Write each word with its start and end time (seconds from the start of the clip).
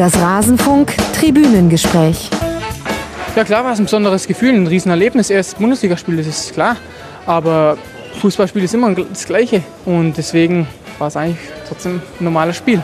Das 0.00 0.18
Rasenfunk 0.18 0.94
Tribünengespräch. 1.12 2.30
Ja 3.36 3.44
klar 3.44 3.64
war 3.64 3.72
es 3.72 3.80
ein 3.80 3.84
besonderes 3.84 4.26
Gefühl, 4.26 4.54
ein 4.54 4.66
Riesenerlebnis. 4.66 5.28
Erst 5.28 5.58
Bundesligaspiel, 5.58 6.16
das 6.16 6.26
ist 6.26 6.54
klar. 6.54 6.78
Aber 7.26 7.76
Fußballspiel 8.18 8.64
ist 8.64 8.72
immer 8.72 8.94
das 8.94 9.26
Gleiche. 9.26 9.62
Und 9.84 10.16
deswegen 10.16 10.66
war 10.98 11.08
es 11.08 11.18
eigentlich 11.18 11.36
trotzdem 11.68 12.00
ein 12.18 12.24
normales 12.24 12.56
Spiel. 12.56 12.82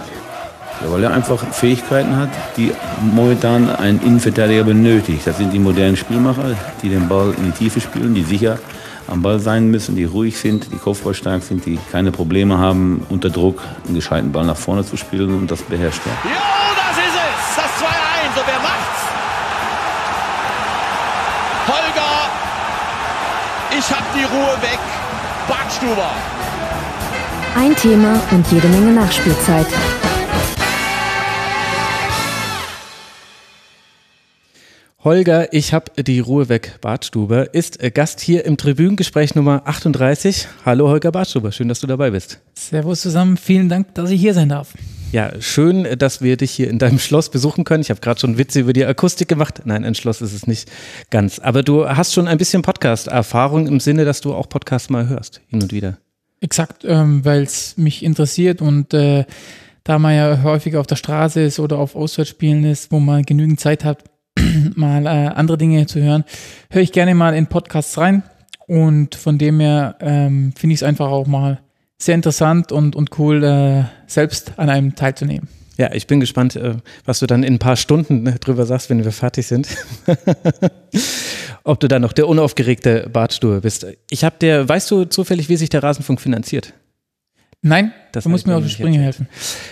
Ja, 0.82 0.92
weil 0.92 1.04
er 1.04 1.14
einfach 1.14 1.42
Fähigkeiten 1.54 2.14
hat, 2.18 2.28
die 2.58 2.70
momentan 3.00 3.74
ein 3.74 3.98
Innenverteidiger 4.04 4.64
benötigt. 4.64 5.26
Das 5.26 5.38
sind 5.38 5.54
die 5.54 5.58
modernen 5.58 5.96
Spielmacher, 5.96 6.54
die 6.82 6.90
den 6.90 7.08
Ball 7.08 7.32
in 7.38 7.44
die 7.44 7.52
Tiefe 7.52 7.80
spielen, 7.80 8.14
die 8.14 8.24
sicher 8.24 8.58
am 9.06 9.22
Ball 9.22 9.40
sein 9.40 9.70
müssen, 9.70 9.96
die 9.96 10.04
ruhig 10.04 10.36
sind, 10.36 10.70
die 10.70 10.76
kopfballstark 10.76 11.42
sind, 11.42 11.64
die 11.64 11.78
keine 11.90 12.12
Probleme 12.12 12.58
haben, 12.58 13.06
unter 13.08 13.30
Druck 13.30 13.62
einen 13.86 13.94
gescheiten 13.94 14.32
Ball 14.32 14.44
nach 14.44 14.58
vorne 14.58 14.84
zu 14.84 14.98
spielen 14.98 15.32
und 15.32 15.50
das 15.50 15.62
beherrscht 15.62 16.02
er. 16.04 16.30
Jo, 16.30 16.65
die 24.16 24.24
Ruhe 24.24 24.56
weg. 24.62 24.78
Bartstuber. 25.46 26.10
Ein 27.54 27.76
Thema 27.76 28.20
und 28.30 28.50
jede 28.50 28.66
Menge 28.68 28.92
Nachspielzeit. 28.92 29.66
Holger, 35.04 35.52
ich 35.52 35.72
habe 35.72 36.02
die 36.02 36.20
Ruhe 36.20 36.48
weg. 36.48 36.78
Bartstuber 36.80 37.54
ist 37.54 37.78
Gast 37.94 38.20
hier 38.20 38.44
im 38.44 38.56
Tribünengespräch 38.56 39.34
Nummer 39.34 39.62
38. 39.66 40.48
Hallo 40.64 40.88
Holger 40.88 41.12
Bartstuber, 41.12 41.52
schön, 41.52 41.68
dass 41.68 41.80
du 41.80 41.86
dabei 41.86 42.10
bist. 42.10 42.40
Servus 42.54 43.02
zusammen, 43.02 43.36
vielen 43.36 43.68
Dank, 43.68 43.94
dass 43.94 44.10
ich 44.10 44.20
hier 44.20 44.34
sein 44.34 44.48
darf. 44.48 44.72
Ja, 45.12 45.30
schön, 45.40 45.84
äh, 45.84 45.96
dass 45.96 46.20
wir 46.20 46.36
dich 46.36 46.50
hier 46.50 46.68
in 46.68 46.78
deinem 46.78 46.98
Schloss 47.00 47.30
besuchen 47.30 47.64
können. 47.64 47.82
Ich 47.82 47.90
habe 47.90 48.00
gerade 48.00 48.20
schon 48.20 48.38
Witze 48.38 48.60
über 48.60 48.72
die 48.72 48.84
Akustik 48.84 49.28
gemacht. 49.28 49.62
Nein, 49.64 49.84
ein 49.84 49.94
Schloss 49.94 50.20
ist 50.20 50.32
es 50.32 50.46
nicht 50.46 50.70
ganz. 51.10 51.38
Aber 51.38 51.62
du 51.62 51.88
hast 51.88 52.12
schon 52.12 52.28
ein 52.28 52.38
bisschen 52.38 52.62
Podcast-Erfahrung 52.62 53.66
im 53.66 53.80
Sinne, 53.80 54.04
dass 54.04 54.20
du 54.20 54.34
auch 54.34 54.48
Podcasts 54.48 54.90
mal 54.90 55.08
hörst, 55.08 55.40
hin 55.48 55.62
und 55.62 55.72
wieder. 55.72 55.98
Exakt, 56.40 56.84
ähm, 56.84 57.24
weil 57.24 57.42
es 57.42 57.76
mich 57.76 58.04
interessiert 58.04 58.60
und 58.60 58.92
äh, 58.92 59.24
da 59.84 59.98
man 59.98 60.14
ja 60.14 60.42
häufig 60.42 60.76
auf 60.76 60.86
der 60.86 60.96
Straße 60.96 61.40
ist 61.40 61.60
oder 61.60 61.78
auf 61.78 61.96
Auswärtsspielen 61.96 62.64
ist, 62.64 62.90
wo 62.92 63.00
man 63.00 63.22
genügend 63.22 63.60
Zeit 63.60 63.84
hat, 63.84 64.04
mal 64.74 65.06
äh, 65.06 65.08
andere 65.08 65.56
Dinge 65.56 65.86
zu 65.86 66.02
hören, 66.02 66.24
höre 66.70 66.82
ich 66.82 66.92
gerne 66.92 67.14
mal 67.14 67.34
in 67.34 67.46
Podcasts 67.46 67.96
rein. 67.96 68.22
Und 68.66 69.14
von 69.14 69.38
dem 69.38 69.60
her 69.60 69.96
ähm, 70.00 70.52
finde 70.56 70.74
ich 70.74 70.80
es 70.80 70.82
einfach 70.82 71.08
auch 71.08 71.28
mal 71.28 71.60
sehr 71.98 72.14
interessant 72.14 72.72
und, 72.72 72.94
und 72.94 73.18
cool, 73.18 73.42
äh, 73.42 73.84
selbst 74.06 74.52
an 74.58 74.70
einem 74.70 74.94
teilzunehmen. 74.94 75.48
Ja, 75.78 75.92
ich 75.92 76.06
bin 76.06 76.20
gespannt, 76.20 76.56
äh, 76.56 76.76
was 77.04 77.18
du 77.18 77.26
dann 77.26 77.42
in 77.42 77.54
ein 77.54 77.58
paar 77.58 77.76
Stunden 77.76 78.26
äh, 78.26 78.38
drüber 78.38 78.64
sagst, 78.64 78.88
wenn 78.88 79.04
wir 79.04 79.12
fertig 79.12 79.46
sind. 79.46 79.68
Ob 81.64 81.80
du 81.80 81.88
dann 81.88 82.02
noch 82.02 82.12
der 82.12 82.28
unaufgeregte 82.28 83.08
Bartstuhl 83.12 83.60
bist. 83.60 83.86
Ich 84.08 84.24
habe 84.24 84.36
dir, 84.40 84.68
weißt 84.68 84.90
du 84.90 85.04
zufällig, 85.04 85.48
wie 85.48 85.56
sich 85.56 85.68
der 85.68 85.82
Rasenfunk 85.82 86.20
finanziert? 86.20 86.72
Nein, 87.62 87.92
das 88.12 88.24
du 88.24 88.30
musst 88.30 88.46
mir 88.46 88.54
auf 88.54 88.62
die 88.62 88.70
Sprünge 88.70 88.98
helfen. 88.98 89.28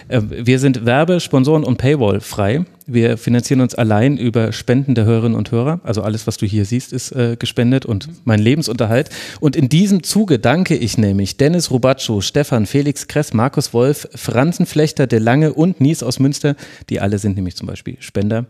Ähm, 0.08 0.28
wir 0.30 0.58
sind 0.58 0.84
Werbe-, 0.84 1.20
Sponsoren 1.20 1.62
und 1.62 1.76
Paywall 1.76 2.20
frei. 2.20 2.64
Wir 2.86 3.16
finanzieren 3.16 3.60
uns 3.60 3.74
allein 3.74 4.16
über 4.16 4.52
Spenden 4.52 4.94
der 4.94 5.04
Hörerinnen 5.04 5.38
und 5.38 5.52
Hörer. 5.52 5.80
Also 5.84 6.02
alles, 6.02 6.26
was 6.26 6.36
du 6.36 6.44
hier 6.44 6.64
siehst, 6.64 6.92
ist 6.92 7.12
äh, 7.12 7.36
gespendet 7.38 7.86
und 7.86 8.08
mein 8.24 8.40
Lebensunterhalt. 8.40 9.10
Und 9.38 9.54
in 9.54 9.68
diesem 9.68 10.02
Zuge 10.02 10.38
danke 10.38 10.76
ich 10.76 10.98
nämlich 10.98 11.36
Dennis 11.36 11.70
Rubaccio, 11.70 12.20
Stefan, 12.20 12.66
Felix 12.66 13.06
Kress, 13.06 13.32
Markus 13.32 13.72
Wolf, 13.72 14.08
Franzenflechter, 14.14 15.06
De 15.06 15.20
Lange 15.20 15.52
und 15.54 15.80
Nies 15.80 16.02
aus 16.02 16.18
Münster. 16.18 16.56
Die 16.90 17.00
alle 17.00 17.18
sind 17.18 17.36
nämlich 17.36 17.54
zum 17.54 17.68
Beispiel 17.68 17.96
Spender. 18.00 18.46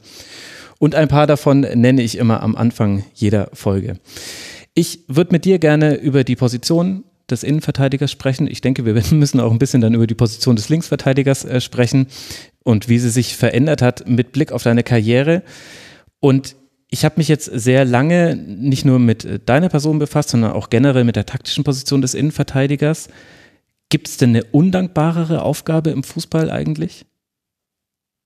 Und 0.78 0.94
ein 0.94 1.08
paar 1.08 1.26
davon 1.26 1.60
nenne 1.60 2.02
ich 2.02 2.16
immer 2.18 2.42
am 2.42 2.56
Anfang 2.56 3.04
jeder 3.14 3.50
Folge. 3.52 3.98
Ich 4.74 5.00
würde 5.06 5.32
mit 5.32 5.44
dir 5.44 5.58
gerne 5.58 5.94
über 5.96 6.24
die 6.24 6.34
Position 6.34 7.04
des 7.30 7.42
Innenverteidigers 7.42 8.10
sprechen. 8.10 8.46
Ich 8.46 8.60
denke, 8.60 8.84
wir 8.84 8.94
müssen 9.12 9.40
auch 9.40 9.52
ein 9.52 9.58
bisschen 9.58 9.80
dann 9.80 9.94
über 9.94 10.06
die 10.06 10.14
Position 10.14 10.56
des 10.56 10.68
Linksverteidigers 10.68 11.44
äh, 11.44 11.60
sprechen 11.60 12.06
und 12.62 12.88
wie 12.88 12.98
sie 12.98 13.10
sich 13.10 13.36
verändert 13.36 13.82
hat 13.82 14.08
mit 14.08 14.32
Blick 14.32 14.52
auf 14.52 14.62
deine 14.62 14.82
Karriere. 14.82 15.42
Und 16.20 16.56
ich 16.90 17.04
habe 17.04 17.16
mich 17.18 17.28
jetzt 17.28 17.46
sehr 17.46 17.84
lange 17.84 18.36
nicht 18.36 18.84
nur 18.84 18.98
mit 18.98 19.24
äh, 19.24 19.40
deiner 19.40 19.68
Person 19.68 19.98
befasst, 19.98 20.30
sondern 20.30 20.52
auch 20.52 20.70
generell 20.70 21.04
mit 21.04 21.16
der 21.16 21.26
taktischen 21.26 21.64
Position 21.64 22.02
des 22.02 22.14
Innenverteidigers. 22.14 23.08
Gibt 23.88 24.08
es 24.08 24.16
denn 24.16 24.30
eine 24.30 24.44
undankbarere 24.44 25.42
Aufgabe 25.42 25.90
im 25.90 26.02
Fußball 26.02 26.50
eigentlich? 26.50 27.06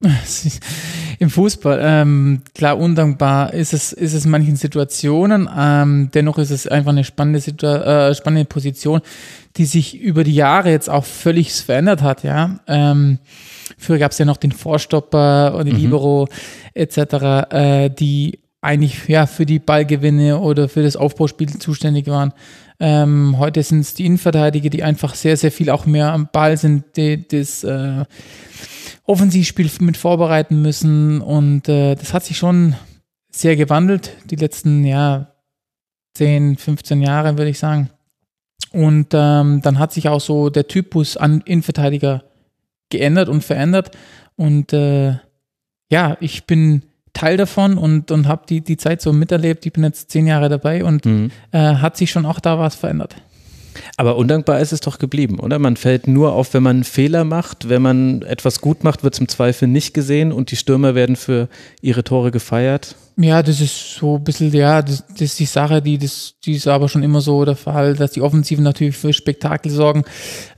Im 1.18 1.30
Fußball, 1.30 1.80
ähm, 1.82 2.42
klar, 2.54 2.78
undankbar 2.78 3.52
ist 3.52 3.72
es, 3.72 3.92
ist 3.92 4.14
es 4.14 4.24
in 4.24 4.30
manchen 4.30 4.54
Situationen. 4.54 5.48
Ähm, 5.56 6.10
dennoch 6.14 6.38
ist 6.38 6.50
es 6.50 6.68
einfach 6.68 6.92
eine 6.92 7.02
spannende, 7.02 7.40
Situa 7.40 8.08
äh, 8.10 8.14
spannende 8.14 8.44
Position, 8.44 9.00
die 9.56 9.64
sich 9.64 9.98
über 9.98 10.22
die 10.22 10.34
Jahre 10.34 10.70
jetzt 10.70 10.88
auch 10.88 11.04
völlig 11.04 11.52
verändert 11.52 12.02
hat. 12.02 12.22
Ja, 12.22 12.60
ähm, 12.68 13.18
früher 13.76 13.98
gab 13.98 14.12
es 14.12 14.18
ja 14.18 14.24
noch 14.24 14.36
den 14.36 14.52
Vorstopper 14.52 15.56
und 15.56 15.66
die 15.66 15.72
mhm. 15.72 15.78
Libero 15.78 16.28
etc., 16.74 16.98
äh, 17.50 17.90
die 17.90 18.38
eigentlich 18.60 19.08
ja 19.08 19.26
für 19.26 19.46
die 19.46 19.58
Ballgewinne 19.58 20.38
oder 20.38 20.68
für 20.68 20.82
das 20.82 20.96
Aufbauspiel 20.96 21.58
zuständig 21.58 22.06
waren. 22.06 22.32
Ähm, 22.80 23.36
heute 23.38 23.62
sind 23.64 23.80
es 23.80 23.94
die 23.94 24.06
Innenverteidiger, 24.06 24.70
die 24.70 24.84
einfach 24.84 25.16
sehr, 25.16 25.36
sehr 25.36 25.50
viel 25.50 25.70
auch 25.70 25.86
mehr 25.86 26.12
am 26.12 26.28
Ball 26.32 26.56
sind, 26.56 26.84
die 26.96 27.26
das 27.26 27.64
äh, 27.64 28.04
Offensivspiel 29.08 29.70
mit 29.80 29.96
vorbereiten 29.96 30.62
müssen. 30.62 31.20
Und 31.20 31.68
äh, 31.68 31.94
das 31.94 32.12
hat 32.12 32.24
sich 32.24 32.36
schon 32.36 32.76
sehr 33.30 33.56
gewandelt, 33.56 34.12
die 34.30 34.36
letzten 34.36 34.84
ja, 34.84 35.32
10, 36.14 36.56
15 36.56 37.00
Jahre, 37.00 37.38
würde 37.38 37.50
ich 37.50 37.58
sagen. 37.58 37.90
Und 38.70 39.08
ähm, 39.14 39.62
dann 39.62 39.78
hat 39.78 39.92
sich 39.92 40.08
auch 40.08 40.20
so 40.20 40.50
der 40.50 40.68
Typus 40.68 41.16
an 41.16 41.40
Innenverteidiger 41.46 42.24
geändert 42.90 43.28
und 43.28 43.42
verändert. 43.42 43.96
Und 44.36 44.72
äh, 44.74 45.16
ja, 45.90 46.16
ich 46.20 46.44
bin 46.44 46.82
Teil 47.14 47.38
davon 47.38 47.78
und, 47.78 48.10
und 48.10 48.28
habe 48.28 48.44
die, 48.46 48.60
die 48.60 48.76
Zeit 48.76 49.00
so 49.00 49.14
miterlebt. 49.14 49.64
Ich 49.64 49.72
bin 49.72 49.84
jetzt 49.84 50.10
zehn 50.10 50.26
Jahre 50.26 50.50
dabei 50.50 50.84
und 50.84 51.06
mhm. 51.06 51.30
äh, 51.52 51.58
hat 51.58 51.96
sich 51.96 52.10
schon 52.10 52.26
auch 52.26 52.40
da 52.40 52.58
was 52.58 52.74
verändert. 52.74 53.16
Aber 53.96 54.16
undankbar 54.16 54.60
ist 54.60 54.72
es 54.72 54.80
doch 54.80 54.98
geblieben, 54.98 55.40
oder? 55.40 55.58
Man 55.58 55.76
fällt 55.76 56.06
nur 56.06 56.32
auf, 56.32 56.54
wenn 56.54 56.62
man 56.62 56.84
Fehler 56.84 57.24
macht. 57.24 57.68
Wenn 57.68 57.82
man 57.82 58.22
etwas 58.22 58.60
gut 58.60 58.84
macht, 58.84 59.04
wird 59.04 59.14
es 59.14 59.20
im 59.20 59.28
Zweifel 59.28 59.68
nicht 59.68 59.94
gesehen 59.94 60.32
und 60.32 60.50
die 60.50 60.56
Stürmer 60.56 60.94
werden 60.94 61.16
für 61.16 61.48
ihre 61.80 62.04
Tore 62.04 62.30
gefeiert. 62.30 62.96
Ja, 63.20 63.42
das 63.42 63.60
ist 63.60 63.96
so 63.96 64.16
ein 64.16 64.24
bisschen, 64.24 64.52
ja, 64.52 64.80
das, 64.80 65.04
das 65.08 65.22
ist 65.22 65.40
die 65.40 65.44
Sache, 65.44 65.82
die, 65.82 65.98
das, 65.98 66.34
die 66.44 66.52
ist 66.52 66.68
aber 66.68 66.88
schon 66.88 67.02
immer 67.02 67.20
so 67.20 67.44
der 67.44 67.56
Fall, 67.56 67.94
dass 67.94 68.12
die 68.12 68.22
Offensiven 68.22 68.62
natürlich 68.62 68.96
für 68.96 69.12
Spektakel 69.12 69.72
sorgen, 69.72 70.04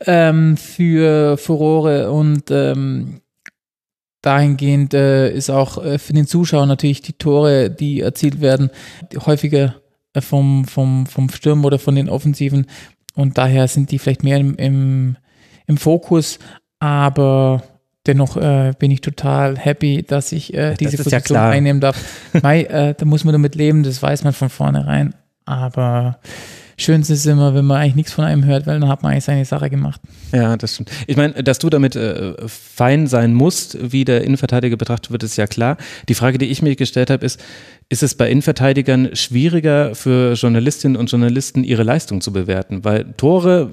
ähm, 0.05 0.59
für 0.59 1.39
Furore 1.39 2.11
und 2.13 2.51
ähm, 2.51 3.23
dahingehend 4.21 4.93
äh, 4.93 5.33
ist 5.33 5.51
auch 5.51 5.83
äh, 5.83 5.99
für 5.99 6.13
den 6.13 6.27
Zuschauer 6.27 6.67
natürlich 6.67 7.01
die 7.01 7.15
Tore, 7.15 7.71
die 7.71 8.01
erzielt 8.01 8.43
werden, 8.43 8.69
häufiger 9.25 9.77
vom, 10.19 10.65
vom, 10.67 11.07
vom 11.07 11.31
Sturm 11.31 11.65
oder 11.65 11.79
von 11.79 11.95
den 11.95 12.09
Offensiven 12.09 12.67
und 13.21 13.37
daher 13.39 13.69
sind 13.69 13.91
die 13.91 13.99
vielleicht 13.99 14.25
mehr 14.25 14.39
im, 14.39 14.57
im, 14.57 15.17
im 15.67 15.77
Fokus, 15.77 16.39
aber 16.79 17.63
dennoch 18.07 18.37
äh, 18.37 18.73
bin 18.79 18.91
ich 18.91 19.03
total 19.03 19.59
happy, 19.59 20.03
dass 20.03 20.33
ich 20.33 20.55
äh, 20.55 20.75
diese 20.75 20.97
das 20.97 21.05
Position 21.05 21.37
ja 21.37 21.51
einnehmen 21.51 21.81
darf. 21.81 21.97
Mai, 22.43 22.63
äh, 22.63 22.95
da 22.97 23.05
muss 23.05 23.25
man 23.25 23.33
damit 23.33 23.55
leben, 23.55 23.83
das 23.83 24.03
weiß 24.03 24.25
man 24.25 24.33
von 24.33 24.49
vornherein. 24.49 25.15
Aber 25.45 26.19
schön 26.79 27.03
ist 27.03 27.11
es 27.11 27.27
immer, 27.27 27.55
wenn 27.55 27.67
man 27.67 27.77
eigentlich 27.77 27.97
nichts 27.97 28.13
von 28.13 28.25
einem 28.25 28.45
hört, 28.45 28.67
weil 28.67 28.81
dann 28.81 28.89
hat 28.89 29.03
man 29.03 29.13
eigentlich 29.13 29.25
seine 29.25 29.45
Sache 29.45 29.69
gemacht. 29.69 30.01
Ja, 30.33 30.57
das 30.57 30.75
stimmt. 30.75 30.91
Ich 31.07 31.17
meine, 31.17 31.35
dass 31.43 31.59
du 31.59 31.69
damit 31.69 31.95
äh, 31.97 32.35
fein 32.47 33.07
sein 33.07 33.35
musst, 33.35 33.93
wie 33.93 34.05
der 34.05 34.25
Innenverteidiger 34.25 34.77
betrachtet 34.77 35.11
wird, 35.11 35.23
ist 35.23 35.37
ja 35.37 35.47
klar. 35.47 35.77
Die 36.09 36.15
Frage, 36.15 36.39
die 36.39 36.47
ich 36.47 36.63
mir 36.63 36.75
gestellt 36.77 37.11
habe, 37.11 37.27
ist, 37.27 37.39
ist 37.91 38.05
es 38.05 38.15
bei 38.15 38.31
Innenverteidigern 38.31 39.15
schwieriger 39.15 39.95
für 39.97 40.35
Journalistinnen 40.35 40.97
und 40.97 41.11
Journalisten, 41.11 41.65
ihre 41.65 41.83
Leistung 41.83 42.21
zu 42.21 42.33
bewerten? 42.33 42.85
Weil 42.85 43.13
Tore, 43.17 43.71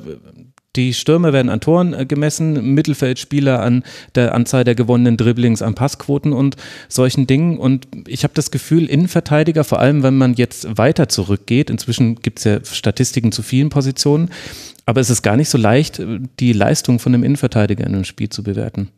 die 0.76 0.96
Stürmer 0.96 1.34
werden 1.34 1.50
an 1.50 1.62
Toren 1.62 1.94
äh, 1.94 2.06
gemessen, 2.08 2.74
Mittelfeldspieler 2.74 3.62
an 3.62 3.84
der 4.16 4.34
Anzahl 4.34 4.64
der 4.64 4.74
gewonnenen 4.74 5.18
Dribblings, 5.18 5.62
an 5.62 5.76
Passquoten 5.76 6.34
und 6.34 6.56
solchen 6.90 7.28
Dingen. 7.28 7.60
Und 7.60 7.88
ich 8.08 8.24
habe 8.24 8.34
das 8.34 8.50
Gefühl, 8.50 8.86
Innenverteidiger, 8.88 9.64
vor 9.64 9.80
allem 9.80 10.02
wenn 10.02 10.18
man 10.18 10.34
jetzt 10.34 10.78
weiter 10.80 11.10
zurückgeht, 11.10 11.70
inzwischen 11.70 12.16
gibt 12.16 12.40
es 12.40 12.46
ja 12.46 12.60
Statistiken 12.66 13.32
zu 13.32 13.44
vielen 13.44 13.70
Positionen, 13.70 14.32
aber 14.88 15.00
es 15.00 15.12
ist 15.12 15.22
gar 15.22 15.38
nicht 15.38 15.50
so 15.50 15.60
leicht, 15.60 16.02
die 16.40 16.54
Leistung 16.54 16.98
von 16.98 17.14
einem 17.14 17.24
Innenverteidiger 17.24 17.86
in 17.86 17.94
einem 17.94 18.04
Spiel 18.04 18.30
zu 18.30 18.42
bewerten. 18.42 18.90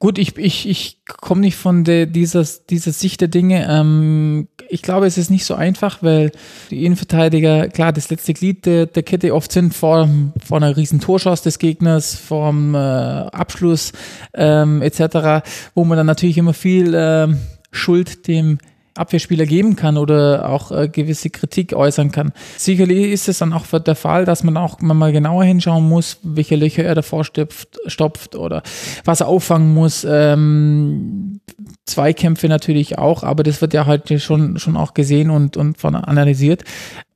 Gut, 0.00 0.18
ich, 0.18 0.36
ich, 0.36 0.68
ich 0.68 0.98
komme 1.06 1.40
nicht 1.40 1.56
von 1.56 1.84
der, 1.84 2.06
dieser, 2.06 2.44
dieser 2.68 2.92
Sicht 2.92 3.20
der 3.20 3.28
Dinge. 3.28 3.66
Ähm, 3.68 4.48
ich 4.68 4.82
glaube, 4.82 5.06
es 5.06 5.16
ist 5.16 5.30
nicht 5.30 5.44
so 5.44 5.54
einfach, 5.54 6.02
weil 6.02 6.32
die 6.70 6.84
Innenverteidiger, 6.84 7.68
klar, 7.68 7.92
das 7.92 8.10
letzte 8.10 8.34
Glied 8.34 8.66
der, 8.66 8.86
der 8.86 9.02
Kette 9.02 9.34
oft 9.34 9.52
sind 9.52 9.72
vor, 9.72 10.08
vor 10.44 10.56
einer 10.58 10.76
riesen 10.76 11.00
Torschuss 11.00 11.42
des 11.42 11.58
Gegners, 11.58 12.16
vorm 12.16 12.74
äh, 12.74 12.78
Abschluss 12.78 13.92
ähm, 14.34 14.82
etc., 14.82 15.46
wo 15.74 15.84
man 15.84 15.96
dann 15.96 16.06
natürlich 16.06 16.38
immer 16.38 16.54
viel 16.54 16.92
äh, 16.92 17.28
Schuld 17.70 18.26
dem 18.28 18.58
Abwehrspieler 18.94 19.46
geben 19.46 19.74
kann 19.74 19.96
oder 19.96 20.48
auch 20.48 20.70
äh, 20.70 20.88
gewisse 20.88 21.30
Kritik 21.30 21.72
äußern 21.72 22.12
kann. 22.12 22.32
Sicherlich 22.56 23.10
ist 23.10 23.28
es 23.28 23.38
dann 23.38 23.52
auch 23.52 23.66
der 23.66 23.96
Fall, 23.96 24.24
dass 24.24 24.44
man 24.44 24.56
auch 24.56 24.80
mal 24.80 25.12
genauer 25.12 25.44
hinschauen 25.44 25.88
muss, 25.88 26.18
welche 26.22 26.54
Löcher 26.56 26.84
er 26.84 26.94
davor 26.94 27.24
stopft, 27.24 27.78
stopft 27.86 28.36
oder 28.36 28.62
was 29.04 29.20
er 29.20 29.28
auffangen 29.28 29.74
muss. 29.74 30.06
Ähm, 30.08 31.40
Zweikämpfe 31.86 32.48
natürlich 32.48 32.98
auch, 32.98 33.24
aber 33.24 33.42
das 33.42 33.60
wird 33.60 33.74
ja 33.74 33.86
halt 33.86 34.22
schon, 34.22 34.58
schon 34.58 34.76
auch 34.76 34.94
gesehen 34.94 35.30
und, 35.30 35.56
und 35.56 35.78
von 35.78 35.96
analysiert. 35.96 36.64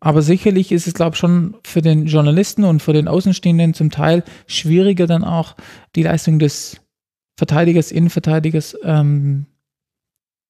Aber 0.00 0.22
sicherlich 0.22 0.72
ist 0.72 0.86
es, 0.86 0.94
glaube 0.94 1.14
ich, 1.14 1.18
schon 1.18 1.56
für 1.64 1.80
den 1.80 2.06
Journalisten 2.06 2.64
und 2.64 2.82
für 2.82 2.92
den 2.92 3.08
Außenstehenden 3.08 3.74
zum 3.74 3.90
Teil 3.90 4.24
schwieriger 4.46 5.06
dann 5.06 5.24
auch 5.24 5.54
die 5.96 6.02
Leistung 6.02 6.38
des 6.38 6.80
Verteidigers, 7.36 7.92
Innenverteidigers 7.92 8.76
ähm, 8.82 9.46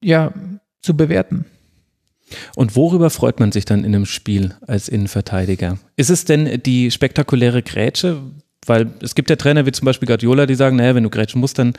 ja, 0.03 0.33
zu 0.81 0.95
bewerten. 0.95 1.45
Und 2.55 2.75
worüber 2.75 3.09
freut 3.09 3.39
man 3.39 3.51
sich 3.51 3.65
dann 3.65 3.79
in 3.79 3.95
einem 3.95 4.05
Spiel 4.05 4.55
als 4.67 4.87
Innenverteidiger? 4.87 5.79
Ist 5.95 6.09
es 6.09 6.25
denn 6.25 6.61
die 6.63 6.91
spektakuläre 6.91 7.63
Grätsche? 7.63 8.21
Weil 8.65 8.91
es 9.01 9.15
gibt 9.15 9.29
ja 9.29 9.35
Trainer 9.35 9.65
wie 9.65 9.71
zum 9.71 9.85
Beispiel 9.85 10.07
Guardiola, 10.07 10.45
die 10.45 10.55
sagen, 10.55 10.75
naja, 10.75 10.93
wenn 10.93 11.03
du 11.03 11.09
grätschen 11.09 11.41
musst, 11.41 11.57
dann 11.57 11.73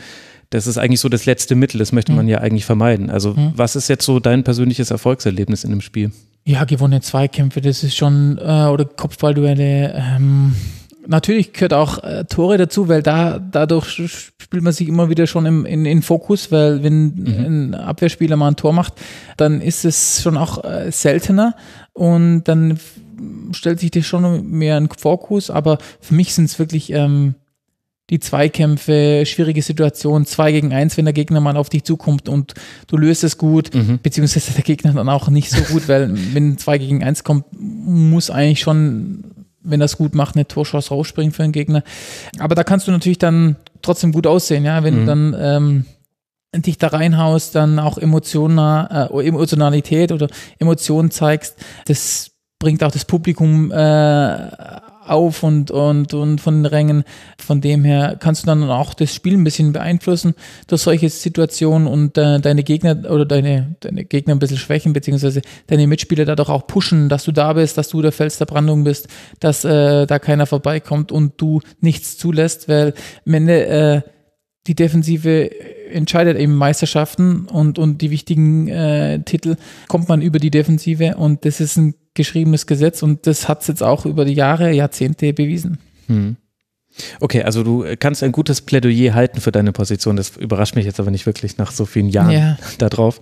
das 0.51 0.67
ist 0.67 0.79
eigentlich 0.79 1.01
so 1.01 1.09
das 1.09 1.27
letzte 1.27 1.55
Mittel, 1.55 1.79
das 1.79 1.93
möchte 1.93 2.11
man 2.13 2.25
mhm. 2.25 2.31
ja 2.31 2.39
eigentlich 2.39 2.65
vermeiden. 2.65 3.09
Also 3.09 3.35
mhm. 3.35 3.53
was 3.55 3.77
ist 3.77 3.89
jetzt 3.89 4.05
so 4.05 4.19
dein 4.19 4.43
persönliches 4.43 4.91
Erfolgserlebnis 4.91 5.63
in 5.63 5.71
einem 5.71 5.81
Spiel? 5.81 6.11
Ja, 6.45 6.65
gewonnene 6.65 7.01
Zweikämpfe, 7.01 7.61
das 7.61 7.85
ist 7.85 7.97
schon, 7.97 8.39
äh, 8.39 8.67
oder 8.67 8.85
Kopfballduelle, 8.85 9.95
ähm, 9.95 10.57
natürlich 11.07 11.53
gehört 11.53 11.75
auch 11.75 12.03
äh, 12.03 12.25
Tore 12.25 12.57
dazu, 12.59 12.89
weil 12.89 13.03
da 13.03 13.39
dadurch 13.39 14.01
spielt 14.39 14.63
man 14.63 14.73
sich 14.73 14.89
immer 14.89 15.09
wieder 15.09 15.27
schon 15.27 15.47
im, 15.47 15.67
in, 15.67 15.85
in 15.87 16.03
Fokus, 16.03 16.51
weil 16.53 16.83
wenn 16.83 17.15
mhm. 17.15 17.73
ein 17.73 17.75
Abwehrspieler 17.75 18.37
mal 18.37 18.49
ein 18.49 18.57
Tor 18.57 18.73
macht, 18.73 18.95
dann 19.37 19.61
ist 19.61 19.85
es 19.85 20.23
schon 20.23 20.37
auch 20.37 20.65
äh, 20.65 20.91
seltener 20.91 21.55
und 21.93 22.45
dann 22.45 22.79
stellt 23.53 23.81
sich 23.81 23.91
das 23.91 24.07
schon 24.07 24.51
mehr 24.51 24.79
in 24.79 24.89
Fokus, 24.89 25.51
aber 25.51 25.79
für 26.01 26.15
mich 26.15 26.35
sind 26.35 26.47
es 26.47 26.59
wirklich 26.59 26.91
ähm, 26.93 27.35
die 28.11 28.19
Zweikämpfe, 28.19 29.25
schwierige 29.25 29.63
Situation, 29.63 30.27
zwei 30.27 30.51
gegen 30.51 30.73
eins, 30.73 30.97
wenn 30.97 31.05
der 31.05 31.15
Gegner 31.15 31.41
mal 31.41 31.57
auf 31.57 31.69
dich 31.69 31.85
zukommt 31.85 32.29
und 32.29 32.55
du 32.89 32.97
löst 32.97 33.23
es 33.23 33.39
gut, 33.39 33.73
mhm. 33.73 34.01
beziehungsweise 34.03 34.53
der 34.53 34.65
Gegner 34.65 34.93
dann 34.93 35.09
auch 35.09 35.29
nicht 35.29 35.51
so 35.51 35.63
gut, 35.73 35.89
weil 35.89 36.11
wenn 36.35 36.59
zwei 36.59 36.79
gegen 36.79 37.05
eins 37.05 37.23
kommt, 37.23 37.45
muss 37.53 38.31
eigentlich 38.31 38.61
schon 38.61 39.40
wenn 39.63 39.81
das 39.81 39.97
gut 39.97 40.15
macht, 40.15 40.37
eine 40.37 40.47
Torschance 40.47 40.91
rausspringen 40.91 41.33
für 41.33 41.43
den 41.43 41.53
Gegner. 41.53 41.83
Aber 42.39 42.55
da 42.55 42.65
kannst 42.65 42.87
du 42.89 42.93
natürlich 42.93 43.19
dann 43.19 43.57
trotzdem 43.83 44.13
gut 44.13 44.27
aussehen, 44.27 44.65
ja, 44.65 44.83
wenn 44.83 44.95
mhm. 44.95 45.01
du 45.01 45.07
dann 45.07 45.37
ähm, 45.39 45.85
dich 46.63 46.79
da 46.79 46.89
reinhaust, 46.89 47.55
dann 47.55 47.79
auch 47.79 47.99
Emotionen, 47.99 48.59
äh, 48.59 49.07
Emotionalität 49.27 50.13
oder 50.13 50.29
Emotionen 50.59 51.11
zeigst. 51.11 51.57
Das 51.87 52.33
bringt 52.59 52.83
auch 52.83 52.91
das 52.91 53.05
Publikum 53.05 53.71
äh, 53.73 54.51
auf 55.07 55.43
und, 55.43 55.71
und, 55.71 56.15
und 56.15 56.41
von 56.41 56.63
den 56.63 56.67
Rängen. 56.67 57.05
Von 57.39 57.61
dem 57.61 57.85
her 57.85 58.17
kannst 58.19 58.43
du 58.43 58.47
dann 58.47 58.63
auch 58.65 58.95
das 58.95 59.15
Spiel 59.15 59.35
ein 59.35 59.45
bisschen 59.45 59.73
beeinflussen 59.73 60.35
durch 60.67 60.83
solche 60.83 61.09
Situationen 61.09 61.89
und 61.89 62.19
äh, 62.19 62.41
deine 62.41 62.63
Gegner 62.63 63.11
oder 63.11 63.25
deine, 63.25 63.77
deine 63.81 64.05
Gegner 64.05 64.35
ein 64.35 64.39
bisschen 64.39 64.59
schwächen, 64.59 64.93
beziehungsweise 64.93 65.43
deine 65.67 65.87
Mitspieler 65.87 66.25
dadurch 66.25 66.49
auch 66.49 66.67
pushen, 66.67 67.09
dass 67.09 67.25
du 67.25 67.33
da 67.33 67.53
bist, 67.55 67.79
dass 67.79 67.89
du 67.89 68.03
der 68.03 68.13
Fels 68.13 68.39
der 68.39 68.47
Brandung 68.47 68.85
bist, 68.85 69.09
dass 69.41 69.65
äh, 69.65 70.07
da 70.07 70.19
keiner 70.19 70.47
vorbeikommt 70.47 71.13
und 71.13 71.41
du 71.41 71.61
nichts 71.81 72.19
zulässt, 72.19 72.69
weil 72.69 72.95
am 73.27 73.35
Ende 73.35 73.67
äh, 73.67 74.03
die 74.67 74.75
Defensive 74.75 75.51
entscheidet 75.91 76.39
eben 76.39 76.55
Meisterschaften 76.55 77.47
und, 77.47 77.79
und 77.79 78.03
die 78.03 78.11
wichtigen 78.11 78.69
äh, 78.69 79.23
Titel 79.25 79.57
kommt 79.89 80.09
man 80.09 80.23
über 80.23 80.39
die 80.39 80.51
Defensive 80.51 81.17
und 81.17 81.45
das 81.45 81.61
ist 81.61 81.77
ein 81.77 81.95
geschriebenes 82.15 82.67
Gesetz 82.67 83.03
und 83.03 83.27
das 83.27 83.49
hat 83.49 83.63
es 83.63 83.69
jetzt 83.69 83.83
auch 83.83 84.07
über 84.07 84.25
die 84.25 84.35
Jahre, 84.35 84.73
Jahrzehnte 84.73 85.33
bewiesen. 85.33 85.79
Hm. 86.07 86.37
Okay, 87.21 87.43
also 87.43 87.63
du 87.63 87.85
kannst 87.99 88.23
ein 88.23 88.33
gutes 88.33 88.61
Plädoyer 88.63 89.15
halten 89.15 89.41
für 89.41 89.53
deine 89.53 89.73
Position. 89.73 90.17
Das 90.17 90.37
überrascht 90.37 90.75
mich 90.75 90.85
jetzt 90.85 90.99
aber 90.99 91.13
nicht 91.13 91.25
wirklich 91.25 91.57
nach 91.57 91.71
so 91.71 91.87
vielen 91.87 92.09
Jahren 92.09 92.33
ja. 92.33 92.59
darauf. 92.79 93.21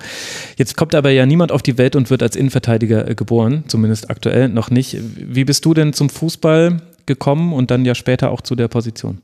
Jetzt 0.56 0.76
kommt 0.76 0.94
aber 0.94 1.10
ja 1.10 1.26
niemand 1.26 1.52
auf 1.52 1.62
die 1.62 1.76
Welt 1.76 1.94
und 1.94 2.08
wird 2.08 2.22
als 2.22 2.34
Innenverteidiger 2.34 3.08
äh, 3.08 3.14
geboren, 3.14 3.64
zumindest 3.68 4.10
aktuell 4.10 4.48
noch 4.48 4.70
nicht. 4.70 4.96
Wie 5.16 5.44
bist 5.44 5.64
du 5.64 5.74
denn 5.74 5.92
zum 5.92 6.08
Fußball 6.08 6.80
gekommen 7.04 7.52
und 7.52 7.70
dann 7.70 7.84
ja 7.84 7.94
später 7.94 8.30
auch 8.30 8.40
zu 8.40 8.54
der 8.54 8.68
Position? 8.68 9.18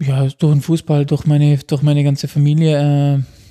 Ja, 0.00 0.26
durch 0.38 0.52
den 0.52 0.62
Fußball, 0.62 1.04
durch 1.04 1.26
meine, 1.26 1.58
durch 1.58 1.82
meine 1.82 2.04
ganze 2.04 2.28
Familie. 2.28 3.18
Äh 3.18 3.41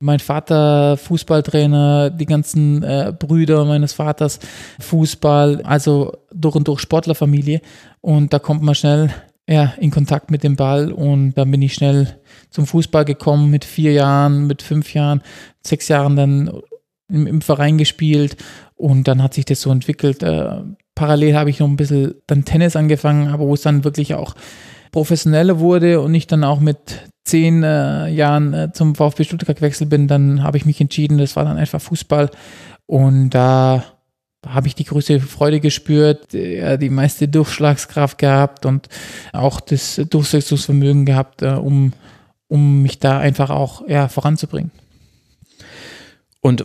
mein 0.00 0.20
Vater 0.20 0.96
Fußballtrainer, 0.96 2.10
die 2.10 2.26
ganzen 2.26 2.82
äh, 2.82 3.12
Brüder 3.18 3.64
meines 3.64 3.92
Vaters 3.92 4.38
Fußball, 4.78 5.62
also 5.62 6.12
durch 6.32 6.54
und 6.54 6.68
durch 6.68 6.80
Sportlerfamilie. 6.80 7.60
Und 8.00 8.32
da 8.32 8.38
kommt 8.38 8.62
man 8.62 8.74
schnell 8.74 9.10
ja, 9.48 9.74
in 9.78 9.90
Kontakt 9.90 10.30
mit 10.30 10.44
dem 10.44 10.56
Ball 10.56 10.92
und 10.92 11.32
dann 11.32 11.50
bin 11.50 11.62
ich 11.62 11.74
schnell 11.74 12.18
zum 12.50 12.66
Fußball 12.66 13.04
gekommen 13.04 13.50
mit 13.50 13.64
vier 13.64 13.92
Jahren, 13.92 14.46
mit 14.46 14.62
fünf 14.62 14.92
Jahren, 14.94 15.22
sechs 15.66 15.88
Jahren 15.88 16.16
dann 16.16 16.60
im, 17.08 17.26
im 17.26 17.40
Verein 17.40 17.78
gespielt 17.78 18.36
und 18.76 19.08
dann 19.08 19.22
hat 19.22 19.34
sich 19.34 19.46
das 19.46 19.62
so 19.62 19.72
entwickelt. 19.72 20.22
Äh, 20.22 20.62
parallel 20.94 21.34
habe 21.34 21.50
ich 21.50 21.60
noch 21.60 21.66
ein 21.66 21.76
bisschen 21.76 22.14
dann 22.26 22.44
Tennis 22.44 22.76
angefangen, 22.76 23.28
aber 23.28 23.46
wo 23.46 23.54
es 23.54 23.62
dann 23.62 23.84
wirklich 23.84 24.14
auch 24.14 24.34
professioneller 24.92 25.58
wurde 25.58 26.00
und 26.00 26.14
ich 26.14 26.26
dann 26.26 26.44
auch 26.44 26.60
mit 26.60 26.78
zehn 27.24 27.62
äh, 27.62 28.08
Jahren 28.08 28.54
äh, 28.54 28.72
zum 28.72 28.94
VfB 28.94 29.24
Stuttgart 29.24 29.56
gewechselt 29.56 29.90
bin, 29.90 30.08
dann 30.08 30.42
habe 30.42 30.56
ich 30.56 30.64
mich 30.64 30.80
entschieden, 30.80 31.18
das 31.18 31.36
war 31.36 31.44
dann 31.44 31.58
einfach 31.58 31.80
Fußball 31.80 32.30
und 32.86 33.30
da 33.30 33.84
habe 34.46 34.68
ich 34.68 34.74
die 34.74 34.84
größte 34.84 35.20
Freude 35.20 35.60
gespürt, 35.60 36.32
äh, 36.34 36.78
die 36.78 36.90
meiste 36.90 37.28
Durchschlagskraft 37.28 38.18
gehabt 38.18 38.66
und 38.66 38.88
auch 39.32 39.60
das 39.60 40.00
Durchsetzungsvermögen 40.08 41.04
gehabt, 41.04 41.42
äh, 41.42 41.50
um, 41.50 41.92
um 42.48 42.82
mich 42.82 42.98
da 42.98 43.18
einfach 43.18 43.50
auch 43.50 43.86
ja, 43.88 44.08
voranzubringen. 44.08 44.70
Und 46.40 46.64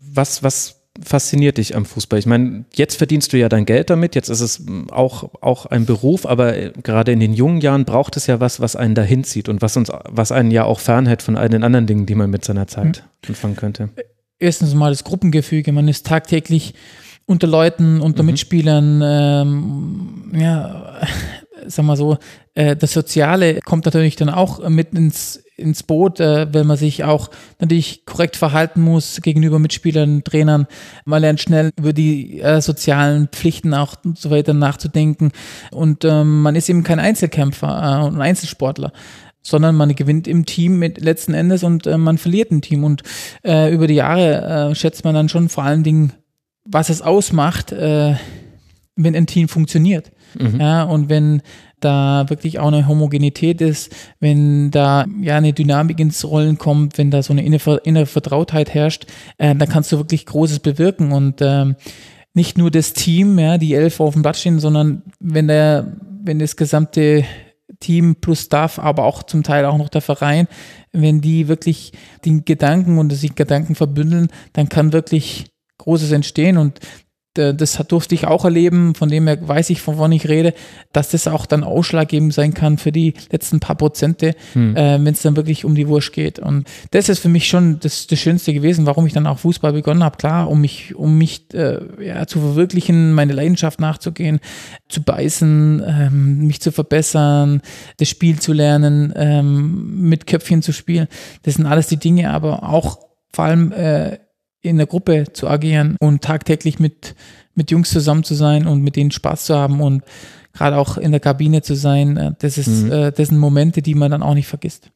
was, 0.00 0.42
was 0.42 0.73
fasziniert 1.02 1.58
dich 1.58 1.74
am 1.76 1.84
Fußball? 1.84 2.18
Ich 2.18 2.26
meine, 2.26 2.64
jetzt 2.74 2.96
verdienst 2.96 3.32
du 3.32 3.38
ja 3.38 3.48
dein 3.48 3.66
Geld 3.66 3.90
damit, 3.90 4.14
jetzt 4.14 4.28
ist 4.28 4.40
es 4.40 4.62
auch, 4.90 5.30
auch 5.40 5.66
ein 5.66 5.86
Beruf, 5.86 6.26
aber 6.26 6.56
äh, 6.56 6.72
gerade 6.82 7.12
in 7.12 7.20
den 7.20 7.34
jungen 7.34 7.60
Jahren 7.60 7.84
braucht 7.84 8.16
es 8.16 8.26
ja 8.26 8.40
was, 8.40 8.60
was 8.60 8.76
einen 8.76 8.94
dahin 8.94 9.24
zieht 9.24 9.48
und 9.48 9.62
was 9.62 9.76
uns, 9.76 9.90
was 10.08 10.32
einen 10.32 10.50
ja 10.50 10.64
auch 10.64 10.80
fernhält 10.80 11.22
von 11.22 11.36
all 11.36 11.48
den 11.48 11.64
anderen 11.64 11.86
Dingen, 11.86 12.06
die 12.06 12.14
man 12.14 12.30
mit 12.30 12.44
seiner 12.44 12.66
Zeit 12.66 13.04
mhm. 13.22 13.28
anfangen 13.30 13.56
könnte. 13.56 13.88
Erstens 14.38 14.74
mal 14.74 14.90
das 14.90 15.04
Gruppengefüge, 15.04 15.72
man 15.72 15.88
ist 15.88 16.06
tagtäglich 16.06 16.74
unter 17.26 17.46
Leuten, 17.46 18.00
unter 18.00 18.22
mhm. 18.22 18.30
Mitspielern, 18.30 19.02
ähm, 19.02 20.32
ja, 20.34 21.00
sag 21.66 21.84
mal 21.84 21.96
so, 21.96 22.18
äh, 22.54 22.76
das 22.76 22.92
Soziale 22.92 23.60
kommt 23.60 23.84
natürlich 23.84 24.16
dann 24.16 24.28
auch 24.28 24.68
mit 24.68 24.92
ins, 24.94 25.42
ins 25.56 25.82
Boot, 25.82 26.20
äh, 26.20 26.52
wenn 26.52 26.66
man 26.66 26.76
sich 26.76 27.04
auch 27.04 27.30
natürlich 27.58 28.06
korrekt 28.06 28.36
verhalten 28.36 28.80
muss 28.80 29.20
gegenüber 29.22 29.58
Mitspielern, 29.58 30.24
Trainern. 30.24 30.66
Man 31.04 31.22
lernt 31.22 31.40
schnell 31.40 31.70
über 31.78 31.92
die 31.92 32.40
äh, 32.40 32.60
sozialen 32.60 33.28
Pflichten 33.28 33.74
auch 33.74 33.96
und 34.04 34.18
so 34.18 34.30
weiter 34.30 34.54
nachzudenken. 34.54 35.32
Und 35.70 36.04
ähm, 36.04 36.42
man 36.42 36.56
ist 36.56 36.68
eben 36.68 36.82
kein 36.82 36.98
Einzelkämpfer 36.98 38.02
äh, 38.02 38.06
und 38.06 38.20
Einzelsportler 38.20 38.92
sondern 39.46 39.76
man 39.76 39.94
gewinnt 39.94 40.26
im 40.26 40.46
Team 40.46 40.78
mit 40.78 40.98
letzten 40.98 41.34
Endes 41.34 41.62
und 41.62 41.86
äh, 41.86 41.98
man 41.98 42.16
verliert 42.16 42.50
im 42.50 42.62
Team. 42.62 42.82
Und 42.82 43.02
äh, 43.44 43.72
über 43.72 43.86
die 43.86 43.94
Jahre 43.94 44.70
äh, 44.70 44.74
schätzt 44.74 45.04
man 45.04 45.14
dann 45.14 45.28
schon 45.28 45.50
vor 45.50 45.64
allen 45.64 45.82
Dingen, 45.82 46.14
was 46.64 46.88
es 46.88 47.02
ausmacht, 47.02 47.70
äh, 47.70 48.14
wenn 48.96 49.14
ein 49.14 49.26
Team 49.26 49.48
funktioniert. 49.48 50.12
Mhm. 50.38 50.60
Ja, 50.60 50.84
und 50.84 51.08
wenn 51.08 51.42
da 51.80 52.28
wirklich 52.28 52.58
auch 52.58 52.68
eine 52.68 52.88
Homogenität 52.88 53.60
ist, 53.60 53.94
wenn 54.20 54.70
da 54.70 55.06
ja 55.20 55.36
eine 55.36 55.52
Dynamik 55.52 56.00
ins 56.00 56.24
Rollen 56.24 56.58
kommt, 56.58 56.98
wenn 56.98 57.10
da 57.10 57.22
so 57.22 57.32
eine 57.32 57.44
innere 57.44 58.06
Vertrautheit 58.06 58.72
herrscht, 58.72 59.06
äh, 59.38 59.54
dann 59.54 59.68
kannst 59.68 59.92
du 59.92 59.98
wirklich 59.98 60.26
Großes 60.26 60.60
bewirken 60.60 61.12
und 61.12 61.40
ähm, 61.42 61.76
nicht 62.32 62.58
nur 62.58 62.70
das 62.70 62.92
Team, 62.94 63.38
ja, 63.38 63.58
die 63.58 63.74
elf 63.74 64.00
auf 64.00 64.14
dem 64.14 64.22
Blatt 64.22 64.36
stehen, 64.36 64.58
sondern 64.58 65.02
wenn 65.20 65.46
der, 65.46 65.96
wenn 66.22 66.38
das 66.38 66.56
gesamte 66.56 67.24
Team 67.80 68.16
plus 68.16 68.42
Staff, 68.42 68.78
aber 68.78 69.04
auch 69.04 69.22
zum 69.22 69.42
Teil 69.42 69.64
auch 69.64 69.78
noch 69.78 69.88
der 69.88 70.00
Verein, 70.00 70.48
wenn 70.92 71.20
die 71.20 71.48
wirklich 71.48 71.92
den 72.24 72.44
Gedanken 72.44 72.98
und 72.98 73.10
sich 73.10 73.34
Gedanken 73.34 73.74
verbündeln, 73.74 74.28
dann 74.52 74.68
kann 74.68 74.92
wirklich 74.92 75.46
Großes 75.78 76.12
entstehen 76.12 76.56
und 76.56 76.80
das 77.34 77.82
durfte 77.88 78.14
ich 78.14 78.26
auch 78.26 78.44
erleben, 78.44 78.94
von 78.94 79.08
dem 79.08 79.26
her 79.26 79.38
weiß 79.40 79.70
ich, 79.70 79.82
von 79.82 79.98
wann 79.98 80.12
ich 80.12 80.28
rede, 80.28 80.54
dass 80.92 81.10
das 81.10 81.26
auch 81.26 81.46
dann 81.46 81.64
ausschlaggebend 81.64 82.32
sein 82.32 82.54
kann 82.54 82.78
für 82.78 82.92
die 82.92 83.14
letzten 83.30 83.60
paar 83.60 83.76
Prozente, 83.76 84.34
hm. 84.52 84.76
äh, 84.76 85.04
wenn 85.04 85.14
es 85.14 85.22
dann 85.22 85.36
wirklich 85.36 85.64
um 85.64 85.74
die 85.74 85.88
Wurst 85.88 86.12
geht. 86.12 86.38
Und 86.38 86.68
das 86.92 87.08
ist 87.08 87.18
für 87.18 87.28
mich 87.28 87.48
schon 87.48 87.80
das, 87.80 88.06
das 88.06 88.18
Schönste 88.18 88.54
gewesen, 88.54 88.86
warum 88.86 89.06
ich 89.06 89.12
dann 89.12 89.26
auch 89.26 89.38
Fußball 89.38 89.72
begonnen 89.72 90.04
habe. 90.04 90.16
Klar, 90.16 90.48
um 90.48 90.60
mich, 90.60 90.94
um 90.94 91.18
mich 91.18 91.52
äh, 91.54 91.80
ja, 92.00 92.26
zu 92.26 92.40
verwirklichen, 92.40 93.12
meine 93.12 93.32
Leidenschaft 93.32 93.80
nachzugehen, 93.80 94.40
zu 94.88 95.02
beißen, 95.02 95.82
ähm, 95.86 96.46
mich 96.46 96.60
zu 96.60 96.70
verbessern, 96.72 97.62
das 97.98 98.08
Spiel 98.08 98.38
zu 98.38 98.52
lernen, 98.52 99.12
ähm, 99.16 100.08
mit 100.08 100.26
Köpfchen 100.26 100.62
zu 100.62 100.72
spielen. 100.72 101.08
Das 101.42 101.54
sind 101.54 101.66
alles 101.66 101.88
die 101.88 101.98
Dinge, 101.98 102.30
aber 102.30 102.68
auch 102.68 102.98
vor 103.32 103.46
allem 103.46 103.72
äh, 103.72 104.18
in 104.64 104.78
der 104.78 104.86
Gruppe 104.86 105.24
zu 105.32 105.48
agieren 105.48 105.96
und 106.00 106.22
tagtäglich 106.22 106.78
mit, 106.78 107.14
mit 107.54 107.70
Jungs 107.70 107.90
zusammen 107.90 108.24
zu 108.24 108.34
sein 108.34 108.66
und 108.66 108.82
mit 108.82 108.96
denen 108.96 109.10
Spaß 109.10 109.44
zu 109.44 109.54
haben 109.54 109.80
und 109.80 110.02
gerade 110.54 110.76
auch 110.78 110.96
in 110.96 111.10
der 111.10 111.20
Kabine 111.20 111.62
zu 111.62 111.74
sein, 111.74 112.16
äh, 112.16 112.32
das, 112.38 112.58
ist, 112.58 112.84
mhm. 112.84 112.92
äh, 112.92 113.12
das 113.12 113.28
sind 113.28 113.38
Momente, 113.38 113.82
die 113.82 113.94
man 113.94 114.10
dann 114.10 114.22
auch 114.22 114.34
nicht 114.34 114.46
vergisst. 114.46 114.90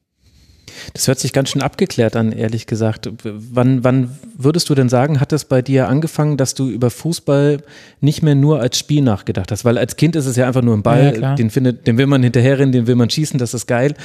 Das 0.93 1.07
hört 1.07 1.19
sich 1.19 1.33
ganz 1.33 1.49
schön 1.49 1.61
abgeklärt 1.61 2.15
an, 2.15 2.31
ehrlich 2.31 2.67
gesagt. 2.67 3.09
Wann, 3.23 3.83
wann 3.83 4.17
würdest 4.37 4.69
du 4.69 4.75
denn 4.75 4.87
sagen, 4.87 5.19
hat 5.19 5.33
es 5.33 5.45
bei 5.45 5.61
dir 5.61 5.87
angefangen, 5.87 6.37
dass 6.37 6.53
du 6.53 6.69
über 6.69 6.89
Fußball 6.89 7.61
nicht 8.01 8.21
mehr 8.21 8.35
nur 8.35 8.59
als 8.59 8.77
Spiel 8.77 9.01
nachgedacht 9.01 9.51
hast? 9.51 9.65
Weil 9.65 9.77
als 9.77 9.95
Kind 9.95 10.15
ist 10.15 10.25
es 10.25 10.35
ja 10.35 10.47
einfach 10.47 10.61
nur 10.61 10.75
ein 10.75 10.83
Ball, 10.83 11.19
ja, 11.19 11.35
den, 11.35 11.49
findet, 11.49 11.87
den 11.87 11.97
will 11.97 12.07
man 12.07 12.23
hinterherrennen, 12.23 12.71
den 12.71 12.87
will 12.87 12.95
man 12.95 13.09
schießen, 13.09 13.39
das 13.39 13.53
ist 13.53 13.67
geil. 13.67 13.95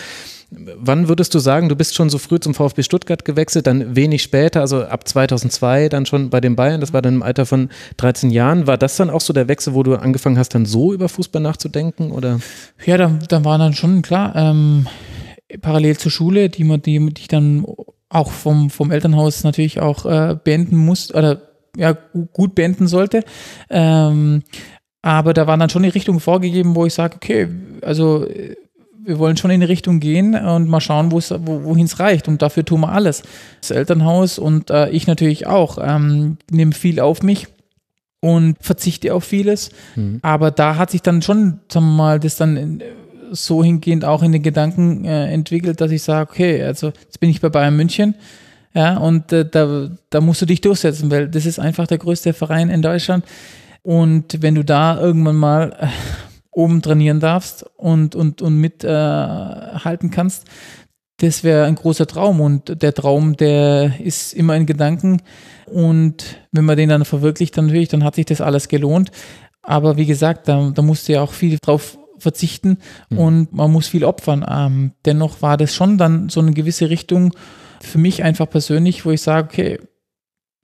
Wann 0.57 1.09
würdest 1.09 1.35
du 1.35 1.39
sagen, 1.39 1.69
du 1.69 1.77
bist 1.77 1.95
schon 1.95 2.11
so 2.11 2.19
früh 2.19 2.39
zum 2.39 2.55
VfB 2.55 2.83
Stuttgart 2.83 3.25
gewechselt, 3.25 3.67
dann 3.67 3.97
wenig 3.97 4.23
später, 4.23 4.61
also 4.61 4.85
ab 4.85 5.07
2002 5.07 5.89
dann 5.89 6.07
schon 6.07 6.31
bei 6.31 6.41
den 6.41 6.57
Bayern, 6.57 6.81
das 6.81 6.93
war 6.93 7.03
dann 7.03 7.15
im 7.15 7.23
Alter 7.23 7.47
von 7.47 7.71
13 7.97 8.31
Jahren. 8.31 8.67
War 8.67 8.79
das 8.79 8.97
dann 8.97 9.11
auch 9.11 9.21
so 9.21 9.33
der 9.33 9.49
Wechsel, 9.49 9.75
wo 9.75 9.83
du 9.83 9.95
angefangen 9.97 10.39
hast, 10.39 10.55
dann 10.55 10.67
so 10.67 10.93
über 10.93 11.09
Fußball 11.09 11.43
nachzudenken? 11.43 12.11
Oder? 12.11 12.41
Ja, 12.85 12.97
da, 12.97 13.19
da 13.29 13.45
war 13.45 13.59
dann 13.59 13.75
schon 13.75 14.03
klar, 14.03 14.35
ähm, 14.37 14.87
parallel 15.61 15.97
zur 15.97 16.11
Schule, 16.11 16.49
die, 16.49 16.65
man, 16.65 16.83
die, 16.83 16.99
die 16.99 17.23
ich 17.23 17.29
dann 17.29 17.65
auch 18.09 18.31
vom, 18.31 18.71
vom 18.71 18.91
Elternhaus 18.91 19.45
natürlich 19.45 19.81
auch 19.81 20.07
äh, 20.07 20.37
beenden 20.43 20.77
muss 20.77 21.13
oder 21.13 21.43
ja, 21.77 21.97
gut 22.33 22.55
beenden 22.55 22.87
sollte. 22.87 23.25
Ähm, 23.71 24.43
aber 25.03 25.35
da 25.35 25.47
war 25.47 25.59
dann 25.59 25.69
schon 25.69 25.83
die 25.83 25.89
Richtung 25.91 26.21
vorgegeben, 26.21 26.75
wo 26.75 26.87
ich 26.87 26.95
sage, 26.95 27.17
okay, 27.17 27.49
also 27.83 28.27
wir 29.05 29.19
wollen 29.19 29.37
schon 29.37 29.51
in 29.51 29.61
die 29.61 29.67
Richtung 29.67 30.01
gehen 30.01 30.35
und 30.35 30.69
mal 30.69 30.81
schauen, 30.81 31.13
wo, 31.13 31.21
wohin 31.21 31.87
es 31.87 32.01
reicht. 32.01 32.29
Und 32.29 32.43
dafür 32.43 32.65
tun 32.65 32.81
wir 32.81 32.93
alles. 32.93 33.23
Das 33.61 33.71
Elternhaus 33.71 34.39
und 34.39 34.71
äh, 34.71 34.89
ich 34.91 35.07
natürlich 35.07 35.47
auch. 35.47 35.79
Ähm, 35.81 36.39
nehme 36.51 36.73
viel 36.73 37.01
auf 37.01 37.23
mich 37.23 37.49
und 38.21 38.57
verzichte 38.61 39.15
auf 39.15 39.25
vieles. 39.25 39.71
Mhm. 39.97 40.21
Aber 40.23 40.51
da 40.51 40.77
hat 40.77 40.91
sich 40.91 41.03
dann 41.03 41.23
schon, 41.23 41.61
sagen 41.71 41.87
wir 41.87 41.93
mal, 41.93 42.21
das 42.21 42.37
dann 42.37 42.83
so 43.31 43.63
hingehend 43.63 44.05
auch 44.05 44.23
in 44.23 44.33
den 44.33 44.43
Gedanken 44.43 45.05
äh, 45.05 45.31
entwickelt, 45.31 45.81
dass 45.81 45.91
ich 45.91 46.03
sage, 46.03 46.31
okay, 46.31 46.63
also 46.63 46.93
jetzt 47.03 47.21
bin 47.21 47.31
ich 47.31 47.41
bei 47.41 47.49
Bayern 47.49 47.77
München. 47.77 48.15
Ja, 48.75 48.97
und 48.97 49.33
äh, 49.33 49.49
da, 49.49 49.91
da 50.11 50.21
musst 50.21 50.43
du 50.43 50.47
dich 50.47 50.61
durchsetzen, 50.61 51.11
weil 51.11 51.29
das 51.29 51.47
ist 51.47 51.59
einfach 51.59 51.87
der 51.87 51.99
größte 51.99 52.33
Verein 52.33 52.71
in 52.71 52.83
Deutschland. 52.83 53.25
Und 53.83 54.43
wenn 54.43 54.55
du 54.55 54.65
da 54.65 54.99
irgendwann 54.99 55.37
mal 55.37 55.77
äh, 55.79 55.87
oben 56.55 56.83
trainieren 56.83 57.21
darfst 57.21 57.65
und, 57.77 58.15
und, 58.15 58.41
und 58.41 58.57
mithalten 58.57 60.09
äh, 60.09 60.13
kannst, 60.13 60.45
das 61.19 61.45
wäre 61.45 61.65
ein 61.65 61.75
großer 61.75 62.07
Traum. 62.07 62.41
Und 62.41 62.83
der 62.83 62.95
Traum, 62.95 63.37
der 63.37 64.01
ist 64.01 64.33
immer 64.33 64.57
in 64.57 64.67
Gedanken. 64.67 65.23
Und 65.67 66.39
wenn 66.53 66.65
man 66.65 66.77
den 66.77 66.89
dann 66.89 67.05
verwirklicht, 67.05 67.57
dann 67.57 67.67
natürlich, 67.67 67.89
dann 67.89 68.05
hat 68.05 68.17
sich 68.17 68.27
das 68.27 68.41
alles 68.41 68.69
gelohnt. 68.69 69.11
Aber 69.63 69.97
wie 69.97 70.07
gesagt, 70.07 70.49
da, 70.49 70.71
da 70.75 70.83
musst 70.83 71.09
du 71.09 71.15
ja 71.15 71.23
auch 71.23 71.33
viel 71.33 71.59
drauf 71.63 71.99
verzichten 72.19 72.79
mhm. 73.11 73.19
und 73.19 73.53
man 73.53 73.73
muss 73.73 73.89
viel 73.89 74.05
opfern. 74.05 74.45
Ähm, 74.49 74.93
dennoch 75.05 75.43
war 75.43 75.57
das 75.57 75.75
schon 75.75 75.99
dann 75.99 76.29
so 76.29 76.41
eine 76.41 76.53
gewisse 76.53 76.91
Richtung 76.91 77.35
für 77.81 77.99
mich 77.99 78.23
einfach 78.23 78.49
persönlich, 78.49 79.05
wo 79.05 79.11
ich 79.11 79.21
sage, 79.21 79.49
okay, 79.51 79.79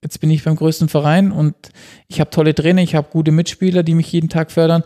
jetzt 0.03 0.21
bin 0.21 0.31
ich 0.31 0.45
beim 0.45 0.57
größten 0.57 0.89
Verein 0.89 1.33
und 1.33 1.55
ich 2.09 2.21
habe 2.21 2.31
tolle 2.31 2.55
Trainer, 2.55 2.83
ich 2.83 2.95
habe 2.95 3.09
gute 3.11 3.33
Mitspieler, 3.33 3.83
die 3.83 3.95
mich 3.95 4.11
jeden 4.13 4.29
Tag 4.29 4.51
fördern 4.51 4.85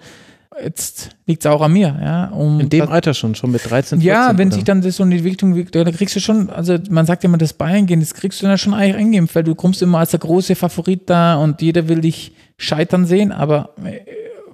jetzt 0.63 1.17
liegt 1.27 1.45
es 1.45 1.51
auch 1.51 1.61
an 1.61 1.73
mir. 1.73 1.99
Ja, 2.03 2.27
um 2.29 2.61
in 2.61 2.69
dem 2.69 2.81
das, 2.81 2.89
Alter 2.91 3.15
schon, 3.15 3.35
schon 3.35 3.51
mit 3.51 3.69
13, 3.69 4.01
14, 4.01 4.01
Ja, 4.01 4.37
wenn 4.39 4.49
oder? 4.49 4.55
sich 4.55 4.65
dann 4.65 4.83
das 4.83 4.97
so 4.97 5.03
eine 5.03 5.17
Entwicklung, 5.17 5.67
da 5.71 5.85
kriegst 5.91 6.17
du 6.17 6.21
schon, 6.21 6.51
also 6.51 6.79
man 6.91 7.07
sagt 7.07 7.23
ja 7.23 7.29
immer, 7.29 7.39
das 7.39 7.53
Bayern 7.53 7.87
gehen, 7.87 8.01
das 8.01 8.15
kriegst 8.15 8.43
du 8.43 8.47
dann 8.47 8.59
schon 8.59 8.75
eingeben, 8.75 9.29
weil 9.33 9.45
du 9.45 9.55
kommst 9.55 9.83
immer 9.83 9.99
als 9.99 10.11
der 10.11 10.21
große 10.21 10.55
Favorit 10.55 11.09
da 11.11 11.37
und 11.37 11.63
jeder 11.63 11.89
will 11.89 12.01
dich 12.01 12.33
scheitern 12.57 13.07
sehen, 13.07 13.33
aber 13.33 13.75
äh, 13.85 14.01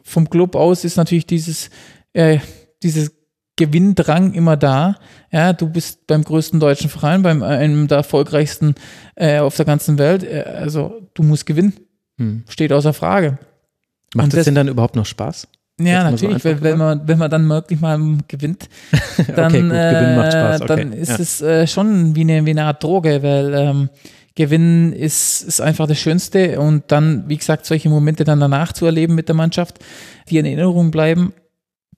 vom 0.02 0.28
Club 0.30 0.56
aus 0.56 0.84
ist 0.84 0.96
natürlich 0.96 1.26
dieses, 1.26 1.70
äh, 2.12 2.38
dieses 2.82 3.12
Gewinndrang 3.56 4.32
immer 4.32 4.56
da. 4.56 4.96
Ja, 5.30 5.52
du 5.52 5.68
bist 5.68 6.06
beim 6.06 6.24
größten 6.24 6.60
deutschen 6.60 6.88
Verein, 6.88 7.22
beim 7.22 7.42
einem 7.42 7.88
der 7.88 7.98
erfolgreichsten 7.98 8.74
äh, 9.16 9.38
auf 9.38 9.54
der 9.56 9.66
ganzen 9.66 9.98
Welt. 9.98 10.24
Äh, 10.24 10.44
also 10.46 11.02
du 11.14 11.22
musst 11.22 11.44
gewinnen. 11.44 11.74
Hm. 12.16 12.44
Steht 12.48 12.72
außer 12.72 12.94
Frage. 12.94 13.38
Macht 14.14 14.34
es 14.34 14.44
denn 14.46 14.54
dann 14.54 14.68
überhaupt 14.68 14.96
noch 14.96 15.06
Spaß? 15.06 15.46
Ja, 15.80 16.10
natürlich, 16.10 16.42
so 16.42 16.60
wenn, 16.60 16.78
man, 16.78 17.00
wenn 17.06 17.18
man 17.18 17.30
dann 17.30 17.48
wirklich 17.48 17.80
mal 17.80 17.98
gewinnt, 18.28 18.68
dann, 19.36 19.70
okay, 19.70 20.18
äh, 20.18 20.56
okay. 20.56 20.66
dann 20.66 20.92
ist 20.92 21.10
ja. 21.10 21.16
es 21.16 21.40
äh, 21.40 21.66
schon 21.66 22.14
wie 22.14 22.22
eine, 22.22 22.44
wie 22.44 22.50
eine 22.50 22.64
Art 22.64 22.82
Droge, 22.82 23.22
weil 23.22 23.54
ähm, 23.54 23.88
Gewinnen 24.34 24.92
ist, 24.92 25.42
ist 25.42 25.60
einfach 25.60 25.86
das 25.86 25.98
Schönste 25.98 26.60
und 26.60 26.84
dann, 26.88 27.28
wie 27.28 27.36
gesagt, 27.36 27.66
solche 27.66 27.88
Momente 27.88 28.24
dann 28.24 28.40
danach 28.40 28.72
zu 28.72 28.86
erleben 28.86 29.14
mit 29.14 29.28
der 29.28 29.34
Mannschaft, 29.34 29.80
die 30.28 30.38
in 30.38 30.46
Erinnerung 30.46 30.90
bleiben. 30.90 31.32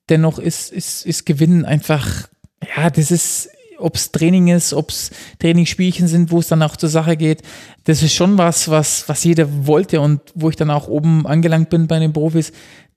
Dennoch 0.09 0.39
ist, 0.39 0.73
ist, 0.73 1.07
ist 1.07 1.27
Gewinnen 1.27 1.65
einfach, 1.65 2.29
ja, 2.77 2.91
das 2.91 3.11
ist, 3.11 3.51
ob 3.79 3.97
es 3.97 4.13
Training 4.13 4.49
ist, 4.49 4.73
ob 4.73 4.91
es 4.91 5.11
Trainingsspielchen 5.39 6.09
sind, 6.09 6.31
wo 6.31 6.39
es 6.39 6.49
dann 6.49 6.63
auch 6.63 6.77
zur 6.77 6.89
Sache 6.89 7.17
geht. 7.17 7.43
Das 7.85 8.03
ist 8.03 8.15
schon 8.15 8.39
was, 8.39 8.69
was, 8.69 9.09
was 9.09 9.25
jeder 9.25 9.67
wollte 9.67 10.01
und 10.01 10.21
wo 10.35 10.49
ich 10.51 10.57
dann 10.57 10.71
auch 10.71 10.89
oben 10.89 11.27
angelangt 11.27 11.71
bin 11.71 11.87
bei 11.87 11.99
den 11.99 12.13
Profis 12.13 12.53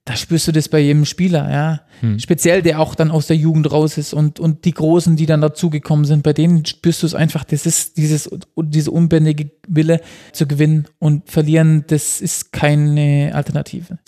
da 0.06 0.14
spürst 0.14 0.46
du 0.46 0.52
das 0.52 0.68
bei 0.68 0.78
jedem 0.78 1.04
Spieler, 1.04 1.50
ja. 1.50 1.80
Hm. 2.00 2.20
Speziell, 2.20 2.62
der 2.62 2.78
auch 2.78 2.94
dann 2.94 3.10
aus 3.10 3.26
der 3.26 3.36
Jugend 3.36 3.70
raus 3.72 3.98
ist 3.98 4.14
und, 4.14 4.38
und 4.38 4.64
die 4.64 4.70
Großen, 4.70 5.16
die 5.16 5.26
dann 5.26 5.40
dazugekommen 5.40 6.04
sind, 6.04 6.22
bei 6.22 6.32
denen 6.32 6.64
spürst 6.64 7.02
du 7.02 7.06
es 7.06 7.14
einfach, 7.14 7.42
das 7.42 7.66
ist 7.66 7.96
dieses, 7.96 8.30
diese 8.56 8.92
unbändige 8.92 9.50
Wille 9.66 10.00
zu 10.32 10.46
gewinnen 10.46 10.86
und 11.00 11.28
verlieren, 11.28 11.84
das 11.88 12.20
ist 12.20 12.52
keine 12.52 13.32
Alternative. 13.34 13.98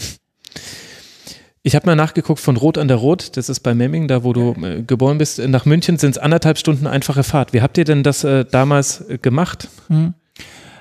Ich 1.65 1.75
habe 1.75 1.87
mal 1.87 1.97
nachgeguckt 1.97 2.41
von 2.41 2.57
Rot 2.57 2.79
an 2.79 2.87
der 2.87 2.99
Rot, 2.99 3.37
das 3.37 3.49
ist 3.49 3.61
bei 3.61 3.75
Memming, 3.75 4.07
da 4.07 4.23
wo 4.23 4.33
du 4.33 4.55
äh, 4.63 4.83
geboren 4.83 5.19
bist, 5.19 5.41
nach 5.49 5.67
München 5.67 5.99
sind 5.99 6.13
es 6.13 6.19
anderthalb 6.19 6.59
Stunden 6.59 6.87
einfache 6.87 7.25
Fahrt. 7.25 7.53
Wie 7.53 7.61
habt 7.61 7.77
ihr 7.77 7.85
denn 7.85 8.05
das 8.05 8.23
äh, 8.23 8.45
damals 8.45 9.01
äh, 9.11 9.19
gemacht? 9.19 9.67
Hm. 9.89 10.15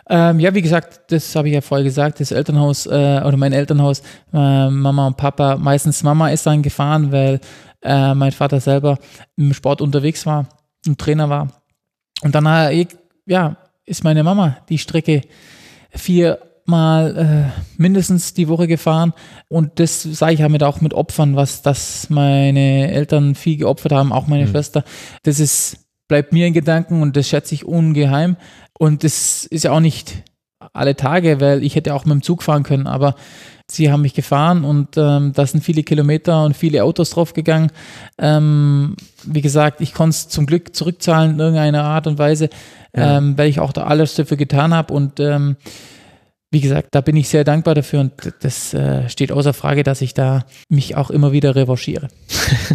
Ähm, 0.10 0.40
ja, 0.40 0.54
wie 0.54 0.62
gesagt, 0.62 1.12
das 1.12 1.36
habe 1.36 1.50
ich 1.50 1.54
ja 1.54 1.62
vorher 1.62 1.84
gesagt, 1.84 2.20
das 2.20 2.32
Elternhaus 2.32 2.86
äh, 2.86 2.90
oder 3.26 3.36
mein 3.36 3.52
Elternhaus, 3.54 4.02
äh, 4.34 4.70
Mama 4.70 5.08
und 5.08 5.18
Papa, 5.18 5.58
meistens 5.58 6.02
Mama 6.04 6.30
ist 6.30 6.46
dann 6.46 6.62
gefahren, 6.62 7.12
weil 7.12 7.42
äh, 7.82 8.14
mein 8.14 8.32
Vater 8.32 8.60
selber 8.60 8.98
im 9.36 9.54
Sport 9.54 9.82
unterwegs 9.82 10.26
war 10.26 10.48
und 10.86 10.98
Trainer 10.98 11.30
war. 11.30 11.48
Und 12.22 12.36
dann 12.36 12.46
äh, 12.46 12.88
ja, 13.26 13.58
ist 13.86 14.04
meine 14.04 14.24
Mama 14.24 14.58
die 14.70 14.78
Strecke 14.78 15.22
viermal 15.90 17.52
äh, 17.56 17.62
mindestens 17.78 18.34
die 18.34 18.48
Woche 18.48 18.68
gefahren. 18.68 19.14
Und 19.50 19.80
das 19.80 20.04
sage 20.04 20.34
ich 20.34 20.40
damit 20.40 20.64
auch 20.64 20.82
mit 20.82 20.94
Opfern, 20.94 21.36
was 21.36 21.62
das 21.62 22.10
meine 22.10 22.92
Eltern 22.92 23.36
viel 23.36 23.58
geopfert 23.58 23.92
haben, 23.92 24.12
auch 24.12 24.28
meine 24.28 24.46
mhm. 24.46 24.52
Schwester. 24.52 24.84
Das 25.24 25.40
ist, 25.40 25.87
bleibt 26.08 26.34
mir 26.34 26.48
in 26.48 26.54
Gedanken 26.54 27.02
und 27.02 27.16
das 27.16 27.28
schätze 27.28 27.54
ich 27.54 27.66
ungeheim. 27.66 28.38
Und 28.78 29.04
das 29.04 29.46
ist 29.46 29.64
ja 29.64 29.72
auch 29.72 29.80
nicht 29.80 30.24
alle 30.74 30.96
Tage, 30.96 31.40
weil 31.40 31.64
ich 31.64 31.76
hätte 31.76 31.94
auch 31.94 32.06
mit 32.06 32.14
dem 32.14 32.22
Zug 32.22 32.44
fahren 32.44 32.64
können, 32.64 32.88
aber 32.88 33.16
sie 33.70 33.92
haben 33.92 34.02
mich 34.02 34.14
gefahren 34.14 34.64
und 34.64 34.98
ähm, 34.98 35.34
da 35.34 35.46
sind 35.46 35.64
viele 35.64 35.84
Kilometer 35.84 36.44
und 36.46 36.56
viele 36.56 36.84
Autos 36.84 37.12
draufgegangen. 37.12 37.72
Ähm, 38.18 38.96
wie 39.24 39.42
gesagt, 39.42 39.82
ich 39.82 39.94
konnte 39.94 40.12
es 40.12 40.30
zum 40.30 40.46
Glück 40.46 40.76
zurückzahlen 40.76 41.32
in 41.32 41.40
irgendeiner 41.40 41.84
Art 41.84 42.08
und 42.08 42.18
Weise, 42.18 42.50
ja. 42.96 43.18
ähm, 43.18 43.38
weil 43.38 43.50
ich 43.50 43.60
auch 43.60 43.74
da 43.74 43.84
alles 43.84 44.16
dafür 44.16 44.38
getan 44.38 44.74
habe 44.74 44.94
und 44.94 45.20
ähm, 45.20 45.58
wie 46.50 46.62
gesagt, 46.62 46.90
da 46.92 47.02
bin 47.02 47.18
ich 47.18 47.28
sehr 47.28 47.44
dankbar 47.44 47.76
dafür 47.76 48.00
und 48.00 48.14
das 48.40 48.74
äh, 48.74 49.10
steht 49.10 49.34
außer 49.34 49.54
Frage, 49.54 49.84
dass 49.84 50.02
ich 50.02 50.14
da 50.14 50.46
mich 50.70 50.96
auch 50.96 51.10
immer 51.10 51.34
wieder 51.34 51.58
revanchiere. 51.58 52.08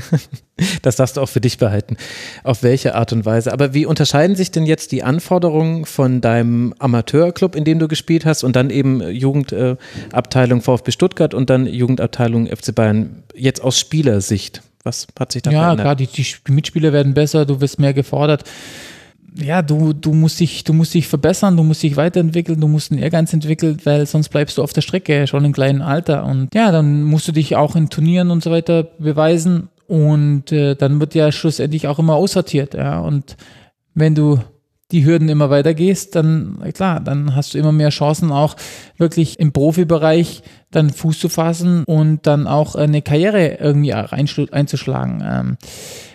das 0.83 0.97
darfst 0.97 1.17
du 1.17 1.23
auch 1.23 1.29
für 1.29 1.41
dich 1.41 1.57
behalten. 1.57 1.97
Auf 2.45 2.63
welche 2.63 2.95
Art 2.95 3.15
und 3.15 3.25
Weise? 3.25 3.51
Aber 3.51 3.73
wie 3.73 3.87
unterscheiden 3.87 4.37
sich 4.37 4.51
denn 4.51 4.67
jetzt 4.67 4.93
die 4.93 5.03
Anforderungen 5.03 5.87
von 5.87 6.21
deinem 6.21 6.75
Amateurclub, 6.81 7.57
in 7.57 7.65
dem 7.65 7.79
du 7.79 7.89
gespielt 7.89 8.27
hast, 8.27 8.45
und 8.45 8.57
dann 8.57 8.69
eben 8.69 9.01
Jugendabteilung 9.09 10.59
äh, 10.59 10.63
VfB 10.63 10.91
Stuttgart 10.91 11.33
und 11.33 11.49
dann 11.49 11.67
Jugendabteilung 11.67 12.49
FC 12.49 12.75
Bayern 12.75 13.23
jetzt 13.35 13.63
aus 13.63 13.81
Spielersicht? 13.81 14.61
Was 14.85 15.07
hat 15.19 15.33
sich 15.33 15.41
da 15.41 15.51
ja, 15.51 15.61
verändert? 15.61 15.79
Ja, 15.79 15.95
klar, 15.95 15.97
die, 15.97 16.09
die 16.09 16.53
Mitspieler 16.53 16.93
werden 16.93 17.15
besser, 17.15 17.47
du 17.47 17.63
wirst 17.63 17.79
mehr 17.79 17.95
gefordert 17.95 18.45
ja, 19.35 19.63
du, 19.63 19.93
du 19.93 20.13
musst 20.13 20.41
dich, 20.41 20.65
du 20.65 20.73
musst 20.73 20.95
dich 20.95 21.09
verbessern, 21.09 21.57
du 21.57 21.63
musst 21.63 21.83
dich 21.83 21.97
weiterentwickeln, 21.97 22.61
du 22.61 22.69
musst 22.69 22.93
einen 22.93 23.01
Ehrgeiz 23.01 23.33
entwickeln, 23.33 23.79
weil 23.85 24.07
sonst 24.07 24.29
bleibst 24.29 24.59
du 24.59 24.63
auf 24.63 24.73
der 24.73 24.83
Strecke 24.83 25.27
schon 25.27 25.45
im 25.45 25.53
kleinen 25.53 25.83
Alter. 25.83 26.25
Und 26.25 26.55
ja, 26.55 26.71
dann 26.71 27.03
musst 27.03 27.29
du 27.29 27.33
dich 27.33 27.57
auch 27.57 27.75
in 27.75 27.89
Turnieren 27.89 28.31
und 28.31 28.43
so 28.43 28.51
weiter 28.51 28.85
beweisen. 28.99 29.69
Und 29.87 30.53
äh, 30.53 30.75
dann 30.75 31.01
wird 31.01 31.15
ja 31.15 31.33
schlussendlich 31.33 31.89
auch 31.89 31.99
immer 31.99 32.15
aussortiert. 32.15 32.75
Ja. 32.75 33.01
Und 33.01 33.37
wenn 33.95 34.15
du 34.15 34.39
die 34.91 35.07
Hürden 35.07 35.31
immer 35.31 35.49
weiter 35.49 35.73
gehst, 35.73 36.15
dann 36.15 36.59
klar, 36.75 37.01
dann 37.01 37.35
hast 37.35 37.55
du 37.55 37.59
immer 37.59 37.73
mehr 37.73 37.89
Chancen, 37.89 38.31
auch 38.31 38.57
wirklich 38.99 39.41
im 39.41 39.53
Profibereich 39.53 40.43
dann 40.71 40.91
Fuß 40.91 41.19
zu 41.19 41.31
fassen 41.31 41.85
und 41.85 42.27
dann 42.27 42.47
auch 42.47 42.75
eine 42.75 43.01
Karriere 43.01 43.59
irgendwie 43.59 43.95
einzuschlagen. 43.95 45.23
Ähm, 45.27 45.57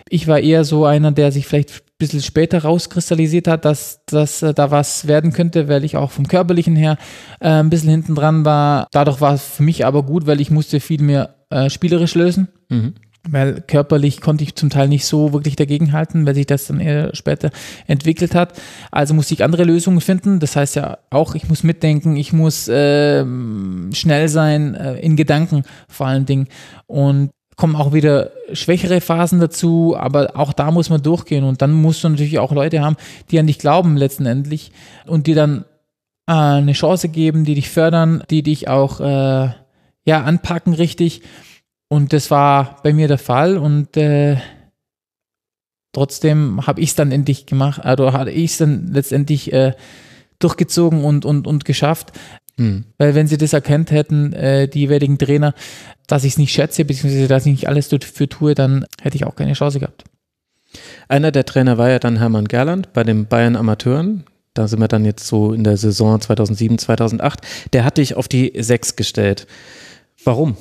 ich 0.08 0.28
war 0.28 0.38
eher 0.38 0.64
so 0.64 0.84
einer, 0.84 1.10
der 1.10 1.32
sich 1.32 1.46
vielleicht 1.46 1.82
bisschen 1.98 2.22
später 2.22 2.62
rauskristallisiert 2.62 3.48
hat, 3.48 3.64
dass, 3.64 4.00
dass 4.06 4.42
äh, 4.42 4.54
da 4.54 4.70
was 4.70 5.08
werden 5.08 5.32
könnte, 5.32 5.68
weil 5.68 5.84
ich 5.84 5.96
auch 5.96 6.12
vom 6.12 6.28
Körperlichen 6.28 6.76
her 6.76 6.96
äh, 7.40 7.48
ein 7.48 7.70
bisschen 7.70 7.90
hinten 7.90 8.14
dran 8.14 8.44
war. 8.44 8.86
Dadurch 8.92 9.20
war 9.20 9.34
es 9.34 9.44
für 9.44 9.64
mich 9.64 9.84
aber 9.84 10.04
gut, 10.04 10.26
weil 10.26 10.40
ich 10.40 10.50
musste 10.50 10.80
viel 10.80 11.02
mehr 11.02 11.34
äh, 11.50 11.68
spielerisch 11.68 12.14
lösen. 12.14 12.48
Mhm. 12.68 12.94
Weil 13.28 13.60
körperlich 13.60 14.20
konnte 14.20 14.44
ich 14.44 14.54
zum 14.54 14.70
Teil 14.70 14.88
nicht 14.88 15.04
so 15.04 15.32
wirklich 15.32 15.56
dagegenhalten, 15.56 16.24
weil 16.24 16.36
sich 16.36 16.46
das 16.46 16.66
dann 16.66 16.80
eher 16.80 17.14
später 17.14 17.50
entwickelt 17.86 18.34
hat. 18.34 18.52
Also 18.90 19.12
musste 19.12 19.34
ich 19.34 19.44
andere 19.44 19.64
Lösungen 19.64 20.00
finden. 20.00 20.38
Das 20.38 20.56
heißt 20.56 20.76
ja 20.76 20.98
auch, 21.10 21.34
ich 21.34 21.48
muss 21.48 21.64
mitdenken, 21.64 22.16
ich 22.16 22.32
muss 22.32 22.68
äh, 22.68 23.24
schnell 23.92 24.28
sein, 24.28 24.74
äh, 24.74 25.00
in 25.00 25.16
Gedanken 25.16 25.64
vor 25.88 26.06
allen 26.06 26.26
Dingen. 26.26 26.46
Und 26.86 27.30
kommen 27.58 27.74
auch 27.74 27.92
wieder 27.92 28.30
schwächere 28.52 29.00
Phasen 29.00 29.40
dazu, 29.40 29.96
aber 29.98 30.30
auch 30.36 30.52
da 30.52 30.70
muss 30.70 30.90
man 30.90 31.02
durchgehen 31.02 31.42
und 31.42 31.60
dann 31.60 31.72
musst 31.72 32.04
du 32.04 32.08
natürlich 32.08 32.38
auch 32.38 32.52
Leute 32.52 32.80
haben, 32.80 32.96
die 33.30 33.38
an 33.38 33.48
dich 33.48 33.58
glauben 33.58 33.96
letztendlich 33.96 34.70
und 35.06 35.26
die 35.26 35.34
dann 35.34 35.64
äh, 36.28 36.32
eine 36.32 36.72
Chance 36.72 37.08
geben, 37.08 37.44
die 37.44 37.56
dich 37.56 37.68
fördern, 37.68 38.22
die 38.30 38.44
dich 38.44 38.68
auch 38.68 39.00
äh, 39.00 39.50
ja 40.04 40.22
anpacken 40.22 40.72
richtig 40.72 41.22
und 41.88 42.12
das 42.12 42.30
war 42.30 42.76
bei 42.84 42.92
mir 42.92 43.08
der 43.08 43.18
Fall 43.18 43.58
und 43.58 43.96
äh, 43.96 44.36
trotzdem 45.92 46.64
habe 46.64 46.80
ich 46.80 46.90
es 46.90 46.94
dann 46.94 47.10
endlich 47.10 47.44
gemacht, 47.46 47.84
also 47.84 48.12
hatte 48.12 48.30
ich 48.30 48.52
es 48.52 48.58
dann 48.58 48.92
letztendlich 48.92 49.52
äh, 49.52 49.72
durchgezogen 50.38 51.02
und, 51.02 51.24
und, 51.24 51.48
und 51.48 51.64
geschafft. 51.64 52.12
Hm. 52.58 52.84
Weil 52.98 53.14
wenn 53.14 53.28
sie 53.28 53.38
das 53.38 53.52
erkennt 53.52 53.90
hätten, 53.92 54.32
äh, 54.32 54.68
die 54.68 54.80
jeweiligen 54.80 55.16
Trainer, 55.16 55.54
dass 56.06 56.24
ich 56.24 56.32
es 56.32 56.38
nicht 56.38 56.52
schätze, 56.52 56.84
beziehungsweise 56.84 57.28
dass 57.28 57.46
ich 57.46 57.52
nicht 57.52 57.68
alles 57.68 57.88
dafür 57.88 58.28
tue, 58.28 58.54
dann 58.54 58.84
hätte 59.00 59.16
ich 59.16 59.24
auch 59.24 59.36
keine 59.36 59.52
Chance 59.52 59.78
gehabt. 59.78 60.04
Einer 61.08 61.30
der 61.30 61.46
Trainer 61.46 61.78
war 61.78 61.88
ja 61.88 61.98
dann 61.98 62.18
Hermann 62.18 62.46
Gerland 62.46 62.92
bei 62.92 63.04
den 63.04 63.26
Bayern 63.26 63.56
Amateuren. 63.56 64.24
Da 64.54 64.66
sind 64.66 64.80
wir 64.80 64.88
dann 64.88 65.04
jetzt 65.04 65.26
so 65.26 65.52
in 65.52 65.62
der 65.62 65.76
Saison 65.76 66.20
2007, 66.20 66.78
2008. 66.78 67.40
Der 67.72 67.84
hat 67.84 67.96
dich 67.96 68.16
auf 68.16 68.26
die 68.26 68.52
Sechs 68.58 68.96
gestellt. 68.96 69.46
Warum? 70.24 70.56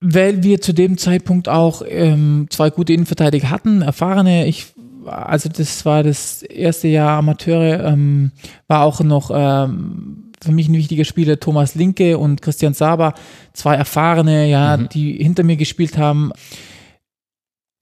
Weil 0.00 0.42
wir 0.42 0.60
zu 0.60 0.74
dem 0.74 0.98
Zeitpunkt 0.98 1.48
auch 1.48 1.82
ähm, 1.86 2.48
zwei 2.50 2.70
gute 2.70 2.92
Innenverteidiger 2.92 3.50
hatten, 3.50 3.82
erfahrene. 3.82 4.46
Ich 4.46 4.66
also 5.06 5.48
das 5.48 5.84
war 5.84 6.02
das 6.02 6.42
erste 6.42 6.88
Jahr 6.88 7.18
Amateure, 7.18 7.84
ähm, 7.84 8.32
war 8.68 8.82
auch 8.82 9.00
noch 9.00 9.30
ähm, 9.32 10.32
für 10.42 10.52
mich 10.52 10.68
ein 10.68 10.74
wichtiger 10.74 11.04
Spieler 11.04 11.38
Thomas 11.38 11.74
Linke 11.74 12.18
und 12.18 12.42
Christian 12.42 12.74
Saber, 12.74 13.14
zwei 13.52 13.74
erfahrene, 13.74 14.48
ja, 14.48 14.76
mhm. 14.76 14.88
die 14.88 15.12
hinter 15.22 15.44
mir 15.44 15.56
gespielt 15.56 15.96
haben, 15.96 16.32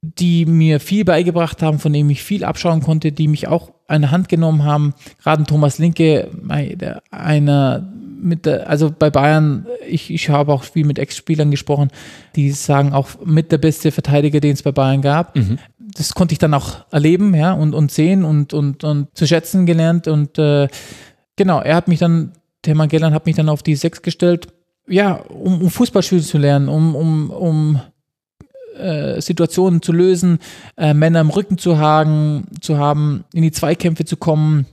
die 0.02 0.46
mir 0.46 0.80
viel 0.80 1.04
beigebracht 1.04 1.62
haben, 1.62 1.78
von 1.78 1.92
denen 1.92 2.10
ich 2.10 2.22
viel 2.22 2.44
abschauen 2.44 2.82
konnte, 2.82 3.12
die 3.12 3.28
mich 3.28 3.48
auch 3.48 3.72
an 3.86 4.02
der 4.02 4.10
Hand 4.10 4.28
genommen 4.28 4.64
haben. 4.64 4.94
Gerade 5.22 5.44
Thomas 5.44 5.78
Linke, 5.78 6.30
einer 7.10 7.92
mit 8.22 8.46
der, 8.46 8.68
also 8.68 8.92
bei 8.96 9.10
Bayern, 9.10 9.66
ich, 9.88 10.10
ich 10.10 10.28
habe 10.28 10.52
auch 10.52 10.64
viel 10.64 10.84
mit 10.84 10.98
Ex-Spielern 10.98 11.50
gesprochen, 11.50 11.88
die 12.36 12.50
sagen 12.50 12.92
auch 12.92 13.08
mit 13.24 13.50
der 13.52 13.58
beste 13.58 13.90
Verteidiger, 13.92 14.40
den 14.40 14.52
es 14.52 14.62
bei 14.62 14.72
Bayern 14.72 15.02
gab. 15.02 15.36
Mhm 15.36 15.58
das 15.94 16.14
konnte 16.14 16.32
ich 16.32 16.38
dann 16.38 16.54
auch 16.54 16.84
erleben, 16.90 17.34
ja, 17.34 17.52
und, 17.52 17.74
und 17.74 17.90
sehen 17.90 18.24
und, 18.24 18.52
und, 18.52 18.84
und 18.84 19.08
zu 19.16 19.26
schätzen 19.26 19.66
gelernt. 19.66 20.08
Und 20.08 20.38
äh, 20.38 20.68
genau, 21.36 21.60
er 21.60 21.76
hat 21.76 21.88
mich 21.88 21.98
dann, 21.98 22.32
der 22.64 22.74
Magellan 22.74 23.14
hat 23.14 23.26
mich 23.26 23.36
dann 23.36 23.48
auf 23.48 23.62
die 23.62 23.76
Sechs 23.76 24.02
gestellt, 24.02 24.48
ja, 24.86 25.14
um, 25.14 25.62
um 25.62 25.70
Fußballspielen 25.70 26.24
zu 26.24 26.38
lernen, 26.38 26.68
um, 26.68 26.94
um, 26.94 27.30
um 27.30 27.80
äh, 28.76 29.20
Situationen 29.20 29.82
zu 29.82 29.92
lösen, 29.92 30.38
äh, 30.76 30.94
Männer 30.94 31.20
im 31.20 31.30
Rücken 31.30 31.58
zu 31.58 31.78
hagen, 31.78 32.46
zu 32.60 32.78
haben, 32.78 33.24
in 33.32 33.42
die 33.42 33.52
Zweikämpfe 33.52 34.04
zu 34.04 34.16
kommen, 34.16 34.66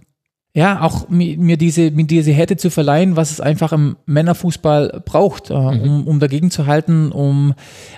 ja, 0.58 0.82
auch 0.82 1.08
mir 1.08 1.56
diese, 1.56 1.92
mir 1.92 2.08
diese 2.08 2.32
Härte 2.32 2.58
zu 2.58 2.72
verleihen, 2.72 3.16
was 3.16 3.30
es 3.30 3.40
einfach 3.40 3.72
im 3.74 3.96
Männerfußball 4.08 5.04
braucht, 5.06 5.52
äh, 5.52 5.54
mhm. 5.54 5.82
um, 5.84 6.08
um 6.08 6.20
dagegen 6.20 6.50
zu 6.50 6.66
halten, 6.66 7.12
um 7.12 7.54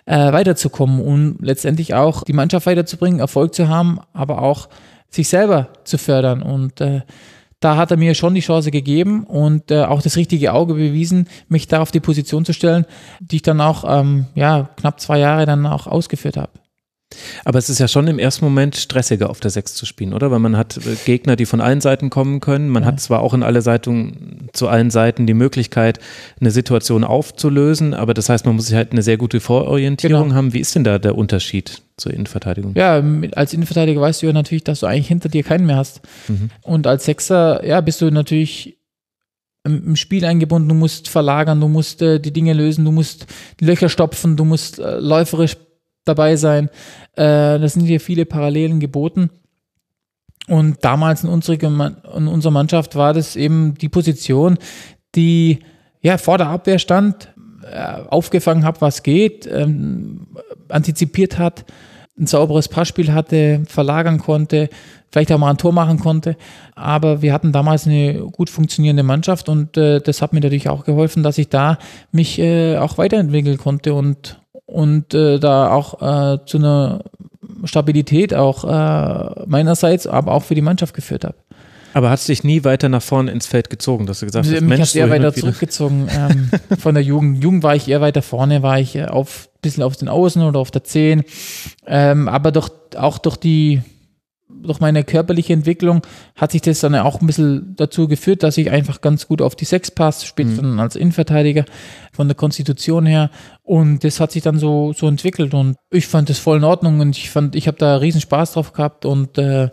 äh, 0.06 0.34
weiterzukommen 0.34 1.00
und 1.00 1.38
letztendlich 1.40 1.94
auch 1.94 2.26
die 2.26 2.34
Mannschaft 2.34 2.66
weiterzubringen, 2.66 3.22
Erfolg 3.22 3.56
zu 3.56 3.70
haben, 3.70 4.00
aber 4.12 4.42
auch 4.42 4.68
sich 5.10 5.30
selber 5.30 5.70
zu 5.86 5.98
fördern. 5.98 6.42
Und 6.42 6.82
äh, 6.82 7.04
da 7.62 7.78
hat 7.78 7.92
er 7.92 7.98
mir 7.98 8.14
schon 8.14 8.36
die 8.36 8.42
Chance 8.42 8.72
gegeben 8.72 9.24
und 9.24 9.72
äh, 9.72 9.86
auch 9.86 10.02
das 10.02 10.18
richtige 10.18 10.52
Auge 10.52 10.74
bewiesen, 10.74 11.30
mich 11.48 11.70
da 11.70 11.80
auf 11.80 11.92
die 11.92 12.02
Position 12.02 12.44
zu 12.44 12.52
stellen, 12.52 12.86
die 13.22 13.38
ich 13.38 13.42
dann 13.42 13.62
auch 13.62 13.86
ähm, 13.88 14.26
ja, 14.36 14.68
knapp 14.76 15.00
zwei 15.00 15.20
Jahre 15.20 15.46
dann 15.46 15.66
auch 15.66 15.88
ausgeführt 15.88 16.36
habe. 16.36 16.52
Aber 17.44 17.58
es 17.58 17.70
ist 17.70 17.80
ja 17.80 17.88
schon 17.88 18.08
im 18.08 18.20
ersten 18.20 18.46
Moment 18.46 18.76
stressiger, 18.76 19.30
auf 19.30 19.40
der 19.40 19.50
6 19.50 19.74
zu 19.74 19.86
spielen, 19.86 20.14
oder? 20.14 20.30
Weil 20.30 20.40
man 20.40 20.56
hat 20.56 20.78
äh, 20.78 20.96
Gegner, 21.06 21.36
die 21.36 21.46
von 21.46 21.60
allen 21.60 21.82
Seiten 21.82 22.10
kommen 22.10 22.40
können. 22.40 22.70
Man 22.70 22.84
ja. 22.84 22.90
hat 22.90 23.00
zwar 23.00 23.22
auch 23.22 23.34
in 23.34 23.42
alle 23.42 23.62
Seiten, 23.62 24.50
zu 24.54 24.68
allen 24.68 24.92
Seiten 24.92 25.26
die 25.26 25.34
Möglichkeit, 25.34 26.00
eine 26.40 26.52
Situation 26.52 27.04
aufzulösen, 27.04 27.94
aber 27.94 28.14
das 28.14 28.30
heißt, 28.30 28.46
man 28.46 28.56
muss 28.56 28.68
sich 28.68 28.76
halt 28.76 28.92
eine 28.92 29.02
sehr 29.02 29.18
gute 29.18 29.40
Vororientierung 29.40 30.26
genau. 30.26 30.36
haben. 30.36 30.54
Wie 30.54 30.60
ist 30.60 30.76
denn 30.76 30.84
da 30.84 31.00
der 31.00 31.18
Unterschied 31.18 31.82
zur 31.98 32.14
Innenverteidigung? 32.14 32.74
Ja, 32.76 33.04
als 33.36 33.54
Innenverteidiger 33.54 34.02
weißt 34.02 34.22
du 34.22 34.28
ja 34.28 34.34
natürlich, 34.34 34.64
dass 34.64 34.82
du 34.82 34.86
eigentlich 34.86 35.08
hinter 35.08 35.30
dir 35.30 35.44
keinen 35.44 35.66
mehr 35.66 35.78
hast. 35.78 36.02
Mhm. 36.28 36.52
Und 36.62 36.86
als 36.86 37.06
Sechser, 37.06 37.66
ja, 37.66 37.82
bist 37.82 38.02
du 38.02 38.12
natürlich 38.12 38.78
im 39.66 39.96
Spiel 39.96 40.24
eingebunden, 40.26 40.70
du 40.70 40.76
musst 40.76 41.10
verlagern, 41.10 41.60
du 41.60 41.68
musst 41.68 42.02
äh, 42.02 42.20
die 42.20 42.32
Dinge 42.32 42.54
lösen, 42.54 42.86
du 42.86 42.92
musst 42.92 43.28
Löcher 43.60 43.90
stopfen, 43.90 44.38
du 44.38 44.46
musst 44.46 44.80
äh, 44.80 45.00
läuferisch 45.00 45.58
dabei 46.10 46.36
sein. 46.36 46.70
Äh, 47.16 47.60
das 47.60 47.74
sind 47.74 47.86
hier 47.86 48.00
viele 48.00 48.26
Parallelen 48.26 48.80
geboten. 48.80 49.30
Und 50.48 50.84
damals 50.84 51.24
in, 51.24 51.30
unsere, 51.30 51.58
in 51.58 52.28
unserer 52.28 52.52
Mannschaft 52.52 52.96
war 52.96 53.14
das 53.14 53.36
eben 53.36 53.76
die 53.76 53.90
Position, 53.90 54.58
die 55.16 55.60
ja 56.02 56.18
vor 56.18 56.38
der 56.38 56.48
Abwehr 56.48 56.80
stand, 56.80 57.30
äh, 57.72 58.02
aufgefangen 58.10 58.64
hat, 58.64 58.82
was 58.82 59.04
geht, 59.04 59.48
ähm, 59.48 60.28
antizipiert 60.70 61.38
hat, 61.38 61.66
ein 62.18 62.26
sauberes 62.26 62.68
Passspiel 62.68 63.14
hatte, 63.14 63.62
verlagern 63.68 64.18
konnte, 64.18 64.70
vielleicht 65.12 65.32
auch 65.32 65.38
mal 65.38 65.52
ein 65.52 65.58
Tor 65.58 65.72
machen 65.72 66.00
konnte. 66.00 66.36
Aber 66.76 67.22
wir 67.22 67.32
hatten 67.32 67.52
damals 67.52 67.86
eine 67.86 68.16
gut 68.16 68.50
funktionierende 68.50 69.04
Mannschaft 69.04 69.50
und 69.50 69.78
äh, 69.78 70.00
das 70.02 70.22
hat 70.22 70.34
mir 70.34 70.40
natürlich 70.42 70.70
auch 70.70 70.84
geholfen, 70.84 71.22
dass 71.22 71.38
ich 71.38 71.50
da 71.50 71.78
mich 72.12 72.40
äh, 72.40 72.78
auch 72.78 72.98
weiterentwickeln 72.98 73.58
konnte 73.58 73.94
und 73.94 74.39
und 74.70 75.14
äh, 75.14 75.40
da 75.40 75.72
auch 75.72 76.02
äh, 76.02 76.46
zu 76.46 76.58
einer 76.58 77.04
Stabilität 77.64 78.34
auch 78.34 78.64
äh, 78.64 79.46
meinerseits, 79.48 80.08
aber 80.08 80.34
auch 80.34 80.44
für 80.44 80.56
die 80.56 80.62
Mannschaft 80.62 80.94
geführt 80.94 81.24
habe. 81.24 81.36
Aber 81.94 82.12
hat 82.12 82.20
es 82.20 82.26
dich 82.26 82.44
nie 82.44 82.64
weiter 82.64 82.88
nach 82.88 83.02
vorne 83.02 83.32
ins 83.32 83.48
Feld 83.48 83.72
gezogen, 83.72 84.06
dass 84.06 84.20
du 84.20 84.28
gesagt 84.28 84.46
hast, 84.46 84.52
Mich 84.52 84.62
Mensch, 84.62 84.90
hat 84.90 84.96
eher 84.96 85.10
weiter 85.10 85.34
zurückgezogen 85.34 86.08
ähm, 86.16 86.52
von 86.78 86.94
der 86.94 87.04
Jugend. 87.04 87.44
Jugend 87.44 87.64
war 87.64 87.76
ich 87.76 87.88
eher 87.88 88.00
weiter 88.00 88.22
vorne, 88.22 88.62
war 88.62 88.80
ich 88.80 89.02
auf 89.08 89.50
bisschen 89.62 89.84
auf 89.84 89.98
den 89.98 90.08
Außen 90.08 90.44
oder 90.44 90.60
auf 90.60 90.72
der 90.72 90.84
Zehn. 90.84 91.24
Ähm, 91.88 92.28
aber 92.28 92.52
doch 92.52 92.70
auch 92.96 93.18
durch 93.18 93.38
die 93.38 93.82
durch 94.62 94.80
meine 94.80 95.04
körperliche 95.04 95.54
Entwicklung 95.54 96.02
hat 96.36 96.52
sich 96.52 96.62
das 96.62 96.80
dann 96.80 96.96
auch 96.96 97.22
ein 97.22 97.28
bisschen 97.28 97.76
dazu 97.76 98.08
geführt, 98.08 98.44
dass 98.44 98.58
ich 98.58 98.70
einfach 98.70 99.02
ganz 99.02 99.28
gut 99.28 99.42
auf 99.42 99.56
die 99.56 99.66
Sechs 99.66 99.92
passe, 99.92 100.26
später 100.26 100.62
mhm. 100.62 100.80
als 100.80 100.96
Innenverteidiger 100.96 101.66
von 102.12 102.28
der 102.28 102.36
Konstitution 102.36 103.06
her. 103.06 103.30
Und 103.64 104.04
das 104.04 104.20
hat 104.20 104.32
sich 104.32 104.44
dann 104.44 104.60
so, 104.60 104.94
so 104.94 105.08
entwickelt 105.08 105.54
und 105.54 105.78
ich 105.92 106.08
fand 106.08 106.30
das 106.30 106.40
voll 106.40 106.58
in 106.58 106.64
Ordnung 106.64 107.00
und 107.00 107.18
ich 107.18 107.30
fand, 107.30 107.56
ich 107.56 107.68
habe 107.68 107.78
da 107.78 107.98
riesen 107.98 108.22
Spaß 108.22 108.54
drauf 108.54 108.74
gehabt 108.74 109.06
und 109.06 109.38
äh, 109.38 109.70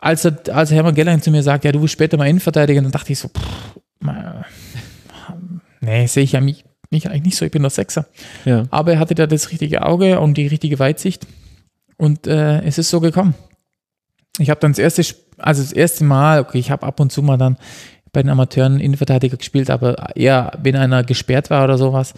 als, 0.00 0.24
er, 0.24 0.36
als 0.52 0.70
Hermann 0.70 0.94
Gellein 0.94 1.22
zu 1.22 1.30
mir 1.30 1.42
sagt, 1.42 1.64
ja, 1.64 1.72
du 1.72 1.80
willst 1.80 1.92
später 1.92 2.16
mal 2.16 2.28
Innenverteidiger, 2.28 2.82
dann 2.82 2.92
dachte 2.92 3.12
ich 3.12 3.18
so, 3.18 3.28
pff, 3.28 3.74
nee, 5.80 6.06
sehe 6.06 6.24
ich 6.24 6.32
ja 6.32 6.40
mich, 6.40 6.64
mich 6.90 7.08
eigentlich 7.08 7.24
nicht 7.24 7.36
so, 7.36 7.44
ich 7.44 7.50
bin 7.50 7.62
der 7.62 7.70
Sechser. 7.70 8.06
Ja. 8.44 8.64
Aber 8.70 8.92
er 8.92 8.98
hatte 8.98 9.14
da 9.14 9.26
das 9.26 9.50
richtige 9.50 9.82
Auge 9.82 10.20
und 10.20 10.36
die 10.36 10.46
richtige 10.46 10.78
Weitsicht 10.78 11.26
und 11.96 12.26
äh, 12.26 12.62
es 12.62 12.78
ist 12.78 12.90
so 12.90 13.00
gekommen 13.00 13.34
ich 14.38 14.50
habe 14.50 14.60
dann 14.60 14.72
das 14.72 14.78
erste, 14.78 15.02
also 15.38 15.62
das 15.62 15.72
erste 15.72 16.04
Mal, 16.04 16.40
okay, 16.40 16.58
ich 16.58 16.70
habe 16.70 16.86
ab 16.86 17.00
und 17.00 17.12
zu 17.12 17.22
mal 17.22 17.38
dann 17.38 17.56
bei 18.12 18.22
den 18.22 18.30
Amateuren 18.30 18.80
Innenverteidiger 18.80 19.36
gespielt, 19.36 19.70
aber 19.70 20.16
eher, 20.16 20.52
wenn 20.62 20.76
einer 20.76 21.02
gesperrt 21.04 21.50
war 21.50 21.64
oder 21.64 21.78
sowas. 21.78 22.14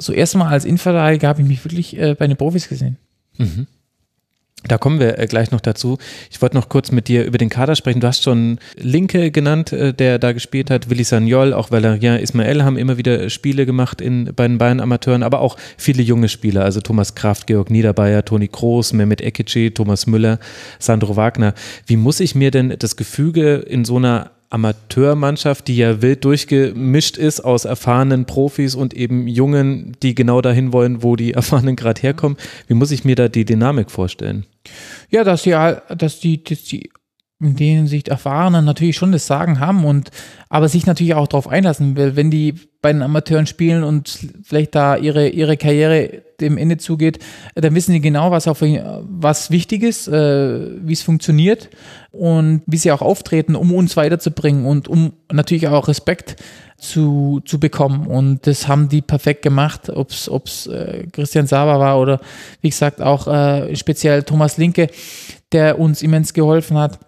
So 0.00 0.12
erstmal 0.12 0.52
als 0.52 0.64
Innenverteidiger 0.64 1.28
habe 1.28 1.42
ich 1.42 1.48
mich 1.48 1.64
wirklich 1.64 1.98
äh, 1.98 2.14
bei 2.14 2.26
den 2.26 2.36
Profis 2.36 2.68
gesehen. 2.68 2.96
Mhm. 3.36 3.66
Da 4.64 4.76
kommen 4.76 5.00
wir 5.00 5.18
äh, 5.18 5.26
gleich 5.26 5.50
noch 5.50 5.60
dazu. 5.60 5.98
Ich 6.30 6.42
wollte 6.42 6.56
noch 6.56 6.68
kurz 6.68 6.92
mit 6.92 7.08
dir 7.08 7.24
über 7.24 7.38
den 7.38 7.48
Kader 7.48 7.76
sprechen. 7.76 8.00
Du 8.00 8.06
hast 8.06 8.22
schon 8.22 8.58
Linke 8.76 9.30
genannt, 9.30 9.72
äh, 9.72 9.94
der 9.94 10.18
da 10.18 10.32
gespielt 10.32 10.70
hat. 10.70 10.90
Willi 10.90 11.04
Sagnol, 11.04 11.54
auch 11.54 11.70
Valérien 11.70 12.18
Ismael 12.18 12.62
haben 12.62 12.76
immer 12.76 12.98
wieder 12.98 13.30
Spiele 13.30 13.64
gemacht 13.64 14.00
in, 14.00 14.32
bei 14.36 14.46
den 14.46 14.58
Bayern 14.58 14.80
Amateuren, 14.80 15.22
aber 15.22 15.40
auch 15.40 15.56
viele 15.78 16.02
junge 16.02 16.28
Spieler. 16.28 16.64
Also 16.64 16.80
Thomas 16.80 17.14
Kraft, 17.14 17.46
Georg 17.46 17.70
Niederbayer, 17.70 18.24
Toni 18.24 18.48
Kroos, 18.48 18.92
Mehmet 18.92 19.22
Ekici, 19.22 19.70
Thomas 19.70 20.06
Müller, 20.06 20.38
Sandro 20.78 21.16
Wagner. 21.16 21.54
Wie 21.86 21.96
muss 21.96 22.20
ich 22.20 22.34
mir 22.34 22.50
denn 22.50 22.74
das 22.78 22.96
Gefüge 22.96 23.56
in 23.56 23.86
so 23.86 23.96
einer 23.96 24.30
Amateurmannschaft, 24.50 25.68
die 25.68 25.76
ja 25.76 26.02
wild 26.02 26.24
durchgemischt 26.24 27.16
ist 27.16 27.40
aus 27.40 27.64
erfahrenen 27.64 28.26
Profis 28.26 28.74
und 28.74 28.94
eben 28.94 29.28
Jungen, 29.28 29.96
die 30.02 30.14
genau 30.16 30.40
dahin 30.40 30.72
wollen, 30.72 31.02
wo 31.02 31.16
die 31.16 31.32
Erfahrenen 31.34 31.76
gerade 31.76 32.02
herkommen. 32.02 32.36
Wie 32.66 32.74
muss 32.74 32.90
ich 32.90 33.04
mir 33.04 33.14
da 33.14 33.28
die 33.28 33.44
Dynamik 33.44 33.90
vorstellen? 33.90 34.44
Ja, 35.10 35.24
dass 35.24 35.42
die, 35.42 35.50
dass 35.50 36.20
die, 36.20 36.44
dass 36.44 36.64
die 36.64 36.90
in 37.40 37.56
denen 37.56 37.86
sich 37.86 38.08
Erfahrenen 38.08 38.66
natürlich 38.66 38.96
schon 38.96 39.12
das 39.12 39.26
Sagen 39.26 39.60
haben 39.60 39.84
und 39.84 40.10
aber 40.50 40.68
sich 40.68 40.86
natürlich 40.86 41.14
auch 41.14 41.26
darauf 41.26 41.48
einlassen, 41.48 41.96
weil 41.96 42.14
wenn 42.14 42.30
die 42.30 42.54
bei 42.82 42.92
den 42.92 43.02
Amateuren 43.02 43.46
spielen 43.46 43.82
und 43.82 44.28
vielleicht 44.42 44.74
da 44.74 44.96
ihre, 44.96 45.28
ihre 45.28 45.56
Karriere 45.56 46.22
dem 46.40 46.58
Ende 46.58 46.76
zugeht, 46.76 47.18
dann 47.54 47.74
wissen 47.74 47.92
sie 47.92 48.00
genau, 48.00 48.30
was 48.30 48.46
auf 48.48 48.62
was 48.62 49.50
wichtig 49.50 49.82
ist, 49.82 50.08
äh, 50.08 50.86
wie 50.86 50.92
es 50.92 51.02
funktioniert 51.02 51.70
und 52.10 52.62
wie 52.66 52.76
sie 52.76 52.92
auch 52.92 53.02
auftreten, 53.02 53.56
um 53.56 53.72
uns 53.72 53.96
weiterzubringen 53.96 54.66
und 54.66 54.88
um 54.88 55.12
natürlich 55.32 55.68
auch 55.68 55.88
Respekt 55.88 56.36
zu, 56.80 57.40
zu 57.44 57.60
bekommen. 57.60 58.06
Und 58.06 58.46
das 58.46 58.68
haben 58.68 58.88
die 58.88 59.02
perfekt 59.02 59.42
gemacht, 59.42 59.90
ob 59.90 60.10
es 60.10 60.66
äh, 60.66 61.06
Christian 61.12 61.46
Saber 61.46 61.78
war 61.78 62.00
oder 62.00 62.20
wie 62.60 62.70
gesagt 62.70 63.00
auch 63.00 63.26
äh, 63.26 63.74
speziell 63.76 64.22
Thomas 64.22 64.56
Linke, 64.56 64.88
der 65.52 65.78
uns 65.78 66.02
immens 66.02 66.32
geholfen 66.34 66.78
hat 66.78 66.98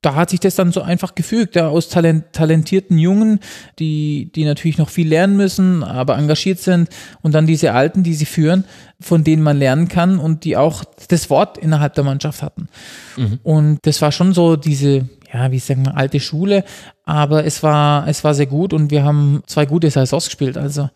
da 0.00 0.14
hat 0.14 0.30
sich 0.30 0.38
das 0.38 0.54
dann 0.54 0.70
so 0.70 0.80
einfach 0.80 1.16
gefügt, 1.16 1.56
ja, 1.56 1.68
aus 1.68 1.88
talent, 1.88 2.32
talentierten 2.32 2.98
Jungen, 2.98 3.40
die, 3.80 4.30
die 4.32 4.44
natürlich 4.44 4.78
noch 4.78 4.90
viel 4.90 5.08
lernen 5.08 5.36
müssen, 5.36 5.82
aber 5.82 6.16
engagiert 6.16 6.60
sind 6.60 6.88
und 7.20 7.32
dann 7.34 7.46
diese 7.46 7.72
Alten, 7.72 8.04
die 8.04 8.14
sie 8.14 8.24
führen, 8.24 8.64
von 9.00 9.24
denen 9.24 9.42
man 9.42 9.58
lernen 9.58 9.88
kann 9.88 10.18
und 10.18 10.44
die 10.44 10.56
auch 10.56 10.84
das 11.08 11.30
Wort 11.30 11.58
innerhalb 11.58 11.94
der 11.94 12.04
Mannschaft 12.04 12.42
hatten. 12.42 12.68
Mhm. 13.16 13.40
Und 13.42 13.78
das 13.82 14.00
war 14.00 14.12
schon 14.12 14.34
so 14.34 14.54
diese, 14.54 15.08
ja, 15.32 15.50
wie 15.50 15.58
sagen 15.58 15.84
wir, 15.84 15.96
alte 15.96 16.20
Schule, 16.20 16.64
aber 17.04 17.44
es 17.44 17.62
war, 17.62 18.08
es 18.08 18.24
war 18.24 18.34
sehr 18.34 18.46
gut 18.46 18.72
und 18.72 18.90
wir 18.90 19.04
haben 19.04 19.42
zwei 19.46 19.66
gute 19.66 19.90
Saisons 19.90 20.26
gespielt, 20.26 20.56
also 20.56 20.88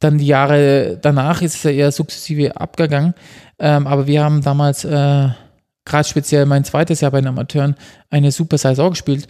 dann 0.00 0.18
die 0.18 0.26
Jahre 0.26 0.98
danach 1.00 1.42
ist 1.42 1.56
es 1.56 1.64
eher 1.64 1.92
sukzessive 1.92 2.56
abgegangen, 2.56 3.14
ähm, 3.58 3.86
aber 3.86 4.06
wir 4.06 4.24
haben 4.24 4.42
damals, 4.42 4.84
äh, 4.84 5.28
gerade 5.84 6.08
speziell 6.08 6.46
mein 6.46 6.64
zweites 6.64 7.00
Jahr 7.00 7.10
bei 7.10 7.20
den 7.20 7.28
Amateuren, 7.28 7.76
eine 8.10 8.32
super 8.32 8.58
Saison 8.58 8.90
gespielt. 8.90 9.28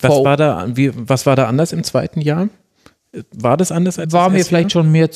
Was 0.00 0.24
war 0.24 0.36
da, 0.36 0.66
wie, 0.74 0.90
was 0.94 1.26
war 1.26 1.36
da 1.36 1.46
anders 1.46 1.72
im 1.72 1.84
zweiten 1.84 2.20
Jahr? 2.20 2.48
War 3.32 3.56
das 3.56 3.70
anders 3.70 3.98
als 3.98 4.12
War 4.12 4.30
mir 4.30 4.44
vielleicht 4.44 4.72
schon 4.72 4.90
mehr 4.90 5.10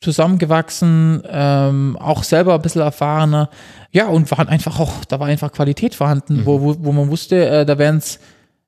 zusammengewachsen, 0.00 1.22
ähm, 1.28 1.96
auch 1.98 2.22
selber 2.22 2.54
ein 2.54 2.62
bisschen 2.62 2.82
erfahrener. 2.82 3.50
Ja, 3.90 4.06
und 4.08 4.30
waren 4.30 4.48
einfach 4.48 4.78
auch, 4.78 5.04
da 5.06 5.18
war 5.18 5.26
einfach 5.26 5.52
Qualität 5.52 5.94
vorhanden, 5.94 6.38
mhm. 6.38 6.46
wo, 6.46 6.60
wo, 6.60 6.76
wo 6.80 6.92
man 6.92 7.08
wusste, 7.10 7.48
äh, 7.48 7.66
da 7.66 7.78
werden 7.78 7.98
es 7.98 8.20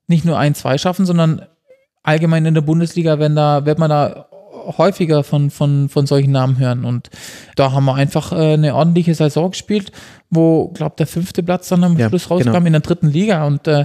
nicht 0.06 0.24
nur 0.24 0.38
ein, 0.38 0.54
zwei 0.54 0.76
schaffen, 0.76 1.06
sondern 1.06 1.42
allgemein 2.02 2.46
in 2.46 2.54
der 2.54 2.62
Bundesliga, 2.62 3.18
wenn 3.18 3.36
da, 3.36 3.64
wird 3.64 3.78
man 3.78 3.90
da 3.90 4.26
häufiger 4.78 5.22
von, 5.24 5.50
von, 5.50 5.88
von 5.88 6.06
solchen 6.06 6.32
Namen 6.32 6.58
hören. 6.58 6.84
Und 6.84 7.10
da 7.56 7.72
haben 7.72 7.84
wir 7.84 7.94
einfach 7.94 8.32
äh, 8.32 8.54
eine 8.54 8.74
ordentliche 8.74 9.14
Saison 9.14 9.50
gespielt, 9.50 9.92
wo, 10.30 10.68
glaube 10.68 10.96
der 10.98 11.06
fünfte 11.06 11.42
Platz 11.42 11.68
dann 11.68 11.84
am 11.84 11.96
ja, 11.96 12.08
Schluss 12.08 12.30
rauskam 12.30 12.52
genau. 12.52 12.66
in 12.66 12.72
der 12.72 12.80
dritten 12.80 13.08
Liga. 13.08 13.46
Und 13.46 13.66
äh, 13.68 13.84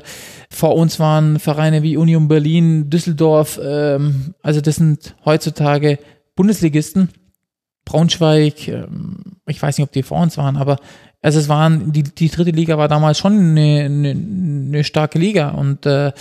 vor 0.50 0.76
uns 0.76 1.00
waren 1.00 1.40
Vereine 1.40 1.84
wie 1.84 1.98
Union 1.98 2.28
Berlin, 2.28 2.90
Düsseldorf, 2.90 3.60
ähm, 3.64 4.34
also 4.42 4.62
das 4.62 4.76
sind 4.76 5.16
heutzutage 5.26 6.00
Bundesligisten. 6.36 7.10
Braunschweig, 7.86 8.68
ähm, 8.68 9.38
ich 9.48 9.62
weiß 9.62 9.78
nicht, 9.78 9.86
ob 9.86 9.92
die 9.92 10.04
vor 10.04 10.20
uns 10.20 10.38
waren, 10.38 10.58
aber 10.58 10.78
also 11.22 11.40
es 11.40 11.48
waren, 11.50 11.92
die, 11.92 12.04
die 12.04 12.30
dritte 12.30 12.52
Liga 12.52 12.78
war 12.78 12.88
damals 12.88 13.18
schon 13.18 13.34
eine, 13.34 13.86
eine, 13.86 14.12
eine 14.12 14.84
starke 14.84 15.18
Liga 15.18 15.50
und 15.50 15.86
äh, 15.86 16.12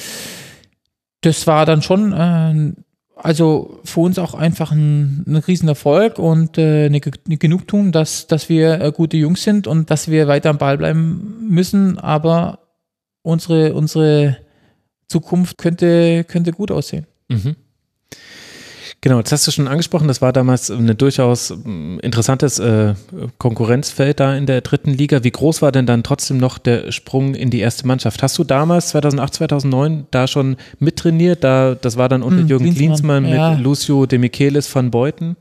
das 1.20 1.46
war 1.46 1.66
dann 1.66 1.82
schon 1.82 2.12
äh, 2.12 2.72
also 3.16 3.80
für 3.84 4.00
uns 4.00 4.18
auch 4.18 4.34
einfach 4.34 4.72
ein, 4.72 5.24
ein 5.26 5.36
Riesenerfolg 5.36 6.18
und 6.18 6.58
äh, 6.58 6.86
eine, 6.86 7.00
eine 7.26 7.36
Genugtuung, 7.36 7.92
dass, 7.92 8.26
dass 8.26 8.48
wir 8.48 8.80
äh, 8.80 8.92
gute 8.92 9.16
Jungs 9.16 9.42
sind 9.42 9.66
und 9.66 9.90
dass 9.90 10.10
wir 10.10 10.28
weiter 10.28 10.50
am 10.50 10.58
Ball 10.58 10.76
bleiben 10.76 11.48
müssen, 11.48 11.98
aber 11.98 12.58
unsere, 13.22 13.74
unsere 13.74 14.36
Zukunft 15.08 15.58
könnte, 15.58 16.24
könnte 16.24 16.52
gut 16.52 16.70
aussehen. 16.70 17.06
Mhm. 17.28 17.56
Genau, 19.04 19.20
das 19.20 19.32
hast 19.32 19.46
du 19.46 19.50
schon 19.50 19.68
angesprochen. 19.68 20.08
Das 20.08 20.22
war 20.22 20.32
damals 20.32 20.70
ein 20.70 20.96
durchaus 20.96 21.54
mm, 21.62 21.98
interessantes 21.98 22.58
äh, 22.58 22.94
Konkurrenzfeld 23.36 24.18
da 24.18 24.34
in 24.34 24.46
der 24.46 24.62
dritten 24.62 24.94
Liga. 24.94 25.22
Wie 25.22 25.30
groß 25.30 25.60
war 25.60 25.72
denn 25.72 25.84
dann 25.84 26.02
trotzdem 26.02 26.38
noch 26.38 26.56
der 26.56 26.90
Sprung 26.90 27.34
in 27.34 27.50
die 27.50 27.60
erste 27.60 27.86
Mannschaft? 27.86 28.22
Hast 28.22 28.38
du 28.38 28.44
damals 28.44 28.88
2008, 28.88 29.34
2009 29.34 30.06
da 30.10 30.26
schon 30.26 30.56
mittrainiert? 30.78 31.44
Da, 31.44 31.74
das 31.74 31.98
war 31.98 32.08
dann 32.08 32.22
unter 32.22 32.40
hm, 32.40 32.48
Jürgen 32.48 32.74
Klinsmann, 32.74 33.26
ja. 33.26 33.50
mit 33.50 33.60
Lucio 33.60 34.06
de 34.06 34.18
Michelis 34.18 34.74
van 34.74 34.90
Beuten? 34.90 35.36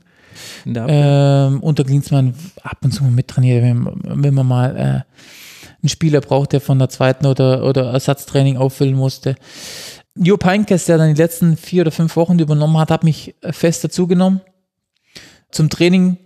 Ähm, 0.66 1.60
unter 1.60 1.84
Klinsmann 1.84 2.34
ab 2.62 2.76
und 2.82 2.92
zu 2.92 3.02
mal 3.02 3.12
mittrainiert, 3.12 3.62
wenn, 3.62 3.88
wenn 4.02 4.34
man 4.34 4.46
mal 4.46 4.76
äh, 4.76 4.80
einen 4.80 5.88
Spieler 5.88 6.20
braucht, 6.20 6.52
der 6.52 6.60
von 6.60 6.78
der 6.78 6.90
zweiten 6.90 7.24
oder, 7.24 7.64
oder 7.64 7.92
Ersatztraining 7.92 8.58
auffüllen 8.58 8.94
musste. 8.94 9.36
Jo 10.16 10.36
Peinkes, 10.36 10.84
der 10.86 10.98
dann 10.98 11.14
die 11.14 11.20
letzten 11.20 11.56
vier 11.56 11.82
oder 11.82 11.90
fünf 11.90 12.14
Wochen 12.16 12.38
übernommen 12.38 12.78
hat, 12.78 12.90
hat 12.90 13.04
mich 13.04 13.34
fest 13.50 13.82
dazugenommen. 13.82 14.40
Zum 15.50 15.70
Training 15.70 16.18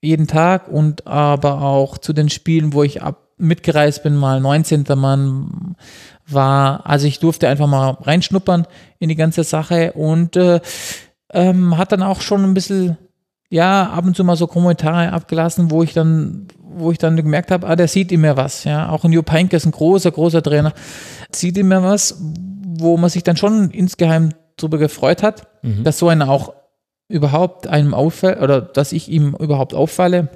jeden 0.00 0.26
Tag 0.26 0.68
und 0.68 1.06
aber 1.06 1.62
auch 1.62 1.98
zu 1.98 2.12
den 2.12 2.28
Spielen, 2.28 2.72
wo 2.72 2.82
ich 2.82 3.02
ab, 3.02 3.28
mitgereist 3.36 4.02
bin, 4.02 4.16
mal 4.16 4.40
19. 4.40 4.84
Mann 4.96 5.76
war. 6.26 6.86
Also 6.86 7.06
ich 7.06 7.20
durfte 7.20 7.48
einfach 7.48 7.66
mal 7.66 7.90
reinschnuppern 8.00 8.66
in 8.98 9.08
die 9.08 9.16
ganze 9.16 9.44
Sache 9.44 9.92
und 9.92 10.36
äh, 10.36 10.60
ähm, 11.32 11.78
hat 11.78 11.92
dann 11.92 12.02
auch 12.02 12.20
schon 12.20 12.44
ein 12.44 12.54
bisschen, 12.54 12.96
ja, 13.48 13.90
ab 13.90 14.04
und 14.04 14.16
zu 14.16 14.24
mal 14.24 14.36
so 14.36 14.46
Kommentare 14.46 15.12
abgelassen, 15.12 15.70
wo 15.70 15.82
ich 15.82 15.92
dann, 15.92 16.48
wo 16.62 16.92
ich 16.92 16.98
dann 16.98 17.16
gemerkt 17.16 17.50
habe, 17.50 17.66
ah, 17.66 17.76
der 17.76 17.88
sieht 17.88 18.12
immer 18.12 18.36
was. 18.36 18.64
Ja, 18.64 18.90
auch 18.90 19.04
ein 19.04 19.12
Jo 19.12 19.22
Peinke 19.22 19.56
ein 19.56 19.70
großer, 19.70 20.10
großer 20.10 20.42
Trainer, 20.42 20.72
sieht 21.32 21.56
immer 21.58 21.82
was, 21.82 22.20
wo 22.78 22.96
man 22.96 23.10
sich 23.10 23.24
dann 23.24 23.36
schon 23.36 23.70
insgeheim 23.70 24.30
darüber 24.56 24.78
gefreut 24.78 25.22
hat, 25.22 25.48
mhm. 25.62 25.84
dass 25.84 25.98
so 25.98 26.08
einer 26.08 26.30
auch 26.30 26.54
überhaupt 27.08 27.66
einem 27.66 27.94
auffällt 27.94 28.40
oder 28.40 28.60
dass 28.60 28.92
ich 28.92 29.08
ihm 29.08 29.34
überhaupt 29.38 29.74
auffalle 29.74 30.28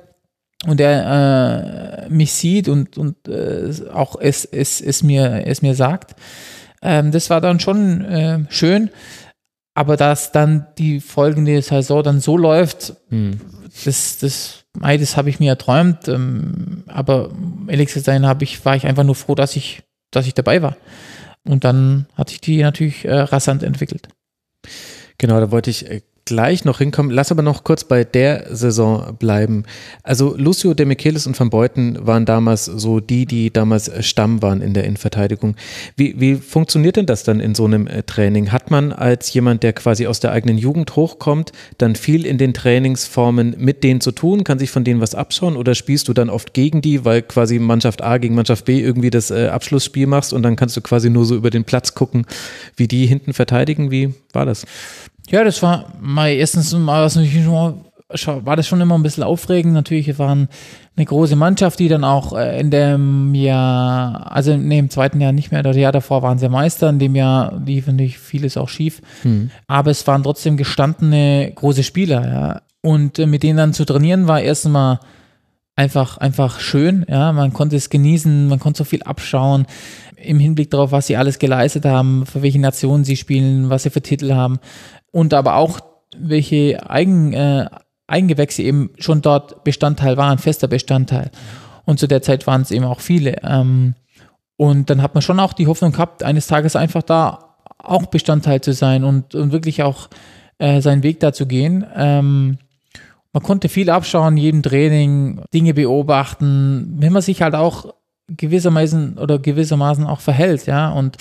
und 0.67 0.81
er 0.81 2.07
äh, 2.07 2.09
mich 2.09 2.33
sieht 2.33 2.69
und, 2.69 2.99
und 2.99 3.29
äh, 3.29 3.71
auch 3.93 4.17
es, 4.21 4.45
es, 4.45 4.81
es, 4.81 5.03
mir, 5.03 5.47
es 5.47 5.63
mir 5.63 5.75
sagt. 5.75 6.17
Ähm, 6.83 7.13
das 7.13 7.31
war 7.31 7.41
dann 7.41 7.61
schon 7.61 8.05
äh, 8.05 8.41
schön, 8.49 8.91
aber 9.75 9.97
dass 9.97 10.33
dann 10.33 10.67
die 10.79 11.01
folgende 11.01 11.61
Saison 11.63 12.03
dann 12.03 12.21
so 12.21 12.37
läuft, 12.37 12.95
mhm. 13.11 13.41
das, 13.85 14.19
das, 14.19 14.65
das 14.81 15.17
habe 15.17 15.31
ich 15.31 15.39
mir 15.39 15.51
erträumt. 15.51 16.09
Ähm, 16.09 16.85
aber 16.89 17.31
ehrlich 17.69 17.93
gesagt 17.93 18.25
habe 18.25 18.45
ich, 18.45 18.65
war 18.65 18.75
ich 18.75 18.87
einfach 18.87 19.05
nur 19.05 19.15
froh, 19.15 19.35
dass 19.35 19.55
ich, 19.57 19.83
dass 20.11 20.27
ich 20.27 20.35
dabei 20.35 20.63
war. 20.63 20.77
Und 21.45 21.65
dann 21.65 22.07
hat 22.15 22.31
sich 22.31 22.41
die 22.41 22.63
natürlich 22.63 23.05
äh, 23.05 23.13
rasant 23.13 23.63
entwickelt. 23.63 24.09
Genau, 25.19 25.39
da 25.41 25.51
wollte 25.51 25.71
ich 25.71 25.91
äh, 25.91 26.03
gleich 26.25 26.65
noch 26.65 26.79
hinkommen. 26.79 27.13
Lass 27.13 27.31
aber 27.31 27.43
noch 27.43 27.65
kurz 27.65 27.85
bei 27.85 28.05
der 28.05 28.55
Saison 28.55 29.17
bleiben. 29.19 29.65
Also 30.03 30.35
Lucio 30.37 30.75
de 30.75 30.87
Michelis 30.87 31.27
und 31.27 31.39
Van 31.39 31.51
Beuten 31.51 32.07
waren 32.07 32.25
damals 32.25 32.65
so 32.65 33.01
die, 33.01 33.27
die 33.27 33.53
damals 33.53 33.91
Stamm 34.05 34.43
waren 34.43 34.61
in 34.61 34.75
der 34.75 34.85
Innenverteidigung. 34.85 35.57
Wie, 35.97 36.19
wie 36.19 36.37
funktioniert 36.37 36.97
denn 36.97 37.07
das 37.07 37.25
dann 37.25 37.41
in 37.41 37.55
so 37.55 37.65
einem 37.65 37.87
äh, 37.87 38.03
Training? 38.03 38.53
Hat 38.53 38.71
man 38.71 38.93
als 38.93 39.33
jemand, 39.33 39.63
der 39.63 39.73
quasi 39.73 40.07
aus 40.07 40.21
der 40.21 40.33
eigenen 40.33 40.59
Jugend 40.59 40.97
hochkommt, 40.97 41.53
dann 41.79 41.95
viel 41.95 42.25
in 42.25 42.39
den 42.39 42.55
Trainingsformen 42.55 43.57
mit 43.59 43.85
denen 43.85 44.01
zu 44.01 44.13
tun? 44.13 44.45
Kann 44.45 44.59
sich 44.59 44.71
von 44.71 44.85
denen 44.85 45.01
was 45.01 45.15
abschauen 45.15 45.57
oder 45.57 45.75
spielst 45.75 46.09
du 46.09 46.13
dann 46.13 46.31
oft 46.31 46.55
gegen 46.55 46.81
die, 46.81 47.05
weil 47.05 47.23
quasi 47.23 47.59
Mannschaft 47.59 48.03
A 48.03 48.19
gegen 48.19 48.35
Mannschaft 48.35 48.65
B 48.65 48.81
irgendwie 48.81 49.11
das 49.11 49.31
äh, 49.31 49.49
Abschlussspiel 49.49 50.07
machst 50.07 50.33
und 50.33 50.43
dann 50.43 50.57
kannst 50.57 50.77
du 50.77 50.81
quasi 50.81 51.11
nur 51.11 51.25
so 51.25 51.35
über 51.37 51.51
den 51.51 51.65
Platz 51.65 51.95
gucken, 51.95 52.27
wie 52.77 52.89
die 52.89 53.07
hinten 53.07 53.35
verteidigen? 53.35 53.91
Wie 53.91 54.15
war 54.33 54.47
das? 54.47 54.65
Ja, 55.31 55.45
das 55.45 55.63
war 55.63 55.87
mal 56.01 56.31
erstens 56.31 56.73
mal 56.75 57.05
was 57.05 57.17
natürlich 57.17 57.45
schon, 58.15 58.47
war 58.47 58.57
das 58.57 58.67
schon 58.67 58.81
immer 58.81 58.95
ein 58.95 59.03
bisschen 59.03 59.23
aufregend. 59.23 59.73
Natürlich 59.73 60.19
waren 60.19 60.49
eine 60.97 61.07
große 61.07 61.37
Mannschaft, 61.37 61.79
die 61.79 61.89
dann 61.89 62.05
auch 62.05 62.37
äh, 62.37 62.61
in 62.61 62.71
dem 62.71 63.35
Jahr, 63.35 64.31
also 64.31 64.53
in 64.53 64.69
dem 64.69 64.91
zweiten 64.91 65.21
Jahr 65.21 65.33
nicht 65.33 65.51
mehr, 65.51 65.63
das 65.63 65.77
Jahr 65.77 65.93
davor 65.93 66.23
waren 66.23 66.39
sie 66.39 66.49
Meister, 66.49 66.91
in 66.91 66.99
dem 66.99 67.17
Jahr 67.17 67.61
lief 67.65 67.87
natürlich 67.87 68.19
vieles 68.19 68.57
auch 68.57 68.69
schief. 68.69 69.01
Hm. 69.23 69.51
Aber 69.67 69.91
es 69.91 70.07
waren 70.07 70.23
trotzdem 70.23 70.57
gestandene 70.57 71.53
große 71.55 71.83
Spieler, 71.83 72.33
ja. 72.33 72.63
Und 72.83 73.19
äh, 73.19 73.27
mit 73.27 73.43
denen 73.43 73.57
dann 73.57 73.73
zu 73.73 73.85
trainieren 73.85 74.29
war 74.29 74.43
erstens 74.43 74.73
mal 74.73 75.01
einfach, 75.75 76.19
einfach 76.19 76.61
schön. 76.61 77.07
Ja, 77.09 77.33
man 77.33 77.53
konnte 77.53 77.77
es 77.77 77.89
genießen, 77.91 78.47
man 78.47 78.61
konnte 78.61 78.79
so 78.79 78.85
viel 78.85 79.03
abschauen 79.03 79.67
im 80.17 80.39
Hinblick 80.39 80.71
darauf, 80.71 80.93
was 80.93 81.07
sie 81.07 81.17
alles 81.17 81.39
geleistet 81.39 81.85
haben, 81.85 82.25
für 82.25 82.43
welche 82.43 82.61
Nationen 82.61 83.05
sie 83.05 83.17
spielen, 83.17 83.69
was 83.69 83.83
sie 83.83 83.91
für 83.91 84.01
Titel 84.01 84.33
haben 84.33 84.59
und 85.15 85.33
aber 85.33 85.55
auch 85.55 85.79
welche 86.17 86.91
Eigen, 86.91 87.33
äh, 87.33 87.67
Eigengewächse 88.09 88.63
eben 88.63 88.91
schon 88.99 89.23
dort 89.23 89.63
Bestandteil 89.63 90.17
waren, 90.17 90.39
fester 90.39 90.67
Bestandteil. 90.67 91.31
Und 91.85 92.01
zu 92.01 92.09
der 92.09 92.21
Zeit 92.21 92.49
waren 92.49 92.63
es 92.63 92.73
eben 92.73 92.85
auch 92.85 92.99
viele. 92.99 93.37
Ähm, 93.45 93.95
und 94.57 94.91
dann 94.91 95.03
hat 95.03 95.15
man 95.15 95.23
schon 95.23 95.39
auch 95.39 95.53
die 95.53 95.69
Hoffnung 95.69 95.93
gehabt, 95.93 96.25
eines 96.25 96.49
Tages 96.49 96.75
einfach 96.75 97.03
da 97.03 97.55
auch 97.79 98.07
Bestandteil 98.07 98.61
zu 98.61 98.73
sein 98.73 99.05
und, 99.05 99.37
und 99.37 99.53
wirklich 99.53 99.85
auch 99.85 100.09
äh, 100.59 100.81
seinen 100.81 101.05
Weg 101.05 101.21
da 101.21 101.33
zu 101.33 101.47
gehen. 101.47 101.87
Ähm, 101.95 102.59
man 103.33 103.43
konnte 103.43 103.69
viel 103.69 103.91
abschauen, 103.91 104.37
jedem 104.37 104.65
Training, 104.65 105.43
Dinge 105.55 105.75
beobachten, 105.75 106.97
wenn 106.99 107.13
man 107.13 107.23
sich 107.23 107.41
halt 107.41 107.55
auch 107.55 107.95
gewissermaßen 108.29 109.19
oder 109.19 109.39
gewissermaßen 109.39 110.07
auch 110.07 110.21
verhält, 110.21 110.67
ja. 110.67 110.91
Und 110.91 111.19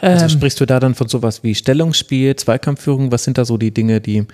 also 0.00 0.24
ähm, 0.24 0.30
sprichst 0.30 0.60
du 0.60 0.66
da 0.66 0.80
dann 0.80 0.94
von 0.94 1.08
sowas 1.08 1.42
wie 1.42 1.54
Stellungsspiel, 1.54 2.36
Zweikampfführung? 2.36 3.12
Was 3.12 3.24
sind 3.24 3.38
da 3.38 3.44
so 3.44 3.56
die 3.58 3.72
Dinge, 3.72 4.00
die 4.00 4.26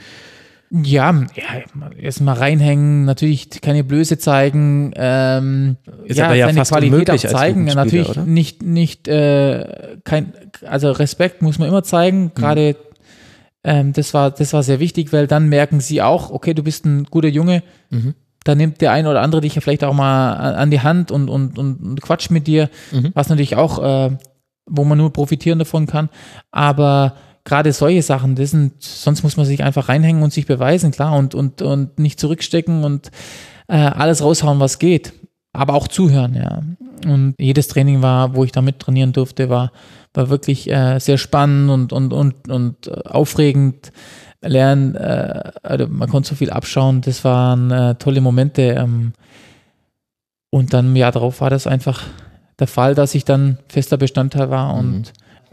ja, 0.70 1.12
ja 1.34 1.92
erstmal 1.96 2.36
reinhängen, 2.36 3.04
natürlich 3.04 3.50
keine 3.60 3.84
Blöße 3.84 4.18
zeigen, 4.18 4.92
ähm, 4.96 5.76
ist 6.04 6.18
ja, 6.18 6.26
aber 6.26 6.34
ja 6.34 6.46
seine 6.46 6.58
fast 6.58 6.72
Qualität 6.72 7.10
auch 7.10 7.16
zeigen, 7.18 7.64
natürlich 7.66 8.08
oder? 8.08 8.24
nicht, 8.24 8.62
nicht, 8.62 9.06
äh, 9.06 9.96
kein, 10.02 10.32
also 10.66 10.90
Respekt 10.90 11.40
muss 11.42 11.58
man 11.58 11.68
immer 11.68 11.84
zeigen, 11.84 12.32
gerade 12.34 12.72
mhm. 12.72 12.96
ähm, 13.62 13.92
das 13.92 14.12
war, 14.12 14.32
das 14.32 14.52
war 14.52 14.64
sehr 14.64 14.80
wichtig, 14.80 15.12
weil 15.12 15.28
dann 15.28 15.48
merken 15.48 15.80
sie 15.80 16.02
auch, 16.02 16.30
okay, 16.30 16.52
du 16.52 16.64
bist 16.64 16.84
ein 16.84 17.04
guter 17.04 17.28
Junge, 17.28 17.62
mhm. 17.90 18.14
da 18.42 18.56
nimmt 18.56 18.80
der 18.80 18.90
eine 18.90 19.08
oder 19.08 19.22
andere 19.22 19.42
dich 19.42 19.54
ja 19.54 19.60
vielleicht 19.60 19.84
auch 19.84 19.94
mal 19.94 20.32
an 20.32 20.72
die 20.72 20.80
Hand 20.80 21.12
und, 21.12 21.28
und, 21.28 21.58
und, 21.58 21.80
und 21.80 22.02
quatscht 22.02 22.32
mit 22.32 22.48
dir, 22.48 22.70
mhm. 22.90 23.12
was 23.14 23.28
natürlich 23.28 23.54
auch, 23.54 24.10
äh, 24.10 24.16
wo 24.66 24.84
man 24.84 24.98
nur 24.98 25.12
profitieren 25.12 25.58
davon 25.58 25.86
kann, 25.86 26.08
aber 26.50 27.14
gerade 27.46 27.72
solche 27.72 28.02
Sachen, 28.02 28.34
das 28.34 28.50
sind, 28.50 28.82
sonst 28.82 29.22
muss 29.22 29.36
man 29.36 29.46
sich 29.46 29.62
einfach 29.64 29.88
reinhängen 29.88 30.22
und 30.22 30.32
sich 30.32 30.46
beweisen, 30.46 30.90
klar, 30.90 31.16
und, 31.16 31.34
und, 31.34 31.62
und 31.62 31.98
nicht 31.98 32.20
zurückstecken 32.20 32.84
und 32.84 33.10
äh, 33.68 33.76
alles 33.76 34.22
raushauen, 34.22 34.60
was 34.60 34.78
geht. 34.78 35.14
Aber 35.52 35.74
auch 35.74 35.88
zuhören, 35.88 36.34
ja. 36.34 36.60
Und 37.10 37.34
jedes 37.38 37.68
Training 37.68 38.02
war, 38.02 38.34
wo 38.34 38.44
ich 38.44 38.52
da 38.52 38.60
mit 38.60 38.80
trainieren 38.80 39.12
durfte, 39.12 39.48
war, 39.48 39.72
war 40.12 40.28
wirklich 40.28 40.70
äh, 40.70 40.98
sehr 40.98 41.16
spannend 41.16 41.70
und, 41.70 41.92
und, 41.92 42.12
und, 42.12 42.48
und 42.50 42.88
äh, 42.88 42.90
aufregend. 43.06 43.92
Lernen, 44.42 44.94
äh, 44.96 45.50
also 45.62 45.88
man 45.88 46.08
konnte 46.10 46.28
so 46.28 46.34
viel 46.34 46.50
abschauen, 46.50 47.00
das 47.00 47.24
waren 47.24 47.70
äh, 47.70 47.94
tolle 47.94 48.20
Momente. 48.20 48.62
Ähm, 48.62 49.12
und 50.50 50.72
dann 50.72 50.86
im 50.86 50.96
Jahr 50.96 51.12
darauf 51.12 51.40
war 51.40 51.50
das 51.50 51.66
einfach 51.66 52.02
der 52.58 52.66
Fall, 52.66 52.94
dass 52.94 53.14
ich 53.14 53.24
dann 53.24 53.58
fester 53.68 53.96
Bestandteil 53.96 54.50
war 54.50 54.74
und 54.74 54.98
mhm 54.98 55.04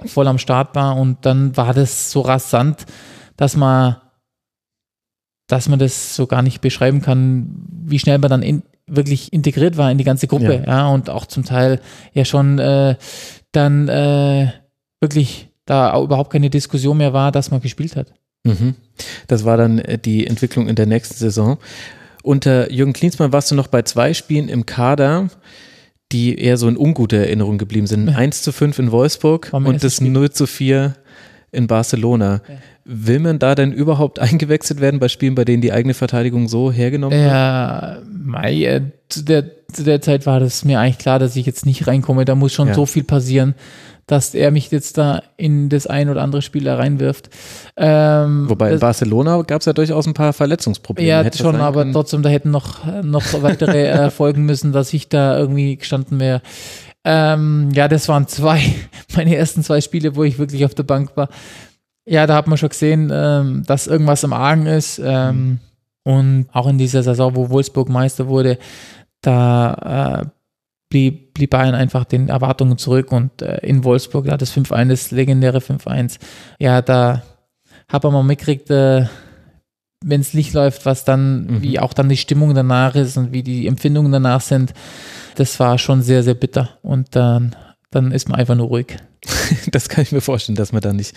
voll 0.06 0.28
am 0.28 0.38
Start 0.38 0.76
war 0.76 0.98
und 0.98 1.26
dann 1.26 1.56
war 1.58 1.74
das 1.74 2.12
so 2.12 2.22
rasant, 2.22 2.86
dass 3.38 3.56
man, 3.56 3.98
dass 5.48 5.70
man 5.70 5.80
das 5.80 6.16
so 6.16 6.28
gar 6.28 6.42
nicht 6.42 6.62
beschreiben 6.62 7.02
kann, 7.02 7.50
wie 7.86 8.00
schnell 8.00 8.18
man 8.18 8.30
dann 8.30 8.44
in, 8.44 8.64
wirklich 8.88 9.32
integriert 9.32 9.78
war 9.78 9.92
in 9.92 9.98
die 9.98 10.04
ganze 10.04 10.28
Gruppe, 10.28 10.64
ja, 10.66 10.80
ja 10.80 10.88
und 10.88 11.10
auch 11.10 11.26
zum 11.26 11.44
Teil 11.44 11.80
ja 12.14 12.26
schon 12.26 12.60
äh, 12.60 12.96
dann 13.52 13.88
äh, 13.88 14.52
wirklich 15.00 15.50
da 15.66 15.98
überhaupt 16.00 16.32
keine 16.32 16.50
Diskussion 16.50 16.98
mehr 16.98 17.14
war, 17.14 17.32
dass 17.32 17.52
man 17.52 17.62
gespielt 17.62 17.96
hat. 17.96 18.14
Mhm. 18.44 18.76
Das 19.28 19.46
war 19.46 19.56
dann 19.56 19.80
äh, 19.80 19.98
die 19.98 20.28
Entwicklung 20.28 20.68
in 20.68 20.76
der 20.76 20.86
nächsten 20.86 21.16
Saison. 21.16 21.58
Unter 22.24 22.72
Jürgen 22.72 22.94
Klinsmann 22.94 23.32
warst 23.32 23.52
du 23.52 23.56
noch 23.56 23.68
bei 23.68 23.84
zwei 23.84 24.14
Spielen 24.14 24.50
im 24.50 24.66
Kader 24.66 25.30
die 26.14 26.38
eher 26.40 26.58
so 26.58 26.68
in 26.68 26.78
ungute 26.78 27.18
Erinnerung 27.18 27.58
geblieben 27.58 27.88
sind. 27.88 28.10
Ja. 28.10 28.16
1 28.16 28.44
zu 28.44 28.52
5 28.52 28.80
in 28.80 28.92
Wolfsburg 28.92 29.50
und 29.52 29.84
das 29.84 29.98
Spiel. 29.98 30.12
0 30.12 30.32
zu 30.32 30.48
4 30.48 30.96
in 31.52 31.68
Barcelona. 31.68 32.42
Ja. 32.48 32.56
Will 32.86 33.20
man 33.20 33.40
da 33.40 33.56
denn 33.56 33.72
überhaupt 33.72 34.20
eingewechselt 34.20 34.82
werden 34.82 35.00
bei 35.00 35.08
Spielen, 35.08 35.36
bei 35.36 35.46
denen 35.46 35.62
die 35.62 35.72
eigene 35.72 35.94
Verteidigung 35.94 36.48
so 36.48 36.72
hergenommen 36.72 37.18
wird? 37.18 37.32
Ja, 37.32 38.00
Mai, 38.12 38.64
äh, 38.64 38.82
zu, 39.10 39.24
der, 39.24 39.46
zu 39.72 39.84
der 39.84 40.02
Zeit 40.02 40.26
war 40.26 40.40
das 40.40 40.66
mir 40.66 40.80
eigentlich 40.80 40.98
klar, 40.98 41.20
dass 41.20 41.36
ich 41.36 41.46
jetzt 41.46 41.66
nicht 41.66 41.88
reinkomme. 41.88 42.26
Da 42.26 42.36
muss 42.36 42.54
schon 42.54 42.68
ja. 42.70 42.74
so 42.74 42.86
viel 42.86 43.04
passieren, 43.04 43.56
dass 44.06 44.34
er 44.34 44.52
mich 44.52 44.70
jetzt 44.72 44.98
da 44.98 45.24
in 45.38 45.70
das 45.70 45.88
ein 45.88 46.10
oder 46.10 46.22
andere 46.22 46.42
Spiel 46.42 46.64
da 46.64 46.76
reinwirft. 46.76 47.30
Ähm, 47.78 48.50
Wobei 48.50 48.74
in 48.74 48.80
Barcelona 48.80 49.42
gab 49.44 49.62
es 49.62 49.66
ja 49.66 49.74
durchaus 49.74 50.06
ein 50.08 50.14
paar 50.14 50.34
Verletzungsprobleme. 50.34 51.08
Ja, 51.08 51.22
Hätte 51.22 51.38
schon, 51.38 51.56
aber 51.56 51.90
trotzdem, 51.92 52.22
da 52.22 52.30
hätten 52.30 52.52
noch, 52.52 52.86
noch 53.04 53.24
weitere 53.42 53.88
äh, 53.88 54.10
folgen 54.10 54.44
müssen, 54.44 54.72
dass 54.72 54.94
ich 54.94 55.10
da 55.10 55.38
irgendwie 55.38 55.78
gestanden 55.78 56.20
wäre. 56.20 56.42
Ähm, 57.06 57.70
ja, 57.74 57.88
das 57.88 58.08
waren 58.08 58.28
zwei, 58.28 58.62
meine 59.16 59.36
ersten 59.36 59.64
zwei 59.64 59.82
Spiele, 59.82 60.16
wo 60.16 60.24
ich 60.24 60.40
wirklich 60.40 60.66
auf 60.66 60.76
der 60.76 60.84
Bank 60.84 61.16
war. 61.16 61.30
Ja, 62.06 62.28
da 62.28 62.36
hat 62.36 62.48
man 62.48 62.58
schon 62.58 62.70
gesehen, 62.70 63.10
ähm, 63.14 63.64
dass 63.66 63.88
irgendwas 63.88 64.24
im 64.24 64.34
Argen 64.34 64.66
ist. 64.66 65.00
Ähm, 65.04 65.60
und 66.04 66.48
auch 66.52 66.68
in 66.68 66.78
dieser 66.78 67.02
Saison, 67.02 67.36
wo 67.36 67.50
Wolfsburg 67.50 67.88
Meister 67.88 68.28
wurde, 68.28 68.58
da 69.22 70.24
äh, 70.24 70.26
blieb, 70.94 71.34
blieb 71.34 71.50
Bayern 71.50 71.74
einfach 71.74 72.06
den 72.06 72.30
Erwartungen 72.30 72.78
zurück 72.78 73.12
und 73.12 73.42
äh, 73.42 73.58
in 73.66 73.84
Wolfsburg, 73.84 74.28
ja, 74.28 74.38
das 74.38 74.56
5-1, 74.56 74.90
das 74.90 75.10
legendäre 75.10 75.58
5-1, 75.58 76.20
ja, 76.60 76.84
da 76.84 77.24
hat 77.88 78.04
man 78.04 78.14
mal 78.14 78.24
mitgekriegt, 78.24 78.70
äh, 78.70 79.08
wenn 80.06 80.22
es 80.22 80.34
Licht 80.34 80.54
läuft, 80.54 80.86
was 80.86 81.04
dann, 81.04 81.46
mhm. 81.46 81.62
wie 81.64 81.80
auch 81.80 81.94
dann 81.94 82.10
die 82.10 82.18
Stimmung 82.18 82.54
danach 82.54 82.94
ist 82.94 83.18
und 83.18 83.34
wie 83.34 83.42
die 83.42 83.66
Empfindungen 83.66 84.12
danach 84.12 84.42
sind, 84.42 84.74
das 85.36 85.60
war 85.60 85.80
schon 85.80 86.04
sehr, 86.04 86.22
sehr 86.22 86.36
bitter. 86.36 86.78
Und 86.84 87.16
dann, 87.16 87.56
dann 87.96 88.12
ist 88.12 88.30
man 88.30 88.40
einfach 88.40 88.56
nur 88.56 88.68
ruhig. 88.68 88.98
Das 89.72 89.90
kann 89.90 90.04
ich 90.04 90.12
mir 90.12 90.22
vorstellen, 90.22 90.56
dass 90.56 90.72
man 90.72 90.82
da 90.82 90.94
nicht 90.94 91.16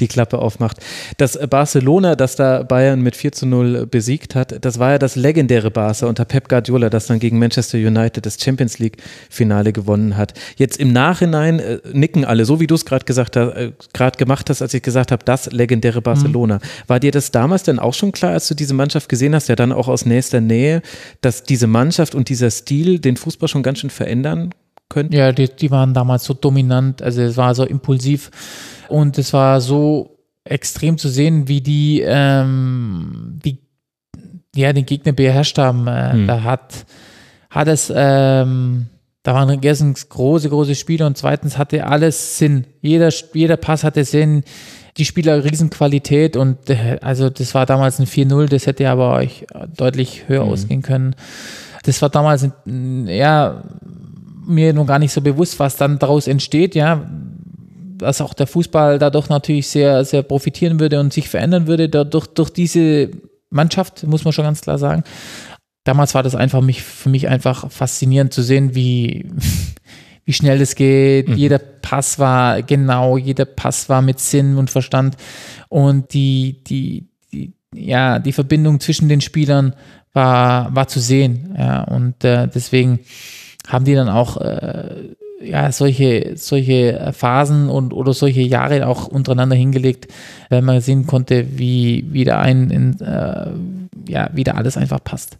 die 0.00 0.08
Klappe 0.08 0.38
aufmacht. 0.38 0.78
Das 1.16 1.38
Barcelona, 1.48 2.14
das 2.14 2.36
da 2.36 2.62
Bayern 2.62 3.00
mit 3.02 3.16
4 3.16 3.32
zu 3.32 3.46
0 3.46 3.86
besiegt 3.86 4.34
hat, 4.34 4.64
das 4.64 4.78
war 4.78 4.92
ja 4.92 4.98
das 4.98 5.16
legendäre 5.16 5.70
Barca 5.70 6.06
unter 6.06 6.24
Pep 6.24 6.48
Guardiola, 6.48 6.90
das 6.90 7.06
dann 7.06 7.18
gegen 7.18 7.38
Manchester 7.38 7.78
United 7.78 8.24
das 8.24 8.40
Champions 8.40 8.78
League 8.78 8.98
Finale 9.30 9.72
gewonnen 9.72 10.16
hat. 10.16 10.34
Jetzt 10.56 10.78
im 10.78 10.92
Nachhinein 10.92 11.58
äh, 11.58 11.78
nicken 11.92 12.24
alle, 12.24 12.44
so 12.44 12.60
wie 12.60 12.66
du 12.66 12.74
es 12.74 12.84
gerade 12.84 13.04
gesagt 13.04 13.36
hast, 13.36 13.52
äh, 13.54 13.72
gerade 13.92 14.16
gemacht 14.16 14.50
hast, 14.50 14.62
als 14.62 14.74
ich 14.74 14.82
gesagt 14.82 15.12
habe, 15.12 15.24
das 15.24 15.50
legendäre 15.50 16.02
Barcelona. 16.02 16.56
Mhm. 16.56 16.60
War 16.86 17.00
dir 17.00 17.10
das 17.10 17.30
damals 17.30 17.62
denn 17.62 17.78
auch 17.78 17.94
schon 17.94 18.12
klar, 18.12 18.32
als 18.32 18.48
du 18.48 18.54
diese 18.54 18.74
Mannschaft 18.74 19.08
gesehen 19.08 19.34
hast, 19.34 19.48
ja 19.48 19.56
dann 19.56 19.72
auch 19.72 19.88
aus 19.88 20.04
nächster 20.04 20.40
Nähe, 20.40 20.82
dass 21.20 21.42
diese 21.42 21.66
Mannschaft 21.66 22.14
und 22.14 22.28
dieser 22.28 22.50
Stil 22.50 22.98
den 22.98 23.16
Fußball 23.16 23.48
schon 23.48 23.62
ganz 23.62 23.80
schön 23.80 23.90
verändern 23.90 24.50
könnten? 24.88 25.14
Ja, 25.14 25.32
die, 25.32 25.48
die 25.48 25.70
waren 25.70 25.94
damals 25.94 26.24
so 26.24 26.34
dominant, 26.34 27.02
also 27.02 27.22
es 27.22 27.36
war 27.36 27.54
so 27.54 27.64
impulsiv 27.64 28.30
und 28.88 29.18
es 29.18 29.32
war 29.32 29.60
so 29.60 30.18
extrem 30.44 30.98
zu 30.98 31.08
sehen, 31.08 31.48
wie 31.48 31.60
die, 31.60 32.02
ähm, 32.04 33.38
die 33.44 33.58
ja, 34.54 34.72
den 34.72 34.86
Gegner 34.86 35.12
beherrscht 35.12 35.58
haben. 35.58 35.86
Äh, 35.86 36.12
hm. 36.12 36.26
Da 36.26 36.42
hat, 36.42 36.86
hat 37.50 37.68
es, 37.68 37.92
ähm, 37.94 38.86
da 39.22 39.34
waren 39.34 39.62
erstens 39.62 40.08
große, 40.08 40.48
große 40.48 40.74
Spieler 40.74 41.06
und 41.06 41.16
zweitens 41.16 41.58
hatte 41.58 41.86
alles 41.86 42.38
Sinn. 42.38 42.66
Jeder, 42.80 43.10
jeder 43.34 43.56
Pass 43.56 43.84
hatte 43.84 44.04
Sinn. 44.04 44.42
Die 44.96 45.04
Spieler 45.04 45.44
Riesenqualität 45.44 46.36
und 46.36 46.70
äh, 46.70 46.98
also 47.02 47.30
das 47.30 47.54
war 47.54 47.66
damals 47.66 48.00
ein 48.00 48.06
4-0, 48.06 48.46
das 48.46 48.66
hätte 48.66 48.90
aber 48.90 49.14
euch 49.14 49.46
deutlich 49.76 50.24
höher 50.26 50.42
hm. 50.42 50.50
ausgehen 50.50 50.82
können. 50.82 51.14
Das 51.84 52.02
war 52.02 52.08
damals 52.08 52.42
ein, 52.42 53.06
ja, 53.06 53.62
mir 54.48 54.72
noch 54.72 54.86
gar 54.86 54.98
nicht 54.98 55.12
so 55.12 55.20
bewusst, 55.20 55.58
was 55.58 55.76
dann 55.76 55.98
daraus 55.98 56.26
entsteht, 56.26 56.74
ja, 56.74 57.08
dass 57.98 58.20
auch 58.20 58.34
der 58.34 58.46
Fußball 58.46 58.98
dadurch 58.98 59.28
natürlich 59.28 59.68
sehr, 59.68 60.04
sehr 60.04 60.22
profitieren 60.22 60.80
würde 60.80 61.00
und 61.00 61.12
sich 61.12 61.28
verändern 61.28 61.66
würde, 61.66 61.88
dadurch, 61.88 62.26
durch 62.28 62.50
diese 62.50 63.10
Mannschaft, 63.50 64.04
muss 64.04 64.24
man 64.24 64.32
schon 64.32 64.44
ganz 64.44 64.60
klar 64.60 64.78
sagen. 64.78 65.04
Damals 65.84 66.14
war 66.14 66.22
das 66.22 66.34
einfach 66.34 66.60
mich, 66.60 66.82
für 66.82 67.08
mich 67.08 67.28
einfach 67.28 67.70
faszinierend 67.70 68.32
zu 68.32 68.42
sehen, 68.42 68.74
wie, 68.74 69.30
wie 70.24 70.32
schnell 70.32 70.58
das 70.58 70.74
geht. 70.74 71.28
Mhm. 71.28 71.36
Jeder 71.36 71.58
Pass 71.58 72.18
war 72.18 72.62
genau, 72.62 73.16
jeder 73.16 73.46
Pass 73.46 73.88
war 73.88 74.02
mit 74.02 74.20
Sinn 74.20 74.56
und 74.56 74.70
Verstand 74.70 75.16
und 75.68 76.12
die, 76.12 76.62
die, 76.64 77.08
die, 77.32 77.54
ja, 77.74 78.18
die 78.18 78.32
Verbindung 78.32 78.80
zwischen 78.80 79.08
den 79.08 79.20
Spielern 79.20 79.74
war, 80.12 80.74
war 80.74 80.88
zu 80.88 81.00
sehen. 81.00 81.54
Ja, 81.56 81.82
und 81.84 82.22
äh, 82.24 82.48
deswegen 82.48 83.00
haben 83.68 83.84
die 83.84 83.94
dann 83.94 84.08
auch 84.08 84.38
äh, 84.38 85.14
ja, 85.40 85.70
solche, 85.70 86.32
solche 86.36 87.12
Phasen 87.12 87.68
und 87.68 87.92
oder 87.92 88.12
solche 88.12 88.40
Jahre 88.40 88.86
auch 88.86 89.06
untereinander 89.06 89.54
hingelegt, 89.54 90.08
weil 90.48 90.62
man 90.62 90.80
sehen 90.80 91.06
konnte, 91.06 91.46
wie 91.58 92.04
wieder 92.10 92.40
ein 92.40 92.70
in, 92.70 93.00
äh, 93.00 93.50
ja, 94.08 94.30
wieder 94.32 94.56
alles 94.56 94.76
einfach 94.76 95.02
passt. 95.02 95.38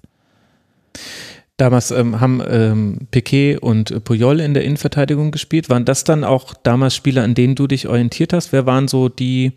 Damals 1.56 1.90
ähm, 1.90 2.20
haben 2.20 2.40
ähm, 2.48 3.08
Piquet 3.10 3.58
und 3.58 4.04
Puyol 4.04 4.38
in 4.38 4.54
der 4.54 4.62
Innenverteidigung 4.62 5.32
gespielt. 5.32 5.68
Waren 5.68 5.84
das 5.84 6.04
dann 6.04 6.22
auch 6.22 6.54
damals 6.54 6.94
Spieler, 6.94 7.24
an 7.24 7.34
denen 7.34 7.56
du 7.56 7.66
dich 7.66 7.88
orientiert 7.88 8.32
hast? 8.32 8.52
Wer 8.52 8.64
waren 8.64 8.86
so 8.86 9.08
die 9.08 9.52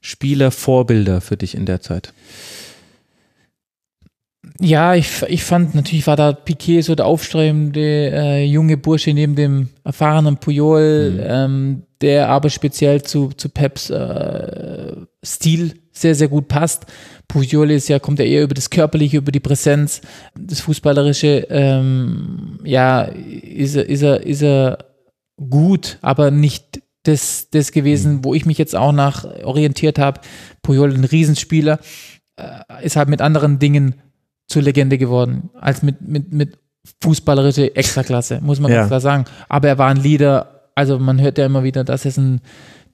Spielervorbilder 0.00 1.20
für 1.20 1.36
dich 1.36 1.54
in 1.54 1.64
der 1.64 1.80
Zeit? 1.80 2.12
Ja, 4.60 4.94
ich, 4.94 5.22
ich 5.26 5.42
fand, 5.42 5.74
natürlich 5.74 6.06
war 6.06 6.16
da 6.16 6.32
Piquet 6.32 6.82
so 6.82 6.94
der 6.94 7.06
aufstrebende 7.06 8.10
äh, 8.12 8.44
junge 8.44 8.76
Bursche 8.76 9.12
neben 9.12 9.34
dem 9.34 9.70
erfahrenen 9.82 10.36
Puyol, 10.36 11.10
mhm. 11.10 11.20
ähm, 11.22 11.82
der 12.00 12.28
aber 12.28 12.50
speziell 12.50 13.02
zu, 13.02 13.30
zu 13.30 13.48
Peps 13.48 13.90
äh, 13.90 14.94
Stil 15.24 15.74
sehr, 15.90 16.14
sehr 16.14 16.28
gut 16.28 16.48
passt. 16.48 16.86
Puyol 17.26 17.72
ist 17.72 17.88
ja, 17.88 17.98
kommt 17.98 18.20
ja 18.20 18.24
eher 18.24 18.44
über 18.44 18.54
das 18.54 18.70
Körperliche, 18.70 19.16
über 19.16 19.32
die 19.32 19.40
Präsenz, 19.40 20.02
das 20.38 20.60
Fußballerische, 20.60 21.46
ähm, 21.50 22.60
ja, 22.64 23.02
ist 23.02 23.74
er, 23.74 23.88
ist 23.88 24.02
er, 24.02 24.24
ist 24.24 24.42
er 24.42 24.78
gut, 25.50 25.98
aber 26.00 26.30
nicht 26.30 26.80
das, 27.02 27.48
das 27.50 27.72
gewesen, 27.72 28.16
mhm. 28.16 28.24
wo 28.24 28.34
ich 28.34 28.46
mich 28.46 28.58
jetzt 28.58 28.76
auch 28.76 28.92
nach 28.92 29.24
orientiert 29.42 29.98
habe. 29.98 30.20
Puyol, 30.62 30.94
ein 30.94 31.04
Riesenspieler, 31.04 31.80
äh, 32.36 32.84
ist 32.84 32.96
halt 32.96 33.08
mit 33.08 33.20
anderen 33.20 33.58
Dingen 33.58 33.96
zur 34.46 34.62
Legende 34.62 34.98
geworden, 34.98 35.50
als 35.60 35.82
mit, 35.82 36.00
mit, 36.00 36.32
mit 36.32 36.58
fußballerische 37.02 37.74
Extraklasse, 37.74 38.40
muss 38.42 38.60
man 38.60 38.70
ja. 38.70 38.78
ganz 38.78 38.88
klar 38.88 39.00
sagen. 39.00 39.24
Aber 39.48 39.68
er 39.68 39.78
war 39.78 39.88
ein 39.88 39.96
Leader, 39.96 40.68
also 40.74 40.98
man 40.98 41.20
hört 41.20 41.38
ja 41.38 41.46
immer 41.46 41.64
wieder, 41.64 41.84
dass 41.84 42.04
es 42.04 42.16
ein, 42.16 42.40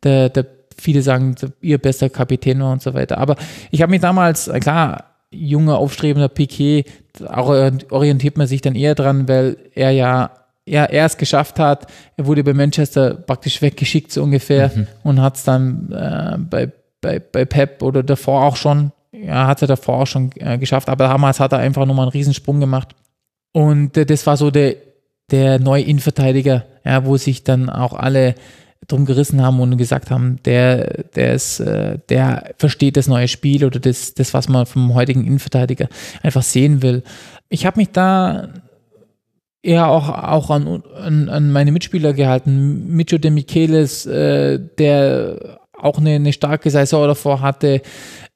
der, 0.03 0.29
der 0.29 0.47
viele 0.77 1.03
sagen, 1.03 1.35
ihr 1.61 1.79
bester 1.79 2.09
Kapitän 2.09 2.61
war 2.61 2.73
und 2.73 2.83
so 2.83 2.95
weiter. 2.95 3.19
Aber 3.19 3.37
ich 3.71 3.83
habe 3.83 3.91
mich 3.91 4.01
damals, 4.01 4.51
klar, 4.61 5.05
junger, 5.31 5.79
aufstrebender 5.79 6.29
Piquet, 6.29 6.85
orientiert 7.21 8.39
man 8.39 8.47
sich 8.47 8.63
dann 8.63 8.75
eher 8.75 8.95
dran, 8.95 9.29
weil 9.29 9.57
er 9.75 9.91
ja 9.91 10.31
ja, 10.67 10.85
er 10.85 11.07
es 11.07 11.17
geschafft 11.17 11.59
hat. 11.59 11.87
Er 12.17 12.27
wurde 12.27 12.45
bei 12.45 12.55
Manchester 12.55 13.15
praktisch 13.15 13.61
weggeschickt, 13.61 14.13
so 14.13 14.23
ungefähr, 14.23 14.71
mhm. 14.75 14.87
und 15.03 15.21
hat 15.21 15.37
es 15.37 15.45
dann 15.45 15.91
äh, 15.91 16.39
bei, 16.39 16.71
bei, 17.01 17.19
bei 17.19 17.45
Pep 17.45 17.83
oder 17.83 18.03
davor 18.03 18.45
auch 18.45 18.57
schon, 18.57 18.93
ja, 19.23 19.47
hat 19.47 19.63
er 19.63 19.69
davor 19.69 20.01
auch 20.01 20.07
schon 20.07 20.31
äh, 20.37 20.59
geschafft, 20.59 20.89
aber 20.89 21.09
damals 21.09 21.41
hat 21.41 21.53
er 21.53 21.59
einfach 21.59 21.87
nochmal 21.87 22.07
einen 22.07 22.13
Riesensprung 22.13 22.61
gemacht. 22.61 22.95
Und 23.53 23.97
äh, 23.97 24.07
das 24.07 24.27
war 24.27 24.37
so 24.37 24.51
der, 24.51 24.77
der 25.31 25.59
neue 25.59 25.83
Innenverteidiger, 25.83 26.67
ja, 26.85 27.05
wo 27.05 27.17
sich 27.17 27.45
dann 27.45 27.69
auch 27.69 27.93
alle 27.93 28.35
drum 28.87 29.05
gerissen 29.05 29.43
haben 29.43 29.61
und 29.61 29.77
gesagt 29.77 30.11
haben, 30.11 30.39
der, 30.45 31.05
der 31.15 31.35
ist, 31.35 31.61
äh, 31.61 31.99
der 32.09 32.55
versteht 32.59 32.97
das 32.97 33.09
neue 33.09 33.29
Spiel 33.29 33.65
oder 33.65 33.79
das, 33.79 34.15
das, 34.15 34.35
was 34.35 34.49
man 34.49 34.67
vom 34.67 34.95
heutigen 34.95 35.27
Innenverteidiger 35.27 35.89
einfach 36.23 36.43
sehen 36.43 36.83
will. 36.83 37.03
Ich 37.49 37.67
habe 37.67 37.79
mich 37.79 37.91
da 37.91 38.49
eher 39.63 39.89
auch, 39.89 40.09
auch 40.09 40.51
an, 40.51 40.83
an, 40.97 41.29
an 41.29 41.53
meine 41.53 41.73
Mitspieler 41.73 42.15
gehalten. 42.15 42.95
Micho 42.97 43.19
de 43.19 43.31
Michelis, 43.31 44.07
äh, 44.07 44.59
der 44.79 45.61
auch 45.73 45.99
eine, 45.99 46.15
eine 46.15 46.33
starke 46.33 46.71
Saison 46.71 47.07
davor 47.07 47.41
hatte, 47.41 47.83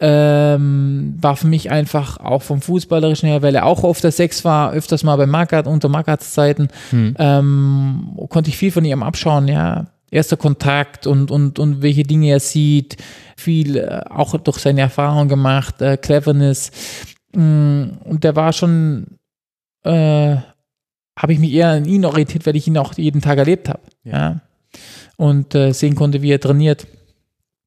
ähm, 0.01 1.15
war 1.21 1.37
für 1.37 1.47
mich 1.47 1.71
einfach 1.71 2.19
auch 2.19 2.43
vom 2.43 2.61
Fußballerischen 2.61 3.29
her, 3.29 3.43
weil 3.43 3.55
er 3.55 3.67
auch 3.67 3.85
auf 3.85 4.01
der 4.01 4.13
Sechs 4.13 4.45
war, 4.45 4.73
öfters 4.73 5.05
mal 5.05 5.17
bei 5.17 5.27
Magath, 5.27 5.67
unter 5.67 5.89
Magaths 5.89 6.35
Zeiten, 6.35 6.69
hm. 6.91 7.15
ähm, 7.19 8.19
konnte 8.29 8.51
ich 8.51 8.57
viel 8.57 8.73
von 8.73 8.85
ihm 8.85 9.03
abschauen, 9.03 9.49
ja. 9.49 9.87
Erster 10.11 10.37
Kontakt 10.37 11.09
und, 11.09 11.33
und, 11.33 11.59
und 11.59 11.83
welche 11.83 12.05
Dinge 12.05 12.29
er 12.29 12.39
sieht, 12.39 12.97
viel 13.37 13.77
äh, 13.77 14.03
auch 14.09 14.37
durch 14.39 14.59
seine 14.59 14.83
Erfahrung 14.83 15.29
gemacht, 15.29 15.83
äh, 15.83 15.97
Cleverness. 15.97 16.71
Mm, 17.35 17.85
und 18.05 18.23
der 18.23 18.37
war 18.37 18.53
schon 18.53 19.19
äh, 19.83 20.37
habe 21.17 21.33
ich 21.33 21.39
mich 21.39 21.53
eher 21.53 21.71
an 21.71 21.85
ihn 21.85 22.05
orientiert, 22.05 22.47
weil 22.47 22.57
ich 22.57 22.67
ihn 22.67 22.79
auch 22.79 22.95
jeden 22.95 23.21
Tag 23.21 23.39
erlebt 23.39 23.69
habe. 23.69 23.83
Ja. 24.03 24.13
ja. 24.13 24.41
Und 25.17 25.55
äh, 25.55 25.73
sehen 25.73 25.95
konnte, 25.95 26.23
wie 26.23 26.33
er 26.33 26.41
trainiert. 26.41 26.87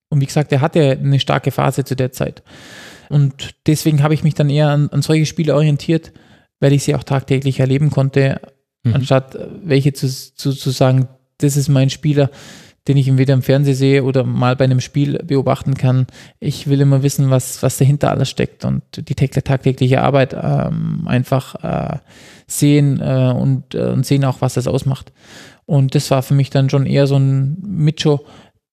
Und 0.09 0.21
wie 0.21 0.25
gesagt, 0.25 0.51
er 0.51 0.61
hatte 0.61 0.91
eine 0.91 1.19
starke 1.19 1.51
Phase 1.51 1.83
zu 1.83 1.95
der 1.95 2.11
Zeit. 2.11 2.43
Und 3.09 3.55
deswegen 3.67 4.03
habe 4.03 4.13
ich 4.13 4.23
mich 4.23 4.33
dann 4.33 4.49
eher 4.49 4.69
an, 4.69 4.89
an 4.89 5.01
solche 5.01 5.25
Spiele 5.25 5.55
orientiert, 5.55 6.13
weil 6.59 6.73
ich 6.73 6.83
sie 6.83 6.95
auch 6.95 7.03
tagtäglich 7.03 7.59
erleben 7.59 7.89
konnte, 7.89 8.41
mhm. 8.83 8.95
anstatt 8.95 9.37
welche 9.63 9.93
zu, 9.93 10.07
zu, 10.07 10.51
zu 10.53 10.69
sagen, 10.71 11.07
das 11.37 11.55
ist 11.55 11.69
mein 11.69 11.89
Spieler, 11.89 12.29
den 12.87 12.97
ich 12.97 13.07
entweder 13.07 13.33
im 13.33 13.41
Fernsehen 13.41 13.75
sehe 13.75 14.03
oder 14.03 14.23
mal 14.23 14.55
bei 14.55 14.63
einem 14.63 14.79
Spiel 14.79 15.19
beobachten 15.23 15.75
kann. 15.75 16.07
Ich 16.39 16.67
will 16.67 16.79
immer 16.79 17.03
wissen, 17.03 17.29
was, 17.29 17.61
was 17.61 17.77
dahinter 17.77 18.11
alles 18.11 18.29
steckt 18.29 18.63
und 18.63 18.81
die 19.09 19.15
tagtägliche 19.15 20.01
Arbeit 20.01 20.33
ähm, 20.33 21.03
einfach 21.05 21.55
äh, 21.63 21.97
sehen 22.47 23.01
äh, 23.01 23.33
und, 23.35 23.75
äh, 23.75 23.89
und 23.89 24.05
sehen 24.05 24.23
auch, 24.23 24.39
was 24.39 24.53
das 24.53 24.67
ausmacht. 24.67 25.11
Und 25.65 25.95
das 25.95 26.09
war 26.11 26.23
für 26.23 26.33
mich 26.33 26.49
dann 26.49 26.69
schon 26.69 26.85
eher 26.85 27.07
so 27.07 27.17
ein 27.17 27.57
Micho, 27.61 28.25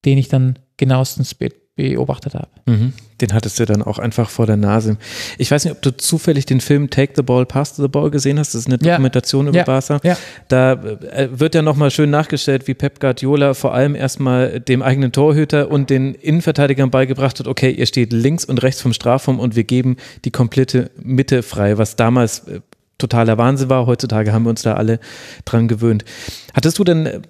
den 0.05 0.17
ich 0.17 0.29
dann 0.29 0.59
genauestens 0.77 1.35
beobachtet 1.77 2.35
habe. 2.35 2.49
Mhm. 2.67 2.93
Den 3.21 3.33
hattest 3.33 3.59
du 3.59 3.65
dann 3.65 3.83
auch 3.83 3.99
einfach 3.99 4.31
vor 4.31 4.47
der 4.47 4.57
Nase. 4.57 4.97
Ich 5.39 5.51
weiß 5.51 5.65
nicht, 5.65 5.75
ob 5.75 5.83
du 5.83 5.97
zufällig 5.97 6.47
den 6.47 6.61
Film 6.61 6.91
Take 6.91 7.15
the 7.17 7.23
Ball, 7.23 7.47
Pass 7.47 7.77
the 7.77 7.89
Ball 7.89 8.11
gesehen 8.11 8.39
hast. 8.39 8.55
Das 8.55 8.61
ist 8.61 8.67
eine 8.67 8.79
Dokumentation 8.79 9.47
ja. 9.47 9.51
über 9.51 9.59
ja. 9.59 9.65
Barca. 9.65 10.01
Ja. 10.05 10.17
Da 10.49 10.73
äh, 10.73 11.29
wird 11.33 11.55
ja 11.55 11.63
nochmal 11.63 11.91
schön 11.91 12.11
nachgestellt, 12.11 12.69
wie 12.69 12.75
Pep 12.75 13.01
Guardiola 13.01 13.55
vor 13.55 13.75
allem 13.75 13.95
erstmal 13.95 14.61
dem 14.61 14.83
eigenen 14.83 15.11
Torhüter 15.11 15.71
und 15.71 15.91
den 15.91 16.15
Innenverteidigern 16.15 16.91
beigebracht 16.91 17.41
hat, 17.41 17.49
okay, 17.49 17.71
ihr 17.71 17.87
steht 17.87 18.13
links 18.13 18.45
und 18.45 18.63
rechts 18.63 18.81
vom 18.81 18.93
Strafraum 18.93 19.41
und 19.41 19.57
wir 19.57 19.65
geben 19.65 19.97
die 20.25 20.31
komplette 20.31 20.91
Mitte 21.03 21.43
frei, 21.43 21.79
was 21.79 21.97
damals 21.97 22.47
äh, 22.47 22.61
totaler 22.99 23.37
Wahnsinn 23.39 23.69
war. 23.69 23.87
Heutzutage 23.87 24.33
haben 24.33 24.45
wir 24.45 24.51
uns 24.51 24.63
da 24.63 24.75
alle 24.75 25.01
dran 25.45 25.67
gewöhnt. 25.67 26.05
Hattest 26.53 26.79
du 26.79 26.85
denn 26.85 27.23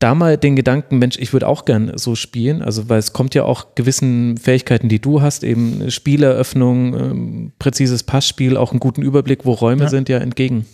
da 0.00 0.14
mal 0.14 0.38
den 0.38 0.56
Gedanken, 0.56 0.98
Mensch, 0.98 1.18
ich 1.18 1.32
würde 1.32 1.46
auch 1.46 1.66
gern 1.66 1.92
so 1.96 2.14
spielen, 2.14 2.62
also 2.62 2.88
weil 2.88 2.98
es 2.98 3.12
kommt 3.12 3.34
ja 3.34 3.44
auch 3.44 3.74
gewissen 3.74 4.38
Fähigkeiten, 4.38 4.88
die 4.88 4.98
du 4.98 5.20
hast, 5.20 5.44
eben 5.44 5.90
Spieleröffnung, 5.90 6.94
ähm, 6.94 7.52
präzises 7.58 8.02
Passspiel, 8.02 8.56
auch 8.56 8.72
einen 8.72 8.80
guten 8.80 9.02
Überblick, 9.02 9.44
wo 9.44 9.52
Räume 9.52 9.84
ja. 9.84 9.88
sind, 9.90 10.08
ja 10.08 10.18
entgegen. 10.18 10.66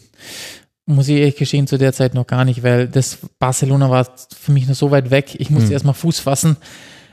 Muss 0.86 1.08
ich 1.08 1.16
ehrlich 1.16 1.36
gestehen, 1.36 1.66
zu 1.66 1.76
der 1.76 1.92
Zeit 1.92 2.14
noch 2.14 2.28
gar 2.28 2.44
nicht, 2.44 2.62
weil 2.62 2.86
das 2.86 3.18
Barcelona 3.40 3.90
war 3.90 4.06
für 4.32 4.52
mich 4.52 4.68
noch 4.68 4.76
so 4.76 4.92
weit 4.92 5.10
weg. 5.10 5.34
Ich 5.40 5.50
musste 5.50 5.66
hm. 5.66 5.72
erstmal 5.72 5.94
Fuß 5.94 6.20
fassen 6.20 6.56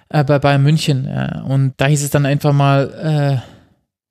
äh, 0.10 0.24
bei 0.24 0.38
Bayern 0.38 0.62
München. 0.62 1.08
Äh, 1.08 1.42
und 1.48 1.74
da 1.78 1.88
hieß 1.88 2.04
es 2.04 2.12
dann 2.12 2.28
einfach 2.28 2.54
mal 2.54 3.42
äh, 3.44 3.52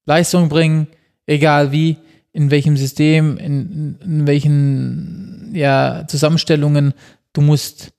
Leistung 0.05 0.49
bringen, 0.49 0.89
egal 1.27 1.71
wie, 1.71 1.97
in 2.33 2.51
welchem 2.51 2.77
System, 2.77 3.39
in, 3.39 3.99
in 4.05 4.27
welchen 4.27 5.53
ja, 5.55 6.05
Zusammenstellungen 6.09 6.95
Du 7.33 7.41
musst 7.41 7.93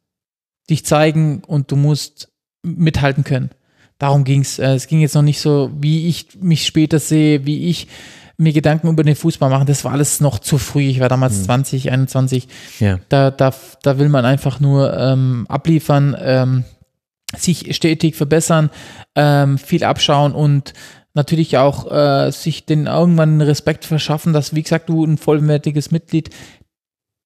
dich 0.70 0.86
zeigen 0.86 1.44
und 1.46 1.72
du 1.72 1.76
musst 1.76 2.32
mithalten 2.64 3.24
können. 3.24 3.50
Darum 3.98 4.24
ging 4.24 4.42
es. 4.42 4.60
Äh, 4.60 4.74
es 4.74 4.88
ging 4.88 5.02
jetzt 5.02 5.16
noch 5.16 5.22
nicht 5.22 5.40
so, 5.40 5.72
wie 5.80 6.08
ich 6.08 6.40
mich 6.40 6.66
später 6.66 7.00
sehe, 7.00 7.46
wie 7.46 7.70
ich 7.70 7.88
mir 8.38 8.54
Gedanken 8.54 8.90
über 8.90 9.04
den 9.04 9.16
Fußball 9.16 9.50
mache. 9.50 9.66
Das 9.66 9.86
war 9.86 9.92
alles 9.92 10.20
noch 10.20 10.40
zu 10.40 10.58
früh. 10.58 10.84
Ich 10.84 11.00
war 11.00 11.10
damals 11.10 11.40
mhm. 11.40 11.44
20, 11.44 11.92
21. 11.92 12.48
Ja. 12.80 13.00
Da, 13.10 13.32
da, 13.32 13.54
da 13.84 14.00
will 14.00 14.10
man 14.10 14.26
einfach 14.26 14.60
nur 14.60 14.96
ähm, 14.98 15.46
abliefern, 15.48 16.16
ähm, 16.20 16.64
sich 17.36 17.76
stetig 17.76 18.16
verbessern, 18.16 18.70
ähm, 19.16 19.58
viel 19.58 19.84
abschauen 19.84 20.34
und 20.34 20.74
natürlich 21.14 21.58
auch 21.58 21.92
äh, 21.92 22.32
sich 22.32 22.66
den 22.66 22.88
irgendwann 22.88 23.42
Respekt 23.42 23.86
verschaffen, 23.86 24.34
dass, 24.34 24.56
wie 24.56 24.64
gesagt, 24.64 24.90
du 24.90 25.06
ein 25.06 25.18
vollwertiges 25.18 25.92
Mitglied 25.92 26.30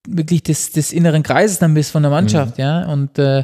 wirklich 0.07 0.43
des, 0.43 0.71
des 0.71 0.93
inneren 0.93 1.23
Kreises 1.23 1.59
dann 1.59 1.73
bist 1.73 1.91
von 1.91 2.03
der 2.03 2.11
Mannschaft, 2.11 2.57
mhm. 2.57 2.63
ja. 2.63 2.85
Und 2.85 3.19
äh, 3.19 3.43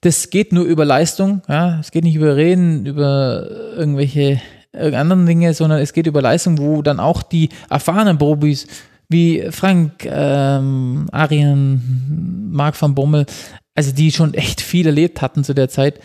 das 0.00 0.30
geht 0.30 0.52
nur 0.52 0.64
über 0.64 0.84
Leistung, 0.84 1.42
ja. 1.48 1.78
Es 1.80 1.90
geht 1.90 2.04
nicht 2.04 2.16
über 2.16 2.36
Reden, 2.36 2.86
über 2.86 3.48
irgendwelche 3.76 4.40
anderen 4.74 5.26
Dinge, 5.26 5.52
sondern 5.52 5.80
es 5.80 5.92
geht 5.92 6.06
über 6.06 6.22
Leistung, 6.22 6.58
wo 6.58 6.80
dann 6.82 6.98
auch 6.98 7.22
die 7.22 7.50
erfahrenen 7.68 8.18
Profis 8.18 8.66
wie 9.08 9.50
Frank, 9.50 10.06
ähm, 10.06 11.06
Arien, 11.12 12.48
Marc 12.50 12.80
van 12.80 12.94
Bommel, 12.94 13.26
also 13.74 13.92
die 13.92 14.10
schon 14.10 14.34
echt 14.34 14.60
viel 14.60 14.86
erlebt 14.86 15.20
hatten 15.20 15.44
zu 15.44 15.54
der 15.54 15.68
Zeit, 15.68 16.00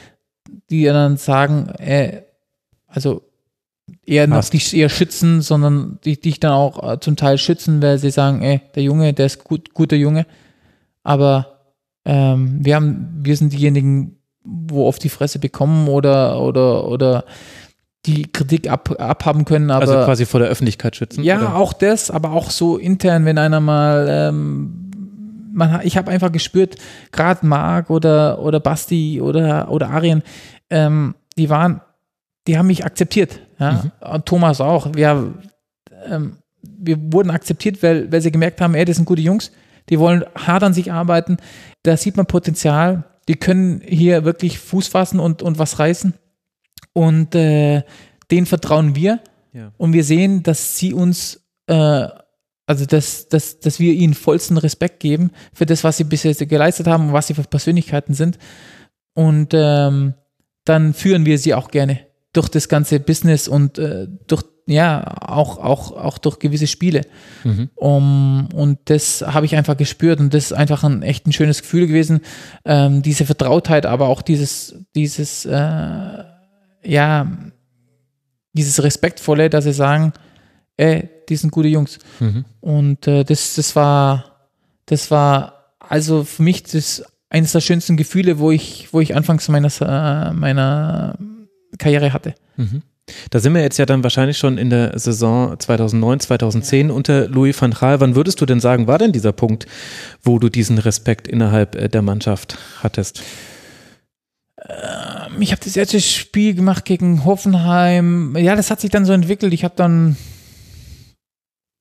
die 0.70 0.84
dann 0.84 1.18
sagen, 1.18 1.70
äh, 1.80 2.24
also 2.88 3.27
eher 4.06 4.28
noch 4.28 4.43
dich 4.50 4.76
eher 4.76 4.89
schützen, 4.89 5.41
sondern 5.41 6.00
dich, 6.06 6.21
dich 6.21 6.39
dann 6.39 6.52
auch 6.52 6.93
äh, 6.93 7.00
zum 7.00 7.15
Teil 7.15 7.38
schützen, 7.38 7.82
weil 7.82 7.97
sie 7.97 8.12
sagen, 8.12 8.41
ey, 8.41 8.62
der 8.76 8.84
Junge, 8.84 9.13
der 9.13 9.26
ist 9.26 9.43
gut, 9.43 9.73
guter 9.73 9.95
Junge. 9.95 10.26
Aber 11.04 11.62
ähm, 12.06 12.60
wir 12.62 12.76
haben, 12.76 13.10
wir 13.21 13.36
sind 13.36 13.54
diejenigen, 13.54 14.17
wo 14.43 14.88
auf 14.88 15.00
die 15.00 15.10
Fresse 15.10 15.39
bekommen 15.39 15.88
oder 15.88 16.41
oder 16.41 16.88
oder 16.88 17.26
die 18.06 18.32
Kritik 18.32 18.69
ab, 18.69 18.95
abhaben 19.00 19.43
können. 19.43 19.71
Aber, 19.71 19.82
also 19.82 20.06
quasi 20.06 20.26
vor 20.26 20.39
der 20.39 20.50
Öffentlichkeit 20.50 20.95
schützen. 20.95 21.23
Ja, 21.23 21.38
oder? 21.39 21.56
auch 21.56 21.73
das, 21.73 22.10
aber 22.10 22.32
auch 22.32 22.50
so 22.50 22.78
intern, 22.78 23.26
wenn 23.26 23.38
einer 23.38 23.60
mal 23.60 24.08
ähm, 24.10 24.84
man, 25.54 25.82
ich 25.84 25.97
habe 25.97 26.12
einfach 26.12 26.32
gespürt, 26.32 26.76
gerade 27.12 27.45
Marc 27.45 27.89
oder, 27.89 28.39
oder 28.39 28.60
Basti 28.60 29.20
oder, 29.20 29.72
oder 29.72 29.89
Arien, 29.89 30.22
ähm, 30.70 31.16
die 31.38 31.49
waren 31.49 31.82
die 32.47 32.57
haben 32.57 32.68
mich 32.68 32.86
akzeptiert. 32.86 33.41
Ja? 33.60 33.84
Mhm. 34.01 34.26
Thomas 34.26 34.62
auch. 34.62 34.93
Wir, 34.93 35.34
ähm, 36.05 36.38
wir 36.62 36.97
wurden 37.12 37.32
akzeptiert, 37.32 37.82
weil, 37.84 38.12
weil 38.12 38.22
sie 38.22 38.32
gemerkt 38.32 38.62
haben, 38.62 38.76
ey, 38.76 38.86
das 38.86 38.97
sind 38.97 39.05
gute 39.05 39.22
Jungs, 39.22 39.51
die 39.89 39.99
wollen 39.99 40.26
hart 40.36 40.64
an 40.64 40.74
sich 40.74 40.91
arbeiten. 40.91 41.38
Da 41.84 41.95
sieht 41.97 42.18
man 42.18 42.26
Potenzial. 42.26 43.03
Die 43.28 43.36
können 43.36 43.82
hier 43.86 44.26
wirklich 44.26 44.60
Fuß 44.60 44.88
fassen 44.88 45.20
und, 45.20 45.41
und 45.41 45.60
was 45.60 45.80
reißen. 45.80 46.14
Und 46.93 47.36
äh, 47.36 47.84
denen 48.32 48.45
vertrauen 48.45 48.95
wir. 48.95 49.20
Ja. 49.53 49.72
Und 49.78 49.93
wir 49.93 50.03
sehen, 50.03 50.43
dass 50.43 50.78
sie 50.78 50.93
uns 50.93 51.41
äh, 51.68 52.08
also 52.68 52.86
dass, 52.86 53.30
dass, 53.30 53.60
dass 53.60 53.80
wir 53.80 53.93
ihnen 53.93 54.14
vollsten 54.14 54.58
Respekt 54.58 54.99
geben 54.99 55.32
für 55.53 55.66
das, 55.66 55.86
was 55.86 55.97
sie 55.97 56.03
bisher 56.03 56.34
geleistet 56.36 56.86
haben 56.86 57.08
und 57.08 57.14
was 57.14 57.28
sie 57.28 57.34
für 57.34 57.43
Persönlichkeiten 57.43 58.14
sind. 58.14 58.38
Und 59.14 59.53
ähm, 59.53 60.14
dann 60.66 60.93
führen 60.93 61.26
wir 61.26 61.39
sie 61.39 61.53
auch 61.53 61.72
gerne 61.72 62.07
durch 62.34 62.49
das 62.49 62.67
ganze 62.69 62.99
Business 62.99 63.47
und 63.47 63.78
äh, 63.80 64.07
durch 64.28 64.43
ja 64.69 65.15
auch 65.21 65.59
auch 65.59 65.91
auch 65.93 66.17
durch 66.17 66.39
gewisse 66.39 66.67
Spiele 66.67 67.03
Mhm. 67.45 67.69
um, 67.75 68.49
und 68.53 68.80
das 68.86 69.21
habe 69.25 69.45
ich 69.45 69.55
einfach 69.55 69.78
gespürt 69.78 70.19
und 70.19 70.34
das 70.34 70.45
ist 70.45 70.53
einfach 70.53 70.84
ein 70.84 71.03
echt 71.03 71.25
ein 71.25 71.32
schönes 71.32 71.61
Gefühl 71.61 71.88
gewesen 71.88 72.19
ähm, 72.65 73.01
diese 73.01 73.25
Vertrautheit 73.25 73.86
aber 73.86 74.09
auch 74.09 74.21
dieses 74.21 74.75
dieses 74.93 75.45
äh, 75.45 76.23
ja 76.84 77.32
dieses 78.53 78.84
respektvolle 78.84 79.49
dass 79.49 79.63
sie 79.63 79.73
sagen 79.73 80.11
ey, 80.75 81.09
die 81.30 81.36
sind 81.38 81.51
gute 81.51 81.69
Jungs 81.69 81.99
Mhm. 82.19 82.43
und 82.59 83.07
äh, 83.07 83.23
das 83.23 83.55
das 83.55 83.73
war 83.75 84.25
das 84.86 85.11
war 85.11 85.73
also 85.80 86.25
für 86.25 86.43
mich 86.43 86.63
das 86.63 87.03
eines 87.30 87.53
der 87.53 87.61
schönsten 87.61 87.95
Gefühle 87.95 88.38
wo 88.39 88.51
ich 88.51 88.89
wo 88.91 88.99
ich 88.99 89.15
anfangs 89.15 89.47
meiner 89.47 89.69
äh, 89.82 90.34
meiner 90.34 91.17
Karriere 91.78 92.13
hatte 92.13 92.34
Da 93.30 93.39
sind 93.39 93.53
wir 93.53 93.61
jetzt 93.61 93.78
ja 93.78 93.86
dann 93.86 94.03
wahrscheinlich 94.03 94.38
schon 94.38 94.57
in 94.57 94.69
der 94.69 94.97
Saison 94.99 95.57
2009, 95.59 96.19
2010 96.19 96.91
unter 96.91 97.28
Louis 97.30 97.59
van 97.61 97.71
Gaal. 97.71 97.99
Wann 98.01 98.15
würdest 98.15 98.41
du 98.41 98.45
denn 98.45 98.59
sagen, 98.59 98.88
war 98.88 98.97
denn 98.97 99.11
dieser 99.13 99.32
Punkt, 99.32 99.65
wo 100.23 100.39
du 100.39 100.49
diesen 100.49 100.78
Respekt 100.78 101.28
innerhalb 101.28 101.75
äh, 101.75 101.88
der 101.88 102.01
Mannschaft 102.01 102.57
hattest? 102.84 103.21
Ähm, 104.67 105.41
ich 105.41 105.51
habe 105.51 105.61
das 105.63 105.75
erste 105.78 106.01
Spiel 106.01 106.53
gemacht 106.55 106.86
gegen 106.86 107.23
Hoffenheim. 107.25 108.36
Ja, 108.38 108.55
das 108.55 108.71
hat 108.71 108.82
sich 108.82 108.89
dann 108.89 109.05
so 109.05 109.13
entwickelt. 109.13 109.53
Ich 109.53 109.63
habe 109.63 109.75
dann, 109.78 110.17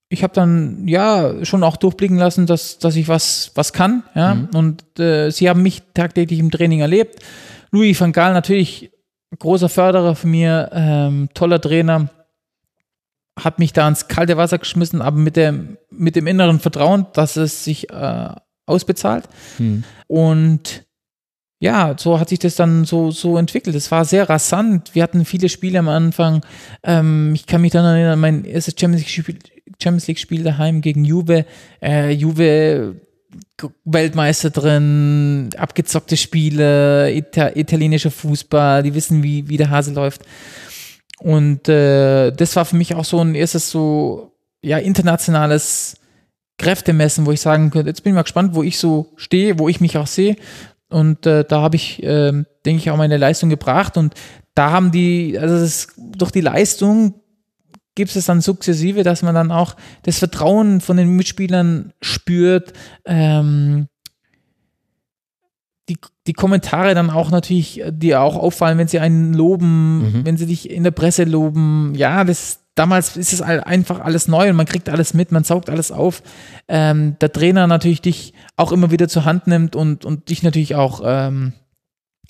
ich 0.09 0.23
habe 0.23 0.35
dann 0.35 0.87
ja 0.87 1.45
schon 1.45 1.65
auch 1.65 1.77
durchblicken 1.77 2.19
lassen, 2.19 2.47
dass, 2.47 2.79
dass 2.79 2.95
ich 2.97 3.09
was, 3.09 3.51
was 3.55 3.73
kann. 3.73 4.03
Ja, 4.15 4.35
Mhm. 4.35 4.49
und 4.55 5.01
äh, 5.01 5.31
sie 5.31 5.49
haben 5.49 5.63
mich 5.63 5.83
tagtäglich 5.95 6.39
im 6.39 6.51
Training 6.51 6.81
erlebt. 6.81 7.21
Louis 7.73 7.99
van 8.01 8.13
Gaal 8.13 8.33
natürlich 8.33 8.91
großer 9.39 9.69
Förderer 9.69 10.15
von 10.15 10.31
mir, 10.31 10.71
ähm, 10.73 11.29
toller 11.35 11.61
Trainer, 11.61 12.09
hat 13.39 13.59
mich 13.59 13.73
da 13.73 13.87
ins 13.87 14.09
kalte 14.09 14.37
Wasser 14.37 14.59
geschmissen, 14.59 15.03
aber 15.03 15.19
mit 15.19 15.37
dem 15.37 15.77
mit 15.91 16.17
dem 16.17 16.27
inneren 16.27 16.59
Vertrauen, 16.59 17.07
dass 17.13 17.37
es 17.37 17.65
sich 17.65 17.91
äh, 17.91 18.29
ausbezahlt. 18.67 19.29
Hm. 19.59 19.85
Und 20.07 20.87
ja, 21.59 21.95
so 21.99 22.21
hat 22.21 22.29
sich 22.29 22.39
das 22.39 22.57
dann 22.57 22.85
so, 22.85 23.11
so 23.11 23.39
entwickelt. 23.39 23.75
Es 23.77 23.91
war 23.91 24.05
sehr 24.05 24.29
rasant. 24.29 24.95
Wir 24.95 25.03
hatten 25.03 25.25
viele 25.25 25.49
Spiele 25.49 25.79
am 25.79 25.89
Anfang. 25.89 26.45
Ähm, 26.83 27.33
ich 27.35 27.47
kann 27.47 27.63
mich 27.63 27.73
dann 27.73 27.85
erinnern, 27.85 28.21
mein 28.21 28.45
erstes 28.45 28.75
Champions 28.79 29.03
League-Spiel 29.03 29.39
Champions 29.83 30.07
League 30.07 30.45
daheim 30.45 30.81
gegen 30.81 31.05
Juve. 31.05 31.45
Äh, 31.83 32.13
Juve 32.13 33.01
Weltmeister 33.85 34.51
drin, 34.51 35.51
abgezockte 35.57 36.17
Spiele, 36.17 37.13
Ita 37.13 37.51
italienischer 37.55 38.11
Fußball, 38.11 38.83
die 38.83 38.95
wissen, 38.95 39.23
wie, 39.23 39.49
wie 39.49 39.57
der 39.57 39.71
Hase 39.71 39.93
läuft. 39.93 40.23
Und 41.19 41.69
äh, 41.69 42.31
das 42.31 42.57
war 42.57 42.65
für 42.65 42.77
mich 42.77 42.95
auch 42.95 43.05
so 43.05 43.21
ein 43.21 43.35
erstes 43.35 43.71
so 43.71 44.33
ja 44.63 44.79
internationales 44.79 45.97
Kräftemessen, 46.59 47.27
wo 47.27 47.33
ich 47.33 47.41
sagen 47.41 47.71
könnte, 47.71 47.91
jetzt 47.91 48.03
bin 48.03 48.13
ich 48.13 48.15
mal 48.15 48.23
gespannt, 48.23 48.55
wo 48.55 48.63
ich 48.63 48.79
so 48.79 49.13
stehe, 49.17 49.59
wo 49.59 49.69
ich 49.69 49.81
mich 49.81 49.99
auch 49.99 50.07
sehe. 50.07 50.37
Und 50.89 51.27
äh, 51.27 51.45
da 51.45 51.61
habe 51.61 51.77
ich, 51.77 52.03
ähm, 52.03 52.47
denke 52.65 52.81
ich, 52.83 52.91
auch 52.91 52.97
meine 52.97 53.17
Leistung 53.17 53.51
gebracht. 53.51 53.97
Und 53.97 54.15
da 54.55 54.71
haben 54.71 54.91
die, 54.91 55.39
also 55.39 55.59
das, 55.59 55.89
durch 55.97 56.31
die 56.31 56.41
Leistung 56.41 57.21
gibt 57.97 58.15
es 58.15 58.27
dann 58.27 58.41
sukzessive, 58.41 59.03
dass 59.03 59.23
man 59.23 59.35
dann 59.35 59.51
auch 59.51 59.75
das 60.05 60.19
Vertrauen 60.21 60.81
von 60.81 60.97
den 60.97 61.17
Mitspielern 61.17 61.93
spürt. 62.01 62.73
Ähm, 63.05 63.89
die, 65.89 65.99
die 66.27 66.33
Kommentare 66.33 66.95
dann 66.95 67.11
auch 67.11 67.31
natürlich, 67.31 67.81
äh, 67.81 67.93
die 67.93 68.15
auch 68.15 68.37
auffallen, 68.37 68.79
wenn 68.79 68.89
sie 68.89 68.99
einen 69.01 69.35
loben, 69.35 69.99
Mhm. 70.21 70.27
wenn 70.27 70.37
sie 70.37 70.47
dich 70.47 70.71
in 70.71 70.85
der 70.85 70.91
Presse 70.93 71.25
loben. 71.25 71.93
Ja, 71.97 72.23
das 72.25 72.61
damals 72.75 73.17
ist 73.17 73.33
es 73.33 73.41
einfach 73.41 74.01
alles 74.01 74.29
neu 74.29 74.51
und 74.51 74.57
man 74.57 74.67
kriegt 74.67 74.89
alles 74.91 75.15
mit, 75.15 75.33
man 75.33 75.45
saugt 75.45 75.71
alles 75.71 75.91
auf. 75.91 76.23
Ähm, 76.69 77.17
der 77.21 77.33
Trainer 77.33 77.67
natürlich 77.67 78.03
dich 78.03 78.35
auch 78.57 78.71
immer 78.71 78.91
wieder 78.91 79.09
zur 79.09 79.25
Hand 79.25 79.47
nimmt 79.47 79.75
und, 79.75 80.05
und 80.05 80.29
dich 80.29 80.43
natürlich 80.43 80.75
auch 80.75 81.01
ähm, 81.05 81.55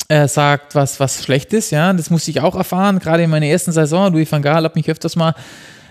äh, 0.08 0.28
sagt, 0.28 0.74
was, 0.74 1.00
was 1.00 1.24
schlecht 1.24 1.52
ist. 1.52 1.70
Ja, 1.70 1.92
das 1.92 2.10
musste 2.10 2.30
ich 2.30 2.40
auch 2.40 2.54
erfahren, 2.54 2.98
gerade 2.98 3.22
in 3.22 3.30
meiner 3.30 3.46
ersten 3.46 3.72
Saison. 3.72 4.12
Louis 4.12 4.30
van 4.30 4.42
Gaal 4.42 4.64
hat 4.64 4.76
mich 4.76 4.88
öfters 4.90 5.16
mal 5.16 5.34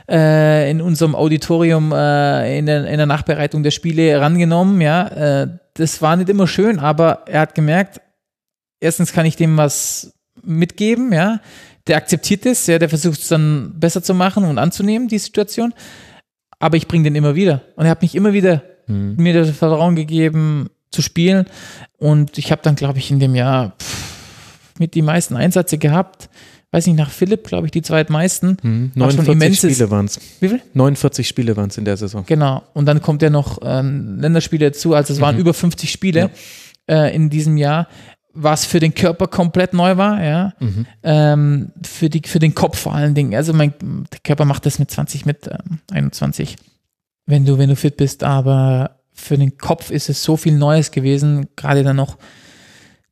äh, 0.10 0.70
in 0.70 0.82
unserem 0.82 1.16
Auditorium 1.16 1.92
äh, 1.92 2.58
in, 2.58 2.66
der, 2.66 2.86
in 2.88 2.98
der 2.98 3.06
Nachbereitung 3.06 3.64
der 3.64 3.72
Spiele 3.72 4.04
herangenommen. 4.04 4.82
Ja, 4.82 5.08
äh, 5.08 5.48
das 5.74 6.02
war 6.02 6.16
nicht 6.16 6.30
immer 6.30 6.48
schön, 6.48 6.80
aber 6.80 7.24
er 7.28 7.42
hat 7.42 7.56
gemerkt, 7.56 8.02
erstens 8.80 9.12
kann 9.12 9.26
ich 9.26 9.36
dem 9.36 9.58
was 9.58 10.14
mitgeben, 10.44 11.12
ja. 11.14 11.40
Der 11.88 11.98
akzeptiert 11.98 12.48
es, 12.48 12.66
ja, 12.66 12.80
der 12.80 12.90
versucht 12.90 13.20
es 13.20 13.28
dann 13.28 13.74
besser 13.80 14.02
zu 14.02 14.16
machen 14.16 14.44
und 14.44 14.58
anzunehmen, 14.58 15.08
die 15.08 15.20
Situation. 15.20 15.72
Aber 16.58 16.78
ich 16.78 16.88
bringe 16.88 17.04
den 17.04 17.16
immer 17.16 17.36
wieder. 17.36 17.62
Und 17.76 17.86
er 17.86 17.92
hat 17.92 18.02
mich 18.02 18.16
immer 18.16 18.34
wieder 18.34 18.64
Hm. 18.88 19.16
mir 19.18 19.34
das 19.34 19.50
Vertrauen 19.52 19.96
gegeben, 19.96 20.70
zu 20.92 21.02
spielen. 21.02 21.46
Und 21.98 22.38
ich 22.38 22.52
habe 22.52 22.62
dann, 22.64 22.76
glaube 22.76 23.00
ich, 23.00 23.10
in 23.12 23.20
dem 23.20 23.36
Jahr 23.36 23.74
pff, 23.82 24.74
mit 24.80 24.94
die 24.96 25.02
meisten 25.02 25.36
Einsätze 25.36 25.78
gehabt. 25.78 26.30
Weiß 26.72 26.88
nicht, 26.88 26.98
nach 26.98 27.10
Philipp, 27.10 27.48
glaube 27.48 27.68
ich, 27.68 27.72
die 27.72 27.82
zweitmeisten. 27.82 28.58
Hm. 28.62 28.92
War 28.96 29.10
schon 29.12 29.24
49 29.26 29.30
immenses- 29.32 29.72
Spiele 29.76 29.92
waren 29.92 30.06
es. 30.06 30.20
Wie 30.42 30.50
viel? 30.50 30.62
49 30.74 31.26
Spiele 31.28 31.56
waren 31.56 31.70
es 31.70 31.78
in 31.78 31.86
der 31.86 31.96
Saison. 31.96 32.26
Genau. 32.26 32.64
Und 32.74 32.86
dann 32.86 33.02
kommt 33.02 33.22
ja 33.22 33.30
noch 33.30 33.60
ähm, 33.64 34.18
Länderspiele 34.20 34.72
dazu. 34.72 34.94
Also 34.94 35.14
es 35.14 35.22
waren 35.22 35.36
Mhm. 35.36 35.42
über 35.42 35.54
50 35.54 35.90
Spiele 35.90 36.32
äh, 36.90 37.16
in 37.16 37.30
diesem 37.30 37.56
Jahr, 37.56 37.88
was 38.34 38.66
für 38.66 38.82
den 38.82 38.94
Körper 38.94 39.28
komplett 39.28 39.74
neu 39.74 39.96
war, 39.96 40.22
ja. 40.22 40.54
Mhm. 40.60 40.86
Ähm, 41.04 41.72
für, 41.86 42.10
die, 42.10 42.22
für 42.28 42.40
den 42.40 42.54
Kopf 42.54 42.78
vor 42.80 42.94
allen 42.94 43.16
Dingen. 43.16 43.34
Also 43.36 43.54
mein 43.54 43.74
der 44.12 44.20
Körper 44.26 44.44
macht 44.44 44.66
das 44.66 44.78
mit 44.78 44.92
20, 44.92 45.26
mit 45.26 45.48
ähm, 45.48 45.80
21, 45.94 46.58
wenn 47.26 47.46
du, 47.46 47.58
wenn 47.58 47.70
du 47.70 47.78
fit 47.78 47.96
bist. 47.96 48.26
Aber 48.26 48.98
für 49.16 49.38
den 49.38 49.58
Kopf 49.58 49.90
ist 49.92 50.10
es 50.10 50.22
so 50.24 50.38
viel 50.38 50.54
Neues 50.54 50.92
gewesen. 50.92 51.48
Gerade 51.56 51.84
dann 51.84 51.96
noch 51.96 52.18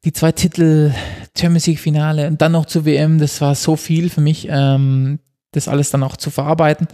die 0.05 0.13
zwei 0.13 0.31
Titel, 0.33 0.93
Champions 1.37 1.65
League 1.67 1.79
Finale 1.79 2.27
und 2.27 2.41
dann 2.41 2.51
noch 2.51 2.65
zur 2.65 2.85
WM. 2.85 3.19
Das 3.19 3.39
war 3.41 3.55
so 3.55 3.75
viel 3.75 4.09
für 4.09 4.21
mich, 4.21 4.47
ähm, 4.49 5.19
das 5.51 5.67
alles 5.67 5.89
dann 5.91 6.03
auch 6.03 6.17
zu 6.17 6.29
verarbeiten 6.29 6.87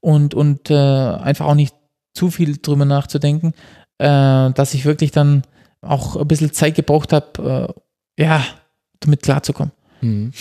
und, 0.00 0.34
und 0.34 0.70
äh, 0.70 0.74
einfach 0.74 1.46
auch 1.46 1.54
nicht 1.54 1.74
zu 2.14 2.30
viel 2.30 2.56
drüber 2.58 2.84
nachzudenken, 2.84 3.54
äh, 3.98 4.06
dass 4.52 4.72
ich 4.74 4.84
wirklich 4.84 5.10
dann 5.10 5.42
auch 5.82 6.16
ein 6.16 6.28
bisschen 6.28 6.52
Zeit 6.52 6.76
gebraucht 6.76 7.12
habe, 7.12 7.74
äh, 8.18 8.22
ja, 8.22 8.44
damit 9.00 9.22
klarzukommen. 9.22 9.72
Mhm. 10.00 10.32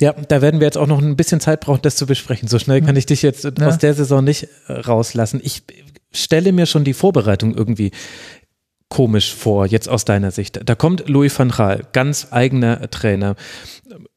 Ja, 0.00 0.12
da 0.14 0.40
werden 0.42 0.58
wir 0.60 0.66
jetzt 0.66 0.78
auch 0.78 0.86
noch 0.86 1.00
ein 1.00 1.14
bisschen 1.16 1.40
Zeit 1.40 1.60
brauchen, 1.60 1.82
das 1.82 1.96
zu 1.96 2.06
besprechen. 2.06 2.48
So 2.48 2.58
schnell 2.58 2.80
kann 2.80 2.96
ich 2.96 3.06
dich 3.06 3.22
jetzt 3.22 3.44
Ja. 3.44 3.66
aus 3.68 3.78
der 3.78 3.94
Saison 3.94 4.24
nicht 4.24 4.48
äh, 4.66 4.72
rauslassen. 4.72 5.40
Ich 5.44 5.62
stelle 6.12 6.52
mir 6.52 6.66
schon 6.66 6.84
die 6.84 6.94
Vorbereitung 6.94 7.54
irgendwie 7.54 7.90
komisch 8.92 9.34
vor, 9.34 9.64
jetzt 9.64 9.88
aus 9.88 10.04
deiner 10.04 10.30
Sicht. 10.30 10.60
Da 10.66 10.74
kommt 10.74 11.08
Louis 11.08 11.38
van 11.38 11.48
Gaal, 11.48 11.86
ganz 11.94 12.28
eigener 12.30 12.90
Trainer. 12.90 13.36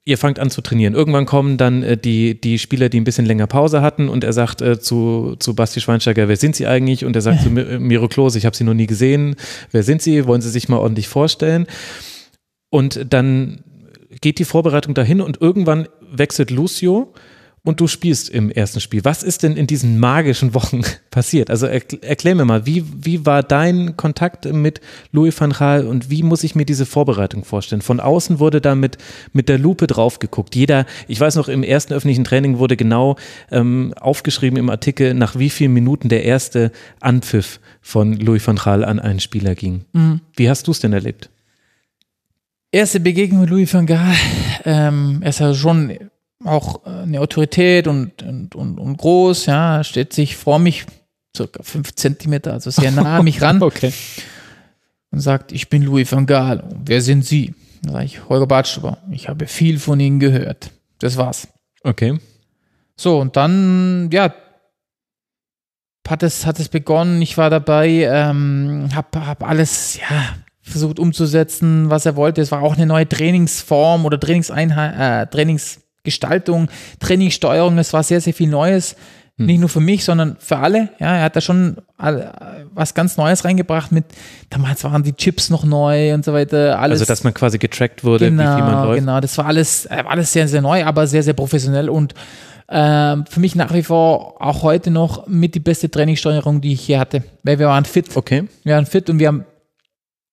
Ihr 0.04 0.18
fangt 0.18 0.38
an 0.38 0.50
zu 0.50 0.60
trainieren. 0.62 0.94
Irgendwann 0.94 1.26
kommen 1.26 1.56
dann 1.56 1.82
äh, 1.82 1.98
die, 1.98 2.40
die 2.40 2.60
Spieler, 2.60 2.90
die 2.90 3.00
ein 3.00 3.06
bisschen 3.06 3.26
länger 3.26 3.48
Pause 3.48 3.82
hatten 3.82 4.10
und 4.10 4.26
er 4.26 4.34
sagt 4.34 4.62
äh, 4.62 4.78
zu, 4.78 5.38
zu 5.40 5.56
Basti 5.56 5.80
Schweinsteiger, 5.80 6.28
wer 6.28 6.36
sind 6.36 6.58
sie 6.58 6.68
eigentlich? 6.68 7.06
Und 7.06 7.16
er 7.16 7.22
sagt 7.22 7.42
zu 7.42 7.50
äh, 7.50 7.80
Miro 7.80 8.10
Klose, 8.10 8.38
ich 8.38 8.46
habe 8.46 8.56
sie 8.56 8.66
noch 8.66 8.74
nie 8.74 8.86
gesehen. 8.86 9.38
Wer 9.72 9.84
sind 9.84 10.02
sie? 10.02 10.28
Wollen 10.28 10.42
sie 10.42 10.50
sich 10.50 10.68
mal 10.68 10.80
ordentlich 10.80 11.08
vorstellen? 11.08 11.68
Und 12.70 13.14
dann 13.14 13.64
geht 14.20 14.40
die 14.40 14.46
Vorbereitung 14.46 14.94
dahin 14.94 15.22
und 15.22 15.40
irgendwann 15.40 15.88
wechselt 16.12 16.52
Lucio 16.52 17.14
und 17.66 17.82
du 17.82 17.88
spielst 17.88 18.30
im 18.30 18.50
ersten 18.50 18.80
Spiel. 18.80 19.04
Was 19.04 19.24
ist 19.24 19.44
denn 19.44 19.58
in 19.58 19.68
diesen 19.68 20.00
magischen 20.00 20.54
Wochen 20.54 20.82
passiert? 21.12 21.50
Also 21.50 21.66
erkl- 21.68 22.02
erklär 22.02 22.36
mir 22.36 22.46
mal, 22.46 22.66
wie, 22.66 22.86
wie 22.96 23.26
war 23.26 23.44
dein 23.44 23.98
Kontakt 23.98 24.46
mit 24.46 24.80
Louis 25.12 25.38
van 25.38 25.52
Gaal 25.52 25.86
und 25.86 26.10
wie 26.10 26.24
muss 26.24 26.44
ich 26.44 26.56
mir 26.56 26.66
diese 26.66 26.86
Vorbereitung 26.86 27.44
vorstellen? 27.44 27.82
Von 27.82 28.00
außen 28.00 28.40
wurde 28.40 28.62
da 28.62 28.76
mit, 28.76 28.98
mit 29.34 29.50
der 29.50 29.58
Lupe 29.58 29.88
drauf 29.88 30.20
geguckt. 30.20 30.56
Jeder, 30.56 30.86
ich 31.08 31.20
weiß 31.20 31.36
noch, 31.36 31.50
im 31.50 31.64
ersten 31.64 31.94
öffentlichen 31.94 32.24
Training 32.24 32.60
wurde 32.60 32.78
genau 32.78 33.18
ähm, 33.52 33.94
aufgeschrieben 34.00 34.58
im 34.58 34.70
Artikel, 34.70 35.14
nach 35.14 35.38
wie 35.38 35.50
vielen 35.50 35.74
Minuten 35.74 36.08
der 36.08 36.24
erste 36.24 36.72
Anpfiff 37.02 37.60
von 37.82 38.14
Louis 38.14 38.46
van 38.48 38.56
Gaal 38.56 38.86
an 38.86 39.00
einen 39.00 39.20
Spieler 39.20 39.56
ging. 39.56 39.86
Wie 40.36 40.50
hast 40.50 40.68
du 40.68 40.72
es 40.72 40.80
denn 40.80 40.94
erlebt? 40.94 41.30
Erste 42.72 43.00
Begegnung 43.00 43.42
mit 43.42 43.50
Louis 43.50 43.74
van 43.74 43.86
Gaal, 43.86 44.14
ähm, 44.66 45.22
ist 45.26 45.40
ja 45.40 45.54
schon 45.54 45.94
auch 46.46 46.86
äh, 46.86 46.90
eine 46.90 47.22
Autorität 47.22 47.88
und, 47.88 48.22
und, 48.24 48.56
und, 48.56 48.80
und 48.80 48.98
groß, 48.98 49.48
ja, 49.48 49.84
steht 49.84 50.14
sich 50.14 50.36
vor 50.36 50.60
mich, 50.60 50.86
circa 51.36 51.64
fünf 51.64 51.94
Zentimeter, 51.96 52.54
also 52.54 52.70
sehr 52.70 52.92
nah 52.92 53.18
an 53.18 53.24
mich 53.24 53.42
ran. 53.42 53.62
Okay. 53.62 53.92
und 55.12 55.20
sagt, 55.20 55.52
ich 55.52 55.70
bin 55.70 55.82
Louis 55.84 56.12
van 56.12 56.26
Gaal. 56.26 56.60
Und 56.60 56.88
wer 56.88 57.02
sind 57.02 57.26
Sie? 57.26 57.54
Dann 57.82 57.94
sage 57.94 58.06
ich, 58.06 58.30
Holger 58.30 58.48
Badstuber. 58.48 58.98
Ich 59.12 59.28
habe 59.28 59.48
viel 59.48 59.80
von 59.80 60.00
Ihnen 60.00 60.20
gehört. 60.20 60.72
Das 61.00 61.18
war's. 61.18 61.48
Okay. 61.84 62.20
So, 62.96 63.20
und 63.20 63.36
dann, 63.36 64.10
ja, 64.12 64.34
hat 66.08 66.24
es, 66.24 66.46
hat 66.46 66.60
es 66.60 66.70
begonnen, 66.70 67.22
ich 67.22 67.38
war 67.38 67.50
dabei, 67.50 68.08
ähm, 68.10 68.90
habe 68.94 69.26
hab 69.26 69.44
alles, 69.44 69.98
ja, 69.98 70.36
versucht 70.62 71.00
umzusetzen, 71.00 71.90
was 71.90 72.06
er 72.06 72.16
wollte. 72.16 72.42
Es 72.42 72.52
war 72.52 72.62
auch 72.62 72.76
eine 72.76 72.86
neue 72.86 73.08
Trainingsform 73.08 74.06
oder 74.06 74.20
Trainingseinheit, 74.20 75.28
äh, 75.28 75.30
Trainingsgestaltung, 76.06 76.70
Trainingssteuerung. 77.00 77.78
Es 77.78 77.94
war 77.94 78.04
sehr, 78.04 78.22
sehr 78.22 78.34
viel 78.34 78.50
Neues. 78.50 78.96
Hm. 79.38 79.48
Nicht 79.48 79.60
nur 79.60 79.70
für 79.70 79.82
mich, 79.82 80.06
sondern 80.06 80.38
für 80.40 80.58
alle. 80.58 80.90
Ja, 81.00 81.18
er 81.18 81.24
hat 81.24 81.36
da 81.36 81.42
schon 81.42 81.78
was 81.98 82.94
ganz 82.94 83.18
Neues 83.18 83.44
reingebracht 83.44 83.92
mit, 83.92 84.06
damals 84.50 84.84
waren 84.84 85.04
die 85.04 85.14
Chips 85.14 85.50
noch 85.50 85.66
neu 85.66 86.14
und 86.14 86.24
so 86.24 86.32
weiter. 86.32 86.80
Alles. 86.80 87.02
Also, 87.02 87.12
dass 87.12 87.24
man 87.24 87.34
quasi 87.34 87.58
getrackt 87.58 88.04
wurde, 88.04 88.30
genau, 88.30 88.44
wie 88.44 88.56
viel 88.56 88.64
man 88.64 88.86
läuft. 88.86 89.00
Genau, 89.00 89.20
das 89.20 89.38
war 89.38 89.46
alles, 89.46 89.86
äh, 89.86 90.04
alles 90.08 90.32
sehr, 90.32 90.48
sehr 90.48 90.62
neu, 90.62 90.86
aber 90.86 91.08
sehr, 91.08 91.24
sehr 91.24 91.34
professionell 91.34 91.90
und 91.90 92.14
ähm, 92.68 93.26
für 93.30 93.40
mich 93.40 93.56
nach 93.56 93.74
wie 93.74 93.84
vor 93.84 94.42
auch 94.42 94.64
heute 94.64 94.90
noch 94.90 95.28
mit 95.28 95.54
die 95.54 95.60
beste 95.60 95.92
Trainingssteuerung, 95.92 96.62
die 96.62 96.74
ich 96.74 96.82
hier 96.82 97.00
hatte. 97.00 97.24
Weil 97.44 97.60
wir 97.60 97.68
waren 97.68 97.86
fit. 97.86 98.16
Okay. 98.16 98.46
Wir 98.64 98.76
waren 98.76 98.86
fit 98.86 99.10
und 99.10 99.20
wir 99.20 99.28
haben, 99.28 99.46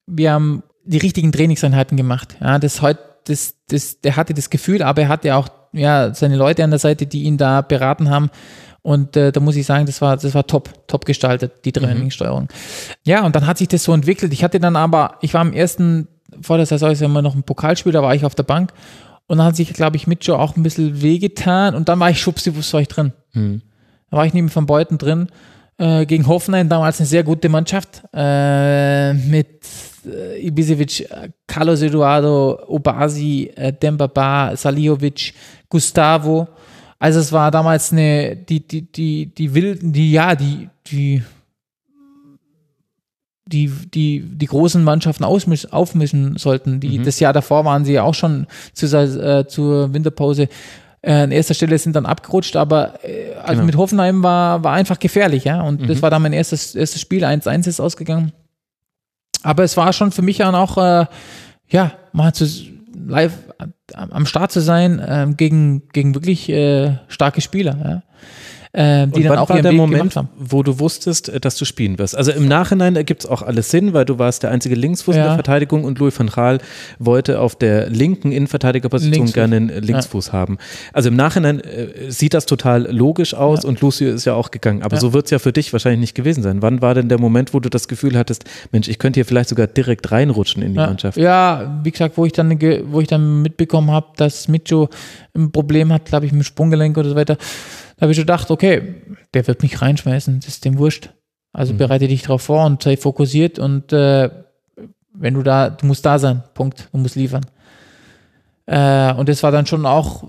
wir 0.06 0.32
haben 0.32 0.62
die 0.84 0.98
richtigen 0.98 1.30
Trainingseinheiten 1.30 1.96
gemacht. 1.96 2.36
Ja, 2.40 2.58
das 2.58 2.80
heute, 2.80 3.00
das, 3.26 3.56
das, 3.68 4.00
der 4.00 4.16
hatte 4.16 4.32
das 4.32 4.48
Gefühl, 4.48 4.82
aber 4.82 5.02
er 5.02 5.08
hatte 5.08 5.34
auch 5.36 5.48
ja, 5.72 6.14
seine 6.14 6.36
Leute 6.36 6.64
an 6.64 6.70
der 6.70 6.78
Seite, 6.78 7.06
die 7.06 7.24
ihn 7.24 7.38
da 7.38 7.62
beraten 7.62 8.10
haben. 8.10 8.30
Und 8.82 9.16
äh, 9.16 9.30
da 9.30 9.40
muss 9.40 9.56
ich 9.56 9.64
sagen, 9.64 9.86
das 9.86 10.00
war, 10.00 10.16
das 10.16 10.34
war 10.34 10.46
top, 10.46 10.88
top 10.88 11.04
gestaltet, 11.04 11.64
die 11.64 11.70
mhm. 11.70 11.84
Trainingssteuerung. 11.84 12.42
Mhm. 12.42 12.48
Ja, 13.04 13.24
und 13.24 13.36
dann 13.36 13.46
hat 13.46 13.58
sich 13.58 13.68
das 13.68 13.84
so 13.84 13.92
entwickelt. 13.92 14.32
Ich 14.32 14.42
hatte 14.42 14.58
dann 14.58 14.76
aber, 14.76 15.18
ich 15.20 15.34
war 15.34 15.40
am 15.40 15.52
ersten, 15.52 16.08
vor 16.40 16.56
der 16.56 16.66
Saison 16.66 16.90
ist 16.90 17.00
ja 17.00 17.06
immer 17.06 17.22
noch 17.22 17.34
ein 17.34 17.44
Pokalspiel, 17.44 17.92
da 17.92 18.02
war 18.02 18.14
ich 18.14 18.24
auf 18.24 18.34
der 18.34 18.42
Bank 18.42 18.72
und 19.26 19.38
dann 19.38 19.46
hat 19.46 19.56
sich, 19.56 19.72
glaube 19.72 19.96
ich, 19.96 20.06
Mitcho 20.06 20.34
auch 20.34 20.56
ein 20.56 20.62
bisschen 20.62 21.00
wehgetan 21.00 21.74
und 21.74 21.88
dann 21.88 22.00
war 22.00 22.10
ich 22.10 22.20
schubsiwups 22.20 22.72
war 22.74 22.80
ich 22.80 22.88
drin. 22.88 23.12
Mhm. 23.32 23.62
Da 24.10 24.16
war 24.16 24.26
ich 24.26 24.34
neben 24.34 24.54
Van 24.54 24.66
Beuten 24.66 24.98
drin 24.98 25.28
äh, 25.78 26.04
gegen 26.04 26.26
Hoffenheim, 26.26 26.68
damals 26.68 27.00
eine 27.00 27.06
sehr 27.06 27.22
gute 27.22 27.48
Mannschaft 27.48 28.02
äh, 28.12 29.14
mit 29.14 29.64
äh, 30.04 30.46
Ibisevic, 30.46 31.08
Carlos 31.46 31.82
Eduardo, 31.82 32.58
Obasi, 32.66 33.50
äh, 33.54 33.72
Dembaba, 33.72 34.56
Salihovic, 34.56 35.34
Gustavo. 35.72 36.48
Also 36.98 37.18
es 37.18 37.32
war 37.32 37.50
damals 37.50 37.92
eine, 37.92 38.36
die, 38.36 38.60
die, 38.60 38.82
die, 38.82 39.26
die 39.26 39.54
wilden, 39.54 39.92
die, 39.92 40.12
ja, 40.12 40.34
die, 40.34 40.68
die 40.86 41.22
die, 43.44 43.66
die, 43.68 44.20
die 44.20 44.46
großen 44.46 44.82
Mannschaften 44.82 45.24
aufmischen 45.24 46.36
sollten. 46.38 46.80
Die, 46.80 46.98
mhm. 46.98 47.04
Das 47.04 47.20
Jahr 47.20 47.32
davor 47.32 47.64
waren 47.64 47.84
sie 47.84 47.92
ja 47.92 48.02
auch 48.02 48.14
schon 48.14 48.46
zu, 48.72 48.86
äh, 48.86 49.46
zur 49.46 49.92
Winterpause 49.92 50.48
äh, 51.02 51.12
an 51.12 51.32
erster 51.32 51.54
Stelle 51.54 51.76
sind 51.78 51.96
dann 51.96 52.06
abgerutscht, 52.06 52.54
aber 52.54 53.04
äh, 53.04 53.34
also 53.34 53.54
genau. 53.54 53.64
mit 53.66 53.76
Hoffenheim 53.76 54.22
war, 54.22 54.62
war 54.62 54.72
einfach 54.72 55.00
gefährlich, 55.00 55.44
ja. 55.44 55.60
Und 55.60 55.82
mhm. 55.82 55.88
das 55.88 56.00
war 56.00 56.10
dann 56.10 56.22
mein 56.22 56.32
erstes, 56.32 56.76
erstes 56.76 57.00
Spiel, 57.00 57.24
1-1 57.24 57.66
ist 57.66 57.80
ausgegangen. 57.80 58.32
Aber 59.42 59.64
es 59.64 59.76
war 59.76 59.92
schon 59.92 60.12
für 60.12 60.22
mich 60.22 60.38
dann 60.38 60.54
auch, 60.54 60.78
äh, 60.78 61.06
ja, 61.68 61.92
mal 62.12 62.32
zu 62.32 62.46
live 62.94 63.32
am 63.94 64.26
Start 64.26 64.52
zu 64.52 64.60
sein 64.60 64.98
äh, 64.98 65.26
gegen, 65.36 65.88
gegen 65.88 66.14
wirklich 66.14 66.48
äh, 66.48 66.98
starke 67.08 67.40
Spieler, 67.40 67.76
ja 67.84 68.02
äh, 68.74 69.06
die 69.06 69.16
und 69.20 69.24
dann 69.24 69.38
auch 69.38 69.48
war 69.50 69.56
ihren 69.56 69.62
der 69.64 69.72
Weg 69.72 69.78
Moment, 69.78 70.14
wo 70.36 70.62
du 70.62 70.78
wusstest, 70.78 71.28
äh, 71.28 71.38
dass 71.40 71.56
du 71.56 71.64
spielen 71.66 71.98
wirst? 71.98 72.16
Also 72.16 72.32
im 72.32 72.48
Nachhinein 72.48 72.96
ergibt 72.96 73.24
es 73.24 73.30
auch 73.30 73.42
alles 73.42 73.70
Sinn, 73.70 73.92
weil 73.92 74.04
du 74.06 74.18
warst 74.18 74.42
der 74.42 74.50
einzige 74.50 74.74
Linksfuß 74.74 75.14
in 75.14 75.20
Ja. 75.20 75.26
der 75.28 75.34
Verteidigung 75.34 75.84
und 75.84 75.98
Louis 75.98 76.18
van 76.18 76.28
Gaal 76.28 76.58
wollte 76.98 77.40
auf 77.40 77.54
der 77.56 77.90
linken 77.90 78.32
Innenverteidigerposition 78.32 79.12
Linksfuß. 79.26 79.34
gerne 79.34 79.56
einen 79.56 79.68
Linksfuß 79.82 80.32
haben. 80.32 80.56
Also 80.94 81.10
im 81.10 81.16
Nachhinein 81.16 81.60
äh, 81.60 82.10
sieht 82.10 82.32
das 82.34 82.46
total 82.46 82.90
logisch 82.90 83.34
aus 83.34 83.64
und 83.64 83.80
Lucio 83.82 84.08
ist 84.10 84.24
ja 84.24 84.34
auch 84.34 84.50
gegangen. 84.50 84.82
Aber 84.82 84.94
Ja. 84.96 85.00
so 85.00 85.12
wird 85.12 85.26
es 85.26 85.30
ja 85.32 85.38
für 85.38 85.52
dich 85.52 85.72
wahrscheinlich 85.72 86.00
nicht 86.00 86.14
gewesen 86.14 86.42
sein. 86.42 86.62
Wann 86.62 86.80
war 86.80 86.94
denn 86.94 87.08
der 87.10 87.20
Moment, 87.20 87.52
wo 87.52 87.60
du 87.60 87.68
das 87.68 87.88
Gefühl 87.88 88.16
hattest, 88.16 88.44
Mensch, 88.70 88.88
ich 88.88 88.98
könnte 88.98 89.18
hier 89.18 89.26
vielleicht 89.26 89.50
sogar 89.50 89.66
direkt 89.66 90.10
reinrutschen 90.12 90.62
in 90.62 90.72
die 90.72 90.78
Ja, 90.78 90.86
Mannschaft? 90.86 91.18
ja, 91.18 91.80
wie 91.84 91.90
gesagt, 91.90 92.16
wo 92.16 92.24
ich 92.24 92.32
dann, 92.32 92.50
wo 92.90 93.00
ich 93.00 93.08
dann 93.08 93.42
mitbekommen 93.42 93.90
habe, 93.90 94.06
dass 94.16 94.48
Micho 94.48 94.88
ein 95.36 95.50
Problem 95.52 95.92
hat, 95.92 96.06
glaube 96.06 96.24
ich, 96.26 96.32
mit 96.32 96.40
dem 96.40 96.44
Sprunggelenk 96.44 96.96
oder 96.96 97.10
so 97.10 97.16
weiter, 97.16 97.36
da 98.02 98.06
habe 98.06 98.12
ich 98.14 98.16
schon 98.16 98.24
gedacht, 98.26 98.50
okay, 98.50 98.96
der 99.32 99.46
wird 99.46 99.62
mich 99.62 99.80
reinschmeißen, 99.80 100.40
das 100.40 100.48
ist 100.48 100.64
dem 100.64 100.76
wurscht. 100.76 101.10
Also 101.52 101.72
Mhm. 101.72 101.78
bereite 101.78 102.08
dich 102.08 102.22
darauf 102.22 102.42
vor 102.42 102.66
und 102.66 102.82
sei 102.82 102.96
fokussiert 102.96 103.60
und 103.60 103.92
äh, 103.92 104.28
wenn 105.14 105.34
du 105.34 105.44
da, 105.44 105.70
du 105.70 105.86
musst 105.86 106.04
da 106.04 106.18
sein, 106.18 106.42
Punkt, 106.52 106.88
du 106.90 106.98
musst 106.98 107.14
liefern. 107.14 107.46
Äh, 108.66 109.14
und 109.14 109.28
das 109.28 109.44
war 109.44 109.52
dann 109.52 109.66
schon 109.66 109.86
auch 109.86 110.24
äh, 110.24 110.26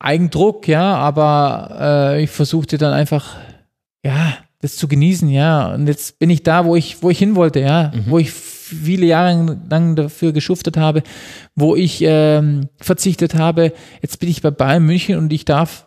Eigendruck, 0.00 0.66
ja, 0.66 0.96
aber 0.96 1.76
äh, 2.16 2.24
ich 2.24 2.30
versuchte 2.30 2.78
dann 2.78 2.92
einfach, 2.92 3.36
ja, 4.04 4.34
das 4.60 4.74
zu 4.74 4.88
genießen, 4.88 5.28
ja. 5.28 5.72
Und 5.72 5.86
jetzt 5.86 6.18
bin 6.18 6.30
ich 6.30 6.42
da, 6.42 6.64
wo 6.64 6.74
ich, 6.74 7.00
wo 7.00 7.10
ich 7.10 7.18
hin 7.20 7.36
wollte, 7.36 7.60
ja, 7.60 7.92
wo 8.06 8.18
ich 8.18 8.32
viele 8.32 9.06
Jahre 9.06 9.56
lang 9.70 9.94
dafür 9.94 10.32
geschuftet 10.32 10.76
habe, 10.76 11.04
wo 11.54 11.76
ich 11.76 12.02
ähm, 12.02 12.70
verzichtet 12.78 13.36
habe. 13.36 13.72
Jetzt 14.00 14.18
bin 14.18 14.28
ich 14.28 14.42
bei 14.42 14.50
Bayern 14.50 14.82
München 14.82 15.16
und 15.16 15.32
ich 15.32 15.44
darf 15.44 15.86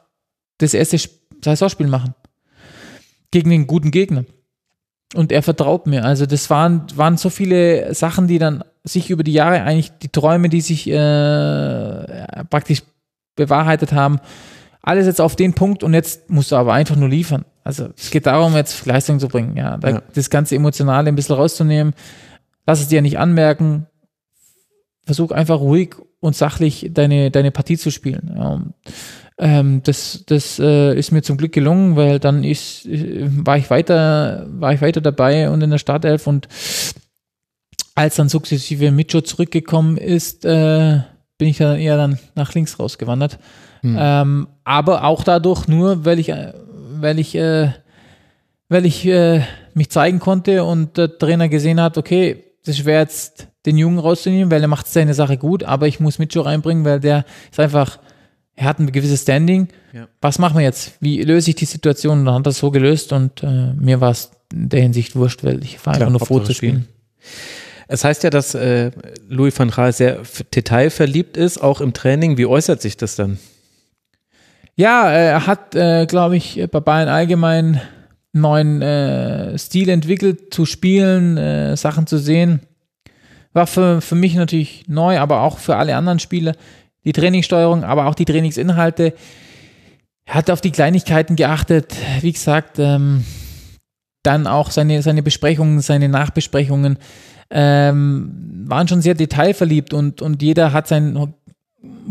das 0.58 0.74
erste 0.74 0.96
Sp- 1.00 1.20
Saisonspiel 1.44 1.88
machen. 1.88 2.14
Gegen 3.32 3.52
einen 3.52 3.68
guten 3.68 3.92
Gegner. 3.92 4.26
Und 5.14 5.32
er 5.32 5.44
vertraut 5.44 5.88
mir. 5.88 6.04
Also 6.04 6.26
das 6.26 6.50
waren, 6.50 6.86
waren 6.96 7.18
so 7.18 7.30
viele 7.30 7.94
Sachen, 7.94 8.28
die 8.28 8.40
dann 8.40 8.64
sich 8.84 9.10
über 9.10 9.24
die 9.24 9.34
Jahre 9.34 9.62
eigentlich, 9.64 9.92
die 10.02 10.10
Träume, 10.10 10.50
die 10.50 10.62
sich 10.62 10.88
äh, 10.90 12.44
praktisch 12.50 12.84
bewahrheitet 13.36 13.94
haben, 13.94 14.20
alles 14.82 15.08
jetzt 15.08 15.22
auf 15.22 15.36
den 15.36 15.54
Punkt 15.54 15.84
und 15.84 15.94
jetzt 15.94 16.30
musst 16.30 16.52
du 16.52 16.56
aber 16.56 16.74
einfach 16.74 16.96
nur 16.96 17.10
liefern. 17.10 17.46
Also 17.64 17.90
es 17.98 18.12
geht 18.12 18.26
darum, 18.28 18.56
jetzt 18.56 18.86
Leistung 18.86 19.20
zu 19.20 19.28
bringen, 19.28 19.58
ja. 19.58 19.78
Da, 19.78 19.90
Ja. 19.90 20.04
Das 20.14 20.30
ganze 20.30 20.56
Emotionale 20.56 21.08
ein 21.10 21.16
bisschen 21.16 21.36
rauszunehmen. 21.36 21.94
Lass 22.68 22.82
es 22.82 22.88
dir 22.88 23.02
nicht 23.02 23.18
anmerken. 23.18 23.88
Versuch 25.06 25.32
einfach 25.32 25.60
ruhig 25.60 25.96
und 26.20 26.36
sachlich 26.36 26.90
deine, 26.92 27.32
deine 27.32 27.52
Partie 27.52 27.78
zu 27.78 27.92
spielen. 27.92 28.34
Ja. 28.36 28.62
Ähm, 29.38 29.82
das 29.84 30.24
das 30.26 30.60
äh, 30.60 30.98
ist 30.98 31.12
mir 31.12 31.22
zum 31.22 31.38
Glück 31.38 31.52
gelungen, 31.52 31.96
weil 31.96 32.20
dann 32.20 32.44
ist, 32.44 32.86
äh, 32.86 33.28
war 33.30 33.58
ich 33.58 33.70
weiter, 33.70 34.48
war 34.50 34.74
ich 34.74 34.82
weiter 34.82 35.02
dabei 35.02 35.50
und 35.50 35.62
in 35.62 35.72
der 35.72 35.78
Startelf 35.78 36.26
und 36.26 36.48
als 37.96 38.16
dann 38.16 38.30
sukzessive 38.30 38.92
Micho 38.92 39.22
zurückgekommen 39.22 39.98
ist, 39.98 40.46
äh, 40.46 41.00
bin 41.38 41.48
ich 41.50 41.58
dann 41.58 41.78
eher 41.78 41.98
dann 41.98 42.20
nach 42.36 42.54
links 42.54 42.80
rausgewandert. 42.80 43.40
Ähm, 43.84 44.48
aber 44.64 45.04
auch 45.04 45.24
dadurch 45.24 45.68
nur, 45.68 46.06
weil 46.06 46.20
ich, 46.20 46.30
äh, 46.30 46.54
weil 47.00 47.20
ich, 47.20 47.36
äh, 47.36 47.72
weil 48.68 48.86
ich 48.86 49.06
äh, 49.06 49.42
mich 49.74 49.90
zeigen 49.92 50.20
konnte 50.20 50.64
und 50.64 50.98
der 50.98 51.18
Trainer 51.18 51.50
gesehen 51.50 51.80
hat, 51.80 51.98
okay, 51.98 52.44
das 52.66 52.78
schwer 52.78 53.00
jetzt 53.00 53.48
den 53.66 53.78
Jungen 53.78 54.00
rauszunehmen, 54.00 54.50
weil 54.50 54.62
er 54.62 54.68
macht 54.68 54.88
seine 54.88 55.14
Sache 55.14 55.38
gut, 55.38 55.64
aber 55.64 55.88
ich 55.88 56.00
muss 56.00 56.20
Micho 56.20 56.42
reinbringen, 56.42 56.84
weil 56.86 57.00
der 57.00 57.26
ist 57.52 57.60
einfach, 57.60 58.00
er 58.56 58.66
hat 58.66 58.80
ein 58.80 58.92
gewisses 58.92 59.24
Standing. 59.24 59.68
Ja. 59.94 60.08
Was 60.22 60.40
machen 60.40 60.58
wir 60.58 60.64
jetzt? 60.64 60.94
Wie 61.02 61.22
löse 61.22 61.50
ich 61.50 61.56
die 61.56 61.66
Situation? 61.66 62.20
Und 62.20 62.26
dann 62.26 62.36
hat 62.36 62.48
er 62.48 62.52
es 62.52 62.60
so 62.60 62.72
gelöst 62.72 63.12
und 63.12 63.44
äh, 63.44 63.74
mir 63.74 64.02
war 64.02 64.12
es 64.12 64.32
in 64.54 64.70
der 64.70 64.82
Hinsicht 64.82 65.16
wurscht, 65.16 65.44
weil 65.44 65.64
ich 65.64 65.86
war 65.86 65.94
Klar, 65.94 66.08
einfach 66.08 66.20
nur 66.20 66.28
froh 66.28 66.40
zu 66.40 66.54
spielen. 66.54 66.88
Es 67.88 68.04
heißt 68.04 68.24
ja, 68.24 68.30
dass 68.30 68.56
äh, 68.56 68.92
Louis 69.28 69.58
van 69.58 69.70
Gaal 69.70 69.94
sehr 69.94 70.22
detailverliebt 70.56 71.38
ist, 71.38 71.62
auch 71.62 71.82
im 71.82 71.94
Training. 71.94 72.38
Wie 72.38 72.46
äußert 72.46 72.82
sich 72.82 72.98
das 72.98 73.16
dann? 73.16 73.38
Ja, 74.76 75.10
äh, 75.10 75.28
er 75.28 75.48
hat, 75.48 75.76
äh, 75.76 76.06
glaube 76.06 76.38
ich, 76.38 76.66
bei 76.72 76.80
Bayern 76.80 77.10
allgemein 77.10 77.76
einen 77.76 77.82
neuen 78.34 78.82
äh, 78.82 79.58
Stil 79.58 79.90
entwickelt, 79.90 80.54
zu 80.54 80.66
spielen, 80.66 81.38
äh, 81.38 81.78
Sachen 81.78 82.08
zu 82.08 82.18
sehen. 82.18 82.62
War 83.54 83.68
für, 83.68 84.02
für 84.02 84.16
mich 84.16 84.36
natürlich 84.36 84.86
neu, 84.88 85.20
aber 85.20 85.42
auch 85.42 85.60
für 85.60 85.78
alle 85.78 85.96
anderen 85.96 86.20
Spieler. 86.20 86.56
Die 87.06 87.14
Trainingssteuerung, 87.14 87.84
aber 87.84 88.08
auch 88.08 88.16
die 88.16 88.26
Trainingsinhalte. 88.26 89.14
Er 90.26 90.34
hat 90.34 90.50
auf 90.50 90.62
die 90.62 90.72
Kleinigkeiten 90.72 91.36
geachtet. 91.36 91.96
Wie 92.22 92.32
gesagt, 92.32 92.80
ähm, 92.80 93.24
dann 94.24 94.48
auch 94.48 94.72
seine, 94.72 95.02
seine 95.02 95.22
Besprechungen, 95.22 95.82
seine 95.82 96.10
Nachbesprechungen 96.10 96.98
ähm, 97.52 98.66
waren 98.68 98.88
schon 98.88 99.02
sehr 99.02 99.14
detailverliebt 99.14 99.94
und, 99.94 100.22
und 100.22 100.42
jeder 100.42 100.74
hat 100.74 100.88
seinen 100.88 101.34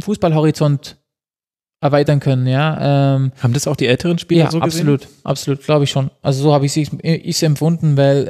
Fußballhorizont 0.01 0.97
erweitern 1.81 2.21
können, 2.21 2.47
ja. 2.47 3.17
Ähm, 3.17 3.33
Haben 3.41 3.53
das 3.53 3.67
auch 3.67 3.77
die 3.77 3.87
älteren 3.87 4.19
Spieler 4.19 4.45
ja, 4.45 4.51
so 4.51 4.61
gesehen? 4.61 4.89
absolut, 4.89 5.09
absolut, 5.23 5.63
glaube 5.65 5.85
ich 5.85 5.91
schon. 5.91 6.11
Also 6.23 6.43
so 6.43 6.55
habe 6.55 6.65
ich 6.65 6.77
es 6.77 7.43
empfunden, 7.43 7.97
weil 7.97 8.29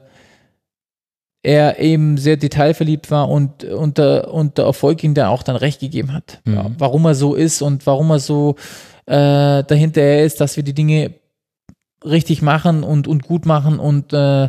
äh, 0.00 0.06
er 1.46 1.78
eben 1.78 2.18
sehr 2.18 2.36
detailverliebt 2.36 3.12
war 3.12 3.28
und, 3.28 3.62
und, 3.62 3.98
der, 3.98 4.34
und 4.34 4.58
der 4.58 4.64
Erfolg 4.64 5.04
ihm 5.04 5.14
da 5.14 5.28
auch 5.28 5.44
dann 5.44 5.54
recht 5.54 5.78
gegeben 5.78 6.12
hat. 6.12 6.40
Mhm. 6.44 6.54
Ja, 6.54 6.70
warum 6.76 7.04
er 7.04 7.14
so 7.14 7.36
ist 7.36 7.62
und 7.62 7.86
warum 7.86 8.10
er 8.10 8.18
so 8.18 8.56
äh, 9.06 9.62
dahinter 9.62 10.22
ist, 10.22 10.40
dass 10.40 10.56
wir 10.56 10.64
die 10.64 10.74
Dinge 10.74 11.14
richtig 12.04 12.42
machen 12.42 12.82
und, 12.82 13.06
und 13.06 13.22
gut 13.22 13.46
machen 13.46 13.78
und 13.78 14.12
äh, 14.12 14.48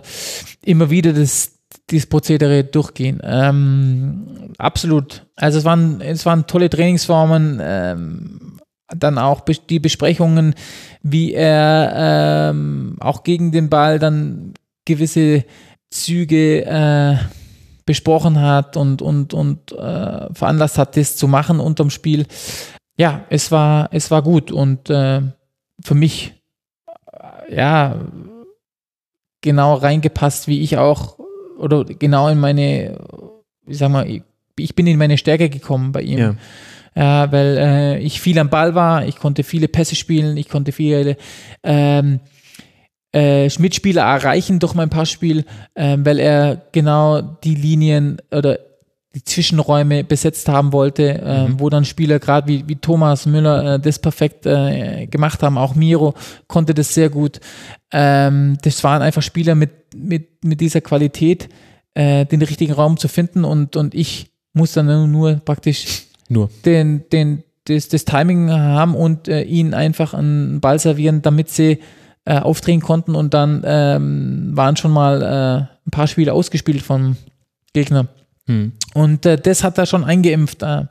immer 0.65 0.89
wieder 0.89 1.13
das, 1.13 1.59
dieses 1.91 2.09
Prozedere 2.09 2.63
durchgehen. 2.63 3.21
Ähm, 3.23 4.53
absolut. 4.57 5.27
Also 5.35 5.59
es 5.59 5.65
waren, 5.65 6.01
es 6.01 6.25
waren 6.25 6.47
tolle 6.47 6.69
Trainingsformen. 6.69 7.59
Ähm, 7.61 8.57
dann 8.87 9.17
auch 9.19 9.41
die 9.41 9.79
Besprechungen, 9.79 10.55
wie 11.03 11.33
er 11.33 12.51
ähm, 12.55 12.95
auch 13.01 13.23
gegen 13.23 13.51
den 13.51 13.69
Ball 13.69 13.99
dann 13.99 14.53
gewisse 14.85 15.43
Züge 15.89 16.65
äh, 16.65 17.17
besprochen 17.85 18.41
hat 18.41 18.77
und, 18.77 19.01
und, 19.01 19.33
und 19.33 19.71
äh, 19.71 20.33
veranlasst 20.33 20.77
hat, 20.77 20.97
das 20.97 21.15
zu 21.15 21.27
machen 21.27 21.59
unterm 21.59 21.89
Spiel. 21.89 22.25
Ja, 22.97 23.25
es 23.29 23.51
war, 23.51 23.89
es 23.91 24.11
war 24.11 24.21
gut 24.21 24.51
und 24.51 24.89
äh, 24.89 25.21
für 25.81 25.95
mich 25.95 26.33
äh, 27.11 27.55
ja 27.55 27.95
genau 29.41 29.75
reingepasst, 29.75 30.47
wie 30.47 30.61
ich 30.61 30.77
auch 30.77 31.17
oder 31.57 31.85
genau 31.85 32.27
in 32.27 32.39
meine, 32.39 32.97
ich 33.65 33.77
sag 33.77 33.89
mal, 33.89 34.07
ich, 34.57 34.75
bin 34.75 34.87
in 34.87 34.97
meine 34.97 35.17
Stärke 35.17 35.49
gekommen 35.49 35.91
bei 35.91 36.01
ihm. 36.01 36.19
Ja. 36.19 36.35
Ja, 36.95 37.31
weil 37.31 37.57
äh, 37.57 37.99
ich 37.99 38.19
viel 38.19 38.39
am 38.39 38.49
Ball 38.49 38.73
war, 38.73 39.05
ich 39.05 39.17
konnte 39.17 39.43
viele 39.43 39.67
Pässe 39.67 39.95
spielen, 39.95 40.35
ich 40.35 40.49
konnte 40.49 40.71
viele 40.71 41.15
ähm, 41.61 42.19
äh, 43.17 43.49
Mitspieler 43.59 44.03
erreichen 44.03 44.59
durch 44.59 44.75
mein 44.75 44.89
Passspiel, 44.89 45.45
ähm, 45.75 46.05
weil 46.05 46.19
er 46.19 46.61
genau 46.71 47.21
die 47.21 47.55
Linien 47.55 48.17
oder 48.31 48.59
die 49.15 49.23
Zwischenräume 49.23 50.03
besetzt 50.03 50.47
haben 50.47 50.71
wollte, 50.71 51.21
ähm, 51.23 51.59
wo 51.59 51.69
dann 51.71 51.85
Spieler 51.85 52.19
gerade 52.19 52.47
wie, 52.47 52.67
wie 52.67 52.75
Thomas 52.75 53.25
Müller 53.25 53.75
äh, 53.75 53.79
das 53.79 53.97
perfekt 53.97 54.45
äh, 54.45 55.07
gemacht 55.07 55.41
haben. 55.41 55.57
Auch 55.57 55.73
Miro 55.73 56.13
konnte 56.47 56.75
das 56.75 56.93
sehr 56.93 57.09
gut. 57.09 57.39
Ähm, 57.91 58.57
das 58.61 58.83
waren 58.83 59.01
einfach 59.01 59.23
Spieler 59.23 59.55
mit, 59.55 59.71
mit, 59.95 60.43
mit 60.43 60.61
dieser 60.61 60.81
Qualität, 60.81 61.49
äh, 61.95 62.25
den 62.25 62.43
richtigen 62.43 62.73
Raum 62.73 62.97
zu 62.97 63.07
finden 63.07 63.43
und, 63.43 63.75
und 63.75 63.95
ich 63.95 64.29
muss 64.53 64.73
dann 64.73 64.85
nur, 64.85 65.07
nur 65.07 65.35
praktisch 65.37 66.03
Nur. 66.29 66.51
den, 66.65 67.09
den, 67.11 67.43
das, 67.63 67.87
das 67.87 68.05
Timing 68.05 68.51
haben 68.51 68.93
und 68.93 69.27
äh, 69.27 69.41
ihnen 69.41 69.73
einfach 69.73 70.13
einen 70.13 70.59
Ball 70.61 70.77
servieren, 70.77 71.23
damit 71.23 71.49
sie 71.49 71.79
äh, 72.27 72.39
aufdrehen 72.39 72.81
konnten 72.81 73.15
und 73.15 73.33
dann 73.33 73.61
ähm, 73.65 74.49
waren 74.53 74.75
schon 74.75 74.91
mal 74.91 75.21
äh, 75.21 75.87
ein 75.87 75.91
paar 75.91 76.07
Spiele 76.07 76.33
ausgespielt 76.33 76.81
vom 76.81 77.15
Gegner. 77.73 78.07
Hm. 78.47 78.73
Und 78.93 79.25
äh, 79.25 79.37
das 79.37 79.63
hat 79.63 79.77
er 79.77 79.85
schon 79.85 80.03
eingeimpft. 80.03 80.61
Äh, 80.61 80.65
Also 80.65 80.85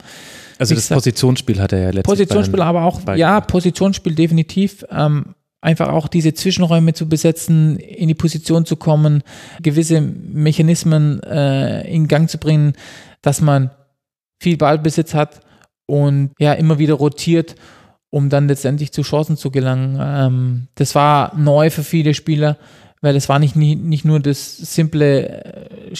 das 0.57 0.69
gesagt, 0.69 0.97
Positionsspiel 0.97 1.61
hat 1.61 1.73
er 1.73 1.79
ja 1.79 1.85
letztlich 1.85 2.03
Positionsspiel, 2.05 2.61
aber 2.61 2.83
auch, 2.83 3.01
bei- 3.01 3.17
ja, 3.17 3.39
Positionsspiel 3.41 4.15
definitiv. 4.15 4.83
Ähm, 4.89 5.35
einfach 5.61 5.89
auch 5.89 6.07
diese 6.07 6.33
Zwischenräume 6.33 6.93
zu 6.93 7.07
besetzen, 7.09 7.77
in 7.77 8.07
die 8.07 8.15
Position 8.15 8.65
zu 8.65 8.75
kommen, 8.75 9.23
gewisse 9.61 10.01
Mechanismen 10.01 11.21
äh, 11.23 11.81
in 11.93 12.07
Gang 12.07 12.29
zu 12.29 12.37
bringen, 12.37 12.73
dass 13.21 13.41
man 13.41 13.69
viel 14.39 14.57
Ballbesitz 14.57 15.13
hat 15.13 15.41
und 15.87 16.31
ja, 16.39 16.53
immer 16.53 16.77
wieder 16.79 16.93
rotiert, 16.95 17.55
um 18.09 18.29
dann 18.29 18.47
letztendlich 18.47 18.91
zu 18.91 19.01
Chancen 19.01 19.37
zu 19.37 19.51
gelangen. 19.51 19.97
Ähm, 20.01 20.67
das 20.75 20.95
war 20.95 21.35
neu 21.35 21.69
für 21.69 21.83
viele 21.83 22.13
Spieler, 22.13 22.57
weil 23.01 23.15
es 23.15 23.29
war 23.29 23.39
nicht, 23.39 23.55
nicht, 23.55 23.81
nicht 23.83 24.05
nur 24.05 24.19
das 24.19 24.57
simple, 24.57 25.91
äh, 25.91 25.93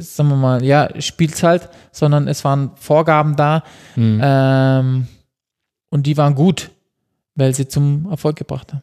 sagen 0.00 0.28
wir 0.28 0.36
mal, 0.36 0.64
ja, 0.64 0.88
spielt's 1.00 1.42
halt, 1.42 1.68
sondern 1.90 2.28
es 2.28 2.44
waren 2.44 2.70
Vorgaben 2.76 3.36
da, 3.36 3.62
Hm. 3.94 4.20
ähm, 4.22 5.06
und 5.90 6.06
die 6.06 6.16
waren 6.16 6.34
gut, 6.34 6.70
weil 7.36 7.54
sie 7.54 7.68
zum 7.68 8.08
Erfolg 8.10 8.36
gebracht 8.36 8.72
haben. 8.72 8.82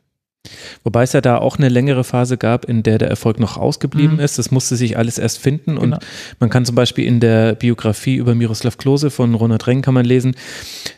Wobei 0.83 1.03
es 1.03 1.13
ja 1.13 1.21
da 1.21 1.37
auch 1.37 1.57
eine 1.57 1.69
längere 1.69 2.03
Phase 2.03 2.37
gab, 2.37 2.65
in 2.65 2.81
der 2.83 2.97
der 2.97 3.09
Erfolg 3.09 3.39
noch 3.39 3.57
ausgeblieben 3.57 4.15
Mhm. 4.15 4.19
ist. 4.21 4.39
Das 4.39 4.49
musste 4.51 4.75
sich 4.75 4.97
alles 4.97 5.17
erst 5.19 5.37
finden. 5.37 5.77
Und 5.77 5.91
Genau. 5.91 5.99
man 6.39 6.49
kann 6.49 6.65
zum 6.65 6.75
Beispiel 6.75 7.05
in 7.05 7.19
der 7.19 7.53
Biografie 7.53 8.15
über 8.15 8.33
Miroslav 8.33 8.77
Klose 8.77 9.11
von 9.11 9.35
Ronald 9.35 9.67
Reng 9.67 9.81
kann 9.83 9.93
man 9.93 10.05
lesen, 10.05 10.35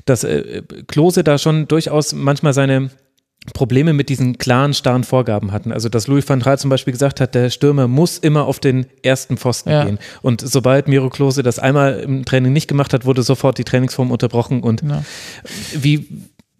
dass 0.05 0.23
äh, 0.23 0.61
Klose 0.87 1.23
da 1.23 1.37
schon 1.37 1.67
durchaus 1.67 2.13
manchmal 2.13 2.53
seine 2.53 2.89
Probleme 3.53 3.91
mit 3.91 4.07
diesen 4.07 4.37
klaren, 4.37 4.73
starren 4.73 5.03
Vorgaben 5.03 5.51
hatten. 5.51 5.73
Also 5.73 5.89
dass 5.89 6.07
Louis 6.07 6.27
van 6.29 6.39
Gaal 6.39 6.57
zum 6.57 6.69
Beispiel 6.69 6.93
gesagt 6.93 7.19
hat, 7.19 7.35
der 7.35 7.49
Stürmer 7.49 7.89
muss 7.89 8.17
immer 8.17 8.45
auf 8.45 8.61
den 8.61 8.85
ersten 9.01 9.35
Pfosten 9.35 9.69
Ja. 9.69 9.83
gehen. 9.83 9.99
Und 10.21 10.39
sobald 10.39 10.87
Miro 10.87 11.09
Klose 11.09 11.43
das 11.43 11.59
einmal 11.59 11.99
im 11.99 12.23
Training 12.23 12.53
nicht 12.53 12.69
gemacht 12.69 12.93
hat, 12.93 13.03
wurde 13.03 13.21
sofort 13.23 13.57
die 13.57 13.65
Trainingsform 13.65 14.11
unterbrochen. 14.11 14.61
Und 14.63 14.79
Genau. 14.79 15.03
wie, 15.73 16.07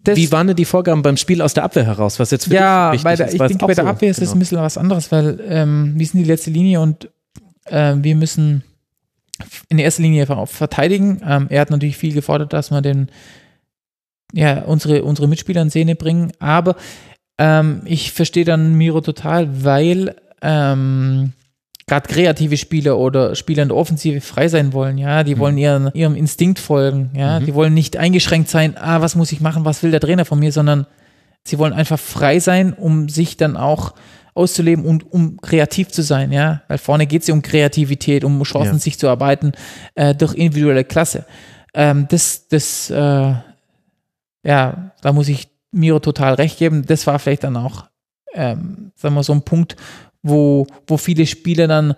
Das- 0.04 0.16
wie 0.16 0.30
waren 0.32 0.46
denn 0.46 0.56
die 0.56 0.64
Vorgaben 0.64 1.02
beim 1.02 1.16
Spiel 1.16 1.40
aus 1.42 1.54
der 1.54 1.64
Abwehr 1.64 1.84
heraus? 1.84 2.18
Was 2.20 2.30
jetzt 2.30 2.44
für 2.44 2.54
Ja, 2.54 2.92
dich 2.92 3.02
wichtig 3.04 3.16
der, 3.18 3.26
ist, 3.28 3.34
ich 3.34 3.40
weil 3.40 3.46
es 3.46 3.50
denke, 3.52 3.66
bei 3.66 3.74
der 3.74 3.84
so- 3.84 3.90
Abwehr 3.90 4.10
ist 4.10 4.18
es 4.18 4.24
genau. 4.24 4.32
ein 4.36 4.38
bisschen 4.38 4.58
was 4.58 4.78
anderes, 4.78 5.10
weil 5.10 5.40
ähm, 5.48 5.94
wir 5.96 6.06
sind 6.06 6.20
die 6.20 6.26
letzte 6.26 6.50
Linie 6.50 6.80
und 6.80 7.08
äh, 7.66 7.94
wir 7.98 8.14
müssen 8.14 8.62
in 9.68 9.78
erster 9.78 10.02
Linie 10.02 10.22
einfach 10.22 10.36
auch 10.36 10.48
verteidigen. 10.48 11.20
Ähm, 11.26 11.46
er 11.50 11.60
hat 11.62 11.70
natürlich 11.70 11.96
viel 11.96 12.12
gefordert, 12.14 12.52
dass 12.52 12.70
wir 12.70 12.82
den, 12.82 13.08
ja, 14.32 14.62
unsere, 14.62 15.02
unsere 15.04 15.26
Mitspieler 15.28 15.62
in 15.62 15.70
Szene 15.70 15.96
bringen, 15.96 16.32
aber 16.38 16.76
ähm, 17.38 17.80
ich 17.84 18.12
verstehe 18.12 18.44
dann 18.44 18.74
Miro 18.74 19.00
total, 19.00 19.64
weil 19.64 20.14
ähm, 20.42 21.32
gerade 21.86 22.08
kreative 22.08 22.56
Spieler 22.56 22.98
oder 22.98 23.34
Spieler 23.34 23.62
in 23.62 23.68
der 23.68 23.76
Offensive 23.76 24.20
frei 24.20 24.48
sein 24.48 24.72
wollen, 24.72 24.96
ja, 24.98 25.22
die 25.22 25.38
wollen 25.38 25.58
ihren, 25.58 25.90
ihrem 25.92 26.14
Instinkt 26.14 26.58
folgen, 26.58 27.10
ja, 27.14 27.40
die 27.40 27.54
wollen 27.54 27.74
nicht 27.74 27.96
eingeschränkt 27.96 28.48
sein, 28.48 28.76
ah, 28.78 29.00
was 29.00 29.16
muss 29.16 29.32
ich 29.32 29.40
machen, 29.40 29.64
was 29.64 29.82
will 29.82 29.90
der 29.90 30.00
Trainer 30.00 30.24
von 30.24 30.38
mir, 30.38 30.52
sondern 30.52 30.86
sie 31.42 31.58
wollen 31.58 31.74
einfach 31.74 31.98
frei 31.98 32.40
sein, 32.40 32.72
um 32.72 33.08
sich 33.08 33.36
dann 33.36 33.56
auch 33.56 33.94
auszuleben 34.34 34.84
und 34.84 35.12
um 35.12 35.36
kreativ 35.40 35.88
zu 35.88 36.02
sein, 36.02 36.32
ja, 36.32 36.62
weil 36.68 36.78
vorne 36.78 37.06
geht 37.06 37.22
es 37.22 37.28
ja 37.28 37.34
um 37.34 37.42
Kreativität, 37.42 38.24
um 38.24 38.42
Chancen 38.42 38.74
Ja. 38.74 38.78
sich 38.78 38.98
zu 38.98 39.06
erarbeiten 39.06 39.52
äh, 39.94 40.14
durch 40.14 40.34
individuelle 40.34 40.84
Klasse. 40.84 41.26
Ähm, 41.74 42.06
das, 42.08 42.48
das, 42.48 42.90
äh, 42.90 43.34
ja, 44.44 44.92
da 45.02 45.12
muss 45.12 45.28
ich 45.28 45.48
Miro 45.70 45.98
total 45.98 46.34
recht 46.34 46.58
geben. 46.58 46.84
Das 46.86 47.06
war 47.06 47.18
vielleicht 47.18 47.44
dann 47.44 47.56
auch, 47.56 47.84
ähm, 48.32 48.92
sagen 48.96 49.14
wir 49.14 49.22
so 49.22 49.32
ein 49.32 49.42
Punkt, 49.42 49.76
wo, 50.24 50.66
wo 50.88 50.96
viele 50.96 51.26
Spieler 51.26 51.68
dann 51.68 51.94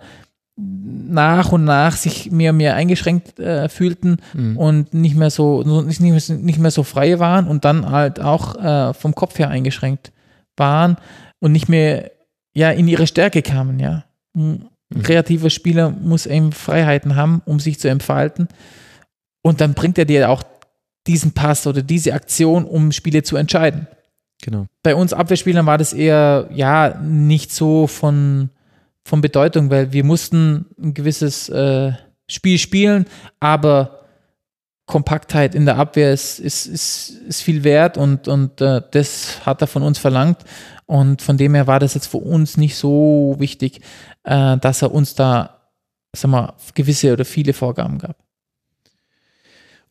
nach 0.57 1.51
und 1.51 1.63
nach 1.63 1.95
sich 1.95 2.31
mehr 2.31 2.51
und 2.51 2.57
mehr 2.57 2.75
eingeschränkt 2.75 3.39
äh, 3.39 3.69
fühlten 3.69 4.17
Mhm. 4.33 4.57
und 4.57 4.93
nicht 4.93 5.15
mehr 5.15 5.29
so 5.29 5.63
nicht, 5.63 6.01
nicht, 6.01 6.59
mehr, 6.59 6.71
so 6.71 6.83
frei 6.83 7.19
waren 7.19 7.47
und 7.47 7.63
dann 7.63 7.89
halt 7.89 8.19
auch 8.19 8.55
äh, 8.55 8.93
vom 8.93 9.15
Kopf 9.15 9.39
her 9.39 9.49
eingeschränkt 9.49 10.11
waren 10.57 10.97
und 11.39 11.51
nicht 11.51 11.69
mehr 11.69 12.11
ja 12.53 12.71
in 12.71 12.87
ihre 12.87 13.07
Stärke 13.07 13.41
kamen, 13.41 13.79
ja. 13.79 14.03
Ein 14.35 14.69
kreativer 15.03 15.49
Spieler 15.49 15.89
muss 15.89 16.25
eben 16.25 16.51
Freiheiten 16.51 17.15
haben, 17.15 17.41
um 17.45 17.59
sich 17.59 17.79
zu 17.79 17.87
entfalten. 17.87 18.47
Und 19.41 19.61
dann 19.61 19.73
bringt 19.73 19.97
er 19.97 20.05
dir 20.05 20.29
auch 20.29 20.43
diesen 21.07 21.33
Pass 21.33 21.67
oder 21.67 21.81
diese 21.81 22.13
Aktion, 22.13 22.65
um 22.65 22.91
Spiele 22.91 23.23
zu 23.23 23.35
entscheiden 23.35 23.87
Genau. 24.41 24.67
bei 24.83 24.95
uns 24.95 25.13
Abwehrspielern 25.13 25.65
war 25.65 25.77
das 25.77 25.93
eher, 25.93 26.47
ja, 26.53 26.99
nicht 27.01 27.51
so 27.51 27.87
von, 27.87 28.49
von 29.03 29.21
Bedeutung, 29.21 29.69
weil 29.69 29.91
wir 29.91 30.03
mussten 30.03 30.67
ein 30.81 30.93
gewisses 30.93 31.49
äh, 31.49 31.93
Spiel 32.29 32.57
spielen, 32.57 33.05
aber 33.39 33.97
Kompaktheit 34.85 35.53
in 35.53 35.65
der 35.65 35.77
Abwehr 35.77 36.13
ist, 36.13 36.39
ist, 36.39 36.65
ist, 36.65 37.09
ist 37.27 37.41
viel 37.41 37.63
wert 37.63 37.97
und, 37.97 38.27
und 38.27 38.61
äh, 38.61 38.81
das 38.91 39.45
hat 39.45 39.61
er 39.61 39.67
von 39.67 39.83
uns 39.83 39.99
verlangt. 39.99 40.39
Und 40.85 41.21
von 41.21 41.35
dem 41.35 41.53
her 41.53 41.67
war 41.67 41.79
das 41.79 41.93
jetzt 41.93 42.07
für 42.07 42.17
uns 42.17 42.55
nicht 42.55 42.77
so 42.77 43.35
wichtig, 43.37 43.81
äh, 44.23 44.57
dass 44.57 44.81
er 44.81 44.93
uns 44.93 45.13
da, 45.13 45.71
sag 46.15 46.31
mal, 46.31 46.53
gewisse 46.73 47.11
oder 47.11 47.25
viele 47.25 47.51
Vorgaben 47.51 47.97
gab. 47.97 48.15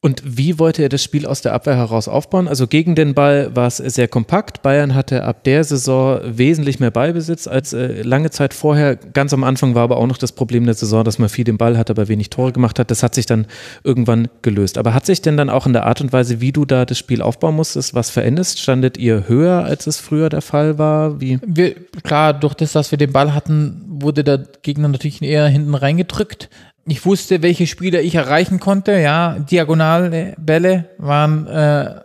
Und 0.07 0.23
wie 0.25 0.61
wollte 0.61 0.83
er 0.85 0.89
das 0.89 1.03
Spiel 1.03 1.27
aus 1.27 1.41
der 1.41 1.53
Abwehr 1.53 1.75
heraus 1.75 2.07
aufbauen? 2.07 2.47
Also 2.47 2.69
gegen 2.69 2.95
den 2.95 3.13
Ball 3.13 3.57
war 3.57 3.67
es 3.67 3.79
sehr 3.79 4.07
kompakt. 4.07 4.63
Bayern 4.63 4.95
hatte 4.95 5.25
ab 5.25 5.43
der 5.43 5.65
Saison 5.65 6.21
wesentlich 6.23 6.79
mehr 6.79 6.93
Ballbesitz 6.93 7.49
als 7.49 7.73
äh, 7.73 8.03
lange 8.03 8.31
Zeit 8.31 8.55
vorher. 8.55 8.95
Ganz 8.95 9.35
am 9.35 9.43
Anfang 9.43 9.75
war 9.75 9.83
aber 9.83 9.97
auch 9.97 10.07
noch 10.07 10.19
das 10.19 10.31
Problem 10.31 10.65
der 10.65 10.75
Saison, 10.75 11.03
dass 11.03 11.19
man 11.19 11.29
viel 11.29 11.43
den 11.43 11.59
Ball 11.59 11.77
hatte, 11.77 11.93
aber 11.93 12.07
wenig 12.07 12.31
Tore 12.31 12.53
gemacht 12.53 12.79
hat. 12.79 12.93
Das 12.93 13.03
hat 13.03 13.17
sich 13.17 13.27
dann 13.27 13.49
irgendwann 13.83 14.29
gelöst. 14.43 14.79
Aber 14.79 14.95
hat 14.95 15.07
sich 15.07 15.23
denn 15.23 15.37
dann 15.37 15.51
auch 15.51 15.67
in 15.67 15.73
der 15.73 15.87
Art 15.87 16.01
und 16.01 16.13
Weise, 16.13 16.41
wie 16.41 16.53
du 16.53 16.65
da 16.65 16.85
das 16.85 16.99
Spiel 16.99 17.21
aufbauen 17.21 17.57
musstest, 17.57 17.93
was 17.93 18.11
verändert? 18.11 18.47
Standet 18.47 18.99
ihr 18.99 19.27
höher, 19.27 19.65
als 19.65 19.89
es 19.89 19.99
früher 19.99 20.29
der 20.29 20.41
Fall 20.41 20.79
war? 20.79 21.21
Wie? 21.21 21.41
Wir, 21.45 21.75
klar, 22.05 22.33
durch 22.33 22.55
das, 22.55 22.71
dass 22.71 22.93
wir 22.93 22.99
den 22.99 23.11
Ball 23.11 23.35
hatten, 23.35 23.83
wurde 23.89 24.23
der 24.23 24.47
Gegner 24.63 24.87
natürlich 24.87 25.21
eher 25.21 25.49
hinten 25.49 25.75
reingedrückt. 25.75 26.49
Ich 26.89 27.05
wusste, 27.05 27.43
welche 27.43 27.67
Spieler 27.67 28.01
ich 28.01 28.15
erreichen 28.15 28.61
konnte. 28.61 28.93
Ja, 28.93 29.39
diagonale 29.39 30.35
Bälle 30.39 30.91
waren, 30.99 31.47
äh, 31.49 32.01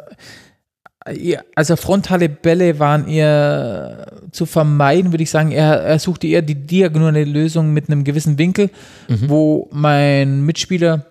also 1.56 1.76
frontale 1.76 2.30
Bälle 2.30 2.80
waren 2.80 3.08
eher 3.08 4.08
zu 4.32 4.46
vermeiden, 4.46 5.12
würde 5.12 5.24
ich 5.24 5.30
sagen. 5.30 5.52
Er, 5.52 5.82
er 5.82 6.00
suchte 6.00 6.28
eher 6.28 6.42
die 6.42 6.56
diagonale 6.56 7.24
Lösung 7.24 7.74
mit 7.74 7.90
einem 7.90 8.04
gewissen 8.04 8.38
Winkel, 8.38 8.70
wo 9.08 9.70
mein 9.72 10.42
Mitspieler 10.42 11.06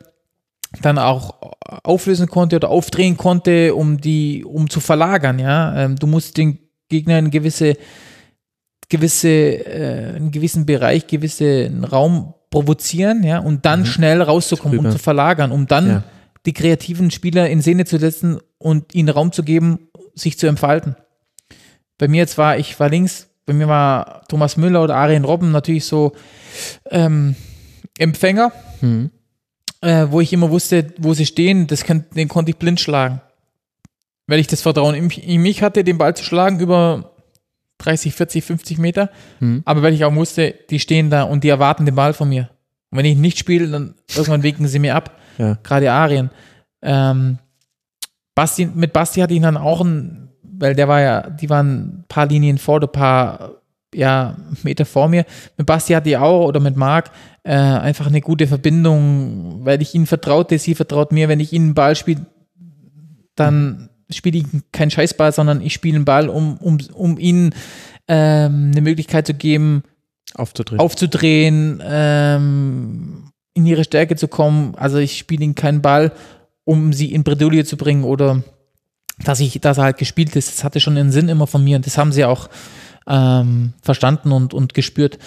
dann 0.82 0.98
auch 0.98 1.34
auflösen 1.82 2.28
konnte 2.28 2.56
oder 2.56 2.70
aufdrehen 2.70 3.16
konnte, 3.16 3.74
um 3.74 4.00
die, 4.00 4.44
um 4.44 4.70
zu 4.70 4.80
verlagern, 4.80 5.38
ja. 5.38 5.76
Ähm, 5.76 5.96
du 5.96 6.06
musst 6.06 6.36
den 6.36 6.58
Gegner 6.88 7.18
in 7.18 7.30
gewisse, 7.30 7.76
gewisse, 8.88 9.28
äh, 9.28 10.16
einen 10.16 10.30
gewissen 10.30 10.66
Bereich, 10.66 11.06
gewissen 11.06 11.84
Raum 11.84 12.34
provozieren, 12.50 13.22
ja, 13.22 13.38
und 13.38 13.64
dann 13.64 13.86
schnell 13.86 14.20
rauszukommen, 14.22 14.78
um 14.78 14.84
Drüber. 14.84 14.96
zu 14.96 15.02
verlagern, 15.02 15.52
um 15.52 15.66
dann 15.66 15.88
Ja. 15.88 16.02
die 16.46 16.52
kreativen 16.52 17.10
Spieler 17.10 17.48
in 17.48 17.62
Szene 17.62 17.84
zu 17.84 17.98
setzen 17.98 18.38
und 18.58 18.94
ihnen 18.94 19.08
Raum 19.08 19.32
zu 19.32 19.42
geben, 19.42 19.88
sich 20.14 20.38
zu 20.38 20.46
entfalten. 20.48 20.96
Bei 21.98 22.08
mir 22.08 22.18
jetzt 22.18 22.36
war, 22.38 22.58
ich 22.58 22.78
war 22.80 22.88
links, 22.88 23.28
bei 23.46 23.52
mir 23.52 23.68
war 23.68 24.22
Thomas 24.28 24.56
Müller 24.56 24.82
oder 24.82 24.96
Arjen 24.96 25.24
Robben 25.24 25.50
natürlich 25.52 25.84
so 25.84 26.12
ähm, 26.90 27.36
Empfänger, 27.98 28.52
Mhm. 28.80 29.10
äh, 29.82 30.06
wo 30.10 30.20
ich 30.20 30.32
immer 30.32 30.50
wusste, 30.50 30.92
wo 30.98 31.14
sie 31.14 31.26
stehen, 31.26 31.66
das 31.66 31.84
kann, 31.84 32.04
den 32.16 32.28
konnte 32.28 32.50
ich 32.50 32.56
blind 32.56 32.80
schlagen. 32.80 33.20
Weil 34.26 34.38
ich 34.40 34.46
das 34.46 34.62
Vertrauen 34.62 34.94
in, 34.94 35.04
mich- 35.06 35.26
in 35.26 35.42
mich 35.42 35.62
hatte, 35.62 35.84
den 35.84 35.98
Ball 35.98 36.14
zu 36.16 36.24
schlagen 36.24 36.60
über 36.60 37.09
30, 37.80 38.14
40, 38.14 38.44
50 38.44 38.78
Meter. 38.78 39.10
Mhm. 39.40 39.62
Aber 39.64 39.82
weil 39.82 39.94
ich 39.94 40.04
auch 40.04 40.14
wusste, 40.14 40.54
die 40.70 40.78
stehen 40.78 41.10
da 41.10 41.24
und 41.24 41.44
die 41.44 41.48
erwarten 41.48 41.86
den 41.86 41.94
Ball 41.94 42.12
von 42.12 42.28
mir. 42.28 42.50
Und 42.90 42.98
wenn 42.98 43.04
ich 43.04 43.16
nicht 43.16 43.38
spiele, 43.38 43.68
dann 43.68 43.94
irgendwann 44.14 44.42
winken 44.42 44.68
sie 44.68 44.78
mir 44.78 44.94
ab. 44.94 45.16
Ja. 45.38 45.56
Gerade 45.62 45.90
Arien. 45.90 46.28
Ähm, 46.82 47.38
Basti, 48.34 48.66
mit 48.66 48.92
Basti 48.92 49.20
hatte 49.20 49.32
ich 49.32 49.40
dann 49.40 49.56
auch 49.56 49.80
ein, 49.80 50.28
weil 50.42 50.74
der 50.74 50.86
war 50.86 51.00
ja, 51.00 51.30
die 51.30 51.48
waren 51.48 52.00
ein 52.00 52.04
paar 52.08 52.26
Linien 52.26 52.58
vor, 52.58 52.74
oder 52.74 52.88
ein 52.88 52.92
paar 52.92 53.52
ja, 53.94 54.36
Meter 54.64 54.84
vor 54.84 55.08
mir. 55.08 55.24
Mit 55.56 55.66
Basti 55.66 55.94
hatte 55.94 56.10
ich 56.10 56.16
auch 56.18 56.46
oder 56.46 56.60
mit 56.60 56.76
Marc 56.76 57.10
äh, 57.42 57.54
einfach 57.54 58.06
eine 58.06 58.20
gute 58.20 58.46
Verbindung, 58.46 59.64
weil 59.64 59.80
ich 59.80 59.94
ihnen 59.94 60.06
vertraute, 60.06 60.58
sie 60.58 60.74
vertraut 60.74 61.12
mir. 61.12 61.28
Wenn 61.28 61.40
ich 61.40 61.54
ihnen 61.54 61.66
einen 61.66 61.74
Ball 61.74 61.96
spiele, 61.96 62.26
dann 63.34 63.88
spiele 64.12 64.38
ich 64.38 64.44
keinen 64.72 64.90
Scheißball, 64.90 65.32
sondern 65.32 65.60
ich 65.60 65.72
spiele 65.72 65.96
einen 65.96 66.04
Ball, 66.04 66.28
um, 66.28 66.56
um, 66.58 66.78
um 66.94 67.18
ihnen 67.18 67.54
ähm, 68.08 68.70
eine 68.72 68.80
Möglichkeit 68.80 69.26
zu 69.26 69.34
geben, 69.34 69.82
Aufzudrehen. 70.34 70.80
aufzudrehen, 70.80 71.82
ähm, 71.84 73.30
in 73.54 73.66
ihre 73.66 73.84
Stärke 73.84 74.16
zu 74.16 74.28
kommen. 74.28 74.74
Also 74.76 74.98
ich 74.98 75.18
spiele 75.18 75.44
ihnen 75.44 75.54
keinen 75.54 75.82
Ball, 75.82 76.12
um 76.64 76.92
sie 76.92 77.12
in 77.12 77.24
Bredouille 77.24 77.64
zu 77.64 77.76
bringen 77.76 78.04
oder 78.04 78.42
dass 79.24 79.40
ich, 79.40 79.60
dass 79.60 79.78
er 79.78 79.84
halt 79.84 79.98
gespielt 79.98 80.34
ist. 80.36 80.48
Das 80.48 80.64
hatte 80.64 80.80
schon 80.80 80.96
einen 80.96 81.12
Sinn 81.12 81.28
immer 81.28 81.46
von 81.46 81.62
mir 81.62 81.76
und 81.76 81.86
das 81.86 81.98
haben 81.98 82.12
sie 82.12 82.24
auch 82.24 82.48
ähm, 83.06 83.74
verstanden 83.82 84.32
und, 84.32 84.54
und 84.54 84.74
gespürt. 84.74 85.18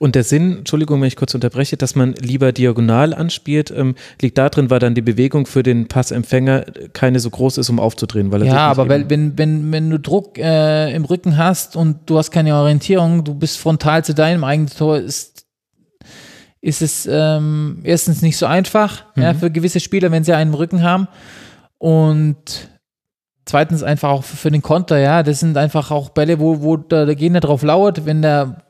Und 0.00 0.14
der 0.14 0.24
Sinn, 0.24 0.56
Entschuldigung, 0.56 0.98
wenn 1.02 1.08
ich 1.08 1.16
kurz 1.16 1.34
unterbreche, 1.34 1.76
dass 1.76 1.94
man 1.94 2.14
lieber 2.14 2.52
diagonal 2.52 3.12
anspielt, 3.12 3.70
ähm, 3.70 3.96
liegt 4.22 4.38
darin, 4.38 4.70
weil 4.70 4.78
dann 4.78 4.94
die 4.94 5.02
Bewegung 5.02 5.44
für 5.44 5.62
den 5.62 5.88
Passempfänger 5.88 6.64
keine 6.94 7.20
so 7.20 7.28
groß 7.28 7.58
ist, 7.58 7.68
um 7.68 7.78
aufzudrehen. 7.78 8.32
Weil 8.32 8.40
er 8.40 8.46
Ja, 8.48 8.70
aber 8.70 8.88
weil, 8.88 9.10
wenn, 9.10 9.36
wenn, 9.36 9.70
wenn 9.70 9.90
du 9.90 10.00
Druck 10.00 10.38
äh, 10.38 10.90
im 10.94 11.04
Rücken 11.04 11.36
hast 11.36 11.76
und 11.76 12.08
du 12.08 12.16
hast 12.16 12.30
keine 12.30 12.54
Orientierung, 12.54 13.24
du 13.24 13.34
bist 13.34 13.58
frontal 13.58 14.02
zu 14.02 14.14
deinem 14.14 14.42
eigenen 14.42 14.70
Tor, 14.70 14.96
ist, 14.96 15.44
ist 16.62 16.80
es 16.80 17.06
ähm, 17.06 17.80
erstens 17.84 18.22
nicht 18.22 18.38
so 18.38 18.46
einfach 18.46 19.04
ja, 19.16 19.34
für 19.34 19.50
gewisse 19.50 19.80
Spieler, 19.80 20.10
wenn 20.10 20.24
sie 20.24 20.32
einen 20.32 20.52
im 20.52 20.56
Rücken 20.56 20.82
haben. 20.82 21.08
Und 21.76 22.70
zweitens 23.44 23.82
einfach 23.82 24.08
auch 24.08 24.24
für, 24.24 24.50
den 24.50 24.62
Konter, 24.62 24.96
ja. 24.96 25.22
Das 25.22 25.40
sind 25.40 25.58
einfach 25.58 25.90
auch 25.90 26.08
Bälle, 26.08 26.40
wo, 26.40 26.62
wo 26.62 26.78
der, 26.78 27.04
der 27.04 27.16
Gegner 27.16 27.40
drauf 27.40 27.62
lauert, 27.62 28.06
wenn 28.06 28.22
der 28.22 28.62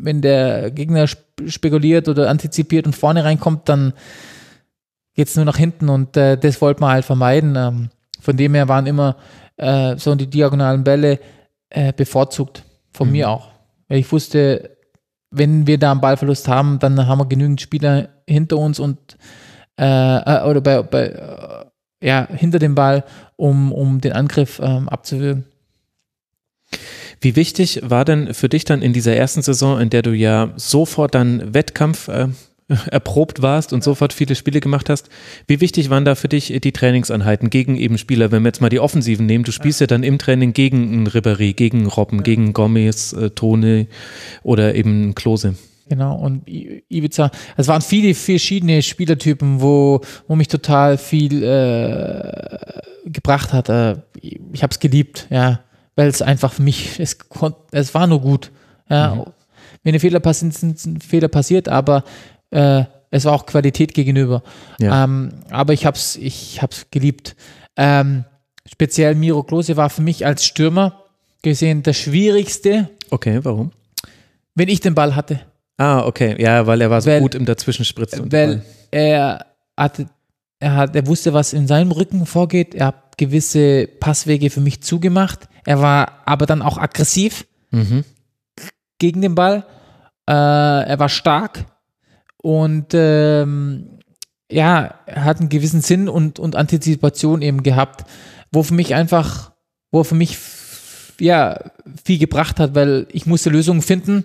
wenn 0.00 0.20
der 0.20 0.70
Gegner 0.70 1.04
sp- 1.04 1.24
spekuliert 1.46 2.08
oder 2.08 2.28
antizipiert 2.28 2.86
und 2.86 2.96
vorne 2.96 3.24
reinkommt, 3.24 3.68
dann 3.68 3.92
geht 5.14 5.28
es 5.28 5.36
nur 5.36 5.44
nach 5.44 5.56
hinten 5.56 5.88
und 5.88 6.16
äh, 6.16 6.36
das 6.36 6.60
wollte 6.60 6.80
man 6.80 6.92
halt 6.92 7.04
vermeiden. 7.04 7.56
Ähm, 7.56 7.90
von 8.20 8.36
dem 8.36 8.54
her 8.54 8.68
waren 8.68 8.86
immer 8.86 9.16
äh, 9.56 9.96
so 9.96 10.14
die 10.14 10.28
diagonalen 10.28 10.84
Bälle 10.84 11.18
äh, 11.70 11.92
bevorzugt. 11.92 12.64
Von 12.92 13.10
mir 13.10 13.28
auch. 13.28 13.48
Weil 13.88 13.98
ich 13.98 14.10
wusste, 14.10 14.76
wenn 15.30 15.66
wir 15.66 15.78
da 15.78 15.92
einen 15.92 16.00
Ballverlust 16.00 16.48
haben, 16.48 16.78
dann 16.78 17.06
haben 17.06 17.18
wir 17.18 17.26
genügend 17.26 17.60
Spieler 17.60 18.08
hinter 18.26 18.58
uns 18.58 18.80
und 18.80 19.16
äh, 19.78 19.84
äh, 19.84 20.42
oder 20.48 20.60
bei, 20.60 20.82
bei 20.82 21.06
äh, 21.06 21.64
ja, 22.06 22.26
hinter 22.28 22.58
dem 22.58 22.74
Ball, 22.74 23.04
um, 23.36 23.72
um 23.72 24.00
den 24.00 24.12
Angriff 24.12 24.60
ähm, 24.62 24.88
abzuwürgen. 24.88 25.44
Wie 27.20 27.36
wichtig 27.36 27.80
war 27.82 28.04
denn 28.04 28.34
für 28.34 28.48
dich 28.48 28.64
dann 28.64 28.82
in 28.82 28.92
dieser 28.92 29.14
ersten 29.16 29.42
Saison, 29.42 29.80
in 29.80 29.90
der 29.90 30.02
du 30.02 30.12
ja 30.12 30.52
sofort 30.56 31.14
dann 31.14 31.54
Wettkampf 31.54 32.08
äh, 32.08 32.28
erprobt 32.90 33.42
warst 33.42 33.72
und 33.72 33.82
sofort 33.82 34.12
viele 34.12 34.34
Spiele 34.34 34.60
gemacht 34.60 34.90
hast, 34.90 35.08
wie 35.46 35.60
wichtig 35.60 35.90
waren 35.90 36.04
da 36.04 36.14
für 36.14 36.28
dich 36.28 36.56
die 36.60 36.72
Trainingseinheiten 36.72 37.50
gegen 37.50 37.76
eben 37.76 37.98
Spieler, 37.98 38.30
wenn 38.30 38.42
wir 38.42 38.48
jetzt 38.48 38.60
mal 38.60 38.68
die 38.68 38.80
Offensiven 38.80 39.26
nehmen, 39.26 39.44
du 39.44 39.52
spielst 39.52 39.80
ja, 39.80 39.86
dann 39.86 40.02
im 40.02 40.18
Training 40.18 40.52
gegen 40.52 40.92
einen 40.92 41.08
Ribéry, 41.08 41.54
gegen 41.54 41.86
Robben, 41.86 42.22
gegen 42.22 42.52
Gomez, 42.52 43.12
äh, 43.12 43.30
Tone 43.30 43.86
oder 44.42 44.74
eben 44.74 45.14
Klose. 45.14 45.54
Genau, 45.88 46.16
und 46.16 46.42
Ibiza, 46.46 47.30
es 47.56 47.66
waren 47.66 47.80
viele 47.80 48.12
verschiedene 48.12 48.82
Spielertypen, 48.82 49.62
wo, 49.62 50.02
wo 50.26 50.36
mich 50.36 50.48
total 50.48 50.98
viel 50.98 51.42
äh, 51.42 52.58
gebracht 53.06 53.54
hat. 53.54 53.70
Äh, 53.70 53.96
ich 54.52 54.62
habe 54.62 54.70
es 54.70 54.80
geliebt, 54.80 55.26
ja, 55.30 55.60
weil 55.98 56.06
es 56.06 56.22
einfach 56.22 56.52
für 56.52 56.62
mich, 56.62 57.00
es, 57.00 57.18
es 57.72 57.92
war 57.92 58.06
nur 58.06 58.20
gut. 58.20 58.52
Ja. 58.88 59.24
Wenn 59.82 59.90
eine 59.90 59.98
Fehler 59.98 60.20
passiert, 60.20 60.54
sind 60.54 61.02
Fehler 61.02 61.26
passiert, 61.26 61.68
aber 61.68 62.04
äh, 62.52 62.84
es 63.10 63.24
war 63.24 63.32
auch 63.32 63.46
Qualität 63.46 63.94
gegenüber. 63.94 64.44
Ja. 64.78 65.02
Ähm, 65.04 65.30
aber 65.50 65.72
ich 65.72 65.84
habe 65.86 65.96
es 65.96 66.14
ich 66.14 66.62
hab's 66.62 66.86
geliebt. 66.92 67.34
Ähm, 67.76 68.24
speziell 68.64 69.16
Miro 69.16 69.42
Klose 69.42 69.76
war 69.76 69.90
für 69.90 70.02
mich 70.02 70.24
als 70.24 70.44
Stürmer 70.44 71.02
gesehen 71.42 71.82
das 71.82 71.96
Schwierigste, 71.96 72.88
Okay, 73.10 73.40
warum? 73.42 73.72
wenn 74.54 74.68
ich 74.68 74.80
den 74.80 74.94
Ball 74.94 75.16
hatte. 75.16 75.40
Ah, 75.78 76.04
okay, 76.06 76.36
ja, 76.40 76.64
weil 76.68 76.80
er 76.80 76.90
war 76.90 77.00
so 77.00 77.10
Weil- 77.10 77.20
gut 77.20 77.34
im 77.34 77.44
Dazwischenspritzen. 77.44 78.30
weil 78.30 78.62
er 78.92 79.46
hatte, 79.76 80.06
er 80.60 80.76
hat, 80.76 80.94
er 80.94 81.06
wusste, 81.08 81.32
was 81.32 81.52
in 81.52 81.66
seinem 81.66 81.90
Rücken 81.90 82.24
vorgeht. 82.24 82.74
Er 82.76 82.86
hat 82.86 83.18
gewisse 83.18 83.88
Passwege 83.98 84.48
für 84.50 84.60
mich 84.60 84.80
zugemacht. 84.82 85.48
Er 85.68 85.82
war 85.82 86.22
aber 86.24 86.46
dann 86.46 86.62
auch 86.62 86.78
aggressiv 86.78 87.46
Mhm. 87.70 88.02
gegen 88.98 89.20
den 89.20 89.34
Ball. 89.34 89.64
Äh, 90.26 90.32
er 90.32 90.98
war 90.98 91.10
stark 91.10 91.66
und 92.42 92.86
ähm, 92.94 93.98
ja, 94.50 94.94
er 95.04 95.24
hat 95.24 95.40
einen 95.40 95.50
gewissen 95.50 95.82
Sinn 95.82 96.08
und, 96.08 96.38
und 96.38 96.56
Antizipation 96.56 97.42
eben 97.42 97.62
gehabt, 97.62 98.06
wo 98.50 98.62
für 98.62 98.72
mich 98.72 98.94
einfach, 98.94 99.52
wo 99.90 100.00
er 100.00 100.04
für 100.06 100.14
mich 100.14 100.38
ja 101.20 101.58
viel 102.02 102.18
gebracht 102.18 102.58
hat, 102.60 102.74
weil 102.74 103.06
ich 103.12 103.26
musste 103.26 103.50
Lösungen 103.50 103.82
finden, 103.82 104.24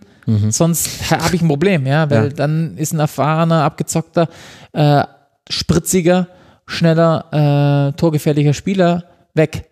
sonst 0.50 1.12
ha- 1.12 1.22
habe 1.26 1.36
ich 1.36 1.42
ein 1.42 1.50
Problem, 1.50 1.86
ja, 1.86 2.10
weil 2.10 2.28
Ja. 2.28 2.30
dann 2.30 2.78
ist 2.78 2.94
ein 2.94 3.00
erfahrener, 3.02 3.64
abgezockter, 3.66 4.30
äh, 4.72 5.04
spritziger, 5.50 6.28
schneller, 6.68 7.90
äh, 7.90 7.98
torgefährlicher 7.98 8.54
Spieler 8.54 9.04
weg. 9.34 9.70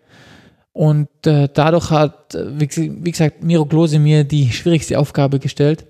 Und 0.72 1.08
äh, 1.26 1.48
dadurch 1.52 1.90
hat, 1.90 2.34
äh, 2.34 2.58
wie, 2.58 2.68
wie 3.04 3.10
gesagt, 3.10 3.42
Miro 3.44 3.66
Klose 3.66 3.98
mir 3.98 4.24
die 4.24 4.50
schwierigste 4.52 4.98
Aufgabe 4.98 5.38
gestellt, 5.38 5.86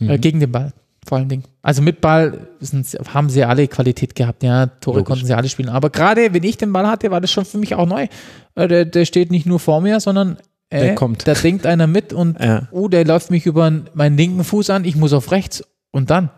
äh, 0.00 0.18
gegen 0.18 0.40
den 0.40 0.50
Ball 0.52 0.72
vor 1.06 1.18
allen 1.18 1.28
Dingen. 1.28 1.44
Also 1.62 1.82
mit 1.82 2.00
Ball 2.00 2.48
sind, 2.60 2.86
haben 3.12 3.28
sie 3.28 3.44
alle 3.44 3.68
Qualität 3.68 4.14
gehabt, 4.14 4.42
ja, 4.42 4.66
Tore 4.66 4.98
Logisch. 4.98 5.08
konnten 5.08 5.26
sie 5.26 5.34
alle 5.34 5.48
spielen. 5.48 5.68
Aber 5.68 5.90
gerade 5.90 6.32
wenn 6.32 6.42
ich 6.42 6.56
den 6.56 6.72
Ball 6.72 6.86
hatte, 6.86 7.10
war 7.10 7.20
das 7.20 7.30
schon 7.30 7.44
für 7.44 7.58
mich 7.58 7.74
auch 7.74 7.86
neu. 7.86 8.06
Äh, 8.54 8.68
der, 8.68 8.84
der 8.86 9.04
steht 9.04 9.30
nicht 9.30 9.46
nur 9.46 9.60
vor 9.60 9.80
mir, 9.80 10.00
sondern 10.00 10.38
äh, 10.70 10.80
Der 10.80 10.94
kommt. 10.94 11.26
Da 11.28 11.34
denkt 11.34 11.66
einer 11.66 11.86
mit 11.86 12.12
und 12.12 12.40
Ja. 12.40 12.68
oh, 12.70 12.88
der 12.88 13.04
läuft 13.04 13.30
mich 13.30 13.46
über 13.46 13.70
meinen 13.94 14.16
linken 14.16 14.44
Fuß 14.44 14.70
an, 14.70 14.84
ich 14.84 14.96
muss 14.96 15.12
auf 15.12 15.30
rechts 15.30 15.62
und 15.90 16.10
dann. 16.10 16.30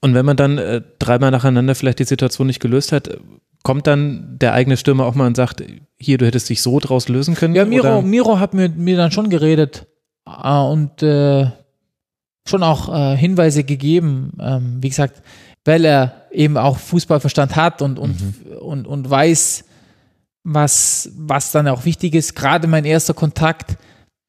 Und 0.00 0.14
wenn 0.14 0.26
man 0.26 0.36
dann 0.36 0.58
äh, 0.58 0.82
dreimal 0.98 1.30
nacheinander 1.30 1.74
vielleicht 1.74 1.98
die 1.98 2.04
Situation 2.04 2.46
nicht 2.46 2.60
gelöst 2.60 2.92
hat, 2.92 3.08
äh, 3.08 3.18
kommt 3.62 3.86
dann 3.86 4.38
der 4.38 4.52
eigene 4.52 4.76
Stürmer 4.76 5.06
auch 5.06 5.14
mal 5.14 5.26
und 5.26 5.36
sagt, 5.36 5.62
hier, 5.98 6.18
du 6.18 6.26
hättest 6.26 6.48
dich 6.48 6.62
so 6.62 6.78
draus 6.80 7.08
lösen 7.08 7.34
können? 7.34 7.54
Ja, 7.54 7.64
Miro, 7.64 7.98
oder? 7.98 8.02
Miro 8.02 8.38
hat 8.38 8.54
mir, 8.54 8.68
mir 8.68 8.96
dann 8.96 9.10
schon 9.10 9.30
geredet 9.30 9.86
äh, 10.26 10.48
und 10.48 11.02
äh, 11.02 11.50
schon 12.46 12.62
auch 12.62 12.94
äh, 12.94 13.16
Hinweise 13.16 13.64
gegeben. 13.64 14.32
Ähm, 14.40 14.78
wie 14.80 14.88
gesagt, 14.88 15.22
weil 15.64 15.84
er 15.84 16.26
eben 16.30 16.56
auch 16.56 16.78
Fußballverstand 16.78 17.56
hat 17.56 17.82
und, 17.82 17.98
und, 17.98 18.16
und, 18.60 18.86
und 18.86 19.10
weiß, 19.10 19.64
was, 20.44 21.10
was 21.16 21.50
dann 21.50 21.66
auch 21.66 21.84
wichtig 21.84 22.14
ist. 22.14 22.36
Gerade 22.36 22.68
mein 22.68 22.84
erster 22.84 23.14
Kontakt, 23.14 23.76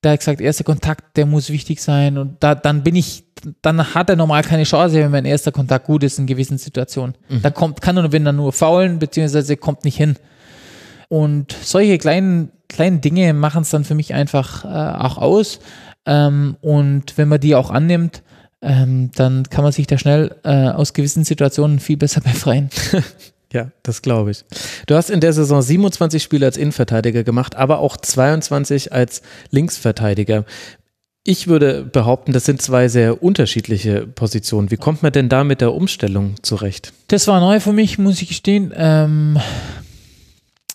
der 0.07 0.13
hat 0.13 0.19
gesagt, 0.19 0.41
erster 0.41 0.63
Kontakt, 0.63 1.17
der 1.17 1.25
muss 1.25 1.49
wichtig 1.49 1.81
sein. 1.81 2.17
Und 2.17 2.37
da, 2.39 2.55
dann 2.55 2.81
bin 2.83 2.95
ich, 2.95 3.25
dann 3.61 3.93
hat 3.93 4.09
er 4.09 4.15
normal 4.15 4.41
keine 4.43 4.63
Chance, 4.63 4.95
wenn 4.95 5.11
mein 5.11 5.25
erster 5.25 5.51
Kontakt 5.51 5.85
gut 5.85 6.03
ist 6.03 6.17
in 6.17 6.27
gewissen 6.27 6.57
Situationen. 6.57 7.15
Da 7.41 7.49
kommt, 7.49 7.81
kann 7.81 7.97
er, 7.97 8.11
wenn 8.11 8.25
er 8.25 8.31
nur 8.31 8.53
faulen, 8.53 8.99
beziehungsweise 8.99 9.57
kommt 9.57 9.83
nicht 9.83 9.97
hin. 9.97 10.15
Und 11.09 11.53
solche 11.61 11.97
kleinen, 11.97 12.51
kleinen 12.69 13.01
Dinge 13.01 13.33
machen 13.33 13.63
es 13.63 13.69
dann 13.69 13.83
für 13.83 13.95
mich 13.95 14.13
einfach 14.13 14.63
äh, 14.63 14.67
auch 14.67 15.17
aus. 15.17 15.59
Ähm, 16.05 16.55
und 16.61 17.17
wenn 17.17 17.27
man 17.27 17.41
die 17.41 17.55
auch 17.55 17.69
annimmt, 17.69 18.23
ähm, 18.61 19.11
dann 19.15 19.43
kann 19.49 19.63
man 19.63 19.73
sich 19.73 19.87
da 19.87 19.97
schnell 19.97 20.35
äh, 20.43 20.69
aus 20.69 20.93
gewissen 20.93 21.25
Situationen 21.25 21.79
viel 21.79 21.97
besser 21.97 22.21
befreien. 22.23 22.69
Ja, 23.53 23.71
das 23.83 24.01
glaube 24.01 24.31
ich. 24.31 24.43
Du 24.87 24.95
hast 24.95 25.09
in 25.09 25.21
der 25.21 25.31
Saison 25.33 25.61
27 25.61 26.21
Spiele 26.21 26.45
als 26.45 26.57
Innenverteidiger 26.57 27.23
gemacht, 27.23 27.55
aber 27.55 27.79
auch 27.79 27.95
22 27.97 28.91
als 28.91 29.21
Linksverteidiger. 29.51 30.43
Ich 31.23 31.47
würde 31.47 31.83
behaupten, 31.83 32.31
das 32.33 32.45
sind 32.45 32.61
zwei 32.61 32.87
sehr 32.87 33.21
unterschiedliche 33.21 34.07
Positionen. 34.07 34.71
Wie 34.71 34.77
kommt 34.77 35.03
man 35.03 35.11
denn 35.11 35.27
da 35.29 35.43
mit 35.43 35.59
der 35.61 35.73
Umstellung 35.73 36.35
zurecht? 36.41 36.93
Das 37.07 37.27
war 37.27 37.39
neu 37.39 37.59
für 37.59 37.73
mich, 37.73 37.97
muss 37.97 38.21
ich 38.21 38.27
gestehen, 38.29 38.73
ähm, 38.75 39.37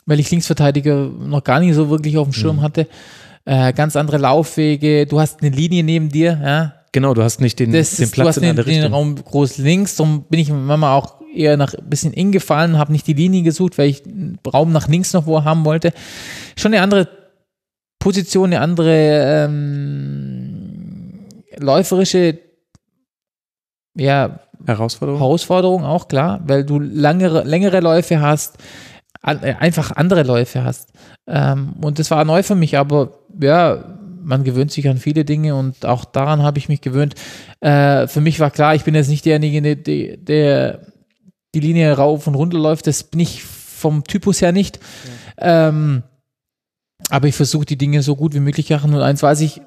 weil 0.06 0.20
ich 0.20 0.30
Linksverteidiger 0.30 1.06
noch 1.06 1.44
gar 1.44 1.60
nicht 1.60 1.74
so 1.74 1.88
wirklich 1.90 2.18
auf 2.18 2.26
dem 2.28 2.32
Schirm 2.32 2.56
Mhm. 2.56 2.62
hatte. 2.62 2.86
Äh, 3.44 3.72
ganz 3.72 3.96
andere 3.96 4.18
Laufwege, 4.18 5.06
du 5.06 5.20
hast 5.20 5.40
eine 5.42 5.50
Linie 5.54 5.82
neben 5.84 6.08
dir, 6.10 6.38
ja. 6.42 6.74
Genau, 6.92 7.14
du 7.14 7.22
hast 7.22 7.40
nicht 7.40 7.58
den, 7.58 7.72
Das 7.72 7.96
den 7.96 8.04
ist, 8.04 8.12
du 8.12 8.14
Platz 8.14 8.28
hast 8.28 8.36
in 8.38 8.42
den, 8.42 8.56
den 8.56 8.64
Richtung. 8.64 8.92
Raum 8.92 9.14
groß 9.16 9.56
links, 9.58 9.96
darum 9.96 10.24
bin 10.28 10.38
ich 10.40 10.50
manchmal 10.50 10.96
auch 10.98 11.21
eher 11.34 11.56
nach 11.56 11.74
ein 11.74 11.88
bisschen 11.88 12.14
eng 12.14 12.32
gefallen, 12.32 12.78
habe 12.78 12.92
nicht 12.92 13.06
die 13.06 13.14
Linie 13.14 13.42
gesucht, 13.42 13.78
weil 13.78 13.88
ich 13.88 14.04
einen 14.04 14.38
Raum 14.46 14.72
nach 14.72 14.88
links 14.88 15.12
noch 15.12 15.26
wo 15.26 15.44
haben 15.44 15.64
wollte. 15.64 15.92
Schon 16.56 16.72
eine 16.72 16.82
andere 16.82 17.08
Position, 17.98 18.46
eine 18.46 18.60
andere 18.60 19.46
ähm, 19.46 21.28
läuferische 21.58 22.38
ja, 23.94 24.40
Herausforderung. 24.66 25.20
Herausforderung 25.20 25.84
auch, 25.84 26.08
klar, 26.08 26.40
weil 26.46 26.64
du 26.64 26.78
langere, 26.78 27.44
längere 27.44 27.80
Läufe 27.80 28.20
hast, 28.20 28.56
äh, 29.22 29.54
einfach 29.54 29.92
andere 29.92 30.22
Läufe 30.22 30.64
hast. 30.64 30.92
Ähm, 31.26 31.74
und 31.82 31.98
das 31.98 32.10
war 32.10 32.24
neu 32.24 32.42
für 32.42 32.54
mich, 32.54 32.78
aber 32.78 33.18
ja, 33.40 33.98
man 34.24 34.44
gewöhnt 34.44 34.70
sich 34.70 34.88
an 34.88 34.98
viele 34.98 35.24
Dinge 35.24 35.54
und 35.54 35.84
auch 35.84 36.04
daran 36.04 36.42
habe 36.42 36.58
ich 36.58 36.68
mich 36.68 36.80
gewöhnt. 36.80 37.14
Äh, 37.60 38.06
für 38.06 38.20
mich 38.20 38.40
war 38.40 38.50
klar, 38.50 38.74
ich 38.74 38.84
bin 38.84 38.94
jetzt 38.94 39.08
nicht 39.08 39.24
derjenige, 39.24 39.76
der, 39.76 40.16
der 40.16 40.91
die 41.54 41.60
Linie 41.60 41.92
rauf 41.92 42.26
und 42.26 42.34
runter 42.34 42.58
läuft. 42.58 42.86
Das 42.86 43.02
bin 43.02 43.20
ich 43.20 43.42
vom 43.44 44.04
Typus 44.04 44.40
her 44.40 44.52
nicht. 44.52 44.80
Ähm, 45.38 46.02
aber 47.10 47.28
ich 47.28 47.34
versuche 47.34 47.66
die 47.66 47.78
Dinge 47.78 48.02
so 48.02 48.16
gut 48.16 48.34
wie 48.34 48.40
möglich 48.40 48.68
zu 48.68 48.72
machen. 48.74 48.94
Und 48.94 49.02
eins 49.02 49.22
weiß 49.22 49.40
ich, 49.40 49.60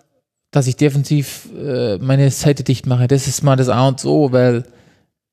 dass 0.51 0.67
ich 0.67 0.77
defensiv 0.77 1.49
äh, 1.55 1.97
meine 1.97 2.31
Seite 2.31 2.63
dicht 2.63 2.85
mache. 2.85 3.07
Das 3.07 3.27
ist 3.27 3.43
mal 3.43 3.55
das 3.55 3.69
A 3.69 3.87
und 3.87 4.03
O, 4.05 4.31
weil 4.31 4.63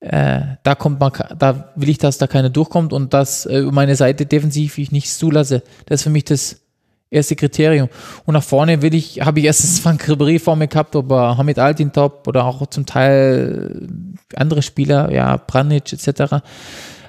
äh, 0.01 0.41
da 0.65 0.75
kommt 0.75 0.99
man, 0.99 1.13
da 1.39 1.73
will 1.77 1.89
ich, 1.89 1.99
dass 1.99 2.19
da 2.19 2.27
keiner 2.27 2.51
durchkommt 2.51 2.93
und 2.93 3.15
dass 3.15 3.47
äh, 3.47 3.59
über 3.59 3.73
meine 3.73 3.95
Seite 3.95 4.27
defensiv 4.27 4.79
ich 4.79 4.91
nichts 4.91 5.19
zulasse. 5.19 5.63
Das 5.87 6.01
ist 6.01 6.05
für 6.05 6.11
mich 6.11 6.25
das 6.25 6.61
erste 7.13 7.37
Kriterium. 7.37 7.89
Und 8.25 8.35
nach 8.35 8.43
vorne 8.43 8.83
will 8.83 8.95
ich, 8.95 9.21
habe 9.21 9.41
ich 9.41 9.47
erstens 9.47 9.79
Frank 9.79 10.03
Ribéry 10.09 10.41
vor 10.41 10.57
mir 10.57 10.69
gehabt, 10.69 10.97
aber 10.97 11.37
Hamid 11.37 11.59
Altintop 11.59 12.27
oder 12.27 12.45
auch 12.45 12.67
zum 12.67 12.87
Teil 12.87 13.89
andere 14.35 14.63
Spieler, 14.63 15.13
ja, 15.13 15.37
Branic 15.37 15.93
etc. 15.93 16.37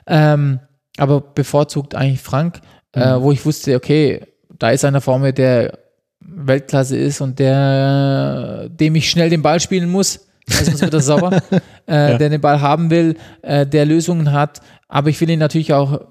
Ähm, 0.05 0.59
aber 0.97 1.21
bevorzugt 1.21 1.95
eigentlich 1.95 2.21
Frank, 2.21 2.59
äh, 2.91 3.19
wo 3.19 3.31
ich 3.31 3.45
wusste, 3.45 3.75
okay, 3.75 4.21
da 4.59 4.69
ist 4.69 4.85
einer 4.85 5.01
vor 5.01 5.17
mir, 5.19 5.33
der 5.33 5.79
Weltklasse 6.19 6.97
ist 6.97 7.21
und 7.21 7.39
der, 7.39 8.69
dem 8.69 8.95
ich 8.95 9.09
schnell 9.09 9.29
den 9.29 9.41
Ball 9.41 9.59
spielen 9.59 9.89
muss. 9.89 10.27
Sonst 10.45 10.81
wird 10.81 10.93
er 10.93 10.99
sauer, 10.99 11.31
äh, 11.85 12.17
der 12.17 12.29
den 12.29 12.41
Ball 12.41 12.59
haben 12.61 12.89
will, 12.89 13.15
äh, 13.41 13.65
der 13.65 13.85
Lösungen 13.85 14.33
hat. 14.33 14.61
Aber 14.89 15.09
ich 15.09 15.19
will 15.21 15.29
ihn 15.29 15.39
natürlich 15.39 15.73
auch 15.73 16.01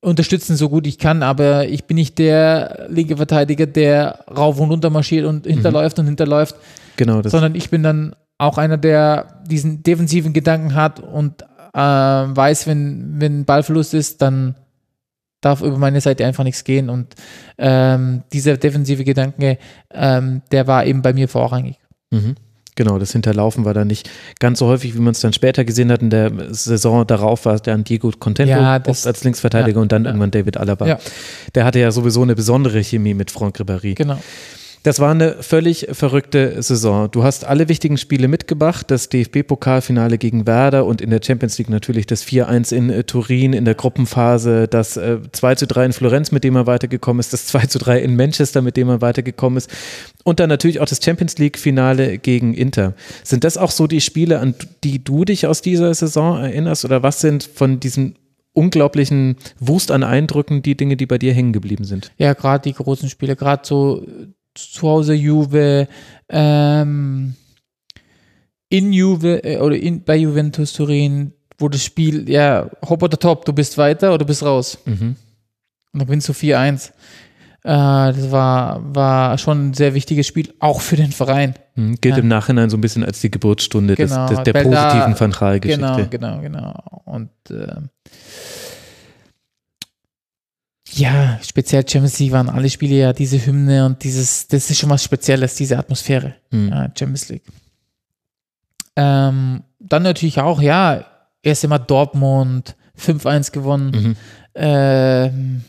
unterstützen, 0.00 0.56
so 0.56 0.68
gut 0.68 0.86
ich 0.86 0.98
kann. 0.98 1.22
Aber 1.22 1.68
ich 1.68 1.84
bin 1.84 1.96
nicht 1.96 2.18
der 2.18 2.86
linke 2.88 3.16
Verteidiger, 3.16 3.66
der 3.66 4.24
rauf 4.34 4.58
und 4.58 4.70
runter 4.70 4.90
marschiert 4.90 5.26
und 5.26 5.46
hinterläuft 5.46 5.98
und 5.98 6.06
hinterläuft, 6.06 6.56
Genau, 6.96 7.22
das 7.22 7.32
sondern 7.32 7.54
ich 7.54 7.70
bin 7.70 7.82
dann 7.82 8.14
auch 8.38 8.58
einer, 8.58 8.78
der 8.78 9.42
diesen 9.46 9.82
defensiven 9.82 10.32
Gedanken 10.32 10.74
hat 10.74 11.00
und 11.00 11.42
äh, 11.72 11.78
weiß, 11.78 12.66
wenn, 12.66 13.20
wenn 13.20 13.44
Ballverlust 13.44 13.94
ist, 13.94 14.22
dann 14.22 14.54
darf 15.40 15.62
über 15.62 15.78
meine 15.78 16.00
Seite 16.00 16.26
einfach 16.26 16.44
nichts 16.44 16.64
gehen. 16.64 16.90
Und 16.90 17.14
ähm, 17.58 18.22
dieser 18.32 18.56
defensive 18.56 19.04
Gedanke, 19.04 19.58
ähm, 19.92 20.42
der 20.52 20.66
war 20.66 20.84
eben 20.84 21.02
bei 21.02 21.12
mir 21.12 21.28
vorrangig. 21.28 21.76
Mhm. 22.10 22.34
Genau, 22.80 22.98
das 22.98 23.12
Hinterlaufen 23.12 23.66
war 23.66 23.74
da 23.74 23.84
nicht 23.84 24.08
ganz 24.38 24.58
so 24.58 24.66
häufig, 24.66 24.94
wie 24.94 25.00
man 25.00 25.12
es 25.12 25.20
dann 25.20 25.34
später 25.34 25.66
gesehen 25.66 25.92
hat. 25.92 26.00
In 26.00 26.08
der 26.08 26.32
Saison 26.48 27.06
darauf 27.06 27.44
war 27.44 27.56
es 27.56 27.60
dann 27.60 27.84
Diego 27.84 28.10
Contento 28.18 28.50
Ja, 28.50 28.78
das- 28.78 29.06
als 29.06 29.22
Linksverteidiger 29.22 29.76
ja, 29.76 29.82
und 29.82 29.92
dann 29.92 30.04
ja. 30.04 30.08
irgendwann 30.08 30.30
David 30.30 30.56
Alaba. 30.56 30.98
Der 31.54 31.64
hatte 31.66 31.78
ja 31.78 31.90
sowieso 31.92 32.22
eine 32.22 32.34
besondere 32.34 32.82
Chemie 32.82 33.12
mit 33.12 33.30
Franck 33.30 33.58
Ribéry. 33.60 33.96
Genau. 33.96 34.18
Das 34.82 34.98
war 34.98 35.10
eine 35.10 35.42
völlig 35.42 35.88
verrückte 35.92 36.62
Saison. 36.62 37.10
Du 37.10 37.22
hast 37.22 37.44
alle 37.44 37.68
wichtigen 37.68 37.98
Spiele 37.98 38.28
mitgebracht, 38.28 38.90
das 38.90 39.10
DFB-Pokalfinale 39.10 40.16
gegen 40.16 40.46
Werder 40.46 40.86
und 40.86 41.02
in 41.02 41.10
der 41.10 41.20
Champions 41.22 41.58
League 41.58 41.68
natürlich 41.68 42.06
das 42.06 42.24
4-1 42.24 42.74
in 42.74 42.88
äh, 42.88 43.04
Turin 43.04 43.52
in 43.52 43.66
der 43.66 43.74
Gruppenphase, 43.74 44.68
das 44.68 44.96
äh, 44.96 45.18
2-3 45.32 45.84
in 45.84 45.92
Florenz, 45.92 46.32
mit 46.32 46.44
dem 46.44 46.56
er 46.56 46.66
weitergekommen 46.66 47.20
ist, 47.20 47.34
das 47.34 47.52
2-3 47.54 47.96
in 47.98 48.16
Manchester, 48.16 48.62
mit 48.62 48.78
dem 48.78 48.88
er 48.88 49.02
weitergekommen 49.02 49.58
ist 49.58 49.70
und 50.24 50.40
dann 50.40 50.48
natürlich 50.48 50.80
auch 50.80 50.86
das 50.86 51.04
Champions 51.04 51.36
League-Finale 51.36 52.16
gegen 52.16 52.54
Inter. 52.54 52.94
Sind 53.22 53.44
das 53.44 53.58
auch 53.58 53.72
so 53.72 53.86
die 53.86 54.00
Spiele, 54.00 54.38
an 54.38 54.54
die 54.82 55.04
du 55.04 55.26
dich 55.26 55.46
aus 55.46 55.60
dieser 55.60 55.92
Saison 55.92 56.38
erinnerst 56.38 56.86
oder 56.86 57.02
was 57.02 57.20
sind 57.20 57.44
von 57.44 57.80
diesen 57.80 58.16
unglaublichen 58.54 59.36
Wust 59.58 59.90
an 59.90 60.02
Eindrücken 60.02 60.62
die 60.62 60.76
Dinge, 60.76 60.96
die 60.96 61.06
bei 61.06 61.18
dir 61.18 61.34
hängen 61.34 61.52
geblieben 61.52 61.84
sind? 61.84 62.12
Ja, 62.16 62.32
gerade 62.32 62.62
die 62.62 62.74
großen 62.74 63.10
Spiele, 63.10 63.36
gerade 63.36 63.62
so 63.64 64.06
äh, 64.06 64.26
zu 64.54 64.82
Hause 64.88 65.14
Juve, 65.14 65.88
ähm, 66.28 67.34
in 68.68 68.92
Juve 68.92 69.42
äh, 69.44 69.58
oder 69.58 69.76
in, 69.76 70.02
bei 70.04 70.16
Juventus 70.16 70.72
Turin, 70.72 71.32
wo 71.58 71.68
das 71.68 71.84
Spiel, 71.84 72.28
ja, 72.30 72.70
hopp 72.88 73.02
oder 73.02 73.18
top, 73.18 73.44
du 73.44 73.52
bist 73.52 73.76
weiter 73.78 74.08
oder 74.10 74.18
du 74.18 74.26
bist 74.26 74.42
raus. 74.42 74.78
Mhm. 74.84 75.16
Und 75.92 75.98
dann 75.98 76.06
gewinnst 76.06 76.28
du 76.28 76.32
4-1. 76.32 76.88
Äh, 76.88 76.92
das 77.64 78.30
war, 78.30 78.80
war 78.94 79.36
schon 79.38 79.70
ein 79.70 79.74
sehr 79.74 79.92
wichtiges 79.94 80.26
Spiel, 80.26 80.52
auch 80.60 80.80
für 80.80 80.96
den 80.96 81.12
Verein. 81.12 81.54
Mhm, 81.74 81.96
Gilt 82.00 82.16
Ja. 82.16 82.22
im 82.22 82.28
Nachhinein 82.28 82.70
so 82.70 82.76
ein 82.76 82.80
bisschen 82.80 83.04
als 83.04 83.20
die 83.20 83.30
Geburtsstunde 83.30 83.96
des, 83.96 84.10
Genau, 84.10 84.28
des, 84.28 84.42
der 84.44 84.54
weil 84.54 84.70
da- 84.70 84.88
positiven 84.88 85.20
Van 85.20 85.32
Gaal-Geschichte. 85.32 86.08
Genau, 86.10 86.38
genau, 86.38 86.40
genau. 86.40 87.02
Und 87.04 87.30
äh, 87.50 87.66
ja, 90.92 91.38
speziell 91.42 91.82
Champions 91.88 92.18
League 92.18 92.32
waren 92.32 92.48
alle 92.48 92.68
Spiele 92.70 92.94
ja 92.96 93.12
diese 93.12 93.44
Hymne 93.44 93.86
und 93.86 94.02
dieses, 94.02 94.48
das 94.48 94.70
ist 94.70 94.78
schon 94.78 94.90
was 94.90 95.04
Spezielles, 95.04 95.54
diese 95.54 95.78
Atmosphäre. 95.78 96.34
Mhm. 96.50 96.68
Ja, 96.68 96.90
Champions 96.98 97.28
League. 97.28 97.42
Ähm, 98.96 99.62
dann 99.78 100.02
natürlich 100.02 100.40
auch, 100.40 100.60
ja, 100.60 101.04
erst 101.42 101.64
einmal 101.64 101.80
Dortmund 101.80 102.76
5-1 102.98 103.52
gewonnen. 103.52 103.90
Mhm. 103.90 104.16
Ähm, 104.54 105.64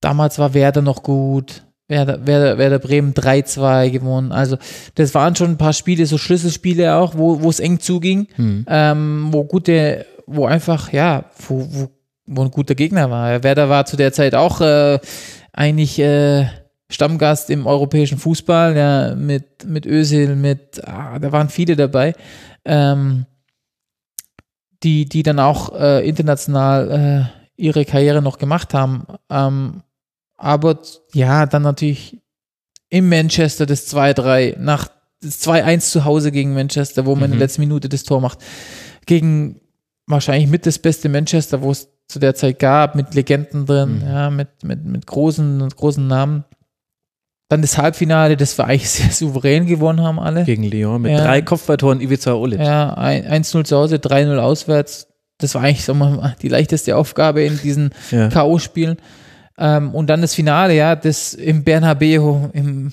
damals 0.00 0.38
war 0.38 0.54
Werder 0.54 0.82
noch 0.82 1.02
gut. 1.02 1.62
Werder, 1.88 2.24
Werder, 2.24 2.56
Werder 2.56 2.78
Bremen 2.78 3.12
3-2 3.14 3.90
gewonnen. 3.90 4.30
Also, 4.30 4.56
das 4.94 5.12
waren 5.14 5.34
schon 5.34 5.50
ein 5.50 5.58
paar 5.58 5.72
Spiele, 5.72 6.06
so 6.06 6.18
Schlüsselspiele 6.18 6.94
auch, 6.94 7.16
wo, 7.16 7.42
wo 7.42 7.50
es 7.50 7.58
eng 7.58 7.80
zuging, 7.80 8.28
Mhm. 8.36 8.64
ähm, 8.68 9.28
wo 9.32 9.42
gute, 9.44 10.06
wo 10.26 10.46
einfach, 10.46 10.92
ja, 10.92 11.24
wo, 11.48 11.66
wo, 11.68 11.90
wo 12.30 12.42
ein 12.42 12.50
guter 12.50 12.74
Gegner 12.74 13.10
war. 13.10 13.42
Werder 13.42 13.68
war 13.68 13.86
zu 13.86 13.96
der 13.96 14.12
Zeit 14.12 14.34
auch 14.34 14.60
äh, 14.60 14.98
eigentlich 15.52 15.98
äh, 15.98 16.46
Stammgast 16.88 17.50
im 17.50 17.66
europäischen 17.66 18.18
Fußball, 18.18 18.76
ja, 18.76 19.14
mit, 19.14 19.64
mit 19.66 19.84
Özil, 19.86 20.36
mit, 20.36 20.86
ah, 20.86 21.18
da 21.18 21.32
waren 21.32 21.48
viele 21.48 21.76
dabei, 21.76 22.14
ähm, 22.64 23.26
die, 24.82 25.06
die 25.08 25.22
dann 25.22 25.38
auch 25.38 25.74
äh, 25.78 26.08
international 26.08 26.90
äh, 26.90 27.62
ihre 27.62 27.84
Karriere 27.84 28.22
noch 28.22 28.38
gemacht 28.38 28.74
haben. 28.74 29.06
Ähm, 29.28 29.82
aber 30.36 30.78
ja, 31.12 31.46
dann 31.46 31.62
natürlich 31.62 32.18
in 32.88 33.08
Manchester 33.08 33.66
das 33.66 33.92
2-3, 33.94 34.58
nach 34.58 34.88
das 35.20 35.42
2-1 35.46 35.80
zu 35.90 36.04
Hause 36.04 36.32
gegen 36.32 36.54
Manchester, 36.54 37.04
wo 37.06 37.14
man 37.14 37.24
in 37.24 37.30
Mhm. 37.30 37.34
der 37.34 37.40
letzten 37.40 37.60
Minute 37.60 37.88
das 37.88 38.04
Tor 38.04 38.20
macht. 38.20 38.38
Gegen 39.04 39.60
wahrscheinlich 40.06 40.48
mit 40.48 40.64
das 40.64 40.78
beste 40.78 41.08
Manchester, 41.08 41.60
wo 41.60 41.70
es 41.72 41.88
zu 42.10 42.18
der 42.18 42.34
Zeit 42.34 42.58
gab, 42.58 42.94
mit 42.94 43.14
Legenden 43.14 43.66
drin, 43.66 44.00
Mhm. 44.02 44.06
ja, 44.06 44.30
mit, 44.30 44.48
mit, 44.64 44.84
mit 44.84 45.06
großen, 45.06 45.68
großen 45.70 46.06
Namen. 46.06 46.44
Dann 47.48 47.62
das 47.62 47.78
Halbfinale, 47.78 48.36
das 48.36 48.56
wir 48.58 48.66
eigentlich 48.66 48.90
sehr 48.90 49.10
souverän 49.10 49.66
gewonnen 49.66 50.02
haben 50.02 50.18
alle. 50.20 50.44
Gegen 50.44 50.64
Lyon 50.64 51.02
mit 51.02 51.12
Ja. 51.12 51.24
drei 51.24 51.42
Kopfballtoren 51.42 52.00
Ivica 52.00 52.34
Olic. 52.34 52.60
Ja, 52.60 52.94
ein- 52.94 53.26
1-0 53.44 53.64
zu 53.64 53.76
Hause, 53.76 53.96
3-0 53.98 54.38
auswärts. 54.38 55.06
Das 55.38 55.54
war 55.54 55.62
eigentlich 55.62 55.84
so 55.84 55.94
mal 55.94 56.36
die 56.42 56.48
leichteste 56.48 56.94
Aufgabe 56.96 57.42
in 57.42 57.58
diesen 57.58 57.90
Ja. 58.10 58.28
K.O.-Spielen. 58.28 58.96
Ähm, 59.58 59.94
und 59.94 60.08
dann 60.08 60.20
das 60.22 60.34
Finale, 60.34 60.74
ja, 60.74 60.94
das 60.96 61.34
im 61.34 61.64
Bernabeu, 61.64 62.48
im, 62.52 62.92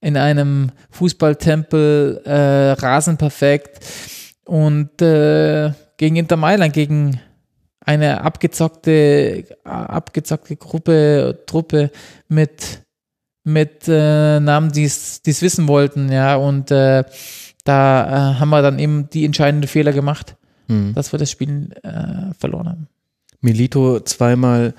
in 0.00 0.16
einem 0.16 0.70
Fußballtempel, 0.90 2.22
äh, 2.24 2.70
rasenperfekt. 2.72 3.84
Und 4.44 5.00
äh, 5.02 5.72
gegen 5.96 6.16
Inter 6.16 6.36
Mailand, 6.36 6.72
gegen 6.72 7.20
eine 7.80 8.22
abgezockte, 8.22 9.44
abgezockte 9.64 10.56
Gruppe, 10.56 11.42
Truppe 11.46 11.90
mit, 12.28 12.82
mit 13.44 13.88
äh, 13.88 14.40
Namen, 14.40 14.72
die 14.72 14.84
es 14.84 15.22
wissen 15.24 15.68
wollten, 15.68 16.10
ja. 16.12 16.36
Und 16.36 16.70
äh, 16.70 17.04
da 17.64 18.32
äh, 18.32 18.34
haben 18.40 18.50
wir 18.50 18.62
dann 18.62 18.78
eben 18.78 19.08
die 19.10 19.24
entscheidenden 19.24 19.68
Fehler 19.68 19.92
gemacht, 19.92 20.36
Mhm. 20.70 20.94
dass 20.94 21.12
wir 21.12 21.18
das 21.18 21.30
Spiel 21.30 21.70
äh, 21.82 22.32
verloren 22.38 22.68
haben. 22.68 22.88
Milito 23.40 24.00
zweimal 24.00 24.74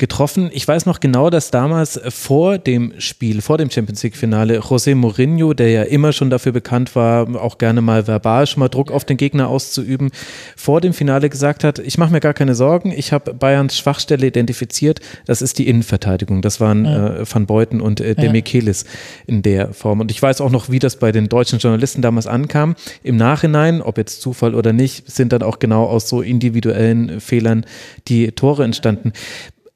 getroffen. 0.00 0.50
Ich 0.52 0.66
weiß 0.66 0.86
noch 0.86 0.98
genau, 0.98 1.30
dass 1.30 1.52
damals 1.52 2.00
vor 2.08 2.58
dem 2.58 2.94
Spiel, 2.98 3.42
vor 3.42 3.58
dem 3.58 3.70
Champions 3.70 4.02
League 4.02 4.16
Finale, 4.16 4.58
José 4.58 4.96
Mourinho, 4.96 5.54
der 5.54 5.70
ja 5.70 5.82
immer 5.82 6.12
schon 6.12 6.30
dafür 6.30 6.50
bekannt 6.50 6.96
war, 6.96 7.28
auch 7.40 7.58
gerne 7.58 7.82
mal 7.82 8.08
verbal 8.08 8.46
schon 8.46 8.60
mal 8.60 8.68
Druck 8.68 8.90
auf 8.90 9.04
den 9.04 9.18
Gegner 9.18 9.48
auszuüben, 9.48 10.10
vor 10.56 10.80
dem 10.80 10.94
Finale 10.94 11.28
gesagt 11.28 11.62
hat, 11.62 11.78
ich 11.78 11.98
mache 11.98 12.10
mir 12.10 12.20
gar 12.20 12.34
keine 12.34 12.54
Sorgen, 12.54 12.90
ich 12.90 13.12
habe 13.12 13.34
Bayerns 13.34 13.76
Schwachstelle 13.76 14.26
identifiziert, 14.26 15.00
das 15.26 15.42
ist 15.42 15.58
die 15.58 15.68
Innenverteidigung. 15.68 16.40
Das 16.42 16.60
waren 16.60 16.86
ja. 16.86 17.16
äh, 17.18 17.24
Van 17.30 17.46
Beuten 17.46 17.80
und 17.80 18.00
äh, 18.00 18.14
Demichelis 18.14 18.84
ja. 18.84 19.34
in 19.34 19.42
der 19.42 19.74
Form. 19.74 20.00
Und 20.00 20.10
ich 20.10 20.20
weiß 20.20 20.40
auch 20.40 20.50
noch, 20.50 20.70
wie 20.70 20.78
das 20.78 20.96
bei 20.96 21.12
den 21.12 21.28
deutschen 21.28 21.58
Journalisten 21.58 22.00
damals 22.00 22.26
ankam. 22.26 22.74
Im 23.02 23.16
Nachhinein, 23.16 23.82
ob 23.82 23.98
jetzt 23.98 24.22
Zufall 24.22 24.54
oder 24.54 24.72
nicht, 24.72 25.10
sind 25.10 25.32
dann 25.34 25.42
auch 25.42 25.58
genau 25.58 25.84
aus 25.84 26.08
so 26.08 26.22
individuellen 26.22 27.20
Fehlern 27.20 27.66
die 28.08 28.32
Tore 28.32 28.64
entstanden. 28.64 29.12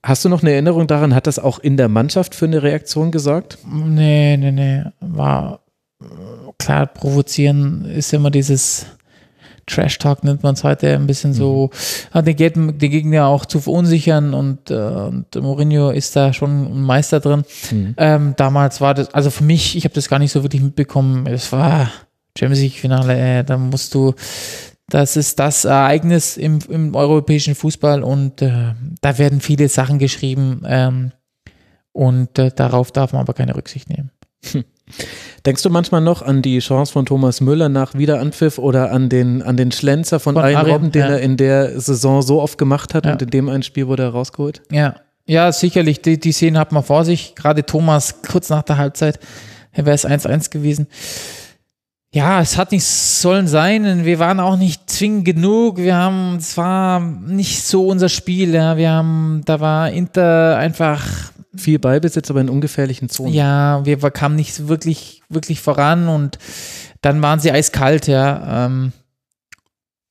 Hast 0.05 0.23
du 0.23 0.29
noch 0.29 0.43
eine 0.43 0.53
Erinnerung 0.53 0.87
daran, 0.87 1.15
hat 1.15 1.27
das 1.27 1.39
auch 1.39 1.59
in 1.59 1.79
der 1.79 1.89
Mannschaft 1.89 2.35
für 2.35 2.45
eine 2.45 2.63
Reaktion 2.63 3.11
gesorgt? 3.11 3.57
Nee, 3.67 4.37
nee, 4.37 4.53
nee. 4.53 4.83
War 5.01 5.61
klar, 6.59 6.87
provozieren 6.87 7.87
ist 7.87 8.13
immer 8.13 8.31
dieses 8.31 8.85
Trash 9.67 9.97
Talk, 9.97 10.23
nennt 10.23 10.43
man 10.43 10.53
es 10.55 10.63
heute, 10.63 10.95
ein 10.95 11.07
bisschen 11.07 11.33
so, 11.33 11.71
mhm. 12.13 12.23
den, 12.23 12.37
Gegner, 12.37 12.73
den 12.73 12.91
Gegner 12.91 13.29
auch 13.29 13.47
zu 13.47 13.61
verunsichern 13.61 14.35
und, 14.35 14.71
äh, 14.71 14.75
und 14.75 15.35
Mourinho 15.37 15.89
ist 15.91 16.15
da 16.15 16.35
schon 16.35 16.67
ein 16.67 16.83
Meister 16.83 17.21
drin. 17.21 17.45
Mhm. 17.71 17.95
Ähm, 17.97 18.35
damals 18.37 18.83
war 18.83 18.93
das, 18.93 19.13
also 19.15 19.31
für 19.31 19.45
mich, 19.45 19.75
ich 19.75 19.85
habe 19.85 19.95
das 19.95 20.11
gar 20.11 20.19
nicht 20.19 20.33
so 20.33 20.43
wirklich 20.43 20.61
mitbekommen. 20.61 21.27
Es 21.27 21.51
war 21.51 21.91
Champions 22.39 22.61
League 22.61 22.75
Finale, 22.79 23.17
äh, 23.17 23.43
da 23.43 23.57
musst 23.57 23.95
du 23.95 24.13
das 24.89 25.17
ist 25.17 25.39
das 25.39 25.65
Ereignis 25.65 26.37
im, 26.37 26.59
im 26.69 26.95
europäischen 26.95 27.55
Fußball 27.55 28.03
und 28.03 28.43
äh, 28.43 28.75
da 29.01 29.19
werden 29.19 29.41
viele 29.41 29.69
Sachen 29.69 29.99
geschrieben 29.99 30.63
ähm, 30.67 31.13
und 31.93 32.39
äh, 32.39 32.51
darauf 32.55 32.93
darf 32.93 33.13
man 33.13 33.23
aber 33.23 33.35
keine 33.35 33.57
Rücksicht 33.57 33.89
nehmen. 33.89 34.11
Hm. 34.53 34.65
Denkst 35.47 35.63
du 35.63 35.71
manchmal 35.71 36.03
noch 36.03 36.21
an 36.21 36.43
die 36.43 36.59
Chance 36.59 36.93
von 36.93 37.07
Thomas 37.07 37.41
Müller 37.41 37.71
nach 37.71 37.95
Wiederanpfiff 37.95 38.59
oder 38.59 38.93
an 38.93 39.09
den, 39.09 39.43
an 39.43 39.57
den 39.57 39.73
Schlenzer 39.73 40.21
von, 40.21 40.35
von 40.35 40.45
Arjen 40.45 40.61
Robben, 40.61 40.93
den 40.93 41.03
ja. 41.03 41.09
er 41.09 41.21
in 41.21 41.39
der 41.39 41.81
Saison 41.81 42.21
so 42.21 42.43
oft 42.43 42.59
gemacht 42.59 42.93
hat 42.93 43.07
ja. 43.07 43.13
und 43.13 43.23
in 43.23 43.31
dem 43.31 43.49
ein 43.49 43.63
Spiel 43.63 43.87
wurde 43.87 44.03
er 44.03 44.11
rausgeholt? 44.11 44.63
Ja, 44.71 44.97
ja 45.25 45.51
sicherlich. 45.53 46.03
Die, 46.03 46.21
die 46.21 46.33
Szenen 46.33 46.59
hat 46.59 46.73
man 46.73 46.83
vor 46.83 47.07
sich. 47.07 47.35
Gerade 47.35 47.65
Thomas 47.65 48.21
kurz 48.23 48.51
nach 48.51 48.63
der 48.63 48.77
Halbzeit 48.77 49.19
wäre 49.73 49.93
es 49.93 50.07
1-1 50.07 50.51
gewesen 50.51 50.87
ja, 52.15 52.41
es 52.41 52.57
hat 52.57 52.71
nicht 52.71 52.85
sollen 52.85 53.49
sein. 53.49 54.05
Wir 54.05 54.21
waren 54.21 54.39
auch 54.39 54.57
nicht 54.57 54.89
zwingend 54.89 55.25
genug. 55.25 55.79
Wir 55.79 55.97
haben, 55.97 56.37
es 56.37 56.57
war 56.57 57.01
nicht 57.01 57.65
so 57.65 57.89
unser 57.89 58.09
Spiel. 58.09 58.55
Ja. 58.55 58.77
Wir 58.77 58.91
haben, 58.91 59.43
da 59.47 59.59
war 59.59 59.91
Inter 59.91 60.57
einfach 60.57 61.05
viel 61.57 61.81
Ballbesitz, 61.81 62.31
aber 62.31 62.41
in 62.41 62.49
ungefährlichen 62.49 63.09
Zonen. 63.09 63.35
Ja, 63.35 63.85
wir 63.85 63.99
kamen 64.13 64.37
nicht 64.37 64.69
wirklich, 64.69 65.23
wirklich 65.29 65.61
voran 65.61 66.07
und 66.07 66.39
dann 67.01 67.21
waren 67.21 67.41
sie 67.41 67.51
eiskalt, 67.51 68.07
ja. 68.07 68.67
Ähm, 68.67 68.93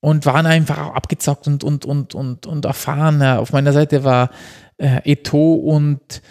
und 0.02 0.26
waren 0.26 0.46
einfach 0.46 0.80
auch 0.80 0.96
abgezockt 0.96 1.48
und, 1.48 1.64
und, 1.64 1.86
und, 1.86 2.16
und, 2.16 2.46
und 2.46 2.66
erfahren. 2.66 3.22
Ja. 3.22 3.40
Auf 3.40 3.54
meiner 3.54 3.72
Seite 3.72 4.04
war 4.04 4.30
äh, 4.78 5.10
Eto 5.10 5.54
und 5.54 6.22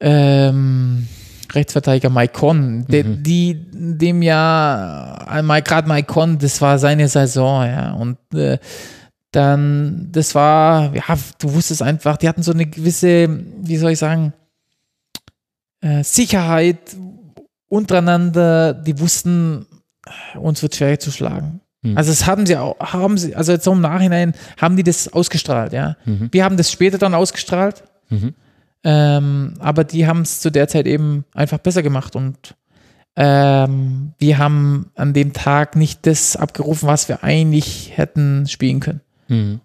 ähm, 0.00 1.06
Rechtsverteidiger 1.54 2.10
Maikon, 2.10 2.86
mhm. 2.88 3.22
die 3.22 3.66
dem 3.72 4.22
ja 4.22 5.26
äh, 5.30 5.62
gerade 5.62 5.88
Maikon, 5.88 6.38
das 6.38 6.60
war 6.60 6.78
seine 6.78 7.08
Saison, 7.08 7.64
ja 7.66 7.92
und 7.92 8.18
äh, 8.34 8.58
dann 9.30 10.08
das 10.12 10.34
war 10.34 10.94
ja 10.94 11.02
du 11.38 11.54
wusstest 11.54 11.82
einfach, 11.82 12.16
die 12.16 12.28
hatten 12.28 12.42
so 12.42 12.52
eine 12.52 12.66
gewisse, 12.66 13.28
wie 13.60 13.76
soll 13.76 13.92
ich 13.92 13.98
sagen, 13.98 14.32
äh, 15.80 16.04
Sicherheit 16.04 16.96
untereinander, 17.68 18.74
die 18.74 18.98
wussten, 19.00 19.66
uns 20.34 20.62
wird 20.62 20.76
schwer 20.76 21.00
zu 21.00 21.10
schlagen. 21.10 21.60
Mhm. 21.82 21.96
Also 21.96 22.10
das 22.10 22.26
haben 22.26 22.46
sie 22.46 22.56
auch, 22.56 22.78
haben 22.80 23.18
sie, 23.18 23.34
also 23.34 23.52
jetzt 23.52 23.64
so 23.64 23.72
im 23.72 23.80
Nachhinein 23.80 24.34
haben 24.60 24.76
die 24.76 24.84
das 24.84 25.12
ausgestrahlt, 25.12 25.72
ja. 25.72 25.96
Mhm. 26.04 26.28
Wir 26.30 26.44
haben 26.44 26.56
das 26.56 26.70
später 26.70 26.98
dann 26.98 27.14
ausgestrahlt. 27.14 27.82
Mhm. 28.08 28.34
Ähm, 28.84 29.54
aber 29.60 29.84
die 29.84 30.06
haben 30.06 30.22
es 30.22 30.40
zu 30.40 30.50
der 30.50 30.68
Zeit 30.68 30.86
eben 30.86 31.24
einfach 31.34 31.58
besser 31.58 31.82
gemacht 31.82 32.16
und 32.16 32.56
ähm, 33.14 34.12
wir 34.18 34.38
haben 34.38 34.90
an 34.94 35.12
dem 35.12 35.32
Tag 35.32 35.76
nicht 35.76 36.06
das 36.06 36.36
abgerufen, 36.36 36.88
was 36.88 37.08
wir 37.08 37.22
eigentlich 37.22 37.96
hätten 37.96 38.46
spielen 38.48 38.80
können. 38.80 39.00
Mhm. 39.28 39.60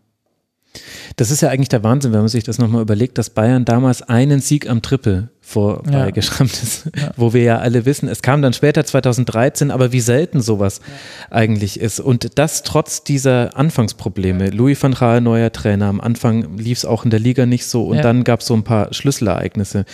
Das 1.15 1.31
ist 1.31 1.41
ja 1.41 1.49
eigentlich 1.49 1.69
der 1.69 1.83
Wahnsinn, 1.83 2.13
wenn 2.13 2.19
man 2.19 2.27
sich 2.27 2.43
das 2.43 2.57
nochmal 2.57 2.81
überlegt, 2.81 3.17
dass 3.17 3.29
Bayern 3.29 3.65
damals 3.65 4.01
einen 4.01 4.39
Sieg 4.39 4.69
am 4.69 4.81
Triple 4.81 5.29
vorbeigeschrammt 5.41 6.53
ja. 6.53 6.63
ist, 6.63 6.85
ja. 6.95 7.11
wo 7.15 7.33
wir 7.33 7.41
ja 7.41 7.57
alle 7.59 7.85
wissen, 7.85 8.09
es 8.09 8.21
kam 8.21 8.41
dann 8.41 8.51
später 8.51 8.83
2013, 8.83 9.71
aber 9.71 9.93
wie 9.93 10.01
selten 10.01 10.41
sowas 10.41 10.81
ja. 10.81 11.37
eigentlich 11.37 11.79
ist. 11.79 12.01
Und 12.01 12.37
das 12.37 12.63
trotz 12.63 13.03
dieser 13.03 13.55
Anfangsprobleme. 13.55 14.49
Louis 14.49 14.81
van 14.81 14.93
Gaal, 14.93 15.21
neuer 15.21 15.51
Trainer, 15.53 15.85
am 15.85 16.01
Anfang 16.01 16.57
lief 16.57 16.79
es 16.79 16.85
auch 16.85 17.05
in 17.05 17.11
der 17.11 17.19
Liga 17.19 17.45
nicht 17.45 17.65
so 17.65 17.85
und 17.85 18.03
dann 18.03 18.23
gab 18.25 18.41
es 18.41 18.47
so 18.47 18.55
ein 18.55 18.63
paar 18.63 18.93
Schlüsselereignisse. 18.93 19.85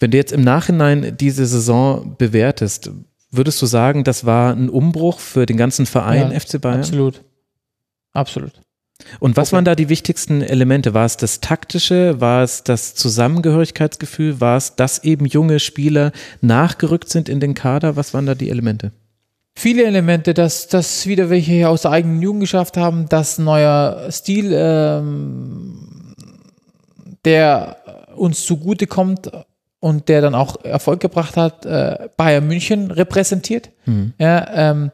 Wenn 0.00 0.10
du 0.10 0.16
jetzt 0.16 0.32
im 0.32 0.42
Nachhinein 0.42 1.16
diese 1.18 1.46
Saison 1.46 2.16
bewertest, 2.18 2.90
würdest 3.30 3.62
du 3.62 3.66
sagen, 3.66 4.02
das 4.02 4.26
war 4.26 4.52
ein 4.52 4.68
Umbruch 4.68 5.20
für 5.20 5.46
den 5.46 5.56
ganzen 5.56 5.86
Verein 5.86 6.38
FC 6.38 6.60
Bayern? 6.60 6.80
Absolut. 6.80 7.22
Absolut. 8.12 8.52
Und 9.18 9.36
was 9.36 9.48
okay. 9.48 9.56
waren 9.56 9.64
da 9.64 9.74
die 9.74 9.88
wichtigsten 9.88 10.42
Elemente? 10.42 10.94
War 10.94 11.04
es 11.04 11.16
das 11.16 11.40
Taktische? 11.40 12.20
War 12.20 12.42
es 12.42 12.62
das 12.64 12.94
Zusammengehörigkeitsgefühl? 12.94 14.40
War 14.40 14.56
es, 14.56 14.76
dass 14.76 15.04
eben 15.04 15.26
junge 15.26 15.60
Spieler 15.60 16.12
nachgerückt 16.40 17.08
sind 17.08 17.28
in 17.28 17.40
den 17.40 17.54
Kader? 17.54 17.96
Was 17.96 18.14
waren 18.14 18.26
da 18.26 18.34
die 18.34 18.50
Elemente? 18.50 18.92
Viele 19.54 19.84
Elemente, 19.84 20.32
dass, 20.32 20.68
dass 20.68 21.06
wieder 21.06 21.28
welche 21.28 21.68
aus 21.68 21.82
der 21.82 21.90
eigenen 21.90 22.22
Jugend 22.22 22.42
geschafft 22.42 22.76
haben, 22.76 23.08
dass 23.08 23.38
ein 23.38 23.44
neuer 23.44 24.06
Stil, 24.10 24.52
ähm, 24.54 26.14
der 27.24 27.76
uns 28.16 28.44
zugute 28.44 28.86
kommt 28.86 29.30
und 29.80 30.08
der 30.08 30.20
dann 30.20 30.34
auch 30.34 30.64
Erfolg 30.64 31.00
gebracht 31.00 31.36
hat, 31.36 31.66
äh, 31.66 32.08
Bayern 32.16 32.46
München 32.46 32.90
repräsentiert. 32.90 33.70
Mhm. 33.86 34.12
Ja, 34.18 34.70
ähm, 34.70 34.92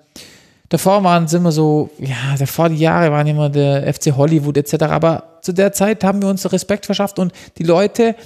davor 0.68 1.04
waren 1.04 1.24
es 1.24 1.32
immer 1.32 1.52
so, 1.52 1.90
ja, 1.98 2.36
davor 2.38 2.68
die 2.68 2.76
Jahre 2.76 3.10
waren 3.12 3.26
immer 3.26 3.48
der 3.48 3.92
FC 3.92 4.16
Hollywood 4.16 4.56
etc. 4.56 4.84
Aber 4.84 5.38
zu 5.42 5.52
der 5.52 5.72
Zeit 5.72 6.04
haben 6.04 6.22
wir 6.22 6.28
uns 6.28 6.50
Respekt 6.52 6.86
verschafft 6.86 7.18
und 7.18 7.32
die 7.58 7.64
Leute 7.64 8.16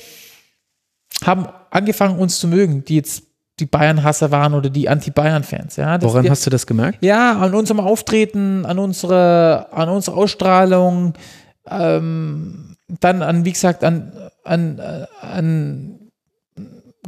haben 1.25 1.47
angefangen, 1.71 2.19
uns 2.19 2.39
zu 2.39 2.49
mögen, 2.49 2.85
die 2.85 2.97
jetzt 2.97 3.25
die 3.59 3.67
Bayern-Hasser 3.67 4.31
waren 4.31 4.55
oder 4.55 4.71
die 4.71 4.89
Anti-Bayern-Fans. 4.89 5.77
Ja, 5.77 6.01
Woran 6.01 6.25
wir, 6.25 6.31
hast 6.31 6.47
du 6.47 6.51
das 6.51 6.67
gemerkt? 6.67 7.05
Ja, 7.05 7.39
an 7.39 7.55
unserem 7.55 7.81
Auftreten, 7.81 8.65
an 8.65 8.79
unserer, 8.79 9.69
an 9.73 9.91
unserer 9.91 10.17
Ausstrahlung, 10.17 11.13
ähm, 11.69 12.77
dann 13.01 13.23
an, 13.23 13.45
wie 13.45 13.53
gesagt, 13.53 13.85
an, 13.85 14.13
an, 14.45 14.81
an 15.21 16.00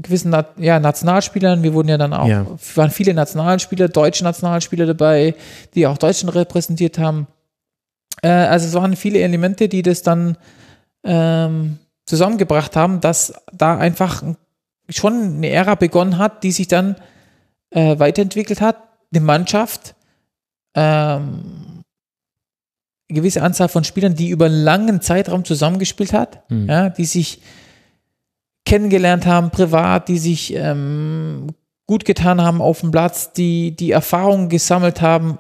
gewissen 0.03 0.35
ja, 0.59 0.81
Nationalspielern. 0.81 1.63
Wir 1.63 1.75
wurden 1.75 1.89
ja 1.89 1.99
dann 1.99 2.13
auch, 2.13 2.29
ja. 2.29 2.47
waren 2.75 2.91
viele 2.91 3.15
Nationalspieler, 3.15 3.89
deutsche 3.89 4.25
Nationalspieler 4.25 4.87
dabei, 4.87 5.35
die 5.75 5.87
auch 5.87 5.99
Deutschland 5.99 6.35
repräsentiert 6.35 6.99
haben. 6.99 7.27
Äh, 8.23 8.29
also 8.29 8.67
es 8.67 8.75
waren 8.75 8.97
viele 8.97 9.21
Elemente, 9.21 9.69
die 9.69 9.83
das 9.83 10.03
dann 10.03 10.37
ähm, 11.05 11.79
zusammengebracht 12.07 12.77
haben, 12.77 13.01
dass 13.01 13.33
da 13.53 13.77
einfach 13.77 14.23
schon 14.89 15.37
eine 15.37 15.49
Ära 15.49 15.75
begonnen 15.75 16.19
hat, 16.19 16.43
die 16.45 16.53
sich 16.53 16.69
dann 16.69 16.97
äh, 17.71 17.99
weiterentwickelt 17.99 18.61
hat. 18.61 18.77
Eine 19.15 19.25
Mannschaft, 19.25 19.95
ähm, 20.75 21.83
eine 23.09 23.21
gewisse 23.21 23.43
Anzahl 23.43 23.69
von 23.69 23.85
Spielern, 23.85 24.15
die 24.15 24.31
über 24.31 24.47
einen 24.47 24.63
langen 24.63 25.01
Zeitraum 25.01 25.45
zusammengespielt 25.45 26.13
hat, 26.13 26.51
mhm. 26.51 26.69
ja, 26.69 26.89
die 26.91 27.05
sich 27.05 27.41
kennengelernt 28.65 29.27
haben, 29.27 29.51
privat, 29.51 30.09
die 30.09 30.19
sich 30.19 30.55
ähm, 30.55 31.49
gut 31.87 32.05
getan 32.05 32.41
haben 32.41 32.61
auf 32.63 32.81
dem 32.81 32.91
Platz, 32.91 33.33
die 33.33 33.75
die 33.75 33.91
Erfahrungen 33.91 34.49
gesammelt 34.49 35.01
haben, 35.01 35.39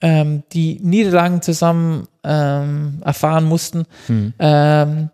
ähm, 0.00 0.42
die 0.52 0.80
Niederlagen 0.82 1.42
zusammen 1.42 2.08
ähm, 2.24 3.02
erfahren 3.04 3.44
mussten. 3.44 3.84
Mhm. 4.08 5.10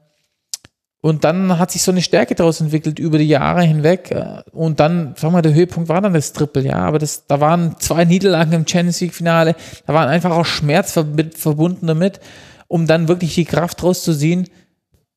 Und 1.03 1.25
dann 1.25 1.59
hat 1.59 1.71
sich 1.71 1.83
so 1.83 1.93
eine 1.93 2.03
Stärke 2.03 2.35
daraus 2.35 2.61
entwickelt 2.61 2.99
über 2.99 3.17
die 3.17 3.29
Jahre 3.29 3.63
hinweg. 3.63 4.15
Und 4.53 4.81
dann, 4.81 5.15
sagen 5.17 5.33
wir, 5.33 5.41
der 5.41 5.55
Höhepunkt 5.55 5.89
war 5.89 6.03
dann 6.03 6.13
das 6.13 6.35
Triple, 6.35 6.63
ja. 6.63 6.77
Aber 6.77 6.99
das, 6.99 7.27
da 7.27 7.41
waren 7.41 7.77
zwei 7.79 8.05
Niederlagen 8.07 8.53
im 8.53 8.67
Champions 8.67 9.01
League 9.01 9.15
Finale. 9.15 9.57
Da 9.87 9.95
waren 9.95 10.09
einfach 10.09 10.31
auch 10.31 10.45
Schmerz 10.45 10.93
verbunden 10.93 11.87
damit, 11.87 12.21
um 12.69 12.87
dann 12.87 13.09
wirklich 13.09 13.35
die 13.35 13.47
Kraft 13.47 13.81
draus 13.81 14.03
zu 14.03 14.15
ziehen, 14.15 14.47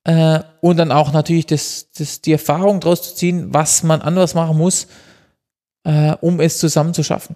äh, 0.05 0.39
und 0.61 0.77
dann 0.77 0.91
auch 0.91 1.13
natürlich 1.13 1.45
das, 1.45 1.87
das, 1.97 2.21
die 2.21 2.33
Erfahrung 2.33 2.79
daraus 2.79 3.01
zu 3.03 3.15
ziehen, 3.15 3.53
was 3.53 3.83
man 3.83 4.01
anders 4.01 4.33
machen 4.33 4.57
muss, 4.57 4.87
äh, 5.83 6.13
um 6.21 6.39
es 6.39 6.57
zusammen 6.59 6.93
zu 6.93 7.03
schaffen. 7.03 7.35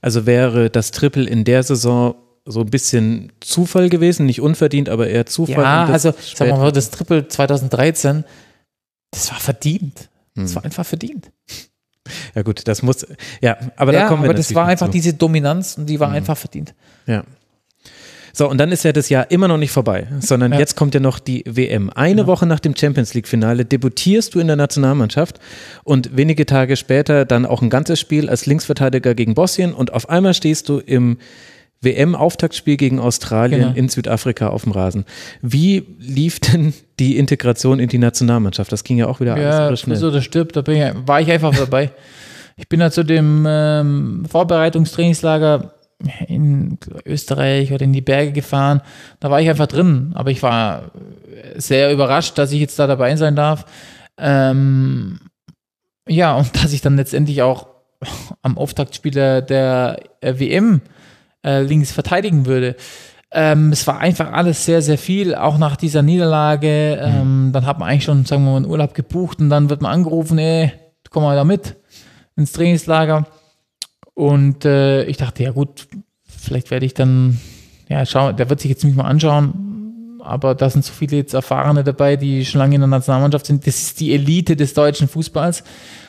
Also 0.00 0.26
wäre 0.26 0.70
das 0.70 0.90
Triple 0.90 1.28
in 1.28 1.44
der 1.44 1.62
Saison 1.62 2.14
so 2.44 2.60
ein 2.60 2.70
bisschen 2.70 3.32
Zufall 3.40 3.88
gewesen, 3.88 4.26
nicht 4.26 4.40
unverdient, 4.40 4.88
aber 4.88 5.08
eher 5.08 5.26
Zufall. 5.26 5.64
Ja, 5.64 5.86
das 5.86 6.06
also 6.06 6.18
sagen 6.34 6.52
wir 6.52 6.58
mal, 6.58 6.72
das 6.72 6.90
Triple 6.90 7.28
2013, 7.28 8.24
das 9.10 9.30
war 9.30 9.38
verdient. 9.40 10.08
Das 10.34 10.50
Hm. 10.50 10.56
war 10.56 10.64
einfach 10.64 10.86
verdient. 10.86 11.30
ja 12.34 12.42
gut, 12.42 12.66
das 12.68 12.82
muss, 12.82 13.06
ja, 13.40 13.56
aber 13.76 13.92
da 13.92 14.00
ja, 14.00 14.08
kommen 14.08 14.22
wir 14.22 14.30
aber 14.30 14.36
das 14.36 14.54
war 14.54 14.66
einfach 14.66 14.86
zu. 14.86 14.92
diese 14.92 15.14
Dominanz 15.14 15.76
und 15.76 15.86
die 15.86 15.98
war 15.98 16.10
einfach 16.10 16.36
verdient. 16.36 16.74
Ja. 17.06 17.24
So, 18.38 18.50
und 18.50 18.58
dann 18.58 18.70
ist 18.70 18.84
ja 18.84 18.92
das 18.92 19.08
Jahr 19.08 19.30
immer 19.30 19.48
noch 19.48 19.56
nicht 19.56 19.70
vorbei, 19.70 20.08
sondern 20.20 20.52
Ja. 20.52 20.58
jetzt 20.58 20.76
kommt 20.76 20.92
ja 20.92 21.00
noch 21.00 21.18
die 21.18 21.42
WM. 21.46 21.88
Eine 21.88 22.26
Woche 22.26 22.44
nach 22.44 22.60
dem 22.60 22.76
Champions 22.76 23.14
League-Finale 23.14 23.64
debütierst 23.64 24.34
du 24.34 24.40
in 24.40 24.46
der 24.46 24.56
Nationalmannschaft 24.56 25.40
und 25.84 26.14
wenige 26.18 26.44
Tage 26.44 26.76
später 26.76 27.24
dann 27.24 27.46
auch 27.46 27.62
ein 27.62 27.70
ganzes 27.70 27.98
Spiel 27.98 28.28
als 28.28 28.44
Linksverteidiger 28.44 29.14
gegen 29.14 29.32
Bosnien 29.32 29.72
und 29.72 29.94
auf 29.94 30.10
einmal 30.10 30.34
stehst 30.34 30.68
du 30.68 30.80
im 30.80 31.16
WM-Auftaktspiel 31.80 32.76
gegen 32.76 32.98
Australien 32.98 33.60
Genau. 33.60 33.74
in 33.74 33.88
Südafrika 33.88 34.48
auf 34.48 34.64
dem 34.64 34.72
Rasen. 34.72 35.06
Wie 35.40 35.86
lief 35.98 36.38
denn 36.38 36.74
die 36.98 37.16
Integration 37.16 37.78
in 37.80 37.88
die 37.88 37.98
Nationalmannschaft? 37.98 38.70
Das 38.70 38.84
ging 38.84 38.98
ja 38.98 39.06
auch 39.06 39.20
wieder 39.20 39.32
alles 39.34 39.44
Ja, 39.46 39.64
irre 39.68 39.76
schnell. 39.78 39.96
so 39.96 40.08
oder 40.08 40.20
stirbt, 40.20 40.56
da 40.56 40.60
bin 40.60 40.76
ich, 40.76 40.92
war 41.06 41.22
ich 41.22 41.30
einfach 41.30 41.54
dabei. 41.56 41.90
Ich 42.58 42.68
bin 42.68 42.80
ja 42.80 42.90
zu 42.90 43.02
dem 43.02 43.46
ähm, 43.48 44.24
Vorbereitungstrainingslager 44.30 45.72
in 46.28 46.78
Österreich 47.04 47.72
oder 47.72 47.84
in 47.84 47.92
die 47.92 48.02
Berge 48.02 48.32
gefahren. 48.32 48.82
Da 49.20 49.30
war 49.30 49.40
ich 49.40 49.48
einfach 49.48 49.66
drin, 49.66 50.12
aber 50.14 50.30
ich 50.30 50.42
war 50.42 50.90
sehr 51.56 51.92
überrascht, 51.92 52.36
dass 52.38 52.52
ich 52.52 52.60
jetzt 52.60 52.78
da 52.78 52.86
dabei 52.86 53.16
sein 53.16 53.36
darf. 53.36 53.64
Ähm, 54.18 55.20
ja, 56.08 56.34
und 56.34 56.54
dass 56.62 56.72
ich 56.72 56.80
dann 56.80 56.96
letztendlich 56.96 57.42
auch 57.42 57.68
am 58.42 58.58
Auftaktspiel 58.58 59.12
der, 59.12 59.98
äh, 60.20 60.38
WM 60.38 60.82
äh, 61.44 61.62
links 61.62 61.92
verteidigen 61.92 62.46
würde. 62.46 62.76
Ähm, 63.32 63.72
es 63.72 63.86
war 63.86 63.98
einfach 63.98 64.32
alles 64.32 64.64
sehr, 64.64 64.82
sehr 64.82 64.98
viel, 64.98 65.34
auch 65.34 65.58
nach 65.58 65.76
dieser 65.76 66.02
Niederlage. 66.02 67.00
Ähm, 67.02 67.50
dann 67.52 67.66
hat 67.66 67.78
man 67.78 67.88
eigentlich 67.88 68.04
schon, 68.04 68.24
sagen 68.24 68.44
wir 68.44 68.52
mal, 68.52 68.56
einen 68.58 68.66
Urlaub 68.66 68.94
gebucht 68.94 69.40
und 69.40 69.50
dann 69.50 69.68
wird 69.70 69.82
man 69.82 69.92
angerufen, 69.92 70.38
ey, 70.38 70.72
komm 71.10 71.22
mal 71.22 71.36
da 71.36 71.44
mit 71.44 71.76
ins 72.36 72.52
Trainingslager. 72.52 73.26
Und 74.16 74.64
äh, 74.64 75.04
ich 75.04 75.18
dachte, 75.18 75.42
ja 75.42 75.50
gut, 75.50 75.88
vielleicht 76.24 76.70
werde 76.70 76.86
ich 76.86 76.94
dann, 76.94 77.38
ja, 77.90 78.06
schau, 78.06 78.32
der 78.32 78.48
wird 78.48 78.60
sich 78.60 78.70
jetzt 78.70 78.82
nicht 78.82 78.96
mal 78.96 79.04
anschauen, 79.04 80.20
aber 80.22 80.54
da 80.54 80.70
sind 80.70 80.86
so 80.86 80.94
viele 80.94 81.18
jetzt 81.18 81.34
Erfahrene 81.34 81.84
dabei, 81.84 82.16
die 82.16 82.46
schon 82.46 82.60
lange 82.60 82.76
in 82.76 82.80
der 82.80 82.88
Nationalmannschaft 82.88 83.44
sind. 83.44 83.66
Das 83.66 83.76
ist 83.76 84.00
die 84.00 84.14
Elite 84.14 84.56
des 84.56 84.72
deutschen 84.72 85.06
Fußballs. 85.06 85.64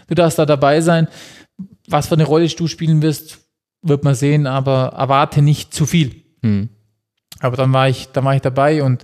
Du 0.08 0.16
darfst 0.16 0.40
da 0.40 0.46
dabei 0.46 0.80
sein. 0.80 1.10
Was 1.90 2.08
für 2.08 2.16
eine 2.16 2.24
Rolle 2.24 2.48
du 2.48 2.68
spielen 2.68 3.02
wirst, 3.02 3.40
wird 3.82 4.06
man 4.06 4.16
sehen, 4.16 4.48
aber 4.48 4.94
erwarte 4.98 5.42
nicht 5.42 5.74
zu 5.74 5.86
viel. 5.86 6.24
Hm. 6.44 6.70
Aber 7.42 7.58
dann 7.58 7.74
war 7.74 7.90
ich, 7.90 8.08
dann 8.14 8.24
war 8.24 8.36
ich 8.36 8.42
dabei 8.42 8.84
und 8.84 9.04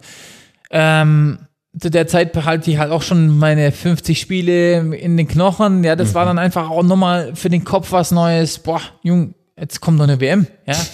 ähm, 0.72 1.40
zu 1.80 1.90
der 1.90 2.08
Zeit 2.08 2.34
behalte 2.34 2.70
ich 2.70 2.78
halt 2.78 2.92
auch 2.92 3.02
schon 3.02 3.38
meine 3.38 3.72
50 3.72 4.20
Spiele 4.20 4.96
in 4.96 5.18
den 5.18 5.28
Knochen. 5.28 5.84
Ja, 5.84 5.96
das 5.96 6.14
war 6.14 6.26
dann 6.26 6.38
einfach 6.38 6.70
auch 6.70 6.84
nochmal 6.84 7.36
für 7.36 7.50
den 7.50 7.64
Kopf 7.64 7.92
was 7.92 8.12
Neues. 8.12 8.60
Boah, 8.60 8.82
Jung, 9.02 9.34
jetzt 9.58 9.82
kommt 9.82 9.98
noch 9.98 10.06
eine 10.06 10.20
WM. 10.20 10.48
Ja. 10.66 10.76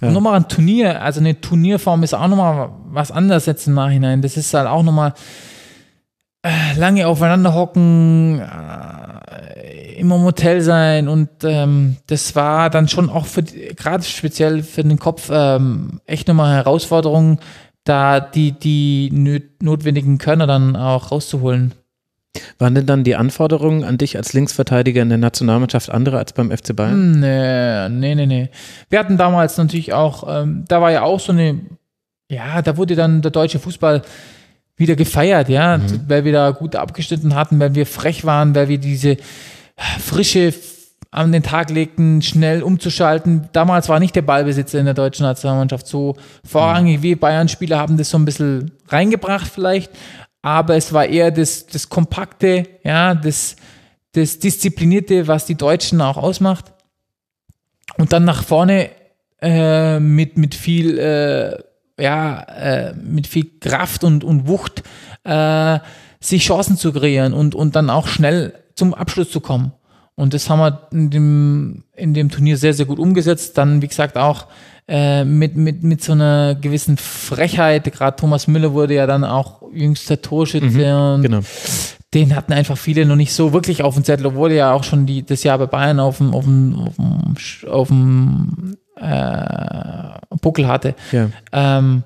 Ja. 0.00 0.12
Nochmal 0.12 0.36
ein 0.36 0.48
Turnier, 0.48 1.02
also 1.02 1.18
eine 1.18 1.40
Turnierform 1.40 2.04
ist 2.04 2.14
auch 2.14 2.28
nochmal 2.28 2.70
was 2.84 3.10
anderes 3.10 3.46
jetzt 3.46 3.66
im 3.66 3.74
Nachhinein. 3.74 4.22
Das 4.22 4.36
ist 4.36 4.54
halt 4.54 4.68
auch 4.68 4.84
nochmal 4.84 5.12
äh, 6.42 6.78
lange 6.78 7.08
aufeinander 7.08 7.52
hocken, 7.52 8.40
äh, 8.40 9.94
immer 9.98 10.14
im 10.16 10.22
Hotel 10.22 10.60
sein 10.60 11.08
und 11.08 11.28
ähm, 11.42 11.96
das 12.06 12.36
war 12.36 12.70
dann 12.70 12.86
schon 12.86 13.10
auch 13.10 13.26
für 13.26 13.42
gerade 13.42 14.04
speziell 14.04 14.62
für 14.62 14.84
den 14.84 15.00
Kopf 15.00 15.30
ähm, 15.32 16.00
echt 16.06 16.28
nochmal 16.28 16.54
Herausforderung, 16.54 17.40
da 17.88 18.20
die, 18.20 18.52
die 18.52 19.10
notwendigen 19.60 20.18
Körner 20.18 20.46
dann 20.46 20.76
auch 20.76 21.10
rauszuholen. 21.10 21.72
Waren 22.58 22.74
denn 22.74 22.86
dann 22.86 23.04
die 23.04 23.16
Anforderungen 23.16 23.84
an 23.84 23.98
dich 23.98 24.16
als 24.16 24.32
Linksverteidiger 24.32 25.02
in 25.02 25.08
der 25.08 25.18
Nationalmannschaft 25.18 25.90
andere 25.90 26.18
als 26.18 26.32
beim 26.32 26.50
FC 26.50 26.74
Bayern? 26.76 27.14
Hm, 27.14 27.20
Nee, 27.20 27.88
nee, 27.88 28.14
nee, 28.14 28.26
nee. 28.26 28.50
Wir 28.90 28.98
hatten 28.98 29.16
damals 29.16 29.56
natürlich 29.56 29.92
auch, 29.92 30.24
ähm, 30.42 30.64
da 30.68 30.80
war 30.80 30.92
ja 30.92 31.02
auch 31.02 31.20
so 31.20 31.32
eine, 31.32 31.60
ja, 32.30 32.62
da 32.62 32.76
wurde 32.76 32.94
dann 32.94 33.22
der 33.22 33.30
deutsche 33.30 33.58
Fußball 33.58 34.02
wieder 34.76 34.94
gefeiert, 34.94 35.48
ja, 35.48 35.80
weil 36.06 36.24
wir 36.24 36.32
da 36.32 36.50
gut 36.50 36.76
abgeschnitten 36.76 37.34
hatten, 37.34 37.58
weil 37.58 37.74
wir 37.74 37.86
frech 37.86 38.24
waren, 38.24 38.54
weil 38.54 38.68
wir 38.68 38.78
diese 38.78 39.16
Frische 39.98 40.52
an 41.10 41.32
den 41.32 41.42
Tag 41.42 41.70
legten, 41.70 42.20
schnell 42.20 42.62
umzuschalten. 42.62 43.48
Damals 43.52 43.88
war 43.88 43.98
nicht 43.98 44.14
der 44.14 44.22
Ballbesitzer 44.22 44.78
in 44.78 44.84
der 44.84 44.94
deutschen 44.94 45.24
Nationalmannschaft 45.24 45.86
so 45.86 46.16
vorrangig 46.44 47.02
wie 47.02 47.14
Bayern-Spieler 47.14 47.78
haben 47.78 47.96
das 47.96 48.10
so 48.10 48.18
ein 48.18 48.24
bisschen 48.24 48.72
reingebracht 48.88 49.50
vielleicht, 49.50 49.90
aber 50.42 50.76
es 50.76 50.92
war 50.92 51.06
eher 51.06 51.30
das, 51.30 51.66
das 51.66 51.88
Kompakte, 51.88 52.64
ja, 52.84 53.14
das, 53.14 53.56
das 54.12 54.38
Disziplinierte, 54.38 55.26
was 55.26 55.46
die 55.46 55.56
Deutschen 55.56 56.00
auch 56.00 56.18
ausmacht. 56.18 56.72
Und 57.96 58.12
dann 58.12 58.24
nach 58.24 58.44
vorne 58.44 58.90
äh, 59.40 59.98
mit, 59.98 60.36
mit 60.36 60.54
viel, 60.54 60.98
äh, 60.98 62.02
ja, 62.02 62.42
äh, 62.42 62.94
mit 62.94 63.26
viel 63.26 63.46
Kraft 63.60 64.04
und, 64.04 64.24
und 64.24 64.46
Wucht 64.46 64.82
äh, 65.24 65.78
sich 66.20 66.44
Chancen 66.44 66.76
zu 66.76 66.92
kreieren 66.92 67.32
und, 67.32 67.54
und 67.54 67.76
dann 67.76 67.90
auch 67.90 68.08
schnell 68.08 68.54
zum 68.74 68.94
Abschluss 68.94 69.30
zu 69.30 69.40
kommen. 69.40 69.72
Und 70.18 70.34
das 70.34 70.50
haben 70.50 70.58
wir 70.58 70.88
in 70.90 71.10
dem, 71.10 71.84
in 71.94 72.12
dem 72.12 72.28
Turnier 72.28 72.56
sehr, 72.56 72.74
sehr 72.74 72.86
gut 72.86 72.98
umgesetzt. 72.98 73.56
Dann, 73.56 73.82
wie 73.82 73.86
gesagt, 73.86 74.16
auch 74.16 74.46
äh, 74.88 75.24
mit, 75.24 75.54
mit, 75.54 75.84
mit 75.84 76.02
so 76.02 76.10
einer 76.10 76.56
gewissen 76.56 76.96
Frechheit. 76.96 77.84
Gerade 77.84 78.16
Thomas 78.16 78.48
Müller 78.48 78.72
wurde 78.72 78.94
ja 78.94 79.06
dann 79.06 79.22
auch 79.22 79.62
jüngster 79.72 80.20
Torschütze 80.20 81.14
und 81.14 81.22
Genau. 81.22 81.38
den 82.14 82.34
hatten 82.34 82.52
einfach 82.52 82.76
viele 82.76 83.06
noch 83.06 83.14
nicht 83.14 83.32
so 83.32 83.52
wirklich 83.52 83.84
auf 83.84 83.94
dem 83.94 84.02
Zettel, 84.02 84.26
obwohl 84.26 84.50
er 84.50 84.56
ja 84.56 84.72
auch 84.72 84.82
schon 84.82 85.06
die, 85.06 85.24
das 85.24 85.44
Jahr 85.44 85.56
bei 85.56 85.66
Bayern 85.66 86.00
auf 86.00 86.18
dem, 86.18 86.34
auf 86.34 86.44
dem, 86.44 86.74
auf 86.74 86.96
dem, 86.96 87.70
auf 87.70 87.88
dem 87.88 88.76
äh, 88.96 90.36
Buckel 90.40 90.66
hatte. 90.66 90.96
Ja. 91.12 91.30
Ähm, 91.52 92.02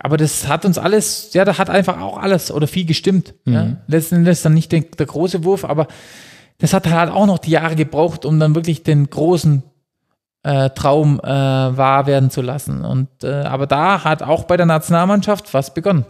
aber 0.00 0.16
das 0.16 0.48
hat 0.48 0.64
uns 0.64 0.76
alles, 0.76 1.34
ja, 1.34 1.44
da 1.44 1.56
hat 1.56 1.70
einfach 1.70 2.00
auch 2.00 2.18
alles 2.18 2.50
oder 2.50 2.66
viel 2.66 2.84
gestimmt. 2.84 3.34
Ja. 3.44 3.76
Letzten 3.86 4.16
Endes 4.16 4.42
dann 4.42 4.54
nicht 4.54 4.72
der, 4.72 4.80
der 4.80 5.06
große 5.06 5.44
Wurf, 5.44 5.64
aber 5.64 5.86
das 6.60 6.72
hat 6.72 6.88
halt 6.88 7.10
auch 7.10 7.26
noch 7.26 7.38
die 7.38 7.50
Jahre 7.50 7.74
gebraucht, 7.76 8.24
um 8.24 8.38
dann 8.38 8.54
wirklich 8.54 8.82
den 8.82 9.08
großen 9.10 9.62
äh, 10.42 10.70
Traum 10.70 11.20
äh, 11.22 11.26
wahr 11.28 12.06
werden 12.06 12.30
zu 12.30 12.40
lassen. 12.42 12.84
Und 12.84 13.08
äh, 13.24 13.28
aber 13.42 13.66
da 13.66 14.04
hat 14.04 14.22
auch 14.22 14.44
bei 14.44 14.56
der 14.56 14.66
Nationalmannschaft 14.66 15.52
was 15.52 15.74
begonnen. 15.74 16.06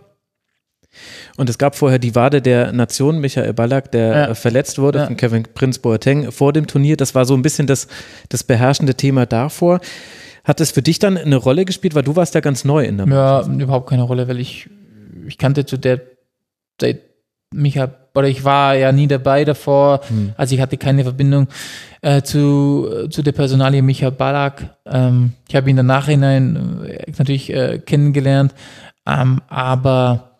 Und 1.36 1.48
es 1.48 1.56
gab 1.58 1.76
vorher 1.76 1.98
die 2.00 2.14
Wade 2.16 2.42
der 2.42 2.72
Nation, 2.72 3.18
Michael 3.20 3.52
Ballack, 3.52 3.92
der 3.92 4.06
Ja. 4.08 4.26
äh, 4.28 4.34
verletzt 4.34 4.78
wurde 4.78 4.98
Ja. 5.00 5.06
von 5.06 5.16
Kevin 5.16 5.44
Prinz 5.54 5.78
Boateng 5.78 6.32
vor 6.32 6.52
dem 6.52 6.66
Turnier. 6.66 6.96
Das 6.96 7.14
war 7.14 7.24
so 7.24 7.34
ein 7.34 7.42
bisschen 7.42 7.66
das, 7.66 7.86
das 8.28 8.42
beherrschende 8.44 8.94
Thema 8.94 9.24
davor. 9.26 9.80
Hat 10.42 10.60
es 10.60 10.70
für 10.72 10.82
dich 10.82 10.98
dann 10.98 11.16
eine 11.16 11.36
Rolle 11.36 11.64
gespielt, 11.64 11.94
weil 11.94 12.02
du 12.02 12.16
warst 12.16 12.34
ja 12.34 12.40
ganz 12.40 12.64
neu 12.64 12.84
in 12.84 12.96
der 12.98 13.06
Ja, 13.06 13.46
überhaupt 13.46 13.88
keine 13.88 14.02
Rolle, 14.02 14.26
weil 14.26 14.40
ich, 14.40 14.68
ich 15.26 15.38
kannte 15.38 15.64
zu 15.64 15.76
der 15.76 16.00
Zeit 16.80 17.02
Micha, 17.52 17.90
oder 18.14 18.28
ich 18.28 18.44
war 18.44 18.74
ja 18.76 18.92
nie 18.92 19.08
dabei 19.08 19.44
davor, 19.44 20.00
also 20.36 20.54
ich 20.54 20.60
hatte 20.60 20.76
keine 20.76 21.02
Verbindung 21.02 21.48
äh, 22.00 22.22
zu, 22.22 23.08
zu 23.10 23.22
der 23.22 23.32
Personalie 23.32 23.82
Micha 23.82 24.10
Balak. 24.10 24.76
Ähm, 24.86 25.32
ich 25.48 25.56
habe 25.56 25.68
ihn 25.68 25.78
im 25.78 25.86
Nachhinein 25.86 26.84
äh, 26.84 27.10
natürlich 27.16 27.52
äh, 27.52 27.78
kennengelernt, 27.78 28.54
ähm, 29.06 29.40
aber 29.48 30.30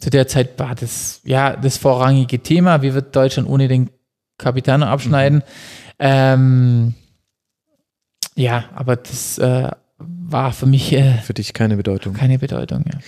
zu 0.00 0.10
der 0.10 0.26
Zeit 0.26 0.58
war 0.58 0.74
das 0.74 1.20
ja 1.24 1.54
das 1.56 1.76
vorrangige 1.76 2.40
Thema. 2.40 2.82
Wie 2.82 2.94
wird 2.94 3.14
Deutschland 3.14 3.48
ohne 3.48 3.68
den 3.68 3.90
Capitano 4.38 4.86
abschneiden? 4.86 5.42
Ähm, 5.98 6.94
ja, 8.34 8.64
aber 8.74 8.96
das 8.96 9.38
äh, 9.38 9.68
war 9.98 10.52
für 10.52 10.66
mich 10.66 10.92
äh, 10.94 11.18
Für 11.18 11.34
dich 11.34 11.52
keine 11.52 11.76
Bedeutung. 11.76 12.14
keine 12.14 12.38
Bedeutung. 12.38 12.84
Ja. 12.92 12.98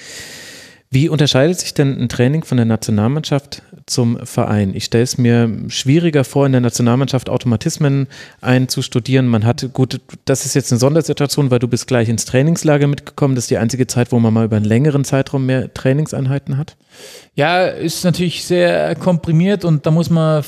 Wie 0.92 1.08
unterscheidet 1.08 1.58
sich 1.58 1.72
denn 1.72 1.98
ein 1.98 2.10
Training 2.10 2.44
von 2.44 2.58
der 2.58 2.66
Nationalmannschaft 2.66 3.62
zum 3.86 4.18
Verein? 4.26 4.74
Ich 4.74 4.84
stelle 4.84 5.04
es 5.04 5.16
mir 5.16 5.50
schwieriger 5.68 6.22
vor, 6.22 6.44
in 6.44 6.52
der 6.52 6.60
Nationalmannschaft 6.60 7.30
Automatismen 7.30 8.08
einzustudieren. 8.42 9.26
Man 9.26 9.46
hat, 9.46 9.66
gut, 9.72 10.02
das 10.26 10.44
ist 10.44 10.52
jetzt 10.52 10.70
eine 10.70 10.78
Sondersituation, 10.78 11.50
weil 11.50 11.60
du 11.60 11.66
bist 11.66 11.86
gleich 11.86 12.10
ins 12.10 12.26
Trainingslager 12.26 12.88
mitgekommen. 12.88 13.36
Das 13.36 13.44
ist 13.44 13.50
die 13.50 13.56
einzige 13.56 13.86
Zeit, 13.86 14.12
wo 14.12 14.18
man 14.18 14.34
mal 14.34 14.44
über 14.44 14.56
einen 14.56 14.66
längeren 14.66 15.06
Zeitraum 15.06 15.46
mehr 15.46 15.72
Trainingseinheiten 15.72 16.58
hat. 16.58 16.76
Ja, 17.36 17.64
ist 17.64 18.04
natürlich 18.04 18.44
sehr 18.44 18.94
komprimiert 18.96 19.64
und 19.64 19.86
da 19.86 19.90
muss 19.90 20.10
man 20.10 20.44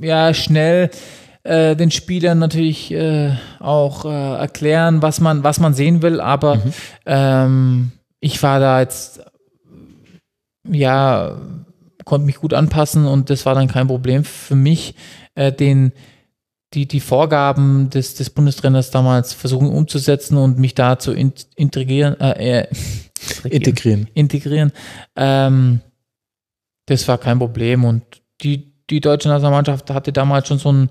ja 0.00 0.32
schnell 0.32 0.90
äh, 1.42 1.74
den 1.74 1.90
Spielern 1.90 2.38
natürlich 2.38 2.92
äh, 2.92 3.32
auch 3.58 4.04
äh, 4.04 4.08
erklären, 4.38 5.02
was 5.02 5.20
man, 5.20 5.42
was 5.42 5.58
man 5.58 5.74
sehen 5.74 6.02
will. 6.02 6.20
Aber 6.20 6.62
ähm, 7.04 7.90
ich 8.20 8.40
war 8.44 8.60
da 8.60 8.80
jetzt 8.80 9.22
ja 10.70 11.40
konnte 12.04 12.26
mich 12.26 12.36
gut 12.36 12.54
anpassen 12.54 13.06
und 13.06 13.30
das 13.30 13.46
war 13.46 13.54
dann 13.54 13.68
kein 13.68 13.86
Problem 13.86 14.24
für 14.24 14.56
mich, 14.56 14.94
äh, 15.34 15.52
den 15.52 15.92
die, 16.74 16.86
die 16.86 17.00
Vorgaben 17.00 17.90
des, 17.90 18.14
des 18.14 18.30
Bundestrainers 18.30 18.90
damals 18.90 19.34
versuchen 19.34 19.68
umzusetzen 19.68 20.38
und 20.38 20.58
mich 20.58 20.74
da 20.74 20.98
zu 20.98 21.12
in, 21.12 21.32
integrieren, 21.54 22.18
äh, 22.20 22.60
äh, 22.62 22.68
Integrieren. 23.44 24.08
integrieren. 24.14 24.72
Ähm, 25.14 25.80
das 26.86 27.06
war 27.08 27.18
kein 27.18 27.38
Problem 27.38 27.84
und 27.84 28.02
die, 28.40 28.72
die 28.90 29.00
deutsche 29.00 29.28
Nationalmannschaft 29.28 29.90
hatte 29.90 30.12
damals 30.12 30.48
schon 30.48 30.58
so 30.58 30.70
einen, 30.70 30.90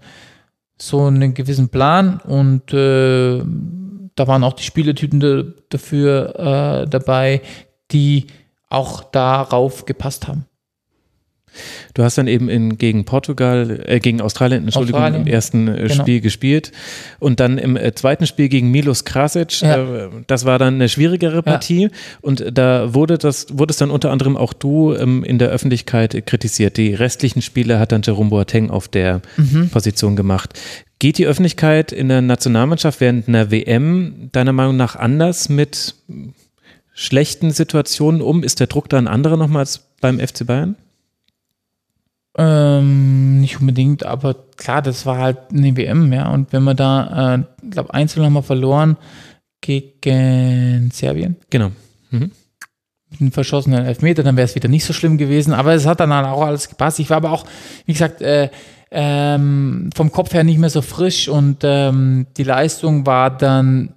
so 0.77 1.05
einen 1.05 1.33
gewissen 1.33 1.69
Plan 1.69 2.19
und 2.19 2.73
äh, 2.73 3.43
da 4.15 4.27
waren 4.27 4.43
auch 4.43 4.53
die 4.53 4.63
Spieletypen 4.63 5.19
da, 5.19 5.43
dafür 5.69 6.83
äh, 6.83 6.89
dabei, 6.89 7.41
die 7.91 8.27
auch 8.71 9.03
darauf 9.03 9.85
gepasst 9.85 10.27
haben. 10.27 10.45
Du 11.93 12.03
hast 12.03 12.17
dann 12.17 12.27
eben 12.27 12.47
in, 12.47 12.77
gegen 12.77 13.03
Portugal, 13.03 13.83
äh, 13.85 13.99
gegen 13.99 14.21
Australien, 14.21 14.63
Entschuldigung, 14.63 15.01
Australien, 15.01 15.27
im 15.27 15.33
ersten 15.33 15.67
äh, 15.67 15.87
genau. 15.87 15.93
Spiel 15.95 16.21
gespielt 16.21 16.71
und 17.19 17.39
dann 17.39 17.57
im 17.57 17.75
äh, 17.75 17.93
zweiten 17.93 18.25
Spiel 18.25 18.47
gegen 18.47 18.71
Milos 18.71 19.03
Krasic. 19.03 19.61
Ja. 19.61 20.05
Äh, 20.05 20.09
das 20.27 20.45
war 20.45 20.59
dann 20.59 20.75
eine 20.75 20.87
schwierigere 20.87 21.43
Partie 21.43 21.89
und 22.21 22.45
da 22.57 22.93
wurde 22.93 23.17
das, 23.17 23.47
wurde 23.51 23.71
es 23.71 23.77
dann 23.77 23.91
unter 23.91 24.11
anderem 24.11 24.37
auch 24.37 24.53
du 24.53 24.93
ähm, 24.93 25.23
in 25.23 25.39
der 25.39 25.49
Öffentlichkeit 25.49 26.25
kritisiert. 26.25 26.77
Die 26.77 26.93
restlichen 26.93 27.41
Spiele 27.41 27.79
hat 27.79 27.91
dann 27.91 28.01
Jerome 28.01 28.29
Boateng 28.29 28.69
auf 28.69 28.87
der 28.87 29.21
Mhm. 29.35 29.69
Position 29.69 30.15
gemacht. 30.15 30.57
Geht 30.99 31.17
die 31.17 31.25
Öffentlichkeit 31.25 31.91
in 31.91 32.09
der 32.09 32.21
Nationalmannschaft 32.21 33.01
während 33.01 33.27
einer 33.27 33.51
WM 33.51 34.29
deiner 34.31 34.53
Meinung 34.53 34.77
nach 34.77 34.95
anders 34.95 35.49
mit 35.49 35.95
schlechten 36.93 37.51
Situationen 37.51 38.21
um? 38.21 38.43
Ist 38.43 38.59
der 38.59 38.67
Druck 38.67 38.89
da 38.89 38.97
ein 38.97 39.07
anderer 39.07 39.37
nochmal 39.37 39.61
als 39.61 39.79
beim 40.01 40.19
FC 40.19 40.45
Bayern? 40.45 40.75
Ähm, 42.37 43.41
nicht 43.41 43.59
unbedingt, 43.59 44.05
aber 44.05 44.35
klar, 44.55 44.81
das 44.81 45.05
war 45.05 45.17
halt 45.17 45.37
eine 45.51 45.75
WM, 45.75 46.13
ja. 46.13 46.29
Und 46.31 46.53
wenn 46.53 46.63
wir 46.63 46.73
da, 46.75 47.35
äh, 47.35 47.39
ich 47.63 47.71
glaube, 47.71 47.93
einzeln 47.93 48.25
haben 48.25 48.33
wir 48.33 48.43
verloren 48.43 48.97
gegen 49.59 50.89
Serbien 50.91 51.35
Genau. 51.49 51.71
Mhm. 52.09 52.31
mit 53.09 53.21
einem 53.21 53.31
verschossenen 53.33 53.85
Elfmeter, 53.85 54.23
dann 54.23 54.37
wäre 54.37 54.45
es 54.45 54.55
wieder 54.55 54.69
nicht 54.69 54.85
so 54.85 54.93
schlimm 54.93 55.17
gewesen. 55.17 55.53
Aber 55.53 55.73
es 55.73 55.85
hat 55.85 55.99
dann 55.99 56.13
halt 56.13 56.25
auch 56.27 56.43
alles 56.43 56.69
gepasst. 56.69 56.99
Ich 56.99 57.09
war 57.09 57.17
aber 57.17 57.31
auch, 57.31 57.45
wie 57.85 57.91
gesagt, 57.91 58.21
äh, 58.21 58.49
ähm, 58.89 59.89
vom 59.93 60.11
Kopf 60.11 60.33
her 60.33 60.43
nicht 60.45 60.57
mehr 60.59 60.69
so 60.69 60.81
frisch 60.81 61.27
und 61.27 61.59
ähm, 61.63 62.27
die 62.37 62.43
Leistung 62.43 63.05
war 63.05 63.29
dann 63.29 63.93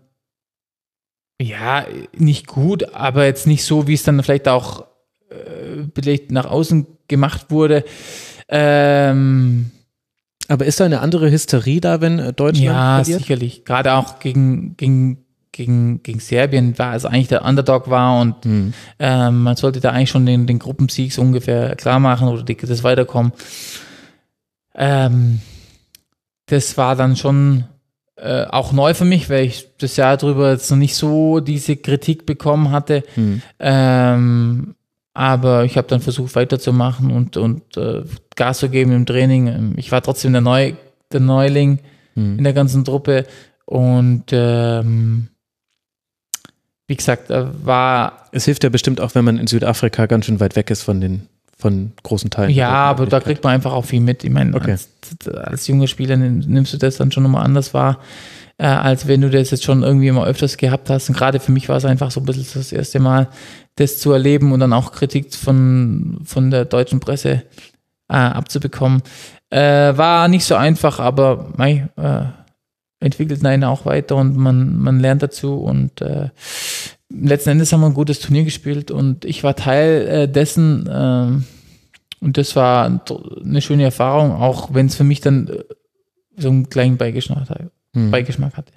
ja 1.40 1.86
nicht 2.16 2.46
gut, 2.46 2.94
aber 2.94 3.24
jetzt 3.24 3.46
nicht 3.46 3.64
so, 3.64 3.86
wie 3.86 3.94
es 3.94 4.02
dann 4.02 4.22
vielleicht 4.22 4.48
auch 4.48 4.86
äh, 5.30 5.84
vielleicht 5.94 6.30
nach 6.30 6.46
außen 6.46 6.86
gemacht 7.08 7.50
wurde. 7.50 7.84
Ähm, 8.48 9.70
Aber 10.48 10.66
ist 10.66 10.80
da 10.80 10.84
eine 10.84 11.00
andere 11.00 11.30
Hysterie 11.30 11.80
da, 11.80 12.00
wenn 12.00 12.18
äh, 12.18 12.32
Deutschland 12.32 12.66
ja, 12.66 12.96
verliert? 12.96 13.20
sicherlich. 13.20 13.64
Gerade 13.64 13.94
auch 13.94 14.18
gegen, 14.20 14.76
gegen, 14.76 15.24
gegen, 15.52 16.02
gegen 16.02 16.20
Serbien, 16.20 16.78
war 16.78 16.94
es 16.94 17.04
eigentlich 17.04 17.28
der 17.28 17.44
Underdog 17.44 17.88
war 17.90 18.20
und 18.20 18.36
ähm, 18.44 18.72
man 19.42 19.56
sollte 19.56 19.80
da 19.80 19.90
eigentlich 19.90 20.10
schon 20.10 20.26
den, 20.26 20.46
den 20.46 20.58
Gruppensieg 20.58 21.12
so 21.12 21.22
ungefähr 21.22 21.74
klar 21.76 21.98
machen 21.98 22.28
oder 22.28 22.42
die, 22.42 22.56
das 22.56 22.84
Weiterkommen. 22.84 23.32
Ähm, 24.74 25.40
das 26.46 26.76
war 26.76 26.96
dann 26.96 27.16
schon 27.16 27.64
äh, 28.16 28.44
auch 28.44 28.72
neu 28.72 28.94
für 28.94 29.04
mich, 29.04 29.28
weil 29.28 29.44
ich 29.44 29.68
das 29.78 29.96
Jahr 29.96 30.16
drüber 30.16 30.52
jetzt 30.52 30.70
noch 30.70 30.78
nicht 30.78 30.94
so 30.94 31.40
diese 31.40 31.76
Kritik 31.76 32.26
bekommen 32.26 32.70
hatte. 32.70 33.02
Ähm, 33.58 34.74
aber 35.14 35.64
ich 35.64 35.76
habe 35.76 35.88
dann 35.88 36.00
versucht 36.00 36.34
weiterzumachen 36.34 37.10
und, 37.12 37.36
und 37.36 37.76
äh, 37.76 38.02
Gas 38.36 38.58
zu 38.58 38.68
geben 38.68 38.92
im 38.92 39.06
Training. 39.06 39.46
Ähm, 39.48 39.72
Ich 39.76 39.92
war 39.92 40.02
trotzdem 40.02 40.32
der, 40.32 40.42
Neu, 40.42 40.74
der 41.12 41.20
Neuling 41.20 41.78
in 42.38 42.44
der 42.44 42.52
ganzen 42.52 42.84
Truppe 42.84 43.26
und 43.64 44.26
ähm, 44.30 45.28
wie 46.86 46.96
gesagt, 46.96 47.30
äh, 47.30 47.46
war 47.64 48.28
Es 48.32 48.44
hilft 48.44 48.62
ja 48.62 48.70
bestimmt 48.70 49.00
auch, 49.00 49.14
wenn 49.14 49.24
man 49.24 49.38
in 49.38 49.46
Südafrika 49.46 50.06
ganz 50.06 50.26
schön 50.26 50.38
weit 50.40 50.54
weg 50.54 50.70
ist 50.70 50.82
von 50.82 51.00
den 51.00 51.28
von 51.56 51.92
großen 52.02 52.30
Teilen. 52.30 52.50
ja, 52.50 52.70
aber 52.70 53.06
da 53.06 53.20
kriegt 53.20 53.44
man 53.44 53.54
einfach 53.54 53.72
auch 53.72 53.84
viel 53.84 54.00
mit. 54.00 54.24
Ich 54.24 54.30
meine, 54.30 54.54
Okay. 54.54 54.72
als, 54.72 54.88
als 55.34 55.66
junger 55.66 55.86
Spieler 55.86 56.16
nimm- 56.16 56.44
nimmst 56.46 56.72
du 56.72 56.76
das 56.78 56.96
dann 56.96 57.12
schon 57.12 57.22
nochmal 57.22 57.44
anders 57.44 57.72
wahr, 57.74 57.98
äh, 58.58 58.66
als 58.66 59.06
wenn 59.08 59.20
du 59.20 59.30
das 59.30 59.50
jetzt 59.50 59.64
schon 59.64 59.82
irgendwie 59.82 60.08
immer 60.08 60.24
öfters 60.26 60.56
gehabt 60.56 60.90
hast. 60.90 61.08
Und 61.08 61.16
gerade 61.16 61.40
für 61.40 61.52
mich 61.52 61.68
war 61.68 61.76
es 61.76 61.84
einfach 61.84 62.10
so 62.10 62.20
ein 62.20 62.26
bisschen 62.26 62.46
das 62.54 62.72
erste 62.72 63.00
Mal, 63.00 63.28
das 63.76 63.98
zu 63.98 64.12
erleben 64.12 64.52
und 64.52 64.60
dann 64.60 64.72
auch 64.72 64.92
Kritik 64.92 65.34
von, 65.34 66.18
von 66.24 66.50
der 66.50 66.64
deutschen 66.64 67.00
Presse 67.00 67.42
äh, 68.08 68.14
abzubekommen. 68.16 69.02
Äh, 69.50 69.96
war 69.96 70.28
nicht 70.28 70.44
so 70.44 70.54
einfach, 70.56 70.98
aber 71.00 71.52
mei, 71.56 71.88
äh, 71.96 72.22
entwickelt 73.00 73.44
einen 73.44 73.64
auch 73.64 73.84
weiter 73.86 74.16
und 74.16 74.36
man, 74.36 74.76
man 74.78 74.98
lernt 75.00 75.22
dazu 75.22 75.56
und 75.56 76.00
äh, 76.00 76.30
letzten 77.10 77.50
Endes 77.50 77.72
haben 77.72 77.80
wir 77.80 77.86
ein 77.86 77.94
gutes 77.94 78.20
Turnier 78.20 78.44
gespielt 78.44 78.90
und 78.90 79.24
ich 79.24 79.42
war 79.44 79.54
Teil 79.56 80.06
äh, 80.08 80.28
dessen 80.28 80.88
ähm, 80.90 81.44
und 82.20 82.36
das 82.38 82.56
war 82.56 82.86
ein- 82.86 83.00
eine 83.44 83.60
schöne 83.60 83.84
Erfahrung, 83.84 84.32
auch 84.32 84.72
wenn 84.74 84.86
es 84.86 84.94
für 84.94 85.04
mich 85.04 85.20
dann 85.20 85.48
äh, 85.48 85.64
so 86.36 86.48
einen 86.48 86.68
kleinen 86.68 86.96
Beigeschmack, 86.96 87.46
Hm. 87.94 88.10
Beigeschmack 88.10 88.56
hatte. 88.56 88.72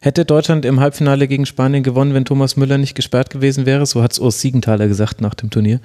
Hätte 0.00 0.24
Deutschland 0.24 0.64
im 0.66 0.78
Halbfinale 0.80 1.26
gegen 1.26 1.46
Spanien 1.46 1.82
gewonnen, 1.82 2.12
wenn 2.14 2.24
Thomas 2.26 2.56
Müller 2.56 2.76
nicht 2.78 2.94
gesperrt 2.94 3.30
gewesen 3.30 3.64
wäre? 3.66 3.86
So 3.86 4.02
hat 4.02 4.12
es 4.12 4.18
Urs 4.18 4.40
Siegenthaler 4.40 4.86
gesagt 4.86 5.20
nach 5.22 5.34
dem 5.34 5.50
Turnier. 5.50 5.80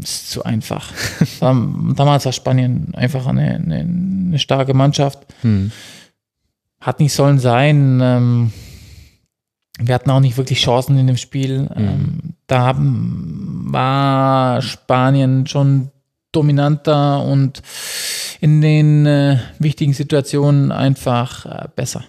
Das 0.00 0.10
ist 0.10 0.30
zu 0.30 0.42
einfach. 0.44 0.92
damals 1.40 2.24
war 2.24 2.32
Spanien 2.32 2.92
einfach 2.94 3.26
eine, 3.26 3.54
eine, 3.54 3.76
eine 3.76 4.38
starke 4.38 4.74
Mannschaft. 4.74 5.20
Hm. 5.42 5.70
Hat 6.80 6.98
nicht 7.00 7.12
sollen 7.12 7.38
sein. 7.38 8.00
Ähm, 8.02 8.52
wir 9.78 9.94
hatten 9.94 10.10
auch 10.10 10.20
nicht 10.20 10.36
wirklich 10.36 10.60
Chancen 10.60 10.96
in 10.98 11.06
dem 11.06 11.16
Spiel. 11.16 11.68
Ähm, 11.76 12.34
da 12.46 12.74
war 12.76 14.62
Spanien 14.62 15.46
schon 15.46 15.90
dominanter 16.32 17.22
und 17.24 17.62
in 18.40 18.60
den 18.60 19.06
äh, 19.06 19.38
wichtigen 19.58 19.92
Situationen 19.92 20.70
einfach 20.72 21.46
äh, 21.46 21.68
besser. 21.74 22.04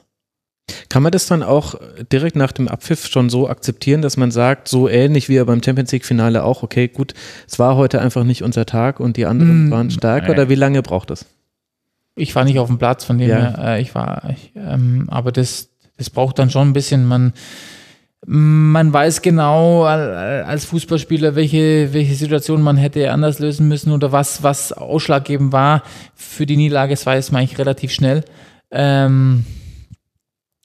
Kann 0.89 1.01
man 1.03 1.11
das 1.13 1.27
dann 1.27 1.43
auch 1.43 1.75
direkt 2.11 2.35
nach 2.35 2.51
dem 2.51 2.67
Abpfiff 2.67 3.07
schon 3.07 3.29
so 3.29 3.47
akzeptieren, 3.49 4.01
dass 4.01 4.17
man 4.17 4.31
sagt, 4.31 4.67
so 4.67 4.89
ähnlich 4.89 5.29
wie 5.29 5.35
ja 5.35 5.43
beim 5.45 5.63
Champions 5.63 5.91
League-Finale 5.91 6.43
auch, 6.43 6.63
okay, 6.63 6.87
gut, 6.89 7.13
es 7.47 7.57
war 7.59 7.75
heute 7.77 8.01
einfach 8.01 8.23
nicht 8.25 8.43
unser 8.43 8.65
Tag 8.65 8.99
und 8.99 9.15
die 9.17 9.25
anderen 9.25 9.67
Mm, 9.69 9.71
waren 9.71 9.91
stärker 9.91 10.27
nee. 10.27 10.33
oder 10.33 10.49
wie 10.49 10.55
lange 10.55 10.81
braucht 10.81 11.11
es? 11.11 11.25
Ich 12.15 12.35
war 12.35 12.43
nicht 12.43 12.59
auf 12.59 12.67
dem 12.67 12.79
Platz, 12.79 13.05
von 13.05 13.17
dem 13.17 13.29
Ja. 13.29 13.35
her, 13.35 13.59
äh, 13.75 13.81
ich 13.81 13.95
war, 13.95 14.23
ich, 14.29 14.51
ähm, 14.55 15.05
aber 15.09 15.31
das, 15.31 15.69
das 15.97 16.09
braucht 16.09 16.39
dann 16.39 16.49
schon 16.49 16.69
ein 16.69 16.73
bisschen, 16.73 17.05
man, 17.05 17.33
man 18.25 18.91
weiß 18.93 19.21
genau 19.21 19.83
al- 19.83 20.43
als 20.43 20.65
Fußballspieler, 20.65 21.35
welche, 21.35 21.93
welche 21.93 22.15
Situation 22.15 22.61
man 22.61 22.77
hätte 22.77 23.11
anders 23.11 23.39
lösen 23.39 23.67
müssen 23.67 23.91
oder 23.91 24.11
was, 24.11 24.43
was 24.43 24.71
ausschlaggebend 24.73 25.51
war 25.53 25.83
für 26.15 26.45
die 26.45 26.57
Niederlage, 26.57 26.93
das 26.93 27.05
weiß 27.05 27.31
man 27.31 27.41
eigentlich 27.41 27.59
relativ 27.59 27.91
schnell. 27.91 28.23
Ähm, 28.71 29.45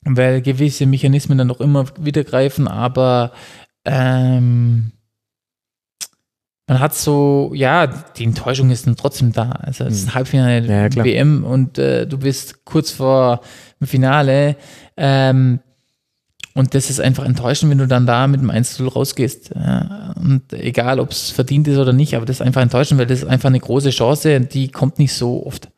weil 0.04 0.42
gewisse 0.42 0.86
Mechanismen 0.86 1.38
dann 1.38 1.46
noch 1.46 1.60
immer 1.60 1.84
wieder 2.00 2.24
greifen, 2.24 2.66
aber 2.66 3.30
ähm, 3.84 4.90
man 6.66 6.80
hat 6.80 6.94
so, 6.94 7.52
ja, 7.54 7.86
die 7.86 8.24
Enttäuschung 8.24 8.70
ist 8.70 8.86
dann 8.86 8.96
trotzdem 8.96 9.32
da. 9.32 9.50
Also 9.50 9.84
es 9.84 9.94
ist 9.94 10.08
ein 10.08 10.14
Halbfinale 10.14 10.88
Ja. 10.88 11.04
WM 11.04 11.44
und 11.44 11.78
äh, 11.78 12.06
du 12.06 12.18
bist 12.18 12.64
kurz 12.64 12.90
vor 12.90 13.42
dem 13.82 13.88
Finale. 13.88 14.56
Ähm, 14.96 15.60
und 16.54 16.74
das 16.74 16.90
ist 16.90 17.00
einfach 17.00 17.24
enttäuschend, 17.24 17.70
wenn 17.70 17.78
du 17.78 17.86
dann 17.86 18.06
da 18.06 18.26
mit 18.26 18.40
dem 18.40 18.50
1 18.50 18.82
rausgehst. 18.94 19.52
Ja, 19.54 20.14
und 20.16 20.52
egal, 20.52 21.00
ob 21.00 21.10
es 21.10 21.30
verdient 21.30 21.66
ist 21.68 21.78
oder 21.78 21.92
nicht, 21.92 22.14
aber 22.14 22.26
das 22.26 22.36
ist 22.36 22.42
einfach 22.42 22.60
enttäuschend, 22.60 22.98
weil 22.98 23.06
das 23.06 23.20
ist 23.20 23.28
einfach 23.28 23.48
eine 23.48 23.60
große 23.60 23.90
Chance, 23.90 24.40
die 24.40 24.68
kommt 24.68 24.98
nicht 24.98 25.14
so 25.14 25.46
oft. 25.46 25.70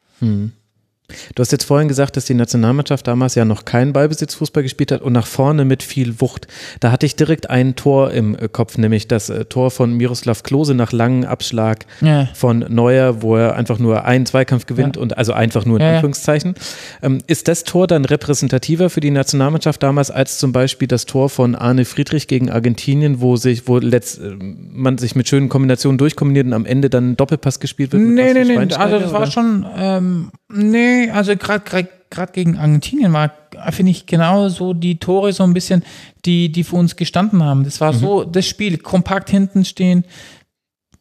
Du 1.34 1.42
hast 1.42 1.52
jetzt 1.52 1.64
vorhin 1.64 1.86
gesagt, 1.86 2.16
dass 2.16 2.24
die 2.24 2.32
Nationalmannschaft 2.32 3.06
damals 3.06 3.34
ja 3.34 3.44
noch 3.44 3.66
keinen 3.66 3.92
Ballbesitzfußball 3.92 4.62
gespielt 4.62 4.90
hat 4.90 5.02
und 5.02 5.12
nach 5.12 5.26
vorne 5.26 5.66
mit 5.66 5.82
viel 5.82 6.18
Wucht. 6.20 6.48
Da 6.80 6.90
hatte 6.90 7.04
ich 7.04 7.14
direkt 7.14 7.50
ein 7.50 7.76
Tor 7.76 8.10
im 8.12 8.34
äh, 8.38 8.48
Kopf, 8.48 8.78
nämlich 8.78 9.06
das 9.06 9.28
äh, 9.28 9.44
Tor 9.44 9.70
von 9.70 9.92
Miroslav 9.98 10.42
Klose 10.42 10.74
nach 10.74 10.92
langem 10.92 11.24
Abschlag 11.28 11.84
Ja. 12.00 12.28
von 12.34 12.64
Neuer, 12.70 13.20
wo 13.20 13.36
er 13.36 13.54
einfach 13.54 13.78
nur 13.78 14.06
einen 14.06 14.24
Zweikampf 14.24 14.64
gewinnt 14.64 14.96
Ja. 14.96 15.02
und 15.02 15.18
also 15.18 15.34
einfach 15.34 15.66
nur 15.66 15.76
in 15.78 15.82
Ja. 15.84 15.92
Anführungszeichen. 15.96 16.54
Ähm, 17.02 17.18
ist 17.26 17.48
das 17.48 17.64
Tor 17.64 17.86
dann 17.86 18.06
repräsentativer 18.06 18.88
für 18.88 19.00
die 19.00 19.10
Nationalmannschaft 19.10 19.82
damals 19.82 20.10
als 20.10 20.38
zum 20.38 20.52
Beispiel 20.52 20.88
das 20.88 21.04
Tor 21.04 21.28
von 21.28 21.54
Arne 21.54 21.84
Friedrich 21.84 22.28
gegen 22.28 22.50
Argentinien, 22.50 23.20
wo 23.20 23.36
sich, 23.36 23.68
wo 23.68 23.76
letzt, 23.78 24.20
äh, 24.20 24.32
man 24.38 24.96
sich 24.96 25.14
mit 25.14 25.28
schönen 25.28 25.50
Kombinationen 25.50 25.98
durchkombiniert 25.98 26.46
und 26.46 26.54
am 26.54 26.64
Ende 26.64 26.88
dann 26.88 27.10
ein 27.10 27.16
Doppelpass 27.18 27.60
gespielt 27.60 27.92
wird? 27.92 28.02
Nee, 28.02 28.32
nee, 28.32 28.44
nee. 28.44 28.56
Also 28.56 28.98
das 28.98 29.12
war 29.12 29.20
oder? 29.22 29.30
schon, 29.30 29.66
ähm, 29.76 30.30
nee, 30.50 30.93
also 31.12 31.36
gerade 31.36 31.88
gerade 32.10 32.32
gegen 32.32 32.58
Argentinien 32.58 33.12
war, 33.12 33.32
finde 33.70 33.90
ich, 33.90 34.06
genau 34.06 34.48
so 34.48 34.72
die 34.72 34.98
Tore 34.98 35.32
so 35.32 35.42
ein 35.42 35.52
bisschen, 35.52 35.84
die, 36.24 36.50
die 36.50 36.64
für 36.64 36.76
uns 36.76 36.96
gestanden 36.96 37.42
haben. 37.42 37.64
Das 37.64 37.80
war 37.80 37.92
so 37.92 38.24
das 38.24 38.46
Spiel, 38.46 38.78
kompakt 38.78 39.30
hinten 39.30 39.64
stehen. 39.64 40.04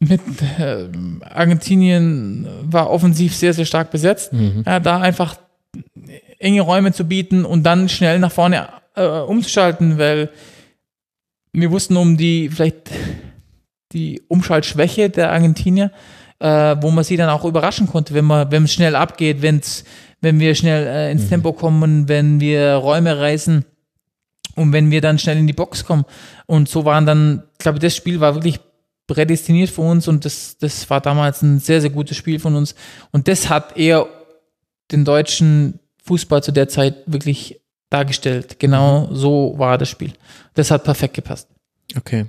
Mit 0.00 0.20
äh, 0.58 0.88
Argentinien 1.30 2.46
war 2.62 2.90
offensiv 2.90 3.34
sehr, 3.34 3.54
sehr 3.54 3.64
stark 3.64 3.90
besetzt. 3.90 4.32
Ja, 4.66 4.80
da 4.80 5.00
einfach 5.00 5.36
enge 6.38 6.60
Räume 6.60 6.92
zu 6.92 7.04
bieten 7.04 7.44
und 7.44 7.62
dann 7.62 7.88
schnell 7.88 8.18
nach 8.18 8.32
vorne 8.32 8.68
äh, 8.96 9.06
umzuschalten, 9.06 9.98
weil 9.98 10.30
wir 11.52 11.70
wussten 11.70 11.96
um 11.96 12.16
die 12.16 12.48
vielleicht 12.48 12.90
die 13.92 14.20
Umschaltschwäche 14.28 15.08
der 15.08 15.30
Argentinier, 15.30 15.92
äh, 16.44 16.76
wo 16.82 16.90
man 16.90 17.04
sie 17.04 17.16
dann 17.16 17.30
auch 17.30 17.46
überraschen 17.46 17.86
konnte, 17.86 18.12
wenn 18.12 18.26
man, 18.26 18.50
wenn 18.50 18.64
es 18.64 18.74
schnell 18.74 18.94
abgeht, 18.94 19.40
wenn's, 19.40 19.84
wenn 20.20 20.38
wir 20.38 20.54
schnell 20.54 20.86
äh, 20.86 21.10
ins 21.10 21.30
Tempo 21.30 21.54
kommen, 21.54 22.06
wenn 22.06 22.38
wir 22.38 22.74
Räume 22.74 23.18
reißen 23.18 23.64
und 24.54 24.72
wenn 24.74 24.90
wir 24.90 25.00
dann 25.00 25.18
schnell 25.18 25.38
in 25.38 25.46
die 25.46 25.54
Box 25.54 25.86
kommen. 25.86 26.04
Und 26.44 26.68
so 26.68 26.84
waren 26.84 27.06
dann, 27.06 27.44
glaube 27.58 27.78
ich, 27.78 27.82
das 27.82 27.96
Spiel 27.96 28.20
war 28.20 28.34
wirklich 28.34 28.60
prädestiniert 29.06 29.70
für 29.70 29.80
uns 29.80 30.06
und 30.06 30.26
das, 30.26 30.58
das 30.58 30.88
war 30.90 31.00
damals 31.00 31.40
ein 31.40 31.60
sehr, 31.60 31.80
sehr 31.80 31.90
gutes 31.90 32.18
Spiel 32.18 32.38
von 32.38 32.54
uns. 32.56 32.74
Und 33.10 33.26
das 33.26 33.48
hat 33.48 33.78
eher 33.78 34.06
den 34.92 35.06
deutschen 35.06 35.80
Fußball 36.04 36.42
zu 36.42 36.52
der 36.52 36.68
Zeit 36.68 36.96
wirklich 37.06 37.62
dargestellt. 37.88 38.58
Genau 38.58 39.08
so 39.12 39.54
war 39.56 39.78
das 39.78 39.88
Spiel. 39.88 40.12
Das 40.52 40.70
hat 40.70 40.84
perfekt 40.84 41.14
gepasst. 41.14 41.48
Okay. 41.96 42.26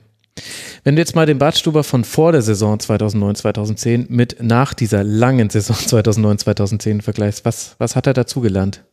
Wenn 0.83 0.95
du 0.95 1.01
jetzt 1.01 1.15
mal 1.15 1.25
den 1.25 1.39
Badstuber 1.39 1.83
von 1.83 2.03
vor 2.03 2.31
der 2.31 2.41
Saison 2.41 2.79
2009, 2.79 3.35
2010 3.35 4.07
mit 4.09 4.37
nach 4.41 4.73
dieser 4.73 5.03
langen 5.03 5.49
Saison 5.49 5.75
2009, 5.87 6.39
2010 6.39 7.01
vergleichst, 7.01 7.45
was, 7.45 7.75
was 7.79 7.95
hat 7.95 8.07
er 8.07 8.13
dazugelernt? 8.13 8.83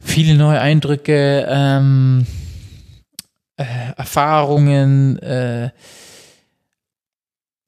Viele 0.00 0.34
neue 0.34 0.60
Eindrücke, 0.60 1.46
ähm, 1.48 2.26
äh, 3.56 3.64
Erfahrungen, 3.96 5.18
äh, 5.18 5.70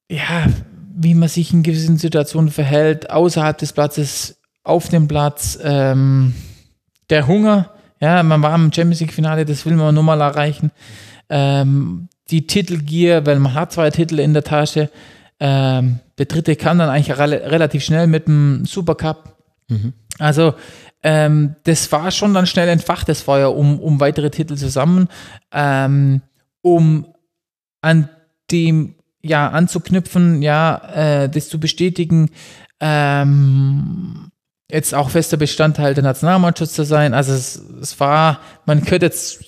ja, 0.09 0.47
wie 0.95 1.13
man 1.13 1.29
sich 1.29 1.53
in 1.53 1.63
gewissen 1.63 1.97
Situationen 1.97 2.49
verhält, 2.49 3.09
außerhalb 3.09 3.57
des 3.57 3.73
Platzes, 3.73 4.39
auf 4.63 4.89
dem 4.89 5.07
Platz, 5.07 5.57
ähm, 5.63 6.33
der 7.09 7.27
Hunger, 7.27 7.71
ja, 8.01 8.21
man 8.23 8.41
war 8.41 8.53
im 8.55 8.73
Champions 8.73 8.99
League-Finale, 8.99 9.45
das 9.45 9.65
will 9.65 9.75
man 9.75 9.95
nur 9.95 10.03
mal 10.03 10.19
erreichen. 10.19 10.71
Ähm, 11.29 12.09
die 12.29 12.47
Titelgier, 12.47 13.25
weil 13.25 13.39
man 13.39 13.53
hat 13.53 13.71
zwei 13.71 13.89
Titel 13.89 14.19
in 14.19 14.33
der 14.33 14.43
Tasche. 14.43 14.89
Ähm, 15.39 15.99
der 16.17 16.25
dritte 16.25 16.55
kam 16.55 16.79
dann 16.79 16.89
eigentlich 16.89 17.17
rel 17.17 17.33
relativ 17.33 17.83
schnell 17.83 18.07
mit 18.07 18.27
dem 18.27 18.65
Supercup. 18.65 19.35
Mhm. 19.67 19.93
Also 20.19 20.55
ähm, 21.03 21.55
das 21.63 21.91
war 21.91 22.11
schon 22.11 22.33
dann 22.33 22.47
schnell 22.47 22.67
entfacht, 22.69 23.07
das 23.07 23.21
Feuer, 23.21 23.55
um, 23.55 23.79
um 23.79 23.99
weitere 23.99 24.29
Titel 24.29 24.55
zusammen, 24.55 25.09
ähm, 25.51 26.21
um 26.61 27.13
an 27.81 28.09
dem 28.51 28.95
ja 29.21 29.49
anzuknüpfen, 29.49 30.41
ja, 30.41 31.23
äh, 31.23 31.29
das 31.29 31.49
zu 31.49 31.59
bestätigen, 31.59 32.31
ähm, 32.79 34.31
jetzt 34.71 34.93
auch 34.93 35.09
fester 35.09 35.37
Bestandteil 35.37 35.93
der 35.93 36.03
Nationalmannschaft 36.03 36.71
zu 36.71 36.83
sein. 36.83 37.13
Also 37.13 37.33
es, 37.33 37.55
es 37.81 37.99
war, 37.99 38.41
man 38.65 38.81
gehört 38.81 39.03
jetzt 39.03 39.43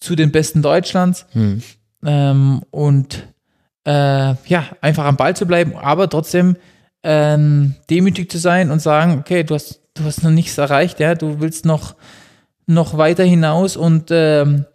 zu 0.00 0.16
den 0.16 0.32
Besten 0.32 0.62
Deutschlands 0.62 1.26
Hm. 1.32 1.62
Ähm, 2.04 2.62
und 2.70 3.26
äh, 3.84 4.34
ja, 4.46 4.64
einfach 4.80 5.04
am 5.04 5.16
Ball 5.16 5.34
zu 5.36 5.46
bleiben, 5.46 5.76
aber 5.76 6.08
trotzdem 6.08 6.56
ähm, 7.02 7.74
demütig 7.90 8.30
zu 8.30 8.38
sein 8.38 8.70
und 8.70 8.80
sagen, 8.80 9.18
okay, 9.18 9.42
du 9.42 9.54
hast, 9.54 9.80
du 9.94 10.04
hast 10.04 10.22
noch 10.22 10.30
nichts 10.30 10.56
erreicht, 10.58 11.00
ja, 11.00 11.14
du 11.14 11.40
willst 11.40 11.64
noch, 11.64 11.96
noch 12.66 12.96
weiter 12.96 13.24
hinaus 13.24 13.76
und 13.76 14.10
ähm, 14.10 14.66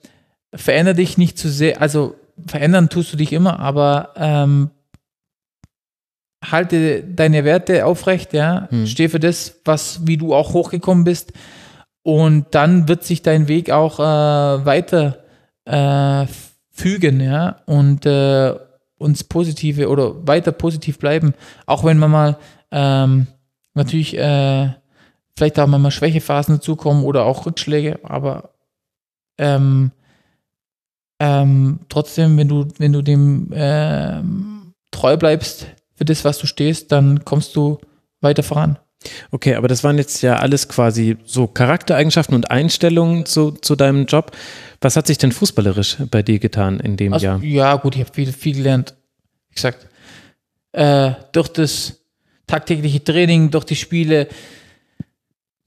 veränder 0.54 0.94
dich 0.94 1.18
nicht 1.18 1.38
zu 1.38 1.50
sehr, 1.50 1.82
also 1.82 2.16
verändern 2.46 2.90
tust 2.90 3.14
du 3.14 3.18
dich 3.18 3.32
immer, 3.34 3.60
aber 3.60 4.14
ähm, 4.18 4.72
halte 6.44 7.04
deine 7.04 7.44
Werte 7.44 7.86
aufrecht, 7.86 8.34
ja, 8.34 8.68
Hm. 8.70 8.86
steh 8.88 9.10
für 9.10 9.20
das, 9.20 9.62
was, 9.66 10.06
wie 10.06 10.18
du 10.18 10.36
auch 10.36 10.54
hochgekommen 10.54 11.04
bist 11.04 11.34
und 12.04 12.48
dann 12.52 12.88
wird 12.88 13.04
sich 13.04 13.22
dein 13.22 13.48
Weg 13.48 13.72
auch 13.72 14.00
äh, 14.00 14.66
weiter 14.66 15.24
äh, 15.66 16.26
fügen, 16.78 17.20
ja, 17.20 17.58
und 17.66 18.06
äh, 18.06 18.54
uns 18.98 19.24
positive 19.24 19.90
oder 19.90 20.28
weiter 20.28 20.52
positiv 20.52 21.00
bleiben, 21.00 21.34
auch 21.66 21.84
wenn 21.84 21.98
man 21.98 22.12
mal 22.12 22.38
ähm, 22.72 23.28
natürlich 23.74 24.18
äh, 24.18 24.70
vielleicht 25.36 25.60
auch 25.60 25.68
mal 25.68 25.92
Schwächephasen 25.92 26.56
dazukommen 26.56 27.04
oder 27.04 27.26
auch 27.26 27.46
Rückschläge, 27.46 28.00
aber 28.04 28.52
ähm, 29.38 29.92
ähm, 31.20 31.80
trotzdem, 31.90 32.38
wenn 32.38 32.48
du, 32.48 32.68
wenn 32.78 32.94
du 32.94 33.02
dem 33.02 33.52
ähm, 33.54 34.74
treu 34.92 35.18
bleibst 35.18 35.68
für 35.96 36.06
das, 36.06 36.24
was 36.26 36.38
du 36.38 36.46
stehst, 36.46 36.92
dann 36.92 37.26
kommst 37.26 37.56
du 37.56 37.80
weiter 38.22 38.44
voran. 38.44 38.78
Okay, 39.32 39.56
aber 39.56 39.68
das 39.68 39.84
waren 39.84 39.98
jetzt 39.98 40.22
ja 40.22 40.38
alles 40.38 40.68
quasi 40.70 41.18
so 41.24 41.48
Charaktereigenschaften 41.48 42.36
und 42.36 42.52
Einstellungen 42.52 43.26
zu, 43.26 43.52
zu 43.52 43.76
deinem 43.76 44.06
Job. 44.06 44.32
Was 44.82 44.96
hat 44.96 45.08
sich 45.08 45.18
denn 45.18 45.32
fußballerisch 45.32 45.98
bei 46.12 46.22
dir 46.22 46.40
getan 46.40 46.80
in 46.80 46.98
dem 46.98 47.14
Also, 47.14 47.26
Jahr? 47.26 47.44
ja, 47.44 47.76
gut, 47.76 47.96
ich 47.96 48.02
habe 48.02 48.14
viel, 48.14 48.32
viel 48.32 48.56
gelernt. 48.56 48.96
Wie 49.50 49.56
gesagt, 49.56 49.88
äh, 50.74 51.12
durch 51.32 51.48
das 51.50 52.00
tagtägliche 52.46 53.04
Training, 53.04 53.50
durch 53.50 53.66
die 53.66 53.76
Spiele. 53.76 54.28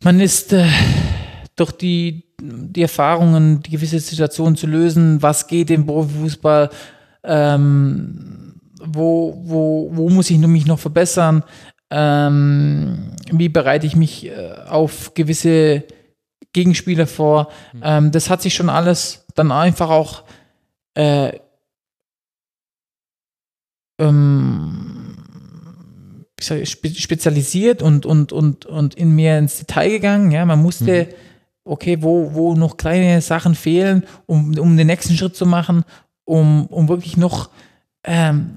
Man 0.03 0.21
ist 0.21 0.53
äh, 0.53 0.65
durch 1.57 1.73
die, 1.73 2.25
die 2.41 2.83
Erfahrungen, 2.83 3.63
die 3.63 3.71
gewisse 3.71 4.01
Situationen 4.01 4.57
zu 4.57 4.67
lösen, 4.67 5.21
was 5.21 5.47
geht 5.47 5.71
im 5.71 5.87
Profifußball, 5.87 6.71
ähm, 7.25 8.55
wo, 8.83 9.39
wo, 9.45 9.91
wo 9.93 10.09
muss 10.09 10.31
ich 10.31 10.39
mich 10.39 10.67
noch 10.67 10.79
verbessern, 10.79 11.45
ähm, 11.91 13.11
wie 13.31 13.49
bereite 13.51 13.87
ich 13.87 13.95
mich 13.97 14.27
äh, 14.27 14.53
auf 14.69 15.13
gewisse 15.13 15.83
Gegenspieler 16.53 17.07
vor. 17.07 17.51
Ähm, 17.83 18.11
das 18.11 18.31
hat 18.31 18.43
sich 18.43 18.55
schon 18.55 18.69
alles 18.69 19.25
dann 19.35 19.53
einfach 19.53 19.91
auch 19.91 20.25
äh, 20.95 21.39
ähm, 23.99 25.17
sag 26.41 26.67
spezialisiert 26.67 27.83
und, 27.83 28.07
und, 28.07 28.33
und, 28.33 28.67
und 28.67 28.95
in 28.95 29.15
mehr 29.15 29.39
ins 29.39 29.59
Detail 29.59 29.91
gegangen. 29.91 30.31
Ja, 30.31 30.45
man 30.45 30.61
musste, 30.63 31.09
okay, 31.65 31.99
wo, 32.01 32.35
wo 32.35 32.55
noch 32.55 32.77
kleine 32.77 33.21
Sachen 33.21 33.55
fehlen, 33.55 34.05
um, 34.27 34.57
um 34.59 34.77
den 34.77 34.87
nächsten 34.87 35.15
Schritt 35.15 35.37
zu 35.37 35.47
machen, 35.47 35.85
um, 36.25 36.67
um 36.67 36.89
wirklich 36.89 37.17
noch 37.17 37.51
ähm, 38.05 38.57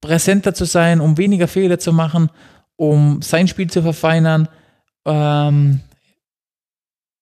präsenter 0.00 0.54
zu 0.54 0.64
sein, 0.64 1.00
um 1.00 1.18
weniger 1.18 1.48
Fehler 1.48 1.78
zu 1.78 1.92
machen, 1.92 2.30
um 2.76 3.22
sein 3.22 3.48
Spiel 3.48 3.70
zu 3.70 3.82
verfeinern. 3.82 4.48
Ähm, 5.04 5.80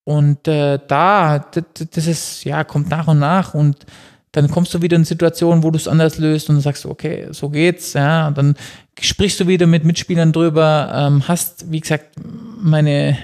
und 0.08 0.48
äh, 0.48 0.78
da, 0.88 1.38
das, 1.38 2.06
ist, 2.06 2.44
ja, 2.44 2.64
kommt 2.64 2.88
nach 2.88 3.08
und 3.08 3.18
nach 3.18 3.52
und 3.52 3.84
dann 4.32 4.50
kommst 4.50 4.72
du 4.72 4.80
wieder 4.80 4.96
in 4.96 5.04
Situationen, 5.04 5.62
wo 5.62 5.70
du 5.70 5.76
es 5.76 5.86
anders 5.86 6.16
löst 6.16 6.48
und 6.48 6.62
sagst 6.62 6.86
okay, 6.86 7.26
so 7.32 7.50
geht's, 7.50 7.92
ja, 7.92 8.28
und 8.28 8.38
dann 8.38 8.54
sprichst 8.98 9.38
du 9.38 9.46
wieder 9.46 9.66
mit 9.66 9.84
Mitspielern 9.84 10.32
drüber, 10.32 10.90
ähm, 10.94 11.28
hast, 11.28 11.70
wie 11.70 11.80
gesagt, 11.80 12.16
meine, 12.58 13.18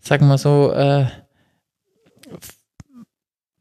sagen 0.00 0.28
wir 0.28 0.36
so, 0.36 0.70
äh, 0.70 1.06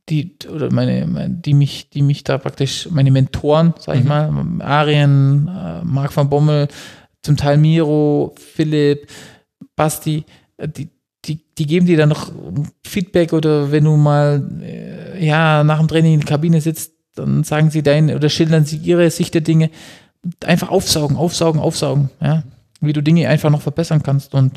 die, 0.10 0.36
oder 0.54 0.70
meine, 0.70 1.30
die 1.30 1.54
mich, 1.54 1.90
die 1.90 2.02
mich 2.02 2.26
da 2.26 2.38
praktisch, 2.38 2.90
meine 2.92 3.12
Mentoren, 3.12 3.76
sag 3.80 3.96
ich 3.96 4.04
mal, 4.04 4.30
Arien, 4.60 5.48
äh, 5.48 5.86
Marc 5.86 6.14
van 6.18 6.30
Bommel, 6.30 6.68
zum 7.22 7.38
Teil 7.38 7.60
Miro, 7.60 8.36
Philipp, 8.38 9.08
Basti, 9.78 10.26
äh, 10.58 10.68
die, 10.68 10.90
die, 11.28 11.40
die 11.58 11.66
geben 11.66 11.86
dir 11.86 11.98
dann 11.98 12.10
noch 12.10 12.32
Feedback 12.86 13.34
oder 13.34 13.72
wenn 13.72 13.84
du 13.84 13.98
mal 13.98 14.44
äh, 14.62 15.26
ja 15.26 15.64
nach 15.64 15.80
dem 15.80 15.88
Training 15.88 16.16
in 16.16 16.20
der 16.22 16.30
Kabine 16.30 16.62
sitzt, 16.62 16.94
dann 17.16 17.44
sagen 17.44 17.70
sie 17.70 17.84
dein 17.84 18.14
oder 18.14 18.30
schildern 18.30 18.66
sie 18.66 18.78
ihre 18.78 19.10
Sicht 19.12 19.34
der 19.34 19.42
Dinge. 19.42 19.70
Einfach 20.46 20.70
aufsaugen, 20.70 21.18
aufsaugen, 21.18 21.62
aufsaugen, 21.62 22.10
ja. 22.22 22.44
Wie 22.80 22.94
du 22.94 23.02
Dinge 23.02 23.28
einfach 23.28 23.50
noch 23.50 23.62
verbessern 23.62 24.04
kannst. 24.04 24.36
Und 24.36 24.54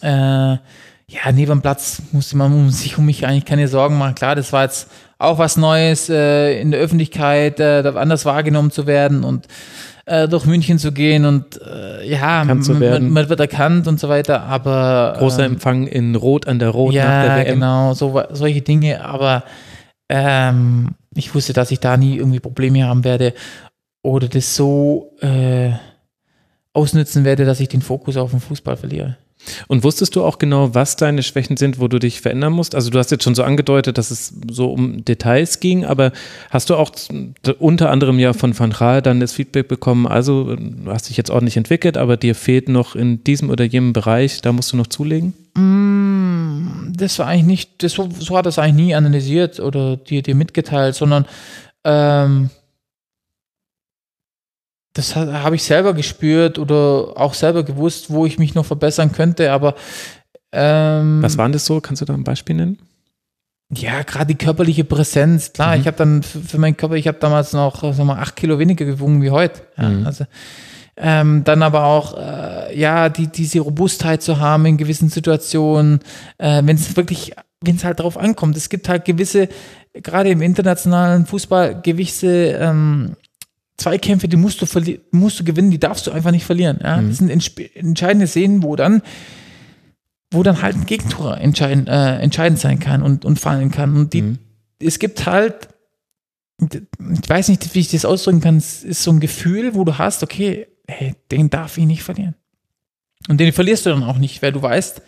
äh, 0.00 0.56
ja, 1.10 1.32
neben 1.32 1.50
dem 1.50 1.62
Platz 1.62 2.02
musste 2.12 2.36
man 2.36 2.70
sich 2.70 2.98
um 2.98 3.06
mich 3.06 3.26
eigentlich 3.26 3.44
keine 3.44 3.68
Sorgen 3.68 3.96
machen. 3.98 4.14
Klar, 4.14 4.34
das 4.34 4.52
war 4.52 4.64
jetzt 4.64 4.90
auch 5.18 5.38
was 5.38 5.56
Neues, 5.56 6.08
äh, 6.08 6.60
in 6.60 6.70
der 6.70 6.80
Öffentlichkeit 6.80 7.60
äh, 7.60 7.92
anders 7.94 8.24
wahrgenommen 8.24 8.70
zu 8.70 8.86
werden 8.86 9.24
und 9.24 9.46
äh, 10.08 10.28
durch 10.28 10.46
München 10.46 10.78
zu 10.78 10.92
gehen 10.92 11.24
und 11.24 11.60
äh, 11.62 12.08
ja, 12.08 12.44
man, 12.44 13.10
man, 13.10 13.28
wird 13.28 13.40
erkannt 13.40 13.86
und 13.86 14.00
so 14.00 14.08
weiter, 14.08 14.42
aber 14.42 15.14
Großer 15.18 15.44
ähm, 15.44 15.52
Empfang 15.52 15.86
in 15.86 16.14
Rot 16.14 16.46
an 16.46 16.58
der 16.58 16.70
Rot 16.70 16.94
nach 16.94 17.02
ja, 17.02 17.36
der 17.36 17.44
WM. 17.44 17.54
genau, 17.54 17.94
so, 17.94 18.22
solche 18.30 18.62
Dinge, 18.62 19.04
aber 19.04 19.44
ähm, 20.08 20.90
ich 21.14 21.34
wusste, 21.34 21.52
dass 21.52 21.70
ich 21.70 21.80
da 21.80 21.96
nie 21.96 22.16
irgendwie 22.16 22.40
Probleme 22.40 22.84
haben 22.84 23.04
werde 23.04 23.34
oder 24.02 24.28
das 24.28 24.56
so 24.56 25.12
äh, 25.20 25.72
ausnutzen 26.72 27.24
werde, 27.24 27.44
dass 27.44 27.60
ich 27.60 27.68
den 27.68 27.82
Fokus 27.82 28.16
auf 28.16 28.30
den 28.30 28.40
Fußball 28.40 28.76
verliere. 28.76 29.16
Und 29.66 29.84
wusstest 29.84 30.16
du 30.16 30.24
auch 30.24 30.38
genau, 30.38 30.74
was 30.74 30.96
deine 30.96 31.22
Schwächen 31.22 31.56
sind, 31.56 31.80
wo 31.80 31.88
du 31.88 31.98
dich 31.98 32.20
verändern 32.20 32.52
musst? 32.52 32.74
Also 32.74 32.90
du 32.90 32.98
hast 32.98 33.10
jetzt 33.10 33.24
schon 33.24 33.34
so 33.34 33.42
angedeutet, 33.42 33.98
dass 33.98 34.10
es 34.10 34.34
so 34.50 34.70
um 34.70 35.04
Details 35.04 35.60
ging, 35.60 35.84
aber 35.84 36.12
hast 36.50 36.70
du 36.70 36.76
auch 36.76 36.90
unter 37.58 37.90
anderem 37.90 38.18
ja 38.18 38.32
von 38.32 38.58
Van 38.58 38.72
Raal 38.72 39.02
dann 39.02 39.20
das 39.20 39.32
Feedback 39.32 39.68
bekommen, 39.68 40.06
also 40.06 40.56
du 40.56 40.90
hast 40.90 41.08
dich 41.08 41.16
jetzt 41.16 41.30
ordentlich 41.30 41.56
entwickelt, 41.56 41.96
aber 41.96 42.16
dir 42.16 42.34
fehlt 42.34 42.68
noch 42.68 42.94
in 42.94 43.24
diesem 43.24 43.50
oder 43.50 43.64
jenem 43.64 43.92
Bereich, 43.92 44.40
da 44.42 44.52
musst 44.52 44.72
du 44.72 44.76
noch 44.76 44.86
zulegen? 44.86 45.34
das 46.92 47.18
war 47.18 47.26
eigentlich 47.26 47.46
nicht, 47.46 47.82
das, 47.82 47.92
so, 47.92 48.36
hat 48.36 48.46
es 48.46 48.58
eigentlich 48.58 48.86
nie 48.86 48.94
analysiert 48.94 49.60
oder 49.60 49.96
dir, 49.96 50.22
dir 50.22 50.34
mitgeteilt, 50.34 50.94
sondern 50.94 51.26
ähm, 51.84 52.50
das 54.98 55.14
ha- 55.16 55.42
habe 55.42 55.56
ich 55.56 55.62
selber 55.62 55.94
gespürt 55.94 56.58
oder 56.58 57.12
auch 57.16 57.34
selber 57.34 57.62
gewusst, 57.62 58.10
wo 58.10 58.26
ich 58.26 58.38
mich 58.38 58.54
noch 58.54 58.66
verbessern 58.66 59.12
könnte, 59.12 59.52
aber 59.52 59.74
ähm, 60.52 61.22
Was 61.22 61.38
waren 61.38 61.52
das 61.52 61.64
so? 61.66 61.80
Kannst 61.80 62.02
du 62.02 62.06
da 62.06 62.14
ein 62.14 62.24
Beispiel 62.24 62.56
nennen? 62.56 62.78
ja, 63.70 64.02
gerade 64.02 64.26
die 64.34 64.34
körperliche 64.34 64.84
Präsenz, 64.84 65.52
klar, 65.52 65.74
Mhm. 65.74 65.80
ich 65.82 65.86
habe 65.86 65.96
dann 65.98 66.22
für, 66.22 66.56
meinen 66.58 66.76
Körper, 66.78 66.94
ich 66.94 67.06
habe 67.06 67.18
damals 67.20 67.52
noch 67.52 67.82
sagen 67.82 68.06
mal, 68.06 68.18
acht 68.18 68.34
Kilo 68.34 68.58
weniger 68.58 68.86
gewogen 68.86 69.20
wie 69.22 69.30
heute. 69.30 69.60
Ja, 69.76 69.88
Mhm. 69.90 70.06
Also 70.06 70.24
ähm, 70.96 71.44
dann 71.44 71.62
aber 71.62 71.84
auch, 71.84 72.16
äh, 72.18 72.76
ja, 72.78 73.08
die, 73.10 73.26
diese 73.28 73.60
Robustheit 73.60 74.22
zu 74.22 74.40
haben 74.40 74.64
in 74.66 74.78
gewissen 74.78 75.10
Situationen, 75.10 76.00
äh, 76.38 76.62
wenn 76.64 76.74
es 76.76 76.96
wirklich, 76.96 77.34
wenn 77.60 77.76
es 77.76 77.84
halt 77.84 78.00
darauf 78.00 78.16
ankommt. 78.16 78.56
Es 78.56 78.68
gibt 78.70 78.88
halt 78.88 79.04
gewisse, 79.04 79.48
gerade 79.92 80.30
im 80.30 80.40
internationalen 80.42 81.26
Fußball, 81.26 81.80
gewisse 81.82 82.52
ähm, 82.58 83.16
Zweikämpfe, 83.78 84.28
die 84.28 84.36
musst 84.36 84.60
du, 84.60 84.98
musst 85.12 85.40
du 85.40 85.44
gewinnen, 85.44 85.70
die 85.70 85.80
darfst 85.80 86.06
du 86.06 86.10
einfach 86.10 86.32
nicht 86.32 86.44
verlieren. 86.44 86.78
Ja? 86.82 87.00
Das 87.00 87.18
sind 87.18 87.30
entscheidende 87.30 88.26
Szenen, 88.26 88.62
wo 88.62 88.76
dann 88.76 89.02
wo 90.30 90.42
dann 90.42 90.60
halt 90.60 90.76
ein 90.76 90.84
Gegentor 90.86 91.38
entscheidend, 91.38 91.88
äh, 91.88 92.18
entscheidend 92.18 92.60
sein 92.60 92.78
kann 92.78 93.02
und, 93.02 93.24
und 93.24 93.38
fallen 93.38 93.70
kann. 93.70 93.96
Und 93.96 94.12
die, 94.12 94.22
Mhm. 94.22 94.38
es 94.78 94.98
gibt 94.98 95.24
halt, 95.24 95.68
ich 96.60 97.28
weiß 97.28 97.48
nicht, 97.48 97.74
wie 97.74 97.80
ich 97.80 97.90
das 97.90 98.04
ausdrücken 98.04 98.40
kann, 98.40 98.56
es 98.56 98.84
ist 98.84 99.02
so 99.02 99.10
ein 99.10 99.20
Gefühl, 99.20 99.74
wo 99.74 99.84
du 99.84 99.96
hast, 99.96 100.22
okay, 100.22 100.66
hey, 100.86 101.14
den 101.30 101.48
darf 101.50 101.78
ich 101.78 101.86
nicht 101.86 102.02
verlieren. 102.02 102.34
Und 103.28 103.38
den 103.40 103.52
verlierst 103.52 103.86
du 103.86 103.90
dann 103.90 104.02
auch 104.02 104.18
nicht, 104.18 104.42
weil 104.42 104.52
du 104.52 104.60
weißt, 104.60 105.00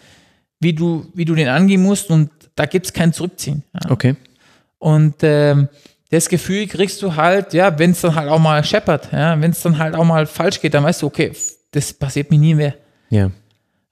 wie 0.61 0.73
du, 0.73 1.07
wie 1.15 1.25
du 1.25 1.35
den 1.35 1.49
angehen 1.49 1.83
musst 1.83 2.11
und 2.11 2.31
da 2.55 2.67
gibt 2.67 2.87
es 2.87 2.93
kein 2.93 3.13
Zurückziehen. 3.13 3.63
Ja. 3.75 3.91
Okay. 3.91 4.17
Und 4.79 5.17
ähm, 5.23 5.69
das 6.11 6.29
Gefühl 6.29 6.67
kriegst 6.67 7.03
du 7.03 7.17
halt, 7.17 7.55
ja, 7.55 7.79
wenn 7.79 7.93
es 7.93 8.01
dann 8.01 8.15
halt 8.15 8.29
auch 8.29 8.39
mal 8.39 8.63
scheppert, 8.65 9.13
ja, 9.13 9.41
wenn 9.41 9.53
es 9.53 9.63
dann 9.63 9.79
halt 9.79 9.95
auch 9.95 10.05
mal 10.05 10.27
falsch 10.27 10.61
geht, 10.61 10.75
dann 10.75 10.85
weißt 10.85 11.03
du, 11.03 11.07
okay, 11.07 11.33
das 11.71 11.93
passiert 11.93 12.31
mir 12.31 12.39
nie 12.39 12.55
mehr. 12.55 12.75
Ja. 13.11 13.31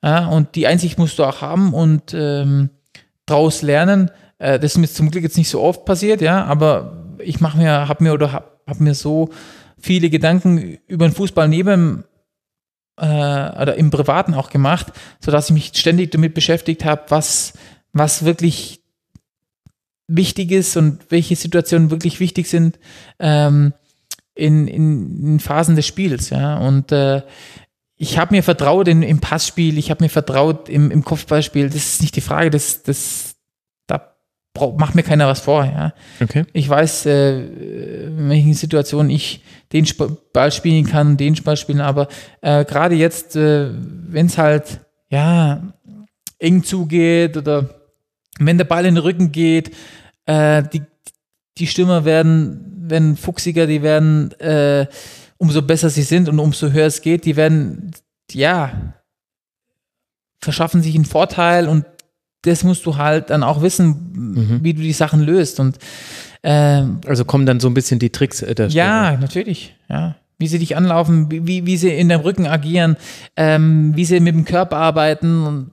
Ja, 0.03 0.27
und 0.27 0.55
die 0.55 0.67
Einsicht 0.67 0.99
musst 0.99 1.19
du 1.19 1.25
auch 1.25 1.41
haben 1.41 1.75
und 1.75 2.15
ähm, 2.15 2.71
draus 3.27 3.63
lernen. 3.63 4.11
Äh, 4.39 4.59
das 4.59 4.73
ist 4.73 4.79
mir 4.79 4.89
zum 4.89 5.11
Glück 5.11 5.25
jetzt 5.25 5.37
nicht 5.37 5.49
so 5.49 5.61
oft 5.61 5.85
passiert, 5.85 6.21
ja, 6.21 6.45
aber 6.45 7.17
ich 7.19 7.41
mache 7.41 7.59
mir, 7.59 7.89
habe 7.89 8.05
mir 8.05 8.13
oder 8.13 8.33
habe 8.33 8.47
hab 8.67 8.81
mir 8.81 8.95
so 8.95 9.31
viele 9.79 10.11
Gedanken 10.11 10.79
über 10.87 11.09
den 11.09 11.15
Fußball 11.15 11.49
neben 11.49 12.05
äh, 12.97 13.05
oder 13.05 13.75
im 13.77 13.91
Privaten 13.91 14.35
auch 14.35 14.51
gemacht, 14.51 14.89
sodass 15.21 15.47
ich 15.51 15.55
mich 15.55 15.73
ständig 15.75 16.11
damit 16.11 16.35
beschäftigt 16.35 16.85
habe, 16.85 17.03
was, 17.09 17.55
was 17.93 18.25
wirklich 18.25 18.78
wichtig 20.09 20.51
ist 20.51 20.77
und 20.77 21.01
welche 21.11 21.37
Situationen 21.37 21.91
wirklich 21.91 22.19
wichtig 22.19 22.49
sind 22.49 22.79
ähm, 23.21 23.75
in, 24.35 24.67
in, 24.67 25.25
in 25.25 25.41
Phasen 25.41 25.77
des 25.77 25.87
Spiels, 25.87 26.31
ja. 26.31 26.57
Und 26.59 26.91
äh, 26.93 27.23
ich 27.97 28.17
habe 28.17 28.35
mir 28.35 28.43
vertraut 28.43 28.89
in, 28.89 29.03
im 29.03 29.21
Passspiel, 29.21 29.77
ich 29.77 29.91
habe 29.91 30.05
mir 30.05 30.09
vertraut 30.09 30.69
im, 30.69 30.91
im 30.91 31.05
Kopfballspiel. 31.05 31.67
Das 31.67 31.77
ist 31.77 32.01
nicht 32.01 32.17
die 32.17 32.21
Frage, 32.21 32.49
das, 32.49 32.83
das, 32.85 33.35
da 33.87 34.15
macht 34.77 34.95
mir 34.95 35.03
keiner 35.03 35.27
was 35.27 35.41
vor. 35.41 35.65
Ja. 35.65 35.93
Okay. 36.23 36.45
Ich 36.53 36.69
weiß, 36.69 37.07
äh, 37.07 37.41
in 38.07 38.29
welchen 38.29 38.55
Situationen 38.55 39.11
ich 39.11 39.43
den 39.73 39.87
Ball 40.33 40.53
spielen 40.53 40.87
kann, 40.87 41.17
den 41.17 41.35
Ball 41.43 41.57
spielen, 41.57 41.81
aber 41.81 42.09
äh, 42.41 42.65
gerade 42.65 42.95
jetzt, 42.95 43.37
äh, 43.37 43.71
wenn 43.73 44.27
es 44.27 44.39
halt 44.39 44.81
ja 45.11 45.75
eng 46.39 46.63
zugeht 46.63 47.37
oder 47.37 47.69
wenn 48.39 48.59
der 48.59 48.65
Ball 48.65 48.87
in 48.87 48.95
den 48.95 49.03
Rücken 49.03 49.33
geht, 49.33 49.75
äh, 50.29 50.63
die, 50.73 50.83
die 51.57 51.67
Stürmer 51.67 52.05
werden, 52.05 52.91
werden 52.91 53.17
fuchsiger, 53.17 53.67
die 53.67 53.83
werden 53.83 54.33
äh, 54.41 54.87
umso 55.39 55.63
besser 55.63 55.89
sie 55.89 56.03
sind 56.03 56.29
und 56.29 56.39
umso 56.39 56.71
höher 56.71 56.87
es 56.87 57.01
geht, 57.01 57.25
die 57.25 57.37
werden, 57.37 57.93
ja, 58.33 58.95
verschaffen 60.41 60.83
sich 60.83 60.95
einen 60.95 61.07
Vorteil 61.07 61.67
und 61.67 61.85
das 62.43 62.63
musst 62.63 62.87
du 62.87 62.97
halt 62.97 63.31
dann 63.31 63.43
auch 63.43 63.63
wissen, 63.63 64.61
wie 64.63 64.75
du 64.75 64.83
die 64.83 64.93
Sachen 64.93 65.21
löst. 65.21 65.59
Und 65.59 65.79
ähm, 66.45 67.01
Also 67.07 67.25
kommen 67.25 67.47
dann 67.47 67.59
so 67.59 67.69
ein 67.69 67.75
bisschen 67.75 67.99
die 67.99 68.11
Tricks 68.11 68.43
äh, 68.43 68.55
der 68.55 68.69
ja, 68.69 69.17
natürlich, 69.17 69.75
ja. 69.89 70.15
Wie 70.41 70.47
sie 70.47 70.61
dich 70.61 70.77
anlaufen, 70.77 71.33
wie, 71.33 71.67
wie, 71.67 71.77
sie 71.77 71.89
in 71.89 72.09
deinem 72.09 72.21
Rücken 72.21 72.47
agieren, 72.47 72.97
ähm, 73.35 73.97
wie 73.97 74.05
sie 74.05 74.21
mit 74.21 74.37
dem 74.37 74.45
Körper 74.45 74.77
arbeiten 74.77 75.45
und 75.45 75.71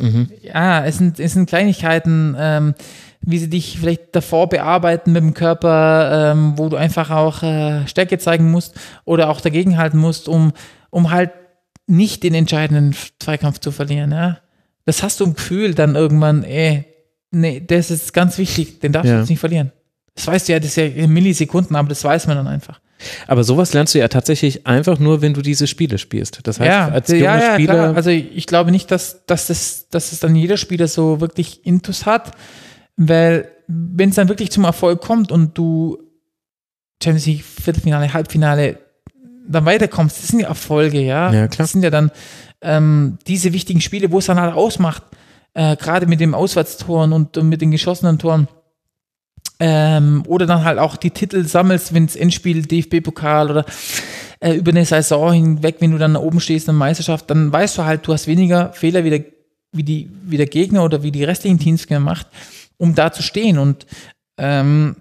äh, 0.00 0.48
ja, 0.48 0.82
es 0.86 0.96
sind, 0.96 1.20
es 1.20 1.34
sind 1.34 1.46
Kleinigkeiten, 1.46 2.34
ähm, 2.38 2.74
wie 3.20 3.38
sie 3.38 3.50
dich 3.50 3.78
vielleicht 3.78 4.14
davor 4.14 4.48
bearbeiten 4.48 5.12
mit 5.12 5.22
dem 5.22 5.34
Körper, 5.34 6.32
ähm, 6.32 6.54
wo 6.56 6.68
du 6.68 6.76
einfach 6.76 7.10
auch 7.10 7.42
äh, 7.42 7.86
Stärke 7.86 8.18
zeigen 8.18 8.50
musst 8.50 8.74
oder 9.04 9.28
auch 9.28 9.40
dagegenhalten 9.40 9.98
musst, 9.98 10.28
um, 10.28 10.52
um 10.90 11.10
halt 11.10 11.30
nicht 11.86 12.22
den 12.22 12.34
entscheidenden 12.34 12.94
Zweikampf 13.18 13.58
zu 13.60 13.70
verlieren. 13.72 14.12
Ja? 14.12 14.38
Das 14.84 15.02
hast 15.02 15.20
du 15.20 15.24
im 15.24 15.34
Gefühl 15.34 15.74
dann 15.74 15.96
irgendwann, 15.96 16.44
ey, 16.44 16.84
nee, 17.30 17.62
das 17.66 17.90
ist 17.90 18.12
ganz 18.12 18.38
wichtig, 18.38 18.80
den 18.80 18.92
darfst 18.92 19.08
Ja. 19.08 19.14
du 19.16 19.20
jetzt 19.20 19.30
nicht 19.30 19.40
verlieren. 19.40 19.72
Das 20.14 20.26
weißt 20.26 20.48
du 20.48 20.52
ja, 20.52 20.58
das 20.58 20.70
ist 20.70 20.76
ja 20.76 20.84
in 20.84 21.12
Millisekunden, 21.12 21.76
aber 21.76 21.88
das 21.88 22.02
weiß 22.02 22.26
man 22.26 22.36
dann 22.36 22.46
einfach. 22.48 22.80
Aber 23.28 23.44
sowas 23.44 23.72
lernst 23.74 23.94
du 23.94 24.00
ja 24.00 24.08
tatsächlich 24.08 24.66
einfach 24.66 24.98
nur, 24.98 25.22
wenn 25.22 25.32
du 25.34 25.42
diese 25.42 25.66
Spiele 25.68 25.98
spielst. 25.98 26.40
Das 26.42 26.58
heißt, 26.58 26.68
ja, 26.68 26.88
als 26.88 27.08
ja, 27.08 27.16
junger 27.16 27.38
ja, 27.40 27.54
Spieler. 27.54 27.74
klar. 27.74 27.96
Also 27.96 28.10
ich 28.10 28.46
glaube 28.46 28.72
nicht, 28.72 28.90
dass, 28.90 29.24
dass, 29.26 29.46
das, 29.46 29.88
dass 29.88 30.10
es 30.12 30.18
dann 30.20 30.34
jeder 30.34 30.56
Spieler 30.56 30.88
so 30.88 31.20
wirklich 31.20 31.64
Intus 31.64 32.06
hat, 32.06 32.32
weil 32.98 33.48
wenn 33.68 34.10
es 34.10 34.16
dann 34.16 34.28
wirklich 34.28 34.50
zum 34.50 34.64
Erfolg 34.64 35.00
kommt 35.00 35.32
und 35.32 35.56
du 35.56 35.98
Champions 37.02 37.26
League 37.26 37.44
Viertelfinale, 37.44 38.12
Halbfinale 38.12 38.78
dann 39.48 39.64
weiterkommst, 39.64 40.18
das 40.18 40.28
sind 40.28 40.40
ja 40.40 40.48
Erfolge, 40.48 41.00
ja. 41.00 41.32
Ja. 41.32 41.48
Das 41.48 41.72
sind 41.72 41.82
ja 41.82 41.90
dann 41.90 42.10
ähm, 42.60 43.18
diese 43.26 43.52
wichtigen 43.52 43.80
Spiele, 43.80 44.10
wo 44.10 44.18
es 44.18 44.26
dann 44.26 44.40
halt 44.40 44.54
ausmacht, 44.54 45.04
äh, 45.54 45.76
gerade 45.76 46.06
mit 46.06 46.20
den 46.20 46.34
Auswärtstoren 46.34 47.12
und, 47.12 47.38
und 47.38 47.48
mit 47.48 47.60
den 47.60 47.70
geschossenen 47.70 48.18
Toren. 48.18 48.48
Ähm, 49.60 50.24
oder 50.26 50.46
dann 50.46 50.64
halt 50.64 50.78
auch 50.78 50.96
die 50.96 51.10
Titel 51.10 51.44
sammelst, 51.44 51.94
wenn 51.94 52.04
es 52.04 52.16
Endspiel, 52.16 52.62
DFB-Pokal 52.62 53.50
oder 53.50 53.64
äh, 54.40 54.54
über 54.54 54.70
eine 54.70 54.84
Saison 54.84 55.32
hinweg, 55.32 55.76
wenn 55.80 55.92
du 55.92 55.98
dann 55.98 56.14
da 56.14 56.20
oben 56.20 56.40
stehst 56.40 56.68
in 56.68 56.74
der 56.74 56.78
Meisterschaft, 56.78 57.30
dann 57.30 57.52
weißt 57.52 57.78
du 57.78 57.84
halt, 57.84 58.06
du 58.06 58.12
hast 58.12 58.26
weniger 58.26 58.72
Fehler 58.72 59.04
wie 59.04 59.10
der, 59.10 59.24
wie 59.72 59.82
die, 59.82 60.10
wie 60.24 60.36
der 60.36 60.46
Gegner 60.46 60.84
oder 60.84 61.02
wie 61.02 61.10
die 61.10 61.24
restlichen 61.24 61.58
Teams 61.58 61.86
gemacht, 61.86 62.26
um 62.78 62.94
da 62.94 63.12
zu 63.12 63.22
stehen. 63.22 63.58
Und 63.58 63.86
ähm, 64.38 64.96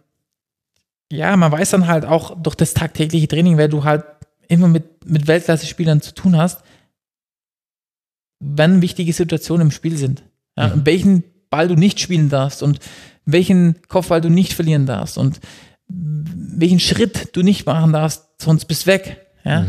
ja, 1.12 1.36
man 1.38 1.52
weiß 1.52 1.72
dann 1.72 1.88
halt 1.88 2.06
auch 2.06 2.36
durch 2.42 2.56
das 2.56 2.74
tagtägliche 2.74 3.28
Training, 3.28 3.58
weil 3.58 3.70
du 3.70 3.84
halt 3.84 4.04
immer 4.50 4.68
mit, 4.68 5.06
mit 5.06 5.28
Weltklasse-Spielern 5.28 6.02
zu 6.02 6.14
tun 6.14 6.38
hast, 6.38 6.62
wann 8.40 8.82
wichtige 8.82 9.14
Situationen 9.14 9.68
im 9.68 9.72
Spiel 9.72 9.98
sind. 9.98 10.24
Ja, 10.58 10.74
und 10.74 10.86
welchen 10.86 11.24
Ball 11.50 11.68
du 11.68 11.76
nicht 11.76 12.00
spielen 12.00 12.30
darfst 12.30 12.64
und 12.64 12.80
welchen 13.26 13.76
Kopfball 13.88 14.22
du 14.22 14.30
nicht 14.30 14.54
verlieren 14.54 14.86
darfst 14.86 15.18
und 15.18 15.40
welchen 15.88 16.80
Schritt 16.80 17.36
du 17.36 17.44
nicht 17.44 17.66
machen 17.66 17.94
darfst, 17.94 18.26
sonst 18.42 18.66
bist 18.66 18.84
du 18.84 18.92
weg. 18.92 19.28
Ja? 19.44 19.66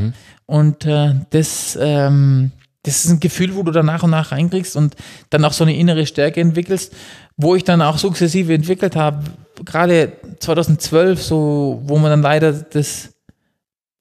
Und 0.47 0.87
äh, 0.87 1.15
das, 1.31 1.79
ähm, 1.81 2.53
das 2.83 3.05
ist 3.05 3.11
ein 3.11 3.21
Gefühl, 3.21 3.55
wo 3.55 3.63
du 3.63 3.71
dann 3.71 3.87
nach 3.87 4.03
und 4.03 4.11
nach 4.11 4.33
reinkriegst 4.33 4.77
und 4.77 4.97
dann 5.31 5.45
auch 5.45 5.53
so 5.53 5.65
eine 5.65 5.77
innere 5.77 6.07
Stärke 6.07 6.41
entwickelst, 6.41 6.95
wo 7.39 7.55
ich 7.55 7.65
dann 7.65 7.81
auch 7.81 7.97
sukzessive 7.97 8.53
entwickelt 8.53 8.97
habe. 8.97 9.25
Gerade 9.65 10.13
2012, 10.41 11.23
so, 11.23 11.81
wo 11.85 11.99
wir 11.99 12.11
dann 12.11 12.21
leider 12.21 12.53
das, 12.53 13.15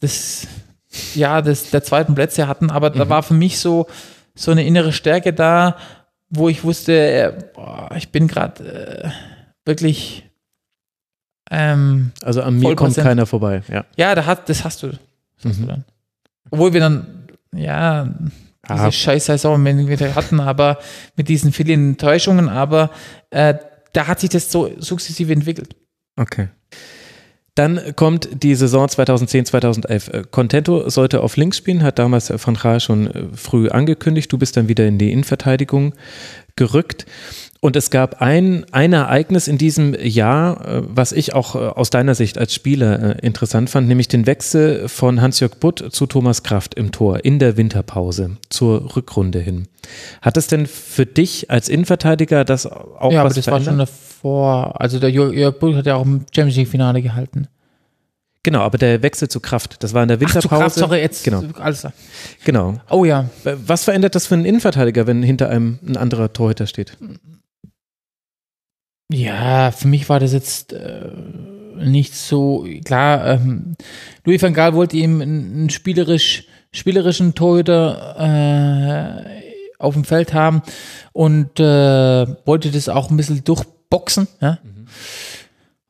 das 0.02 0.48
ja, 1.14 1.42
das, 1.42 1.70
der 1.70 1.84
zweiten 1.84 2.16
Plätze 2.16 2.48
hatten, 2.48 2.72
aber 2.72 2.90
da 2.90 3.08
war 3.08 3.24
für 3.24 3.36
mich 3.36 3.60
so, 3.60 3.88
so 4.36 4.52
eine 4.52 4.66
innere 4.66 4.92
Stärke 4.92 5.34
da, 5.34 5.78
wo 6.30 6.50
ich 6.50 6.64
wusste, 6.64 6.94
äh, 6.94 7.34
boah, 7.54 7.90
ich 7.96 8.10
bin 8.12 8.28
gerade 8.28 8.64
äh, 9.04 9.10
wirklich 9.66 10.28
ähm, 11.50 12.12
also 12.24 12.42
an 12.42 12.60
mir 12.60 12.76
kommt 12.76 12.96
keiner 12.96 13.26
vorbei. 13.26 13.62
Ja. 13.72 13.86
ja, 13.96 14.16
da 14.16 14.26
hat, 14.26 14.50
das 14.50 14.64
hast 14.64 14.84
du. 14.84 14.88
Das 14.88 15.52
hast 15.52 15.62
du 15.62 15.66
dann. 15.66 15.86
Obwohl 16.50 16.74
wir 16.74 16.82
dann, 16.82 17.28
ja, 17.54 18.14
diese 18.70 18.86
Ah. 18.86 18.92
scheiß 18.92 19.26
Saison 19.26 19.64
wenn 19.64 19.88
wir 19.88 20.16
hatten, 20.16 20.40
aber 20.40 20.80
mit 21.16 21.30
diesen 21.30 21.52
vielen 21.52 21.92
Enttäuschungen, 21.92 22.50
aber 22.50 22.92
äh, 23.30 23.56
da 23.94 24.08
hat 24.08 24.20
sich 24.20 24.30
das 24.30 24.52
so 24.52 24.70
sukzessive 24.78 25.32
entwickelt. 25.34 25.76
Okay. 26.18 26.50
Dann 27.58 27.96
kommt 27.96 28.30
die 28.44 28.54
Saison 28.54 28.88
2010, 28.88 29.46
2011. 29.48 30.08
Äh, 30.10 30.24
Contento 30.30 30.90
sollte 30.90 31.22
auf 31.22 31.38
links 31.38 31.58
spielen, 31.58 31.82
hat 31.82 31.98
damals 31.98 32.30
äh, 32.30 32.38
Van 32.40 32.54
Gaal 32.54 32.80
schon 32.80 33.08
äh, 33.08 33.24
früh 33.34 33.70
angekündigt. 33.70 34.32
Du 34.32 34.38
bist 34.38 34.56
dann 34.58 34.68
wieder 34.68 34.86
in 34.86 35.00
die 35.00 35.12
Innenverteidigung 35.12 35.94
gerückt. 36.56 37.08
Und 37.60 37.76
es 37.76 37.90
gab 37.90 38.22
ein, 38.22 38.66
ein 38.72 38.94
Ereignis 38.94 39.48
in 39.48 39.58
diesem 39.58 39.96
Jahr, 40.00 40.66
äh, 40.68 40.82
was 40.88 41.12
ich 41.12 41.34
auch 41.34 41.56
äh, 41.56 41.60
aus 41.60 41.90
deiner 41.90 42.14
Sicht 42.14 42.38
als 42.38 42.54
Spieler 42.54 43.18
äh, 43.18 43.26
interessant 43.26 43.70
fand, 43.70 43.88
nämlich 43.88 44.08
den 44.08 44.28
Wechsel 44.28 44.88
von 44.88 45.22
Hans-Jörg 45.22 45.56
Butt 45.56 45.84
zu 45.92 46.06
Thomas 46.06 46.44
Kraft 46.44 46.76
im 46.76 46.92
Tor 46.92 47.26
in 47.26 47.40
der 47.40 47.58
Winterpause 47.58 48.38
zur 48.50 48.96
Rückrunde 48.96 49.40
hin. 49.40 49.68
Hat 50.22 50.38
es 50.38 50.48
denn 50.48 50.68
für 50.68 51.06
dich 51.06 51.50
als 51.50 51.68
Innenverteidiger 51.70 52.46
das 52.46 52.68
auch 52.68 53.12
ja, 53.12 53.24
was 53.24 53.32
aber 53.32 53.36
das 53.36 53.46
verändert? 53.46 53.50
war 53.50 53.64
schon 53.64 53.78
davor. 53.80 54.82
Also 54.82 55.00
der 55.00 55.10
Jörg, 55.10 55.58
Butt 55.60 55.76
hat 55.76 55.86
ja 55.88 55.96
auch 55.96 56.06
im 56.06 56.26
Champions 56.34 56.58
League 56.58 56.68
Finale 56.68 57.02
gehalten. 57.02 57.48
Genau, 58.44 58.62
aber 58.62 58.78
der 58.78 59.02
Wechsel 59.02 59.28
zu 59.28 59.40
Kraft, 59.42 59.84
das 59.84 59.94
war 59.94 60.04
in 60.04 60.08
der 60.08 60.18
Ach, 60.18 60.22
Winterpause. 60.22 60.48
zu 60.48 60.50
Kraft, 60.50 60.76
sorry, 60.76 61.00
jetzt. 61.00 61.24
Genau, 61.24 61.44
Alles 61.60 61.82
klar. 61.82 61.94
genau. 62.46 62.76
Oh 62.90 63.04
ja. 63.04 63.30
Was 63.44 63.84
verändert 63.84 64.16
das 64.16 64.28
für 64.28 64.36
einen 64.36 64.46
Innenverteidiger, 64.46 65.06
wenn 65.08 65.22
hinter 65.22 65.50
einem 65.50 65.80
ein 65.86 65.98
anderer 65.98 66.32
Torhüter 66.32 66.66
steht? 66.66 66.98
Ja, 69.12 69.72
für 69.72 69.88
mich 69.88 70.10
war 70.10 70.20
das 70.20 70.34
jetzt 70.34 70.74
äh, 70.74 71.10
nicht 71.78 72.16
so 72.16 72.68
klar. 72.84 73.26
Ähm, 73.26 73.76
Louis 74.26 74.42
van 74.42 74.54
Gaal 74.54 74.74
wollte 74.74 74.98
ihm 74.98 75.22
einen, 75.22 75.70
spielerisch, 75.70 76.46
spielerischen 76.72 77.34
Torhüter 77.34 78.16
äh, 78.20 79.38
auf 79.80 79.94
dem 79.94 80.04
Feld 80.04 80.34
haben 80.34 80.62
und 81.14 81.60
äh, 81.60 82.28
wollte 82.46 82.72
das 82.72 82.90
auch 82.90 83.10
ein 83.10 83.18
bisschen 83.18 83.44
durchboxen. 83.44 84.28
Ja? 84.42 84.60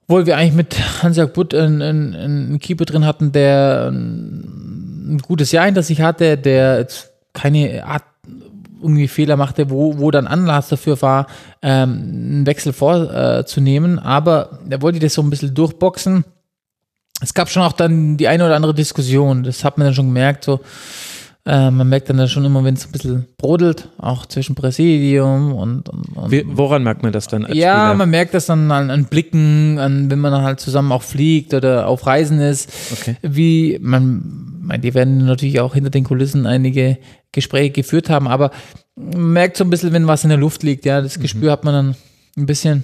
Obwohl 0.03 0.25
wir 0.25 0.37
eigentlich 0.37 0.53
mit 0.53 1.03
Hans-Jörg 1.03 1.33
Butt 1.33 1.55
einen, 1.55 1.81
einen, 1.81 2.15
einen 2.15 2.59
Keeper 2.59 2.85
drin 2.85 3.05
hatten, 3.05 3.31
der 3.31 3.89
ein, 3.91 5.15
ein 5.15 5.17
gutes 5.19 5.51
Jahr 5.51 5.65
hinter 5.65 5.83
sich 5.83 6.01
hatte, 6.01 6.37
der 6.37 6.79
jetzt 6.79 7.11
keine 7.33 7.83
Art 7.85 8.03
irgendwie 8.81 9.07
Fehler 9.07 9.37
machte, 9.37 9.69
wo, 9.69 9.97
wo 9.97 10.11
dann 10.11 10.27
Anlass 10.27 10.69
dafür 10.69 11.01
war, 11.01 11.27
ähm, 11.61 11.91
einen 11.91 12.45
Wechsel 12.45 12.73
vorzunehmen. 12.73 13.97
Äh. 13.97 14.01
Aber 14.01 14.59
er 14.69 14.81
wollte 14.81 14.99
das 14.99 15.13
so 15.13 15.21
ein 15.21 15.29
bisschen 15.29 15.53
durchboxen. 15.53 16.25
Es 17.21 17.33
gab 17.33 17.49
schon 17.49 17.63
auch 17.63 17.73
dann 17.73 18.17
die 18.17 18.27
eine 18.27 18.45
oder 18.45 18.55
andere 18.55 18.73
Diskussion. 18.73 19.43
Das 19.43 19.63
hat 19.63 19.77
man 19.77 19.85
dann 19.85 19.93
schon 19.93 20.07
gemerkt. 20.07 20.43
So, 20.43 20.59
äh, 21.47 21.71
man 21.71 21.87
merkt 21.87 22.09
dann 22.09 22.27
schon 22.27 22.43
immer, 22.43 22.61
wenn 22.65 22.73
es 22.73 22.85
ein 22.85 22.91
bisschen 22.91 23.25
brodelt, 23.37 23.87
auch 23.97 24.25
zwischen 24.25 24.53
Präsidium 24.53 25.53
und, 25.53 25.87
und, 25.87 26.17
und 26.17 26.29
Wie, 26.29 26.43
woran 26.45 26.83
merkt 26.83 27.03
man 27.03 27.13
das 27.13 27.27
dann 27.27 27.43
ja, 27.43 27.47
Spieler? 27.47 27.93
man 27.93 28.09
merkt 28.09 28.33
das 28.33 28.47
dann 28.47 28.69
an, 28.69 28.89
an 28.89 29.05
Blicken, 29.05 29.79
an 29.79 30.11
wenn 30.11 30.19
man 30.19 30.33
dann 30.33 30.43
halt 30.43 30.59
zusammen 30.59 30.91
auch 30.91 31.03
fliegt 31.03 31.53
oder 31.53 31.87
auf 31.87 32.05
Reisen 32.05 32.41
ist. 32.41 32.69
Okay. 32.91 33.15
Wie 33.21 33.79
man, 33.81 34.59
die 34.83 34.93
werden 34.93 35.25
natürlich 35.25 35.61
auch 35.61 35.73
hinter 35.73 35.89
den 35.89 36.03
Kulissen 36.03 36.45
einige 36.45 36.97
Gespräche 37.31 37.71
geführt 37.71 38.09
haben, 38.09 38.27
aber 38.27 38.51
man 38.97 39.31
merkt 39.31 39.55
so 39.55 39.63
ein 39.63 39.69
bisschen, 39.69 39.93
wenn 39.93 40.05
was 40.05 40.25
in 40.25 40.29
der 40.29 40.39
Luft 40.39 40.63
liegt, 40.63 40.83
ja, 40.83 41.01
das 41.01 41.17
Gespür 41.17 41.53
hat 41.53 41.63
man 41.63 41.73
dann 41.73 41.95
ein 42.35 42.45
bisschen. 42.45 42.83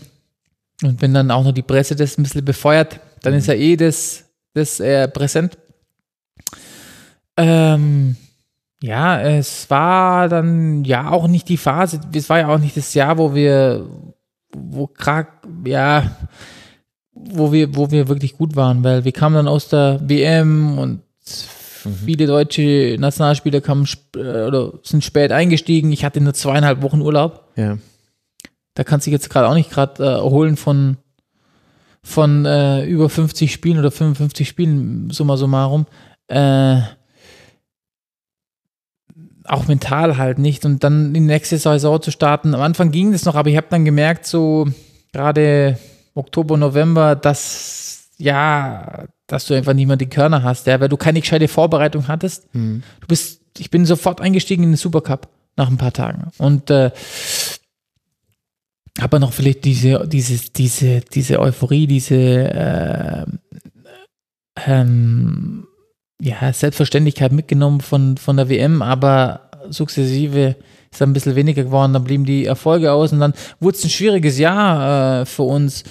Und 0.82 1.02
wenn 1.02 1.14
dann 1.14 1.32
auch 1.32 1.44
noch 1.44 1.52
die 1.52 1.64
Presse 1.64 1.98
das 1.98 2.18
ein 2.18 2.24
bisschen 2.24 2.46
befeuert, 2.46 3.02
dann 3.24 3.34
ist 3.34 3.48
ja 3.48 3.56
eh 3.56 3.76
das, 3.76 4.24
das 4.54 4.80
äh, 4.80 5.10
präsent. 5.10 5.58
Ähm, 7.36 8.16
ja, 8.84 9.22
es 9.22 9.70
war 9.70 10.28
dann 10.28 10.84
ja 10.84 11.10
auch 11.10 11.28
nicht 11.28 11.48
die 11.48 11.56
Phase, 11.58 12.02
es 12.14 12.30
war 12.30 12.40
ja 12.40 12.48
auch 12.50 12.60
nicht 12.60 12.76
das 12.76 12.94
Jahr, 12.94 13.18
wo 13.18 13.34
wir, 13.34 13.88
wo 14.54 14.88
gerade, 14.88 15.30
ja, 15.66 16.12
wo 17.14 17.54
wir, 17.54 17.76
wo 17.78 17.92
wir 17.92 18.10
wirklich 18.10 18.36
gut 18.38 18.58
waren, 18.58 18.84
weil 18.84 19.06
wir 19.06 19.14
kamen 19.14 19.36
dann 19.36 19.48
aus 19.48 19.70
der 19.70 20.00
WM 20.04 20.78
und 20.78 21.02
viele 22.06 22.28
deutsche 22.28 22.98
Nationalspieler 23.00 23.62
kamen 23.62 23.84
sp- 23.88 24.18
äh, 24.20 24.48
oder 24.48 24.74
sind 24.84 25.04
spät 25.04 25.32
eingestiegen. 25.32 25.92
Ich 25.94 26.04
hatte 26.04 26.20
nur 26.20 26.34
zweieinhalb 26.34 26.82
Wochen 26.82 27.02
Urlaub. 27.02 27.50
ja. 27.56 27.78
Da 28.76 28.84
kannst 28.84 29.06
du 29.06 29.12
dich 29.12 29.20
jetzt 29.20 29.30
gerade 29.30 29.48
auch 29.48 29.54
nicht 29.54 29.70
gerade 29.70 30.04
äh, 30.04 30.08
erholen 30.08 30.58
von, 30.58 30.98
von 32.02 32.44
äh, 32.46 32.84
über 32.86 33.08
50 33.08 33.54
Spielen 33.54 33.78
oder 33.78 33.92
55 33.92 34.48
Spielen, 34.50 35.10
summa 35.12 35.38
summarum. 35.38 35.86
Äh, 36.28 36.82
auch 39.46 39.68
mental 39.68 40.18
halt 40.18 40.40
nicht. 40.40 40.66
Und 40.66 40.84
dann 40.84 41.08
in 41.08 41.14
die 41.14 41.20
nächste 41.22 41.58
Saison 41.58 42.02
zu 42.02 42.12
starten. 42.12 42.54
Am 42.54 42.62
Anfang 42.62 42.92
ging 42.92 43.12
das 43.12 43.26
noch, 43.26 43.36
aber 43.36 43.50
ich 43.50 43.58
habe 43.58 43.68
dann 43.70 43.86
gemerkt, 43.86 44.26
so 44.26 44.68
gerade 45.12 45.78
Oktober, 46.16 46.58
November, 46.58 47.16
dass 47.16 48.10
ja, 48.18 49.06
dass 49.28 49.48
du 49.48 49.54
einfach 49.54 49.74
nicht 49.74 49.88
mehr 49.88 49.98
die 49.98 50.10
Körner 50.10 50.44
hast, 50.44 50.68
ja, 50.68 50.80
weil 50.80 50.90
du 50.90 50.98
keine 50.98 51.20
gescheite 51.20 51.48
Vorbereitung 51.48 52.08
hattest. 52.08 52.48
Du 52.54 53.08
bist, 53.08 53.42
ich 53.58 53.70
bin 53.70 53.86
sofort 53.86 54.22
eingestiegen 54.22 54.64
in 54.64 54.72
den 54.72 54.78
Supercup 54.78 55.28
nach 55.56 55.70
ein 55.70 55.78
paar 55.78 55.94
Tagen. 55.94 56.32
Und 56.38 56.70
äh, 56.70 56.92
aber 59.00 59.20
noch 59.20 59.34
vielleicht 59.34 59.66
diese, 59.66 60.08
diese, 60.08 60.52
diese, 60.52 61.02
diese 61.02 61.40
Euphorie, 61.40 61.88
diese 61.88 62.16
äh, 62.16 63.26
ähm, 64.68 65.68
ja, 66.22 66.54
Selbstverständlichkeit 66.54 67.32
mitgenommen 67.32 67.82
von, 67.82 68.18
von 68.18 68.38
der 68.38 68.50
WM, 68.50 68.82
aber 68.82 69.50
sukzessive 69.70 70.56
ist 70.92 71.02
ein 71.02 71.14
bisschen 71.14 71.36
weniger 71.36 71.64
geworden, 71.64 71.94
dann 71.94 72.04
blieben 72.04 72.26
die 72.26 72.46
Erfolge 72.46 72.92
aus 72.92 73.12
und 73.14 73.20
dann 73.20 73.34
wurde 73.60 73.78
es 73.78 73.84
ein 73.84 73.90
schwieriges 73.90 74.38
Jahr 74.38 75.22
äh, 75.22 75.26
für 75.26 75.44
uns. 75.44 75.84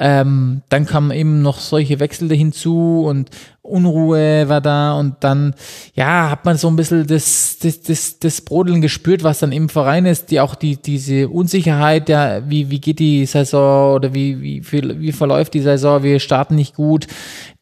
Ähm, 0.00 0.62
dann 0.68 0.86
kamen 0.86 1.10
eben 1.10 1.42
noch 1.42 1.58
solche 1.58 1.98
Wechsel 1.98 2.32
hinzu 2.32 3.04
und 3.04 3.30
Unruhe 3.62 4.48
war 4.48 4.60
da 4.60 4.94
und 4.94 5.16
dann, 5.20 5.54
ja, 5.94 6.30
hat 6.30 6.44
man 6.44 6.56
so 6.56 6.68
ein 6.68 6.76
bisschen 6.76 7.06
das, 7.06 7.58
das, 7.60 7.82
das, 7.82 8.18
das 8.20 8.40
Brodeln 8.40 8.80
gespürt, 8.80 9.24
was 9.24 9.40
dann 9.40 9.50
im 9.50 9.68
Verein 9.68 10.06
ist, 10.06 10.30
die 10.30 10.40
auch 10.40 10.54
die, 10.54 10.76
diese 10.76 11.28
Unsicherheit, 11.28 12.08
ja, 12.08 12.48
wie, 12.48 12.70
wie 12.70 12.80
geht 12.80 13.00
die 13.00 13.26
Saison 13.26 13.96
oder 13.96 14.14
wie, 14.14 14.40
wie, 14.40 14.62
wie, 14.72 15.12
verläuft 15.12 15.54
die 15.54 15.60
Saison, 15.60 16.02
wir 16.04 16.20
starten 16.20 16.54
nicht 16.54 16.76
gut, 16.76 17.08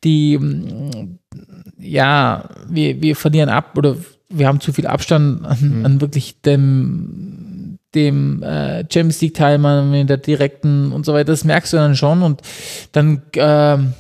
die, 0.05 0.39
mm, 0.39 1.19
ja, 1.79 2.49
wir, 2.69 3.01
wir 3.01 3.17
verlieren 3.17 3.49
ab 3.49 3.77
oder 3.77 3.97
wir 4.29 4.47
haben 4.47 4.61
zu 4.61 4.73
viel 4.73 4.87
Abstand 4.87 5.45
an, 5.45 5.83
an 5.85 6.01
wirklich 6.01 6.43
dem, 6.43 7.56
dem 7.97 8.43
äh, 8.43 8.81
Champions 8.83 9.21
League 9.21 9.35
Teilnehmer 9.35 9.83
mit 9.83 10.09
der 10.09 10.19
direkten 10.19 10.93
und 10.93 11.05
so 11.05 11.13
weiter. 11.13 11.33
Das 11.33 11.45
merkst 11.45 11.73
du 11.73 11.77
dann 11.79 11.97
schon 11.97 12.23
und 12.23 12.43
dann 12.93 13.23
ähm, 13.35 13.95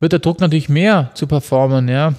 wird 0.00 0.12
der 0.12 0.20
Druck 0.20 0.40
natürlich 0.40 0.68
mehr 0.68 1.10
zu 1.14 1.26
performen, 1.26 1.88
ja. 1.88 2.14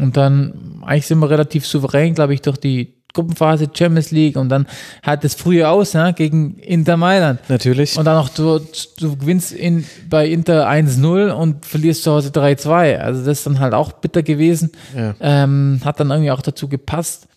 Und 0.00 0.16
dann 0.16 0.82
eigentlich 0.82 1.06
sind 1.06 1.18
wir 1.18 1.30
relativ 1.30 1.66
souverän, 1.66 2.14
glaube 2.14 2.34
ich, 2.34 2.42
durch 2.42 2.58
die 2.58 3.02
Gruppenphase 3.12 3.68
Champions 3.72 4.10
League 4.10 4.36
und 4.36 4.48
dann 4.48 4.66
hat 5.02 5.24
es 5.24 5.34
früher 5.34 5.70
aus 5.70 5.92
ja, 5.92 6.12
gegen 6.12 6.56
Inter 6.58 6.96
Mailand. 6.96 7.40
Natürlich. 7.48 7.98
Und 7.98 8.04
dann 8.04 8.16
noch, 8.16 8.28
du, 8.30 8.60
du 8.98 9.16
gewinnst 9.16 9.52
in, 9.52 9.84
bei 10.08 10.26
Inter 10.28 10.68
1-0 10.68 11.30
und 11.30 11.66
verlierst 11.66 12.04
zu 12.04 12.12
Hause 12.12 12.30
3-2. 12.30 12.96
Also 12.98 13.24
das 13.24 13.38
ist 13.38 13.46
dann 13.46 13.60
halt 13.60 13.74
auch 13.74 13.92
bitter 13.92 14.22
gewesen. 14.22 14.70
Ja. 14.96 15.14
Ähm, 15.20 15.80
hat 15.84 16.00
dann 16.00 16.10
irgendwie 16.10 16.30
auch 16.30 16.42
dazu 16.42 16.68
gepasst. 16.68 17.28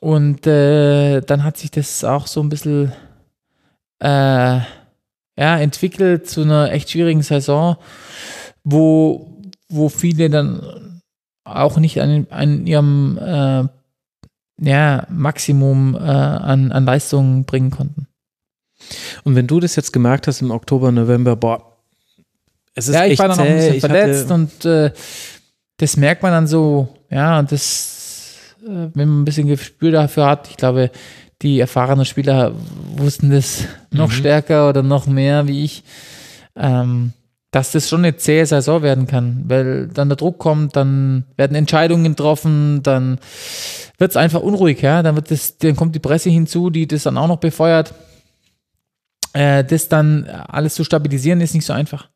Und 0.00 0.46
äh, 0.46 1.20
dann 1.20 1.44
hat 1.44 1.56
sich 1.56 1.70
das 1.70 2.04
auch 2.04 2.26
so 2.26 2.40
ein 2.40 2.48
bisschen 2.48 2.92
äh, 4.00 4.60
ja, 5.38 5.58
entwickelt 5.58 6.28
zu 6.28 6.42
einer 6.42 6.72
echt 6.72 6.90
schwierigen 6.90 7.22
Saison, 7.22 7.76
wo, 8.64 9.40
wo 9.68 9.88
viele 9.88 10.30
dann 10.30 11.00
auch 11.44 11.78
nicht 11.78 12.00
an, 12.00 12.26
an 12.30 12.66
ihrem 12.66 13.18
äh, 13.18 13.64
ja, 14.60 15.06
Maximum 15.08 15.94
äh, 15.94 15.98
an, 15.98 16.72
an 16.72 16.84
Leistungen 16.84 17.44
bringen 17.44 17.70
konnten. 17.70 18.06
Und 19.24 19.34
wenn 19.34 19.46
du 19.46 19.60
das 19.60 19.76
jetzt 19.76 19.92
gemerkt 19.92 20.26
hast 20.26 20.40
im 20.40 20.50
Oktober, 20.50 20.92
November, 20.92 21.36
boah, 21.36 21.78
es 22.74 22.88
ist 22.88 22.94
ja, 22.94 23.04
ich 23.04 23.12
echt 23.12 23.18
war 23.20 23.28
dann 23.28 23.40
auch 23.40 23.44
ein 23.44 23.56
bisschen 23.56 23.80
verletzt 23.80 24.30
und 24.30 24.64
äh, 24.64 24.92
das 25.78 25.96
merkt 25.96 26.22
man 26.22 26.32
dann 26.32 26.46
so, 26.46 26.88
ja, 27.10 27.38
und 27.38 27.50
das, 27.50 27.97
wenn 28.62 29.08
man 29.08 29.20
ein 29.22 29.24
bisschen 29.24 29.46
Gespür 29.48 29.90
dafür 29.92 30.26
hat, 30.26 30.48
ich 30.50 30.56
glaube, 30.56 30.90
die 31.42 31.60
erfahrenen 31.60 32.04
Spieler 32.04 32.52
wussten 32.96 33.30
das 33.30 33.64
noch 33.90 34.08
Mhm. 34.08 34.12
stärker 34.12 34.68
oder 34.68 34.82
noch 34.82 35.06
mehr 35.06 35.46
wie 35.46 35.64
ich, 35.64 35.84
ähm, 36.56 37.12
dass 37.50 37.72
das 37.72 37.88
schon 37.88 38.00
eine 38.00 38.16
zähe 38.16 38.44
Saison 38.44 38.82
werden 38.82 39.06
kann, 39.06 39.44
weil 39.46 39.86
dann 39.88 40.08
der 40.08 40.16
Druck 40.16 40.38
kommt, 40.38 40.76
dann 40.76 41.24
werden 41.36 41.54
Entscheidungen 41.54 42.04
getroffen, 42.04 42.82
dann 42.82 43.18
wird 43.98 44.10
es 44.10 44.16
einfach 44.16 44.40
unruhig, 44.40 44.82
ja, 44.82 45.02
dann 45.02 45.14
wird 45.14 45.30
das, 45.30 45.56
dann 45.58 45.76
kommt 45.76 45.94
die 45.94 46.00
Presse 46.00 46.28
hinzu, 46.30 46.70
die 46.70 46.86
das 46.86 47.04
dann 47.04 47.16
auch 47.16 47.28
noch 47.28 47.38
befeuert. 47.38 47.94
Äh, 49.32 49.64
das 49.64 49.88
dann 49.88 50.26
alles 50.26 50.74
zu 50.74 50.84
stabilisieren 50.84 51.40
ist 51.40 51.54
nicht 51.54 51.64
so 51.66 51.72
einfach. 51.72 52.08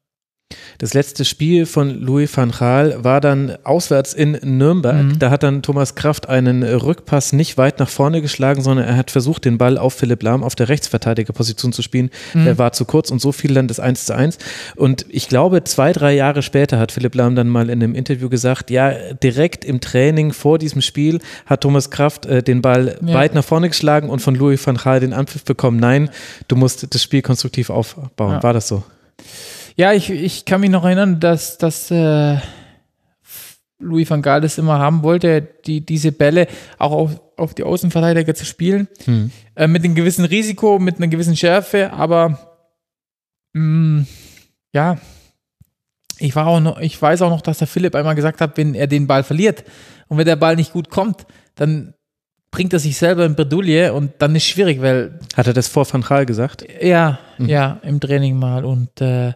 Das 0.78 0.94
letzte 0.94 1.24
Spiel 1.24 1.66
von 1.66 1.90
Louis 2.00 2.34
van 2.36 2.50
Gaal 2.50 3.04
war 3.04 3.20
dann 3.20 3.56
auswärts 3.64 4.14
in 4.14 4.32
Nürnberg. 4.42 5.02
Mhm. 5.04 5.18
Da 5.18 5.30
hat 5.30 5.42
dann 5.42 5.62
Thomas 5.62 5.94
Kraft 5.94 6.28
einen 6.28 6.62
Rückpass 6.62 7.32
nicht 7.32 7.56
weit 7.58 7.78
nach 7.78 7.88
vorne 7.88 8.20
geschlagen, 8.22 8.62
sondern 8.62 8.86
er 8.86 8.96
hat 8.96 9.10
versucht, 9.10 9.44
den 9.44 9.58
Ball 9.58 9.78
auf 9.78 9.94
Philipp 9.94 10.22
Lahm 10.22 10.42
auf 10.42 10.54
der 10.54 10.68
Rechtsverteidigerposition 10.68 11.72
zu 11.72 11.82
spielen. 11.82 12.10
Mhm. 12.34 12.44
Der 12.44 12.58
war 12.58 12.72
zu 12.72 12.84
kurz 12.84 13.10
und 13.10 13.20
so 13.20 13.32
fiel 13.32 13.54
dann 13.54 13.68
das 13.68 13.80
1 13.80 14.06
zu 14.06 14.14
1. 14.14 14.38
Und 14.76 15.06
ich 15.08 15.28
glaube, 15.28 15.64
zwei, 15.64 15.92
drei 15.92 16.14
Jahre 16.14 16.42
später 16.42 16.78
hat 16.78 16.92
Philipp 16.92 17.14
Lahm 17.14 17.36
dann 17.36 17.48
mal 17.48 17.70
in 17.70 17.82
einem 17.82 17.94
Interview 17.94 18.28
gesagt, 18.28 18.70
ja, 18.70 18.92
direkt 19.22 19.64
im 19.64 19.80
Training 19.80 20.32
vor 20.32 20.58
diesem 20.58 20.82
Spiel 20.82 21.20
hat 21.46 21.60
Thomas 21.62 21.90
Kraft 21.90 22.26
äh, 22.26 22.42
den 22.42 22.62
Ball 22.62 22.96
Ja. 23.04 23.14
weit 23.14 23.34
nach 23.34 23.44
vorne 23.44 23.68
geschlagen 23.68 24.08
und 24.10 24.20
von 24.20 24.34
Louis 24.34 24.64
van 24.66 24.76
Gaal 24.76 25.00
den 25.00 25.12
Anpfiff 25.12 25.44
bekommen. 25.44 25.78
Nein, 25.78 26.10
du 26.48 26.56
musst 26.56 26.92
das 26.94 27.02
Spiel 27.02 27.22
konstruktiv 27.22 27.70
aufbauen. 27.70 28.32
Ja. 28.32 28.42
War 28.42 28.52
das 28.52 28.68
so? 28.68 28.82
Ja, 29.76 29.92
ich, 29.92 30.10
ich 30.10 30.44
kann 30.44 30.60
mich 30.60 30.70
noch 30.70 30.84
erinnern, 30.84 31.20
dass, 31.20 31.58
dass 31.58 31.90
äh, 31.90 32.36
Louis 33.78 34.08
van 34.08 34.22
Gaal 34.22 34.40
das 34.40 34.58
immer 34.58 34.78
haben 34.78 35.02
wollte, 35.02 35.42
die, 35.66 35.84
diese 35.84 36.12
Bälle 36.12 36.46
auch 36.78 36.92
auf, 36.92 37.20
auf 37.36 37.54
die 37.54 37.64
Außenverteidiger 37.64 38.34
zu 38.34 38.44
spielen. 38.44 38.88
Äh, 39.54 39.66
mit 39.66 39.84
einem 39.84 39.94
gewissen 39.94 40.24
Risiko, 40.24 40.78
mit 40.78 40.96
einer 40.96 41.08
gewissen 41.08 41.36
Schärfe, 41.36 41.92
aber 41.92 42.38
mh, 43.52 44.06
ja, 44.72 44.98
ich, 46.18 46.36
war 46.36 46.46
auch 46.46 46.60
noch, 46.60 46.78
ich 46.78 47.00
weiß 47.00 47.22
auch 47.22 47.30
noch, 47.30 47.42
dass 47.42 47.58
der 47.58 47.66
Philipp 47.66 47.94
einmal 47.94 48.14
gesagt 48.14 48.40
hat, 48.40 48.56
wenn 48.56 48.74
er 48.74 48.86
den 48.86 49.06
Ball 49.06 49.24
verliert 49.24 49.64
und 50.08 50.18
wenn 50.18 50.26
der 50.26 50.36
Ball 50.36 50.56
nicht 50.56 50.72
gut 50.72 50.88
kommt, 50.88 51.26
dann 51.54 51.94
bringt 52.52 52.72
er 52.72 52.78
sich 52.78 52.96
selber 52.96 53.24
in 53.26 53.34
Bredouille 53.34 53.92
und 53.92 54.12
dann 54.18 54.36
ist 54.36 54.44
schwierig, 54.44 54.80
weil 54.80 55.18
Hat 55.36 55.48
er 55.48 55.52
das 55.54 55.66
vor 55.66 55.92
Van 55.92 56.02
Gaal 56.02 56.24
gesagt? 56.26 56.64
ja, 56.80 57.18
Mhm. 57.38 57.48
ja, 57.48 57.80
im 57.82 57.98
Training 57.98 58.36
mal 58.38 58.64
und 58.64 59.00
äh, 59.00 59.32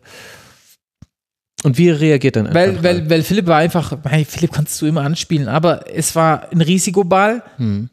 Und 1.65 1.79
wie 1.79 1.89
reagiert 1.91 2.37
dann 2.37 2.55
Weil, 2.55 2.71
einfach 2.71 2.83
weil, 2.85 3.11
weil 3.11 3.23
Philipp 3.23 3.47
war 3.47 3.57
einfach, 3.57 3.97
hey, 4.05 4.25
Philipp 4.25 4.53
kannst 4.53 4.81
du 4.81 4.87
immer 4.87 5.01
anspielen, 5.03 5.49
aber 5.49 5.85
es 5.93 6.15
war 6.15 6.53
ein 6.53 6.61
Risikoball, 6.61 7.43
Hm. 7.57 7.89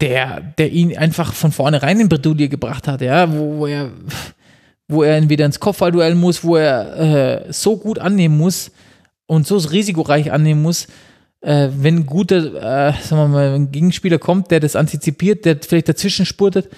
der, 0.00 0.40
der 0.58 0.70
ihn 0.70 0.96
einfach 0.96 1.32
von 1.32 1.52
vornherein 1.52 2.00
in 2.00 2.08
Bredouille 2.08 2.48
gebracht 2.48 2.86
hat, 2.88 3.00
ja, 3.00 3.32
wo, 3.32 3.58
wo 3.58 3.66
er, 3.66 3.90
wo 4.88 5.02
er 5.02 5.16
entweder 5.16 5.44
ins 5.46 5.60
Kopfballduell 5.60 6.14
muss, 6.14 6.42
wo 6.44 6.56
er 6.56 7.46
äh, 7.48 7.52
so 7.52 7.76
gut 7.76 7.98
annehmen 7.98 8.36
muss 8.36 8.70
und 9.26 9.46
so 9.46 9.56
risikoreich 9.56 10.30
annehmen 10.32 10.62
muss, 10.62 10.86
äh, 11.40 11.68
wenn 11.72 11.96
ein 11.96 12.06
guter, 12.06 12.88
äh, 12.88 12.92
sagen 13.02 13.22
wir 13.22 13.28
mal, 13.28 13.54
ein 13.54 13.70
Gegenspieler 13.70 14.18
kommt, 14.18 14.50
der 14.50 14.60
das 14.60 14.76
antizipiert, 14.76 15.44
der 15.44 15.58
vielleicht 15.60 15.88
dazwischen 15.88 16.26
spurtet, 16.26 16.68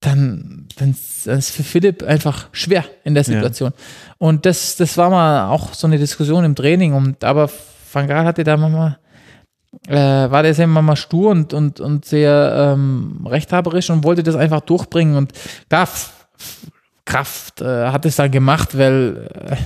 dann, 0.00 0.68
dann 0.76 0.90
ist 0.90 1.26
das 1.26 1.50
für 1.50 1.62
Philipp 1.62 2.02
einfach 2.02 2.48
schwer 2.52 2.84
in 3.04 3.14
der 3.14 3.24
Ja. 3.24 3.32
Situation. 3.34 3.72
Und 4.18 4.46
das, 4.46 4.76
das 4.76 4.96
war 4.96 5.10
mal 5.10 5.48
auch 5.48 5.74
so 5.74 5.86
eine 5.86 5.98
Diskussion 5.98 6.44
im 6.44 6.54
Training. 6.54 6.92
Und 6.92 7.24
aber 7.24 7.50
Van 7.92 8.06
Gaal 8.06 8.26
hatte 8.26 8.44
da 8.44 8.56
manchmal, 8.56 8.98
äh, 9.88 9.94
war 9.94 10.42
der 10.42 10.54
sehr 10.54 10.66
manchmal 10.66 10.96
stur 10.96 11.30
und, 11.30 11.52
und, 11.54 11.80
und 11.80 12.04
sehr 12.04 12.74
ähm, 12.74 13.26
rechthaberisch 13.26 13.90
und 13.90 14.04
wollte 14.04 14.22
das 14.22 14.36
einfach 14.36 14.60
durchbringen. 14.60 15.16
Und 15.16 15.32
da 15.68 15.88
Kraft 17.04 17.60
äh, 17.60 17.86
hat 17.88 18.04
es 18.04 18.16
dann 18.16 18.30
gemacht, 18.30 18.76
weil 18.76 19.28
äh, 19.48 19.56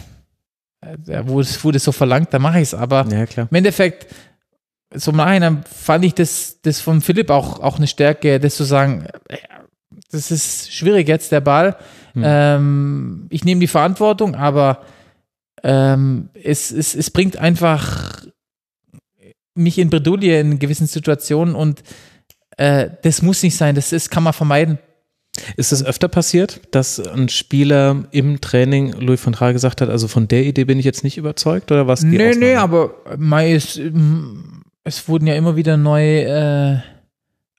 äh, 1.13 1.23
wo 1.27 1.41
es 1.41 1.63
wurde 1.65 1.79
so 1.79 1.93
verlangt, 1.93 2.33
da 2.33 2.39
mache 2.39 2.59
ich 2.59 2.69
es. 2.69 2.75
Aber 2.75 3.07
Ja, 3.11 3.25
im 3.25 3.55
Endeffekt, 3.55 4.07
so 4.95 5.13
im 5.13 5.19
Nachhinein 5.19 5.65
fand 5.65 6.05
ich 6.05 6.15
das, 6.15 6.61
das 6.63 6.81
von 6.81 7.01
Philipp 7.01 7.31
auch, 7.31 7.61
auch 7.61 7.77
eine 7.77 7.87
Stärke, 7.87 8.41
das 8.41 8.57
zu 8.57 8.65
sagen, 8.65 9.07
äh, 9.29 9.37
das 10.11 10.31
ist 10.31 10.73
schwierig 10.73 11.09
jetzt, 11.09 11.33
der 11.33 11.41
Ball. 11.41 11.77
Hm. 12.15 12.23
Ähm, 12.25 13.27
ich 13.31 13.45
nehme 13.45 13.61
die 13.61 13.69
Verantwortung, 13.69 14.35
aber 14.35 14.85
ähm, 15.63 16.31
es, 16.35 16.73
es, 16.73 16.95
es 16.95 17.11
bringt 17.11 17.37
einfach 17.37 18.25
mich 19.55 19.79
in 19.79 19.91
Bredouille 19.91 20.41
in 20.41 20.59
gewissen 20.59 20.87
Situationen 20.87 21.55
und 21.55 21.83
äh, 22.57 22.91
das 23.03 23.23
muss 23.23 23.43
nicht 23.43 23.57
sein, 23.57 23.75
das 23.75 23.93
ist, 23.93 24.11
kann 24.11 24.23
man 24.23 24.33
vermeiden. 24.33 24.79
Ist 25.57 25.73
es 25.73 25.85
öfter 25.85 26.09
passiert, 26.09 26.61
dass 26.73 26.99
ein 26.99 27.29
Spieler 27.29 28.05
im 28.11 28.41
Training 28.41 28.93
Louis 28.93 29.25
van 29.25 29.35
Gaal 29.35 29.53
gesagt 29.53 29.81
hat, 29.81 29.89
also 29.89 30.09
von 30.09 30.27
der 30.27 30.45
Idee 30.45 30.65
bin 30.65 30.79
ich 30.79 30.85
jetzt 30.85 31.05
nicht 31.05 31.17
überzeugt 31.17 31.71
oder 31.71 31.87
was? 31.87 32.03
Nee, 32.03 32.17
Ausnahme? 32.17 32.39
nee, 32.39 32.55
aber 32.57 32.95
Mai 33.17 33.53
ist, 33.53 33.77
ähm, 33.77 34.60
es 34.85 35.09
wurden 35.09 35.27
ja 35.27 35.35
immer 35.35 35.57
wieder 35.57 35.77
neue, 35.77 36.25
äh, 36.25 36.79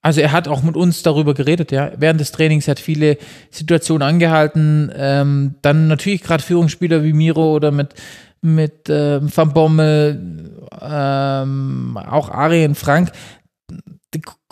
also 0.02 0.22
er 0.22 0.32
hat 0.32 0.48
auch 0.48 0.64
mit 0.64 0.76
uns 0.76 1.04
darüber 1.04 1.34
geredet, 1.34 1.72
ja. 1.72 1.92
Während 1.96 2.20
des 2.20 2.32
Trainings 2.32 2.68
hat 2.68 2.80
viele 2.80 3.18
Situationen 3.52 4.08
angehalten. 4.08 4.92
Ähm, 4.96 5.56
dann 5.62 5.88
natürlich 5.88 6.24
gerade 6.24 6.44
Führungsspieler 6.44 7.04
wie 7.04 7.14
Miro 7.14 7.54
oder 7.54 7.72
mit, 7.72 7.94
mit 8.42 8.90
ähm, 8.90 9.30
Van 9.36 9.54
Bommel, 9.54 10.50
ähm, 10.82 11.98
auch 11.98 12.30
Arjen 12.30 12.74
Frank, 12.74 13.12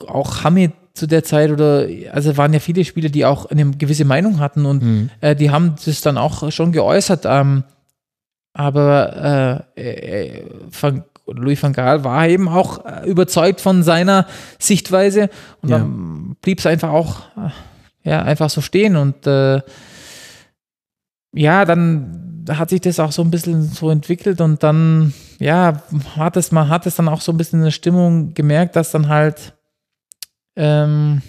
auch 0.08 0.44
Hamid 0.44 0.72
zu 0.94 1.08
der 1.08 1.24
Zeit 1.24 1.50
oder 1.50 1.88
also 2.12 2.38
waren 2.38 2.54
ja 2.54 2.60
viele 2.60 2.86
Spieler, 2.86 3.10
die 3.10 3.26
auch 3.26 3.48
eine 3.48 3.72
gewisse 3.72 4.06
Meinung 4.06 4.40
hatten 4.40 4.66
und 4.66 4.84
Mhm. 4.84 5.10
äh, 5.22 5.36
die 5.36 5.50
haben 5.50 5.76
das 5.84 6.02
dann 6.02 6.18
auch 6.18 6.52
schon 6.52 6.72
geäußert. 6.72 7.24
Ähm, 7.26 7.64
aber 8.54 9.66
äh, 9.76 9.82
äh, 9.82 10.44
Louis 11.34 11.62
van 11.62 11.74
Gaal 11.74 12.04
war 12.04 12.28
eben 12.28 12.48
auch 12.50 12.86
äh, 12.86 13.08
überzeugt 13.10 13.62
von 13.62 13.84
seiner 13.84 14.26
Sichtweise. 14.60 15.30
Und 15.62 15.70
Ja. 15.70 15.80
dann 15.80 16.36
blieb 16.42 16.60
es 16.60 16.66
einfach 16.66 16.90
auch 16.90 17.22
äh, 17.38 17.50
ja, 18.10 18.22
einfach 18.24 18.50
so 18.50 18.62
stehen. 18.62 18.96
Und 18.96 19.28
äh, 19.28 19.62
ja, 21.34 21.66
dann 21.66 22.46
hat 22.50 22.70
sich 22.70 22.82
das 22.82 23.00
auch 23.00 23.12
so 23.12 23.22
ein 23.22 23.32
bisschen 23.32 23.64
so 23.64 23.90
entwickelt. 23.90 24.42
Und 24.42 24.64
dann, 24.64 25.14
ja, 25.40 25.84
hat 26.16 26.38
es, 26.38 26.52
man 26.52 26.70
hat 26.70 26.86
es 26.86 26.96
dann 26.96 27.08
auch 27.08 27.22
so 27.22 27.32
ein 27.32 27.38
bisschen 27.38 27.60
in 27.60 27.66
der 27.66 27.72
Stimmung 27.72 28.34
gemerkt, 28.34 28.76
dass 28.76 28.92
dann 28.92 29.08
halt 29.10 29.54
ähm, 30.56 31.22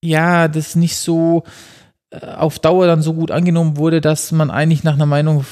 ja, 0.00 0.48
das 0.48 0.76
nicht 0.76 0.96
so 0.96 1.42
äh, 2.10 2.24
auf 2.24 2.58
Dauer 2.58 2.86
dann 2.86 3.02
so 3.02 3.14
gut 3.14 3.30
angenommen 3.30 3.76
wurde, 3.76 4.00
dass 4.00 4.30
man 4.32 4.50
eigentlich 4.50 4.84
nach 4.84 4.94
einer 4.94 5.06
Meinung 5.06 5.44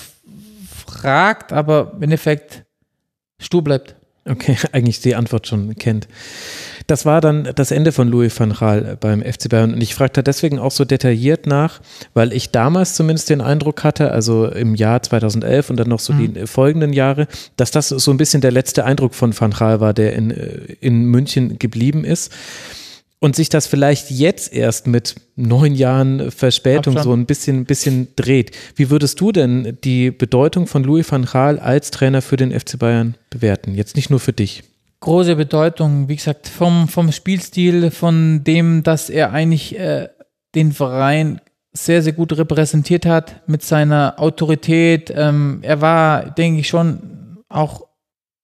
fragt, 0.98 1.52
aber 1.52 1.93
im 1.97 2.02
Endeffekt 2.02 2.64
stur 3.39 3.62
bleibt. 3.62 3.97
Okay, 4.28 4.56
eigentlich 4.73 5.01
die 5.01 5.14
Antwort 5.14 5.47
schon 5.47 5.74
kennt. 5.77 6.09
Das 6.89 7.05
war 7.05 7.20
dann 7.20 7.51
das 7.56 7.73
Ende 7.73 7.90
von 7.90 8.09
Louis 8.09 8.39
van 8.39 8.52
Gaal 8.52 8.97
beim 9.01 9.23
FC 9.23 9.48
Bayern. 9.48 9.74
Und 9.74 9.82
ich 9.82 9.94
fragte 9.94 10.23
deswegen 10.23 10.59
auch 10.59 10.70
so 10.70 10.85
detailliert 10.85 11.47
nach, 11.47 11.81
weil 12.14 12.32
ich 12.32 12.52
damals 12.52 12.94
zumindest 12.94 13.28
den 13.28 13.40
Eindruck 13.40 13.82
hatte, 13.82 14.12
also 14.12 14.47
im 14.47 14.77
Jahr 14.77 15.02
2011 15.02 15.70
und 15.70 15.77
dann 15.78 15.89
noch 15.89 15.98
so 15.98 16.12
die 16.12 16.47
folgenden 16.47 16.93
Jahre, 16.93 17.27
dass 17.56 17.73
das 17.73 17.89
so 17.89 18.10
ein 18.12 18.16
bisschen 18.16 18.40
der 18.40 18.52
letzte 18.52 18.85
Eindruck 18.85 19.14
von 19.14 19.39
van 19.39 19.51
Gaal 19.51 19.81
war, 19.81 19.94
der 19.94 20.14
in, 20.14 20.31
äh, 20.31 20.77
in 20.81 21.06
München 21.06 21.59
geblieben 21.59 22.05
ist. 22.05 22.32
Und 23.18 23.34
sich 23.34 23.48
das 23.48 23.66
vielleicht 23.66 24.10
jetzt 24.10 24.52
erst 24.52 24.86
mit 24.86 25.14
neun 25.36 25.74
Jahren 25.74 26.30
Verspätung 26.30 26.97
Abstand. 26.97 27.05
so 27.05 27.12
ein 27.14 27.26
bisschen, 27.26 27.64
bisschen 27.64 28.09
dreht. 28.14 28.51
Wie 28.74 28.90
würdest 28.90 29.20
du 29.20 29.32
denn 29.32 29.78
die 29.84 30.10
Bedeutung 30.10 30.66
von 30.66 30.84
Louis 30.84 31.10
van 31.10 31.24
Gaal 31.24 31.59
als 31.59 31.90
Trainer 31.90 32.20
für 32.20 32.36
den 32.36 32.59
FC 32.59 32.78
Bayern 32.78 33.16
bewerten? 33.30 33.74
Jetzt 33.74 33.97
nicht 33.97 34.10
nur 34.10 34.20
für 34.20 34.34
dich. 34.34 34.64
Große 35.01 35.36
Bedeutung, 35.36 36.09
wie 36.09 36.16
gesagt, 36.16 36.48
vom, 36.48 36.88
vom 36.88 37.10
Spielstil, 37.10 37.90
von 37.90 38.44
dem, 38.44 38.82
dass 38.82 39.09
er 39.09 39.32
eigentlich 39.32 39.78
äh, 39.78 40.09
den 40.55 40.72
Verein 40.72 41.40
sehr, 41.72 42.02
sehr 42.02 42.12
gut 42.12 42.36
repräsentiert 42.36 43.06
hat 43.06 43.43
mit 43.47 43.62
seiner 43.62 44.14
Autorität. 44.18 45.12
Ähm, 45.14 45.60
er 45.62 45.80
war, 45.80 46.30
denke 46.30 46.60
ich, 46.60 46.68
schon 46.68 47.38
auch, 47.48 47.86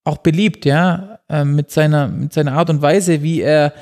auch 0.05 0.19
beliebt, 0.19 0.65
ja, 0.65 1.21
ähm, 1.29 1.57
mit, 1.57 1.71
seiner, 1.71 2.09
mit 2.09 2.33
seiner 2.33 2.53
Art 2.53 2.71
und 2.71 2.83
Weise, 2.83 3.23
wie 3.23 3.41
er 3.41 3.73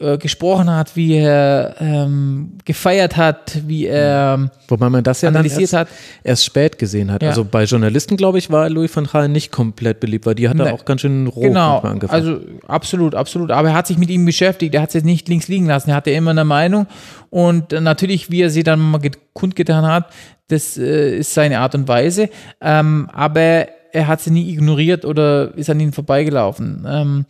äh, 0.00 0.18
gesprochen 0.18 0.68
hat, 0.74 0.96
wie 0.96 1.14
er 1.14 1.76
ähm, 1.78 2.58
gefeiert 2.64 3.16
hat, 3.16 3.60
wie 3.66 3.86
er 3.86 4.50
Wobei 4.68 4.90
man 4.90 5.04
das 5.04 5.20
ja 5.20 5.28
analysiert 5.28 5.60
erst, 5.62 5.74
hat. 5.74 5.88
erst 6.24 6.44
spät 6.44 6.78
gesehen 6.78 7.12
hat. 7.12 7.22
Ja. 7.22 7.28
Also 7.28 7.44
bei 7.44 7.62
Journalisten, 7.64 8.16
glaube 8.16 8.38
ich, 8.38 8.50
war 8.50 8.68
Louis 8.68 8.94
van 8.94 9.04
Gaal 9.06 9.28
nicht 9.28 9.52
komplett 9.52 10.00
beliebt, 10.00 10.26
weil 10.26 10.34
die 10.34 10.48
hat 10.48 10.58
er 10.58 10.64
Nee. 10.66 10.70
auch 10.72 10.84
ganz 10.84 11.02
schön 11.02 11.28
roh 11.28 11.42
Genau, 11.42 11.78
angefangen. 11.78 12.10
also 12.26 12.40
absolut, 12.66 13.14
absolut. 13.14 13.52
Aber 13.52 13.68
er 13.68 13.74
hat 13.74 13.86
sich 13.86 13.96
mit 13.98 14.10
ihm 14.10 14.24
beschäftigt, 14.24 14.74
er 14.74 14.82
hat 14.82 14.92
es 14.94 15.04
nicht 15.04 15.28
links 15.28 15.46
liegen 15.46 15.66
lassen, 15.66 15.90
er 15.90 15.96
hatte 15.96 16.10
immer 16.10 16.32
eine 16.32 16.44
Meinung 16.44 16.86
und 17.30 17.70
natürlich, 17.70 18.30
wie 18.32 18.42
er 18.42 18.50
sie 18.50 18.64
dann 18.64 18.80
mal 18.80 18.98
get- 18.98 19.18
kundgetan 19.32 19.86
hat, 19.86 20.06
das 20.48 20.76
äh, 20.76 21.18
ist 21.18 21.34
seine 21.34 21.60
Art 21.60 21.74
und 21.76 21.86
Weise, 21.86 22.28
ähm, 22.60 23.08
aber 23.12 23.68
er 23.92 24.06
hat 24.08 24.20
sie 24.20 24.32
nie 24.32 24.50
ignoriert 24.52 25.04
oder 25.04 25.56
ist 25.56 25.70
an 25.70 25.78
ihnen 25.78 25.92
vorbeigelaufen. 25.92 26.84
Ähm, 26.88 27.26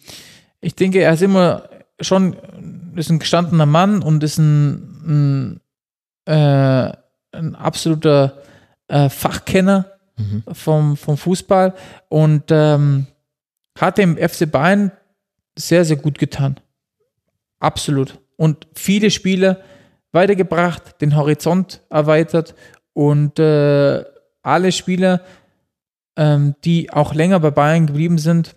ich 0.63 0.75
denke, 0.75 1.01
er 1.03 1.13
ist 1.13 1.23
immer 1.23 1.65
schon, 2.01 2.37
ist 2.97 3.11
ein 3.11 3.19
gestandener 3.19 3.67
Mann 3.67 4.03
und 4.03 4.23
ist 4.23 4.39
ein, 4.39 5.61
ein, 6.27 6.33
äh, 6.33 6.93
ein 7.33 7.55
absoluter 7.55 8.39
äh, 8.89 9.09
Fachkenner 9.09 9.95
vom, 10.53 10.97
vom 10.97 11.17
Fußball 11.17 11.75
und 12.09 12.45
ähm, 12.51 13.07
hat 13.79 13.99
dem 13.99 14.17
FC 14.17 14.51
Bayern 14.51 14.93
sehr, 15.59 15.85
sehr 15.85 15.97
gut 15.97 16.19
getan. 16.19 16.61
Absolut. 17.59 18.19
Und 18.37 18.67
viele 18.75 19.11
Spieler 19.11 19.61
weitergebracht, 20.13 21.01
den 21.01 21.17
Horizont 21.17 21.81
erweitert 21.91 22.55
und 22.93 23.39
äh, 23.39 24.05
alle 24.43 24.73
Spieler, 24.73 25.23
ähm, 26.17 26.55
die 26.65 26.93
auch 26.93 27.15
länger 27.15 27.41
bei 27.41 27.51
Bayern 27.51 27.87
geblieben 27.87 28.19
sind, 28.19 28.55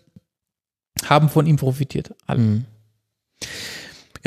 haben 1.05 1.29
von 1.29 1.47
ihm 1.47 1.55
profitiert. 1.55 2.13
Alle. 2.27 2.39
Mhm. 2.39 2.65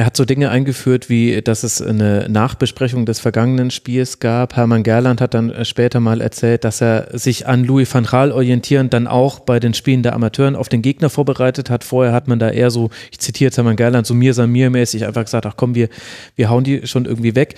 Er 0.01 0.07
hat 0.07 0.17
so 0.17 0.25
Dinge 0.25 0.49
eingeführt, 0.49 1.11
wie 1.11 1.43
dass 1.43 1.63
es 1.63 1.83
eine 1.83 2.27
Nachbesprechung 2.31 3.05
des 3.05 3.21
vergangenen 3.21 3.71
Spiels 3.71 4.19
gab. 4.19 4.57
Hermann 4.57 4.83
Gerland 4.83 5.21
hat 5.21 5.35
dann 5.35 5.51
äh, 5.51 5.67
später 5.67 6.01
mal 6.01 6.23
erzählt, 6.23 6.65
dass 6.65 6.81
er 6.81 7.19
sich 7.19 7.47
an 7.47 7.65
Louis 7.65 7.93
van 7.93 8.05
Gaal 8.05 8.33
orientierend 8.33 8.95
dann 8.95 9.07
auch 9.07 9.41
bei 9.41 9.61
den 9.61 9.75
Spielen 9.75 10.03
der 10.03 10.15
Amateuren 10.15 10.57
auf 10.57 10.71
den 10.71 10.81
Gegner 10.81 11.11
vorbereitet 11.11 11.69
hat. 11.69 11.85
Vorher 11.85 12.15
hat 12.15 12.29
man 12.29 12.39
da 12.39 12.49
eher 12.49 12.71
so, 12.71 12.89
ich 13.11 13.19
zitiere 13.19 13.49
jetzt 13.49 13.59
Hermann 13.59 13.77
Gerland, 13.77 14.07
so 14.07 14.15
mir 14.15 14.33
Samir 14.33 14.71
mäßig 14.71 15.05
einfach 15.05 15.25
gesagt, 15.25 15.45
ach 15.45 15.59
komm, 15.59 15.75
wir, 15.75 15.91
wir 16.35 16.49
hauen 16.49 16.65
die 16.65 16.87
schon 16.87 17.05
irgendwie 17.05 17.35
weg. 17.35 17.57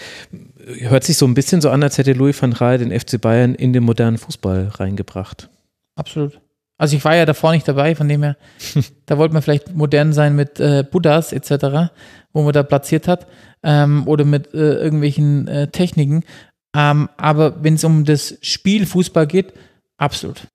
Hört 0.81 1.05
sich 1.05 1.19
so 1.19 1.27
ein 1.27 1.35
bisschen 1.35 1.61
so 1.61 1.71
an, 1.71 1.81
als 1.85 1.97
hätte 1.97 2.13
Louis 2.13 2.43
van 2.43 2.55
Gaal 2.55 2.79
den 2.79 2.91
FC 2.99 3.21
Bayern 3.21 3.55
in 3.55 3.73
den 3.73 3.85
modernen 3.85 4.19
Fußball 4.19 4.73
reingebracht. 4.79 5.49
Absolut. 5.95 6.41
Also 6.83 6.97
ich 6.97 7.05
war 7.05 7.15
ja 7.15 7.27
davor 7.27 7.53
nicht 7.53 7.69
dabei, 7.69 7.95
von 7.95 8.09
dem 8.09 8.25
her, 8.25 8.37
da 9.07 9.17
wollte 9.17 9.35
man 9.35 9.43
vielleicht 9.43 9.73
modern 9.73 10.13
sein 10.13 10.35
mit 10.35 10.59
äh, 10.59 10.83
Buddhas 10.83 11.33
etc., 11.33 11.93
wo 12.33 12.43
man 12.43 12.53
da 12.53 12.65
platziert 12.65 13.07
hat, 13.07 13.29
ähm, 13.63 14.09
oder 14.09 14.25
mit 14.25 14.53
äh, 14.53 14.75
irgendwelchen 14.83 15.47
äh, 15.47 15.69
Techniken. 15.69 16.25
Ähm, 16.77 17.09
aber 17.17 17.63
wenn 17.63 17.75
es 17.75 17.85
um 17.85 18.05
das 18.05 18.37
Spiel 18.41 18.85
Fußball 18.85 19.29
geht, 19.29 19.53
absolut. 19.97 20.49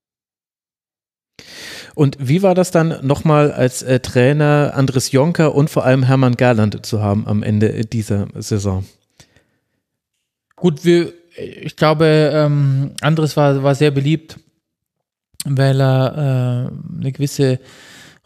Und 1.95 2.17
wie 2.19 2.43
war 2.43 2.55
das 2.55 2.71
dann 2.71 3.07
nochmal 3.07 3.53
als 3.53 3.81
äh, 3.81 4.01
Trainer 4.01 4.73
Andres 4.75 5.13
Jonker 5.13 5.55
und 5.55 5.69
vor 5.69 5.85
allem 5.85 6.03
Hermann 6.03 6.35
Gerland 6.35 6.85
zu 6.85 7.01
haben 7.01 7.25
am 7.25 7.41
Ende 7.41 7.85
dieser 7.85 8.27
Saison? 8.35 8.83
Gut, 10.57 10.83
wir, 10.83 11.13
ich 11.37 11.77
glaube, 11.77 12.31
ähm, 12.33 12.91
Andres 12.99 13.37
war, 13.37 13.63
war 13.63 13.75
sehr 13.75 13.91
beliebt 13.91 14.37
weil 15.51 15.81
er 15.81 16.71
äh, 16.71 16.99
eine 16.99 17.11
gewisse 17.11 17.59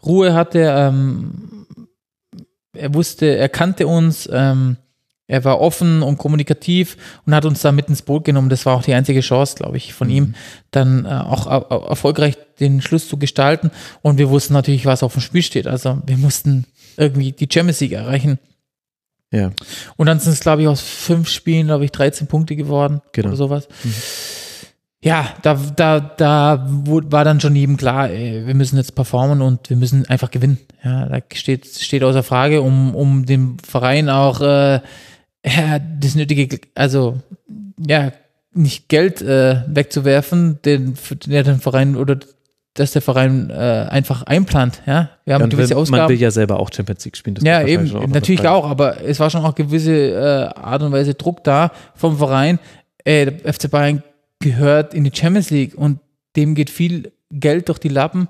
Ruhe 0.04 0.34
hatte. 0.34 0.74
Ähm, 0.76 1.66
er 2.74 2.94
wusste, 2.94 3.36
er 3.36 3.48
kannte 3.48 3.86
uns, 3.86 4.28
ähm, 4.32 4.76
er 5.26 5.44
war 5.44 5.60
offen 5.60 6.02
und 6.02 6.18
kommunikativ 6.18 6.96
und 7.26 7.34
hat 7.34 7.44
uns 7.44 7.62
da 7.62 7.72
mit 7.72 7.88
ins 7.88 8.02
Boot 8.02 8.24
genommen. 8.24 8.48
Das 8.48 8.66
war 8.66 8.76
auch 8.76 8.82
die 8.82 8.94
einzige 8.94 9.20
Chance, 9.20 9.56
glaube 9.56 9.76
ich, 9.76 9.94
von 9.94 10.08
mhm. 10.08 10.14
ihm, 10.14 10.34
dann 10.70 11.04
äh, 11.04 11.08
auch 11.08 11.46
äh, 11.46 11.88
erfolgreich 11.88 12.36
den 12.60 12.80
Schluss 12.82 13.08
zu 13.08 13.16
gestalten. 13.18 13.70
Und 14.02 14.18
wir 14.18 14.30
wussten 14.30 14.54
natürlich, 14.54 14.86
was 14.86 15.02
auf 15.02 15.12
dem 15.12 15.22
Spiel 15.22 15.42
steht. 15.42 15.66
Also 15.66 15.98
wir 16.04 16.16
mussten 16.16 16.66
irgendwie 16.96 17.32
die 17.32 17.48
Champions 17.50 17.80
League 17.80 17.92
erreichen. 17.92 18.38
Ja. 19.30 19.52
Und 19.96 20.06
dann 20.06 20.20
sind 20.20 20.32
es, 20.32 20.40
glaube 20.40 20.62
ich, 20.62 20.68
aus 20.68 20.82
fünf 20.82 21.28
Spielen, 21.28 21.66
glaube 21.66 21.84
ich, 21.84 21.92
13 21.92 22.26
Punkte 22.26 22.56
geworden 22.56 23.00
genau. 23.12 23.28
oder 23.28 23.36
sowas. 23.36 23.68
Mhm 23.84 23.94
ja, 25.04 25.28
da, 25.42 25.58
da, 25.74 25.98
da 25.98 26.64
war 26.68 27.24
dann 27.24 27.40
schon 27.40 27.56
jedem 27.56 27.76
klar, 27.76 28.08
ey, 28.08 28.46
wir 28.46 28.54
müssen 28.54 28.76
jetzt 28.76 28.94
performen 28.94 29.42
und 29.42 29.68
wir 29.68 29.76
müssen 29.76 30.08
einfach 30.08 30.30
gewinnen. 30.30 30.58
Ja, 30.84 31.06
da 31.06 31.18
steht, 31.34 31.66
steht 31.66 32.04
außer 32.04 32.22
Frage, 32.22 32.62
um, 32.62 32.94
um 32.94 33.26
dem 33.26 33.58
Verein 33.58 34.08
auch 34.08 34.40
äh, 34.40 34.80
das 35.42 36.14
nötige, 36.14 36.60
also 36.76 37.20
ja, 37.84 38.12
nicht 38.54 38.88
Geld 38.88 39.20
äh, 39.22 39.62
wegzuwerfen, 39.66 40.60
den, 40.64 40.94
der 41.26 41.42
den 41.42 41.58
Verein 41.58 41.96
oder 41.96 42.18
dass 42.74 42.92
der 42.92 43.02
Verein 43.02 43.50
äh, 43.50 43.86
einfach 43.90 44.22
einplant. 44.22 44.82
Ja, 44.86 45.10
wir 45.24 45.34
haben 45.34 45.42
ja, 45.42 45.46
gewisse 45.48 45.76
Ausgaben. 45.76 46.02
Man 46.02 46.08
will 46.10 46.20
ja 46.20 46.30
selber 46.30 46.60
auch 46.60 46.70
Champions 46.72 47.04
League 47.04 47.16
spielen. 47.16 47.36
ja, 47.42 47.66
eben, 47.66 47.94
auch 47.94 48.06
natürlich 48.06 48.46
auch, 48.46 48.70
aber 48.70 49.02
es 49.02 49.18
war 49.18 49.30
schon 49.30 49.44
auch 49.44 49.54
gewisse 49.54 49.92
äh, 49.92 50.58
Art 50.60 50.82
und 50.82 50.92
Weise 50.92 51.14
Druck 51.14 51.42
da 51.42 51.72
vom 51.96 52.16
Verein. 52.18 52.60
Ey, 53.04 53.26
der 53.26 53.52
FC 53.52 53.68
Bayern 53.68 54.02
gehört 54.42 54.92
in 54.92 55.04
die 55.04 55.12
Champions 55.14 55.50
League 55.50 55.74
und 55.74 55.98
dem 56.36 56.54
geht 56.54 56.70
viel 56.70 57.12
Geld 57.30 57.68
durch 57.68 57.78
die 57.78 57.88
Lappen, 57.88 58.28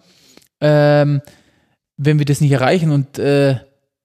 ähm, 0.61 1.21
wenn 1.97 2.19
wir 2.19 2.27
das 2.27 2.41
nicht 2.41 2.53
erreichen. 2.53 2.91
Und 2.91 3.19
äh, 3.19 3.57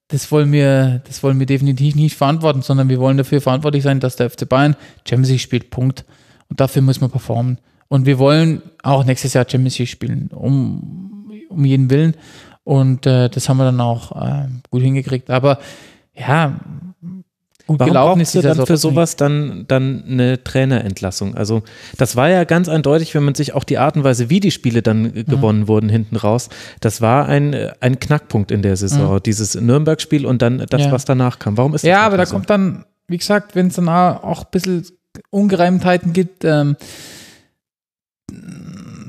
das 0.08 0.32
wollen 0.32 0.52
wir, 0.52 1.02
das 1.06 1.22
wollen 1.22 1.40
wir 1.40 1.46
definitiv 1.46 1.96
nicht 1.96 2.16
verantworten, 2.16 2.62
sondern 2.62 2.90
wir 2.90 3.00
wollen 3.00 3.18
dafür 3.18 3.42
verantwortlich 3.42 3.84
sein, 3.84 4.00
dass 4.00 4.16
der 4.16 4.30
FC 4.30 4.48
Bayern 4.48 4.76
Champions 5.08 5.30
League 5.30 5.42
spielt. 5.42 5.70
Punkt. 5.70 6.06
Und 6.50 6.60
dafür 6.60 6.82
muss 6.82 7.02
man 7.02 7.12
performen. 7.12 7.60
Und 7.90 8.06
wir 8.06 8.20
wollen 8.20 8.62
auch 8.84 9.04
nächstes 9.06 9.34
Jahr 9.34 9.46
Champions 9.48 9.78
League 9.80 9.90
spielen, 9.90 10.30
um, 10.34 11.32
um 11.50 11.66
jeden 11.66 11.90
Willen. 11.90 12.16
Und 12.64 13.06
äh, 13.06 13.30
das 13.30 13.48
haben 13.48 13.58
wir 13.58 13.66
dann 13.66 13.80
auch 13.80 14.12
äh, 14.22 14.48
gut 14.70 14.82
hingekriegt. 14.82 15.30
Aber 15.30 15.60
ja, 16.14 16.60
gut 17.68 17.80
Warum 17.80 17.92
gelaufen 17.92 18.22
ist. 18.22 18.36
Warum 18.36 18.58
dann 18.58 18.66
für 18.66 18.78
sowas 18.78 19.16
dann, 19.16 19.66
dann 19.68 20.04
eine 20.08 20.44
Trainerentlassung? 20.44 21.36
Also 21.36 21.64
das 21.98 22.16
war 22.16 22.30
ja 22.30 22.44
ganz 22.46 22.70
eindeutig, 22.70 23.14
wenn 23.14 23.24
man 23.24 23.36
sich 23.36 23.54
auch 23.54 23.64
die 23.64 23.78
Art 23.78 23.96
und 23.96 24.04
Weise, 24.04 24.30
wie 24.30 24.40
die 24.40 24.52
Spiele 24.52 24.82
dann 24.82 25.04
mhm. 25.04 25.26
gewonnen 25.26 25.68
wurden 25.68 25.90
hinten 25.90 26.16
raus, 26.16 26.50
das 26.80 27.02
war 27.02 27.28
ein, 27.28 27.56
ein 27.82 28.00
Knackpunkt 28.00 28.52
in 28.52 28.62
der 28.62 28.78
Saison. 28.78 29.16
Mhm. 29.16 29.24
Dieses 29.24 29.56
Nürnberg-Spiel 29.56 30.26
und 30.26 30.42
dann 30.42 30.66
das, 30.70 30.82
ja. 30.82 30.92
was 30.92 31.06
danach 31.06 31.40
kam. 31.40 31.58
Warum 31.58 31.76
ist 31.76 31.84
das 31.84 31.90
Ja, 31.90 32.02
aber 32.02 32.18
da 32.18 32.26
so? 32.26 32.34
kommt 32.34 32.50
dann, 32.50 32.86
wie 33.08 33.18
gesagt, 33.18 33.56
wenn 33.56 33.68
es 33.68 33.76
dann 33.76 33.90
auch 33.90 34.44
ein 34.44 34.52
bisschen 34.52 34.86
Ungereimtheiten 35.30 36.14
gibt, 36.14 36.46
ähm, 36.46 36.78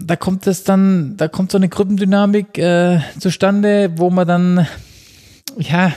da 0.04 0.16
kommt 0.16 0.46
es 0.46 0.64
dann, 0.64 1.16
da 1.16 1.28
kommt 1.28 1.52
so 1.52 1.58
eine 1.58 1.68
Gruppendynamik 1.68 2.58
äh, 2.58 3.00
zustande, 3.18 3.92
wo 3.96 4.10
man 4.10 4.26
dann, 4.26 4.66
ja, 5.58 5.92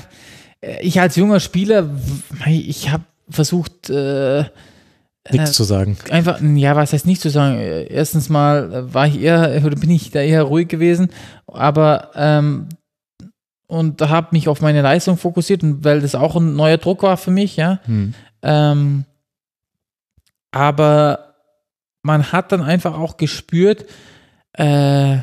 ich 0.62 1.00
als 1.00 1.16
junger 1.16 1.40
Spieler, 1.40 1.90
ich 2.46 2.90
habe 2.92 3.04
versucht, 3.30 3.90
äh, 3.90 4.46
nichts 5.30 5.52
äh, 5.52 5.54
zu 5.54 5.64
sagen. 5.64 5.98
Einfach, 6.10 6.40
ja, 6.42 6.76
was 6.76 6.94
heißt 6.94 7.06
nicht 7.06 7.22
zu 7.22 7.30
sagen? 7.30 7.60
Erstens 7.60 8.30
mal 8.30 8.94
war 8.94 9.08
ich 9.08 9.20
eher, 9.20 9.62
oder 9.66 9.76
bin 9.76 9.90
ich 9.90 10.12
da 10.12 10.22
eher 10.22 10.44
ruhig 10.44 10.68
gewesen, 10.68 11.10
aber 11.48 12.12
ähm, 12.16 12.70
und 13.68 14.02
habe 14.02 14.28
mich 14.32 14.50
auf 14.50 14.62
meine 14.62 14.82
Leistung 14.82 15.18
fokussiert, 15.18 15.62
weil 15.64 16.02
das 16.02 16.14
auch 16.14 16.36
ein 16.36 16.56
neuer 16.56 16.78
Druck 16.78 17.04
war 17.04 17.16
für 17.16 17.32
mich, 17.32 17.56
ja. 17.56 17.80
Hm. 17.86 18.14
Ähm, 18.42 19.06
aber 20.52 21.36
man 22.02 22.34
hat 22.34 22.52
dann 22.52 22.62
einfach 22.62 22.98
auch 22.98 23.16
gespürt, 23.16 23.86
äh, 24.54 25.20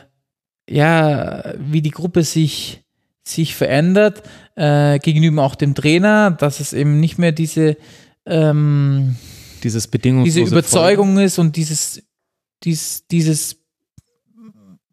ja, 0.70 1.44
wie 1.58 1.82
die 1.82 1.90
Gruppe 1.90 2.22
sich 2.22 2.82
sich 3.28 3.54
verändert, 3.54 4.22
äh, 4.54 4.98
gegenüber 4.98 5.42
auch 5.42 5.54
dem 5.54 5.74
Trainer, 5.74 6.30
dass 6.30 6.60
es 6.60 6.72
eben 6.72 7.00
nicht 7.00 7.18
mehr 7.18 7.32
diese 7.32 7.76
ähm, 8.26 9.16
dieses 9.62 9.88
bedingungslose 9.88 10.40
diese 10.40 10.54
Überzeugung 10.54 11.14
Folge. 11.14 11.24
ist 11.24 11.38
und 11.38 11.56
dieses 11.56 12.02
dies, 12.62 13.06
dieses 13.10 13.56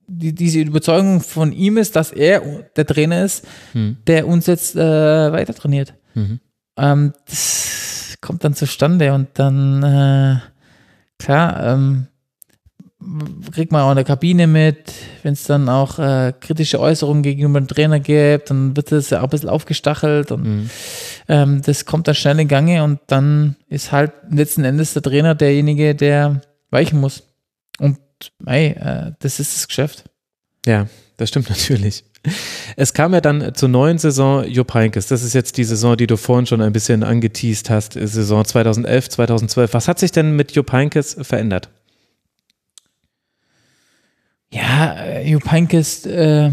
die, 0.07 0.33
diese 0.33 0.59
Überzeugung 0.59 1.21
von 1.21 1.51
ihm 1.51 1.77
ist, 1.77 1.95
dass 1.95 2.11
er 2.11 2.41
der 2.75 2.85
Trainer 2.85 3.23
ist, 3.23 3.45
hm. 3.71 3.97
der 4.05 4.27
uns 4.27 4.45
jetzt 4.45 4.75
äh, 4.75 5.31
weiter 5.31 5.53
trainiert. 5.53 5.95
Mhm. 6.13 6.39
Ähm, 6.77 7.13
das 7.27 8.17
kommt 8.21 8.43
dann 8.43 8.53
zustande 8.53 9.13
und 9.13 9.29
dann 9.33 9.83
äh, 9.83 10.37
klar 11.17 11.73
ähm, 11.73 12.07
kriegt 13.51 13.71
man 13.71 13.81
auch 13.81 13.91
in 13.91 13.95
der 13.95 14.05
Kabine 14.05 14.47
mit, 14.47 14.93
wenn 15.23 15.33
es 15.33 15.43
dann 15.43 15.69
auch 15.69 15.99
äh, 15.99 16.33
kritische 16.39 16.79
Äußerungen 16.79 17.23
gegenüber 17.23 17.59
dem 17.59 17.67
Trainer 17.67 17.99
gibt, 17.99 18.49
dann 18.49 18.75
wird 18.75 18.91
das 18.91 19.09
ja 19.09 19.19
auch 19.19 19.25
ein 19.25 19.29
bisschen 19.29 19.49
aufgestachelt 19.49 20.31
und 20.31 20.43
mhm. 20.43 20.69
ähm, 21.27 21.61
das 21.63 21.85
kommt 21.85 22.07
dann 22.07 22.15
schnell 22.15 22.39
in 22.39 22.47
Gange 22.47 22.83
und 22.83 22.99
dann 23.07 23.55
ist 23.69 23.91
halt 23.91 24.11
letzten 24.29 24.63
Endes 24.63 24.93
der 24.93 25.01
Trainer 25.01 25.35
derjenige, 25.35 25.95
der 25.95 26.41
weichen 26.71 26.99
muss. 26.99 27.23
Und 27.79 27.97
hey, 28.45 28.69
äh, 28.71 29.11
das 29.19 29.39
ist 29.39 29.55
das 29.55 29.67
Geschäft. 29.67 30.05
Ja, 30.65 30.87
das 31.17 31.29
stimmt 31.29 31.49
natürlich. 31.49 32.03
Es 32.75 32.93
kam 32.93 33.13
ja 33.13 33.21
dann 33.21 33.53
zur 33.53 33.69
neuen 33.69 33.99
Saison 33.99 34.43
Jupp 34.45 34.73
Heynckes. 34.73 35.07
Das 35.07 35.21
ist 35.21 35.33
jetzt 35.33 35.57
die 35.57 35.63
Saison, 35.63 35.95
die 35.95 36.07
du 36.07 36.17
vorhin 36.17 36.47
schon 36.47 36.61
ein 36.61 36.73
bisschen 36.73 37.03
angeteased 37.03 37.69
hast, 37.69 37.93
Saison 37.93 38.43
2011, 38.43 39.09
2012. 39.09 39.73
Was 39.73 39.87
hat 39.87 39.99
sich 39.99 40.11
denn 40.11 40.35
mit 40.35 40.53
Jupp 40.53 40.71
Heynckes 40.71 41.17
verändert? 41.21 41.69
Ja, 44.55 44.93
äh, 44.93 45.29
Jupp 45.29 45.51
Heynckes, 45.51 46.05
äh, 46.05 46.49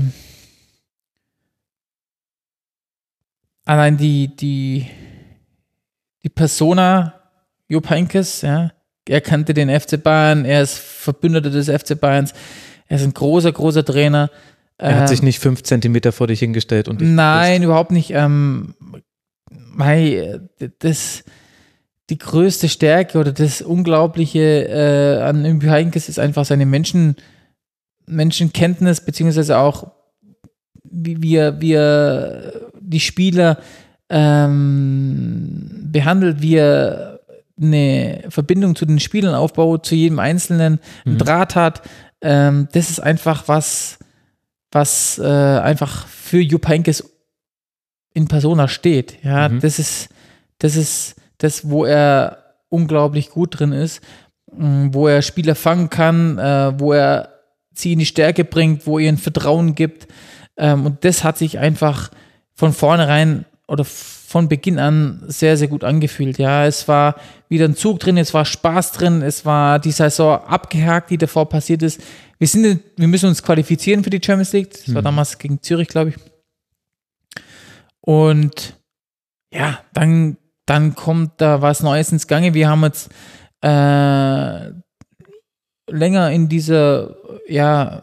allein 3.64 3.96
die, 3.96 4.34
die, 4.34 4.88
die 6.24 6.28
Persona 6.28 7.14
Jupp 7.68 7.88
Heynckes, 7.90 8.42
ja, 8.42 8.72
er 9.08 9.20
kannte 9.20 9.54
den 9.54 9.68
FC 9.68 10.02
Bayern, 10.02 10.44
er 10.44 10.62
ist 10.62 10.78
Verbündeter 10.78 11.50
des 11.50 11.68
FC 11.68 11.98
Bayerns, 11.98 12.34
er 12.88 12.96
ist 12.96 13.04
ein 13.04 13.14
großer, 13.14 13.52
großer 13.52 13.84
Trainer. 13.84 14.30
Er 14.78 14.96
hat 14.96 15.02
ähm, 15.02 15.06
sich 15.06 15.22
nicht 15.22 15.38
fünf 15.38 15.62
Zentimeter 15.62 16.10
vor 16.10 16.26
dich 16.26 16.40
hingestellt 16.40 16.88
und 16.88 17.00
Nein, 17.00 17.60
bist. 17.60 17.64
überhaupt 17.64 17.92
nicht. 17.92 18.10
Ähm, 18.10 18.74
mei, 19.48 20.40
das, 20.80 21.22
die 22.10 22.18
größte 22.18 22.68
Stärke 22.68 23.18
oder 23.18 23.30
das 23.30 23.62
Unglaubliche 23.62 24.40
äh, 24.40 25.22
an 25.22 25.44
Jupp 25.44 25.62
Heynckes 25.62 26.08
ist 26.08 26.18
einfach 26.18 26.44
seine 26.44 26.66
Menschen, 26.66 27.14
Menschenkenntnis, 28.06 29.00
beziehungsweise 29.00 29.58
auch, 29.58 29.90
wie 30.84 31.22
wir, 31.22 31.60
wir 31.60 32.70
die 32.80 33.00
Spieler 33.00 33.58
ähm, 34.10 35.88
behandelt, 35.90 36.42
wie 36.42 36.56
er 36.56 37.20
eine 37.60 38.24
Verbindung 38.28 38.74
zu 38.76 38.86
den 38.86 39.00
Spielern 39.00 39.34
aufbaut, 39.34 39.86
zu 39.86 39.94
jedem 39.94 40.18
Einzelnen 40.18 40.80
einen 41.04 41.18
Draht 41.18 41.54
hat. 41.54 41.82
Ähm, 42.20 42.68
das 42.72 42.90
ist 42.90 43.00
einfach 43.00 43.46
was, 43.48 43.98
was 44.70 45.18
äh, 45.18 45.24
einfach 45.26 46.06
für 46.06 46.40
Jupp 46.40 46.66
Heynckes 46.68 47.04
in 48.14 48.28
Persona 48.28 48.68
steht. 48.68 49.22
Ja, 49.22 49.48
Mhm. 49.48 49.60
das 49.60 49.78
ist, 49.78 50.08
das 50.58 50.76
ist 50.76 51.14
das, 51.38 51.68
wo 51.68 51.84
er 51.84 52.38
unglaublich 52.68 53.30
gut 53.30 53.58
drin 53.58 53.72
ist, 53.72 54.00
mh, 54.56 54.88
wo 54.92 55.08
er 55.08 55.22
Spieler 55.22 55.54
fangen 55.54 55.88
kann, 55.90 56.38
äh, 56.38 56.78
wo 56.78 56.92
er 56.92 57.31
sie 57.74 57.92
in 57.92 57.98
die 57.98 58.06
Stärke 58.06 58.44
bringt, 58.44 58.86
wo 58.86 58.98
er 58.98 59.08
ihnen 59.08 59.18
Vertrauen 59.18 59.74
gibt. 59.74 60.08
Ähm, 60.56 60.86
und 60.86 61.04
das 61.04 61.24
hat 61.24 61.38
sich 61.38 61.58
einfach 61.58 62.10
von 62.54 62.72
vornherein 62.72 63.44
oder 63.68 63.84
von 63.84 64.48
Beginn 64.48 64.78
an 64.78 65.22
sehr, 65.26 65.56
sehr 65.56 65.68
gut 65.68 65.84
angefühlt. 65.84 66.38
Ja, 66.38 66.66
es 66.66 66.88
war 66.88 67.16
wieder 67.48 67.66
ein 67.66 67.76
Zug 67.76 68.00
drin, 68.00 68.16
es 68.16 68.32
war 68.32 68.44
Spaß 68.44 68.92
drin, 68.92 69.22
es 69.22 69.44
war 69.44 69.78
die 69.78 69.92
Saison 69.92 70.40
abgehakt, 70.44 71.10
die 71.10 71.18
davor 71.18 71.48
passiert 71.48 71.82
ist. 71.82 72.00
Wir 72.38 72.48
sind, 72.48 72.80
wir 72.96 73.08
müssen 73.08 73.28
uns 73.28 73.42
qualifizieren 73.42 74.02
für 74.02 74.10
die 74.10 74.20
Champions 74.24 74.52
League. 74.52 74.70
Das 74.70 74.94
war 74.94 75.02
damals 75.02 75.38
gegen 75.38 75.60
Zürich, 75.62 75.88
glaube 75.88 76.10
ich. 76.10 76.16
Und 78.00 78.80
ja, 79.52 79.80
dann, 79.92 80.38
dann 80.66 80.94
kommt 80.94 81.40
da 81.40 81.62
was 81.62 81.82
Neues 81.82 82.10
ins 82.10 82.26
Gange. 82.26 82.54
Wir 82.54 82.68
haben 82.68 82.82
jetzt 82.84 83.10
äh, 83.60 84.72
länger 85.92 86.30
in 86.30 86.48
dieser, 86.48 87.16
ja, 87.48 88.02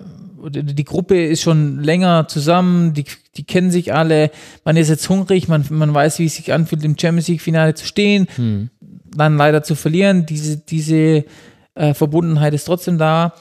die 0.49 0.85
Gruppe 0.85 1.25
ist 1.25 1.41
schon 1.41 1.83
länger 1.83 2.27
zusammen, 2.27 2.93
die, 2.93 3.05
die 3.35 3.43
kennen 3.43 3.71
sich 3.71 3.93
alle, 3.93 4.31
man 4.63 4.77
ist 4.77 4.89
jetzt 4.89 5.09
hungrig, 5.09 5.47
man, 5.47 5.65
man 5.69 5.93
weiß, 5.93 6.19
wie 6.19 6.25
es 6.25 6.35
sich 6.35 6.53
anfühlt, 6.53 6.83
im 6.83 6.97
Champions 6.97 7.27
League-Finale 7.27 7.73
zu 7.73 7.85
stehen, 7.85 8.27
dann 9.15 9.37
leider 9.37 9.63
zu 9.63 9.75
verlieren. 9.75 10.25
Diese, 10.25 10.57
diese 10.57 11.25
äh, 11.75 11.93
Verbundenheit 11.93 12.53
ist 12.53 12.65
trotzdem 12.65 12.97
da. 12.97 13.33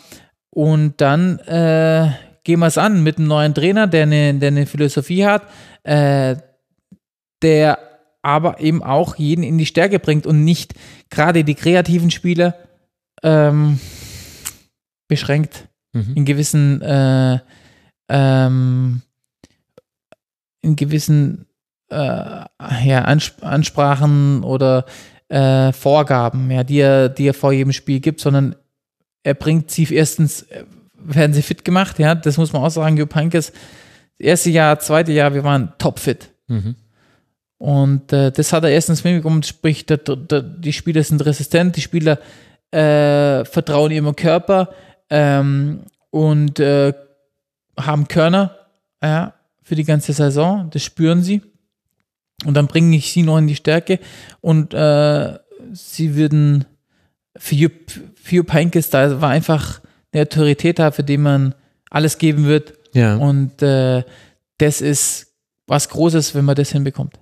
Und 0.50 1.00
dann 1.00 1.38
äh, 1.40 2.10
gehen 2.44 2.60
wir 2.60 2.66
es 2.66 2.78
an 2.78 3.02
mit 3.02 3.18
einem 3.18 3.28
neuen 3.28 3.54
Trainer, 3.54 3.86
der 3.86 4.04
eine, 4.04 4.34
der 4.34 4.48
eine 4.48 4.66
Philosophie 4.66 5.24
hat, 5.24 5.42
äh, 5.84 6.36
der 7.42 7.78
aber 8.22 8.60
eben 8.60 8.82
auch 8.82 9.16
jeden 9.16 9.44
in 9.44 9.58
die 9.58 9.66
Stärke 9.66 9.98
bringt 9.98 10.26
und 10.26 10.44
nicht 10.44 10.74
gerade 11.10 11.44
die 11.44 11.54
kreativen 11.54 12.10
Spieler 12.10 12.56
ähm, 13.22 13.78
beschränkt 15.09 15.68
Mhm. 15.93 16.12
in 16.14 16.24
gewissen 16.24 16.82
äh, 16.82 17.39
ähm, 18.09 19.02
in 20.60 20.76
gewissen 20.76 21.47
äh, 21.90 21.97
ja, 21.97 23.05
Ans 23.05 23.32
Ansprachen 23.40 24.43
oder 24.44 24.85
äh, 25.28 25.72
Vorgaben, 25.72 26.51
ja, 26.51 26.64
die 26.64 26.80
er, 26.80 27.09
die 27.09 27.28
er 27.28 27.35
vor 27.35 27.52
jedem 27.52 27.72
Spiel 27.72 28.01
gibt, 28.01 28.20
sondern 28.20 28.56
er 29.22 29.35
bringt 29.35 29.70
sie 29.70 29.86
erstens, 29.94 30.43
äh, 30.43 30.64
werden 30.94 31.32
sie 31.32 31.43
fit 31.43 31.64
gemacht, 31.64 31.98
ja, 31.98 32.14
das 32.14 32.36
muss 32.36 32.52
man 32.52 32.62
auch 32.62 32.70
sagen, 32.70 32.97
Jupp 32.97 33.14
Heynckes, 33.14 33.52
das 34.18 34.26
erste 34.26 34.51
Jahr, 34.51 34.78
zweite 34.80 35.12
Jahr, 35.12 35.35
wir 35.35 35.44
waren 35.44 35.72
topfit. 35.78 36.30
Mhm. 36.48 36.74
Und 37.59 38.12
äh, 38.12 38.30
das 38.30 38.52
hat 38.52 38.64
er 38.64 38.70
erstens 38.70 39.05
mitbekommen, 39.05 39.43
sprich, 39.43 39.86
der, 39.86 39.98
der, 39.98 40.43
die 40.43 40.72
Spieler 40.72 41.02
sind 41.02 41.24
resistent, 41.24 41.76
die 41.76 41.80
Spieler 41.80 42.18
äh, 42.70 43.44
vertrauen 43.44 43.90
ihrem 43.90 44.14
Körper 44.14 44.70
ähm, 45.10 45.80
und 46.10 46.60
äh, 46.60 46.93
haben 47.78 48.09
Körner 48.09 48.56
ja, 49.02 49.35
für 49.62 49.74
die 49.74 49.85
ganze 49.85 50.12
Saison, 50.12 50.70
das 50.70 50.82
spüren 50.82 51.22
sie. 51.22 51.43
Und 52.44 52.55
dann 52.55 52.68
bringe 52.68 52.97
ich 52.97 53.12
sie 53.12 53.22
noch 53.22 53.39
in 53.39 53.48
die 53.48 53.56
Stärke 53.56 53.98
und 54.40 54.72
äh, 54.72 55.39
sie 55.72 56.14
würden 56.14 56.66
für 57.36 57.55
Jupp, 57.55 57.72
für 58.14 58.36
Jupp 58.36 58.52
Heynckes, 58.52 58.90
da 58.90 59.20
war 59.20 59.30
einfach 59.30 59.80
eine 60.12 60.22
Autorität 60.22 60.78
da, 60.78 60.90
für 60.90 61.02
den 61.02 61.22
man 61.22 61.55
alles 61.90 62.18
geben 62.18 62.47
wird. 62.47 62.74
Ja. 62.94 63.16
Und 63.16 63.62
äh, 63.62 64.05
das 64.59 64.80
ist 64.80 65.35
was 65.66 65.89
Großes, 65.89 66.35
wenn 66.35 66.44
man 66.44 66.56
das 66.56 66.70
hinbekommt. 66.70 67.18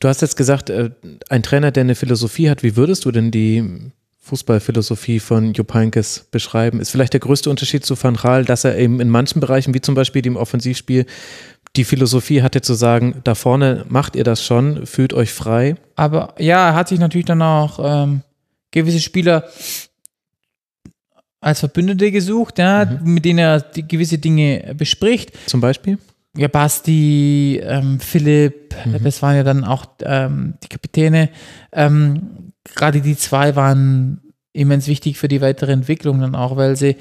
Du 0.00 0.08
hast 0.08 0.22
jetzt 0.22 0.36
gesagt, 0.36 0.70
äh, 0.70 0.90
ein 1.28 1.42
Trainer, 1.42 1.70
der 1.70 1.82
eine 1.82 1.94
Philosophie 1.94 2.50
hat, 2.50 2.62
wie 2.62 2.76
würdest 2.76 3.04
du 3.04 3.10
denn 3.10 3.30
die 3.30 3.90
Fußballphilosophie 4.28 5.20
von 5.20 5.54
Jupp 5.54 5.74
Heynckes 5.74 6.26
beschreiben? 6.30 6.80
Ist 6.80 6.90
vielleicht 6.90 7.14
der 7.14 7.20
größte 7.20 7.50
Unterschied 7.50 7.84
zu 7.84 8.00
Van 8.00 8.16
Raal, 8.16 8.44
dass 8.44 8.64
er 8.64 8.76
eben 8.78 9.00
in 9.00 9.08
manchen 9.08 9.40
Bereichen, 9.40 9.74
wie 9.74 9.80
zum 9.80 9.94
Beispiel 9.94 10.22
dem 10.22 10.36
Offensivspiel, 10.36 11.06
die 11.76 11.84
Philosophie 11.84 12.42
hatte 12.42 12.60
zu 12.60 12.74
sagen, 12.74 13.20
da 13.24 13.34
vorne 13.34 13.84
macht 13.88 14.16
ihr 14.16 14.24
das 14.24 14.44
schon, 14.44 14.86
fühlt 14.86 15.12
euch 15.12 15.32
frei. 15.32 15.76
Aber 15.96 16.34
ja, 16.38 16.68
er 16.68 16.74
hat 16.74 16.88
sich 16.88 16.98
natürlich 16.98 17.26
dann 17.26 17.42
auch 17.42 17.78
ähm, 17.82 18.22
gewisse 18.70 19.00
Spieler 19.00 19.44
als 21.40 21.60
Verbündete 21.60 22.10
gesucht, 22.10 22.58
ja, 22.58 22.84
mit 23.04 23.24
denen 23.24 23.38
er 23.38 23.60
die 23.60 23.86
gewisse 23.86 24.18
Dinge 24.18 24.74
bespricht. 24.76 25.32
Zum 25.46 25.60
Beispiel? 25.60 25.98
Ja, 26.36 26.48
Basti, 26.48 27.60
ähm, 27.62 28.00
Philipp, 28.00 28.74
das 29.02 29.22
waren 29.22 29.36
ja 29.36 29.42
dann 29.42 29.64
auch 29.64 29.86
ähm, 30.02 30.54
die 30.62 30.68
Kapitäne. 30.68 31.30
Ähm, 31.72 32.47
Gerade 32.74 33.00
die 33.00 33.16
zwei 33.16 33.56
waren 33.56 34.20
immens 34.52 34.86
wichtig 34.86 35.18
für 35.18 35.28
die 35.28 35.40
weitere 35.40 35.72
Entwicklung 35.72 36.20
dann 36.20 36.34
auch, 36.34 36.56
weil 36.56 36.76
sie 36.76 36.96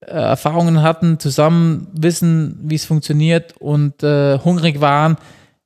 äh, 0.00 0.12
Erfahrungen 0.12 0.82
hatten, 0.82 1.18
zusammen 1.18 1.88
wissen, 1.92 2.58
wie 2.62 2.76
es 2.76 2.84
funktioniert 2.84 3.56
und 3.58 4.02
äh, 4.02 4.38
hungrig 4.38 4.80
waren, 4.80 5.16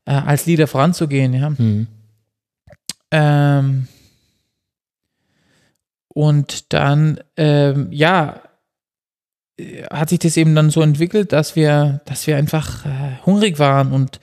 äh, 0.07 0.13
als 0.13 0.47
Leader 0.47 0.67
voranzugehen. 0.67 1.33
Ja. 1.35 1.51
Mhm. 1.51 1.87
Ähm, 3.11 3.89
und 6.09 6.73
dann, 6.73 7.21
ähm, 7.37 7.89
ja, 7.93 8.41
äh, 9.57 9.85
hat 9.85 10.09
sich 10.09 10.19
das 10.19 10.37
eben 10.37 10.55
dann 10.55 10.71
so 10.71 10.83
entwickelt, 10.83 11.33
dass 11.33 11.55
wir, 11.55 12.01
dass 12.07 12.27
wir 12.27 12.37
einfach 12.37 12.87
äh, 12.87 13.25
hungrig 13.25 13.59
waren 13.59 13.93
und 13.93 14.21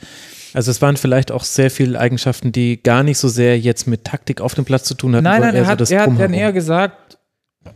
Also 0.54 0.72
es 0.72 0.82
waren 0.82 0.98
vielleicht 0.98 1.32
auch 1.32 1.44
sehr 1.44 1.72
viele 1.72 2.00
Eigenschaften, 2.00 2.52
die 2.52 2.82
gar 2.82 3.04
nicht 3.04 3.18
so 3.18 3.28
sehr 3.28 3.60
jetzt 3.60 3.88
mit 3.88 4.04
Taktik 4.06 4.42
auf 4.42 4.54
dem 4.54 4.66
Platz 4.66 4.84
zu 4.86 4.94
tun 4.96 5.16
hatten. 5.16 5.24
nein, 5.24 5.42
nein, 5.42 5.56
er 5.56 5.64
so 5.66 5.70
hat, 5.72 5.82
das 5.82 5.92
er 5.92 6.02
hat 6.02 6.20
dann 6.20 6.34
eher 6.34 6.52
gesagt, 6.52 7.18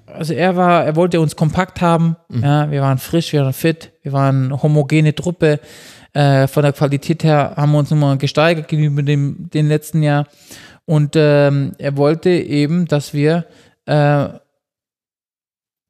also 0.08 0.34
er 0.34 0.56
war, 0.56 0.84
er 0.86 0.96
wollte 0.96 1.20
uns 1.20 1.36
kompakt 1.36 1.82
haben, 1.82 2.16
Mhm. 2.30 2.44
ja, 2.44 2.72
wir 2.72 2.82
waren 2.82 2.98
frisch, 2.98 3.34
wir 3.34 3.44
waren 3.44 3.54
fit, 3.54 3.92
wir 4.02 4.14
waren 4.14 4.46
eine 4.46 4.64
homogene 4.64 5.14
Truppe, 5.14 5.60
äh, 6.14 6.48
von 6.48 6.64
der 6.64 6.74
Qualität 6.74 7.24
her 7.24 7.54
haben 7.56 7.72
wir 7.74 7.80
uns 7.80 7.92
nochmal 7.92 8.18
gesteigert 8.18 8.68
gegenüber 8.68 9.04
dem, 9.04 9.50
dem 9.54 9.68
letzten 9.68 10.02
Jahr 10.02 10.28
und 10.86 11.16
ähm, 11.16 11.74
er 11.78 11.98
wollte 11.98 12.30
eben, 12.30 12.86
dass 12.88 13.14
wir 13.14 13.46
äh, 13.86 14.28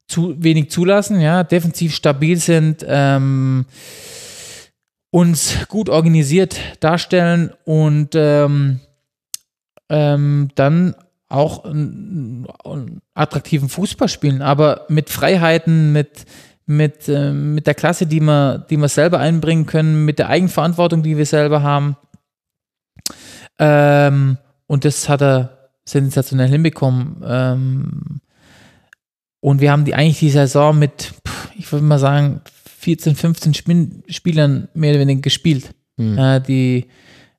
zu 0.08 0.34
wenig 0.42 0.70
zulassen, 0.70 1.20
ja, 1.20 1.42
defensiv 1.42 1.94
stabil 1.94 2.36
sind, 2.36 2.84
ähm, 2.88 3.66
uns 5.16 5.66
gut 5.68 5.88
organisiert 5.88 6.58
darstellen 6.80 7.50
und 7.64 8.10
ähm, 8.14 8.80
ähm, 9.88 10.50
dann 10.56 10.94
auch 11.30 11.64
einen, 11.64 12.46
attraktiven 13.14 13.70
Fußball 13.70 14.08
spielen, 14.08 14.42
aber 14.42 14.84
mit 14.90 15.08
Freiheiten, 15.08 15.90
mit, 15.90 16.26
mit, 16.66 17.08
ähm, 17.08 17.54
mit 17.54 17.66
der 17.66 17.72
Klasse, 17.72 18.06
die 18.06 18.20
wir, 18.20 18.66
die 18.68 18.76
wir 18.76 18.88
selber 18.88 19.18
einbringen 19.18 19.64
können, 19.64 20.04
mit 20.04 20.18
der 20.18 20.28
Eigenverantwortung, 20.28 21.02
die 21.02 21.16
wir 21.16 21.24
selber 21.24 21.62
haben. 21.62 21.96
Ähm, 23.58 24.36
und 24.66 24.84
das 24.84 25.08
hat 25.08 25.22
er 25.22 25.70
sensationell 25.86 26.48
hinbekommen. 26.48 27.24
Ähm, 27.26 28.20
und 29.40 29.62
wir 29.62 29.72
haben 29.72 29.86
die 29.86 29.94
eigentlich 29.94 30.18
die 30.18 30.28
Saison 30.28 30.78
mit, 30.78 31.14
ich 31.56 31.72
würde 31.72 31.86
mal 31.86 31.98
sagen, 31.98 32.42
14, 32.86 33.16
15 33.16 33.54
Spin 33.54 34.02
Spielern 34.08 34.68
mehr 34.72 34.92
oder 34.92 35.00
weniger 35.00 35.20
gespielt. 35.20 35.74
Hm. 35.98 36.16
Äh, 36.16 36.40
die, 36.40 36.86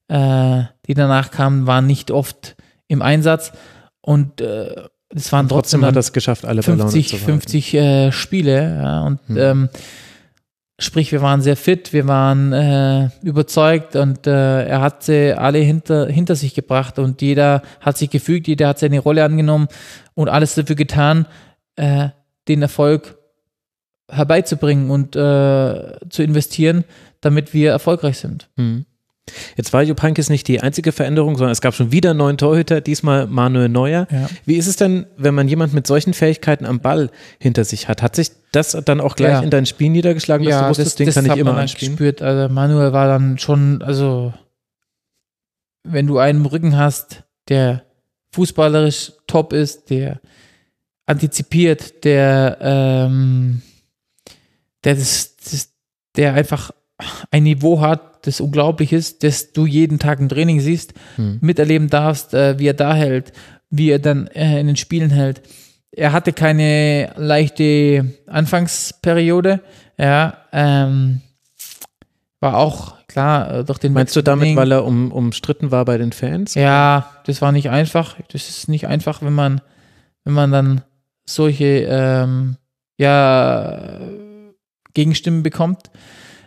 äh, 0.09 0.63
die 0.85 0.93
danach 0.93 1.31
kamen, 1.31 1.65
waren 1.67 1.87
nicht 1.87 2.11
oft 2.11 2.57
im 2.89 3.01
Einsatz. 3.01 3.53
Und 4.01 4.41
äh, 4.41 4.75
es 5.15 5.31
waren 5.31 5.47
trotzdem, 5.47 5.79
Trotzdem 5.79 5.85
hat 5.85 5.95
es 5.95 6.11
geschafft, 6.11 6.43
alle 6.43 6.61
bei 6.61 6.73
Laune 6.73 6.91
50, 6.91 7.07
zu 7.07 7.13
halten. 7.13 7.25
50 7.25 7.73
äh, 7.75 8.11
Spiele. 8.11 8.75
Ja, 8.83 9.01
und 9.03 9.21
Hm. 9.27 9.37
ähm, 9.37 9.69
sprich, 10.79 11.13
wir 11.13 11.21
waren 11.21 11.41
sehr 11.41 11.55
fit, 11.55 11.93
wir 11.93 12.07
waren 12.09 12.51
äh, 12.51 13.09
überzeugt 13.23 13.95
und 13.95 14.27
äh, 14.27 14.65
er 14.65 14.81
hat 14.81 15.03
sie 15.03 15.31
alle 15.31 15.59
hinter, 15.59 16.07
hinter 16.07 16.35
sich 16.35 16.55
gebracht 16.55 16.99
und 16.99 17.21
jeder 17.21 17.61
hat 17.79 17.97
sich 17.97 18.09
gefügt, 18.09 18.49
jeder 18.49 18.67
hat 18.67 18.79
seine 18.79 18.99
Rolle 18.99 19.23
angenommen 19.23 19.69
und 20.13 20.27
alles 20.27 20.55
dafür 20.55 20.75
getan, 20.75 21.25
äh, 21.77 22.09
den 22.49 22.61
Erfolg 22.61 23.16
herbeizubringen 24.09 24.89
und 24.89 25.15
äh, 25.15 25.97
zu 26.09 26.23
investieren, 26.23 26.84
damit 27.21 27.53
wir 27.53 27.71
erfolgreich 27.71 28.17
sind. 28.19 28.49
Hm. 28.57 28.85
Jetzt 29.57 29.73
war 29.73 29.84
Jupp 29.84 30.01
Heynckes 30.01 30.29
nicht 30.29 30.47
die 30.47 30.61
einzige 30.61 30.93
Veränderung, 30.93 31.35
sondern 31.35 31.51
es 31.51 31.59
gab 31.59 31.75
schon 31.75 31.91
wieder 31.91 32.11
einen 32.11 32.19
neuen 32.19 32.38
Torhüter, 32.38 32.79
diesmal 32.79 33.27
Manuel 33.27 33.67
Neuer. 33.67 34.07
Ja. 34.09 34.29
Wie 34.45 34.55
ist 34.55 34.67
es 34.67 34.77
denn, 34.77 35.05
wenn 35.17 35.34
man 35.35 35.49
jemand 35.49 35.73
mit 35.73 35.85
solchen 35.85 36.13
Fähigkeiten 36.13 36.65
am 36.65 36.79
Ball 36.79 37.09
hinter 37.38 37.65
sich 37.65 37.89
hat? 37.89 38.01
Hat 38.01 38.15
sich 38.15 38.31
das 38.53 38.71
dann 38.85 39.01
auch 39.01 39.17
gleich 39.17 39.34
Ja. 39.34 39.41
in 39.41 39.49
dein 39.49 39.65
Spiel 39.65 39.89
niedergeschlagen, 39.89 40.47
dass 40.47 40.61
du 40.61 40.69
wusstest, 40.69 40.99
den 40.99 41.09
kann 41.11 41.25
ich 41.25 41.35
immer 41.35 41.51
man 41.51 41.61
anspielen? 41.63 41.93
gespürt. 41.97 42.21
Also 42.21 42.53
Manuel 42.53 42.93
war 42.93 43.07
dann 43.07 43.38
schon, 43.38 43.81
also 43.81 44.34
wenn 45.84 46.07
du 46.07 46.19
einen 46.19 46.39
im 46.39 46.45
Rücken 46.45 46.77
hast, 46.77 47.23
der 47.49 47.84
fußballerisch 48.31 49.11
top 49.27 49.51
ist, 49.51 49.89
der 49.89 50.21
antizipiert, 51.05 52.03
der, 52.05 52.57
ähm, 52.61 53.61
der, 54.88 54.95
das, 54.95 55.35
das, 55.35 55.73
der 56.15 56.34
einfach 56.34 56.72
ein 57.30 57.43
Niveau 57.43 57.81
hat, 57.81 58.26
das 58.26 58.39
unglaublich 58.41 58.91
ist, 58.93 59.23
das 59.23 59.51
du 59.53 59.65
jeden 59.65 59.99
Tag 59.99 60.19
im 60.19 60.30
Training 60.30 60.59
siehst, 60.61 60.93
Hm. 61.18 61.39
miterleben 61.41 61.89
darfst, 61.89 62.34
äh, 62.34 62.57
wie 62.57 62.68
er 62.68 62.73
da 62.73 62.95
hält, 62.95 63.34
wie 63.69 63.91
er 63.91 63.99
dann 63.99 64.27
äh, 64.27 64.59
in 64.59 64.68
den 64.68 64.76
Spielen 64.77 65.09
hält. 65.11 65.41
Er 65.91 66.11
hatte 66.14 66.31
keine 66.34 67.11
leichte 67.18 68.14
Anfangsperiode, 68.27 69.61
ja, 69.97 70.38
ähm, 70.51 71.22
war 72.39 72.57
auch 72.57 72.95
klar 73.07 73.59
äh, 73.59 73.64
durch 73.64 73.80
den 73.80 73.93
Meinst 73.93 74.15
du 74.15 74.22
damit, 74.22 74.43
Training- 74.45 74.57
weil 74.57 74.72
er 74.72 74.85
um, 74.85 75.11
umstritten 75.11 75.72
war 75.72 75.85
bei 75.85 75.97
den 75.97 76.11
Fans? 76.11 76.53
ja, 76.55 77.09
das 77.26 77.41
war 77.41 77.51
nicht 77.51 77.69
einfach. 77.69 78.15
Das 78.31 78.47
ist 78.49 78.69
nicht 78.69 78.88
einfach, 78.88 79.22
wenn 79.22 79.34
man, 79.34 79.61
wenn 80.23 80.34
man 80.34 80.51
dann 80.51 80.81
solche 81.26 81.88
ähm, 81.89 82.57
ja, 82.97 83.99
Gegenstimmen 84.97 85.43
bekommt. 85.43 85.91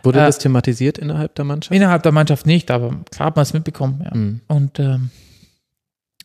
Wurde 0.03 0.19
Äh, 0.19 0.25
das 0.25 0.37
thematisiert 0.39 0.97
innerhalb 0.97 1.35
der 1.35 1.45
Mannschaft? 1.45 1.73
Innerhalb 1.73 2.03
der 2.03 2.11
Mannschaft 2.11 2.45
nicht, 2.45 2.69
aber 2.69 2.89
klar 3.11 3.27
hat 3.27 3.35
man 3.37 3.43
es 3.43 3.53
mitbekommen. 3.53 4.01
Ja. 4.03 4.11
Hm. 4.11 4.41
Und 4.47 4.77
ähm, 4.79 5.09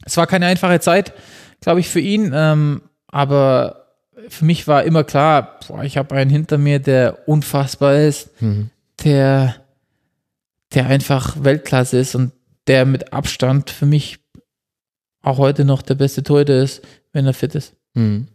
es 0.05 0.17
war 0.17 0.27
keine 0.27 0.47
einfache 0.47 0.81
Zeit, 0.81 1.13
glaube 1.61 1.81
ich, 1.81 1.89
für 1.89 2.01
ihn. 2.01 2.33
Ähm, 2.35 2.83
aber 3.07 3.87
für 4.29 4.45
mich 4.45 4.67
war 4.67 4.83
immer 4.85 5.05
klar, 5.05 5.61
boah, 5.69 5.85
ich 5.85 5.97
habe 5.97 6.15
einen 6.17 6.31
hinter 6.31 6.59
mir, 6.59 6.79
der 6.81 7.29
unfassbar 7.29 7.95
ist, 7.97 8.31
Hm. 8.41 8.71
der, 9.05 9.55
der 10.75 10.87
einfach 10.87 11.37
Weltklasse 11.45 11.99
ist 11.99 12.15
und 12.17 12.33
der 12.67 12.85
mit 12.87 13.13
Abstand 13.13 13.71
für 13.71 13.87
mich 13.87 14.19
auch 15.23 15.39
heute 15.39 15.65
noch 15.65 15.83
der 15.83 15.95
beste 15.95 16.23
Torhüter 16.25 16.61
ist, 16.63 16.83
wenn 17.13 17.27
er 17.27 17.35
fit 17.35 17.55
ist. 17.55 17.75
Hm. 17.95 18.27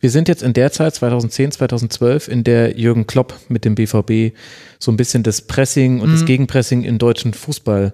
Wir 0.00 0.10
sind 0.10 0.28
jetzt 0.28 0.42
in 0.42 0.52
der 0.52 0.72
Zeit, 0.72 0.94
2010, 0.94 1.52
2012, 1.52 2.28
in 2.28 2.44
der 2.44 2.78
Jürgen 2.78 3.06
Klopp 3.06 3.34
mit 3.48 3.64
dem 3.64 3.74
BVB 3.74 4.34
so 4.78 4.90
ein 4.90 4.96
bisschen 4.96 5.22
das 5.22 5.42
Pressing 5.42 6.00
und 6.00 6.12
das 6.12 6.22
Mhm. 6.22 6.26
Gegenpressing 6.26 6.84
in 6.84 6.98
deutschen 6.98 7.34
Fußball 7.34 7.92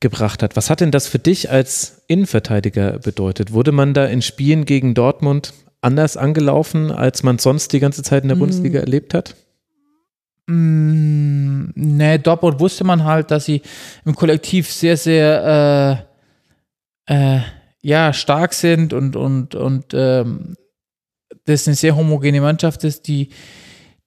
gebracht 0.00 0.42
hat. 0.42 0.56
Was 0.56 0.68
hat 0.70 0.80
denn 0.80 0.90
das 0.90 1.06
für 1.06 1.18
dich 1.18 1.50
als 1.50 2.02
Innenverteidiger 2.06 2.98
bedeutet? 2.98 3.52
Wurde 3.52 3.72
man 3.72 3.94
da 3.94 4.04
in 4.06 4.20
Spielen 4.22 4.64
gegen 4.66 4.94
Dortmund 4.94 5.52
anders 5.80 6.16
angelaufen, 6.16 6.90
als 6.90 7.22
man 7.22 7.38
sonst 7.38 7.72
die 7.72 7.80
ganze 7.80 8.02
Zeit 8.02 8.22
in 8.22 8.28
der 8.28 8.36
Mhm. 8.36 8.40
Bundesliga 8.40 8.80
erlebt 8.80 9.14
hat? 9.14 9.34
Mm, 10.48 11.70
nee, 11.74 12.18
Dortmund 12.18 12.60
wusste 12.60 12.84
man 12.84 13.04
halt, 13.04 13.30
dass 13.30 13.44
sie 13.46 13.62
im 14.04 14.14
Kollektiv 14.14 14.70
sehr, 14.70 14.96
sehr 14.96 16.04
äh, 17.08 17.36
äh, 17.36 17.40
ja, 17.82 18.12
stark 18.12 18.52
sind 18.52 18.92
und, 18.92 19.16
und, 19.16 19.54
und 19.54 19.86
ähm, 19.94 20.56
das 21.46 21.66
eine 21.66 21.74
sehr 21.74 21.96
homogene 21.96 22.40
Mannschaft 22.40 22.84
ist, 22.84 23.08
die, 23.08 23.30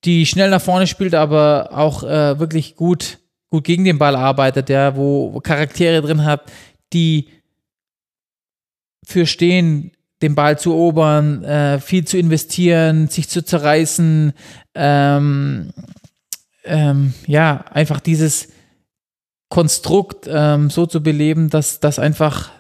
die 0.03 0.25
schnell 0.25 0.49
nach 0.49 0.61
vorne 0.61 0.87
spielt, 0.87 1.15
aber 1.15 1.69
auch 1.73 2.03
äh, 2.03 2.39
wirklich 2.39 2.75
gut, 2.75 3.19
gut 3.49 3.63
gegen 3.63 3.83
den 3.83 3.97
Ball 3.97 4.15
arbeitet, 4.15 4.69
ja, 4.69 4.95
wo, 4.95 5.39
Charaktere 5.41 6.01
drin 6.01 6.25
hat, 6.25 6.51
die 6.93 7.29
für 9.05 9.25
stehen, 9.25 9.91
den 10.21 10.35
Ball 10.35 10.59
zu 10.59 10.71
erobern, 10.71 11.43
äh, 11.43 11.79
viel 11.79 12.05
zu 12.05 12.17
investieren, 12.17 13.07
sich 13.07 13.29
zu 13.29 13.43
zerreißen, 13.43 14.33
ähm, 14.75 15.71
ähm, 16.65 17.13
ja, 17.25 17.65
einfach 17.71 17.99
dieses 17.99 18.49
Konstrukt 19.49 20.27
ähm, 20.29 20.69
so 20.69 20.85
zu 20.85 21.01
beleben, 21.01 21.49
dass 21.49 21.79
das 21.79 21.99
einfach 21.99 22.51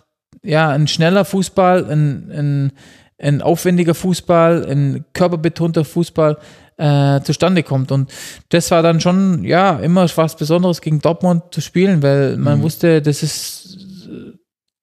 ja 0.41 0.69
ein 0.69 0.87
schneller 0.87 1.25
Fußball, 1.25 1.85
ein, 1.91 2.31
ein, 2.31 2.71
ein 3.19 3.41
aufwendiger 3.41 3.93
Fußball, 3.95 4.65
ein 4.69 5.05
körperbetonter 5.13 5.85
Fußball 5.85 6.37
äh, 6.77 7.19
zustande 7.21 7.63
kommt. 7.63 7.91
Und 7.91 8.09
das 8.49 8.71
war 8.71 8.81
dann 8.81 9.01
schon 9.01 9.43
ja 9.43 9.77
immer 9.79 10.07
was 10.15 10.37
Besonderes 10.37 10.79
gegen 10.81 10.99
Dortmund 10.99 11.43
zu 11.51 11.61
spielen, 11.61 12.01
weil 12.01 12.37
man 12.37 12.59
Mhm. 12.59 12.63
wusste, 12.63 13.01
das 13.01 13.21
ist 13.23 13.77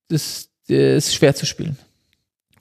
das 0.08 0.48
ist 0.68 1.14
schwer 1.14 1.34
zu 1.34 1.46
spielen. 1.46 1.76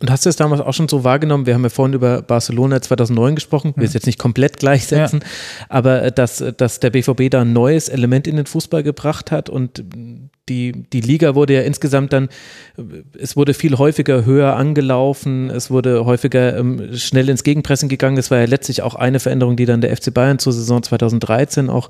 Und 0.01 0.11
hast 0.11 0.25
du 0.25 0.29
es 0.29 0.35
damals 0.35 0.59
auch 0.61 0.73
schon 0.73 0.89
so 0.89 1.03
wahrgenommen? 1.05 1.45
Wir 1.45 1.53
haben 1.53 1.63
ja 1.63 1.69
vorhin 1.69 1.93
über 1.93 2.21
Barcelona 2.21 2.81
2009 2.81 3.35
gesprochen, 3.35 3.73
wir 3.77 3.85
es 3.85 3.93
jetzt 3.93 4.05
nicht 4.05 4.19
komplett 4.19 4.57
gleichsetzen, 4.57 5.23
aber 5.69 6.03
äh, 6.03 6.11
dass, 6.11 6.43
dass 6.57 6.81
der 6.81 6.89
BVB 6.89 7.29
da 7.31 7.41
ein 7.41 7.53
neues 7.53 7.87
Element 7.87 8.27
in 8.27 8.35
den 8.35 8.45
Fußball 8.45 8.83
gebracht 8.83 9.31
hat 9.31 9.49
und 9.49 9.83
die, 10.49 10.71
die 10.71 11.01
Liga 11.01 11.33
wurde 11.33 11.55
ja 11.55 11.61
insgesamt 11.61 12.13
dann, 12.13 12.29
es 13.17 13.35
wurde 13.35 13.53
viel 13.53 13.77
häufiger 13.77 14.25
höher 14.25 14.55
angelaufen, 14.55 15.49
es 15.49 15.71
wurde 15.71 16.05
häufiger 16.05 16.57
ähm, 16.57 16.95
schnell 16.95 17.29
ins 17.29 17.43
Gegenpressen 17.43 17.89
gegangen. 17.89 18.15
Das 18.15 18.29
war 18.29 18.39
ja 18.39 18.45
letztlich 18.45 18.83
auch 18.83 18.95
eine 18.95 19.19
Veränderung, 19.19 19.55
die 19.55 19.65
dann 19.65 19.81
der 19.81 19.95
FC 19.95 20.13
Bayern 20.13 20.37
zur 20.37 20.53
Saison 20.53 20.83
2013 20.83 21.69
auch, 21.69 21.89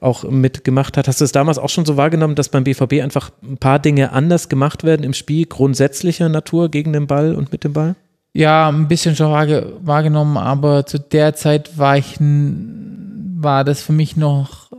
auch 0.00 0.24
mitgemacht 0.24 0.96
hat. 0.96 1.06
Hast 1.06 1.20
du 1.20 1.24
es 1.24 1.32
damals 1.32 1.58
auch 1.58 1.68
schon 1.68 1.84
so 1.84 1.96
wahrgenommen, 1.96 2.34
dass 2.34 2.48
beim 2.48 2.64
BVB 2.64 2.94
einfach 3.02 3.30
ein 3.42 3.58
paar 3.58 3.78
Dinge 3.78 4.12
anders 4.12 4.48
gemacht 4.48 4.82
werden 4.82 5.04
im 5.04 5.14
Spiel, 5.14 5.46
grundsätzlicher 5.46 6.28
Natur 6.28 6.70
gegen 6.70 6.92
den 6.92 7.06
Ball 7.06 7.34
und 7.34 7.52
mit 7.52 7.62
dem 7.62 7.72
Ball? 7.72 7.94
Ja, 8.34 8.68
ein 8.68 8.88
bisschen 8.88 9.14
schon 9.14 9.30
wahrge 9.30 9.74
wahrgenommen, 9.80 10.38
aber 10.38 10.86
zu 10.86 10.98
der 10.98 11.34
Zeit 11.34 11.78
war 11.78 11.98
ich, 11.98 12.16
war 12.18 13.62
das 13.62 13.82
für 13.82 13.92
mich 13.92 14.16
noch 14.16 14.72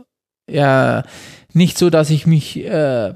ja 0.50 1.04
nicht 1.54 1.78
so, 1.78 1.90
dass 1.90 2.10
ich 2.10 2.26
mich 2.26 2.64
äh, 2.64 3.14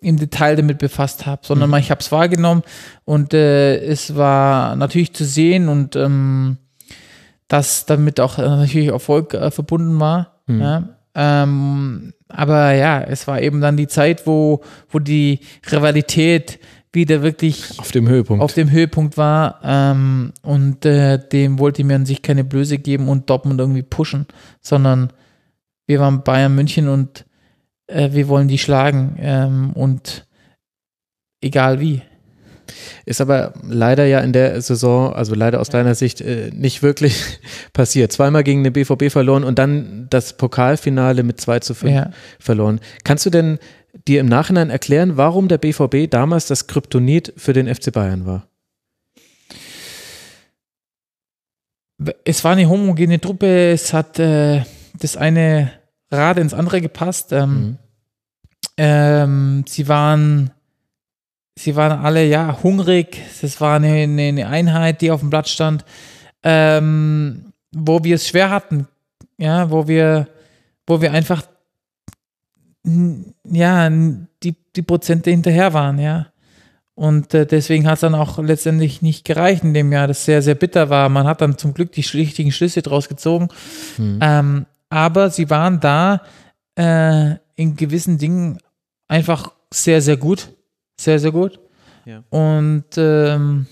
im 0.00 0.16
Detail 0.16 0.56
damit 0.56 0.78
befasst 0.78 1.26
habe, 1.26 1.42
sondern 1.44 1.70
mal, 1.70 1.80
ich 1.80 1.90
habe 1.90 2.00
es 2.00 2.12
wahrgenommen 2.12 2.62
und 3.04 3.34
äh, 3.34 3.78
es 3.78 4.16
war 4.16 4.76
natürlich 4.76 5.12
zu 5.12 5.24
sehen 5.24 5.68
und 5.68 5.96
ähm, 5.96 6.58
dass 7.48 7.86
damit 7.86 8.20
auch 8.20 8.38
äh, 8.38 8.42
natürlich 8.42 8.88
Erfolg 8.88 9.34
äh, 9.34 9.50
verbunden 9.50 9.98
war. 9.98 10.42
Mhm. 10.46 10.60
Ja. 10.60 10.88
Ähm, 11.14 12.12
aber 12.28 12.72
ja, 12.74 13.00
es 13.00 13.26
war 13.26 13.40
eben 13.40 13.60
dann 13.60 13.76
die 13.76 13.88
Zeit, 13.88 14.26
wo, 14.26 14.62
wo 14.90 14.98
die 14.98 15.40
Rivalität 15.70 16.60
wieder 16.92 17.22
wirklich 17.22 17.78
Auf 17.78 17.90
dem 17.90 18.08
Höhepunkt. 18.08 18.42
auf 18.42 18.54
dem 18.54 18.70
Höhepunkt 18.70 19.16
war 19.16 19.60
ähm, 19.62 20.32
und 20.42 20.86
äh, 20.86 21.18
dem 21.18 21.58
wollte 21.58 21.84
mir 21.84 21.96
an 21.96 22.06
sich 22.06 22.22
keine 22.22 22.44
Blöße 22.44 22.78
geben 22.78 23.08
und 23.08 23.28
Dortmund 23.28 23.60
irgendwie 23.60 23.82
pushen, 23.82 24.26
sondern 24.60 25.12
wir 25.86 26.00
waren 26.00 26.22
Bayern 26.22 26.54
München 26.54 26.88
und 26.88 27.24
äh, 27.88 28.10
wir 28.12 28.28
wollen 28.28 28.48
die 28.48 28.58
schlagen 28.58 29.16
ähm, 29.20 29.72
und 29.72 30.26
egal 31.40 31.80
wie. 31.80 32.02
Ist 33.06 33.22
aber 33.22 33.54
leider 33.66 34.04
ja 34.04 34.20
in 34.20 34.34
der 34.34 34.60
Saison, 34.60 35.12
also 35.14 35.34
leider 35.34 35.58
aus 35.60 35.70
deiner 35.70 35.94
Sicht, 35.94 36.20
äh, 36.20 36.50
nicht 36.52 36.82
wirklich 36.82 37.40
passiert. 37.72 38.12
Zweimal 38.12 38.44
gegen 38.44 38.62
den 38.62 38.74
BVB 38.74 39.10
verloren 39.10 39.42
und 39.42 39.58
dann 39.58 40.06
das 40.10 40.34
Pokalfinale 40.36 41.22
mit 41.22 41.40
2 41.40 41.60
zu 41.60 41.74
5 41.74 41.92
Ja. 41.92 42.10
verloren. 42.38 42.80
Kannst 43.04 43.24
du 43.24 43.30
denn 43.30 43.58
dir 44.06 44.20
im 44.20 44.26
Nachhinein 44.26 44.68
erklären, 44.70 45.16
warum 45.16 45.48
der 45.48 45.58
BVB 45.58 46.10
damals 46.10 46.46
das 46.46 46.66
Kryptonit 46.66 47.32
für 47.36 47.54
den 47.54 47.74
FC 47.74 47.90
Bayern 47.90 48.26
war? 48.26 48.46
Es 52.24 52.44
war 52.44 52.52
eine 52.52 52.68
homogene 52.68 53.20
Truppe, 53.20 53.72
es 53.72 53.92
hat 53.92 54.18
äh, 54.20 54.62
das 55.00 55.16
eine 55.16 55.72
Rad 56.10 56.38
ins 56.38 56.54
andere 56.54 56.80
gepasst. 56.80 57.32
Ähm, 57.32 57.50
Mhm. 57.50 57.78
ähm, 58.76 59.64
sie 59.68 59.88
waren 59.88 60.50
sie 61.56 61.76
waren 61.76 62.00
alle 62.00 62.24
ja 62.24 62.62
hungrig. 62.62 63.20
Es 63.42 63.60
war 63.60 63.76
eine, 63.76 63.88
eine, 63.88 64.46
Einheit, 64.46 65.00
die 65.00 65.10
auf 65.10 65.20
dem 65.20 65.30
Blatt 65.30 65.48
stand, 65.48 65.84
ähm, 66.42 67.52
wo 67.72 68.04
wir 68.04 68.14
es 68.14 68.28
schwer 68.28 68.50
hatten, 68.50 68.86
ja, 69.38 69.70
wo 69.70 69.88
wir, 69.88 70.28
wo 70.86 71.00
wir 71.00 71.12
einfach 71.12 71.42
ja 73.50 73.90
die, 73.90 74.54
die 74.76 74.82
Prozente 74.82 75.30
hinterher 75.30 75.74
waren, 75.74 75.98
ja. 75.98 76.28
Und 76.94 77.32
äh, 77.32 77.46
deswegen 77.46 77.86
hat 77.86 77.94
es 77.94 78.00
dann 78.00 78.14
auch 78.14 78.38
letztendlich 78.38 79.02
nicht 79.02 79.24
gereicht 79.24 79.62
in 79.62 79.72
dem 79.72 79.92
Jahr, 79.92 80.08
das 80.08 80.24
sehr, 80.24 80.42
sehr 80.42 80.56
bitter 80.56 80.90
war. 80.90 81.08
Man 81.08 81.28
hat 81.28 81.40
dann 81.40 81.56
zum 81.56 81.72
Glück 81.72 81.92
die 81.92 82.00
richtigen 82.00 82.50
Schlüsse 82.50 82.82
draus 82.82 83.08
gezogen. 83.08 83.48
Mhm. 83.98 84.18
Ähm, 84.20 84.66
aber 84.90 85.30
sie 85.30 85.50
waren 85.50 85.80
da 85.80 86.22
äh, 86.76 87.36
in 87.56 87.76
gewissen 87.76 88.18
Dingen 88.18 88.58
einfach 89.08 89.52
sehr, 89.72 90.00
sehr 90.00 90.16
gut. 90.16 90.50
Sehr, 91.00 91.18
sehr 91.18 91.32
gut. 91.32 91.60
Ja. 92.04 92.24
Und 92.30 92.84
ähm, 92.96 93.66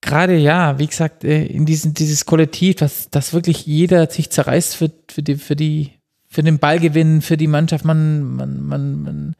gerade 0.00 0.36
ja, 0.36 0.78
wie 0.78 0.86
gesagt, 0.86 1.24
äh, 1.24 1.44
in 1.46 1.66
diesem, 1.66 1.94
dieses 1.94 2.26
Kollektiv, 2.26 2.76
dass, 2.76 3.10
dass 3.10 3.32
wirklich 3.32 3.66
jeder 3.66 4.10
sich 4.10 4.30
zerreißt 4.30 4.76
für, 4.76 4.90
für 5.08 5.22
die, 5.22 5.36
für 5.36 5.56
die, 5.56 5.92
für 6.26 6.42
den 6.42 6.58
Ballgewinn, 6.58 7.22
für 7.22 7.36
die 7.36 7.46
Mannschaft, 7.46 7.84
man, 7.84 8.22
man, 8.22 8.62
man, 8.62 9.02
man, 9.02 9.36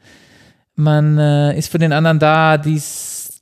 man 0.75 1.19
äh, 1.19 1.59
ist 1.59 1.71
für 1.71 1.79
den 1.79 1.93
anderen 1.93 2.19
da, 2.19 2.59
dies, 2.59 3.39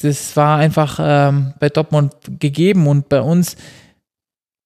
das 0.00 0.36
war 0.36 0.58
einfach 0.58 0.98
ähm, 1.00 1.54
bei 1.58 1.68
Dortmund 1.68 2.14
gegeben 2.38 2.86
und 2.86 3.08
bei 3.08 3.20
uns 3.20 3.56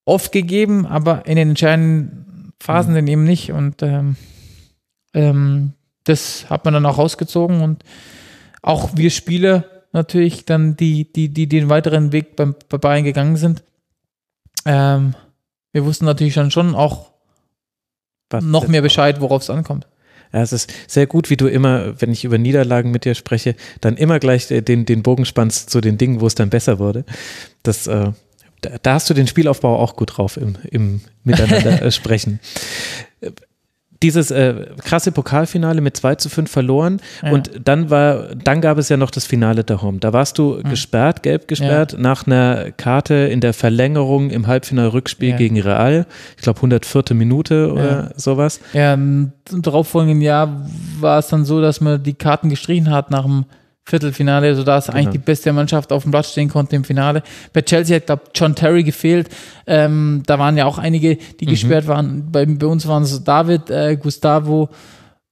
oft 0.05 0.33
gegeben, 0.33 0.87
aber 0.87 1.27
in 1.27 1.37
den 1.37 1.51
entscheidenden 1.51 2.53
Phasen 2.61 2.95
dann 2.95 3.07
eben 3.07 3.24
nicht. 3.24 3.53
Und 3.53 3.83
ähm, 3.83 4.16
ähm, 5.15 5.73
das 6.05 6.49
hat 6.51 6.65
man 6.65 6.74
dann 6.74 6.87
auch 6.87 6.99
rausgezogen 6.99 7.62
und 7.62 7.85
auch 8.62 8.97
wir 8.97 9.11
Spieler 9.11 9.65
natürlich 9.93 10.45
dann, 10.45 10.77
die, 10.77 11.12
die, 11.12 11.29
die 11.29 11.49
den 11.49 11.69
weiteren 11.69 12.12
Weg 12.12 12.37
beim, 12.37 12.55
bei 12.69 12.79
Bayern 12.79 13.05
gegangen 13.05 13.37
sind. 13.37 13.62
Ähm, 14.65 15.15
wir 15.73 15.85
wussten 15.85 16.05
natürlich 16.05 16.35
dann 16.35 16.51
schon 16.51 16.74
auch 16.74 17.11
Was 18.31 18.45
noch 18.45 18.69
mehr 18.69 18.83
Bescheid, 18.83 19.20
worauf 19.20 19.43
es 19.43 19.51
ankommt. 19.51 19.87
Ja, 20.33 20.41
es 20.41 20.53
ist 20.53 20.73
sehr 20.87 21.07
gut, 21.07 21.29
wie 21.29 21.37
du 21.37 21.47
immer, 21.47 22.01
wenn 22.01 22.11
ich 22.11 22.24
über 22.24 22.39
Niederlagen 22.39 22.91
mit 22.91 23.05
dir 23.05 23.15
spreche, 23.15 23.55
dann 23.83 23.97
immer 23.97 24.19
gleich 24.19 24.51
äh, 24.51 24.62
den, 24.62 24.87
den 24.87 25.03
Bogen 25.03 25.27
spannst 25.27 25.69
zu 25.69 25.81
den 25.81 25.99
Dingen, 25.99 26.20
wo 26.20 26.27
es 26.27 26.35
dann 26.35 26.49
besser 26.49 26.79
wurde. 26.79 27.05
Das, 27.62 27.87
äh, 27.87 28.12
da, 28.63 28.71
da 28.83 28.95
hast 28.95 29.11
du 29.11 29.15
den 29.15 29.27
Spielaufbau 29.27 29.79
auch 29.79 29.95
gut 29.97 30.17
drauf 30.17 30.37
im, 30.39 30.57
im 30.71 31.01
Miteinander 31.25 31.83
äh, 31.83 31.91
sprechen. 31.93 32.41
Dieses 34.03 34.33
äh, 34.33 34.67
krasse 34.83 35.13
Pokalfinale 35.13 35.81
mit 35.81 35.97
2 35.97 36.17
zu 36.17 36.29
5 36.29 36.51
verloren 36.51 37.01
Ja. 37.23 37.31
und 37.31 37.53
dann 37.63 37.89
war, 37.89 38.35
dann 38.35 38.61
gab 38.61 38.77
es 38.79 38.89
ja 38.89 38.97
noch 38.97 39.13
das 39.13 39.27
Finale 39.27 39.65
Home. 39.81 39.99
Da 40.01 40.13
warst 40.13 40.39
du 40.39 40.61
gesperrt, 40.65 41.23
gelb 41.23 41.47
gesperrt, 41.47 41.95
nach 42.01 42.27
einer 42.27 42.73
Karte 42.73 43.15
in 43.15 43.41
der 43.41 43.53
Verlängerung 43.55 44.31
im 44.31 44.49
Halbfinal-Rückspiel 44.49 45.31
Ja. 45.31 45.37
gegen 45.37 45.61
Real. 45.61 46.07
Ich 46.37 46.43
glaube 46.43 46.59
104. 46.59 47.15
Minute 47.15 47.73
oder 47.73 47.85
Ja. 47.85 48.11
sowas. 48.17 48.59
Ja, 48.73 48.95
im 48.95 49.31
darauffolgenden 49.53 50.21
Jahr 50.21 50.67
war 50.99 51.21
es 51.21 51.29
dann 51.29 51.45
so, 51.45 51.61
dass 51.61 51.81
man 51.81 52.03
die 52.03 52.15
Karten 52.15 52.49
gestrichen 52.49 52.91
hat 52.91 53.13
nach 53.13 53.23
dem 53.25 53.45
Viertelfinale, 53.85 54.55
sodass 54.55 54.89
eigentlich 54.89 55.03
Genau. 55.07 55.13
die 55.13 55.19
beste 55.19 55.53
Mannschaft 55.53 55.93
auf 55.93 56.03
dem 56.03 56.13
Platz 56.13 56.31
stehen 56.33 56.49
konnte 56.49 56.77
im 56.77 56.85
Finale. 56.85 57.23
Bei 57.53 57.63
Chelsea 57.63 57.97
hat, 57.97 58.07
glaube 58.07 58.23
John 58.35 58.55
Terry 58.55 58.85
gefehlt. 58.85 59.29
Ähm, 59.67 60.23
da 60.27 60.39
waren 60.39 60.57
ja 60.57 60.67
auch 60.67 60.79
einige, 60.79 61.17
die 61.41 61.47
gesperrt 61.47 61.87
waren. 61.89 62.31
Bei, 62.31 62.47
bei 62.47 62.67
uns 62.67 62.87
waren 62.87 63.03
es 63.03 63.25
David, 63.25 63.71
äh, 63.71 63.97
Gustavo, 63.97 64.69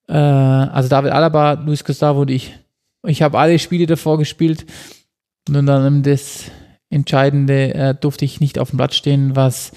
äh, 0.08 0.14
also 0.14 0.88
David 0.88 1.12
Alaba, 1.12 1.52
Luis 1.52 1.84
Gustavo 1.84 2.22
und 2.22 2.30
ich. 2.30 2.56
Ich 3.06 3.22
habe 3.22 3.38
alle 3.38 3.58
Spiele 3.58 3.86
davor 3.86 4.18
gespielt. 4.18 4.66
Und 5.48 5.66
dann 5.66 6.02
das 6.02 6.44
Entscheidende 6.90 7.72
äh, 7.74 7.94
durfte 7.94 8.24
ich 8.24 8.40
nicht 8.40 8.58
auf 8.58 8.70
dem 8.70 8.76
Platz 8.78 8.96
stehen, 8.96 9.36
was 9.36 9.72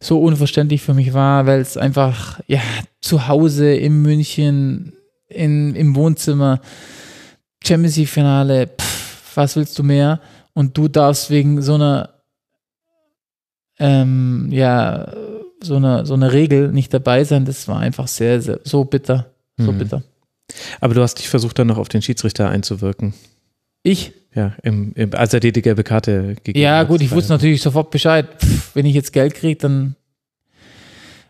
so 0.00 0.20
unverständlich 0.20 0.82
für 0.82 0.94
mich 0.94 1.12
war, 1.12 1.46
weil 1.46 1.60
es 1.60 1.76
einfach, 1.76 2.40
ja, 2.46 2.60
zu 3.00 3.26
Hause 3.26 3.74
in 3.74 4.02
München, 4.02 4.92
in, 5.28 5.74
im 5.74 5.96
Wohnzimmer, 5.96 6.60
Champions 7.64 7.96
League-Finale, 7.96 8.68
pff, 8.68 9.36
was 9.36 9.56
willst 9.56 9.78
du 9.78 9.82
mehr? 9.82 10.20
Und 10.54 10.76
du 10.76 10.88
darfst 10.88 11.30
wegen 11.30 11.62
so 11.62 11.74
einer, 11.74 12.10
ähm, 13.78 14.48
ja, 14.50 15.12
so 15.62 15.76
einer, 15.76 16.06
so 16.06 16.14
einer 16.14 16.32
Regel 16.32 16.72
nicht 16.72 16.92
dabei 16.94 17.24
sein. 17.24 17.44
Das 17.44 17.68
war 17.68 17.78
einfach 17.80 18.08
sehr, 18.08 18.40
sehr, 18.40 18.60
so 18.64 18.84
bitter, 18.84 19.30
so 19.56 19.72
Mhm. 19.72 19.78
bitter. 19.78 20.02
Aber 20.80 20.94
du 20.94 21.02
hast 21.02 21.16
dich 21.18 21.28
versucht, 21.28 21.58
dann 21.58 21.66
noch 21.66 21.78
auf 21.78 21.88
den 21.88 22.02
Schiedsrichter 22.02 22.48
einzuwirken. 22.48 23.14
Ich? 23.82 24.12
Ja, 24.34 24.54
im, 24.62 24.92
im, 24.94 25.14
als 25.14 25.32
er 25.34 25.40
dir 25.40 25.52
die 25.52 25.62
gelbe 25.62 25.84
Karte 25.84 26.34
gegeben 26.36 26.58
Ja, 26.58 26.78
hat. 26.78 26.88
gut, 26.88 27.00
ich 27.00 27.10
wusste 27.10 27.32
natürlich 27.32 27.62
sofort 27.62 27.90
Bescheid. 27.90 28.26
Pff, 28.40 28.74
wenn 28.74 28.86
ich 28.86 28.94
jetzt 28.94 29.12
Geld 29.12 29.34
kriege, 29.34 29.56
dann. 29.56 29.96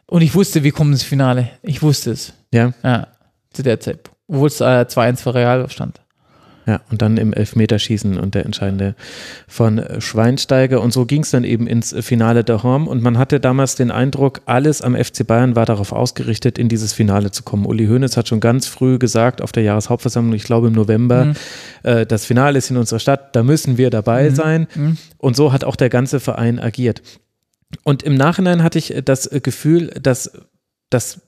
Und 0.07 0.23
ich 0.23 0.35
wusste, 0.35 0.63
wir 0.65 0.73
kommen 0.73 0.93
ins 0.93 1.03
Finale. 1.03 1.51
Ich 1.63 1.83
wusste 1.83 2.13
es. 2.13 2.33
Ja, 2.53 2.73
Ja, 2.83 3.09
zu 3.53 3.63
der 3.63 3.79
Zeit. 3.81 4.11
Obwohl 4.27 4.49
es 4.49 4.61
äh, 4.61 4.65
2-1 4.89 5.17
für 5.23 5.35
Real 5.35 5.69
stand. 5.71 6.01
Ja, 6.69 6.83
und 6.91 7.01
dann 7.01 7.17
im 7.17 7.33
Elfmeterschießen 7.33 8.19
und 8.19 8.35
der 8.35 8.45
entscheidende 8.45 8.95
von 9.49 9.83
Schweinsteiger. 10.01 10.83
Und 10.83 10.93
so 10.93 11.07
ging 11.07 11.23
es 11.23 11.31
dann 11.31 11.43
eben 11.43 11.67
ins 11.67 11.95
Finale 12.01 12.45
der 12.45 12.63
Horm. 12.63 12.87
Und 12.87 13.03
man 13.03 13.17
hatte 13.17 13.41
damals 13.41 13.75
den 13.75 13.91
Eindruck, 13.91 14.43
alles 14.45 14.83
am 14.83 14.95
FC 14.95 15.27
Bayern 15.27 15.57
war 15.57 15.65
darauf 15.65 15.93
ausgerichtet, 15.93 16.59
in 16.59 16.69
dieses 16.69 16.93
Finale 16.93 17.31
zu 17.31 17.43
kommen. 17.43 17.65
Uli 17.65 17.87
Hoeneß 17.87 18.19
hat 18.19 18.29
schon 18.29 18.41
ganz 18.41 18.67
früh 18.67 18.99
gesagt, 18.99 19.41
auf 19.41 19.51
der 19.51 19.63
Jahreshauptversammlung, 19.63 20.35
ich 20.35 20.45
glaube 20.45 20.67
im 20.67 20.75
November, 20.75 21.25
Mhm. 21.25 21.35
äh, 21.85 22.05
das 22.05 22.27
Finale 22.27 22.59
ist 22.59 22.71
in 22.71 22.77
unserer 22.77 23.01
Stadt, 23.01 23.35
da 23.35 23.43
müssen 23.43 23.79
wir 23.79 23.89
dabei 23.89 24.29
sein. 24.29 24.67
Und 25.17 25.37
so 25.37 25.53
hat 25.53 25.65
auch 25.65 25.77
der 25.77 25.89
ganze 25.89 26.21
Verein 26.21 26.59
agiert. 26.59 27.01
Und 27.83 28.03
im 28.03 28.15
Nachhinein 28.15 28.63
hatte 28.63 28.79
ich 28.79 28.95
das 29.07 29.31
Gefühl, 29.43 29.87
dass, 30.03 30.31
dass 30.91 31.23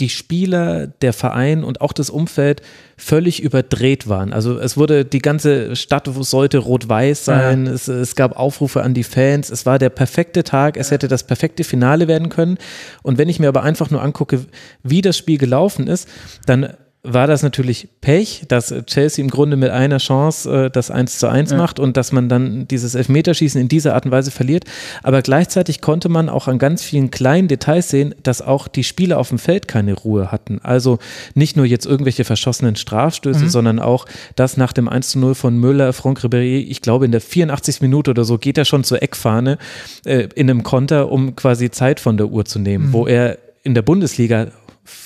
die 0.00 0.08
Spieler, 0.08 0.86
der 0.86 1.12
Verein 1.12 1.62
und 1.62 1.80
auch 1.80 1.92
das 1.92 2.10
Umfeld 2.10 2.62
völlig 2.96 3.42
überdreht 3.42 4.08
waren. 4.08 4.32
Also 4.32 4.58
es 4.58 4.76
wurde, 4.76 5.04
die 5.04 5.20
ganze 5.20 5.76
Stadt 5.76 6.08
sollte 6.20 6.58
rot-weiß 6.58 7.24
sein, 7.24 7.66
es, 7.66 7.88
es 7.88 8.14
gab 8.16 8.38
Aufrufe 8.38 8.82
an 8.82 8.94
die 8.94 9.04
Fans, 9.04 9.50
es 9.50 9.66
war 9.66 9.78
der 9.78 9.90
perfekte 9.90 10.42
Tag, 10.44 10.76
es 10.76 10.90
hätte 10.90 11.08
das 11.08 11.24
perfekte 11.24 11.64
Finale 11.64 12.08
werden 12.08 12.28
können. 12.28 12.58
Und 13.02 13.18
wenn 13.18 13.28
ich 13.28 13.38
mir 13.38 13.48
aber 13.48 13.62
einfach 13.62 13.90
nur 13.90 14.02
angucke, 14.02 14.46
wie 14.82 15.02
das 15.02 15.16
Spiel 15.16 15.38
gelaufen 15.38 15.86
ist, 15.86 16.08
dann 16.46 16.74
war 17.02 17.26
das 17.26 17.42
natürlich 17.42 17.88
Pech, 18.02 18.42
dass 18.48 18.74
Chelsea 18.84 19.24
im 19.24 19.30
Grunde 19.30 19.56
mit 19.56 19.70
einer 19.70 19.96
Chance 19.96 20.66
äh, 20.66 20.70
das 20.70 20.90
1 20.90 21.18
zu 21.18 21.28
1 21.28 21.54
macht 21.54 21.80
und 21.80 21.96
dass 21.96 22.12
man 22.12 22.28
dann 22.28 22.68
dieses 22.68 22.94
Elfmeterschießen 22.94 23.58
in 23.58 23.68
dieser 23.68 23.94
Art 23.94 24.04
und 24.04 24.10
Weise 24.10 24.30
verliert. 24.30 24.64
Aber 25.02 25.22
gleichzeitig 25.22 25.80
konnte 25.80 26.10
man 26.10 26.28
auch 26.28 26.46
an 26.46 26.58
ganz 26.58 26.82
vielen 26.82 27.10
kleinen 27.10 27.48
Details 27.48 27.88
sehen, 27.88 28.14
dass 28.22 28.42
auch 28.42 28.68
die 28.68 28.84
Spieler 28.84 29.18
auf 29.18 29.30
dem 29.30 29.38
Feld 29.38 29.66
keine 29.66 29.94
Ruhe 29.94 30.30
hatten. 30.30 30.60
Also 30.62 30.98
nicht 31.34 31.56
nur 31.56 31.64
jetzt 31.64 31.86
irgendwelche 31.86 32.24
verschossenen 32.24 32.76
Strafstöße, 32.76 33.48
sondern 33.48 33.78
auch 33.78 34.04
das 34.36 34.58
nach 34.58 34.74
dem 34.74 34.88
1 34.88 35.10
zu 35.10 35.18
0 35.18 35.34
von 35.34 35.56
Müller, 35.56 35.94
Franck 35.94 36.20
Ribéry, 36.20 36.66
ich 36.68 36.82
glaube 36.82 37.06
in 37.06 37.12
der 37.12 37.22
84. 37.22 37.80
Minute 37.80 38.10
oder 38.10 38.24
so 38.24 38.36
geht 38.36 38.58
er 38.58 38.66
schon 38.66 38.84
zur 38.84 39.02
Eckfahne 39.02 39.56
äh, 40.04 40.28
in 40.34 40.50
einem 40.50 40.64
Konter, 40.64 41.10
um 41.10 41.34
quasi 41.34 41.70
Zeit 41.70 41.98
von 41.98 42.18
der 42.18 42.28
Uhr 42.28 42.44
zu 42.44 42.58
nehmen, 42.58 42.92
wo 42.92 43.06
er 43.06 43.38
in 43.62 43.74
der 43.74 43.82
Bundesliga 43.82 44.48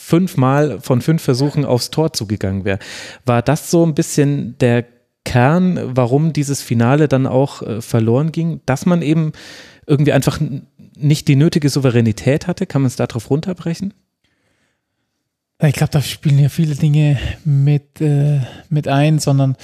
fünfmal 0.04 0.80
von 0.80 1.00
fünf 1.00 1.22
Versuchen 1.22 1.64
aufs 1.64 1.90
Tor 1.90 2.12
zugegangen 2.12 2.64
wäre. 2.64 2.78
War 3.24 3.40
das 3.40 3.70
so 3.70 3.84
ein 3.86 3.94
bisschen 3.94 4.58
der 4.58 4.84
Kern, 5.24 5.80
warum 5.96 6.34
dieses 6.34 6.60
Finale 6.60 7.08
dann 7.08 7.26
auch 7.26 7.62
äh, 7.62 7.80
verloren 7.80 8.30
ging, 8.30 8.60
dass 8.66 8.84
man 8.84 9.00
eben 9.00 9.32
irgendwie 9.86 10.12
einfach 10.12 10.38
nicht 10.96 11.26
die 11.28 11.36
nötige 11.36 11.70
Souveränität 11.70 12.46
hatte? 12.46 12.66
Kann 12.66 12.82
man 12.82 12.88
es 12.88 12.96
darauf 12.96 13.30
runterbrechen? 13.30 13.94
Ich 15.62 15.74
glaube, 15.74 15.92
da 15.92 16.02
spielen 16.02 16.38
ja 16.38 16.50
viele 16.50 16.74
Dinge 16.74 17.18
mit, 17.44 18.02
äh, 18.02 18.40
mit 18.68 18.86
ein, 18.86 19.18
sondern 19.18 19.56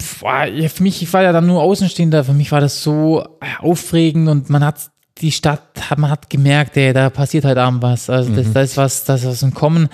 pf, 0.00 0.24
ah, 0.24 0.46
für 0.46 0.82
mich, 0.82 1.02
ich 1.02 1.12
war 1.12 1.22
ja 1.22 1.32
dann 1.32 1.46
nur 1.46 1.60
Außenstehender, 1.60 2.24
für 2.24 2.32
mich 2.32 2.50
war 2.50 2.62
das 2.62 2.82
so 2.82 3.22
äh, 3.40 3.46
aufregend 3.58 4.30
und 4.30 4.48
man 4.48 4.64
hat 4.64 4.90
die 5.20 5.32
Stadt, 5.32 5.62
hat, 5.90 5.98
man 5.98 6.10
hat 6.10 6.30
gemerkt, 6.30 6.76
ey, 6.76 6.92
da 6.92 7.10
passiert 7.10 7.44
heute 7.44 7.60
Abend 7.60 7.82
was. 7.82 8.08
Also 8.08 8.34
das, 8.34 8.52
da 8.52 8.62
ist 8.62 8.76
was, 8.76 9.04
da 9.04 9.14
ist 9.14 9.26
was 9.26 9.42
im 9.42 9.52
Kommen. 9.52 9.88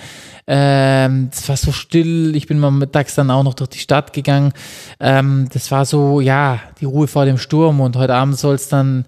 Ähm, 0.47 1.29
das 1.29 1.47
war 1.49 1.57
so 1.57 1.71
still. 1.71 2.35
Ich 2.35 2.47
bin 2.47 2.59
mal 2.59 2.71
mittags 2.71 3.15
dann 3.15 3.29
auch 3.29 3.43
noch 3.43 3.53
durch 3.53 3.69
die 3.71 3.79
Stadt 3.79 4.13
gegangen. 4.13 4.53
Ähm, 4.99 5.49
das 5.51 5.69
war 5.71 5.85
so, 5.85 6.21
ja, 6.21 6.59
die 6.79 6.85
Ruhe 6.85 7.07
vor 7.07 7.25
dem 7.25 7.37
Sturm 7.37 7.81
und 7.81 7.97
heute 7.97 8.15
Abend 8.15 8.37
soll 8.37 8.55
es 8.55 8.69
dann, 8.69 9.05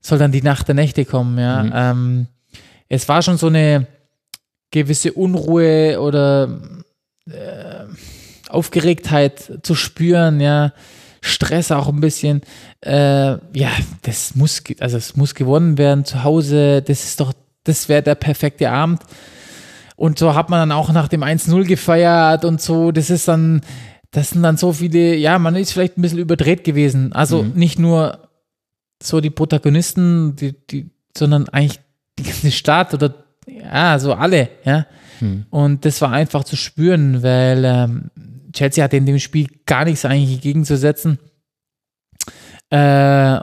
soll 0.00 0.18
dann 0.18 0.32
die 0.32 0.42
Nacht 0.42 0.68
der 0.68 0.74
Nächte 0.74 1.04
kommen, 1.04 1.38
ja. 1.38 1.90
Ähm, 1.90 2.26
es 2.88 3.08
war 3.08 3.22
schon 3.22 3.38
so 3.38 3.48
eine 3.48 3.86
gewisse 4.70 5.12
Unruhe 5.12 6.00
oder 6.00 6.60
äh, 7.26 7.84
Aufgeregtheit 8.48 9.60
zu 9.62 9.74
spüren, 9.74 10.40
ja, 10.40 10.72
Stress 11.26 11.70
auch 11.70 11.88
ein 11.88 12.00
bisschen. 12.00 12.42
Äh, 12.80 13.32
ja, 13.56 13.70
das 14.02 14.34
muss, 14.34 14.62
also 14.80 14.96
es 14.96 15.16
muss 15.16 15.34
gewonnen 15.34 15.78
werden 15.78 16.04
zu 16.04 16.24
Hause. 16.24 16.82
Das 16.82 17.04
ist 17.04 17.20
doch, 17.20 17.32
das 17.64 17.88
wäre 17.88 18.02
der 18.02 18.14
perfekte 18.14 18.70
Abend. 18.70 19.02
Und 19.96 20.18
so 20.18 20.34
hat 20.34 20.50
man 20.50 20.60
dann 20.60 20.72
auch 20.72 20.92
nach 20.92 21.08
dem 21.08 21.22
1-0 21.22 21.64
gefeiert 21.64 22.44
und 22.44 22.60
so. 22.60 22.92
Das 22.92 23.10
ist 23.10 23.28
dann, 23.28 23.62
das 24.10 24.30
sind 24.30 24.42
dann 24.42 24.56
so 24.56 24.72
viele, 24.72 25.16
ja, 25.16 25.38
man 25.38 25.56
ist 25.56 25.72
vielleicht 25.72 25.98
ein 25.98 26.02
bisschen 26.02 26.18
überdreht 26.18 26.64
gewesen. 26.64 27.12
Also 27.12 27.42
nicht 27.42 27.78
nur 27.78 28.28
so 29.02 29.20
die 29.20 29.30
Protagonisten, 29.30 30.36
die, 30.36 30.54
die, 30.66 30.90
sondern 31.16 31.48
eigentlich 31.48 31.80
die 32.18 32.24
ganze 32.24 32.50
Stadt 32.50 32.94
oder 32.94 33.14
ja, 33.46 33.98
so 33.98 34.14
alle, 34.14 34.48
ja. 34.64 34.86
Und 35.50 35.84
das 35.84 36.00
war 36.02 36.12
einfach 36.12 36.44
zu 36.44 36.56
spüren, 36.56 37.22
weil 37.22 37.64
ähm, 37.64 38.10
Chelsea 38.56 38.82
hatte 38.82 38.96
in 38.96 39.06
dem 39.06 39.18
Spiel 39.18 39.48
gar 39.66 39.84
nichts 39.84 40.04
eigentlich 40.04 40.34
entgegenzusetzen. 40.34 41.18
Äh, 42.70 43.40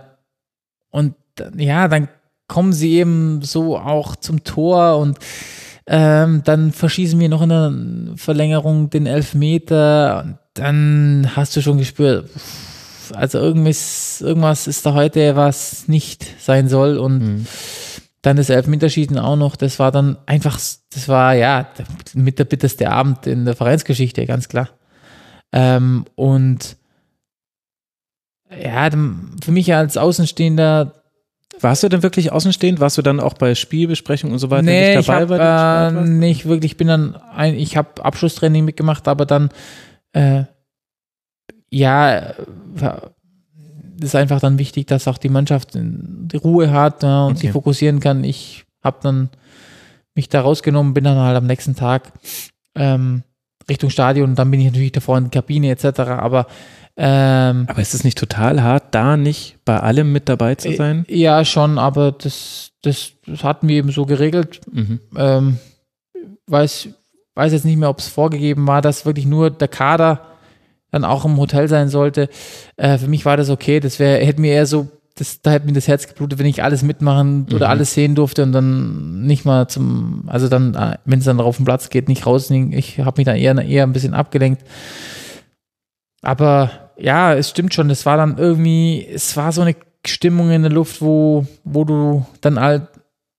und 0.90 1.15
ja, 1.56 1.88
dann 1.88 2.10
kommen 2.48 2.73
sie 2.73 2.94
eben 2.94 3.41
so 3.41 3.77
auch 3.77 4.15
zum 4.15 4.44
Tor 4.44 4.98
und 4.98 5.18
ähm, 5.88 6.41
dann 6.44 6.72
verschießen 6.72 7.19
wir 7.19 7.30
noch 7.30 7.41
in 7.41 7.49
der 7.49 8.18
Verlängerung 8.18 8.90
den 8.90 9.06
Elfmeter 9.06 10.23
und 10.23 10.38
dann 10.53 11.31
hast 11.35 11.56
du 11.56 11.61
schon 11.61 11.77
gespürt, 11.77 12.30
also 13.14 13.40
irgendwas, 13.40 14.22
irgendwas 14.22 14.68
ist 14.68 14.85
da 14.85 14.94
heute, 14.94 15.35
was 15.35 15.88
nicht 15.88 16.26
sein 16.40 16.69
soll 16.69 16.98
und 16.98 17.48
dann 18.22 18.38
das 18.38 18.49
Elfmeterschießen 18.49 19.18
auch 19.19 19.35
noch, 19.35 19.56
das 19.56 19.80
war 19.80 19.91
dann 19.91 20.18
einfach, 20.26 20.60
das 20.94 21.07
war 21.07 21.34
ja 21.34 21.68
mit 22.14 22.40
der 22.40 22.45
bitterste 22.45 22.90
Abend 22.90 23.27
in 23.27 23.45
der 23.45 23.56
Vereinsgeschichte, 23.56 24.26
ganz 24.26 24.48
klar. 24.48 24.69
Ähm, 25.54 26.06
und 26.16 26.76
ja, 28.62 28.90
für 28.90 29.52
mich 29.52 29.74
als 29.74 29.98
Außenstehender 29.98 31.04
Warst 31.60 31.84
du 31.84 31.88
denn 31.88 32.04
wirklich 32.04 32.32
außenstehend? 32.32 32.80
Warst 32.80 32.98
du 32.98 33.02
dann 33.02 33.20
auch 33.20 33.36
bei 33.36 33.56
Spielbesprechungen 33.56 34.34
und 34.34 34.40
so 34.40 34.50
weiter 34.50 34.64
nee, 34.64 34.96
nicht 34.98 35.08
dabei? 35.08 35.24
ich 35.24 35.30
Sport 35.30 36.06
äh, 36.06 36.10
nicht 36.10 36.46
wirklich, 36.46 36.72
ich 36.74 36.78
bin 36.78 36.88
dann 36.88 37.16
ein, 37.16 37.56
ich 37.56 37.78
habe 37.78 38.04
Abschlusstraining 38.04 38.66
mitgemacht, 38.66 39.08
aber 39.08 39.26
dann 39.26 39.50
äh, 40.14 40.44
ja, 41.70 42.18
äh, 42.20 42.36
ist 44.02 44.16
einfach 44.16 44.40
dann 44.40 44.58
wichtig, 44.58 44.88
dass 44.88 45.08
auch 45.08 45.18
die 45.18 45.30
Mannschaft 45.30 45.72
die 45.76 46.38
Ruhe 46.38 46.72
hat 46.72 47.04
ja, 47.04 47.26
und 47.26 47.34
Okay. 47.34 47.42
sich 47.42 47.52
fokussieren 47.52 48.00
kann. 48.00 48.24
Ich 48.24 48.66
habe 48.84 48.98
dann 49.02 49.30
mich 50.16 50.30
da 50.30 50.42
rausgenommen, 50.42 50.94
bin 50.94 51.04
dann 51.04 51.18
halt 51.18 51.38
am 51.38 51.48
nächsten 51.48 51.76
Tag 51.76 52.12
ähm, 52.76 53.24
Richtung 53.69 53.90
Stadion 53.90 54.31
und 54.31 54.40
dann 54.40 54.52
bin 54.52 54.60
ich 54.60 54.68
natürlich 54.68 54.91
davor 54.91 55.18
in 55.18 55.26
der 55.26 55.41
Kabine 55.41 55.69
etc. 55.69 55.99
Aber 55.99 56.48
ähm, 56.95 57.65
Aber 57.68 57.81
ist 57.81 57.94
es 57.94 58.03
nicht 58.03 58.18
total 58.18 58.61
hart, 58.61 58.94
da 58.94 59.18
nicht 59.18 59.57
bei 59.65 59.80
allem 59.80 60.11
mit 60.11 60.30
dabei 60.30 60.56
zu 60.56 60.73
sein? 60.76 61.06
ja, 61.07 61.44
schon, 61.44 61.80
aber 61.80 62.11
das, 62.11 62.72
das, 62.84 63.14
das 63.26 63.44
hatten 63.44 63.68
wir 63.68 63.77
eben 63.77 63.91
so 63.91 64.06
geregelt. 64.06 64.61
Mhm. 64.72 64.99
ähm, 65.18 65.57
weiß, 66.48 66.90
weiß 67.35 67.53
jetzt 67.53 67.65
nicht 67.65 67.77
mehr, 67.77 67.90
ob 67.90 67.99
es 67.99 68.07
vorgegeben 68.07 68.68
war, 68.68 68.81
dass 68.81 69.06
wirklich 69.06 69.26
nur 69.26 69.49
der 69.49 69.68
Kader 69.69 70.22
dann 70.91 71.03
auch 71.03 71.26
im 71.26 71.38
Hotel 71.38 71.68
sein 71.68 71.90
sollte. 71.90 72.30
Äh, 72.77 72.99
für 72.99 73.07
mich 73.07 73.26
war 73.26 73.38
das 73.38 73.49
okay. 73.49 73.80
Das 73.80 73.98
wäre, 73.98 74.23
hätte 74.23 74.41
mir 74.41 74.53
eher 74.53 74.68
so, 74.68 74.88
das, 75.15 75.41
da 75.41 75.52
hätte 75.52 75.65
mir 75.68 75.73
das 75.73 75.88
Herz 75.88 76.07
geblutet, 76.07 76.40
wenn 76.40 76.45
ich 76.48 76.64
alles 76.64 76.81
mitmachen 76.81 77.45
oder 77.53 77.68
Mhm. 77.68 77.72
alles 77.72 77.94
sehen 77.94 78.15
durfte 78.15 78.41
und 78.44 78.52
dann 78.52 79.22
nicht 79.22 79.45
mal 79.45 79.68
zum, 79.68 80.23
also 80.27 80.48
dann, 80.48 80.73
äh, 80.73 80.98
wenn 81.06 81.19
es 81.19 81.26
dann 81.26 81.40
auf 81.40 81.57
den 81.57 81.65
Platz 81.65 81.90
geht, 81.90 82.07
nicht 82.07 82.26
raus. 82.26 82.49
Ich 82.49 82.99
habe 82.99 83.19
mich 83.19 83.26
dann 83.26 83.35
eher, 83.35 83.56
eher 83.64 83.84
ein 83.84 83.94
bisschen 83.94 84.14
abgelenkt. 84.15 84.64
Aber 86.22 86.72
ja, 86.98 87.34
es 87.34 87.49
stimmt 87.49 87.73
schon. 87.73 87.90
Es 87.90 88.06
war 88.06 88.18
dann 88.18 88.38
irgendwie, 88.38 89.06
es 89.06 89.35
war 89.38 89.52
so 89.52 89.61
eine 89.61 89.76
Stimmung 90.06 90.52
in 90.52 90.64
der 90.64 90.72
Luft, 90.72 91.02
wo, 91.02 91.45
wo 91.64 91.84
du 91.85 92.26
dann 92.41 92.60
halt 92.60 92.88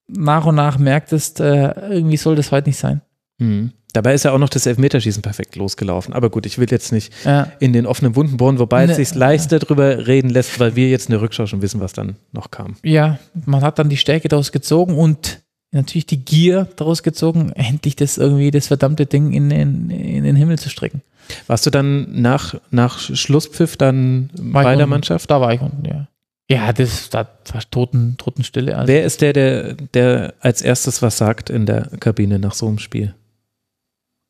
nach 0.06 0.46
und 0.46 0.54
nach 0.54 0.78
merktest, 0.78 1.40
äh, 1.40 1.72
irgendwie 1.90 2.16
soll 2.16 2.36
das 2.36 2.52
heute 2.52 2.68
nicht 2.68 2.78
sein. 2.78 3.00
Mhm. 3.38 3.72
Dabei 3.94 4.12
ist 4.12 4.24
ja 4.24 4.32
auch 4.32 4.38
noch 4.38 4.50
das 4.50 4.66
Elfmeterschießen 4.66 5.22
perfekt 5.22 5.56
losgelaufen. 5.56 6.12
Aber 6.12 6.28
gut, 6.28 6.44
ich 6.44 6.58
will 6.58 6.66
jetzt 6.70 6.92
nicht 6.92 7.12
Ja, 7.24 7.50
in 7.60 7.72
den 7.72 7.86
offenen 7.86 8.14
Wunden 8.16 8.36
bohren, 8.36 8.58
wobei 8.58 8.82
es 8.84 8.90
Ne. 8.90 8.94
sich 8.96 9.14
leicht 9.14 9.50
darüber 9.52 10.06
reden 10.06 10.28
lässt, 10.28 10.60
weil 10.60 10.76
wir 10.76 10.90
jetzt 10.90 11.06
in 11.06 11.12
der 11.12 11.22
Rückschau 11.22 11.46
schon 11.46 11.62
wissen, 11.62 11.80
was 11.80 11.92
dann 11.94 12.16
noch 12.32 12.50
kam. 12.50 12.76
ja, 12.82 13.18
man 13.46 13.62
hat 13.62 13.78
dann 13.78 13.88
die 13.88 13.96
Stärke 13.96 14.28
daraus 14.28 14.52
gezogen 14.52 14.94
und 14.98 15.40
natürlich 15.72 16.06
die 16.06 16.24
Gier 16.24 16.68
daraus 16.76 17.02
gezogen, 17.02 17.50
endlich 17.52 17.96
das 17.96 18.18
irgendwie, 18.18 18.50
das 18.50 18.66
verdammte 18.68 19.06
Ding 19.06 19.32
in, 19.32 19.48
den- 19.50 19.90
in 19.90 20.24
den 20.24 20.36
Himmel 20.36 20.58
zu 20.58 20.68
strecken. 20.70 21.02
Warst 21.46 21.64
du 21.64 21.70
dann 21.70 22.20
nach, 22.20 22.54
nach 22.70 22.98
Schlusspfiff 22.98 23.76
dann 23.76 24.28
War 24.36 24.62
bei 24.64 24.76
der. 24.76 24.86
Mannschaft? 24.86 25.30
Da 25.30 25.40
war 25.40 25.54
ich 25.54 25.60
unten, 25.60 25.84
ja. 25.86 26.08
Ja, 26.50 26.72
das 26.74 27.08
da 27.08 27.26
war 27.52 27.62
Toten, 27.70 28.16
Totenstille. 28.18 28.76
Also, 28.76 28.92
Wer 28.92 29.04
ist 29.04 29.22
der, 29.22 29.32
der, 29.32 29.72
der 29.94 30.34
als 30.40 30.60
erstes 30.60 31.00
was 31.00 31.16
sagt 31.16 31.48
in 31.48 31.64
der 31.64 31.88
Kabine 32.00 32.38
nach 32.38 32.52
so 32.52 32.66
einem 32.68 32.78
Spiel? 32.78 33.14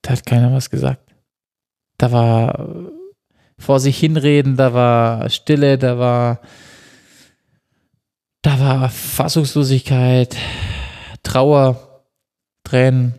Da 0.05 0.13
hat 0.13 0.27
keiner 0.27 0.53
was 0.53 0.71
gesagt. 0.71 1.01
Da 1.99 2.13
war 2.13 2.69
vor 3.59 3.81
sich 3.81 3.99
hinreden, 3.99 4.57
da 4.57 4.75
war 4.75 5.29
Stille, 5.31 5.79
da 5.79 5.99
war 5.99 6.41
da 8.43 8.61
war 8.61 8.91
Fassungslosigkeit, 8.91 10.37
Trauer, 11.23 12.03
Tränen. 12.63 13.15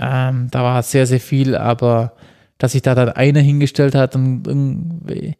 Ähm, 0.00 0.48
da 0.50 0.64
war 0.64 0.82
sehr, 0.82 1.06
sehr 1.06 1.20
viel, 1.20 1.54
aber 1.54 2.14
dass 2.58 2.72
sich 2.72 2.82
da 2.82 2.96
dann 2.96 3.10
einer 3.10 3.40
hingestellt 3.40 3.94
hat 3.94 4.16
und 4.16 4.46
irgendwie 4.48 5.36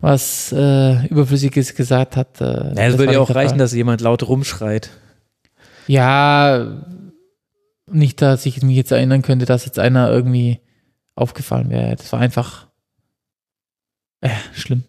was 0.00 0.50
äh, 0.52 1.06
Überflüssiges 1.06 1.76
gesagt 1.76 2.16
hat. 2.16 2.40
Äh, 2.40 2.74
Ja, 2.74 2.86
es 2.88 2.98
würde 2.98 3.12
ja 3.12 3.20
auch 3.20 3.32
reichen, 3.32 3.58
dass 3.58 3.72
jemand 3.72 4.00
laut 4.00 4.26
rumschreit. 4.26 4.90
Ja, 5.86 6.66
nicht, 7.94 8.22
dass 8.22 8.46
ich 8.46 8.62
mich 8.62 8.76
jetzt 8.76 8.92
erinnern 8.92 9.22
könnte, 9.22 9.46
dass 9.46 9.66
jetzt 9.66 9.78
einer 9.78 10.10
irgendwie 10.10 10.60
aufgefallen 11.14 11.70
wäre. 11.70 11.96
Das 11.96 12.12
war 12.12 12.20
einfach 12.20 12.68
äh, 14.20 14.30
schlimm. 14.54 14.84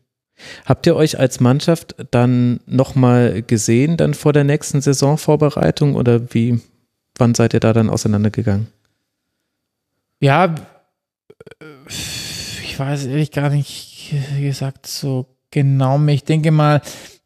Habt 0.65 0.85
ihr 0.85 0.95
euch 0.95 1.19
als 1.19 1.39
Mannschaft 1.39 1.95
dann 2.11 2.59
nochmal 2.65 3.43
gesehen, 3.43 3.97
dann 3.97 4.13
vor 4.13 4.33
der 4.33 4.43
nächsten 4.43 4.81
Saisonvorbereitung 4.81 5.95
oder 5.95 6.33
wie, 6.33 6.59
wann 7.17 7.35
seid 7.35 7.53
ihr 7.53 7.59
da 7.59 7.73
dann 7.73 7.89
auseinandergegangen? 7.89 8.67
Ja, 10.19 10.45
äh, 10.45 11.65
ich 11.87 12.77
weiß 12.77 13.05
ehrlich 13.05 13.31
gar 13.31 13.49
nicht 13.49 14.13
gesagt 14.39 14.87
so 14.87 15.27
genau. 15.51 16.03
Ich 16.07 16.23
denke 16.23 16.51
mal, 16.51 16.81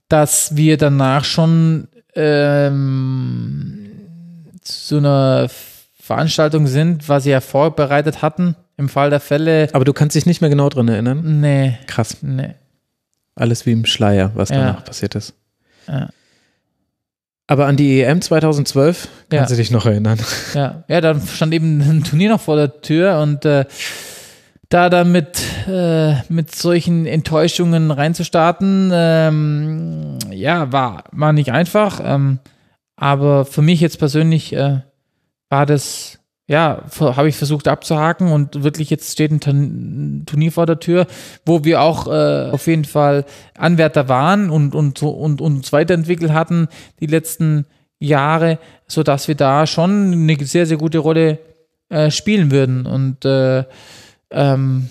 dass 0.09 0.55
wir 0.55 0.77
danach 0.77 1.23
schon 1.23 1.87
ähm, 2.15 3.96
zu 4.67 4.97
einer 4.97 5.47
Veranstaltung 5.99 6.67
sind, 6.67 7.07
was 7.09 7.23
sie 7.23 7.31
ja 7.31 7.41
vorbereitet 7.41 8.21
hatten. 8.21 8.55
Im 8.77 8.89
Fall 8.89 9.09
der 9.09 9.19
Fälle. 9.19 9.69
Aber 9.73 9.85
du 9.85 9.93
kannst 9.93 10.15
dich 10.15 10.25
nicht 10.25 10.39
mehr 10.41 10.49
genau 10.49 10.69
dran 10.69 10.87
erinnern? 10.87 11.39
Nee, 11.41 11.77
Krass. 11.87 12.17
nee. 12.21 12.53
Alles 13.35 13.65
wie 13.65 13.71
im 13.71 13.85
Schleier, 13.85 14.31
was 14.35 14.49
Ja. 14.49 14.57
danach 14.57 14.83
passiert 14.85 15.15
ist. 15.15 15.33
Ja. 15.87 16.09
Aber 17.47 17.65
an 17.65 17.77
die 17.77 18.01
EM 18.01 18.21
2012 18.21 19.07
kannst 19.29 19.49
Ja. 19.51 19.55
du 19.55 19.55
dich 19.61 19.71
noch 19.71 19.85
erinnern. 19.85 20.19
Ja, 20.53 20.83
ja, 20.87 21.01
dann 21.01 21.21
stand 21.25 21.53
eben 21.53 21.79
ein 21.81 22.03
Turnier 22.03 22.29
noch 22.29 22.41
vor 22.41 22.55
der 22.55 22.81
Tür 22.81 23.19
und 23.19 23.45
äh, 23.45 23.65
da 24.69 24.89
dann 24.89 25.11
mit, 25.13 25.39
äh, 25.67 26.15
mit 26.29 26.53
solchen 26.53 27.05
Enttäuschungen 27.05 27.89
reinzustarten, 27.89 28.91
ähm, 28.93 30.17
ja, 30.31 30.71
war, 30.73 31.05
war 31.13 31.31
nicht 31.31 31.51
einfach. 31.53 32.01
Ähm, 32.03 32.39
aber 32.97 33.45
für 33.45 33.61
mich 33.61 33.79
jetzt 33.79 33.99
persönlich 33.99 34.51
äh, 34.53 34.81
war 35.49 35.65
das, 35.65 36.19
ja, 36.47 36.83
habe 36.99 37.29
ich 37.29 37.35
versucht 37.37 37.67
abzuhaken 37.67 38.31
und 38.31 38.63
wirklich 38.63 38.89
jetzt 38.89 39.13
steht 39.13 39.31
ein 39.31 39.39
Turn- 39.39 40.23
Turnier 40.25 40.51
vor 40.51 40.65
der 40.65 40.79
Tür, 40.79 41.07
wo 41.45 41.63
wir 41.63 41.81
auch 41.81 42.07
äh, 42.07 42.49
auf 42.51 42.67
jeden 42.67 42.85
Fall 42.85 43.25
Anwärter 43.57 44.09
waren 44.09 44.49
und, 44.49 44.75
und, 44.75 45.01
und, 45.01 45.41
und 45.41 45.41
uns 45.41 45.71
weiterentwickelt 45.71 46.33
hatten 46.33 46.67
die 46.99 47.07
letzten 47.07 47.65
Jahre, 47.99 48.59
so 48.87 49.03
dass 49.03 49.27
wir 49.27 49.35
da 49.35 49.67
schon 49.67 50.13
eine 50.13 50.45
sehr, 50.45 50.65
sehr 50.65 50.77
gute 50.77 50.99
Rolle 50.99 51.39
äh, 51.89 52.11
spielen 52.11 52.51
würden. 52.51 52.85
Und 52.85 53.25
äh, 53.25 53.63
ähm, 54.31 54.89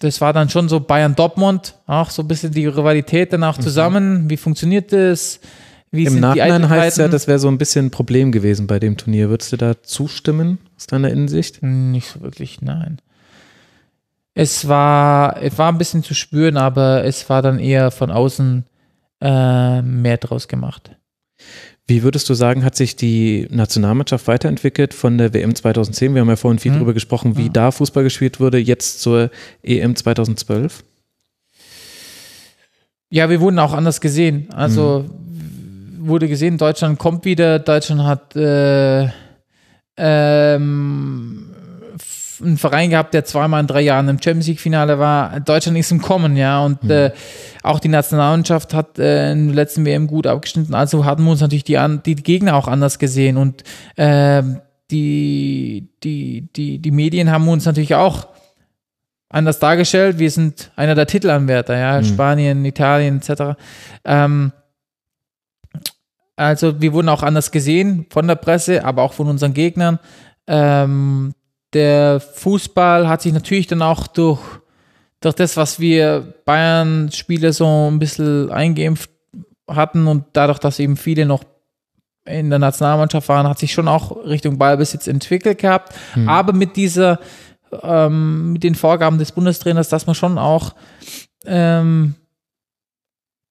das 0.00 0.20
war 0.20 0.32
dann 0.32 0.48
schon 0.48 0.68
so 0.68 0.80
Bayern-Dortmund, 0.80 1.74
auch 1.86 2.10
so 2.10 2.22
ein 2.22 2.28
bisschen 2.28 2.52
die 2.52 2.66
Rivalität 2.66 3.32
danach 3.32 3.58
zusammen. 3.58 4.28
Wie 4.30 4.36
funktioniert 4.36 4.92
das? 4.92 5.40
Wie 5.90 6.08
Mhm. 6.08 6.16
Im 6.16 6.20
Nachhinein 6.20 6.68
heißt 6.68 6.98
es 6.98 7.02
ja, 7.02 7.08
das 7.08 7.28
wäre 7.28 7.38
so 7.38 7.48
ein 7.48 7.58
bisschen 7.58 7.86
ein 7.86 7.90
Problem 7.90 8.32
gewesen 8.32 8.66
bei 8.66 8.80
dem 8.80 8.96
Turnier. 8.96 9.28
Würdest 9.30 9.52
du 9.52 9.56
da 9.56 9.80
zustimmen 9.82 10.58
aus 10.76 10.86
deiner 10.86 11.10
Innensicht? 11.10 11.62
Nicht 11.62 12.08
so 12.08 12.20
wirklich, 12.20 12.60
nein. 12.62 12.98
Es 14.34 14.66
war, 14.66 15.40
es 15.40 15.56
war 15.56 15.70
ein 15.70 15.78
bisschen 15.78 16.02
zu 16.02 16.14
spüren, 16.14 16.56
aber 16.56 17.04
es 17.04 17.30
war 17.30 17.42
dann 17.42 17.60
eher 17.60 17.92
von 17.92 18.10
außen 18.10 18.64
äh, 19.20 19.82
mehr 19.82 20.16
draus 20.16 20.48
gemacht. 20.48 20.90
Wie 21.86 22.02
würdest 22.02 22.30
du 22.30 22.34
sagen, 22.34 22.64
hat 22.64 22.76
sich 22.76 22.96
die 22.96 23.46
Nationalmannschaft 23.50 24.26
weiterentwickelt 24.26 24.94
von 24.94 25.18
der 25.18 25.34
WM 25.34 25.54
2010? 25.54 26.14
Wir 26.14 26.22
haben 26.22 26.28
ja 26.30 26.36
vorhin 26.36 26.58
viel 26.58 26.70
Mhm. 26.72 26.76
darüber 26.76 26.94
gesprochen, 26.94 27.36
wie 27.36 27.44
Ja. 27.44 27.48
da 27.52 27.70
Fußball 27.70 28.02
gespielt 28.04 28.40
wurde, 28.40 28.56
jetzt 28.58 29.00
zur 29.02 29.30
EM 29.62 29.94
2012. 29.94 30.82
Ja, 33.10 33.28
wir 33.28 33.40
wurden 33.40 33.58
auch 33.58 33.74
anders 33.74 34.00
gesehen. 34.00 34.48
Also 34.50 35.04
wurde 35.98 36.26
gesehen, 36.28 36.56
Deutschland 36.56 36.98
kommt 36.98 37.24
wieder, 37.26 37.58
Deutschland 37.58 38.02
hat 38.02 38.34
äh, 38.34 39.08
ähm, 39.96 41.53
einen 42.46 42.58
Verein 42.58 42.90
gehabt, 42.90 43.14
der 43.14 43.24
zweimal 43.24 43.60
in 43.60 43.66
drei 43.66 43.80
Jahren 43.80 44.08
im 44.08 44.20
Champions 44.22 44.46
League-Finale 44.46 44.98
war. 44.98 45.40
Deutschland 45.40 45.78
ist 45.78 45.90
im 45.90 46.00
Kommen, 46.00 46.36
ja. 46.36 46.64
Und 46.64 46.88
äh, 46.90 47.12
auch 47.62 47.80
die 47.80 47.88
Nationalmannschaft 47.88 48.74
hat 48.74 48.98
äh, 48.98 49.32
in 49.32 49.46
der 49.48 49.56
letzten 49.56 49.84
WM 49.84 50.06
gut 50.06 50.26
abgeschnitten. 50.26 50.74
Also 50.74 51.04
hatten 51.04 51.24
wir 51.24 51.30
uns 51.30 51.40
natürlich 51.40 51.64
die, 51.64 51.78
an, 51.78 52.02
die 52.04 52.14
Gegner 52.14 52.56
auch 52.56 52.68
anders 52.68 52.98
gesehen. 52.98 53.36
Und 53.36 53.64
ähm, 53.96 54.60
die, 54.90 55.88
die, 56.02 56.48
die, 56.54 56.78
die 56.78 56.90
Medien 56.90 57.30
haben 57.30 57.48
uns 57.48 57.64
natürlich 57.64 57.94
auch 57.94 58.28
anders 59.28 59.58
dargestellt. 59.58 60.18
Wir 60.18 60.30
sind 60.30 60.70
einer 60.76 60.94
der 60.94 61.06
Titelanwärter, 61.06 61.76
ja, 61.76 62.00
Mhm. 62.00 62.04
Spanien, 62.04 62.64
Italien 62.64 63.18
etc. 63.18 63.58
Ähm, 64.04 64.52
also 66.36 66.80
wir 66.80 66.92
wurden 66.92 67.08
auch 67.08 67.22
anders 67.22 67.50
gesehen 67.50 68.06
von 68.10 68.26
der 68.26 68.34
Presse, 68.36 68.84
aber 68.84 69.02
auch 69.02 69.12
von 69.12 69.28
unseren 69.28 69.54
Gegnern. 69.54 69.98
Ähm, 70.46 71.34
der 71.74 72.20
Fußball 72.20 73.08
hat 73.08 73.22
sich 73.22 73.32
natürlich 73.32 73.66
dann 73.66 73.82
auch 73.82 74.06
durch, 74.06 74.40
durch 75.20 75.34
das, 75.34 75.56
was 75.56 75.80
wir 75.80 76.34
Bayern-Spieler 76.44 77.52
so 77.52 77.90
ein 77.90 77.98
bisschen 77.98 78.50
eingeimpft 78.50 79.10
hatten 79.68 80.06
und 80.06 80.24
dadurch, 80.32 80.58
dass 80.58 80.78
eben 80.78 80.96
viele 80.96 81.26
noch 81.26 81.44
in 82.24 82.48
der 82.50 82.58
Nationalmannschaft 82.58 83.28
waren, 83.28 83.48
hat 83.48 83.58
sich 83.58 83.72
schon 83.72 83.88
auch 83.88 84.24
Richtung 84.24 84.56
Ballbesitz 84.56 85.06
entwickelt 85.06 85.58
gehabt. 85.58 85.94
Hm. 86.14 86.28
Aber 86.28 86.52
mit 86.52 86.76
dieser, 86.76 87.20
ähm, 87.82 88.54
mit 88.54 88.62
den 88.62 88.74
Vorgaben 88.74 89.18
des 89.18 89.32
Bundestrainers, 89.32 89.88
dass 89.88 90.06
man 90.06 90.14
schon 90.14 90.38
auch 90.38 90.74
ähm, 91.44 92.14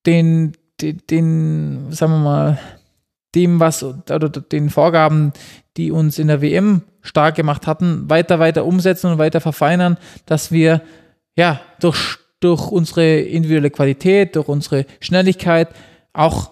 den, 0.05 0.53
den, 0.81 1.01
den, 1.09 1.91
sagen 1.91 2.13
wir 2.13 2.19
mal, 2.19 2.59
dem, 3.35 3.59
was 3.59 3.83
oder 3.83 4.29
den 4.29 4.69
Vorgaben, 4.69 5.33
die 5.77 5.91
uns 5.91 6.19
in 6.19 6.27
der 6.27 6.41
WM 6.41 6.83
stark 7.01 7.35
gemacht 7.35 7.67
hatten, 7.67 8.09
weiter, 8.09 8.39
weiter 8.39 8.65
umsetzen 8.65 9.11
und 9.11 9.17
weiter 9.17 9.41
verfeinern, 9.41 9.97
dass 10.25 10.51
wir 10.51 10.81
ja 11.35 11.59
durch, 11.79 12.17
durch 12.39 12.67
unsere 12.69 13.19
individuelle 13.19 13.71
Qualität, 13.71 14.35
durch 14.35 14.47
unsere 14.47 14.85
Schnelligkeit 14.99 15.69
auch 16.13 16.51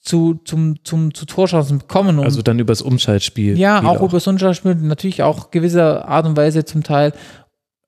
zu, 0.00 0.40
zum, 0.44 0.84
zum, 0.84 1.12
zu 1.12 1.26
Torchancen 1.26 1.88
kommen. 1.88 2.18
Und 2.18 2.24
Also 2.24 2.40
dann 2.40 2.58
übers 2.58 2.80
Umschaltspiel. 2.80 3.58
ja, 3.58 3.82
auch, 3.82 4.00
über 4.00 4.12
das 4.12 4.26
Umschaltspiel, 4.26 4.74
natürlich 4.76 5.22
auch 5.22 5.50
gewisser 5.50 6.08
Art 6.08 6.26
und 6.26 6.36
Weise 6.36 6.64
zum 6.64 6.82
Teil 6.82 7.12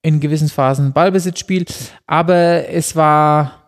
in 0.02 0.20
gewissen 0.20 0.48
Phasen 0.48 0.92
Ballbesitzspiel, 0.92 1.64
aber 2.06 2.68
es 2.68 2.94
war 2.94 3.67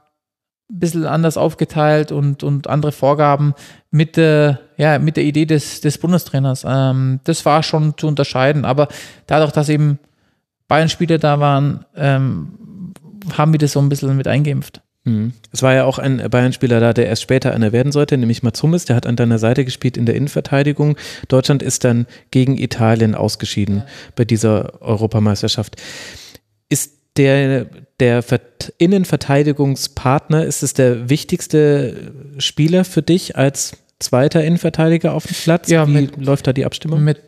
bisschen 0.70 1.06
anders 1.06 1.36
aufgeteilt 1.36 2.12
und, 2.12 2.42
und 2.42 2.68
andere 2.68 2.92
Vorgaben 2.92 3.54
mit 3.90 4.16
der, 4.16 4.60
ja, 4.76 4.98
mit 4.98 5.16
der 5.16 5.24
Idee 5.24 5.46
des, 5.46 5.80
des 5.80 5.98
Bundestrainers. 5.98 6.64
Ähm, 6.66 7.20
das 7.24 7.44
war 7.44 7.62
schon 7.62 7.94
zu 7.96 8.06
unterscheiden, 8.06 8.64
aber 8.64 8.88
dadurch, 9.26 9.52
dass 9.52 9.68
eben 9.68 9.98
Bayern-Spieler 10.68 11.18
da 11.18 11.40
waren, 11.40 11.84
ähm, 11.96 12.94
haben 13.36 13.52
wir 13.52 13.58
das 13.58 13.72
so 13.72 13.80
ein 13.80 13.88
bisschen 13.88 14.16
mit 14.16 14.28
eingeimpft. 14.28 14.82
Mhm. 15.04 15.32
Es 15.50 15.62
war 15.62 15.74
ja 15.74 15.84
auch 15.84 15.98
ein 15.98 16.18
Bayern-Spieler 16.30 16.78
da, 16.80 16.92
der 16.92 17.06
erst 17.06 17.22
später 17.22 17.52
einer 17.52 17.72
werden 17.72 17.92
sollte, 17.92 18.16
nämlich 18.16 18.42
Mats 18.42 18.62
Hummels, 18.62 18.84
der 18.84 18.96
hat 18.96 19.06
an 19.06 19.16
deiner 19.16 19.38
Seite 19.38 19.64
gespielt 19.64 19.96
in 19.96 20.06
der 20.06 20.14
Innenverteidigung. 20.14 20.96
Deutschland 21.28 21.62
ist 21.62 21.84
dann 21.84 22.06
gegen 22.30 22.58
Italien 22.58 23.14
ausgeschieden 23.14 23.82
bei 24.14 24.24
dieser 24.24 24.80
Europameisterschaft. 24.82 25.76
Ist 26.68 26.98
der, 27.16 27.66
der 28.00 28.22
Vert- 28.22 28.72
Innenverteidigungspartner, 28.78 30.44
ist 30.44 30.62
es 30.62 30.74
der 30.74 31.08
wichtigste 31.08 32.12
Spieler 32.38 32.84
für 32.84 33.02
dich 33.02 33.36
als 33.36 33.72
zweiter 33.98 34.42
Innenverteidiger 34.44 35.14
auf 35.14 35.26
dem 35.26 35.36
Platz? 35.36 35.68
Ja, 35.70 35.86
Wie 35.86 35.92
mit- 35.92 36.16
läuft 36.24 36.46
da 36.46 36.52
die 36.52 36.64
Abstimmung? 36.64 37.02
Mit, 37.04 37.22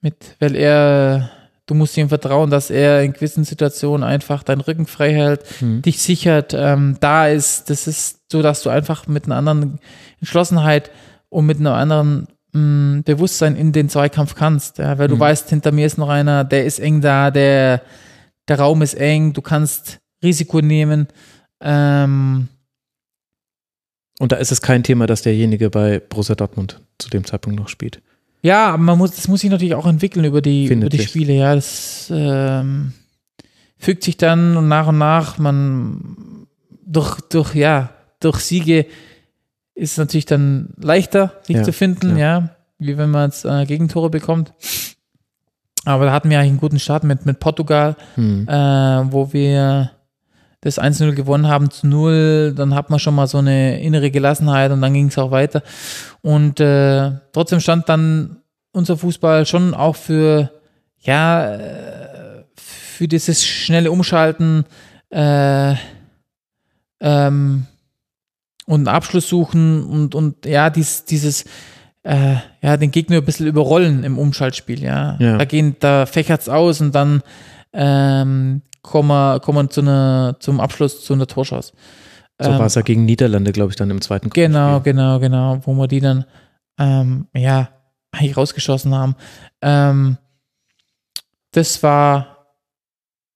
mit, 0.00 0.14
weil 0.40 0.54
er, 0.56 1.30
du 1.66 1.74
musst 1.74 1.96
ihm 1.96 2.08
vertrauen, 2.08 2.50
dass 2.50 2.70
er 2.70 3.02
in 3.02 3.12
gewissen 3.12 3.44
Situationen 3.44 4.04
einfach 4.04 4.42
deinen 4.42 4.60
Rücken 4.60 4.86
frei 4.86 5.12
hält, 5.12 5.42
Mhm. 5.60 5.82
dich 5.82 6.00
sichert, 6.00 6.54
ähm, 6.54 6.96
da 7.00 7.28
ist, 7.28 7.70
das 7.70 7.86
ist 7.86 8.20
so, 8.30 8.42
dass 8.42 8.62
du 8.62 8.70
einfach 8.70 9.06
mit 9.06 9.26
einer 9.26 9.36
anderen 9.36 9.78
Entschlossenheit 10.20 10.90
und 11.28 11.46
mit 11.46 11.58
einem 11.58 11.66
anderen 11.72 12.26
mh, 12.52 13.02
Bewusstsein 13.04 13.54
in 13.54 13.72
den 13.72 13.88
Zweikampf 13.90 14.34
kannst, 14.34 14.78
ja, 14.78 14.96
weil 14.98 15.08
du 15.08 15.16
Mhm. 15.16 15.20
weißt, 15.20 15.50
hinter 15.50 15.72
mir 15.72 15.86
ist 15.86 15.98
noch 15.98 16.08
einer, 16.08 16.42
der 16.42 16.64
ist 16.64 16.80
eng 16.80 17.00
da, 17.02 17.30
der, 17.30 17.82
der 18.48 18.58
Raum 18.58 18.80
ist 18.82 18.94
eng, 18.94 19.32
du 19.34 19.42
kannst 19.42 19.98
Risiko 20.22 20.60
nehmen, 20.60 21.08
ähm, 21.60 22.48
Und 24.18 24.32
da 24.32 24.36
ist 24.36 24.52
es 24.52 24.60
kein 24.62 24.82
Thema, 24.82 25.06
dass 25.06 25.22
derjenige 25.22 25.68
bei 25.70 26.00
Borussia 26.00 26.34
Dortmund 26.34 26.80
zu 26.98 27.10
dem 27.10 27.24
Zeitpunkt 27.24 27.58
noch 27.58 27.68
spielt. 27.68 28.00
Ja, 28.42 28.68
aber 28.68 28.82
man 28.82 28.98
muss, 28.98 29.12
das 29.14 29.28
muss 29.28 29.40
sich 29.40 29.50
natürlich 29.50 29.74
auch 29.74 29.86
entwickeln 29.86 30.24
über 30.24 30.40
die, 30.40 30.68
Findet 30.68 30.86
über 30.88 30.90
die 30.90 31.02
sich. 31.02 31.08
Spiele, 31.08 31.32
ja. 31.34 31.54
Das 31.54 32.10
ähm, 32.14 32.92
fügt 33.78 34.04
sich 34.04 34.16
dann 34.16 34.56
und 34.56 34.68
nach 34.68 34.86
und 34.88 34.98
nach, 34.98 35.38
man 35.38 36.46
durch, 36.86 37.20
durch, 37.28 37.54
ja, 37.54 37.90
durch 38.20 38.40
Siege 38.40 38.86
ist 39.74 39.92
es 39.92 39.98
natürlich 39.98 40.26
dann 40.26 40.70
leichter, 40.78 41.34
sich 41.42 41.56
Ja, 41.56 41.62
zu 41.62 41.72
finden, 41.72 42.14
klar. 42.14 42.18
ja, 42.18 42.56
wie 42.78 42.96
wenn 42.96 43.10
man 43.10 43.30
jetzt 43.30 43.44
äh, 43.44 43.64
Gegentore 43.66 44.08
bekommt. 44.10 44.54
Aber 45.84 46.06
da 46.06 46.12
hatten 46.12 46.30
wir 46.30 46.38
eigentlich 46.38 46.50
einen 46.50 46.60
guten 46.60 46.78
Start 46.78 47.04
mit, 47.04 47.26
mit 47.26 47.38
Portugal, 47.40 47.96
Hm. 48.14 48.48
äh, 48.48 48.52
wo 49.12 49.32
wir 49.32 49.90
das 50.60 50.80
1-0 50.80 51.12
gewonnen 51.12 51.48
haben 51.48 51.70
zu 51.70 51.86
0, 51.86 52.54
dann 52.56 52.74
hat 52.74 52.90
man 52.90 52.98
schon 52.98 53.14
mal 53.14 53.26
so 53.26 53.38
eine 53.38 53.80
innere 53.80 54.10
Gelassenheit 54.10 54.72
und 54.72 54.80
dann 54.80 54.94
ging 54.94 55.08
es 55.08 55.18
auch 55.18 55.30
weiter. 55.30 55.62
Und 56.22 56.60
äh, 56.60 57.12
trotzdem 57.32 57.60
stand 57.60 57.88
dann 57.88 58.38
unser 58.72 58.96
Fußball 58.96 59.46
schon 59.46 59.74
auch 59.74 59.96
für, 59.96 60.50
ja, 61.00 61.54
äh, 61.54 62.44
für 62.56 63.08
dieses 63.08 63.44
schnelle 63.46 63.90
Umschalten 63.90 64.64
äh, 65.10 65.74
ähm, 67.00 67.66
und 68.66 68.88
einen 68.88 68.88
Abschluss 68.88 69.28
suchen 69.28 69.84
und, 69.84 70.14
und 70.14 70.44
ja, 70.46 70.70
dies, 70.70 71.04
dieses, 71.04 71.44
äh, 72.02 72.36
ja, 72.62 72.76
den 72.76 72.90
Gegner 72.90 73.18
ein 73.18 73.24
bisschen 73.24 73.46
überrollen 73.46 74.04
im 74.04 74.18
Umschaltspiel, 74.18 74.82
ja. 74.82 75.16
Ja. 75.20 75.38
Da 75.38 75.44
gehen, 75.44 75.76
da 75.80 76.06
fächert's 76.06 76.48
aus 76.48 76.80
und 76.80 76.94
dann 76.94 77.22
ähm, 77.72 78.62
kommen 78.86 79.08
wir, 79.08 79.40
kommen 79.40 79.68
zu 79.68 79.80
einer, 79.82 80.36
zum 80.40 80.60
Abschluss 80.60 81.04
zu 81.04 81.12
einer 81.12 81.26
Torschance. 81.26 81.72
So 82.40 82.50
Ähm, 82.50 82.58
war 82.58 82.66
es 82.66 82.74
ja 82.74 82.82
gegen 82.82 83.04
Niederlande, 83.04 83.52
glaube 83.52 83.70
ich, 83.70 83.76
dann 83.76 83.90
im 83.90 84.00
zweiten 84.00 84.30
Genau, 84.30 84.74
Gruppenspiel. 84.74 84.92
genau, 84.92 85.18
genau, 85.18 85.60
wo 85.64 85.74
wir 85.74 85.88
die 85.88 86.00
dann 86.00 86.24
ähm, 86.78 87.26
ja 87.34 87.68
eigentlich 88.12 88.36
rausgeschossen 88.36 88.94
haben. 88.94 89.16
Ähm, 89.60 90.16
das 91.52 91.82
war 91.82 92.46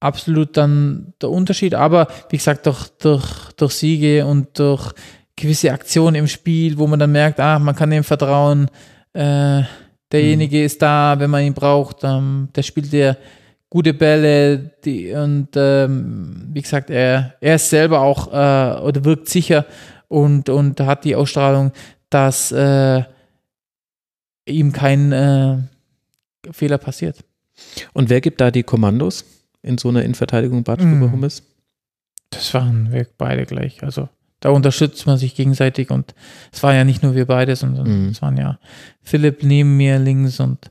absolut 0.00 0.56
dann 0.56 1.14
der 1.20 1.30
Unterschied, 1.30 1.74
aber 1.74 2.08
wie 2.30 2.36
gesagt, 2.36 2.66
durch, 2.66 2.88
durch, 2.98 3.52
durch 3.56 3.72
Siege 3.72 4.24
und 4.26 4.58
durch 4.58 4.92
gewisse 5.36 5.72
Aktionen 5.72 6.16
im 6.16 6.26
Spiel, 6.26 6.78
wo 6.78 6.86
man 6.86 6.98
dann 6.98 7.12
merkt, 7.12 7.40
ah, 7.40 7.58
man 7.58 7.74
kann 7.74 7.90
dem 7.90 8.04
vertrauen, 8.04 8.70
äh, 9.12 9.62
derjenige 10.12 10.62
ist 10.64 10.80
da, 10.82 11.16
wenn 11.18 11.30
man 11.30 11.44
ihn 11.44 11.54
braucht, 11.54 11.98
ähm, 12.04 12.48
der 12.54 12.62
spielt 12.62 12.92
dir 12.92 13.16
gute 13.70 13.94
Bälle 13.94 14.72
die, 14.84 15.12
und 15.12 15.48
ähm, 15.54 16.48
wie 16.52 16.60
gesagt, 16.60 16.90
er, 16.90 17.34
er 17.40 17.54
ist 17.54 17.70
selber 17.70 18.00
auch 18.00 18.26
äh, 18.28 18.80
oder 18.80 19.04
wirkt 19.04 19.28
sicher 19.28 19.64
und, 20.08 20.48
und 20.48 20.80
hat 20.80 21.04
die 21.04 21.14
Ausstrahlung, 21.14 21.72
dass 22.10 22.50
äh, 22.50 23.04
ihm 24.46 24.72
kein 24.72 25.12
äh, 25.12 25.58
Fehler 26.50 26.78
passiert. 26.78 27.24
Und 27.92 28.10
wer 28.10 28.20
gibt 28.20 28.40
da 28.40 28.50
die 28.50 28.64
Kommandos 28.64 29.24
in 29.62 29.78
so 29.78 29.88
einer 29.88 30.02
Innenverteidigung, 30.02 30.64
Bad 30.64 30.80
Mhm. 30.80 31.12
Hummels? 31.12 31.42
Das 32.30 32.52
waren 32.54 32.92
wir 32.92 33.06
beide 33.18 33.46
gleich. 33.46 33.82
Also 33.82 34.08
da 34.40 34.50
unterstützt 34.50 35.06
man 35.06 35.18
sich 35.18 35.34
gegenseitig 35.34 35.90
und 35.90 36.14
es 36.52 36.62
waren 36.62 36.74
ja 36.74 36.84
nicht 36.84 37.02
nur 37.02 37.14
wir 37.14 37.26
beide, 37.26 37.56
sondern 37.56 38.04
Mhm. 38.04 38.08
es 38.10 38.22
waren 38.22 38.36
ja 38.36 38.58
Philipp 39.02 39.42
neben 39.42 39.76
mir 39.76 39.98
links 39.98 40.40
und 40.40 40.70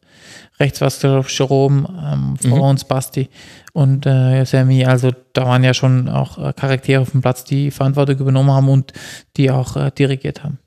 rechts 0.59 0.81
war 0.81 0.87
es 0.87 1.01
Jerome, 1.01 1.87
ähm, 2.03 2.35
vor 2.37 2.57
Mhm. 2.57 2.63
uns 2.63 2.83
Basti 2.85 3.29
und 3.73 4.05
äh, 4.05 4.43
Sammy. 4.45 4.85
Also 4.85 5.11
da 5.33 5.45
waren 5.45 5.63
ja 5.63 5.73
schon 5.73 6.09
auch 6.09 6.37
äh, 6.37 6.53
Charaktere 6.53 7.01
auf 7.01 7.11
dem 7.11 7.21
Platz, 7.21 7.43
die 7.43 7.71
Verantwortung 7.71 8.17
übernommen 8.17 8.51
haben 8.51 8.69
und 8.69 8.93
die 9.37 9.51
auch 9.51 9.75
äh, 9.77 9.91
dirigiert 9.91 10.43
haben. 10.43 10.59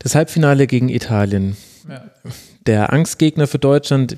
Das 0.00 0.14
Halbfinale 0.14 0.66
gegen 0.66 0.88
Italien. 0.88 1.56
Der 2.66 2.92
Angstgegner 2.92 3.46
für 3.46 3.58
Deutschland 3.58 4.16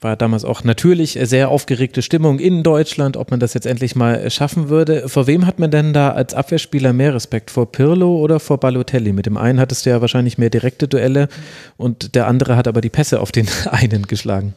war 0.00 0.16
damals 0.16 0.44
auch 0.44 0.64
natürlich 0.64 1.18
sehr 1.22 1.48
aufgeregte 1.48 2.02
Stimmung 2.02 2.38
in 2.38 2.62
Deutschland, 2.62 3.16
ob 3.16 3.30
man 3.30 3.40
das 3.40 3.54
jetzt 3.54 3.66
endlich 3.66 3.96
mal 3.96 4.28
schaffen 4.30 4.68
würde. 4.68 5.08
Vor 5.08 5.26
wem 5.26 5.46
hat 5.46 5.58
man 5.58 5.70
denn 5.70 5.92
da 5.92 6.10
als 6.10 6.34
Abwehrspieler 6.34 6.92
mehr 6.92 7.14
Respekt? 7.14 7.50
Vor 7.50 7.70
Pirlo 7.70 8.16
oder 8.16 8.40
vor 8.40 8.58
Balotelli? 8.58 9.12
Mit 9.12 9.26
dem 9.26 9.36
einen 9.36 9.60
hattest 9.60 9.86
du 9.86 9.90
ja 9.90 10.00
wahrscheinlich 10.00 10.38
mehr 10.38 10.50
direkte 10.50 10.88
Duelle 10.88 11.28
und 11.76 12.14
der 12.14 12.26
andere 12.26 12.56
hat 12.56 12.68
aber 12.68 12.80
die 12.80 12.90
Pässe 12.90 13.20
auf 13.20 13.32
den 13.32 13.46
einen 13.70 14.06
geschlagen. 14.06 14.54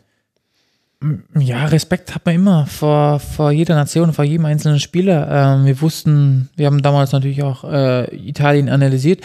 Ja, 1.37 1.65
Respekt 1.65 2.13
hat 2.13 2.25
man 2.25 2.35
immer 2.35 2.65
vor, 2.65 3.19
vor 3.21 3.51
jeder 3.51 3.75
Nation, 3.75 4.11
vor 4.11 4.25
jedem 4.25 4.45
einzelnen 4.45 4.81
Spieler. 4.81 5.55
Ähm, 5.59 5.65
wir 5.65 5.79
wussten, 5.79 6.49
wir 6.57 6.65
haben 6.65 6.81
damals 6.81 7.13
natürlich 7.13 7.41
auch 7.41 7.63
äh, 7.63 8.13
Italien 8.13 8.67
analysiert. 8.67 9.21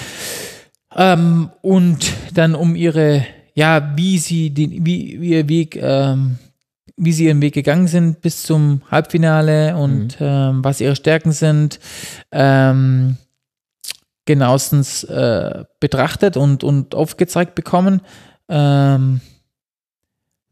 Ähm, 0.97 1.51
und 1.63 2.13
dann 2.35 2.55
um 2.55 2.77
ihre, 2.77 3.25
ja, 3.55 3.93
wie 3.97 4.19
sie 4.19 4.51
den, 4.51 4.85
wie, 4.87 5.21
wie 5.21 5.31
ihr 5.31 5.49
Weg, 5.49 5.77
ähm, 5.77 6.39
wie 6.97 7.13
sie 7.13 7.27
ihren 7.27 7.43
Weg 7.43 7.55
gegangen 7.55 7.89
sind 7.89 8.21
bis 8.21 8.43
zum 8.43 8.83
Halbfinale 8.91 9.77
und 9.77 10.17
ähm, 10.21 10.63
was 10.65 10.81
ihre 10.81 10.97
Stärken 10.97 11.33
sind, 11.33 11.81
ähm, 12.31 13.17
genauestens 14.27 15.05
äh, 15.05 15.65
betrachtet 15.81 16.37
und, 16.37 16.65
und 16.65 16.95
aufgezeigt 16.95 17.55
bekommen. 17.55 18.01
Ähm, 18.49 19.21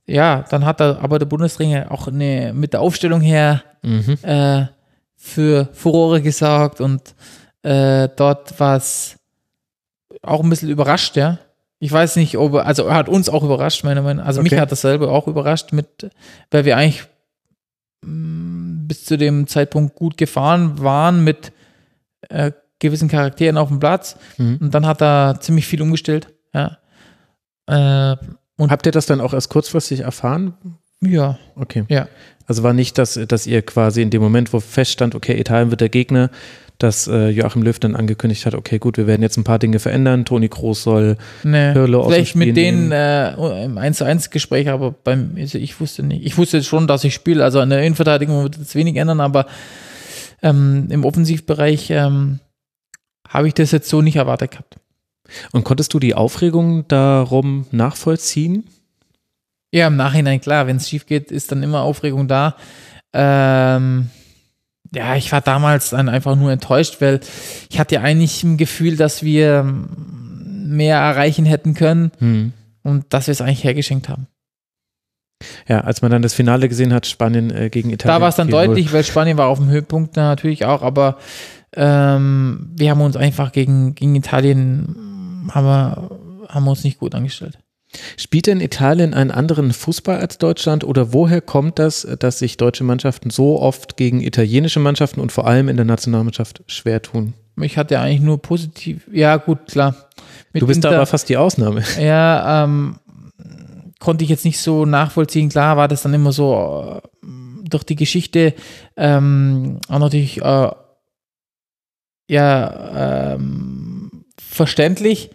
ja, 0.06 0.44
dann 0.50 0.64
hat 0.64 0.80
er 0.80 1.00
aber 1.00 1.18
der 1.18 1.26
Bundesringer 1.26 1.90
auch 1.90 2.08
eine, 2.08 2.52
mit 2.54 2.72
der 2.72 2.80
Aufstellung 2.80 3.20
her 3.20 3.62
Mhm. 3.84 4.16
äh, 4.22 4.66
für 5.16 5.68
Furore 5.72 6.22
gesorgt 6.22 6.80
und 6.80 7.16
äh, 7.62 8.08
dort 8.16 8.58
war 8.60 8.76
es 8.76 9.16
auch 10.22 10.42
ein 10.42 10.50
bisschen 10.50 10.68
überrascht, 10.70 11.16
ja. 11.16 11.38
Ich 11.78 11.90
weiß 11.90 12.16
nicht, 12.16 12.36
ob 12.38 12.54
er, 12.54 12.66
also 12.66 12.84
er 12.86 12.94
hat 12.94 13.08
uns 13.08 13.28
auch 13.28 13.42
überrascht, 13.42 13.82
meiner 13.84 14.02
Meinung. 14.02 14.24
Also 14.24 14.42
mich 14.42 14.52
Okay. 14.52 14.60
hat 14.60 14.70
das 14.70 14.82
selber 14.82 15.10
auch 15.10 15.26
überrascht, 15.26 15.72
mit, 15.72 16.10
weil 16.50 16.64
wir 16.64 16.76
eigentlich 16.76 17.04
mh, 18.04 18.84
bis 18.86 19.04
zu 19.04 19.16
dem 19.18 19.46
Zeitpunkt 19.46 19.94
gut 19.96 20.16
gefahren 20.16 20.80
waren 20.82 21.24
mit 21.24 21.52
äh, 22.28 22.52
gewissen 22.78 23.08
Charakteren 23.08 23.56
auf 23.56 23.68
dem 23.68 23.80
Platz. 23.80 24.16
Mhm. 24.38 24.58
Und 24.60 24.74
dann 24.74 24.86
hat 24.86 25.02
er 25.02 25.38
ziemlich 25.40 25.66
viel 25.66 25.82
umgestellt, 25.82 26.28
ja. 26.54 26.78
Äh, 27.66 28.16
und 28.56 28.70
Habt 28.70 28.86
ihr 28.86 28.92
das 28.92 29.06
dann 29.06 29.20
auch 29.20 29.32
erst 29.34 29.48
kurzfristig 29.50 30.00
erfahren? 30.00 30.54
ja, 31.00 31.38
Okay. 31.56 31.84
ja. 31.88 32.06
Also 32.46 32.64
war 32.64 32.72
nicht, 32.72 32.98
dass, 32.98 33.14
dass 33.28 33.46
ihr 33.46 33.62
quasi 33.62 34.02
in 34.02 34.10
dem 34.10 34.20
Moment, 34.20 34.52
wo 34.52 34.58
feststand, 34.60 35.14
okay, 35.14 35.38
Italien 35.40 35.70
wird 35.70 35.80
der 35.80 35.88
Gegner, 35.88 36.28
dass 36.82 37.06
äh, 37.06 37.28
Joachim 37.28 37.62
Löw 37.62 37.78
dann 37.78 37.94
angekündigt 37.96 38.46
hat, 38.46 38.54
okay, 38.54 38.78
gut, 38.78 38.96
wir 38.96 39.06
werden 39.06 39.22
jetzt 39.22 39.36
ein 39.36 39.44
paar 39.44 39.58
Dinge 39.58 39.78
verändern. 39.78 40.24
Toni 40.24 40.48
Kroos 40.48 40.82
soll 40.82 41.16
Nee, 41.44 41.70
aus 41.70 41.74
dem 41.74 42.02
vielleicht 42.08 42.36
mit 42.36 42.56
denen 42.56 42.92
äh, 42.92 43.64
im 43.64 43.78
1 43.78 43.98
zu 43.98 44.04
1 44.04 44.30
Gespräch, 44.30 44.68
aber 44.68 44.90
beim, 44.90 45.34
also 45.38 45.58
ich 45.58 45.78
wusste 45.80 46.02
nicht. 46.02 46.24
Ich 46.24 46.38
wusste 46.38 46.62
schon, 46.62 46.86
dass 46.86 47.04
ich 47.04 47.14
spiele. 47.14 47.44
Also 47.44 47.60
an 47.60 47.70
der 47.70 47.82
Innenverteidigung 47.82 48.42
wird 48.42 48.56
es 48.56 48.74
wenig 48.74 48.96
ändern, 48.96 49.20
aber 49.20 49.46
ähm, 50.42 50.88
im 50.90 51.04
Offensivbereich 51.04 51.90
ähm, 51.90 52.40
habe 53.28 53.48
ich 53.48 53.54
das 53.54 53.70
jetzt 53.70 53.88
so 53.88 54.02
nicht 54.02 54.16
erwartet 54.16 54.52
gehabt. 54.52 54.76
Und 55.52 55.64
konntest 55.64 55.94
du 55.94 55.98
die 55.98 56.14
Aufregung 56.14 56.86
darum 56.88 57.66
nachvollziehen? 57.70 58.64
Ja, 59.72 59.86
im 59.86 59.96
Nachhinein, 59.96 60.40
klar, 60.40 60.66
wenn 60.66 60.76
es 60.76 60.88
schief 60.88 61.06
geht, 61.06 61.30
ist 61.30 61.50
dann 61.50 61.62
immer 61.62 61.80
Aufregung 61.80 62.28
da. 62.28 62.56
Ähm, 63.14 64.10
ja, 64.94 65.16
ich 65.16 65.32
war 65.32 65.40
damals 65.40 65.90
dann 65.90 66.08
einfach 66.08 66.36
nur 66.36 66.52
enttäuscht, 66.52 67.00
weil 67.00 67.20
ich 67.70 67.78
hatte 67.80 68.00
eigentlich 68.00 68.42
ein 68.44 68.56
Gefühl, 68.56 68.96
dass 68.96 69.22
wir 69.22 69.64
mehr 69.64 70.98
erreichen 70.98 71.44
hätten 71.46 71.74
können 71.74 72.12
Hm. 72.18 72.52
und 72.82 73.04
dass 73.10 73.26
wir 73.26 73.32
es 73.32 73.40
eigentlich 73.40 73.64
hergeschenkt 73.64 74.08
haben. 74.08 74.26
Ja, 75.66 75.80
als 75.80 76.02
man 76.02 76.10
dann 76.10 76.22
das 76.22 76.34
Finale 76.34 76.68
gesehen 76.68 76.92
hat, 76.92 77.06
Spanien 77.06 77.50
äh, 77.50 77.68
gegen 77.68 77.90
Italien. 77.90 78.16
Da 78.16 78.20
war 78.20 78.28
es 78.28 78.36
dann 78.36 78.48
4-0. 78.48 78.50
deutlich, 78.50 78.92
weil 78.92 79.02
Spanien 79.02 79.36
war 79.38 79.48
auf 79.48 79.58
dem 79.58 79.68
Höhepunkt 79.68 80.14
natürlich 80.16 80.64
auch, 80.66 80.82
aber 80.82 81.18
ähm, 81.74 82.70
wir 82.76 82.90
haben 82.90 83.00
uns 83.00 83.16
einfach 83.16 83.50
gegen, 83.50 83.94
gegen 83.94 84.14
Italien 84.14 85.48
haben 85.50 85.66
wir, 85.66 86.10
haben 86.48 86.64
wir 86.64 86.70
uns 86.70 86.84
nicht 86.84 86.98
gut 86.98 87.14
angestellt. 87.14 87.58
Spielt 88.16 88.46
denn 88.46 88.60
Italien 88.60 89.14
einen 89.14 89.30
anderen 89.30 89.72
Fußball 89.72 90.18
als 90.18 90.38
Deutschland 90.38 90.84
oder 90.84 91.12
woher 91.12 91.40
kommt 91.40 91.78
das, 91.78 92.06
dass 92.18 92.38
sich 92.38 92.56
deutsche 92.56 92.84
Mannschaften 92.84 93.30
so 93.30 93.60
oft 93.60 93.96
gegen 93.96 94.20
italienische 94.20 94.80
Mannschaften 94.80 95.20
und 95.20 95.32
vor 95.32 95.46
allem 95.46 95.68
in 95.68 95.76
der 95.76 95.84
Nationalmannschaft 95.84 96.62
schwer 96.66 97.02
tun? 97.02 97.34
Ich 97.60 97.76
hatte 97.76 97.98
eigentlich 98.00 98.22
nur 98.22 98.40
positiv, 98.40 99.06
ja 99.12 99.36
gut, 99.36 99.66
klar. 99.66 99.94
Mit 100.52 100.62
Du 100.62 100.66
bist 100.66 100.82
da 100.84 100.88
Inter- 100.88 100.98
aber 100.98 101.06
fast 101.06 101.28
die 101.28 101.36
Ausnahme. 101.36 101.82
Ja, 102.00 102.64
ähm, 102.64 102.96
konnte 104.00 104.24
ich 104.24 104.30
jetzt 104.30 104.44
nicht 104.44 104.58
so 104.58 104.84
nachvollziehen. 104.86 105.48
Klar 105.48 105.76
war 105.76 105.86
das 105.88 106.02
dann 106.02 106.14
immer 106.14 106.32
so 106.32 107.00
äh, 107.02 107.26
durch 107.68 107.84
die 107.84 107.96
Geschichte 107.96 108.54
ähm, 108.96 109.78
auch 109.88 109.98
natürlich 109.98 110.42
äh, 110.42 110.70
ja 112.28 113.34
ähm, 113.34 114.24
verständlich, 114.40 115.30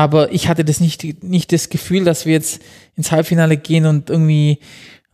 aber 0.00 0.32
ich 0.32 0.48
hatte 0.48 0.64
das 0.64 0.80
nicht, 0.80 1.22
nicht 1.22 1.52
das 1.52 1.68
Gefühl, 1.68 2.04
dass 2.04 2.24
wir 2.24 2.32
jetzt 2.32 2.62
ins 2.96 3.12
Halbfinale 3.12 3.58
gehen 3.58 3.84
und 3.84 4.08
irgendwie 4.08 4.58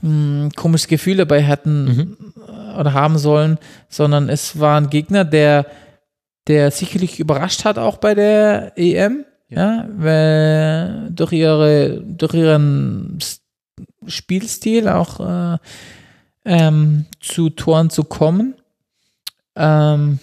ein 0.00 0.52
komisches 0.54 0.86
Gefühl 0.86 1.16
dabei 1.16 1.44
hatten 1.44 2.16
äh, 2.36 2.78
oder 2.78 2.92
haben 2.92 3.18
sollen, 3.18 3.58
sondern 3.88 4.28
es 4.28 4.60
war 4.60 4.80
ein 4.80 4.88
Gegner, 4.88 5.24
der, 5.24 5.66
der 6.46 6.70
sicherlich 6.70 7.18
überrascht 7.18 7.64
hat, 7.64 7.78
auch 7.78 7.96
bei 7.96 8.14
der 8.14 8.78
EM. 8.78 9.24
Ja, 9.48 9.88
weil 9.96 11.08
durch 11.10 11.32
ihre, 11.32 12.02
durch 12.04 12.34
ihren 12.34 13.18
Spielstil 14.06 14.88
auch 14.88 15.20
äh, 15.20 15.58
ähm, 16.44 17.06
zu 17.20 17.50
Toren 17.50 17.90
zu 17.90 18.04
kommen. 18.04 18.54
Ähm, 19.56 20.20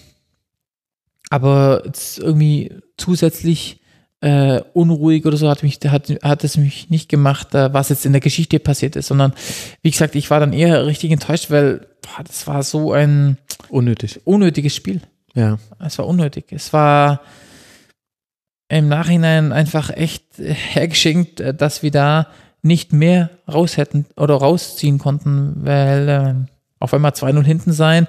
aber 1.29 1.83
irgendwie 2.17 2.71
zusätzlich 2.97 3.82
äh, 4.23 4.61
unruhig 4.71 5.25
oder 5.25 5.35
so 5.35 5.49
hat 5.49 5.63
mich 5.63 5.79
hat, 5.85 6.09
hat 6.23 6.43
es 6.45 6.55
mich 6.55 6.89
nicht 6.89 7.09
gemacht, 7.09 7.53
äh, 7.53 7.73
was 7.73 7.89
jetzt 7.89 8.05
in 8.05 8.13
der 8.13 8.21
Geschichte 8.21 8.57
passiert 8.57 8.95
ist, 8.95 9.07
sondern 9.07 9.33
wie 9.81 9.91
gesagt, 9.91 10.15
ich 10.15 10.29
war 10.29 10.39
dann 10.39 10.53
eher 10.53 10.85
richtig 10.85 11.11
enttäuscht, 11.11 11.51
weil 11.51 11.87
boah, 12.01 12.23
das 12.23 12.47
war 12.47 12.63
so 12.63 12.93
ein 12.93 13.37
Unnötig. 13.67 14.21
unnötiges 14.23 14.75
Spiel. 14.75 15.01
Ja. 15.35 15.59
Es 15.79 15.97
war 15.99 16.07
unnötig. 16.07 16.45
Es 16.51 16.71
war 16.71 17.21
im 18.69 18.87
Nachhinein 18.87 19.51
einfach 19.51 19.89
echt 19.89 20.23
hergeschenkt, 20.37 21.41
äh, 21.41 21.53
dass 21.53 21.83
wir 21.83 21.91
da 21.91 22.27
nicht 22.61 22.93
mehr 22.93 23.29
raus 23.51 23.75
hätten 23.75 24.05
oder 24.15 24.35
rausziehen 24.35 24.99
konnten, 24.99 25.65
weil 25.65 26.07
äh, 26.07 26.33
auf 26.79 26.93
einmal 26.93 27.11
2-0 27.11 27.43
hinten 27.43 27.73
sein 27.73 28.07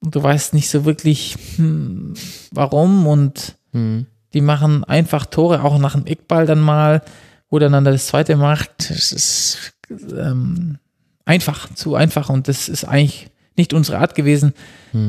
und 0.00 0.14
du 0.14 0.22
weißt 0.22 0.52
nicht 0.52 0.68
so 0.68 0.84
wirklich, 0.84 1.36
hm, 1.56 2.12
warum 2.50 3.06
und 3.06 3.56
Hm. 3.72 4.06
Die 4.34 4.40
machen 4.40 4.84
einfach 4.84 5.26
Tore, 5.26 5.62
auch 5.62 5.78
nach 5.78 5.92
dem 5.94 6.06
Eckball 6.06 6.46
dann 6.46 6.60
mal, 6.60 7.02
wo 7.50 7.58
dann 7.58 7.72
dann 7.72 7.84
das 7.84 8.06
zweite 8.06 8.36
macht. 8.36 8.90
Es 8.90 9.12
ist 9.12 9.72
ähm, 9.90 10.78
einfach, 11.24 11.72
zu 11.74 11.94
einfach 11.94 12.30
und 12.30 12.48
das 12.48 12.68
ist 12.68 12.84
eigentlich 12.84 13.28
nicht 13.56 13.74
unsere 13.74 13.98
Art 13.98 14.14
gewesen, 14.14 14.54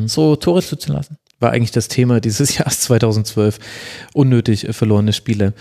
so 0.06 0.36
Tore 0.36 0.62
zuzulassen. 0.62 1.18
War 1.40 1.52
eigentlich 1.52 1.72
das 1.72 1.88
Thema 1.88 2.20
dieses 2.20 2.58
Jahres 2.58 2.82
2012. 2.82 3.60
Unnötig 4.14 4.68
äh, 4.68 4.74
verlorene 4.74 5.14
Spiele. 5.14 5.54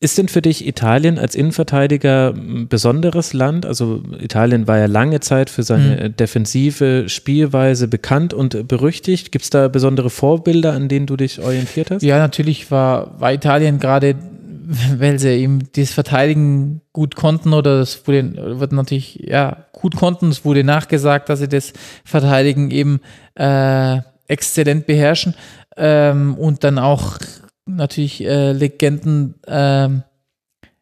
Ist 0.00 0.18
denn 0.18 0.28
für 0.28 0.42
dich 0.42 0.66
Italien 0.66 1.18
als 1.18 1.34
Innenverteidiger 1.34 2.34
ein 2.34 2.68
besonderes 2.68 3.32
Land? 3.32 3.64
Also 3.64 4.02
Italien 4.18 4.66
war 4.66 4.76
ja 4.78 4.86
lange 4.86 5.20
Zeit 5.20 5.48
für 5.48 5.62
seine 5.62 5.98
äh, 5.98 6.10
defensive 6.10 7.08
Spielweise 7.08 7.88
bekannt 7.88 8.34
und 8.34 8.68
berüchtigt. 8.68 9.32
Gibt 9.32 9.44
es 9.44 9.50
da 9.50 9.68
besondere 9.68 10.10
Vorbilder, 10.10 10.72
an 10.72 10.88
denen 10.88 11.06
du 11.06 11.16
dich 11.16 11.40
orientiert 11.40 11.90
hast? 11.90 12.02
Ja, 12.02 12.18
natürlich 12.18 12.70
war, 12.70 13.18
war 13.18 13.32
Italien 13.32 13.78
gerade, 13.78 14.16
weil 14.98 15.18
sie 15.18 15.30
eben 15.30 15.60
das 15.74 15.92
Verteidigen 15.92 16.82
gut 16.92 17.14
konnten 17.14 17.54
oder 17.54 17.80
es 17.80 18.06
wurde, 18.06 18.58
wird 18.60 18.72
natürlich, 18.72 19.24
ja, 19.24 19.64
gut 19.72 19.96
konnten. 19.96 20.28
Es 20.28 20.44
wurde 20.44 20.64
nachgesagt, 20.64 21.28
dass 21.28 21.38
sie 21.38 21.48
das 21.48 21.72
Verteidigen 22.04 22.70
eben 22.70 23.00
äh, 23.36 24.00
exzellent 24.26 24.86
beherrschen 24.86 25.34
ähm, 25.76 26.34
und 26.34 26.64
dann 26.64 26.78
auch 26.78 27.18
natürlich 27.76 28.24
äh, 28.24 28.52
Legenden 28.52 29.34
ähm, 29.46 30.02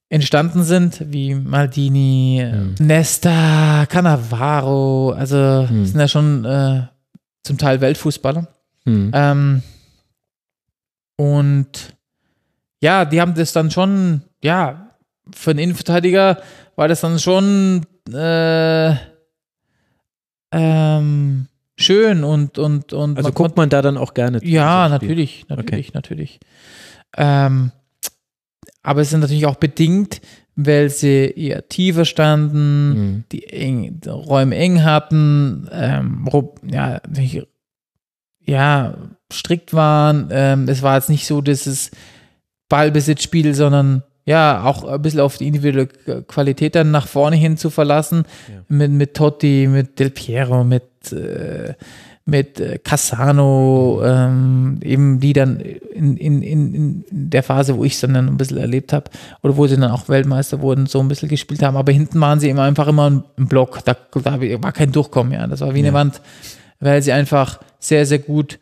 entstanden 0.09 0.63
sind, 0.63 1.13
wie 1.13 1.35
Maldini, 1.35 2.41
äh, 2.41 2.83
Nesta, 2.83 3.87
Cannavaro, 3.87 5.11
also 5.11 5.67
Hm. 5.69 5.87
sind 5.87 6.01
ja 6.01 6.09
schon 6.09 6.45
äh, 6.45 6.83
zum 7.43 7.59
Teil 7.59 7.81
Weltfußballer. 7.81 8.47
Hm. 8.85 9.11
Ähm, 9.15 9.63
und 11.17 11.95
ja, 12.83 13.05
die 13.05 13.21
haben 13.21 13.35
das 13.35 13.53
dann 13.53 13.71
schon, 13.71 14.23
ja, 14.43 14.91
für 15.35 15.51
einen 15.51 15.61
Innenverteidiger 15.61 16.43
war 16.77 16.89
das 16.89 17.01
dann 17.01 17.19
schon 17.19 17.87
äh, 18.13 18.95
ähm, 20.53 21.47
schön 21.83 22.25
und 22.25 22.59
und 22.59 22.93
und 22.93 23.17
Also 23.19 23.29
man 23.29 23.35
guckt 23.35 23.57
man 23.57 23.69
da 23.69 23.83
dann 23.83 23.99
auch 23.99 24.15
gerne 24.15 24.39
ja, 24.45 24.89
natürlich, 24.89 25.47
natürlich, 25.49 25.93
natürlich. 25.95 26.41
Ähm, 27.17 27.73
aber 28.83 29.01
es 29.01 29.13
ist 29.13 29.19
natürlich 29.21 29.47
auch 29.47 29.57
bedingt, 29.57 30.21
weil 30.57 30.91
sie 30.91 31.33
eher 31.37 31.69
tiefer 31.69 32.05
standen, 32.05 32.89
Mhm. 32.93 33.25
die, 33.33 33.47
eng, 33.49 34.01
die 34.01 34.09
Räume 34.09 34.57
eng 34.57 34.83
hatten, 34.83 35.69
ähm, 35.73 36.29
ja, 36.67 37.01
ja, 38.45 38.95
strikt 39.33 39.73
waren. 39.73 40.29
Ähm, 40.31 40.69
es 40.69 40.83
war 40.83 40.97
jetzt 40.97 41.11
nicht 41.11 41.27
so 41.27 41.41
dieses 41.41 41.91
Ballbesitzspiel, 42.69 43.55
sondern 43.55 44.03
ja, 44.25 44.65
auch 44.65 44.85
ein 44.85 45.03
bisschen 45.03 45.21
auf 45.21 45.37
die 45.37 45.49
individuelle 45.49 45.89
Qualität 46.23 46.75
dann 46.75 46.91
nach 46.91 47.09
vorne 47.09 47.37
hin 47.37 47.57
zu 47.57 47.71
verlassen. 47.71 48.25
Ja. 48.49 48.63
Mit, 48.69 48.93
mit 48.93 49.15
Totti, 49.15 49.67
mit 49.69 49.99
Del 49.99 50.11
Piero, 50.11 50.63
mit, 50.63 51.13
äh, 51.13 51.75
mit 52.25 52.61
äh, 52.61 52.79
Cassano, 52.79 54.01
ähm, 54.05 54.79
eben 54.83 55.19
die 55.19 55.33
dann 55.33 55.59
in, 55.59 56.17
in, 56.17 56.43
in, 56.43 57.05
der 57.11 57.43
Phase, 57.43 57.77
wo 57.77 57.85
ich 57.85 57.95
es 57.95 58.01
dann 58.01 58.15
ein 58.15 58.37
bisschen 58.37 58.59
erlebt 58.59 58.93
habe, 58.93 59.11
oder 59.43 59.57
wo 59.57 59.67
sie 59.67 59.77
dann 59.77 59.91
auch 59.91 60.09
Weltmeister 60.09 60.61
wurden, 60.61 60.87
so 60.87 61.01
ein 61.01 61.09
bisschen 61.09 61.29
gespielt 61.29 61.63
haben. 61.63 61.77
Aber 61.77 61.91
hinten 61.91 62.21
waren 62.21 62.39
sie 62.39 62.49
immer 62.49 62.63
einfach 62.63 62.87
immer 62.87 63.25
im 63.37 63.49
Block. 63.49 63.81
Da, 63.85 63.97
da 64.23 64.41
war 64.63 64.73
kein 64.73 64.93
Durchkommen, 64.93 65.33
ja. 65.33 65.47
Das 65.49 65.63
war 65.63 65.75
wie 65.75 65.81
eine 65.81 65.89
Ja. 65.89 65.95
Wand, 65.95 66.21
weil 66.79 67.03
sie 67.03 67.11
einfach 67.11 67.59
sehr, 67.81 68.07
sehr 68.07 68.21
gut, 68.21 68.61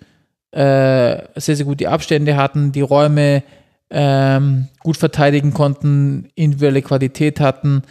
äh, 0.53 1.19
sehr, 1.37 1.57
sehr 1.57 1.67
gut 1.67 1.81
die 1.81 1.89
Abstände 1.89 2.37
hatten, 2.37 2.73
die 2.73 2.81
Räume 2.81 3.43
ähm, 3.91 4.69
gut 4.81 4.97
verteidigen 4.97 5.53
konnten, 5.53 6.29
individuelle 6.35 6.83
Qualität 6.83 7.41
hatten 7.41 7.83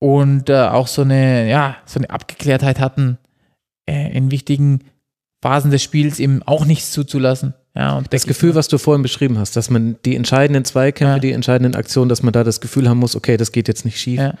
und 0.00 0.50
äh, 0.50 0.62
auch 0.68 0.86
so 0.88 1.02
eine, 1.02 1.48
ja, 1.48 1.76
so 1.86 1.98
eine 2.00 2.10
Abgeklärtheit 2.10 2.80
hatten, 2.80 3.18
äh, 3.88 4.16
in 4.16 4.30
wichtigen 4.30 4.80
Phasen 5.42 5.70
des 5.70 5.82
Spiels 5.82 6.18
eben 6.20 6.42
auch 6.42 6.64
nichts 6.64 6.90
zuzulassen. 6.92 7.54
Ja, 7.76 7.96
und 7.98 8.12
Das 8.12 8.26
Gefühl, 8.26 8.54
was 8.54 8.68
du 8.68 8.78
vorhin 8.78 9.02
beschrieben 9.02 9.36
hast, 9.38 9.56
dass 9.56 9.68
man 9.68 9.96
die 10.04 10.14
entscheidenden 10.16 10.64
Zweikämpfe, 10.64 11.14
Ja. 11.16 11.18
die 11.18 11.32
entscheidenden 11.32 11.74
Aktionen, 11.74 12.08
dass 12.08 12.22
man 12.22 12.32
da 12.32 12.44
das 12.44 12.60
Gefühl 12.60 12.88
haben 12.88 12.98
muss, 12.98 13.16
okay, 13.16 13.36
das 13.36 13.50
geht 13.52 13.66
jetzt 13.68 13.84
nicht 13.84 13.98
schief. 13.98 14.20
Ja. 14.20 14.34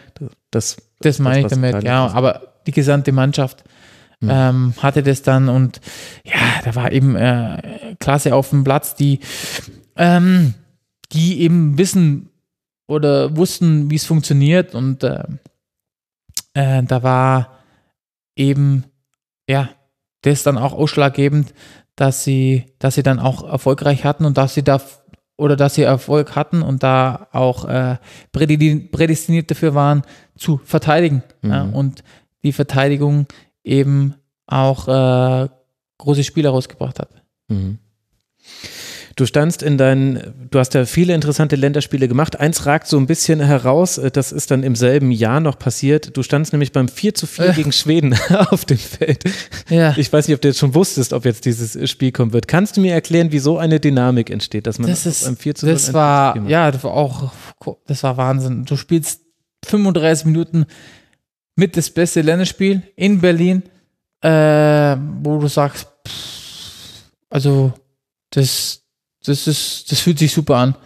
Das, 0.50 0.76
Das 1.00 1.18
meine 1.18 1.40
ich 1.40 1.46
damit, 1.48 1.82
ja. 1.82 2.06
ist. 2.06 2.14
Aber 2.14 2.42
die 2.66 2.72
gesamte 2.72 3.12
Mannschaft 3.12 3.64
Mhm. 4.20 4.28
ähm, 4.30 4.74
hatte 4.80 5.02
das 5.02 5.22
dann 5.22 5.48
und 5.48 5.80
ja, 6.24 6.34
da 6.64 6.74
war 6.76 6.92
eben 6.92 7.16
äh, 7.16 7.94
Klasse 7.98 8.34
auf 8.34 8.50
dem 8.50 8.62
Platz, 8.62 8.94
die, 8.94 9.18
ähm, 9.96 10.54
die 11.14 11.40
eben 11.40 11.78
wissen 11.78 12.30
oder 12.86 13.36
wussten, 13.36 13.90
wie 13.90 13.96
es 13.96 14.04
funktioniert 14.04 14.74
und 14.74 15.02
äh, 15.02 15.24
äh, 16.54 16.82
da 16.82 17.02
war 17.02 17.58
eben, 18.36 18.84
ja, 19.48 19.70
das 20.22 20.34
ist 20.34 20.46
dann 20.46 20.58
auch 20.58 20.72
ausschlaggebend, 20.72 21.54
dass 21.96 22.24
sie, 22.24 22.66
dass 22.78 22.96
sie 22.96 23.02
dann 23.02 23.18
auch 23.18 23.48
erfolgreich 23.48 24.04
hatten 24.04 24.24
und 24.24 24.36
dass 24.36 24.54
sie 24.54 24.62
da 24.62 24.80
oder 25.36 25.56
dass 25.56 25.74
sie 25.74 25.82
Erfolg 25.82 26.36
hatten 26.36 26.62
und 26.62 26.82
da 26.82 27.28
auch 27.32 27.64
äh, 27.64 27.96
prädestiniert 28.32 29.50
dafür 29.50 29.74
waren, 29.74 30.02
zu 30.36 30.60
verteidigen. 30.64 31.24
Mhm. 31.42 31.50
Ja, 31.50 31.62
und 31.62 32.04
die 32.44 32.52
Verteidigung 32.52 33.26
eben 33.64 34.14
auch 34.46 34.86
äh, 34.86 35.48
große 35.98 36.22
Spiele 36.22 36.50
rausgebracht 36.50 37.00
hat. 37.00 37.10
Mhm. 37.48 37.78
Du 39.16 39.26
standst 39.26 39.62
in 39.62 39.78
deinen, 39.78 40.48
du 40.50 40.58
hast 40.58 40.74
ja 40.74 40.86
viele 40.86 41.14
interessante 41.14 41.54
Länderspiele 41.56 42.08
gemacht. 42.08 42.40
Eins 42.40 42.66
ragt 42.66 42.88
so 42.88 42.96
ein 42.98 43.06
bisschen 43.06 43.40
heraus, 43.40 43.98
äh, 43.98 44.10
das 44.10 44.32
ist 44.32 44.50
dann 44.50 44.62
im 44.62 44.74
selben 44.74 45.12
Jahr 45.12 45.40
noch 45.40 45.58
passiert. 45.58 46.16
Du 46.16 46.22
standst 46.22 46.52
nämlich 46.52 46.72
beim 46.72 46.88
4 46.88 47.14
zu 47.14 47.26
4 47.26 47.44
äh. 47.46 47.52
gegen 47.52 47.72
Schweden 47.72 48.14
auf 48.50 48.64
dem 48.64 48.78
Feld. 48.78 49.24
Ja. 49.68 49.94
Ich 49.96 50.12
weiß 50.12 50.26
nicht, 50.26 50.34
ob 50.34 50.40
du 50.40 50.48
jetzt 50.48 50.58
schon 50.58 50.74
wusstest, 50.74 51.12
ob 51.12 51.24
jetzt 51.24 51.44
dieses 51.44 51.88
Spiel 51.88 52.12
kommen 52.12 52.32
wird. 52.32 52.48
Kannst 52.48 52.76
du 52.76 52.80
mir 52.80 52.92
erklären, 52.92 53.30
wie 53.30 53.38
so 53.38 53.58
eine 53.58 53.78
Dynamik 53.78 54.30
entsteht, 54.30 54.66
dass 54.66 54.78
man 54.78 54.90
das 54.90 55.06
ist, 55.06 55.24
beim 55.24 55.36
4 55.36 55.54
zu 55.54 55.66
0 55.66 55.74
Das 55.74 55.92
war, 55.92 56.48
ja, 56.48 56.70
das 56.70 56.82
war 56.82 56.92
auch, 56.92 57.32
das 57.86 58.02
war 58.02 58.16
Wahnsinn. 58.16 58.64
Du 58.64 58.76
spielst 58.76 59.20
35 59.64 60.26
Minuten 60.26 60.66
mit 61.56 61.76
das 61.76 61.90
beste 61.90 62.20
Länderspiel 62.20 62.82
in 62.96 63.20
Berlin, 63.20 63.62
äh, 64.22 64.96
wo 65.22 65.38
du 65.38 65.46
sagst, 65.46 65.86
pff, 66.06 67.04
also 67.30 67.72
das, 68.30 68.83
das 69.24 69.46
ist, 69.46 69.90
das 69.90 70.00
fühlt 70.00 70.18
sich 70.18 70.32
super 70.32 70.56
an. 70.56 70.76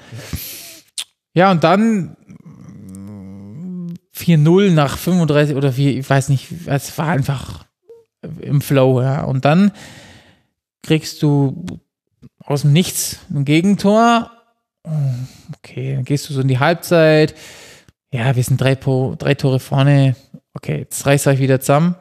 Ja, 1.34 1.50
und 1.50 1.64
dann 1.64 2.16
4-0 4.16 4.70
nach 4.72 4.98
35 4.98 5.56
oder 5.56 5.72
4, 5.72 5.98
ich 5.98 6.08
weiß 6.08 6.28
nicht, 6.28 6.48
es 6.66 6.98
war 6.98 7.08
einfach 7.08 7.66
im 8.40 8.60
Flow, 8.60 9.00
ja. 9.00 9.24
Und 9.24 9.44
dann 9.44 9.72
kriegst 10.82 11.22
du 11.22 11.64
aus 12.38 12.62
dem 12.62 12.72
Nichts 12.72 13.18
ein 13.30 13.44
Gegentor. 13.44 14.30
Okay, 15.58 15.94
dann 15.94 16.04
gehst 16.04 16.28
du 16.28 16.34
so 16.34 16.40
in 16.40 16.48
die 16.48 16.58
Halbzeit. 16.58 17.34
Ja, 18.12 18.34
wir 18.34 18.42
sind 18.42 18.60
drei, 18.60 18.74
drei 18.74 19.34
Tore 19.34 19.60
vorne. 19.60 20.16
Okay, 20.54 20.78
jetzt 20.78 21.04
reißt 21.04 21.26
euch 21.26 21.38
wieder 21.38 21.60
zusammen. 21.60 21.94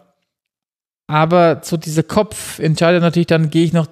Aber 1.07 1.61
so 1.64 1.77
dieser 1.77 2.03
Kopf 2.03 2.59
entscheidet 2.59 3.01
natürlich 3.01 3.27
dann, 3.27 3.49
gehe 3.49 3.64
ich 3.64 3.73
noch 3.73 3.88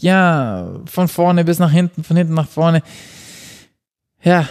ja, 0.00 0.80
von 0.86 1.08
vorne 1.08 1.44
bis 1.44 1.58
nach 1.58 1.70
hinten, 1.70 2.04
von 2.04 2.16
hinten 2.16 2.34
nach 2.34 2.48
vorne. 2.48 2.82
Ja, 4.22 4.48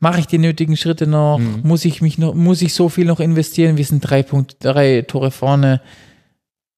mache 0.00 0.20
ich 0.20 0.26
die 0.26 0.38
nötigen 0.38 0.76
Schritte 0.76 1.06
noch? 1.06 1.38
Mhm. 1.38 1.60
Muss 1.62 1.84
ich 1.84 2.02
mich 2.02 2.18
noch, 2.18 2.34
muss 2.34 2.62
ich 2.62 2.74
so 2.74 2.88
viel 2.88 3.06
noch 3.06 3.20
investieren? 3.20 3.76
Wir 3.76 3.84
sind 3.84 4.00
drei 4.00 4.22
Punkte, 4.22 4.56
drei 4.60 5.02
Tore 5.02 5.30
vorne. 5.30 5.80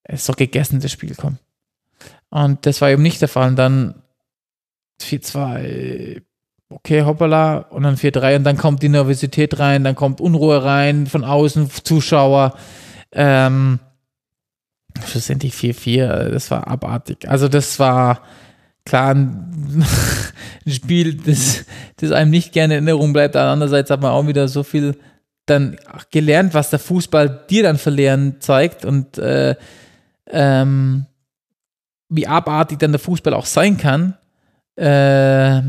Es 0.03 0.21
ist 0.21 0.29
doch 0.29 0.35
gegessen, 0.35 0.79
das 0.79 0.91
Spiel, 0.91 1.15
komm. 1.15 1.37
Und 2.29 2.65
das 2.65 2.81
war 2.81 2.89
eben 2.89 3.03
nicht 3.03 3.21
der 3.21 3.27
Fall. 3.27 3.49
Und 3.49 3.55
dann 3.55 3.95
4-2, 5.01 6.21
okay, 6.69 7.03
hoppala, 7.03 7.57
und 7.57 7.83
dann 7.83 7.95
4-3 7.95 8.37
und 8.37 8.43
dann 8.43 8.57
kommt 8.57 8.83
die 8.83 8.89
Nervosität 8.89 9.59
rein, 9.59 9.83
dann 9.83 9.95
kommt 9.95 10.21
Unruhe 10.21 10.63
rein, 10.63 11.07
von 11.07 11.23
außen, 11.23 11.69
Zuschauer. 11.83 12.55
Ähm, 13.11 13.79
schlussendlich 15.05 15.53
4-4, 15.53 16.29
das 16.29 16.51
war 16.51 16.67
abartig. 16.67 17.27
Also 17.27 17.47
das 17.47 17.79
war 17.79 18.21
klar 18.85 19.11
ein, 19.15 19.85
Spiel, 20.67 21.15
das, 21.15 21.65
das 21.97 22.11
einem 22.11 22.31
nicht 22.31 22.51
gerne 22.53 22.77
in 22.77 22.87
Erinnerung 22.87 23.13
bleibt. 23.13 23.35
Andererseits 23.35 23.89
hat 23.89 24.01
man 24.01 24.11
auch 24.11 24.27
wieder 24.27 24.47
so 24.47 24.63
viel 24.63 24.97
dann 25.45 25.77
gelernt, 26.11 26.53
was 26.53 26.69
der 26.69 26.79
Fußball 26.79 27.45
dir 27.49 27.63
dann 27.63 27.77
verlieren 27.77 28.35
zeigt 28.39 28.85
und 28.85 29.17
äh, 29.17 29.55
ähm, 30.27 31.05
wie 32.07 32.27
abartig 32.27 32.79
dann 32.79 32.91
der 32.91 32.99
Fußball 32.99 33.33
auch 33.33 33.45
sein 33.45 33.77
kann, 33.77 34.15
äh, 34.75 35.61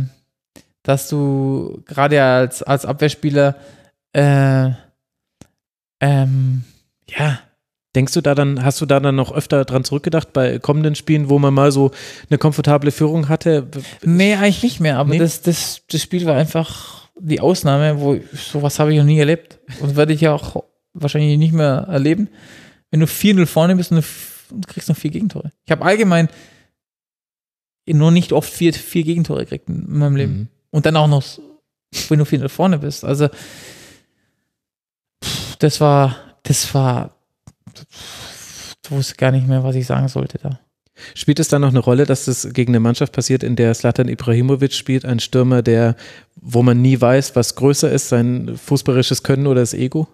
dass 0.82 1.08
du 1.08 1.82
gerade 1.86 2.22
als, 2.22 2.62
als 2.62 2.84
Abwehrspieler 2.84 3.56
äh, 4.12 4.70
ähm, 6.00 6.64
ja, 7.06 7.38
Denkst 7.94 8.12
du 8.12 8.20
da 8.20 8.36
dann, 8.36 8.64
hast 8.64 8.80
du 8.80 8.86
da 8.86 9.00
dann 9.00 9.16
noch 9.16 9.32
öfter 9.32 9.64
dran 9.64 9.82
zurückgedacht 9.82 10.32
bei 10.32 10.60
kommenden 10.60 10.94
Spielen, 10.94 11.28
wo 11.28 11.40
man 11.40 11.52
mal 11.52 11.72
so 11.72 11.90
eine 12.28 12.38
komfortable 12.38 12.92
Führung 12.92 13.28
hatte? 13.28 13.66
Nee, 14.04 14.34
eigentlich 14.34 14.62
nicht 14.62 14.80
mehr, 14.80 14.98
aber 14.98 15.10
nee? 15.10 15.18
das, 15.18 15.42
das, 15.42 15.82
das 15.90 16.00
Spiel 16.00 16.24
war 16.24 16.36
einfach 16.36 17.08
die 17.18 17.40
Ausnahme, 17.40 18.00
wo 18.00 18.18
sowas 18.32 18.78
habe 18.78 18.92
ich 18.92 18.98
noch 18.98 19.04
nie 19.04 19.18
erlebt 19.18 19.58
und 19.80 19.96
werde 19.96 20.12
ich 20.12 20.20
ja 20.20 20.32
auch 20.32 20.64
wahrscheinlich 20.94 21.36
nicht 21.36 21.52
mehr 21.52 21.86
erleben. 21.88 22.28
Wenn 22.90 23.00
du 23.00 23.06
4-0 23.06 23.46
vorne 23.46 23.74
bist 23.76 23.90
und 23.90 24.04
du 24.50 24.68
kriegst 24.68 24.88
noch 24.88 24.96
vier 24.96 25.10
Gegentore. 25.10 25.50
Ich 25.64 25.72
habe 25.72 25.84
allgemein 25.84 26.28
nur 27.88 28.10
nicht 28.10 28.32
oft 28.32 28.52
vier, 28.52 28.72
vier 28.72 29.02
Gegentore 29.02 29.40
gekriegt 29.40 29.68
in 29.68 29.98
meinem 29.98 30.16
Leben. 30.16 30.32
Mhm. 30.32 30.48
Und 30.70 30.86
dann 30.86 30.96
auch 30.96 31.08
noch, 31.08 31.24
wenn 32.08 32.18
du 32.18 32.24
4-0 32.24 32.48
vorne 32.48 32.78
bist. 32.78 33.04
Also, 33.04 33.28
das 35.58 35.80
war, 35.80 36.16
das 36.44 36.72
war 36.74 37.16
wusste 38.90 39.14
gar 39.16 39.30
nicht 39.30 39.46
mehr, 39.46 39.62
was 39.62 39.76
ich 39.76 39.86
sagen 39.86 40.08
sollte 40.08 40.38
da. 40.38 40.58
Spielt 41.14 41.40
es 41.40 41.48
da 41.48 41.58
noch 41.58 41.68
eine 41.68 41.78
Rolle, 41.78 42.04
dass 42.04 42.26
das 42.26 42.52
gegen 42.52 42.72
eine 42.72 42.80
Mannschaft 42.80 43.12
passiert, 43.12 43.42
in 43.42 43.56
der 43.56 43.72
Slatan 43.74 44.08
Ibrahimovic 44.08 44.72
spielt, 44.72 45.04
ein 45.04 45.20
Stürmer, 45.20 45.62
der, 45.62 45.96
wo 46.36 46.62
man 46.62 46.82
nie 46.82 47.00
weiß, 47.00 47.36
was 47.36 47.54
größer 47.54 47.90
ist, 47.90 48.08
sein 48.08 48.56
fußballerisches 48.56 49.22
Können 49.22 49.46
oder 49.46 49.60
das 49.60 49.72
Ego? 49.72 50.08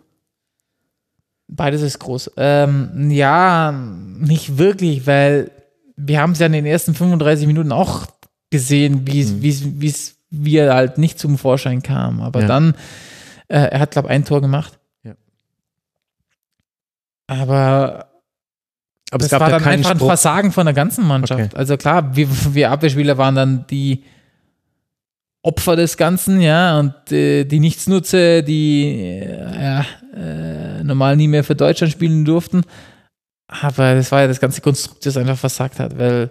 Beides 1.49 1.83
ist 1.83 1.99
groß. 1.99 2.33
Ähm, 2.37 3.11
ja, 3.11 3.73
nicht 3.73 4.59
wirklich, 4.59 5.07
weil 5.07 5.51
wir 5.97 6.20
haben 6.20 6.33
es 6.33 6.39
ja 6.39 6.47
in 6.47 6.53
den 6.53 6.66
ersten 6.66 6.95
35 6.95 7.47
Minuten 7.47 7.73
auch 7.73 8.07
gesehen, 8.51 9.07
wie 9.07 9.24
mhm. 9.24 9.83
es, 9.83 10.16
wie 10.31 10.57
er 10.57 10.74
halt 10.74 10.99
nicht 10.99 11.19
zum 11.19 11.39
Vorschein 11.39 11.83
kam. 11.83 12.20
Aber 12.20 12.43
ja. 12.43 12.47
dann, 12.47 12.74
äh, 13.49 13.59
er 13.59 13.81
hat, 13.81 13.93
glaube 13.93 14.09
ich, 14.09 14.12
ein 14.12 14.24
Tor 14.24 14.41
gemacht. 14.41 14.78
Aber, 17.27 18.07
aber 19.11 19.24
es 19.24 19.32
war 19.32 19.51
dann 19.51 19.65
einfach 19.65 19.90
Spruch. 19.90 20.03
ein 20.03 20.09
Versagen 20.09 20.53
von 20.53 20.66
der 20.66 20.74
ganzen 20.74 21.07
Mannschaft. 21.07 21.40
Okay. 21.40 21.57
Also 21.57 21.77
klar, 21.77 22.15
wir, 22.15 22.28
wir 22.55 22.70
Abwehrspieler 22.70 23.19
waren 23.19 23.35
dann 23.35 23.66
die 23.69 24.05
Opfer 25.43 25.77
des 25.77 25.97
Ganzen, 25.97 26.40
ja, 26.40 26.78
und 26.81 27.12
äh, 27.12 27.44
die 27.44 27.61
Nichtsnutze, 27.61 28.43
die 28.43 29.23
äh, 29.23 29.82
äh, 30.15 30.82
normal 30.82 31.16
nie 31.16 31.28
mehr 31.28 31.44
für 31.44 31.55
Deutschland 31.55 31.93
spielen 31.93 32.24
durften. 32.24 32.62
Aber 33.47 33.94
das 33.94 34.11
war 34.11 34.23
ja 34.23 34.27
das 34.27 34.40
ganze 34.40 34.61
Konstrukt, 34.61 35.07
das 35.07 35.16
einfach 35.16 35.39
versagt 35.39 35.78
hat, 35.78 35.97
weil 35.98 36.31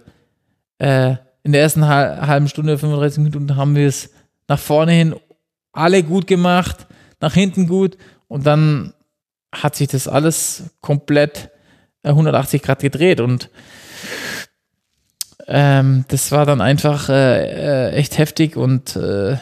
äh, 0.80 1.15
in 1.43 1.51
der 1.51 1.61
ersten 1.61 1.88
halben 1.88 2.49
Stunde, 2.49 2.77
35 2.77 3.23
Minuten 3.23 3.55
haben 3.55 3.76
wir 3.76 3.88
es 3.88 4.09
nach 4.47 4.59
vorne 4.59 4.91
hin 4.91 5.15
alle 5.72 6.03
gut 6.03 6.27
gemacht, 6.27 6.88
nach 7.22 7.34
hinten 7.34 7.67
gut 7.67 7.97
und 8.27 8.45
dann 8.45 8.93
hat 9.64 9.76
sich 9.76 9.88
das 9.88 10.07
alles 10.07 10.64
komplett 10.82 11.49
180 12.03 12.61
äh, 12.61 12.65
Grad 12.65 12.80
gedreht 12.80 13.19
und 13.19 13.49
ähm, 15.48 16.06
das 16.07 16.32
war 16.32 16.45
dann 16.45 16.61
einfach 16.61 17.10
äh, 17.10 17.90
äh, 17.90 17.91
echt 17.91 18.18
heftig 18.18 18.57
und 18.57 18.95
äh, 18.95 19.38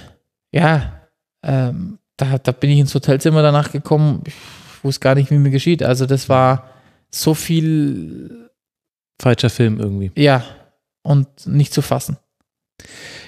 ja, 0.52 1.02
ähm, 1.44 2.00
da, 2.18 2.38
da 2.38 2.52
bin 2.52 2.70
ich 2.70 2.80
ins 2.80 2.94
Hotelzimmer 2.94 3.42
danach 3.42 3.72
gekommen. 3.72 4.24
Ich 4.26 4.34
wusste 4.84 5.00
gar 5.00 5.16
nicht, 5.16 5.32
wie 5.32 5.38
mir 5.38 5.50
geschieht. 5.50 5.82
Also 5.82 6.06
das 6.06 6.30
war 6.30 6.70
so 7.10 7.34
viel 7.34 8.50
falscher 9.22 9.50
Film 9.50 9.80
irgendwie. 9.80 10.12
Ja, 10.16 10.44
und 11.04 11.28
nicht 11.48 11.74
zu 11.74 11.82
fassen. 11.82 12.18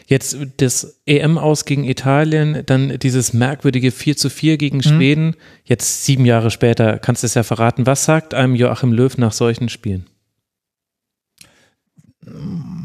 Jetzt 0.07 0.37
das 0.57 1.01
EM 1.05 1.37
aus 1.37 1.65
gegen 1.65 1.83
Italien, 1.83 2.63
dann 2.65 2.99
dieses 2.99 3.33
merkwürdige 3.33 3.91
4 3.91 4.17
zu 4.17 4.29
4 4.29 4.57
gegen 4.57 4.77
mhm. 4.77 4.83
Schweden. 4.83 5.25
Mhm. 5.27 5.35
Jetzt 5.63 6.05
sieben 6.05 6.25
Jahre 6.25 6.51
später, 6.51 6.99
kannst 6.99 7.23
du 7.23 7.27
es 7.27 7.33
ja 7.33 7.43
verraten. 7.43 7.85
Was 7.87 8.05
sagt 8.05 8.33
einem 8.33 8.55
Joachim 8.55 8.93
Löw 8.93 9.17
nach 9.17 9.31
solchen 9.31 9.69
Spielen? 9.69 10.05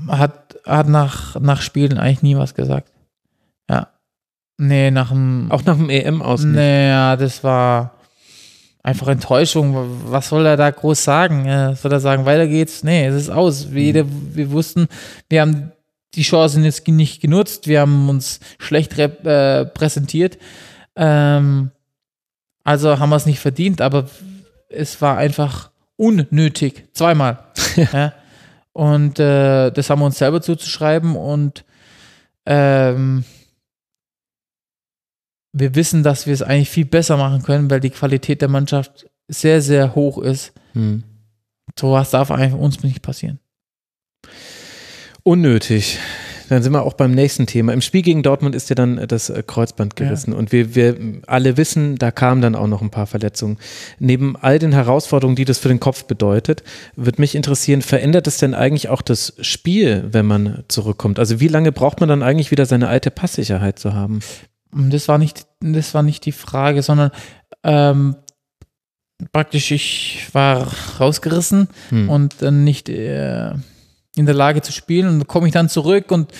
Hat, 0.08 0.58
hat 0.66 0.88
nach, 0.88 1.38
nach 1.40 1.60
Spielen 1.60 1.98
eigentlich 1.98 2.22
nie 2.22 2.36
was 2.36 2.54
gesagt. 2.54 2.90
Ja. 3.68 3.88
Nee, 4.56 4.90
nach 4.90 5.10
dem. 5.10 5.46
Auch 5.50 5.64
nach 5.64 5.76
dem 5.76 5.88
EM 5.88 6.22
aus. 6.22 6.44
Nee, 6.44 6.88
ja, 6.88 7.16
das 7.16 7.44
war 7.44 7.94
einfach 8.82 9.08
Enttäuschung. 9.08 9.74
Was 10.06 10.28
soll 10.28 10.44
er 10.46 10.56
da 10.56 10.70
groß 10.70 11.02
sagen? 11.02 11.76
Soll 11.76 11.92
er 11.92 12.00
sagen, 12.00 12.24
weiter 12.26 12.46
geht's? 12.46 12.82
Nee, 12.82 13.06
es 13.06 13.14
ist 13.14 13.30
aus. 13.30 13.72
Wir, 13.72 14.04
mhm. 14.04 14.34
wir 14.34 14.50
wussten, 14.50 14.88
wir 15.28 15.42
haben 15.42 15.72
die 16.14 16.22
Chancen 16.22 16.64
jetzt 16.64 16.86
nicht 16.88 17.20
genutzt. 17.20 17.68
Wir 17.68 17.80
haben 17.80 18.08
uns 18.08 18.40
schlecht 18.58 18.98
äh, 18.98 19.66
präsentiert. 19.66 20.38
Ähm, 20.96 21.70
also 22.64 22.98
haben 22.98 23.10
wir 23.10 23.16
es 23.16 23.26
nicht 23.26 23.40
verdient, 23.40 23.80
aber 23.80 24.08
es 24.68 25.00
war 25.00 25.16
einfach 25.16 25.70
unnötig. 25.96 26.88
Zweimal. 26.92 27.44
ja. 27.76 28.12
Und 28.72 29.18
äh, 29.18 29.70
das 29.70 29.90
haben 29.90 30.00
wir 30.00 30.06
uns 30.06 30.18
selber 30.18 30.40
zuzuschreiben 30.40 31.16
und 31.16 31.64
ähm, 32.46 33.24
wir 35.52 35.74
wissen, 35.74 36.02
dass 36.02 36.26
wir 36.26 36.34
es 36.34 36.42
eigentlich 36.42 36.70
viel 36.70 36.84
besser 36.84 37.16
machen 37.16 37.42
können, 37.42 37.70
weil 37.70 37.80
die 37.80 37.90
Qualität 37.90 38.40
der 38.40 38.48
Mannschaft 38.48 39.10
sehr, 39.26 39.60
sehr 39.60 39.94
hoch 39.94 40.18
ist. 40.18 40.52
Hm. 40.72 41.02
Sowas 41.78 42.10
darf 42.10 42.30
einfach 42.30 42.58
uns 42.58 42.82
nicht 42.82 43.02
passieren. 43.02 43.40
Unnötig. 45.22 45.98
Dann 46.50 46.64
sind 46.64 46.72
wir 46.72 46.82
auch 46.82 46.94
beim 46.94 47.12
nächsten 47.12 47.46
Thema. 47.46 47.72
Im 47.72 47.80
Spiel 47.80 48.02
gegen 48.02 48.24
Dortmund 48.24 48.56
ist 48.56 48.68
ja 48.70 48.74
dann 48.74 49.06
das 49.06 49.30
äh, 49.30 49.42
Kreuzband 49.46 49.94
gerissen. 49.94 50.32
Ja. 50.32 50.38
Und 50.38 50.50
wir, 50.50 50.74
wir 50.74 50.96
alle 51.28 51.56
wissen, 51.56 51.94
da 51.96 52.10
kamen 52.10 52.42
dann 52.42 52.56
auch 52.56 52.66
noch 52.66 52.82
ein 52.82 52.90
paar 52.90 53.06
Verletzungen. 53.06 53.56
Neben 54.00 54.34
all 54.36 54.58
den 54.58 54.72
Herausforderungen, 54.72 55.36
die 55.36 55.44
das 55.44 55.58
für 55.58 55.68
den 55.68 55.78
Kopf 55.78 56.04
bedeutet, 56.04 56.64
wird 56.96 57.20
mich 57.20 57.36
interessieren, 57.36 57.82
verändert 57.82 58.26
es 58.26 58.38
denn 58.38 58.54
eigentlich 58.54 58.88
auch 58.88 59.00
das 59.00 59.34
Spiel, 59.40 60.08
wenn 60.10 60.26
man 60.26 60.64
zurückkommt? 60.66 61.20
Also 61.20 61.38
wie 61.38 61.48
lange 61.48 61.70
braucht 61.70 62.00
man 62.00 62.08
dann 62.08 62.24
eigentlich 62.24 62.50
wieder 62.50 62.66
seine 62.66 62.88
alte 62.88 63.12
Passsicherheit 63.12 63.78
zu 63.78 63.94
haben? 63.94 64.18
Das 64.72 65.06
war 65.06 65.18
nicht, 65.18 65.46
das 65.60 65.94
war 65.94 66.02
nicht 66.02 66.26
die 66.26 66.32
Frage, 66.32 66.82
sondern 66.82 67.12
ähm, 67.62 68.16
praktisch 69.32 69.70
ich 69.70 70.26
war 70.32 70.66
rausgerissen 70.98 71.68
hm. 71.90 72.08
und 72.08 72.36
dann 72.40 72.64
nicht 72.64 72.88
äh, 72.88 73.52
in 74.20 74.26
der 74.26 74.34
Lage 74.34 74.62
zu 74.62 74.72
spielen. 74.72 75.08
Und 75.08 75.26
komme 75.26 75.48
ich 75.48 75.52
dann 75.52 75.68
zurück 75.68 76.12
und 76.12 76.32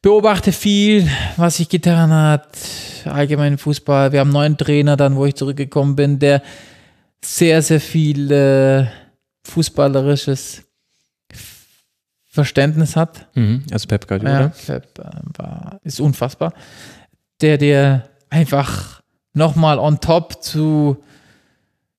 beobachte 0.00 0.52
viel, 0.52 1.08
was 1.36 1.56
sich 1.56 1.68
getan 1.68 2.10
hat. 2.10 2.48
Allgemein 3.04 3.58
Fußball. 3.58 4.12
Wir 4.12 4.20
haben 4.20 4.28
einen 4.28 4.34
neuen 4.34 4.56
Trainer 4.56 4.96
dann, 4.96 5.16
wo 5.16 5.26
ich 5.26 5.34
zurückgekommen 5.34 5.96
bin, 5.96 6.18
der 6.18 6.42
sehr, 7.22 7.62
sehr 7.62 7.80
viel 7.80 8.30
äh, 8.30 8.86
fußballerisches 9.44 10.62
Verständnis 12.26 12.94
hat. 12.94 13.26
Mhm, 13.34 13.64
also 13.72 13.88
Pep 13.88 14.06
Guardiola. 14.06 14.40
Ja, 14.40 14.52
Pep 14.66 14.98
äh, 14.98 15.02
war, 15.36 15.80
ist 15.82 16.00
unfassbar. 16.00 16.52
Der 17.40 17.58
dir 17.58 18.04
einfach 18.30 19.02
nochmal 19.32 19.78
on 19.78 20.00
top 20.00 20.42
zu 20.42 21.02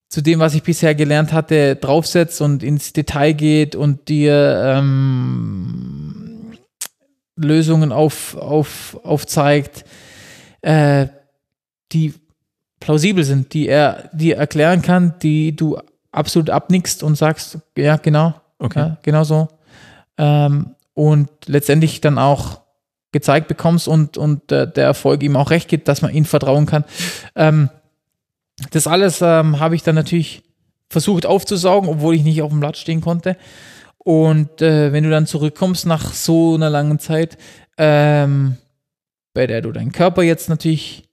zu 0.10 0.22
dem, 0.22 0.40
was 0.40 0.56
ich 0.56 0.64
bisher 0.64 0.95
gelernt 0.95 1.31
hatte, 1.31 1.76
draufsetzt 1.76 2.41
und 2.41 2.64
ins 2.64 2.94
Detail 2.94 3.34
geht 3.34 3.76
und 3.76 4.10
dir 4.10 4.61
ähm, 4.65 6.57
Lösungen 7.36 7.91
auf, 7.91 8.36
auf, 8.36 8.99
aufzeigt, 9.03 9.86
äh, 10.61 11.07
die 11.91 12.15
plausibel 12.80 13.23
sind, 13.23 13.53
die 13.53 13.68
er 13.68 14.10
dir 14.11 14.38
erklären 14.38 14.81
kann, 14.81 15.14
die 15.22 15.56
du 15.56 15.77
absolut 16.11 16.49
abnickst 16.49 17.03
und 17.03 17.15
sagst, 17.15 17.60
ja, 17.77 17.98
genau, 17.98 18.34
okay. 18.57 18.80
Ja, 18.80 18.98
genau 19.03 19.23
so. 19.23 19.48
Ähm, 20.18 20.76
und 20.95 21.30
letztendlich 21.45 22.02
dann 22.02 22.18
auch 22.18 22.61
gezeigt 23.11 23.48
bekommst 23.48 23.88
und, 23.88 24.18
und 24.18 24.52
äh, 24.52 24.72
der 24.72 24.86
Erfolg 24.86 25.23
ihm 25.23 25.36
auch 25.36 25.52
recht 25.52 25.68
gibt, 25.69 25.88
dass 25.88 26.02
man 26.02 26.14
ihm 26.14 26.26
vertrauen 26.26 26.65
kann. 26.65 26.84
Ähm, 27.36 27.69
das 28.72 28.88
alles 28.88 29.22
ähm, 29.22 29.60
habe 29.60 29.76
ich 29.76 29.84
dann 29.84 29.95
natürlich 29.95 30.44
versucht 30.90 31.26
aufzusaugen, 31.26 31.90
obwohl 31.90 32.15
ich 32.15 32.23
nicht 32.23 32.41
auf 32.41 32.49
dem 32.49 32.60
Blatt 32.60 32.77
stehen 32.77 33.02
konnte. 33.02 33.38
Und 33.98 34.61
äh, 34.61 34.91
wenn 34.91 35.03
du 35.03 35.10
dann 35.10 35.27
zurückkommst 35.27 35.86
nach 35.86 36.14
so 36.14 36.56
einer 36.56 36.69
langen 36.69 36.99
Zeit, 36.99 37.38
ähm, 37.77 38.57
bei 39.34 39.45
der 39.45 39.61
du 39.61 39.72
deinen 39.72 39.91
Körper 39.91 40.23
jetzt 40.23 40.49
natürlich 40.49 41.10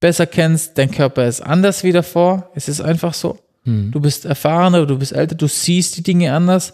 besser 0.00 0.26
kennst, 0.26 0.78
dein 0.78 0.90
Körper 0.90 1.26
ist 1.26 1.40
anders 1.40 1.84
wie 1.84 1.92
davor. 1.92 2.50
Es 2.54 2.68
ist 2.68 2.80
einfach 2.80 3.14
so. 3.14 3.38
Hm. 3.64 3.90
Du 3.92 4.00
bist 4.00 4.24
erfahrener, 4.24 4.86
du 4.86 4.98
bist 4.98 5.12
älter, 5.12 5.34
du 5.34 5.46
siehst 5.46 5.96
die 5.96 6.02
Dinge 6.02 6.32
anders. 6.32 6.72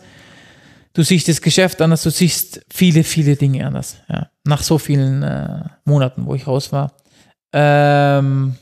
Du 0.94 1.03
siehst 1.03 1.28
das 1.28 1.43
Geschäft 1.43 1.82
anders, 1.82 2.05
du 2.05 2.11
siehst 2.11 2.65
viele, 2.73 3.05
viele 3.05 3.36
Dinge 3.36 3.66
anders. 3.66 3.98
Ja. 4.09 4.31
Nach 4.44 4.62
so 4.62 4.78
vielen 4.78 5.23
äh, 5.23 5.65
Monaten, 5.85 6.24
wo 6.24 6.35
ich 6.35 6.47
raus 6.47 6.73
war. 6.73 6.93
Ähm, 7.53 8.57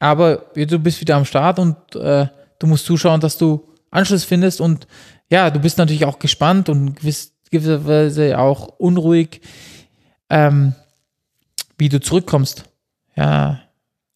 aber 0.00 0.46
du 0.56 0.78
bist 0.78 1.00
wieder 1.00 1.14
am 1.14 1.24
Start 1.24 1.60
und 1.60 1.76
äh, 1.94 2.26
du 2.58 2.66
musst 2.66 2.86
zuschauen, 2.86 3.20
dass 3.20 3.38
du 3.38 3.68
Anschluss 3.92 4.24
findest 4.24 4.60
und 4.60 4.88
ja, 5.30 5.50
du 5.50 5.60
bist 5.60 5.78
natürlich 5.78 6.04
auch 6.04 6.18
gespannt 6.18 6.68
und 6.68 6.96
gewiss, 6.96 7.34
gewisserweise 7.50 8.38
auch 8.38 8.66
unruhig, 8.78 9.40
ähm, 10.28 10.74
wie 11.78 11.88
du 11.88 12.00
zurückkommst. 12.00 12.64
Ja. 13.14 13.60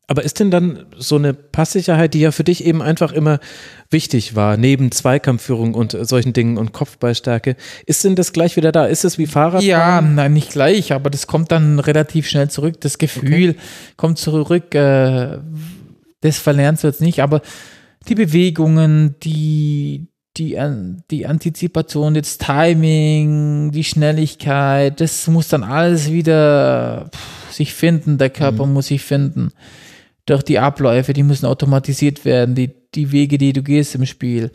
Aber 0.06 0.22
ist 0.22 0.38
denn 0.38 0.50
dann 0.50 0.84
so 0.98 1.16
eine 1.16 1.32
Passsicherheit, 1.32 2.12
die 2.12 2.20
ja 2.20 2.30
für 2.30 2.44
dich 2.44 2.64
eben 2.64 2.82
einfach 2.82 3.12
immer 3.12 3.40
wichtig 3.88 4.36
war, 4.36 4.58
neben 4.58 4.90
Zweikampfführung 4.90 5.72
und 5.74 5.96
solchen 5.98 6.34
Dingen 6.34 6.58
und 6.58 6.72
Kopfballstärke, 6.72 7.56
ist 7.86 8.04
denn 8.04 8.14
das 8.14 8.34
gleich 8.34 8.56
wieder 8.56 8.70
da? 8.70 8.84
Ist 8.84 9.04
es 9.04 9.16
wie 9.16 9.26
Fahrradfahren? 9.26 9.66
Ja, 9.66 10.00
nein, 10.02 10.34
nicht 10.34 10.50
gleich, 10.50 10.92
aber 10.92 11.08
das 11.08 11.26
kommt 11.26 11.52
dann 11.52 11.78
relativ 11.78 12.28
schnell 12.28 12.50
zurück. 12.50 12.80
Das 12.80 12.98
Gefühl 12.98 13.50
okay. 13.50 13.60
kommt 13.96 14.18
zurück. 14.18 14.74
Äh, 14.74 15.38
das 16.20 16.38
verlernt 16.38 16.82
wird 16.82 16.94
es 16.94 17.00
nicht, 17.00 17.22
aber 17.22 17.40
die 18.08 18.14
Bewegungen, 18.14 19.14
die, 19.22 20.08
die, 20.36 20.58
die 21.10 21.26
Antizipation, 21.26 22.14
das 22.14 22.36
Timing, 22.36 23.70
die 23.70 23.84
Schnelligkeit, 23.84 25.00
das 25.00 25.26
muss 25.28 25.48
dann 25.48 25.62
alles 25.62 26.10
wieder 26.12 27.10
sich 27.50 27.72
finden. 27.72 28.18
Der 28.18 28.30
Körper 28.30 28.66
mhm. 28.66 28.74
muss 28.74 28.88
sich 28.88 29.02
finden. 29.02 29.50
Durch 30.26 30.42
die 30.42 30.58
Abläufe, 30.58 31.12
die 31.12 31.22
müssen 31.22 31.46
automatisiert 31.46 32.24
werden, 32.24 32.54
die, 32.54 32.70
die 32.94 33.12
Wege, 33.12 33.38
die 33.38 33.52
du 33.52 33.62
gehst 33.62 33.94
im 33.94 34.06
Spiel. 34.06 34.50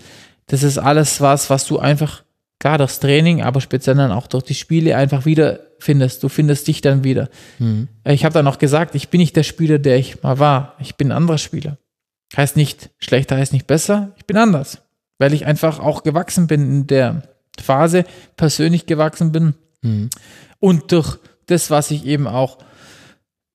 Das 0.47 0.63
ist 0.63 0.77
alles 0.77 1.21
was, 1.21 1.49
was 1.49 1.65
du 1.65 1.77
einfach, 1.77 2.23
klar, 2.59 2.79
durchs 2.79 2.99
Training, 2.99 3.43
aber 3.43 3.61
speziell 3.61 3.95
dann 3.95 4.11
auch 4.11 4.27
durch 4.27 4.43
die 4.43 4.55
Spiele 4.55 4.95
einfach 4.95 5.25
wieder 5.25 5.59
findest. 5.77 6.23
Du 6.23 6.29
findest 6.29 6.67
dich 6.67 6.81
dann 6.81 7.03
wieder. 7.03 7.29
Mhm. 7.59 7.87
Ich 8.03 8.25
habe 8.25 8.33
dann 8.33 8.47
auch 8.47 8.57
gesagt, 8.57 8.95
ich 8.95 9.09
bin 9.09 9.19
nicht 9.19 9.35
der 9.35 9.43
Spieler, 9.43 9.77
der 9.77 9.97
ich 9.97 10.23
mal 10.23 10.39
war. 10.39 10.75
Ich 10.79 10.95
bin 10.95 11.09
ein 11.11 11.17
anderer 11.17 11.37
Spieler. 11.37 11.77
Heißt 12.35 12.57
nicht 12.57 12.89
schlechter, 12.97 13.37
heißt 13.37 13.53
nicht 13.53 13.67
besser. 13.67 14.11
Ich 14.17 14.25
bin 14.25 14.37
anders, 14.37 14.81
weil 15.17 15.33
ich 15.33 15.45
einfach 15.45 15.79
auch 15.79 16.03
gewachsen 16.03 16.47
bin 16.47 16.61
in 16.61 16.87
der 16.87 17.23
Phase, 17.59 18.05
persönlich 18.37 18.85
gewachsen 18.85 19.31
bin. 19.31 19.53
Mhm. 19.81 20.09
Und 20.59 20.91
durch 20.91 21.17
das, 21.45 21.71
was 21.71 21.91
ich 21.91 22.05
eben 22.05 22.27
auch 22.27 22.57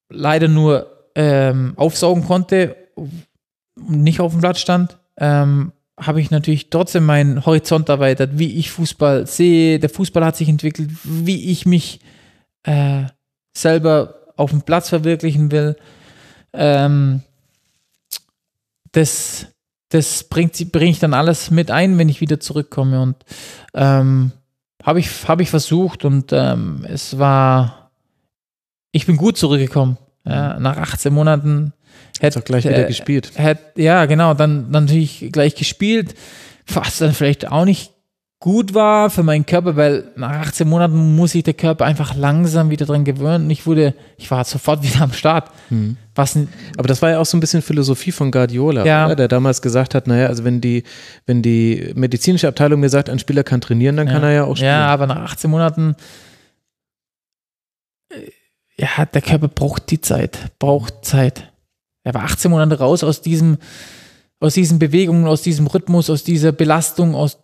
leider 0.08 0.48
nur 0.48 0.93
ähm, 1.14 1.74
aufsaugen 1.76 2.24
konnte, 2.24 2.76
nicht 3.76 4.20
auf 4.20 4.32
dem 4.32 4.40
Platz 4.40 4.60
stand, 4.60 4.98
ähm, 5.16 5.72
habe 5.98 6.20
ich 6.20 6.30
natürlich 6.30 6.70
trotzdem 6.70 7.06
meinen 7.06 7.46
Horizont 7.46 7.88
erweitert, 7.88 8.38
wie 8.38 8.58
ich 8.58 8.70
Fußball 8.70 9.26
sehe. 9.26 9.78
Der 9.78 9.90
Fußball 9.90 10.24
hat 10.24 10.36
sich 10.36 10.48
entwickelt, 10.48 10.90
wie 11.04 11.50
ich 11.50 11.66
mich 11.66 12.00
äh, 12.64 13.04
selber 13.56 14.32
auf 14.36 14.50
dem 14.50 14.62
Platz 14.62 14.88
verwirklichen 14.88 15.52
will. 15.52 15.76
Ähm, 16.52 17.22
das 18.90 19.46
das 19.94 20.24
bringt 20.24 20.72
bringe 20.72 20.90
ich 20.90 20.98
dann 20.98 21.14
alles 21.14 21.52
mit 21.52 21.70
ein, 21.70 21.98
wenn 21.98 22.08
ich 22.08 22.20
wieder 22.20 22.40
zurückkomme. 22.40 23.00
Und 23.00 23.16
ähm, 23.74 24.32
habe 24.82 24.98
ich, 24.98 25.28
hab 25.28 25.40
ich 25.40 25.50
versucht 25.50 26.04
und 26.04 26.32
ähm, 26.32 26.84
es 26.88 27.16
war, 27.16 27.92
ich 28.90 29.06
bin 29.06 29.16
gut 29.16 29.38
zurückgekommen. 29.38 29.98
Ja, 30.24 30.58
nach 30.58 30.76
18 30.76 31.12
Monaten 31.12 31.72
Hätte 32.20 32.38
auch 32.38 32.44
gleich 32.44 32.64
wieder 32.64 32.84
äh, 32.84 32.86
gespielt. 32.86 33.32
Hätte, 33.34 33.80
ja, 33.80 34.06
genau, 34.06 34.34
dann, 34.34 34.70
dann 34.72 34.84
natürlich 34.84 35.28
gleich 35.32 35.54
gespielt, 35.54 36.14
was 36.72 36.98
dann 36.98 37.12
vielleicht 37.12 37.50
auch 37.50 37.64
nicht 37.64 37.90
gut 38.38 38.74
war 38.74 39.08
für 39.08 39.22
meinen 39.22 39.46
Körper, 39.46 39.74
weil 39.74 40.04
nach 40.16 40.30
18 40.30 40.68
Monaten 40.68 41.16
muss 41.16 41.32
sich 41.32 41.44
der 41.44 41.54
Körper 41.54 41.86
einfach 41.86 42.14
langsam 42.14 42.68
wieder 42.68 42.84
dran 42.84 43.04
gewöhnen. 43.04 43.48
Ich 43.48 43.66
wurde, 43.66 43.94
ich 44.18 44.30
war 44.30 44.44
sofort 44.44 44.82
wieder 44.84 45.02
am 45.02 45.12
Start. 45.12 45.50
Hm. 45.70 45.96
Was, 46.14 46.38
Aber 46.76 46.86
das 46.86 47.02
war 47.02 47.10
ja 47.10 47.18
auch 47.18 47.26
so 47.26 47.36
ein 47.36 47.40
bisschen 47.40 47.62
Philosophie 47.62 48.12
von 48.12 48.30
Guardiola, 48.30 48.84
ja. 48.84 49.06
Oder? 49.06 49.16
der 49.16 49.28
damals 49.28 49.62
gesagt 49.62 49.94
hat, 49.94 50.06
naja, 50.06 50.28
also 50.28 50.44
wenn 50.44 50.60
die, 50.60 50.84
wenn 51.26 51.42
die 51.42 51.92
medizinische 51.94 52.46
Abteilung 52.46 52.80
mir 52.80 52.90
sagt, 52.90 53.10
ein 53.10 53.18
Spieler 53.18 53.42
kann 53.42 53.60
trainieren, 53.60 53.96
dann 53.96 54.06
ja. 54.06 54.12
kann 54.12 54.22
er 54.22 54.32
ja 54.32 54.44
auch 54.44 54.56
spielen. 54.56 54.70
Ja, 54.70 54.86
aber 54.86 55.06
nach 55.06 55.32
18 55.32 55.50
Monaten 55.50 55.92
äh, 55.92 56.02
ja, 58.76 59.04
der 59.04 59.22
Körper 59.22 59.48
braucht 59.48 59.90
die 59.90 60.00
Zeit, 60.00 60.52
braucht 60.58 61.04
Zeit. 61.04 61.52
Er 62.02 62.14
war 62.14 62.24
18 62.24 62.50
Monate 62.50 62.78
raus 62.78 63.04
aus 63.04 63.22
diesem, 63.22 63.58
aus 64.40 64.54
diesen 64.54 64.78
Bewegungen, 64.78 65.26
aus 65.26 65.42
diesem 65.42 65.66
Rhythmus, 65.66 66.10
aus 66.10 66.24
dieser 66.24 66.52
Belastung, 66.52 67.14
aus, 67.14 67.38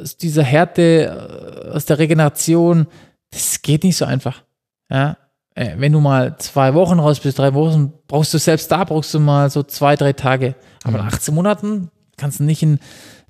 aus 0.00 0.16
dieser 0.16 0.44
Härte, 0.44 1.70
aus 1.72 1.86
der 1.86 1.98
Regeneration. 1.98 2.86
Das 3.30 3.62
geht 3.62 3.82
nicht 3.82 3.96
so 3.96 4.04
einfach. 4.04 4.42
Ja, 4.90 5.16
äh, 5.54 5.74
wenn 5.78 5.92
du 5.92 6.00
mal 6.00 6.36
zwei 6.38 6.74
Wochen 6.74 6.98
raus 6.98 7.20
bist, 7.20 7.38
drei 7.38 7.54
Wochen, 7.54 7.92
brauchst 8.06 8.34
du 8.34 8.38
selbst 8.38 8.70
da, 8.70 8.84
brauchst 8.84 9.14
du 9.14 9.20
mal 9.20 9.50
so 9.50 9.62
zwei, 9.62 9.96
drei 9.96 10.12
Tage. 10.12 10.54
Aber 10.84 10.98
nach 10.98 11.06
18 11.06 11.34
Monaten 11.34 11.90
kannst 12.16 12.40
du 12.40 12.44
nicht 12.44 12.62
in, 12.62 12.78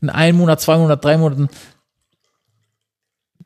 in 0.02 0.10
einem 0.10 0.38
Monat, 0.38 0.60
zwei 0.60 0.76
Monat, 0.76 1.04
drei 1.04 1.16
Monaten 1.16 1.48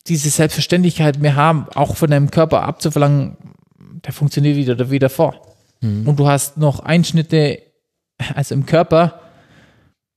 diese 0.07 0.31
Selbstverständlichkeit 0.31 1.19
mehr 1.19 1.37
haben, 1.37 1.67
auch 1.75 1.97
von 1.97 2.11
deinem 2.11 2.31
Körper 2.31 2.63
abzuverlangen, 2.63 3.37
der 4.05 4.13
funktioniert 4.13 4.57
wieder 4.57 4.91
wie 4.91 4.99
davor 4.99 5.41
mhm. 5.81 6.09
und 6.09 6.19
du 6.19 6.29
hast 6.29 6.57
noch 6.57 6.81
Einschnitte, 6.81 7.61
also 8.35 8.55
im 8.55 8.67
Körper, 8.67 9.21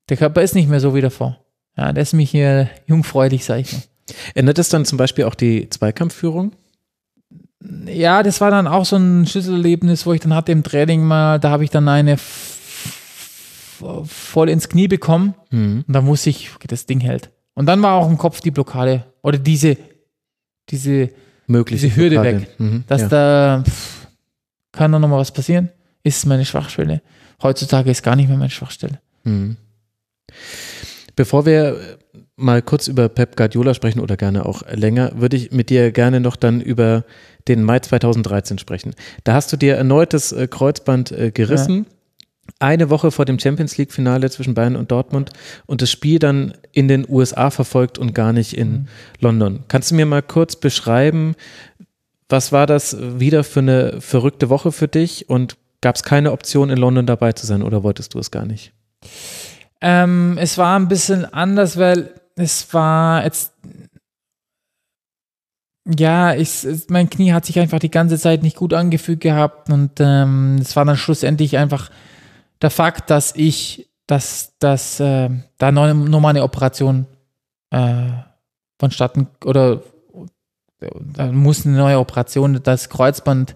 der 0.10 0.18
Körper 0.18 0.42
ist 0.42 0.56
nicht 0.56 0.69
mehr 0.69 0.80
so 0.80 0.95
wie 0.95 1.01
davor. 1.01 1.38
Ja, 1.77 1.93
der 1.93 2.03
ist 2.03 2.14
mich 2.14 2.32
hier 2.32 2.69
jungfräulich, 2.85 3.45
sag 3.45 3.60
ich 3.60 3.74
mal. 3.74 3.82
Ändert 4.35 4.58
das 4.58 4.69
dann 4.69 4.85
zum 4.85 4.98
Beispiel 4.98 5.24
auch 5.26 5.35
die 5.35 5.69
Zweikampfführung? 5.69 6.51
Ja, 7.85 8.24
das 8.24 8.42
war 8.42 8.51
dann 8.51 8.68
auch 8.68 8.85
so 8.85 8.98
ein 8.98 9.26
Schlüsselerlebnis, 9.26 10.06
wo 10.06 10.14
ich 10.14 10.19
dann 10.19 10.34
hatte 10.34 10.51
im 10.51 10.64
Training 10.64 11.03
mal, 11.03 11.40
da 11.40 11.51
habe 11.51 11.64
ich 11.64 11.69
dann 11.69 11.88
eine 11.88 12.18
voll 14.06 14.50
ins 14.50 14.69
Knie 14.69 14.88
bekommen. 14.88 15.35
Mhm. 15.51 15.85
Und 15.88 15.93
dann 15.93 16.08
wusste 16.08 16.30
ich, 16.30 16.53
okay, 16.56 16.68
das 16.68 16.85
Ding 16.85 17.00
hält. 17.00 17.32
Und 17.53 17.66
dann 17.68 17.82
war 17.82 17.93
auch 17.93 18.10
im 18.10 18.18
Kopf 18.18 18.42
die 18.42 18.51
Blockade 18.51 19.06
oder 19.22 19.38
diese, 19.38 19.77
diese, 20.69 21.10
Mögliche 21.52 21.88
diese 21.88 21.96
Hürde 21.96 22.22
weg. 22.24 22.48
Mhm. 22.58 22.84
dass 22.88 23.02
ja. 23.02 23.08
da 23.08 23.64
pff, 23.66 24.08
kann 24.72 24.92
da 24.92 25.00
nochmal 25.00 25.20
was 25.20 25.32
passieren. 25.32 25.70
Ist 26.04 26.26
meine 26.26 26.46
Schwachstelle. 26.46 27.02
Heutzutage 27.44 27.92
ist 27.92 28.04
gar 28.04 28.16
nicht 28.16 28.30
mehr 28.30 28.38
meine 28.38 28.50
Schwachstelle. 28.50 29.00
Mhm. 29.24 29.58
Bevor 31.16 31.46
wir 31.46 31.64
äh, 31.66 31.98
mal 32.36 32.62
kurz 32.62 32.88
über 32.88 33.10
Pep 33.10 33.36
Guardiola 33.36 33.74
sprechen 33.74 34.00
oder 34.00 34.18
gerne 34.18 34.46
auch 34.46 34.64
länger, 34.72 35.12
würde 35.16 35.38
ich 35.38 35.52
mit 35.52 35.70
dir 35.70 35.92
gerne 35.92 36.20
noch 36.20 36.36
dann 36.36 36.62
über 36.62 37.04
den 37.48 37.64
Mai 37.64 37.80
2013 37.80 38.58
sprechen. 38.58 38.94
Da 39.24 39.34
hast 39.34 39.52
du 39.52 39.58
dir 39.58 39.76
erneutes 39.76 40.32
äh, 40.32 40.48
Kreuzband 40.48 41.12
äh, 41.12 41.32
gerissen. 41.32 41.86
Eine 42.60 42.90
Woche 42.90 43.12
vor 43.12 43.26
dem 43.26 43.40
Champions 43.40 43.78
League 43.78 43.92
Finale 43.92 44.30
zwischen 44.30 44.54
Bayern 44.54 44.76
und 44.76 44.92
Dortmund 44.92 45.32
und 45.66 45.82
das 45.82 45.90
Spiel 45.90 46.20
dann 46.20 46.54
in 46.72 46.88
den 46.88 47.06
USA 47.08 47.50
verfolgt 47.50 47.98
und 47.98 48.14
gar 48.14 48.34
nicht 48.34 48.56
in 48.58 48.88
London. 49.20 49.64
Kannst 49.68 49.92
du 49.92 49.96
mir 49.96 50.06
mal 50.06 50.22
kurz 50.22 50.56
beschreiben, 50.56 51.36
was 52.30 52.52
war 52.52 52.66
das 52.66 52.98
wieder 53.00 53.44
für 53.44 53.60
eine 53.60 54.02
verrückte 54.02 54.50
Woche 54.50 54.72
für 54.72 54.88
dich 54.88 55.30
und 55.30 55.58
gab 55.82 55.96
es 55.96 56.04
keine 56.04 56.32
Option 56.32 56.70
in 56.70 56.78
London 56.78 57.06
dabei 57.06 57.34
zu 57.34 57.46
sein 57.46 57.64
oder 57.64 57.84
wolltest 57.84 58.14
du 58.14 58.20
es 58.20 58.32
gar 58.32 58.46
nicht? 58.46 58.74
Ähm, 59.82 60.38
es 60.40 60.58
war 60.58 60.80
ein 60.80 60.88
bisschen 60.88 61.26
anders, 61.26 61.78
weil 61.78 62.14
es 62.36 62.74
war 62.74 63.24
jetzt. 63.24 63.54
Ja, 65.98 66.36
ich, 66.36 66.66
mein 66.90 67.10
Knie 67.10 67.34
hat 67.34 67.46
sich 67.46 67.60
einfach 67.60 67.80
die 67.80 67.90
ganze 67.90 68.20
Zeit 68.20 68.44
nicht 68.44 68.56
gut 68.56 68.74
angefühlt 68.74 69.20
gehabt 69.20 69.72
und 69.72 69.94
ähm, 70.00 70.60
es 70.62 70.76
war 70.76 70.86
dann 70.86 70.96
schlussendlich 70.96 71.58
einfach 71.58 71.90
der 72.62 72.70
Fakt, 72.70 73.10
dass 73.10 73.36
ich, 73.36 73.90
dass, 74.08 74.54
dass 74.60 75.00
äh, 75.00 75.30
da 75.58 75.72
noch, 75.72 75.94
noch 75.94 76.20
mal 76.20 76.30
eine 76.30 76.44
Operation 76.44 77.08
äh, 77.72 78.10
vonstatten 78.80 79.28
oder 79.46 79.82
da 81.14 81.32
muss 81.32 81.66
eine 81.66 81.78
neue 81.78 82.00
Operation, 82.00 82.60
das 82.64 82.90
Kreuzband 82.90 83.56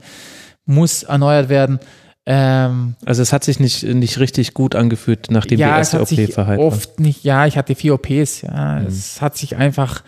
muss 0.65 1.03
erneuert 1.03 1.49
werden. 1.49 1.79
Ähm, 2.27 2.95
Also 3.05 3.21
es 3.21 3.33
hat 3.33 3.43
sich 3.43 3.59
nicht, 3.59 3.83
nicht 3.83 4.19
richtig 4.19 4.53
gut 4.53 4.75
angefühlt, 4.75 5.27
nachdem 5.29 5.57
die 5.57 5.61
ja, 5.61 5.77
erste 5.77 5.97
es 5.97 6.11
hat 6.11 6.19
OP 6.19 6.37
war. 6.37 6.59
oft 6.59 6.99
nicht, 6.99 7.23
ja, 7.23 7.45
ich 7.45 7.57
hatte 7.57 7.75
vier 7.75 7.93
OPs, 7.95 8.41
ja. 8.41 8.79
Mhm. 8.79 8.87
Es 8.87 9.21
hat 9.21 9.37
sich 9.37 9.55
einfach 9.55 10.03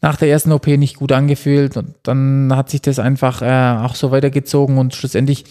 nach 0.00 0.16
der 0.16 0.28
ersten 0.30 0.52
OP 0.52 0.66
nicht 0.66 0.96
gut 0.96 1.12
angefühlt 1.12 1.76
und 1.76 1.94
dann 2.02 2.52
hat 2.54 2.70
sich 2.70 2.82
das 2.82 2.98
einfach 2.98 3.42
äh, 3.42 3.84
auch 3.84 3.94
so 3.94 4.10
weitergezogen 4.10 4.78
und 4.78 4.94
schlussendlich, 4.94 5.44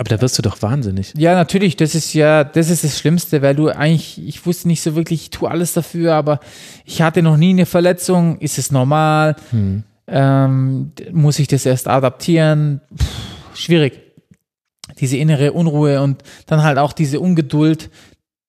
Aber 0.00 0.08
da 0.08 0.22
wirst 0.22 0.38
du 0.38 0.42
doch 0.42 0.62
wahnsinnig. 0.62 1.12
ja, 1.18 1.34
natürlich, 1.34 1.76
das 1.76 1.94
ist 1.94 2.14
ja, 2.14 2.42
das 2.42 2.70
ist 2.70 2.84
das 2.84 2.98
Schlimmste, 2.98 3.42
weil 3.42 3.54
du 3.54 3.68
eigentlich, 3.68 4.26
ich 4.26 4.46
wusste 4.46 4.66
nicht 4.66 4.80
so 4.80 4.96
wirklich, 4.96 5.24
ich 5.24 5.28
tue 5.28 5.50
alles 5.50 5.74
dafür, 5.74 6.14
aber 6.14 6.40
ich 6.86 7.02
hatte 7.02 7.20
noch 7.20 7.36
nie 7.36 7.50
eine 7.50 7.66
Verletzung, 7.66 8.38
ist 8.38 8.56
es 8.56 8.72
normal? 8.72 9.36
Hm. 9.50 9.82
Ähm, 10.06 10.92
muss 11.12 11.38
ich 11.38 11.48
das 11.48 11.66
erst 11.66 11.86
adaptieren? 11.86 12.80
Puh, 12.96 13.04
schwierig. 13.52 14.00
Diese 15.00 15.18
innere 15.18 15.52
Unruhe 15.52 16.00
und 16.00 16.22
dann 16.46 16.62
halt 16.62 16.78
auch 16.78 16.94
diese 16.94 17.20
Ungeduld 17.20 17.90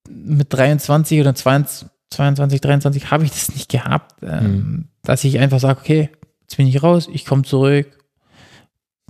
mit 0.10 0.54
23 0.54 1.20
oder 1.20 1.36
22, 1.36 1.90
22 2.12 2.62
23 2.62 3.12
habe 3.12 3.26
ich 3.26 3.32
das 3.32 3.54
nicht 3.54 3.68
gehabt, 3.68 4.24
ähm, 4.24 4.88
dass 5.04 5.26
ich 5.26 5.38
einfach 5.38 5.60
sage, 5.60 5.82
okay, 5.82 6.10
jetzt 6.44 6.56
bin 6.56 6.68
ich 6.68 6.82
raus, 6.82 7.10
ich 7.12 7.26
komme 7.26 7.44
zurück. 7.44 7.88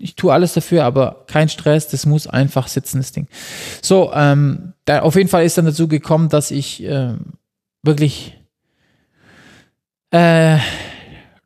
Ich 0.02 0.16
tue 0.16 0.34
alles 0.34 0.54
dafür, 0.54 0.84
aber 0.84 1.26
kein 1.28 1.50
Stress, 1.50 1.88
das 1.88 2.06
muss 2.06 2.28
einfach 2.28 2.68
sitzen, 2.68 2.98
das 2.98 3.12
Ding. 3.12 3.28
So, 3.82 4.12
ähm, 4.14 4.74
da, 4.86 5.02
auf 5.02 5.16
jeden 5.16 5.30
Fall 5.30 5.46
ist 5.46 5.58
dann 5.58 5.66
dazu 5.66 5.88
gekommen, 5.88 6.30
dass 6.30 6.52
ich 6.52 6.84
ähm, 6.84 7.34
wirklich 7.84 8.38
äh, 10.12 10.58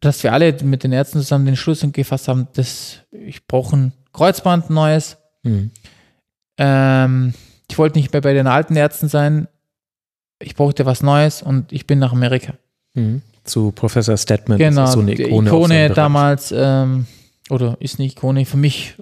dass 0.05 0.23
wir 0.23 0.33
alle 0.33 0.55
mit 0.63 0.83
den 0.83 0.91
Ärzten 0.91 1.19
zusammen 1.19 1.45
den 1.45 1.55
Schluss 1.55 1.85
gefasst 1.91 2.27
haben, 2.27 2.47
dass 2.53 2.99
ich 3.11 3.47
brauche 3.47 3.75
ein 3.75 3.93
Kreuzband 4.13 4.69
neues. 4.69 5.17
Hm. 5.43 5.71
Ähm, 6.57 7.33
ich 7.69 7.77
wollte 7.77 7.97
nicht 7.97 8.13
mehr 8.13 8.21
bei 8.21 8.33
den 8.33 8.47
alten 8.47 8.75
Ärzten 8.75 9.07
sein. 9.07 9.47
Ich 10.39 10.55
brauchte 10.55 10.85
was 10.85 11.01
Neues 11.01 11.41
und 11.41 11.71
ich 11.71 11.87
bin 11.87 11.99
nach 11.99 12.11
Amerika. 12.11 12.53
Hm. 12.93 13.21
Zu 13.43 13.71
Professor 13.71 14.17
Stedman. 14.17 14.57
genau, 14.57 14.81
das 14.81 14.91
ist 14.91 14.93
so 14.95 15.01
eine 15.01 15.13
Ikone. 15.13 15.49
Ikone, 15.49 15.89
damals, 15.89 16.53
ähm, 16.55 17.05
oder 17.49 17.77
ist 17.79 17.99
eine 17.99 18.07
Ikone 18.07 18.45
für 18.45 18.57
mich, 18.57 18.95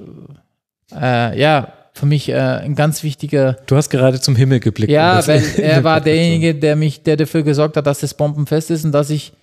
äh, 0.93 1.39
ja, 1.39 1.73
für 1.93 2.05
mich 2.05 2.29
äh, 2.29 2.35
ein 2.35 2.75
ganz 2.75 3.03
wichtiger 3.03 3.53
Du 3.67 3.75
hast 3.75 3.89
gerade 3.89 4.19
zum 4.19 4.35
Himmel 4.35 4.59
geblickt. 4.59 4.91
Ja, 4.91 5.25
weil 5.27 5.43
er 5.57 5.83
war 5.83 6.01
derjenige, 6.01 6.55
der 6.55 6.75
mich, 6.75 7.03
der 7.03 7.17
dafür 7.17 7.43
gesorgt 7.43 7.77
hat, 7.77 7.85
dass 7.85 7.99
das 7.99 8.15
bombenfest 8.15 8.71
ist 8.71 8.83
und 8.83 8.91
dass 8.91 9.09
ich 9.09 9.33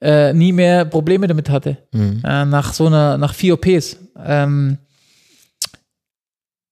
äh, 0.00 0.32
nie 0.32 0.52
mehr 0.52 0.84
Probleme 0.84 1.26
damit 1.26 1.50
hatte. 1.50 1.76
Mhm. 1.92 2.22
Äh, 2.24 2.44
nach 2.46 2.72
so 2.72 2.86
einer, 2.86 3.18
nach 3.18 3.34
vier 3.34 3.54
OPs. 3.54 3.96
Ähm, 4.24 4.78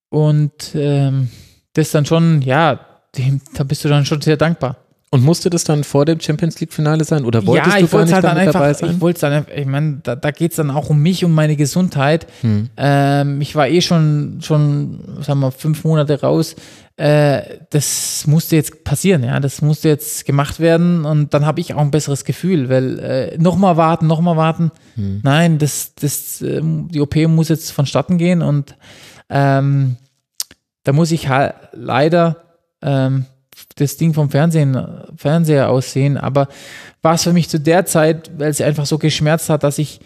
und 0.09 0.75
ähm, 0.75 1.29
das 1.75 1.91
dann 1.91 2.07
schon, 2.07 2.41
ja, 2.43 2.81
dem, 3.17 3.41
da 3.55 3.65
bist 3.65 3.85
du 3.85 3.89
dann 3.89 4.07
schon 4.07 4.21
sehr 4.21 4.37
dankbar. 4.37 4.86
Und 5.11 5.23
musste 5.23 5.51
das 5.51 5.63
dann 5.63 5.85
vor 5.85 6.05
dem 6.05 6.19
Champions 6.21 6.59
League 6.61 6.73
Finale 6.73 7.05
sein? 7.05 7.25
Oder 7.25 7.47
wolltest 7.47 7.75
ja, 7.75 7.79
du 7.79 7.85
ich 7.85 7.91
gar 7.91 7.99
wollte 8.01 8.07
nicht 8.07 8.15
halt 8.15 8.25
dann 8.25 8.37
damit 8.37 8.55
dabei 8.55 8.69
einfach, 8.69 8.81
sein? 8.81 8.91
ich 8.91 9.01
wollte 9.01 9.21
dann 9.21 9.33
einfach, 9.35 9.53
ich 9.55 9.67
meine, 9.67 10.01
da, 10.03 10.17
da 10.17 10.31
geht 10.33 10.51
es 10.51 10.57
dann 10.57 10.71
auch 10.73 10.91
um 10.91 11.01
mich, 11.01 11.25
um 11.25 11.33
meine 11.33 11.55
Gesundheit. 11.55 12.27
Hm. 12.41 12.71
Ähm, 12.77 13.41
ich 13.41 13.55
war 13.55 13.69
eh 13.69 13.81
schon, 13.81 14.41
schon, 14.43 14.99
sagen 15.21 15.41
wir, 15.41 15.53
fünf 15.53 15.85
Monate 15.85 16.21
raus. 16.21 16.57
Äh, 16.97 17.43
das 17.71 18.27
musste 18.27 18.57
jetzt 18.57 18.83
passieren, 18.83 19.23
ja. 19.23 19.39
Das 19.39 19.63
musste 19.63 19.89
jetzt 19.89 20.25
gemacht 20.25 20.59
werden 20.59 21.05
und 21.05 21.35
dann 21.35 21.47
habe 21.47 21.61
ich 21.61 21.73
auch 21.75 21.83
ein 21.83 21.93
besseres 21.93 22.25
Gefühl, 22.25 22.69
weil 22.69 22.99
äh, 22.99 23.39
nochmal 23.39 23.77
warten, 23.77 24.09
nochmal 24.09 24.37
warten. 24.37 24.73
Hm. 24.97 25.21
Nein, 25.23 25.59
das, 25.59 25.95
das, 25.95 26.43
ähm, 26.43 26.89
die 26.89 27.01
OP 27.01 27.15
muss 27.29 27.49
jetzt 27.49 27.71
vonstatten 27.71 28.19
gehen 28.19 28.43
und 28.43 28.75
ähm, 29.31 29.97
da 30.83 30.93
muss 30.93 31.13
ich 31.13 31.29
halt 31.29 31.55
leider 31.73 32.45
ähm, 32.83 33.27
das 33.77 33.97
Ding 33.97 34.15
vom 34.15 34.31
Fernsehen, 34.31 34.77
Fernseher 35.17 35.71
aussehen, 35.71 36.17
aber 36.17 36.49
war 37.03 37.15
es 37.15 37.23
für 37.23 37.33
mich 37.33 37.49
zu 37.49 37.61
der 37.61 37.87
Zeit, 37.87 38.31
weil 38.39 38.51
es 38.51 38.61
einfach 38.61 38.87
so 38.87 38.99
geschmerzt 38.99 39.49
hat, 39.49 39.63
dass 39.63 39.79
ich 39.79 40.01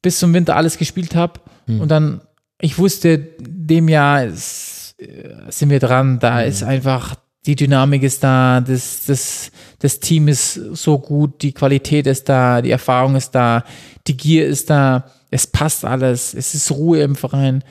bis 0.00 0.18
zum 0.18 0.34
Winter 0.34 0.56
alles 0.56 0.78
gespielt 0.78 1.14
habe 1.14 1.40
und 1.66 1.88
dann, 1.90 2.22
ich 2.60 2.78
wusste, 2.78 3.18
dem 3.18 3.88
Jahr 3.88 4.24
ist, 4.24 4.94
äh, 4.98 5.28
sind 5.48 5.70
wir 5.70 5.78
dran, 5.78 6.18
da 6.18 6.42
ist 6.42 6.62
einfach, 6.62 7.14
die 7.46 7.56
Dynamik 7.56 8.02
ist 8.02 8.24
da, 8.24 8.60
das, 8.60 9.04
das, 9.06 9.50
das 9.78 10.00
Team 10.00 10.28
ist 10.28 10.54
so 10.54 10.98
gut, 10.98 11.42
die 11.42 11.52
Qualität 11.52 12.06
ist 12.06 12.28
da, 12.28 12.62
die 12.62 12.70
Erfahrung 12.70 13.16
ist 13.16 13.30
da, 13.32 13.64
die 14.06 14.16
Gier 14.16 14.46
ist 14.46 14.70
da, 14.70 15.04
es 15.30 15.46
passt 15.46 15.84
alles, 15.84 16.34
es 16.34 16.54
ist 16.54 16.70
Ruhe 16.70 17.02
im 17.02 17.16
Verein, 17.16 17.62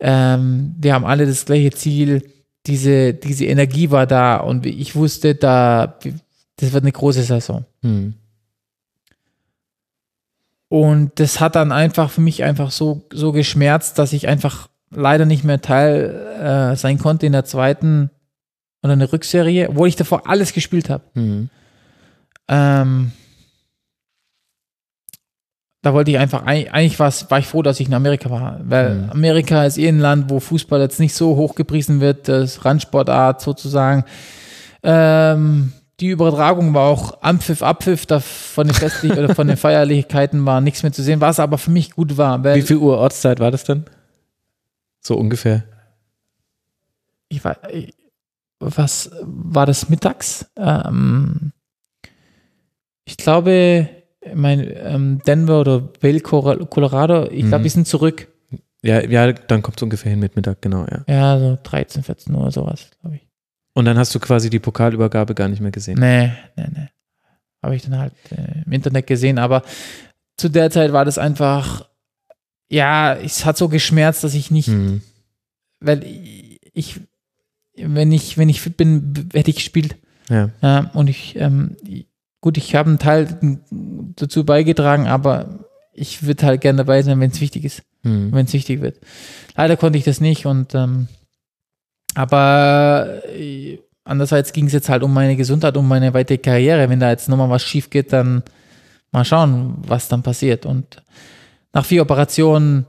ähm, 0.00 0.74
wir 0.78 0.94
haben 0.94 1.04
alle 1.04 1.26
das 1.26 1.44
gleiche 1.44 1.70
Ziel, 1.70 2.22
diese, 2.66 3.14
diese 3.14 3.46
Energie 3.46 3.90
war 3.90 4.06
da 4.06 4.36
und 4.36 4.66
ich 4.66 4.94
wusste, 4.94 5.34
da, 5.34 5.98
das 6.56 6.72
wird 6.72 6.84
eine 6.84 6.92
große 6.92 7.22
Saison. 7.22 7.64
Hm. 7.82 8.14
Und 10.68 11.12
das 11.16 11.40
hat 11.40 11.56
dann 11.56 11.72
einfach 11.72 12.10
für 12.10 12.22
mich 12.22 12.44
einfach 12.44 12.70
so, 12.70 13.06
so 13.12 13.32
geschmerzt, 13.32 13.98
dass 13.98 14.12
ich 14.12 14.28
einfach 14.28 14.68
leider 14.90 15.26
nicht 15.26 15.44
mehr 15.44 15.60
Teil 15.60 16.72
äh, 16.72 16.76
sein 16.76 16.98
konnte 16.98 17.26
in 17.26 17.32
der 17.32 17.44
zweiten 17.44 18.10
oder 18.82 18.94
eine 18.94 19.12
Rückserie, 19.12 19.68
obwohl 19.68 19.88
ich 19.88 19.96
davor 19.96 20.28
alles 20.28 20.52
gespielt 20.52 20.88
habe. 20.88 21.04
Hm. 21.14 21.50
Ähm, 22.48 23.12
da 25.82 25.92
wollte 25.94 26.10
ich 26.12 26.18
einfach, 26.18 26.44
eig- 26.46 26.70
eigentlich 26.70 26.98
war's, 27.00 27.30
war 27.30 27.38
ich 27.40 27.46
froh, 27.46 27.62
dass 27.62 27.80
ich 27.80 27.88
in 27.88 27.94
Amerika 27.94 28.30
war, 28.30 28.60
weil 28.64 28.94
Mhm. 28.94 29.10
Amerika 29.10 29.64
ist 29.64 29.78
eh 29.78 29.88
ein 29.88 29.98
Land, 29.98 30.30
wo 30.30 30.38
Fußball 30.40 30.80
jetzt 30.80 31.00
nicht 31.00 31.14
so 31.14 31.36
hoch 31.36 31.54
gepriesen 31.56 32.00
wird, 32.00 32.28
das 32.28 32.64
Randsportart 32.64 33.40
sozusagen. 33.40 34.04
Ähm, 34.84 35.72
die 36.00 36.08
Übertragung 36.08 36.72
war 36.74 36.88
auch 36.88 37.22
Anpfiff, 37.22 37.62
Abpfiff, 37.62 38.06
da 38.06 38.20
von 38.20 38.66
den 38.66 38.74
Festlich 38.74 39.12
oder 39.18 39.34
von 39.34 39.46
den 39.46 39.56
Feierlichkeiten 39.56 40.44
war 40.46 40.60
nichts 40.60 40.82
mehr 40.82 40.92
zu 40.92 41.02
sehen, 41.02 41.20
was 41.20 41.38
aber 41.40 41.58
für 41.58 41.70
mich 41.70 41.92
gut 41.92 42.16
war, 42.16 42.42
Wie 42.44 42.62
viel 42.62 42.76
Uhr 42.78 42.98
Ortszeit 42.98 43.38
war 43.40 43.50
das 43.50 43.64
dann? 43.64 43.84
So 45.00 45.16
ungefähr. 45.16 45.64
ich 47.28 47.42
war, 47.44 47.56
was 48.60 49.10
war 49.22 49.66
das 49.66 49.88
mittags? 49.88 50.46
Ähm, 50.56 51.52
ich 53.04 53.16
glaube, 53.16 53.88
mein 54.34 54.60
ähm, 54.76 55.20
Denver 55.26 55.60
oder 55.60 55.88
Vail, 56.00 56.20
Colorado, 56.20 57.28
ich 57.30 57.40
glaube, 57.46 57.58
Mhm. 57.60 57.62
die 57.64 57.68
sind 57.68 57.86
zurück. 57.88 58.28
Ja, 58.82 59.04
ja 59.04 59.32
dann 59.32 59.62
kommt 59.62 59.76
es 59.78 59.82
ungefähr 59.82 60.10
hin 60.10 60.20
mit 60.20 60.36
Mittag, 60.36 60.60
genau, 60.62 60.86
ja. 60.90 61.04
Ja, 61.08 61.38
so 61.38 61.58
13, 61.62 62.02
14 62.02 62.34
Uhr, 62.34 62.50
sowas, 62.50 62.90
glaube 63.00 63.16
ich. 63.16 63.28
Und 63.74 63.84
dann 63.86 63.96
hast 63.98 64.14
du 64.14 64.20
quasi 64.20 64.50
die 64.50 64.58
Pokalübergabe 64.58 65.34
gar 65.34 65.48
nicht 65.48 65.60
mehr 65.60 65.70
gesehen. 65.70 65.98
Nee, 65.98 66.32
nee, 66.56 66.66
nee. 66.74 66.88
Habe 67.62 67.76
ich 67.76 67.82
dann 67.82 67.96
halt 67.98 68.12
äh, 68.30 68.62
im 68.66 68.72
Internet 68.72 69.06
gesehen, 69.06 69.38
aber 69.38 69.62
zu 70.36 70.48
der 70.48 70.70
Zeit 70.70 70.92
war 70.92 71.04
das 71.04 71.16
einfach, 71.18 71.88
ja, 72.70 73.14
es 73.14 73.44
hat 73.44 73.56
so 73.56 73.68
geschmerzt, 73.68 74.24
dass 74.24 74.34
ich 74.34 74.50
nicht 74.50 74.66
Hm. 74.68 75.00
weil 75.80 76.04
ich, 76.74 77.00
wenn 77.76 78.12
ich, 78.12 78.36
wenn 78.36 78.48
ich 78.48 78.60
fit 78.60 78.76
bin, 78.76 79.28
hätte 79.32 79.50
ich 79.50 79.56
gespielt. 79.56 79.96
Ja. 80.28 80.50
Ja, 80.60 80.90
und 80.94 81.08
ich, 81.08 81.36
ähm, 81.36 81.76
gut, 82.42 82.58
ich 82.58 82.74
habe 82.74 82.90
einen 82.90 82.98
Teil 82.98 83.58
dazu 84.16 84.44
beigetragen, 84.44 85.06
aber 85.06 85.60
ich 85.94 86.26
würde 86.26 86.44
halt 86.44 86.60
gerne 86.60 86.78
dabei 86.78 87.00
sein, 87.02 87.20
wenn 87.20 87.30
es 87.30 87.40
wichtig 87.40 87.64
ist, 87.64 87.82
Hm. 88.02 88.32
wenn 88.32 88.44
es 88.44 88.52
wichtig 88.52 88.82
wird. 88.82 88.98
Leider 89.56 89.76
konnte 89.78 89.96
ich 89.96 90.04
das 90.04 90.20
nicht 90.20 90.44
und 90.44 90.74
ähm, 90.74 91.08
aber 92.14 93.22
äh, 93.34 93.78
andererseits 94.04 94.52
ging 94.52 94.66
es 94.66 94.72
jetzt 94.72 94.88
halt 94.88 95.02
um 95.02 95.14
meine 95.14 95.36
Gesundheit, 95.36 95.76
um 95.76 95.88
meine 95.88 96.12
weitere 96.12 96.38
Karriere. 96.38 96.90
Wenn 96.90 97.00
da 97.00 97.10
jetzt 97.10 97.28
nochmal 97.28 97.48
was 97.48 97.62
schief 97.62 97.88
geht, 97.90 98.12
dann 98.12 98.42
mal 99.12 99.24
schauen, 99.24 99.76
was 99.86 100.08
dann 100.08 100.22
passiert. 100.22 100.66
Und 100.66 101.02
nach 101.72 101.84
vier 101.84 102.02
Operationen 102.02 102.86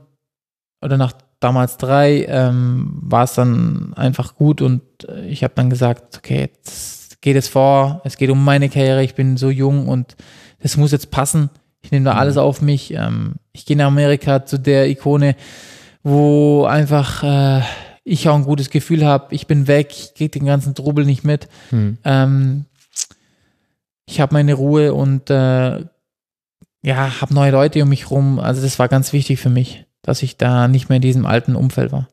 oder 0.82 0.96
nach 0.96 1.12
damals 1.40 1.76
drei 1.76 2.24
ähm, 2.28 2.98
war 3.02 3.24
es 3.24 3.34
dann 3.34 3.92
einfach 3.94 4.34
gut 4.34 4.62
und 4.62 4.82
äh, 5.08 5.26
ich 5.26 5.44
habe 5.44 5.54
dann 5.54 5.70
gesagt, 5.70 6.18
okay, 6.18 6.40
jetzt 6.40 7.03
geht 7.24 7.36
es 7.36 7.48
vor, 7.48 8.02
es 8.04 8.18
geht 8.18 8.28
um 8.28 8.44
meine 8.44 8.68
Karriere, 8.68 9.02
ich 9.02 9.14
bin 9.14 9.38
so 9.38 9.48
jung 9.48 9.88
und 9.88 10.14
das 10.60 10.76
muss 10.76 10.92
jetzt 10.92 11.10
passen. 11.10 11.48
Ich 11.80 11.90
nehme 11.90 12.04
da 12.04 12.16
alles 12.16 12.36
auf 12.36 12.60
mich. 12.60 12.92
Ähm, 12.92 13.36
ich 13.52 13.64
gehe 13.64 13.78
nach 13.78 13.86
Amerika 13.86 14.44
zu 14.44 14.58
der 14.58 14.90
Ikone, 14.90 15.34
wo 16.02 16.66
einfach 16.66 17.22
äh, 17.22 17.62
ich 18.04 18.28
auch 18.28 18.34
ein 18.34 18.44
gutes 18.44 18.68
Gefühl 18.68 19.06
habe. 19.06 19.34
Ich 19.34 19.46
bin 19.46 19.66
weg, 19.66 19.88
ich 19.90 20.12
kriege 20.12 20.38
den 20.38 20.44
ganzen 20.44 20.74
Trubel 20.74 21.06
nicht 21.06 21.24
mit. 21.24 21.48
Hm. 21.70 21.96
Ähm, 22.04 22.66
ich 24.04 24.20
habe 24.20 24.34
meine 24.34 24.52
Ruhe 24.52 24.92
und 24.92 25.30
äh, 25.30 25.80
ja, 26.82 27.20
habe 27.22 27.32
neue 27.32 27.52
Leute 27.52 27.82
um 27.82 27.88
mich 27.88 28.10
rum. 28.10 28.38
Also 28.38 28.60
das 28.60 28.78
war 28.78 28.88
ganz 28.88 29.14
wichtig 29.14 29.40
für 29.40 29.48
mich, 29.48 29.86
dass 30.02 30.22
ich 30.22 30.36
da 30.36 30.68
nicht 30.68 30.90
mehr 30.90 30.96
in 30.96 31.02
diesem 31.02 31.24
alten 31.24 31.56
Umfeld 31.56 31.90
war. 31.90 32.06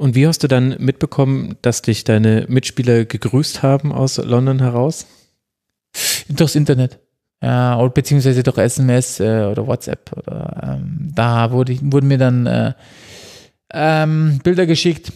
Und 0.00 0.14
wie 0.14 0.26
hast 0.26 0.42
du 0.42 0.48
dann 0.48 0.76
mitbekommen, 0.78 1.56
dass 1.60 1.82
dich 1.82 2.04
deine 2.04 2.46
Mitspieler 2.48 3.04
gegrüßt 3.04 3.62
haben 3.62 3.92
aus 3.92 4.16
London 4.16 4.58
heraus? 4.58 5.06
Durchs 6.26 6.54
Internet. 6.54 6.98
Ja, 7.42 7.78
oder 7.78 7.90
beziehungsweise 7.90 8.42
durch 8.42 8.56
SMS 8.56 9.20
äh, 9.20 9.44
oder 9.44 9.66
WhatsApp. 9.66 10.10
Oder, 10.16 10.78
ähm, 10.80 11.12
da 11.14 11.50
wurde 11.50 11.74
ich, 11.74 11.80
wurden 11.82 12.08
mir 12.08 12.16
dann 12.16 12.46
äh, 12.46 12.72
ähm, 13.74 14.40
Bilder 14.42 14.64
geschickt, 14.64 15.12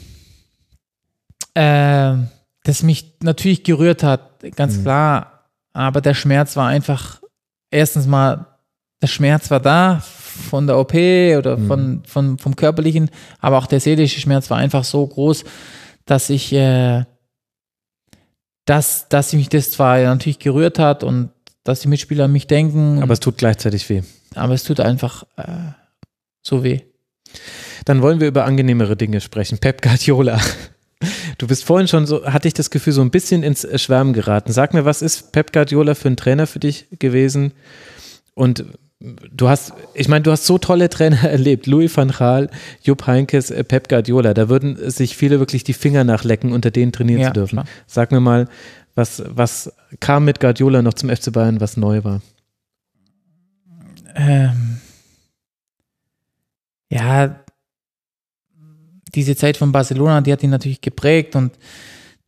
äh, 1.55 2.17
das 2.65 2.83
mich 2.83 3.15
natürlich 3.23 3.65
gerührt 3.65 4.03
hat, 4.03 4.45
ganz 4.55 4.83
klar. 4.83 5.49
Aber 5.73 6.03
der 6.03 6.13
Schmerz 6.13 6.57
war 6.57 6.69
einfach, 6.69 7.23
erstens 7.71 8.07
mal, 8.07 8.59
der 9.01 9.07
Schmerz 9.07 9.51
war 9.51 9.61
da 9.61 10.03
von 10.51 10.67
der 10.67 10.79
OP 10.79 10.95
oder 10.95 11.57
von, 11.59 12.03
von, 12.07 12.39
vom 12.39 12.57
körperlichen, 12.57 13.11
aber 13.41 13.59
auch 13.59 13.67
der 13.67 13.81
seelische 13.81 14.21
Schmerz 14.21 14.51
war 14.51 14.59
einfach 14.59 14.85
so 14.85 15.07
groß, 15.07 15.45
dass 16.07 16.31
ich, 16.31 16.53
äh, 16.53 17.05
dass, 18.65 19.09
dass 19.09 19.33
mich 19.33 19.49
das 19.49 19.71
zwar 19.71 19.99
natürlich 20.03 20.39
gerührt 20.39 20.79
hat 20.79 21.05
und 21.05 21.31
dass 21.65 21.81
die 21.81 21.89
Mitspieler 21.89 22.25
an 22.25 22.33
mich 22.33 22.47
denken, 22.47 23.03
Aber 23.03 23.13
es 23.13 23.21
tut 23.21 23.39
gleichzeitig 23.39 23.89
weh. 23.89 24.03
aber 24.35 24.55
es 24.55 24.65
tut 24.65 24.81
einfach 24.81 25.25
äh, 25.37 25.73
so 26.43 26.63
weh. 26.63 26.81
Dann 27.85 28.03
wollen 28.03 28.21
wir 28.21 28.29
über 28.29 28.45
angenehmere 28.45 28.97
Dinge 28.97 29.21
sprechen. 29.21 29.59
Pep 29.59 29.83
Guardiola. 29.83 30.41
Du 31.37 31.47
bist 31.47 31.65
vorhin 31.65 31.89
schon 31.89 32.07
so, 32.07 32.25
hatte 32.25 32.49
ich 32.49 32.55
das 32.55 32.71
Gefühl, 32.71 32.93
so 32.95 33.03
ein 33.03 33.11
bisschen 33.11 33.43
ins 33.43 33.67
Schwärmen 33.81 34.15
geraten. 34.15 34.53
Sag 34.53 34.73
mir, 34.73 34.85
was 34.87 35.03
ist 35.03 35.33
Pep 35.33 35.53
Guardiola 35.53 35.95
für 35.95 36.09
ein 36.09 36.17
Trainer 36.17 36.47
für 36.47 36.61
dich 36.61 36.87
gewesen? 36.99 37.53
Und 38.35 38.65
du 39.33 39.49
hast, 39.49 39.73
ich 39.95 40.09
meine, 40.09 40.23
du 40.23 40.31
hast 40.31 40.47
so 40.47 40.59
tolle 40.59 40.89
Trainer 40.89 41.23
erlebt. 41.29 41.67
Louis 41.67 41.95
van 41.97 42.11
Gaal, 42.11 42.51
Jupp 42.83 43.07
Heynckes, 43.07 43.51
äh, 43.51 43.63
Pep 43.65 43.89
Guardiola. 43.89 44.35
Da 44.35 44.49
würden 44.49 44.91
sich 44.91 45.17
viele 45.17 45.39
wirklich 45.39 45.65
die 45.65 45.73
Finger 45.75 46.05
nachlecken, 46.05 46.53
unter 46.53 46.71
denen 46.71 46.93
trainieren 46.93 47.21
Ja, 47.21 47.29
zu 47.29 47.35
dürfen. 47.35 47.57
klar. 47.57 47.67
Sag 47.87 48.13
mir 48.13 48.21
mal, 48.21 48.49
was, 48.95 49.23
was 49.27 49.73
kam 50.01 50.25
mit 50.25 50.41
Guardiola 50.41 50.81
noch 50.83 50.95
zum 50.95 51.11
FC 51.11 51.33
Bayern, 51.33 51.61
was 51.61 51.77
neu 51.77 52.05
war? 52.05 52.23
Ähm, 54.15 54.79
ja, 56.91 57.41
diese 59.15 59.37
Zeit 59.37 59.57
von 59.57 59.73
Barcelona, 59.73 60.21
die 60.21 60.33
hat 60.33 60.43
ihn 60.43 60.51
natürlich 60.51 60.81
geprägt 60.81 61.37
und 61.37 61.53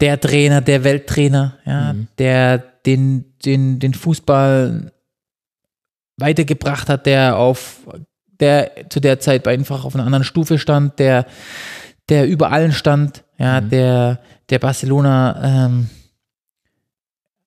der 0.01 0.21
Trainer, 0.21 0.61
der 0.61 0.85
Welttrainer, 0.85 1.57
ja, 1.65 1.93
Mhm. 1.93 2.09
der 2.19 2.59
den, 2.59 3.25
den, 3.45 3.79
den 3.79 3.95
Fußball 3.95 4.93
weitergebracht 6.17 6.89
hat, 6.89 7.07
der 7.07 7.37
auf 7.37 7.81
der 8.41 8.89
zu 8.91 9.01
der 9.01 9.21
Zeit 9.21 9.49
einfach 9.49 9.85
auf 9.85 9.95
einer 9.95 10.05
anderen 10.05 10.25
Stufe 10.25 10.59
stand, 10.59 10.99
der, 10.99 11.27
der 12.09 12.29
über 12.29 12.53
allen 12.53 12.73
stand, 12.73 13.25
ja, 13.39 13.61
Mhm. 13.61 13.71
der, 13.71 14.21
der 14.51 14.59
Barcelona 14.59 15.67
ähm, 15.67 15.91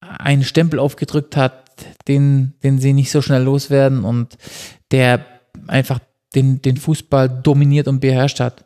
einen 0.02 0.44
Stempel 0.44 0.80
aufgedrückt 0.80 1.38
hat, 1.38 1.64
den, 2.08 2.54
den 2.64 2.80
sie 2.80 2.94
nicht 2.94 3.12
so 3.12 3.22
schnell 3.22 3.44
loswerden 3.44 4.04
und 4.04 4.38
der 4.92 5.26
einfach 5.68 6.00
den, 6.36 6.62
den 6.62 6.78
Fußball 6.78 7.30
dominiert 7.30 7.88
und 7.88 8.00
beherrscht 8.00 8.40
hat. 8.40 8.66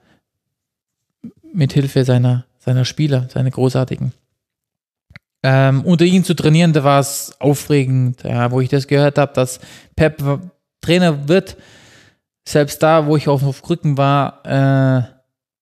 Mit 1.53 1.73
Hilfe 1.73 2.03
seiner, 2.03 2.45
seiner 2.59 2.85
Spieler, 2.85 3.27
seine 3.32 3.51
großartigen. 3.51 4.14
Ähm, 5.46 5.82
unter 5.84 6.06
ihnen 6.06 6.24
zu 6.24 6.34
trainieren, 6.36 6.72
da 6.74 6.84
war 6.86 7.00
es 7.02 7.34
aufregend, 7.40 8.24
ja, 8.24 8.50
wo 8.52 8.62
ich 8.62 8.70
das 8.70 8.88
gehört 8.88 9.18
habe, 9.18 9.34
dass 9.34 9.60
Pep 9.96 10.24
Trainer 10.82 11.28
wird. 11.28 11.58
Selbst 12.48 12.82
da, 12.84 13.06
wo 13.08 13.16
ich 13.18 13.28
auf 13.28 13.42
dem 13.42 13.50
Rücken 13.50 13.98
war, 13.98 14.42
äh, 14.46 15.04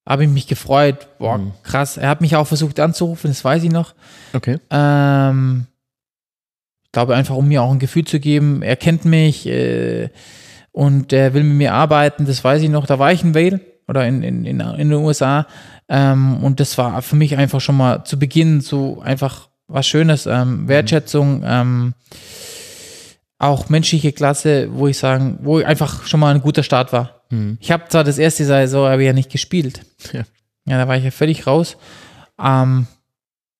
habe 0.09 0.23
ich 0.23 0.29
mich 0.29 0.47
gefreut. 0.47 1.07
Boah, 1.19 1.37
Mhm. 1.37 1.51
krass. 1.63 1.97
Er 1.97 2.09
hat 2.09 2.21
mich 2.21 2.35
auch 2.35 2.47
versucht 2.47 2.79
anzurufen, 2.79 3.29
das 3.29 3.43
weiß 3.43 3.63
ich 3.63 3.71
noch. 3.71 3.93
Okay. 4.33 4.57
Ähm, 4.69 5.67
ich 6.85 6.91
glaube 6.91 7.15
einfach, 7.15 7.35
um 7.35 7.47
mir 7.47 7.61
auch 7.61 7.71
ein 7.71 7.79
Gefühl 7.79 8.05
zu 8.05 8.19
geben, 8.19 8.61
er 8.63 8.75
kennt 8.75 9.05
mich 9.05 9.47
äh, 9.47 10.09
und 10.71 11.13
er 11.13 11.33
will 11.33 11.43
mit 11.43 11.57
mir 11.57 11.73
arbeiten, 11.73 12.25
das 12.25 12.43
weiß 12.43 12.61
ich 12.63 12.69
noch. 12.69 12.85
Da 12.85 12.99
war 12.99 13.11
ich 13.11 13.23
in 13.23 13.33
Vale 13.35 13.61
oder 13.87 14.07
in, 14.07 14.21
in, 14.23 14.45
in, 14.45 14.59
in 14.59 14.89
den 14.89 14.93
USA 14.93 15.45
ähm, 15.87 16.43
und 16.43 16.59
das 16.59 16.77
war 16.77 17.01
für 17.01 17.15
mich 17.15 17.37
einfach 17.37 17.61
schon 17.61 17.77
mal 17.77 18.03
zu 18.03 18.17
Beginn 18.19 18.61
so 18.61 19.01
einfach 19.01 19.49
was 19.71 19.87
Schönes, 19.87 20.25
ähm, 20.25 20.67
Wertschätzung, 20.67 21.43
ähm, 21.45 21.93
auch 23.37 23.69
menschliche 23.69 24.11
Klasse, 24.11 24.69
wo 24.71 24.87
ich 24.87 24.97
sagen, 24.97 25.39
wo 25.41 25.57
einfach 25.57 26.05
schon 26.05 26.19
mal 26.19 26.33
ein 26.33 26.41
guter 26.41 26.63
Start 26.63 26.93
war. 26.93 27.21
Mhm. 27.29 27.57
Ich 27.59 27.71
habe 27.71 27.85
zwar 27.89 28.03
das 28.03 28.17
erste 28.17 28.45
Saison 28.45 28.85
aber 28.85 29.01
ja 29.01 29.13
nicht 29.13 29.31
gespielt. 29.31 29.81
Ja. 30.13 30.23
Ja, 30.65 30.77
da 30.77 30.87
war 30.87 30.95
ich 30.95 31.03
ja 31.03 31.11
völlig 31.11 31.47
raus. 31.47 31.75
Ähm, 32.39 32.85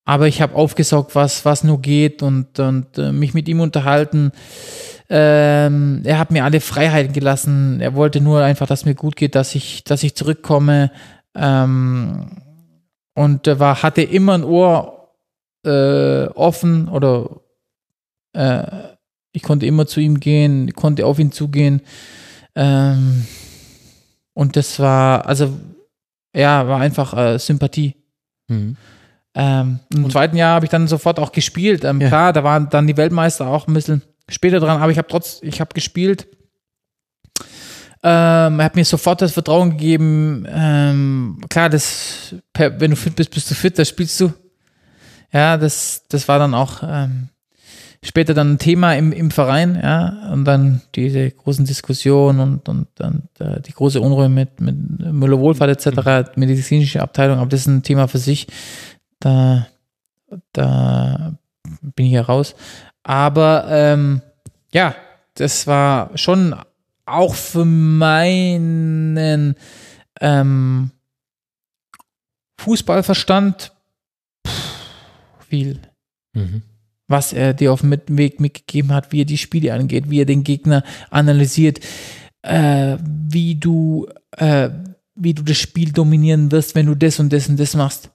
aber 0.06 0.28
ich 0.28 0.42
habe 0.42 0.56
aufgesaugt, 0.56 1.16
was, 1.16 1.46
was 1.46 1.64
nur 1.64 1.82
geht 1.82 2.22
und, 2.22 2.60
und 2.60 2.98
äh, 2.98 3.12
mich 3.12 3.34
mit 3.34 3.48
ihm 3.48 3.60
unterhalten. 3.60 4.32
Ähm, 5.10 6.02
er 6.04 6.20
hat 6.20 6.32
mir 6.32 6.44
alle 6.44 6.62
Freiheiten 6.62 7.14
gelassen. 7.14 7.82
Er 7.82 7.96
wollte 7.96 8.22
nur 8.22 8.44
einfach, 8.44 8.68
dass 8.68 8.86
mir 8.86 8.96
gut 8.96 9.16
geht, 9.16 9.36
dass 9.36 9.56
ich, 9.56 9.84
dass 9.84 10.04
ich 10.04 10.16
zurückkomme. 10.16 10.92
Ähm, 11.36 12.38
und 13.14 13.48
er 13.48 13.60
war, 13.60 13.84
hatte 13.84 14.02
immer 14.02 14.36
ein 14.36 14.44
Ohr 14.44 15.01
äh, 15.66 16.26
offen 16.28 16.88
oder 16.88 17.42
äh, 18.34 18.64
ich 19.34 19.44
konnte 19.44 19.66
immer 19.66 19.86
zu 19.88 20.00
ihm 20.00 20.20
gehen, 20.20 20.74
konnte 20.74 21.06
auf 21.06 21.20
ihn 21.20 21.32
zugehen. 21.32 21.82
Ähm, 22.56 23.26
und 24.34 24.56
das 24.56 24.80
war, 24.80 25.26
also, 25.26 25.58
ja, 26.36 26.68
war 26.68 26.80
einfach 26.80 27.16
äh, 27.16 27.38
Sympathie. 27.40 27.96
Mhm. 28.48 28.76
Ähm, 29.34 29.80
Im 29.94 30.10
zweiten 30.10 30.36
Jahr 30.36 30.56
habe 30.56 30.66
ich 30.66 30.72
dann 30.72 30.88
sofort 30.88 31.20
auch 31.20 31.32
gespielt. 31.32 31.84
Ähm, 31.86 32.02
Ja. 32.02 32.10
Klar, 32.10 32.34
da 32.34 32.44
waren 32.44 32.70
dann 32.70 32.88
die 32.88 32.98
Weltmeister 32.98 33.48
auch 33.48 33.68
ein 33.68 33.74
bisschen 33.74 34.02
später 34.30 34.60
dran, 34.60 34.82
aber 34.82 34.92
ich 34.92 34.98
habe 34.98 35.08
trotz, 35.08 35.40
ich 35.42 35.62
habe 35.62 35.74
gespielt. 35.74 36.28
Ähm, 38.04 38.60
er 38.60 38.66
hat 38.66 38.76
mir 38.76 38.84
sofort 38.84 39.22
das 39.22 39.32
Vertrauen 39.34 39.72
gegeben. 39.72 40.46
Ähm, 40.50 41.42
klar, 41.50 41.70
das, 41.70 42.36
wenn 42.56 42.92
du 42.92 42.98
fit 42.98 43.16
bist, 43.16 43.32
bist 43.32 43.50
du 43.52 43.56
fit, 43.56 43.78
da 43.78 43.86
spielst 43.86 44.20
du. 44.20 44.34
Ja, 45.34 45.58
das, 45.58 46.04
das 46.10 46.28
war 46.28 46.40
dann 46.40 46.54
auch 46.54 46.84
ähm, 46.84 47.30
später 48.04 48.34
dann 48.34 48.54
ein 48.54 48.60
Thema 48.60 48.96
im, 48.96 49.12
im 49.12 49.32
Verein, 49.32 49.80
ja, 49.82 50.32
und 50.32 50.46
dann 50.46 50.82
diese 50.96 51.30
großen 51.32 51.66
Diskussionen 51.66 52.40
und, 52.40 52.68
und, 52.70 52.88
und 53.00 53.30
äh, 53.40 53.62
die 53.62 53.74
große 53.74 54.02
Unruhe 54.02 54.28
mit, 54.28 54.60
mit 54.60 54.76
Müller-Wohlfahrt 55.00 55.86
etc., 55.86 56.36
medizinische 56.36 57.02
Abteilung, 57.02 57.38
aber 57.38 57.50
das 57.50 57.62
ist 57.62 57.68
ein 57.68 57.84
Thema 57.84 58.08
für 58.08 58.18
sich. 58.18 58.48
Da, 59.20 59.68
da 60.52 61.34
bin 61.82 62.08
ich 62.08 62.14
ja 62.14 62.22
raus. 62.24 62.56
Aber 63.04 63.66
ähm, 63.70 64.22
ja, 64.74 64.96
das 65.36 65.68
war 65.68 66.10
schon 66.16 66.56
auch 67.06 67.36
für 67.36 67.66
meinen 67.66 69.56
ähm, 70.20 70.92
Fußballverstand 72.58 73.74
viel 75.52 75.80
Mhm. 76.34 76.62
was 77.08 77.34
er 77.34 77.54
dir 77.54 77.74
auf 77.74 77.82
dem 77.82 77.92
Weg 78.18 78.40
mitgegeben 78.40 78.94
hat, 78.94 79.12
wie 79.12 79.24
er 79.24 79.26
die 79.26 79.38
Spiele 79.38 79.74
angeht, 79.74 80.10
wie 80.10 80.22
er 80.22 80.26
den 80.26 80.46
Gegner 80.46 80.82
analysiert, 81.10 81.82
äh, 82.42 82.98
wie 83.02 83.56
du, 83.56 84.08
äh, 84.38 84.70
wie 85.16 85.34
du 85.34 85.44
das 85.44 85.58
Spiel 85.58 85.92
dominieren 85.92 86.50
wirst, 86.54 86.74
wenn 86.74 86.86
du 86.86 86.96
das 86.96 87.20
und 87.20 87.34
das 87.34 87.50
und 87.50 87.60
das 87.60 87.76
machst. 87.76 88.12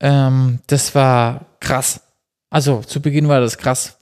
Ähm, 0.00 0.60
das 0.68 0.94
war 0.94 1.46
krass. 1.58 2.00
Also 2.50 2.82
zu 2.82 3.02
Beginn 3.02 3.26
war 3.26 3.40
das 3.40 3.58
krass. 3.58 3.98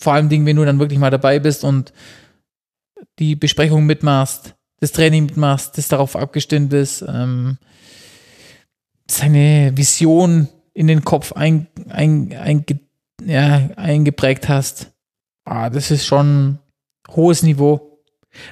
Vor 0.00 0.14
allem 0.14 0.30
Dingen, 0.30 0.46
wenn 0.46 0.56
du 0.56 0.64
dann 0.64 0.78
wirklich 0.78 0.98
mal 0.98 1.10
dabei 1.10 1.38
bist 1.38 1.64
und 1.64 1.92
die 3.18 3.36
Besprechung 3.36 3.84
mitmachst, 3.84 4.54
das 4.80 4.92
Training 4.92 5.26
mitmachst, 5.26 5.76
das 5.76 5.88
darauf 5.88 6.16
abgestimmt 6.16 6.72
ist, 6.72 7.04
ähm, 7.06 7.58
seine 9.06 9.72
Vision 9.76 10.48
in 10.74 10.86
den 10.86 11.04
Kopf 11.04 11.32
ein, 11.32 11.66
ein, 11.88 12.32
ein, 12.32 12.64
ja, 13.24 13.70
eingeprägt 13.76 14.48
hast. 14.48 14.92
Ah, 15.44 15.70
das 15.70 15.90
ist 15.90 16.06
schon 16.06 16.58
hohes 17.08 17.42
Niveau. 17.42 17.91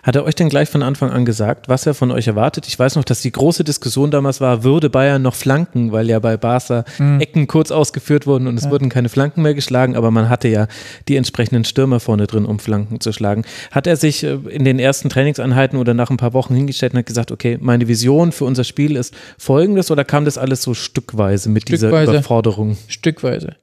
Hat 0.03 0.15
er 0.15 0.25
euch 0.25 0.35
denn 0.35 0.51
gleich 0.51 0.69
von 0.69 0.83
Anfang 0.83 1.11
an 1.11 1.25
gesagt, 1.25 1.69
was 1.69 1.87
er 1.87 1.95
von 1.95 2.11
euch 2.11 2.27
erwartet? 2.27 2.67
Ich 2.67 2.79
weiß 2.79 2.97
noch, 2.97 3.05
dass 3.05 3.23
die 3.23 3.33
große 3.33 3.65
Diskussion 3.65 4.11
damals 4.11 4.41
war, 4.41 4.63
würde 4.63 4.91
Bayern 4.91 5.23
noch 5.23 5.35
flanken, 5.35 5.91
weil 5.91 6.09
ja 6.09 6.19
bei 6.19 6.37
Barca 6.37 6.85
Ecken 6.99 7.47
kurz 7.47 7.71
ausgeführt 7.71 8.27
wurden 8.27 8.47
und 8.47 8.59
es 8.59 8.69
wurden 8.69 8.91
keine 8.91 9.09
Flanken 9.09 9.43
mehr 9.43 9.55
geschlagen, 9.55 9.97
aber 9.97 10.11
man 10.11 10.29
hatte 10.29 10.49
ja 10.49 10.69
die 11.09 11.17
entsprechenden 11.17 11.65
Stürmer 11.65 11.99
vorne 11.99 12.27
drin, 12.27 12.45
um 12.45 12.59
Flanken 12.59 13.01
zu 13.01 13.13
schlagen. 13.13 13.45
Hat 13.71 13.87
er 13.87 13.97
sich 13.97 14.23
äh, 14.23 14.35
in 14.51 14.65
den 14.65 14.79
ersten 14.79 15.09
Trainingseinheiten 15.09 15.79
oder 15.79 15.95
nach 15.95 16.11
ein 16.11 16.19
paar 16.19 16.35
Wochen 16.35 16.55
hingestellt 16.55 16.93
und 16.93 16.99
hat 16.99 17.07
gesagt, 17.07 17.33
okay, 17.33 17.59
meine 17.61 17.89
Vision 17.89 18.33
für 18.33 18.45
unser 18.45 18.65
Spiel 18.65 18.97
ist 18.97 19.15
folgendes 19.39 19.91
oder 19.91 20.05
kam 20.05 20.27
das 20.27 20.37
alles 20.37 20.63
so 20.63 20.75
stückweise 20.75 21.49
mit 21.49 21.69
dieser 21.69 21.89
Stückweise. 21.89 22.13
Überforderung? 22.13 22.77
Stückweise. 22.87 23.57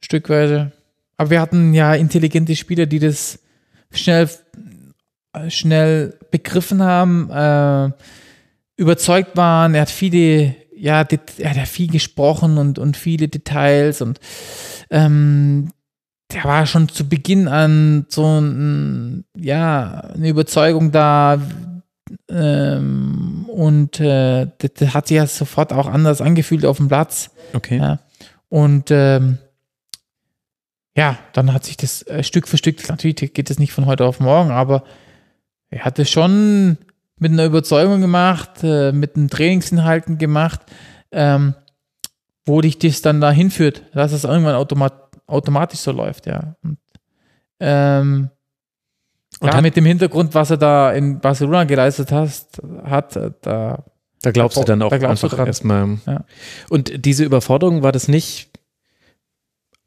Stückweise. 0.00 0.72
Aber 1.16 1.30
wir 1.30 1.40
hatten 1.40 1.74
ja 1.74 1.94
intelligente 1.94 2.56
Spieler, 2.56 2.86
die 2.86 2.98
das 2.98 3.38
schnell, 3.92 4.28
schnell 5.48 6.18
begriffen 6.30 6.82
haben, 6.82 7.30
äh, 7.30 7.90
überzeugt 8.76 9.36
waren. 9.36 9.74
Er 9.74 9.82
hat 9.82 9.90
viele, 9.90 10.56
ja, 10.74 11.02
er 11.02 11.50
hat 11.50 11.56
ja 11.56 11.64
viel 11.64 11.90
gesprochen 11.90 12.58
und, 12.58 12.78
und 12.78 12.96
viele 12.96 13.28
Details 13.28 14.00
und 14.00 14.20
ähm, 14.90 15.72
der 16.32 16.44
war 16.44 16.66
schon 16.66 16.88
zu 16.88 17.08
Beginn 17.08 17.48
an 17.48 18.06
so 18.08 18.40
ein, 18.40 19.24
ja, 19.36 20.00
eine 20.14 20.28
Überzeugung 20.28 20.92
da 20.92 21.40
ähm, 22.28 23.44
und 23.48 24.00
äh, 24.00 24.46
das, 24.58 24.70
das 24.74 24.94
hat 24.94 25.08
sich 25.08 25.16
ja 25.16 25.26
sofort 25.26 25.72
auch 25.72 25.86
anders 25.86 26.20
angefühlt 26.20 26.64
auf 26.64 26.76
dem 26.78 26.88
Platz. 26.88 27.30
Okay. 27.52 27.78
Ja. 27.78 27.98
Und 28.48 28.90
ähm, 28.90 29.38
ja, 30.96 31.18
dann 31.32 31.52
hat 31.52 31.64
sich 31.64 31.76
das 31.76 32.02
äh, 32.02 32.22
Stück 32.22 32.48
für 32.48 32.56
Stück, 32.56 32.88
natürlich 32.88 33.32
geht 33.32 33.50
das 33.50 33.58
nicht 33.58 33.72
von 33.72 33.86
heute 33.86 34.04
auf 34.04 34.20
morgen, 34.20 34.50
aber 34.50 34.84
er 35.70 35.84
hat 35.84 35.98
es 35.98 36.10
schon 36.10 36.78
mit 37.18 37.32
einer 37.32 37.44
Überzeugung 37.44 38.00
gemacht, 38.00 38.50
äh, 38.62 38.92
mit 38.92 39.16
den 39.16 39.28
Trainingsinhalten 39.28 40.18
gemacht, 40.18 40.60
ähm, 41.12 41.54
wo 42.46 42.60
dich 42.60 42.78
das 42.78 43.02
dann 43.02 43.20
dahin 43.20 43.50
führt, 43.50 43.82
dass 43.94 44.12
es 44.12 44.24
irgendwann 44.24 44.54
automat 44.54 44.94
automatisch 45.26 45.80
so 45.80 45.92
läuft, 45.92 46.26
ja. 46.26 46.56
Und, 46.64 46.78
ähm, 47.60 48.30
Und 49.38 49.54
hat- 49.54 49.62
mit 49.62 49.76
dem 49.76 49.84
Hintergrund, 49.84 50.34
was 50.34 50.50
er 50.50 50.56
da 50.56 50.92
in 50.92 51.20
Barcelona 51.20 51.64
geleistet 51.64 52.10
hast, 52.10 52.60
hat, 52.84 53.14
äh, 53.16 53.30
da 53.42 53.84
Da 54.22 54.32
glaubst 54.32 54.56
Da 54.56 54.62
du 54.62 54.66
dann 54.66 54.82
auch 54.82 54.90
da 54.90 55.08
einfach 55.08 55.38
erstmal. 55.46 55.98
Ja. 56.06 56.24
Und 56.68 57.06
diese 57.06 57.24
Überforderung 57.24 57.82
war 57.82 57.92
das 57.92 58.08
nicht. 58.08 58.50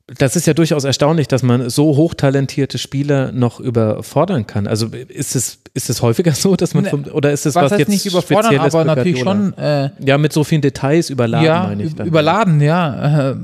Das 0.07 0.35
ist 0.35 0.45
ja 0.45 0.53
durchaus 0.53 0.83
erstaunlich, 0.83 1.29
dass 1.29 1.43
man 1.43 1.69
so 1.69 1.95
hochtalentierte 1.95 2.77
Spieler 2.77 3.31
noch 3.31 3.61
überfordern 3.61 4.45
kann. 4.45 4.67
Also 4.67 4.87
ist 4.87 5.35
es, 5.35 5.59
ist 5.73 5.89
es 5.89 6.01
häufiger 6.01 6.31
so, 6.33 6.55
dass 6.57 6.73
man, 6.73 6.83
Ne, 6.83 6.89
vom, 6.89 7.05
oder 7.05 7.31
ist 7.31 7.45
es 7.45 7.55
was 7.55 7.71
was, 7.71 7.79
jetzt 7.79 7.87
nicht 7.87 8.05
überfordern, 8.05 8.51
Spezielles 8.51 8.75
aber 8.75 8.83
natürlich 8.83 9.19
schon 9.19 9.57
äh, 9.57 9.91
Ja, 9.99 10.17
mit 10.17 10.33
so 10.33 10.43
vielen 10.43 10.61
Details 10.61 11.09
überladen, 11.09 11.45
ja, 11.45 11.63
meine 11.63 11.83
ich 11.83 11.95
dann. 11.95 12.07
überladen, 12.07 12.59
ja. 12.59 13.31
Äh, 13.31 13.35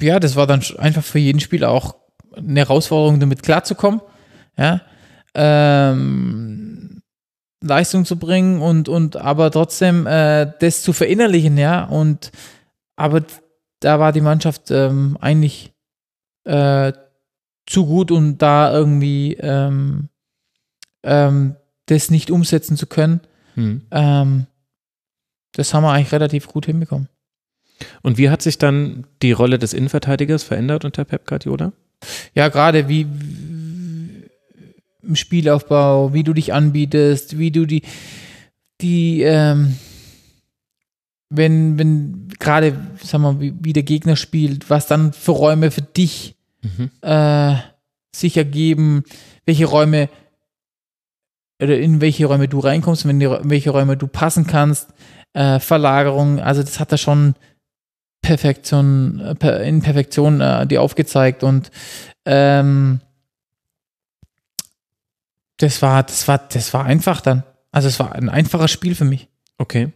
ja, 0.00 0.20
das 0.20 0.36
war 0.36 0.46
dann 0.46 0.62
einfach 0.78 1.02
für 1.02 1.18
jeden 1.18 1.40
Spieler 1.40 1.70
auch 1.70 1.96
eine 2.36 2.60
Herausforderung, 2.60 3.18
damit 3.18 3.42
klarzukommen. 3.42 4.00
Ja. 4.56 4.82
Ähm, 5.34 7.02
Leistung 7.64 8.04
zu 8.04 8.18
bringen 8.18 8.60
und, 8.60 8.88
und 8.88 9.16
aber 9.16 9.50
trotzdem 9.50 10.06
äh, 10.06 10.46
das 10.60 10.82
zu 10.82 10.92
verinnerlichen, 10.92 11.58
ja. 11.58 11.84
Und 11.84 12.30
aber 12.96 13.22
da 13.86 14.00
war 14.00 14.10
die 14.10 14.20
Mannschaft 14.20 14.72
ähm, 14.72 15.16
eigentlich 15.20 15.72
äh, 16.42 16.92
zu 17.66 17.86
gut, 17.86 18.10
um 18.10 18.36
da 18.36 18.72
irgendwie 18.72 19.34
ähm, 19.34 20.08
ähm, 21.04 21.54
das 21.86 22.10
nicht 22.10 22.32
umsetzen 22.32 22.76
zu 22.76 22.88
können. 22.88 23.20
Hm. 23.54 23.82
Ähm, 23.92 24.46
das 25.52 25.72
haben 25.72 25.84
wir 25.84 25.92
eigentlich 25.92 26.10
relativ 26.10 26.48
gut 26.48 26.66
hinbekommen. 26.66 27.08
Und 28.02 28.18
wie 28.18 28.28
hat 28.28 28.42
sich 28.42 28.58
dann 28.58 29.06
die 29.22 29.30
Rolle 29.30 29.56
des 29.56 29.72
Innenverteidigers 29.72 30.42
verändert 30.42 30.84
unter 30.84 31.04
Pep 31.04 31.24
Guardiola? 31.24 31.72
Ja, 32.34 32.48
gerade 32.48 32.88
wie, 32.88 33.06
wie 33.08 34.24
im 35.00 35.14
Spielaufbau, 35.14 36.12
wie 36.12 36.24
du 36.24 36.32
dich 36.32 36.52
anbietest, 36.52 37.38
wie 37.38 37.52
du 37.52 37.66
die, 37.66 37.82
die, 38.80 39.22
ähm, 39.22 39.76
wenn, 41.28 41.78
wenn 41.78 42.28
gerade, 42.38 42.76
sag 43.02 43.20
mal, 43.20 43.40
wie, 43.40 43.54
wie 43.60 43.72
der 43.72 43.82
Gegner 43.82 44.16
spielt, 44.16 44.70
was 44.70 44.86
dann 44.86 45.12
für 45.12 45.32
Räume 45.32 45.70
für 45.70 45.82
dich 45.82 46.36
äh, 47.02 47.54
sich 48.14 48.36
ergeben, 48.36 49.04
welche 49.44 49.66
Räume 49.66 50.08
oder 51.62 51.78
in 51.78 52.00
welche 52.00 52.26
Räume 52.26 52.48
du 52.48 52.58
reinkommst, 52.58 53.04
die, 53.04 53.08
in 53.08 53.50
welche 53.50 53.70
Räume 53.70 53.96
du 53.96 54.06
passen 54.06 54.46
kannst, 54.46 54.90
äh, 55.32 55.58
Verlagerung, 55.58 56.40
also 56.40 56.62
das 56.62 56.80
hat 56.80 56.92
er 56.92 56.98
schon 56.98 57.34
Perfektion, 58.20 59.20
äh, 59.40 59.68
in 59.68 59.82
Perfektion 59.82 60.40
äh, 60.40 60.66
dir 60.66 60.82
aufgezeigt 60.82 61.42
und 61.42 61.70
ähm, 62.24 63.00
das 65.58 65.80
war, 65.80 66.02
das 66.02 66.28
war, 66.28 66.38
das 66.38 66.74
war 66.74 66.84
einfach 66.84 67.20
dann. 67.20 67.44
Also 67.70 67.88
es 67.88 67.98
war 67.98 68.12
ein 68.12 68.28
einfaches 68.28 68.70
Spiel 68.70 68.94
für 68.94 69.04
mich. 69.04 69.28
Okay. 69.58 69.92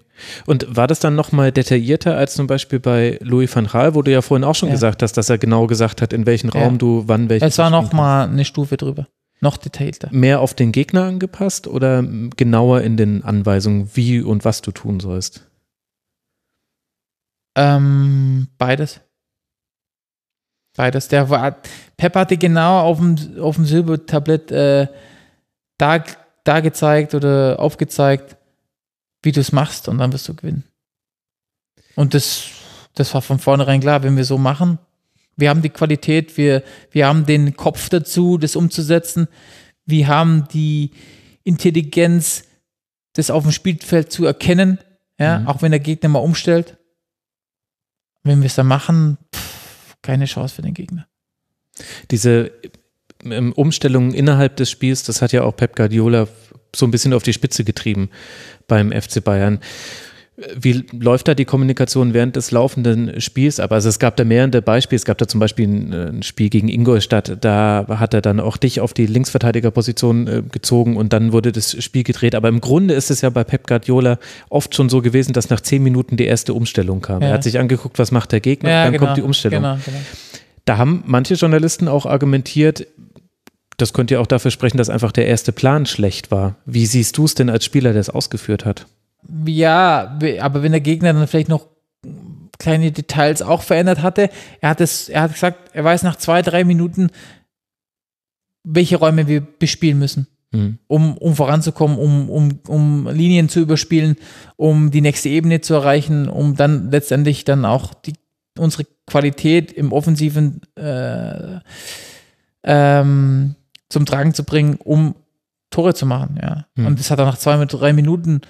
Und 0.46 0.66
war 0.76 0.86
das 0.86 1.00
dann 1.00 1.14
nochmal 1.14 1.52
detaillierter 1.52 2.16
als 2.16 2.34
zum 2.34 2.46
Beispiel 2.46 2.80
bei 2.80 3.18
Louis 3.22 3.54
van 3.54 3.66
Gaal, 3.66 3.94
wo 3.94 4.02
du 4.02 4.10
ja 4.10 4.22
vorhin 4.22 4.44
auch 4.44 4.54
schon 4.54 4.68
Ja. 4.68 4.74
gesagt 4.74 5.02
hast, 5.02 5.16
dass 5.16 5.28
er 5.30 5.38
genau 5.38 5.66
gesagt 5.66 6.02
hat, 6.02 6.12
in 6.12 6.26
welchen 6.26 6.50
Ja. 6.50 6.60
Raum 6.62 6.78
du 6.78 7.04
wann 7.06 7.28
welchen 7.28 7.44
Es 7.44 7.58
war 7.58 7.66
spielen 7.68 7.82
noch 7.82 7.92
mal 7.92 8.28
eine 8.28 8.44
Stufe 8.44 8.76
drüber. 8.76 9.06
Noch 9.42 9.56
detaillierter. 9.56 10.08
mehr 10.12 10.40
auf 10.40 10.52
den 10.52 10.70
Gegner 10.70 11.04
angepasst 11.04 11.66
oder 11.66 12.02
genauer 12.36 12.82
in 12.82 12.98
den 12.98 13.24
Anweisungen, 13.24 13.88
wie 13.94 14.20
und 14.20 14.44
was 14.44 14.60
du 14.60 14.70
tun 14.70 15.00
sollst? 15.00 15.46
Ähm, 17.56 18.48
beides. 18.58 19.00
Beides. 20.76 21.08
Der 21.08 21.28
war, 21.30 21.56
Pep 21.96 22.14
hatte 22.14 22.36
genau 22.36 22.80
auf 22.80 22.98
dem, 22.98 23.16
auf 23.40 23.56
dem 23.56 23.64
Silbertablett 23.64 24.50
äh, 24.52 24.86
da, 25.78 26.04
da 26.44 26.60
gezeigt 26.60 27.14
oder 27.14 27.58
aufgezeigt, 27.58 28.36
wie 29.22 29.32
du 29.32 29.40
es 29.40 29.52
machst 29.52 29.88
und 29.88 29.98
dann 29.98 30.12
wirst 30.12 30.28
du 30.28 30.34
gewinnen. 30.34 30.64
Und 31.96 32.14
das, 32.14 32.46
das 32.94 33.12
war 33.14 33.22
von 33.22 33.38
vornherein 33.38 33.80
klar, 33.80 34.02
wenn 34.02 34.16
wir 34.16 34.24
so 34.24 34.38
machen, 34.38 34.78
wir 35.36 35.48
haben 35.50 35.62
die 35.62 35.70
Qualität, 35.70 36.36
wir, 36.36 36.62
wir 36.90 37.06
haben 37.06 37.26
den 37.26 37.56
Kopf 37.56 37.88
dazu, 37.88 38.38
das 38.38 38.56
umzusetzen, 38.56 39.28
wir 39.86 40.06
haben 40.08 40.46
die 40.52 40.90
Intelligenz, 41.44 42.44
das 43.14 43.30
auf 43.30 43.42
dem 43.42 43.52
Spielfeld 43.52 44.12
zu 44.12 44.24
erkennen, 44.26 44.78
ja, 45.18 45.40
Mhm. 45.40 45.48
auch 45.48 45.62
wenn 45.62 45.70
der 45.72 45.80
Gegner 45.80 46.08
mal 46.08 46.20
umstellt. 46.20 46.76
Wenn 48.22 48.40
wir 48.40 48.46
es 48.46 48.54
dann 48.54 48.66
machen, 48.66 49.18
pff, 49.34 49.96
keine 50.02 50.26
Chance 50.26 50.54
für 50.54 50.62
den 50.62 50.74
Gegner. 50.74 51.06
Diese 52.10 52.52
ähm, 53.24 53.52
Umstellungen 53.52 54.12
innerhalb 54.12 54.56
des 54.56 54.70
Spiels, 54.70 55.02
das 55.04 55.22
hat 55.22 55.32
ja 55.32 55.42
auch 55.42 55.56
Pep 55.56 55.74
Guardiola 55.76 56.28
so 56.74 56.86
ein 56.86 56.90
bisschen 56.90 57.12
auf 57.12 57.22
die 57.22 57.32
Spitze 57.32 57.64
getrieben 57.64 58.10
beim 58.66 58.92
FC 58.92 59.22
Bayern. 59.22 59.60
Wie 60.56 60.86
läuft 60.92 61.28
da 61.28 61.34
die 61.34 61.44
Kommunikation 61.44 62.14
während 62.14 62.34
des 62.34 62.50
laufenden 62.50 63.20
Spiels 63.20 63.60
ab? 63.60 63.72
Also 63.72 63.90
es 63.90 63.98
gab 63.98 64.16
da 64.16 64.24
mehrere 64.24 64.62
Beispiele. 64.62 64.96
Es 64.96 65.04
gab 65.04 65.18
da 65.18 65.28
zum 65.28 65.38
Beispiel 65.38 65.68
ein, 65.68 65.92
äh, 65.92 66.22
Spiel 66.22 66.48
gegen 66.48 66.68
Ingolstadt. 66.68 67.36
Da 67.42 67.84
hat 67.88 68.14
er 68.14 68.22
dann 68.22 68.40
auch 68.40 68.56
dich 68.56 68.80
auf 68.80 68.94
die 68.94 69.06
Linksverteidigerposition 69.06 70.26
äh, 70.26 70.42
gezogen 70.50 70.96
und 70.96 71.12
dann 71.12 71.32
wurde 71.32 71.52
das 71.52 71.82
Spiel 71.82 72.04
gedreht. 72.04 72.34
Aber 72.34 72.48
im 72.48 72.60
Grunde 72.60 72.94
ist 72.94 73.10
es 73.10 73.20
ja 73.20 73.28
bei 73.28 73.44
Pep 73.44 73.66
Guardiola 73.66 74.18
oft 74.48 74.74
schon 74.74 74.88
so 74.88 75.02
gewesen, 75.02 75.34
dass 75.34 75.50
nach 75.50 75.60
zehn 75.60 75.82
Minuten 75.82 76.16
die 76.16 76.24
erste 76.24 76.54
Umstellung 76.54 77.02
kam. 77.02 77.20
Ja. 77.20 77.28
Er 77.28 77.34
hat 77.34 77.42
sich 77.42 77.58
angeguckt, 77.58 77.98
was 77.98 78.10
macht 78.10 78.32
der 78.32 78.40
Gegner, 78.40 78.86
und 78.86 78.92
dann 78.92 79.00
kommt 79.00 79.16
die 79.18 79.22
Umstellung. 79.22 79.62
Genau, 79.62 79.78
genau. 79.84 79.98
Da 80.64 80.78
haben 80.78 81.02
manche 81.06 81.34
Journalisten 81.34 81.88
auch 81.88 82.06
argumentiert, 82.06 82.86
das 83.80 83.92
könnte 83.92 84.14
ja 84.14 84.20
auch 84.20 84.26
dafür 84.26 84.50
sprechen, 84.50 84.78
dass 84.78 84.90
einfach 84.90 85.12
der 85.12 85.26
erste 85.26 85.52
Plan 85.52 85.86
schlecht 85.86 86.30
war. 86.30 86.56
Wie 86.66 86.86
siehst 86.86 87.16
du 87.18 87.24
es 87.24 87.34
denn 87.34 87.50
als 87.50 87.64
Spieler, 87.64 87.92
der 87.92 88.00
es 88.00 88.10
ausgeführt 88.10 88.64
hat? 88.64 88.86
Ja, 89.46 90.18
aber 90.40 90.62
wenn 90.62 90.72
der 90.72 90.80
Gegner 90.80 91.12
dann 91.12 91.26
vielleicht 91.26 91.48
noch 91.48 91.66
kleine 92.58 92.92
Details 92.92 93.42
auch 93.42 93.62
verändert 93.62 94.02
hatte, 94.02 94.30
er 94.60 94.70
hat 94.70 94.80
es, 94.80 95.08
er 95.08 95.22
hat 95.22 95.32
gesagt, 95.32 95.70
er 95.72 95.84
weiß 95.84 96.02
nach 96.02 96.16
zwei, 96.16 96.42
drei 96.42 96.64
Minuten, 96.64 97.10
welche 98.64 98.96
Räume 98.96 99.26
wir 99.26 99.40
bespielen 99.40 99.98
müssen. 99.98 100.26
um, 100.88 101.16
um 101.16 101.36
voranzukommen, 101.36 101.96
um, 101.96 102.28
um, 102.28 102.58
um 102.66 103.08
Linien 103.08 103.48
zu 103.48 103.60
überspielen, 103.60 104.16
um 104.56 104.90
die 104.90 105.00
nächste 105.00 105.28
Ebene 105.28 105.60
zu 105.60 105.74
erreichen, 105.74 106.28
um 106.28 106.56
dann 106.56 106.90
letztendlich 106.90 107.44
dann 107.44 107.64
auch 107.64 107.94
die, 107.94 108.14
unsere 108.58 108.84
Qualität 109.06 109.70
im 109.70 109.92
Offensiven 109.92 110.62
äh, 110.74 111.60
ähm, 112.64 113.54
zum 113.90 114.06
Tragen 114.06 114.32
zu 114.32 114.44
bringen, 114.44 114.76
um 114.76 115.14
Tore 115.68 115.94
zu 115.94 116.06
machen. 116.06 116.38
Ja. 116.40 116.66
Hm. 116.76 116.86
Und 116.86 116.98
das 116.98 117.10
hat 117.10 117.18
er 117.18 117.26
nach 117.26 117.36
zwei, 117.36 117.62
drei 117.66 117.92
Minuten 117.92 118.40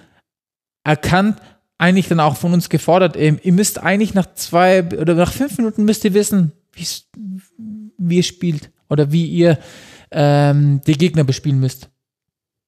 erkannt, 0.84 1.40
eigentlich 1.78 2.08
dann 2.08 2.20
auch 2.20 2.36
von 2.36 2.52
uns 2.52 2.68
gefordert. 2.68 3.16
Ähm, 3.16 3.40
ihr 3.42 3.52
müsst 3.52 3.78
eigentlich 3.78 4.14
nach 4.14 4.32
zwei 4.34 4.84
oder 4.84 5.14
nach 5.14 5.32
fünf 5.32 5.58
Minuten 5.58 5.84
müsst 5.84 6.04
ihr 6.04 6.14
wissen, 6.14 6.52
wie 7.98 8.16
ihr 8.16 8.22
spielt 8.22 8.70
oder 8.88 9.12
wie 9.12 9.26
ihr 9.26 9.58
ähm, 10.10 10.80
die 10.86 10.96
Gegner 10.96 11.24
bespielen 11.24 11.60
müsst. 11.60 11.88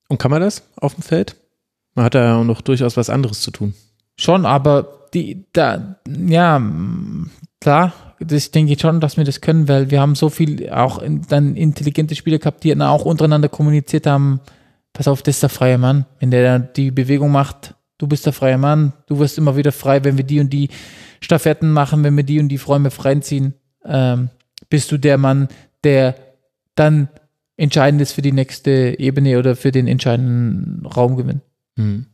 Und 0.09 0.19
kann 0.19 0.31
man 0.31 0.41
das 0.41 0.63
auf 0.77 0.95
dem 0.95 1.03
Feld? 1.03 1.37
Man 1.95 2.05
hat 2.05 2.15
da 2.15 2.25
ja 2.25 2.37
auch 2.37 2.45
noch 2.45 2.61
durchaus 2.61 2.97
was 2.97 3.11
anderes 3.11 3.41
zu 3.41 3.51
tun. 3.51 3.75
Schon, 4.17 4.47
aber 4.47 5.09
die, 5.15 5.47
da, 5.53 5.97
ja, 6.09 6.63
klar, 7.61 8.12
das 8.25 8.51
denke 8.51 8.73
ich 8.73 8.81
schon, 8.81 9.01
dass 9.01 9.17
wir 9.17 9.25
das 9.25 9.41
können, 9.41 9.69
weil 9.69 9.91
wir 9.91 10.01
haben 10.01 10.15
so 10.15 10.29
viel 10.29 10.71
auch 10.71 10.99
in, 10.99 11.23
dann 11.29 11.57
intelligente 11.57 12.15
Spieler 12.15 12.39
gehabt, 12.39 12.65
die 12.65 12.71
dann 12.71 12.83
auch 12.83 13.05
untereinander 13.05 13.49
kommuniziert 13.49 14.07
haben. 14.07 14.41
Pass 14.93 15.09
auf, 15.09 15.23
das 15.23 15.37
ist 15.37 15.43
der 15.43 15.51
freie 15.51 15.79
Mann. 15.79 16.07
Wenn 16.21 16.31
der 16.31 16.59
da 16.59 16.65
die 16.65 16.91
Bewegung 16.91 17.31
macht, 17.31 17.75
du 17.99 18.07
bist 18.07 18.27
der 18.27 18.33
freie 18.33 18.59
Mann, 18.59 18.93
du 19.07 19.19
wirst 19.19 19.39
immer 19.39 19.57
wieder 19.57 19.73
frei, 19.73 20.05
wenn 20.05 20.17
wir 20.17 20.25
die 20.25 20.41
und 20.41 20.53
die 20.53 20.69
Staffetten 21.21 21.73
machen, 21.73 22.03
wenn 22.05 22.17
wir 22.17 22.25
die 22.25 22.41
und 22.41 22.49
die 22.49 22.57
Räume 22.57 22.91
freiziehen, 22.91 23.55
ähm, 23.85 24.31
bist 24.69 24.91
du 24.93 24.99
der 24.99 25.19
Mann, 25.19 25.49
der 25.85 26.15
dann 26.75 27.09
entscheidend 27.57 28.01
ist 28.03 28.13
für 28.13 28.23
die 28.23 28.33
nächste 28.33 28.97
Ebene 28.99 29.39
oder 29.39 29.57
für 29.57 29.73
den 29.73 29.87
entscheidenden 29.87 30.85
Raumgewinn. 30.87 31.43
Hm. 31.77 32.07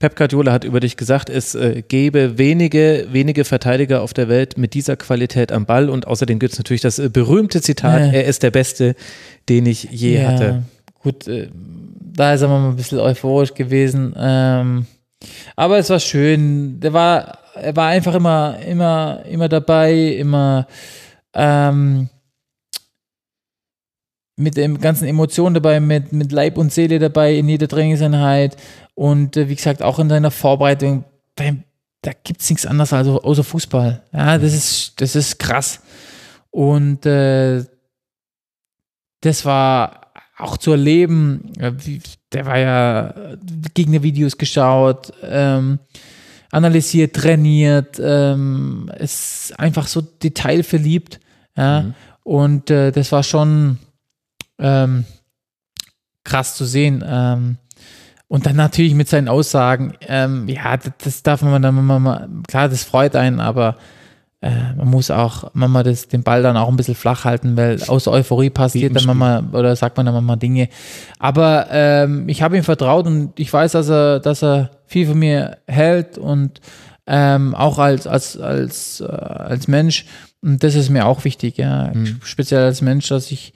Pep 0.00 0.16
Guardiola 0.16 0.50
hat 0.50 0.64
über 0.64 0.80
dich 0.80 0.96
gesagt, 0.96 1.28
es 1.28 1.54
äh, 1.54 1.82
gäbe 1.86 2.38
wenige, 2.38 3.06
wenige 3.12 3.44
Verteidiger 3.44 4.00
auf 4.00 4.14
der 4.14 4.30
Welt 4.30 4.56
mit 4.56 4.72
dieser 4.72 4.96
Qualität 4.96 5.52
am 5.52 5.66
Ball 5.66 5.90
und 5.90 6.06
außerdem 6.06 6.38
gibt 6.38 6.54
es 6.54 6.58
natürlich 6.58 6.80
das 6.80 6.98
äh, 6.98 7.10
berühmte 7.10 7.60
Zitat, 7.60 8.00
Ja. 8.00 8.12
er 8.12 8.24
ist 8.24 8.42
der 8.42 8.50
Beste, 8.50 8.96
den 9.50 9.66
ich 9.66 9.84
je 9.84 10.24
hatte. 10.24 10.62
Gut, 11.02 11.28
äh, 11.28 11.50
da 11.52 12.32
ist 12.32 12.40
er 12.40 12.48
mal 12.48 12.70
ein 12.70 12.76
bisschen 12.76 12.98
euphorisch 12.98 13.52
gewesen. 13.52 14.14
Ähm, 14.18 14.86
aber 15.54 15.78
es 15.78 15.90
war 15.90 16.00
schön. 16.00 16.80
Der 16.80 16.94
war, 16.94 17.38
er 17.54 17.76
war 17.76 17.88
einfach 17.88 18.14
immer, 18.14 18.56
immer, 18.66 19.22
immer 19.28 19.48
dabei, 19.50 19.92
immer 19.94 20.66
ähm, 21.34 22.08
mit 24.36 24.56
den 24.56 24.80
ganzen 24.80 25.06
Emotionen 25.06 25.54
dabei, 25.54 25.78
mit, 25.80 26.12
mit 26.12 26.32
Leib 26.32 26.56
und 26.56 26.72
Seele 26.72 26.98
dabei 26.98 27.34
in 27.34 27.48
jeder 27.50 27.68
Trainingseinheit. 27.68 28.56
Und 29.00 29.38
äh, 29.38 29.48
wie 29.48 29.56
gesagt, 29.56 29.82
auch 29.82 29.98
in 29.98 30.10
seiner 30.10 30.30
Vorbereitung, 30.30 31.04
beim, 31.34 31.64
da 32.02 32.10
gibt 32.22 32.42
es 32.42 32.50
nichts 32.50 32.66
anderes 32.66 32.92
als 32.92 33.08
außer 33.08 33.42
Fußball. 33.42 34.02
Ja, 34.12 34.36
das 34.36 34.52
ist, 34.52 35.00
das 35.00 35.16
ist 35.16 35.38
krass. 35.38 35.80
Und 36.50 37.06
äh, 37.06 37.64
das 39.22 39.46
war 39.46 40.12
auch 40.36 40.58
zu 40.58 40.72
erleben. 40.72 41.50
äh, 41.58 41.72
Der 42.30 42.44
war 42.44 42.58
ja 42.58 43.14
Gegnervideos 43.72 44.36
geschaut, 44.36 45.14
ähm, 45.22 45.78
analysiert, 46.50 47.16
trainiert, 47.16 47.98
ähm, 47.98 48.92
ist 48.98 49.58
einfach 49.58 49.86
so 49.86 50.02
detailverliebt. 50.02 51.20
Ja? 51.56 51.84
Mhm. 51.84 51.94
Und 52.22 52.70
äh, 52.70 52.92
das 52.92 53.10
war 53.12 53.22
schon 53.22 53.78
ähm, 54.58 55.06
krass 56.22 56.54
zu 56.54 56.66
sehen. 56.66 57.02
Und 58.30 58.46
dann 58.46 58.54
natürlich 58.54 58.94
mit 58.94 59.08
seinen 59.08 59.26
Aussagen, 59.26 59.94
ähm, 60.06 60.46
ja, 60.46 60.76
das, 60.76 60.92
das 61.02 61.22
darf 61.24 61.42
man 61.42 61.60
dann 61.62 61.84
mal, 61.84 62.28
klar, 62.46 62.68
das 62.68 62.84
freut 62.84 63.16
einen, 63.16 63.40
aber 63.40 63.76
äh, 64.40 64.72
man 64.76 64.86
muss 64.86 65.10
auch 65.10 65.50
manchmal 65.52 65.82
das, 65.82 66.06
den 66.06 66.22
Ball 66.22 66.40
dann 66.40 66.56
auch 66.56 66.68
ein 66.68 66.76
bisschen 66.76 66.94
flach 66.94 67.24
halten, 67.24 67.56
weil 67.56 67.82
aus 67.88 68.06
Euphorie 68.06 68.50
passiert 68.50 68.94
dann 68.94 69.04
manchmal, 69.04 69.42
oder 69.52 69.74
sagt 69.74 69.96
man 69.96 70.06
dann 70.06 70.14
manchmal 70.14 70.36
Dinge. 70.36 70.68
Aber 71.18 71.66
ähm, 71.72 72.28
ich 72.28 72.40
habe 72.40 72.56
ihm 72.56 72.62
vertraut 72.62 73.08
und 73.08 73.32
ich 73.36 73.52
weiß, 73.52 73.72
dass 73.72 73.88
er, 73.88 74.20
dass 74.20 74.44
er 74.44 74.70
viel 74.86 75.08
von 75.08 75.18
mir 75.18 75.58
hält 75.66 76.16
und 76.16 76.60
ähm, 77.08 77.56
auch 77.56 77.78
als, 77.78 78.06
als, 78.06 78.38
als, 78.38 79.00
äh, 79.00 79.06
als 79.06 79.66
Mensch. 79.66 80.06
Und 80.40 80.62
das 80.62 80.76
ist 80.76 80.88
mir 80.88 81.06
auch 81.06 81.24
wichtig, 81.24 81.56
ja. 81.56 81.90
Speziell 82.22 82.62
als 82.62 82.80
Mensch, 82.80 83.08
dass 83.08 83.32
ich 83.32 83.54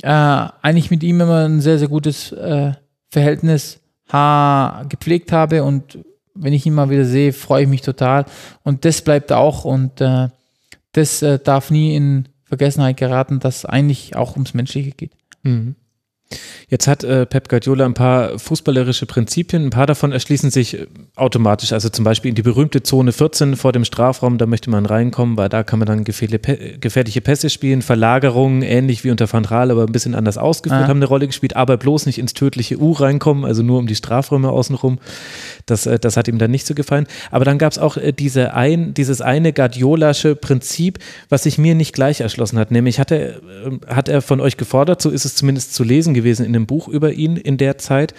äh, 0.00 0.08
eigentlich 0.08 0.90
mit 0.90 1.02
ihm 1.02 1.20
immer 1.20 1.44
ein 1.44 1.60
sehr, 1.60 1.78
sehr 1.78 1.88
gutes 1.88 2.32
äh, 2.32 2.72
Verhältnis 3.10 3.82
ha 4.08 4.84
gepflegt 4.88 5.32
habe 5.32 5.64
und 5.64 5.98
wenn 6.34 6.52
ich 6.52 6.66
ihn 6.66 6.74
mal 6.74 6.90
wieder 6.90 7.04
sehe, 7.04 7.32
freue 7.32 7.64
ich 7.64 7.68
mich 7.68 7.82
total. 7.82 8.24
Und 8.62 8.84
das 8.84 9.02
bleibt 9.02 9.32
auch 9.32 9.64
und 9.64 10.00
äh, 10.00 10.28
das 10.92 11.22
äh, 11.22 11.38
darf 11.38 11.70
nie 11.70 11.96
in 11.96 12.28
Vergessenheit 12.44 12.96
geraten, 12.96 13.40
dass 13.40 13.64
eigentlich 13.64 14.16
auch 14.16 14.32
ums 14.32 14.54
Menschliche 14.54 14.92
geht. 14.92 15.12
Mhm. 15.42 15.74
Jetzt 16.68 16.86
hat 16.86 17.04
äh, 17.04 17.24
Pep 17.24 17.48
Guardiola 17.48 17.86
ein 17.86 17.94
paar 17.94 18.38
fußballerische 18.38 19.06
Prinzipien. 19.06 19.64
Ein 19.64 19.70
paar 19.70 19.86
davon 19.86 20.12
erschließen 20.12 20.50
sich 20.50 20.74
äh, 20.78 20.86
automatisch. 21.16 21.72
Also 21.72 21.88
zum 21.88 22.04
Beispiel 22.04 22.28
in 22.28 22.34
die 22.34 22.42
berühmte 22.42 22.82
Zone 22.82 23.12
14 23.12 23.56
vor 23.56 23.72
dem 23.72 23.86
Strafraum, 23.86 24.36
da 24.36 24.44
möchte 24.44 24.68
man 24.68 24.84
reinkommen, 24.84 25.38
weil 25.38 25.48
da 25.48 25.62
kann 25.62 25.78
man 25.78 25.86
dann 25.86 26.04
gefährliche, 26.04 26.38
Pä- 26.42 26.78
gefährliche 26.78 27.22
Pässe 27.22 27.48
spielen. 27.48 27.80
Verlagerungen, 27.80 28.60
ähnlich 28.60 29.04
wie 29.04 29.10
unter 29.10 29.32
Van 29.32 29.46
Raal, 29.46 29.70
aber 29.70 29.84
ein 29.86 29.92
bisschen 29.92 30.14
anders 30.14 30.36
ausgeführt, 30.36 30.82
Ah. 30.84 30.88
haben 30.88 30.98
eine 30.98 31.06
Rolle 31.06 31.26
gespielt. 31.26 31.56
Aber 31.56 31.78
bloß 31.78 32.04
nicht 32.04 32.18
ins 32.18 32.34
tödliche 32.34 32.78
U 32.78 32.92
reinkommen, 32.92 33.46
also 33.46 33.62
nur 33.62 33.78
um 33.78 33.86
die 33.86 33.94
Strafräume 33.96 34.50
außenrum. 34.50 34.98
Das, 35.64 35.86
äh, 35.86 35.98
das 35.98 36.18
hat 36.18 36.28
ihm 36.28 36.36
dann 36.38 36.50
nicht 36.50 36.66
so 36.66 36.74
gefallen. 36.74 37.06
Aber 37.30 37.46
dann 37.46 37.56
gab 37.56 37.72
es 37.72 37.78
auch 37.78 37.96
äh, 37.96 38.12
diese 38.12 38.52
ein, 38.52 38.92
dieses 38.92 39.22
eine 39.22 39.54
Guardiolasche 39.54 40.36
Prinzip, 40.36 40.98
was 41.30 41.44
sich 41.44 41.56
mir 41.56 41.74
nicht 41.74 41.94
gleich 41.94 42.20
erschlossen 42.20 42.58
hat. 42.58 42.70
Nämlich 42.70 42.98
hat 43.00 43.10
er, 43.12 43.36
äh, 43.36 43.40
hat 43.88 44.10
er 44.10 44.20
von 44.20 44.42
euch 44.42 44.58
gefordert, 44.58 45.00
so 45.00 45.08
ist 45.08 45.24
es 45.24 45.34
zumindest 45.34 45.72
zu 45.72 45.84
lesen 45.84 46.12
gewesen 46.18 46.44
in 46.44 46.52
dem 46.52 46.66
Buch 46.66 46.88
über 46.88 47.12
ihn 47.12 47.36
in 47.36 47.56
der 47.56 47.78
Zeit, 47.78 48.14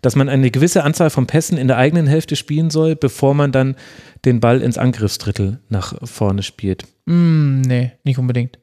dass 0.00 0.16
man 0.16 0.28
eine 0.28 0.50
gewisse 0.50 0.84
Anzahl 0.84 1.10
von 1.10 1.26
Pässen 1.26 1.58
in 1.58 1.68
der 1.68 1.76
eigenen 1.76 2.06
Hälfte 2.06 2.36
spielen 2.36 2.70
soll, 2.70 2.96
bevor 2.96 3.34
man 3.34 3.52
dann 3.52 3.76
den 4.24 4.40
Ball 4.40 4.62
ins 4.62 4.78
Angriffsdrittel 4.78 5.60
nach 5.68 5.94
vorne 6.06 6.42
spielt. 6.42 6.84
Mm, 7.06 7.60
nee, 7.62 7.92
nicht 8.04 8.18
unbedingt. 8.18 8.58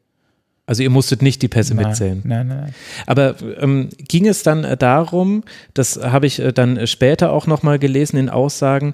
Also 0.65 0.83
ihr 0.83 0.91
musstet 0.91 1.23
nicht 1.23 1.41
die 1.41 1.47
Pässe 1.47 1.73
Nein, 1.73 1.87
mitzählen. 1.87 2.21
Nein, 2.23 2.47
nein, 2.47 2.59
nein. 2.61 2.75
Aber 3.07 3.35
ähm, 3.59 3.89
ging 4.07 4.27
es 4.27 4.43
dann 4.43 4.63
äh, 4.63 4.77
darum, 4.77 5.43
das 5.73 5.99
habe 5.99 6.27
ich 6.27 6.39
äh, 6.39 6.53
dann 6.53 6.85
später 6.85 7.31
auch 7.31 7.47
nochmal 7.47 7.79
gelesen 7.79 8.17
in 8.17 8.29
Aussagen, 8.29 8.93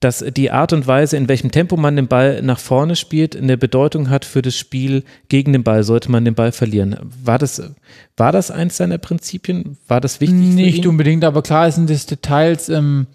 dass 0.00 0.24
die 0.36 0.50
Art 0.50 0.72
und 0.72 0.86
Weise, 0.86 1.16
in 1.16 1.28
welchem 1.28 1.50
Tempo 1.50 1.76
man 1.76 1.96
den 1.96 2.08
Ball 2.08 2.42
nach 2.42 2.58
vorne 2.58 2.96
spielt, 2.96 3.36
eine 3.36 3.56
Bedeutung 3.56 4.10
hat 4.10 4.24
für 4.24 4.42
das 4.42 4.56
Spiel 4.56 5.04
gegen 5.28 5.52
den 5.52 5.64
Ball, 5.64 5.84
sollte 5.84 6.10
man 6.10 6.24
den 6.24 6.34
Ball 6.34 6.52
verlieren. 6.52 6.96
War 7.22 7.38
das, 7.38 7.62
war 8.16 8.32
das 8.32 8.50
eins 8.50 8.76
seiner 8.76 8.98
Prinzipien? 8.98 9.76
War 9.88 10.00
das 10.00 10.20
wichtig 10.20 10.38
für 10.38 10.54
Nicht 10.54 10.86
unbedingt, 10.86 11.24
aber 11.24 11.42
klar 11.42 11.70
sind 11.70 11.90
das 11.90 12.06
Details, 12.06 12.68
ähm, 12.68 13.06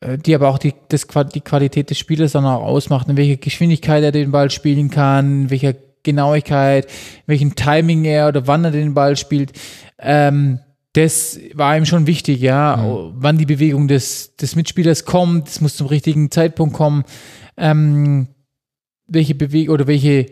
äh, 0.00 0.18
die 0.18 0.34
aber 0.34 0.48
auch 0.48 0.58
die, 0.58 0.74
das, 0.88 1.06
die 1.34 1.40
Qualität 1.40 1.90
des 1.90 1.98
Spielers 1.98 2.32
dann 2.32 2.44
auch 2.44 2.62
ausmacht, 2.62 3.08
in 3.08 3.16
welcher 3.16 3.36
Geschwindigkeit 3.36 4.02
er 4.02 4.12
den 4.12 4.30
Ball 4.30 4.50
spielen 4.50 4.90
kann, 4.90 5.42
in 5.42 5.50
welcher 5.50 5.74
Genauigkeit, 6.02 6.86
in 6.86 7.26
welchem 7.26 7.54
Timing 7.54 8.04
er 8.04 8.28
oder 8.28 8.46
wann 8.46 8.64
er 8.64 8.70
den 8.70 8.94
Ball 8.94 9.16
spielt. 9.16 9.52
Ähm, 9.98 10.60
das 10.94 11.38
war 11.54 11.76
ihm 11.76 11.84
schon 11.84 12.06
wichtig, 12.06 12.40
ja, 12.40 12.82
wann 13.14 13.38
die 13.38 13.46
Bewegung 13.46 13.88
des, 13.88 14.36
des 14.36 14.56
Mitspielers 14.56 15.04
kommt, 15.04 15.48
es 15.48 15.60
muss 15.60 15.76
zum 15.76 15.86
richtigen 15.86 16.30
Zeitpunkt 16.30 16.74
kommen, 16.74 17.04
ähm, 17.56 18.28
welche 19.06 19.34
Bewegung 19.34 19.74
oder 19.74 19.86
welche, 19.86 20.26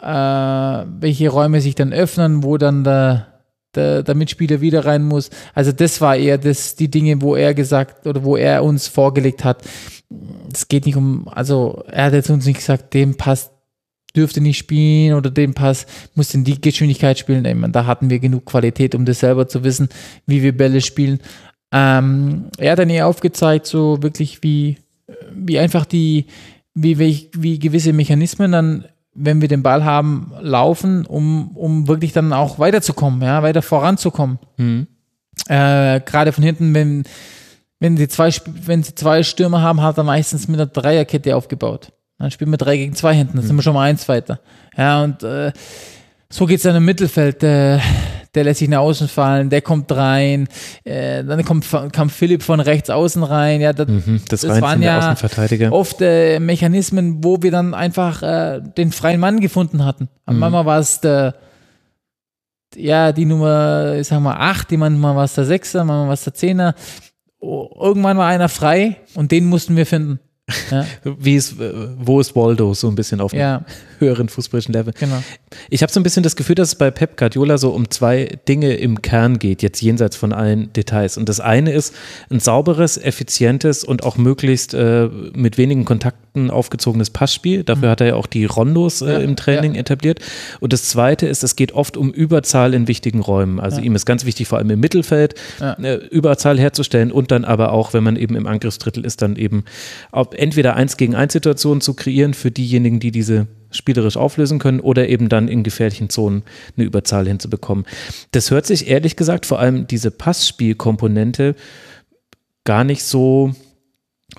äh, 0.00 0.86
welche 1.00 1.28
Räume 1.30 1.60
sich 1.60 1.74
dann 1.74 1.92
öffnen, 1.92 2.42
wo 2.42 2.58
dann 2.58 2.84
der, 2.84 3.40
der, 3.74 4.02
der 4.02 4.14
Mitspieler 4.14 4.60
wieder 4.60 4.84
rein 4.84 5.04
muss. 5.04 5.30
Also 5.54 5.72
das 5.72 6.00
war 6.00 6.16
eher 6.16 6.38
das, 6.38 6.76
die 6.76 6.90
Dinge, 6.90 7.22
wo 7.22 7.34
er 7.34 7.54
gesagt 7.54 8.06
oder 8.06 8.24
wo 8.24 8.36
er 8.36 8.64
uns 8.64 8.88
vorgelegt 8.88 9.44
hat. 9.44 9.62
Es 10.52 10.68
geht 10.68 10.86
nicht 10.86 10.96
um, 10.96 11.28
also 11.28 11.82
er 11.86 12.06
hat 12.06 12.12
jetzt 12.12 12.30
uns 12.30 12.46
nicht 12.46 12.58
gesagt, 12.58 12.94
dem 12.94 13.16
Pass 13.16 13.50
dürfte 14.16 14.40
nicht 14.40 14.58
spielen 14.58 15.14
oder 15.14 15.30
den 15.30 15.54
Pass 15.54 15.86
muss 16.14 16.34
in 16.34 16.44
die 16.44 16.60
Geschwindigkeit 16.60 17.18
spielen. 17.18 17.42
Meine, 17.42 17.72
da 17.72 17.86
hatten 17.86 18.10
wir 18.10 18.18
genug 18.18 18.46
Qualität, 18.46 18.94
um 18.94 19.04
das 19.04 19.20
selber 19.20 19.48
zu 19.48 19.64
wissen, 19.64 19.88
wie 20.26 20.42
wir 20.42 20.56
Bälle 20.56 20.80
spielen. 20.80 21.20
Ähm, 21.72 22.46
er 22.58 22.72
hat 22.72 22.78
dann 22.78 22.90
eher 22.90 23.06
aufgezeigt, 23.06 23.66
so 23.66 24.02
wirklich 24.02 24.42
wie, 24.42 24.78
wie 25.34 25.58
einfach 25.58 25.84
die, 25.84 26.26
wie, 26.74 26.98
wie, 26.98 27.30
wie 27.36 27.58
gewisse 27.58 27.92
Mechanismen 27.92 28.52
dann, 28.52 28.84
wenn 29.14 29.40
wir 29.40 29.48
den 29.48 29.62
Ball 29.62 29.84
haben, 29.84 30.32
laufen, 30.40 31.04
um, 31.04 31.56
um 31.56 31.88
wirklich 31.88 32.12
dann 32.12 32.32
auch 32.32 32.58
weiterzukommen, 32.58 33.20
ja, 33.22 33.42
weiter 33.42 33.62
voranzukommen. 33.62 34.38
Mhm. 34.56 34.86
Äh, 35.48 36.00
Gerade 36.00 36.32
von 36.32 36.44
hinten, 36.44 36.72
wenn, 36.72 37.04
wenn 37.80 37.96
sie 37.96 38.08
zwei, 38.08 38.30
wenn 38.64 38.82
sie 38.82 38.94
zwei 38.94 39.22
Stürmer 39.22 39.60
haben, 39.60 39.82
hat 39.82 39.98
er 39.98 40.04
meistens 40.04 40.48
mit 40.48 40.60
einer 40.60 40.70
Dreierkette 40.70 41.36
aufgebaut. 41.36 41.92
Dann 42.18 42.30
spielen 42.30 42.50
wir 42.50 42.58
drei 42.58 42.76
gegen 42.76 42.94
zwei 42.94 43.14
hinten, 43.14 43.36
dann 43.36 43.46
sind 43.46 43.56
wir 43.56 43.62
schon 43.62 43.74
mal 43.74 43.88
eins 43.88 44.08
weiter. 44.08 44.40
Ja, 44.76 45.02
und 45.04 45.22
äh, 45.22 45.52
so 46.30 46.46
geht's 46.46 46.64
dann 46.64 46.76
im 46.76 46.84
Mittelfeld. 46.84 47.42
Äh, 47.42 47.78
der 48.34 48.44
lässt 48.44 48.58
sich 48.58 48.68
nach 48.68 48.80
außen 48.80 49.08
fallen, 49.08 49.50
der 49.50 49.62
kommt 49.62 49.90
rein, 49.90 50.48
äh, 50.84 51.24
dann 51.24 51.44
kommt, 51.44 51.66
kam 51.92 52.10
Philipp 52.10 52.42
von 52.42 52.60
rechts 52.60 52.90
außen 52.90 53.22
rein. 53.22 53.60
Ja, 53.60 53.72
das, 53.72 53.88
Mhm, 53.88 54.20
das, 54.28 54.42
das 54.42 54.60
waren 54.60 54.82
ja 54.82 55.14
oft 55.72 56.00
äh, 56.02 56.38
Mechanismen, 56.38 57.24
wo 57.24 57.42
wir 57.42 57.50
dann 57.50 57.74
einfach 57.74 58.22
äh, 58.22 58.60
den 58.60 58.92
freien 58.92 59.18
Mann 59.18 59.40
gefunden 59.40 59.84
hatten. 59.84 60.08
Mhm. 60.28 60.38
Manchmal 60.38 60.66
war 60.66 60.78
es 60.78 61.00
der, 61.00 61.36
ja, 62.76 63.12
die 63.12 63.24
Nummer, 63.24 63.94
ich 63.94 64.08
sag 64.08 64.20
mal, 64.20 64.36
acht, 64.36 64.70
die 64.70 64.76
manchmal 64.76 65.16
war 65.16 65.24
es 65.24 65.34
der 65.34 65.44
Sechser, 65.44 65.84
manchmal 65.84 66.08
war 66.08 66.14
es 66.14 66.24
der 66.24 66.34
Zehner. 66.34 66.74
Irgendwann 67.40 68.18
war 68.18 68.26
einer 68.26 68.48
frei 68.48 68.96
und 69.14 69.32
den 69.32 69.46
mussten 69.46 69.74
wir 69.76 69.86
finden. 69.86 70.20
Ja, 70.70 70.86
Wie 71.18 71.36
ist, 71.36 71.56
wo 71.58 72.20
ist 72.20 72.34
Waldo 72.36 72.72
so 72.74 72.88
ein 72.88 72.94
bisschen 72.94 73.20
auf 73.20 73.32
einem 73.32 73.40
ja 73.40 73.64
höheren 73.98 74.28
fußballischen 74.28 74.72
Level? 74.72 74.94
genau. 74.98 75.22
Ich 75.70 75.82
habe 75.82 75.92
so 75.92 75.98
ein 75.98 76.02
bisschen 76.02 76.22
das 76.22 76.36
Gefühl, 76.36 76.54
dass 76.54 76.68
es 76.68 76.74
bei 76.74 76.90
Pep 76.90 77.16
Guardiola 77.16 77.58
so 77.58 77.70
um 77.70 77.90
zwei 77.90 78.38
Dinge 78.46 78.74
im 78.74 79.02
Kern 79.02 79.38
geht, 79.38 79.62
jetzt 79.62 79.80
jenseits 79.80 80.16
von 80.16 80.32
allen 80.32 80.72
Details. 80.72 81.16
Und 81.16 81.28
das 81.28 81.40
eine 81.40 81.72
ist 81.72 81.94
ein 82.30 82.38
sauberes, 82.40 82.96
effizientes 82.98 83.82
und 83.84 84.04
auch 84.04 84.16
möglichst 84.16 84.74
äh, 84.74 85.08
mit 85.34 85.58
wenigen 85.58 85.84
Kontakten 85.84 86.50
aufgezogenes 86.50 87.10
Passspiel. 87.10 87.64
Dafür 87.64 87.90
hat 87.90 88.00
er 88.00 88.08
ja 88.08 88.14
auch 88.14 88.26
die 88.26 88.44
Rondos 88.44 89.02
äh, 89.02 89.08
Mhm. 89.08 89.14
Ja, 89.14 89.18
im 89.20 89.36
Training 89.36 89.74
etabliert. 89.74 90.20
Und 90.60 90.72
das 90.72 90.84
zweite 90.84 91.26
ist, 91.26 91.42
es 91.42 91.56
geht 91.56 91.72
oft 91.72 91.96
um 91.96 92.10
Überzahl 92.12 92.74
in 92.74 92.88
wichtigen 92.88 93.20
Räumen. 93.20 93.58
Also 93.58 93.80
ihm 93.80 93.94
ist 93.94 94.04
ganz 94.06 94.24
wichtig, 94.24 94.48
vor 94.48 94.58
allem 94.58 94.70
im 94.70 94.80
Mittelfeld, 94.80 95.34
äh, 95.60 95.94
Überzahl 96.10 96.58
herzustellen 96.58 97.10
und 97.10 97.30
dann 97.30 97.44
aber 97.44 97.72
auch, 97.72 97.92
wenn 97.94 98.04
man 98.04 98.16
eben 98.16 98.36
im 98.36 98.46
Angriffsdrittel 98.46 99.04
ist, 99.04 99.22
dann 99.22 99.36
eben 99.36 99.64
entweder 100.38 100.76
eins 100.76 100.96
gegen 100.96 101.14
eins 101.14 101.32
Situationen 101.32 101.80
zu 101.80 101.94
kreieren 101.94 102.34
für 102.34 102.50
diejenigen, 102.50 103.00
die 103.00 103.10
diese 103.10 103.46
spielerisch 103.70 104.16
auflösen 104.16 104.58
können 104.58 104.80
oder 104.80 105.08
eben 105.08 105.28
dann 105.28 105.48
in 105.48 105.62
gefährlichen 105.62 106.08
Zonen 106.08 106.42
eine 106.76 106.86
Überzahl 106.86 107.26
hinzubekommen. 107.26 107.84
Das 108.30 108.50
hört 108.50 108.66
sich 108.66 108.88
ehrlich 108.88 109.16
gesagt 109.16 109.46
vor 109.46 109.58
allem 109.58 109.86
diese 109.86 110.10
Passspielkomponente 110.10 111.54
gar 112.64 112.84
nicht 112.84 113.04
so 113.04 113.52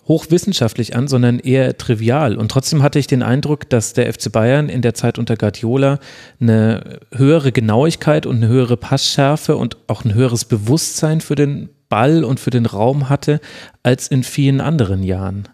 hochwissenschaftlich 0.07 0.95
an, 0.95 1.07
sondern 1.07 1.39
eher 1.39 1.77
trivial. 1.77 2.37
Und 2.37 2.51
trotzdem 2.51 2.83
hatte 2.83 2.99
ich 2.99 3.07
den 3.07 3.23
Eindruck, 3.23 3.69
dass 3.69 3.93
der 3.93 4.11
FC 4.11 4.31
Bayern 4.31 4.69
in 4.69 4.81
der 4.81 4.93
Zeit 4.93 5.17
unter 5.17 5.35
Guardiola 5.35 5.99
eine 6.39 6.99
höhere 7.11 7.51
Genauigkeit 7.51 8.25
und 8.25 8.37
eine 8.37 8.47
höhere 8.47 8.77
Passschärfe 8.77 9.57
und 9.57 9.77
auch 9.87 10.05
ein 10.05 10.13
höheres 10.13 10.45
Bewusstsein 10.45 11.21
für 11.21 11.35
den 11.35 11.69
Ball 11.89 12.23
und 12.23 12.39
für 12.39 12.51
den 12.51 12.65
Raum 12.65 13.09
hatte 13.09 13.41
als 13.83 14.07
in 14.07 14.23
vielen 14.23 14.61
anderen 14.61 15.03
Jahren. 15.03 15.47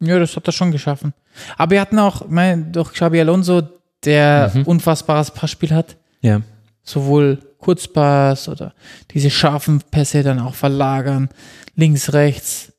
Ja, 0.00 0.18
das 0.18 0.36
hat 0.36 0.46
er 0.48 0.52
schon 0.52 0.72
geschaffen. 0.72 1.14
Aber 1.56 1.70
wir 1.72 1.80
hatten 1.80 1.98
auch, 1.98 2.22
ich 2.22 2.28
meine, 2.30 2.62
durch 2.64 2.92
Xabi 2.92 3.20
Alonso, 3.20 3.62
der 4.04 4.50
Mhm. 4.54 4.62
unfassbares 4.64 5.30
Passspiel 5.30 5.70
hat. 5.70 5.96
Ja. 6.20 6.42
Sowohl 6.82 7.38
Kurzpass 7.58 8.48
oder 8.48 8.74
diese 9.12 9.30
scharfen 9.30 9.80
Pässe 9.90 10.22
dann 10.22 10.38
auch 10.40 10.54
verlagern, 10.54 11.30
links, 11.76 12.12
rechts, 12.12 12.72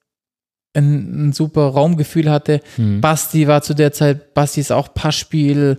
ein, 0.75 1.29
ein 1.29 1.33
super 1.33 1.61
Raumgefühl 1.69 2.29
hatte. 2.29 2.59
Hm. 2.75 3.01
Basti 3.01 3.47
war 3.47 3.61
zu 3.63 3.73
der 3.73 3.93
Zeit, 3.93 4.33
Basti 4.35 4.59
ist 4.59 4.71
auch 4.71 4.93
Passspiel. 4.93 5.77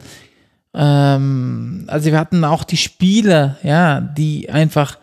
Ähm, 0.75 1.85
also 1.87 2.11
wir 2.11 2.19
hatten 2.19 2.45
auch 2.45 2.65
die 2.65 2.77
Spieler, 2.77 3.57
ja, 3.63 4.01
die 4.01 4.51
einfach 4.51 4.99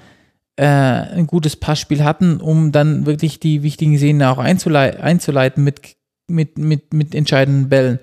äh, 0.55 0.65
ein 0.65 1.27
gutes 1.27 1.55
Passspiel 1.55 2.03
hatten, 2.03 2.39
um 2.39 2.71
dann 2.71 3.05
wirklich 3.05 3.39
die 3.39 3.63
wichtigen 3.63 3.97
Szenen 3.97 4.23
auch 4.23 4.37
einzulei 4.37 4.99
einzuleiten 4.99 5.63
mit, 5.63 5.95
mit, 6.27 6.57
mit, 6.57 6.93
mit 6.93 7.15
entscheidenden 7.15 7.69
Bällen. 7.69 7.99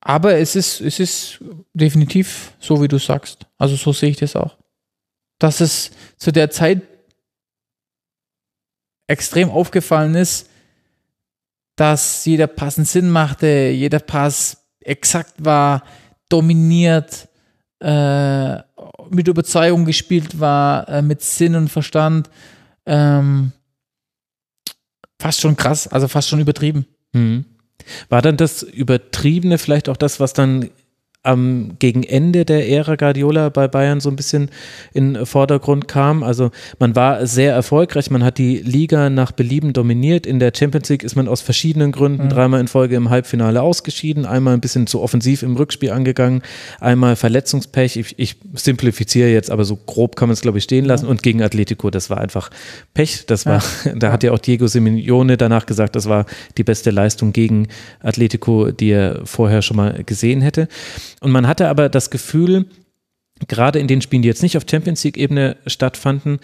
Aber 0.00 0.36
es 0.36 0.54
ist, 0.54 0.80
es 0.82 1.00
ist 1.00 1.42
definitiv 1.72 2.52
so, 2.60 2.82
wie 2.82 2.88
du 2.88 2.98
sagst. 2.98 3.46
Also 3.56 3.76
so 3.76 3.92
sehe 3.92 4.10
ich 4.10 4.18
das 4.18 4.36
auch. 4.36 4.58
Dass 5.38 5.60
es 5.60 5.92
zu 6.18 6.30
der 6.30 6.50
Zeit 6.50 6.82
extrem 9.06 9.50
aufgefallen 9.50 10.14
ist, 10.14 10.50
dass 11.76 12.24
jeder 12.26 12.46
Pass 12.46 12.76
einen 12.76 12.84
Sinn 12.84 13.10
machte, 13.10 13.46
jeder 13.46 13.98
Pass 13.98 14.58
exakt 14.80 15.32
war, 15.38 15.82
dominiert, 16.28 17.28
äh, 17.80 18.58
mit 19.10 19.28
Überzeugung 19.28 19.84
gespielt 19.84 20.40
war, 20.40 20.88
äh, 20.88 21.02
mit 21.02 21.22
Sinn 21.22 21.54
und 21.54 21.68
Verstand. 21.68 22.30
Ähm, 22.86 23.52
fast 25.18 25.40
schon 25.40 25.56
krass, 25.56 25.88
also 25.88 26.08
fast 26.08 26.28
schon 26.28 26.40
übertrieben. 26.40 26.86
Mhm. 27.12 27.44
War 28.08 28.22
dann 28.22 28.36
das 28.36 28.62
Übertriebene 28.62 29.58
vielleicht 29.58 29.88
auch 29.88 29.96
das, 29.96 30.20
was 30.20 30.32
dann 30.32 30.70
am 31.24 31.72
gegen 31.78 32.04
Ende 32.04 32.44
der 32.44 32.68
Ära 32.68 32.96
Guardiola 32.96 33.48
bei 33.48 33.66
Bayern 33.66 34.00
so 34.00 34.10
ein 34.10 34.16
bisschen 34.16 34.50
in 34.92 35.24
Vordergrund 35.26 35.88
kam. 35.88 36.22
Also 36.22 36.50
man 36.78 36.94
war 36.94 37.26
sehr 37.26 37.54
erfolgreich, 37.54 38.10
man 38.10 38.22
hat 38.22 38.36
die 38.36 38.58
Liga 38.58 39.08
nach 39.08 39.32
Belieben 39.32 39.72
dominiert. 39.72 40.26
In 40.26 40.38
der 40.38 40.52
Champions 40.54 40.90
League 40.90 41.02
ist 41.02 41.16
man 41.16 41.26
aus 41.26 41.40
verschiedenen 41.40 41.92
Gründen 41.92 42.28
dreimal 42.28 42.60
in 42.60 42.68
Folge 42.68 42.94
im 42.96 43.08
Halbfinale 43.08 43.62
ausgeschieden, 43.62 44.26
einmal 44.26 44.54
ein 44.54 44.60
bisschen 44.60 44.86
zu 44.86 45.00
offensiv 45.00 45.42
im 45.42 45.56
Rückspiel 45.56 45.90
angegangen, 45.90 46.42
einmal 46.78 47.16
Verletzungspech. 47.16 47.96
Ich, 47.96 48.18
ich 48.18 48.36
simplifiziere 48.54 49.30
jetzt, 49.30 49.50
aber 49.50 49.64
so 49.64 49.76
grob 49.76 50.16
kann 50.16 50.28
man 50.28 50.34
es 50.34 50.42
glaube 50.42 50.58
ich 50.58 50.64
stehen 50.64 50.84
lassen. 50.84 51.06
Und 51.06 51.22
gegen 51.22 51.42
Atletico, 51.42 51.88
das 51.88 52.10
war 52.10 52.18
einfach 52.18 52.50
Pech. 52.92 53.24
Das 53.26 53.46
war, 53.46 53.62
da 53.96 54.12
hat 54.12 54.22
ja 54.22 54.32
auch 54.32 54.38
Diego 54.38 54.66
Simeone 54.66 55.38
danach 55.38 55.64
gesagt, 55.64 55.96
das 55.96 56.06
war 56.06 56.26
die 56.58 56.64
beste 56.64 56.90
Leistung 56.90 57.32
gegen 57.32 57.68
Atletico, 58.00 58.70
die 58.72 58.90
er 58.90 59.22
vorher 59.24 59.62
schon 59.62 59.78
mal 59.78 60.04
gesehen 60.04 60.42
hätte. 60.42 60.68
Und 61.24 61.32
man 61.32 61.46
hatte 61.48 61.68
aber 61.68 61.88
das 61.88 62.10
Gefühl, 62.10 62.66
gerade 63.48 63.78
in 63.78 63.88
den 63.88 64.00
Spielen, 64.00 64.22
die 64.22 64.28
jetzt 64.28 64.42
nicht 64.42 64.56
auf 64.56 64.64
Champions 64.70 65.02
League-Ebene 65.04 65.56
stattfanden, 65.66 66.38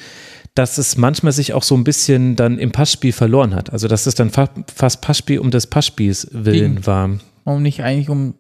dass 0.55 0.79
es 0.79 0.97
manchmal 0.97 1.33
sich 1.33 1.53
auch 1.53 1.63
so 1.63 1.77
ein 1.77 1.85
bisschen 1.85 2.35
dann 2.35 2.59
im 2.59 2.73
Passspiel 2.73 3.13
verloren 3.13 3.55
hat. 3.55 3.73
Also 3.73 3.87
dass 3.87 4.07
es 4.07 4.15
dann 4.17 4.31
fa 4.31 4.49
fast 4.75 5.01
Passspiel 5.01 5.39
um 5.39 5.51
des 5.51 5.67
Passspiels 5.69 6.29
willen 6.33 6.77
Ging. 6.77 6.87
war. 6.87 7.11
Und 7.45 7.63
nicht 7.63 7.83
eigentlich 7.83 8.09
um, 8.09 8.35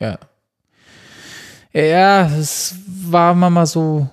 ja. 0.00 0.18
Ja, 1.72 2.26
es 2.38 2.74
war 2.86 3.34
manchmal 3.34 3.66
so 3.66 4.08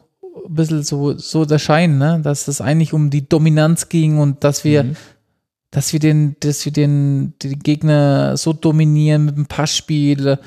ein 0.47 0.53
bisschen 0.55 0.83
so, 0.83 1.17
so 1.17 1.45
der 1.45 1.59
Schein, 1.59 1.97
ne? 1.97 2.19
dass 2.23 2.47
es 2.47 2.61
eigentlich 2.61 2.93
um 2.93 3.09
die 3.09 3.27
Dominanz 3.27 3.89
ging 3.89 4.19
und 4.19 4.43
dass 4.43 4.63
wir, 4.63 4.83
Mhm. 4.83 4.95
dass 5.71 5.93
wir 5.93 5.99
den, 5.99 6.35
dass 6.39 6.65
wir 6.65 6.71
den, 6.71 7.33
den 7.41 7.59
Gegner 7.59 8.37
so 8.37 8.53
dominieren 8.53 9.25
mit 9.25 9.35
dem 9.37 9.45
Passspiel 9.45 10.39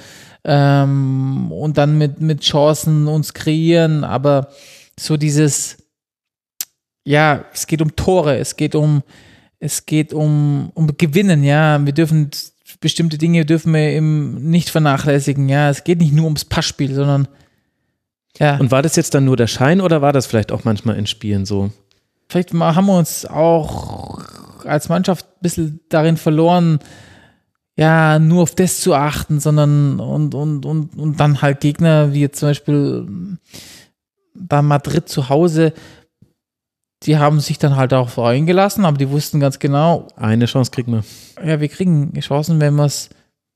ähm, 0.46 1.50
und 1.50 1.76
dann 1.76 1.98
mit, 1.98 2.20
mit 2.20 2.40
Chancen 2.40 3.08
uns 3.08 3.34
kreieren, 3.34 4.04
aber 4.04 4.48
so 4.98 5.16
dieses, 5.16 5.76
ja, 7.04 7.44
es 7.52 7.66
geht 7.66 7.82
um 7.82 7.96
Tore, 7.96 8.38
es 8.38 8.56
geht 8.56 8.74
um, 8.74 9.02
es 9.58 9.84
geht 9.84 10.14
um, 10.14 10.70
um 10.74 10.96
Gewinnen, 10.96 11.44
ja. 11.44 11.84
Wir 11.84 11.92
dürfen 11.92 12.30
bestimmte 12.80 13.18
Dinge 13.18 13.44
dürfen 13.44 13.72
wir 13.72 13.80
eben 13.80 14.50
nicht 14.50 14.70
vernachlässigen, 14.70 15.48
ja. 15.48 15.68
Es 15.68 15.84
geht 15.84 15.98
nicht 15.98 16.12
nur 16.12 16.24
ums 16.24 16.44
Passspiel, 16.44 16.94
sondern 16.94 17.28
ja, 18.38 18.56
Und 18.58 18.70
war 18.70 18.82
das 18.82 18.96
jetzt 18.96 19.14
dann 19.14 19.24
nur 19.24 19.36
der 19.36 19.46
Schein 19.46 19.80
oder 19.80 20.02
war 20.02 20.12
das 20.12 20.26
vielleicht 20.26 20.52
auch 20.52 20.64
manchmal 20.64 20.96
in 20.96 21.06
Spielen 21.06 21.44
so? 21.44 21.70
vielleicht 22.28 22.52
haben 22.52 22.86
wir 22.86 22.98
uns 22.98 23.24
auch 23.24 24.20
als 24.64 24.88
Mannschaft 24.88 25.26
ein 25.26 25.42
bisschen 25.42 25.80
darin 25.88 26.16
verloren, 26.16 26.80
ja, 27.76 28.18
nur 28.18 28.42
auf 28.42 28.54
das 28.54 28.80
zu 28.80 28.94
achten, 28.94 29.38
sondern 29.38 30.00
und, 30.00 30.34
und, 30.34 30.64
und, 30.64 30.96
und 30.98 31.20
dann 31.20 31.42
halt 31.42 31.60
Gegner, 31.60 32.12
wie 32.12 32.20
jetzt 32.20 32.40
zum 32.40 32.48
Beispiel 32.48 33.06
bei 34.34 34.62
Madrid 34.62 35.08
zu 35.08 35.28
Hause, 35.28 35.72
die 37.02 37.18
haben 37.18 37.40
sich 37.40 37.58
dann 37.58 37.76
halt 37.76 37.92
auch 37.92 38.16
eingelassen, 38.16 38.84
aber 38.84 38.96
die 38.96 39.10
wussten 39.10 39.40
ganz 39.40 39.58
genau, 39.58 40.08
Eine 40.16 40.46
Chance 40.46 40.70
kriegen 40.70 40.92
wir. 40.92 41.04
ja, 41.46 41.60
wir 41.60 41.68
kriegen 41.68 42.18
Chancen, 42.20 42.60
wenn 42.60 42.74
wir 42.74 42.86
es. 42.86 43.10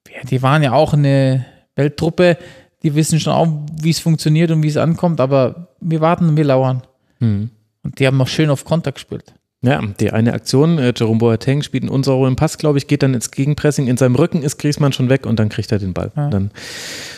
Ja, 0.09 0.23
die 0.25 0.43
waren 0.43 0.63
ja 0.63 0.73
auch 0.73 0.93
eine 0.93 1.47
Welttruppe, 1.75 2.37
die 2.83 2.95
wissen 2.95 3.21
schon 3.21 3.33
auch, 3.33 3.49
wie 3.81 3.91
es 3.91 4.01
funktioniert 4.01 4.51
und 4.51 4.63
wie 4.63 4.69
es 4.69 4.77
ankommt, 4.77 5.21
aber 5.21 5.69
wir 5.81 6.01
warten 6.01 6.29
und 6.29 6.37
wir 6.37 6.45
lauern. 6.45 6.83
Hm. 7.19 7.51
Und 7.83 7.99
die 7.99 8.07
haben 8.07 8.17
noch 8.17 8.29
schön 8.29 8.51
auf 8.51 8.65
Konter 8.65 8.93
gespielt. 8.93 9.35
Ja, 9.63 9.83
die 10.01 10.11
eine 10.11 10.33
Aktion, 10.33 10.79
äh, 10.79 10.95
Jerome 10.97 11.19
Boateng 11.19 11.63
spielt 11.63 11.83
einen 11.83 11.91
unsauberen 11.91 12.35
Pass, 12.35 12.57
glaube 12.57 12.79
ich, 12.79 12.87
geht 12.87 13.03
dann 13.03 13.13
ins 13.13 13.31
Gegenpressing, 13.31 13.89
in 13.89 13.99
seinem 13.99 14.15
Rücken 14.15 14.43
ist 14.43 14.59
Griezmann 14.59 14.95
schon 14.95 15.11
weg 15.11 15.27
und 15.27 15.39
dann 15.39 15.51
kriegt 15.51 15.71
er 15.71 15.79
den 15.79 15.93
Ball. 15.93 16.11
Ja. 16.17 16.31
Dann 16.31 16.51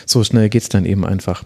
so 0.05 0.25
schnell 0.25 0.49
geht's 0.49 0.67
dann 0.67 0.85
eben 0.85 1.05
einfach. 1.05 1.45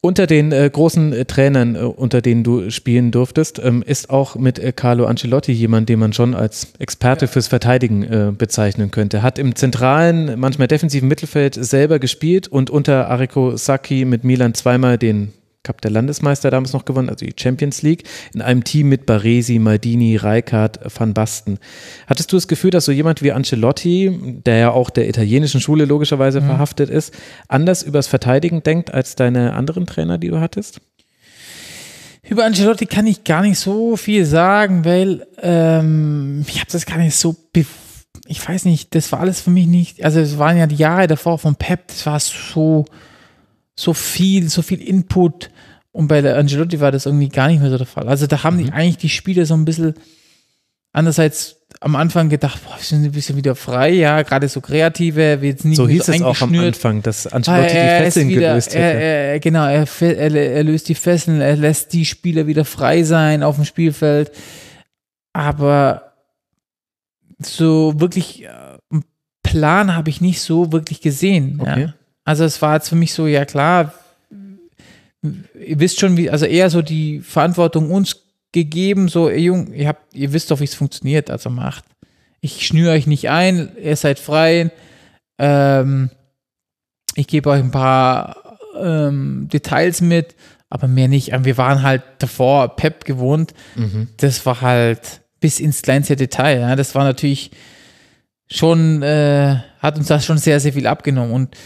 Unter 0.00 0.28
den 0.28 0.52
äh, 0.52 0.70
großen 0.72 1.12
äh, 1.12 1.24
Trainern, 1.24 1.74
äh, 1.74 1.80
unter 1.80 2.20
denen 2.20 2.44
du 2.44 2.70
spielen 2.70 3.10
durftest, 3.10 3.60
ähm, 3.64 3.82
ist 3.82 4.10
auch 4.10 4.36
mit 4.36 4.58
äh, 4.60 4.72
Carlo 4.72 5.06
Ancelotti 5.06 5.50
jemand, 5.52 5.88
den 5.88 5.98
man 5.98 6.12
schon 6.12 6.34
als 6.34 6.68
Experte 6.78 7.26
fürs 7.26 7.48
Verteidigen 7.48 8.04
äh, 8.04 8.32
bezeichnen 8.36 8.92
könnte. 8.92 9.22
Hat 9.22 9.40
im 9.40 9.56
zentralen, 9.56 10.38
manchmal 10.38 10.68
defensiven 10.68 11.08
Mittelfeld 11.08 11.54
selber 11.54 11.98
gespielt 11.98 12.46
und 12.46 12.70
unter 12.70 13.08
Arrigo 13.08 13.56
Sacchi 13.56 14.04
mit 14.04 14.22
Milan 14.22 14.54
zweimal 14.54 14.98
den 14.98 15.32
Cup 15.64 15.80
der 15.82 15.90
Landesmeister 15.90 16.50
damals 16.50 16.72
noch 16.72 16.84
gewonnen, 16.84 17.10
also 17.10 17.26
die 17.26 17.34
Champions 17.38 17.82
League, 17.82 18.04
in 18.32 18.40
einem 18.40 18.64
Team 18.64 18.88
mit 18.88 19.06
Baresi, 19.06 19.58
Maldini, 19.58 20.16
Rijkaard, 20.16 20.80
Van 20.98 21.14
Basten. 21.14 21.58
Hattest 22.06 22.32
du 22.32 22.36
das 22.36 22.48
Gefühl, 22.48 22.70
dass 22.70 22.84
so 22.84 22.92
jemand 22.92 23.22
wie 23.22 23.32
Ancelotti, 23.32 24.40
der 24.46 24.56
ja 24.56 24.70
auch 24.70 24.90
der 24.90 25.08
italienischen 25.08 25.60
Schule 25.60 25.84
logischerweise 25.84 26.40
verhaftet 26.40 26.90
ist, 26.90 27.12
anders 27.48 27.82
übers 27.82 28.06
Verteidigen 28.06 28.62
denkt 28.62 28.94
als 28.94 29.16
deine 29.16 29.54
anderen 29.54 29.86
Trainer, 29.86 30.16
die 30.16 30.28
du 30.28 30.40
hattest? 30.40 30.80
Über 32.28 32.44
Ancelotti 32.44 32.86
kann 32.86 33.06
ich 33.06 33.24
gar 33.24 33.42
nicht 33.42 33.58
so 33.58 33.96
viel 33.96 34.26
sagen, 34.26 34.84
weil 34.84 35.26
ähm, 35.40 36.44
ich 36.46 36.60
habe 36.60 36.70
das 36.70 36.84
gar 36.84 36.98
nicht 36.98 37.16
so, 37.16 37.34
ich 38.26 38.48
weiß 38.48 38.66
nicht, 38.66 38.94
das 38.94 39.10
war 39.12 39.20
alles 39.20 39.40
für 39.40 39.50
mich 39.50 39.66
nicht, 39.66 40.04
also 40.04 40.20
es 40.20 40.38
waren 40.38 40.58
ja 40.58 40.66
die 40.66 40.76
Jahre 40.76 41.06
davor 41.06 41.38
von 41.38 41.56
Pep, 41.56 41.88
das 41.88 42.04
war 42.04 42.20
so, 42.20 42.84
so 43.78 43.94
viel, 43.94 44.48
so 44.48 44.62
viel 44.62 44.82
Input 44.82 45.50
und 45.92 46.08
bei 46.08 46.20
der 46.20 46.36
Angelotti 46.36 46.80
war 46.80 46.90
das 46.90 47.06
irgendwie 47.06 47.28
gar 47.28 47.46
nicht 47.46 47.60
mehr 47.60 47.70
so 47.70 47.78
der 47.78 47.86
Fall. 47.86 48.08
Also 48.08 48.26
da 48.26 48.42
haben 48.42 48.56
mhm. 48.56 48.64
die 48.64 48.72
eigentlich 48.72 48.96
die 48.98 49.08
Spieler 49.08 49.46
so 49.46 49.54
ein 49.54 49.64
bisschen 49.64 49.94
andererseits 50.92 51.60
am 51.80 51.94
Anfang 51.94 52.28
gedacht, 52.28 52.60
boah, 52.64 52.76
wir 52.76 52.82
sind 52.82 53.04
ein 53.04 53.12
bisschen 53.12 53.36
wieder 53.36 53.54
frei, 53.54 53.90
ja, 53.90 54.22
gerade 54.22 54.48
so 54.48 54.60
kreative, 54.60 55.42
wie 55.42 55.46
jetzt 55.46 55.64
nicht 55.64 55.76
so 55.76 55.86
hieß 55.86 56.06
so 56.06 56.12
es 56.12 56.22
auch 56.22 56.40
am 56.40 56.58
Anfang, 56.58 57.02
dass 57.02 57.28
Ancelotti 57.28 57.76
ah, 57.78 57.98
die 57.98 58.04
Fesseln 58.04 58.28
wieder, 58.30 58.48
gelöst 58.48 58.74
hätte. 58.74 59.00
Er, 59.00 59.32
er, 59.32 59.40
genau, 59.40 59.64
er, 59.66 59.86
er, 60.00 60.64
löst 60.64 60.88
die 60.88 60.96
Fesseln, 60.96 61.40
er 61.40 61.56
lässt 61.56 61.92
die 61.92 62.04
Spieler 62.04 62.48
wieder 62.48 62.64
frei 62.64 63.04
sein 63.04 63.44
auf 63.44 63.56
dem 63.56 63.64
Spielfeld, 63.64 64.32
aber 65.32 66.14
so 67.38 68.00
wirklich 68.00 68.42
äh, 68.42 68.48
einen 68.90 69.04
Plan 69.44 69.94
habe 69.94 70.10
ich 70.10 70.20
nicht 70.20 70.40
so 70.40 70.72
wirklich 70.72 71.00
gesehen. 71.00 71.60
Okay. 71.60 71.82
Ja. 71.82 71.94
Also 72.28 72.44
es 72.44 72.60
war 72.60 72.74
jetzt 72.74 72.90
für 72.90 72.94
mich 72.94 73.14
so, 73.14 73.26
ja 73.26 73.46
klar, 73.46 73.94
ihr 75.22 75.80
wisst 75.80 75.98
schon, 75.98 76.18
wie, 76.18 76.28
also 76.28 76.44
eher 76.44 76.68
so 76.68 76.82
die 76.82 77.20
Verantwortung 77.20 77.90
uns 77.90 78.16
gegeben, 78.52 79.08
so, 79.08 79.30
ihr 79.30 79.40
Jung, 79.40 79.72
ihr 79.72 79.88
habt, 79.88 80.14
ihr 80.14 80.34
wisst 80.34 80.50
doch, 80.50 80.60
wie 80.60 80.64
es 80.64 80.74
funktioniert, 80.74 81.30
also 81.30 81.48
macht. 81.48 81.86
Ich 82.42 82.66
schnüre 82.66 82.92
euch 82.92 83.06
nicht 83.06 83.30
ein, 83.30 83.70
ihr 83.82 83.96
seid 83.96 84.18
frei. 84.18 84.70
Ähm, 85.38 86.10
ich 87.14 87.28
gebe 87.28 87.48
euch 87.48 87.60
ein 87.60 87.70
paar 87.70 88.58
ähm, 88.78 89.48
Details 89.50 90.02
mit, 90.02 90.36
aber 90.68 90.86
mehr 90.86 91.08
nicht. 91.08 91.32
Wir 91.46 91.56
waren 91.56 91.82
halt 91.82 92.02
davor 92.18 92.76
Pep 92.76 93.06
gewohnt. 93.06 93.54
Mhm. 93.74 94.08
Das 94.18 94.44
war 94.44 94.60
halt 94.60 95.22
bis 95.40 95.60
ins 95.60 95.80
kleinste 95.80 96.14
Detail. 96.14 96.60
Ja. 96.60 96.76
Das 96.76 96.94
war 96.94 97.04
natürlich 97.04 97.52
schon, 98.50 99.02
äh, 99.02 99.60
hat 99.78 99.96
uns 99.96 100.08
das 100.08 100.26
schon 100.26 100.36
sehr, 100.36 100.60
sehr 100.60 100.74
viel 100.74 100.86
abgenommen. 100.86 101.32
Und 101.32 101.56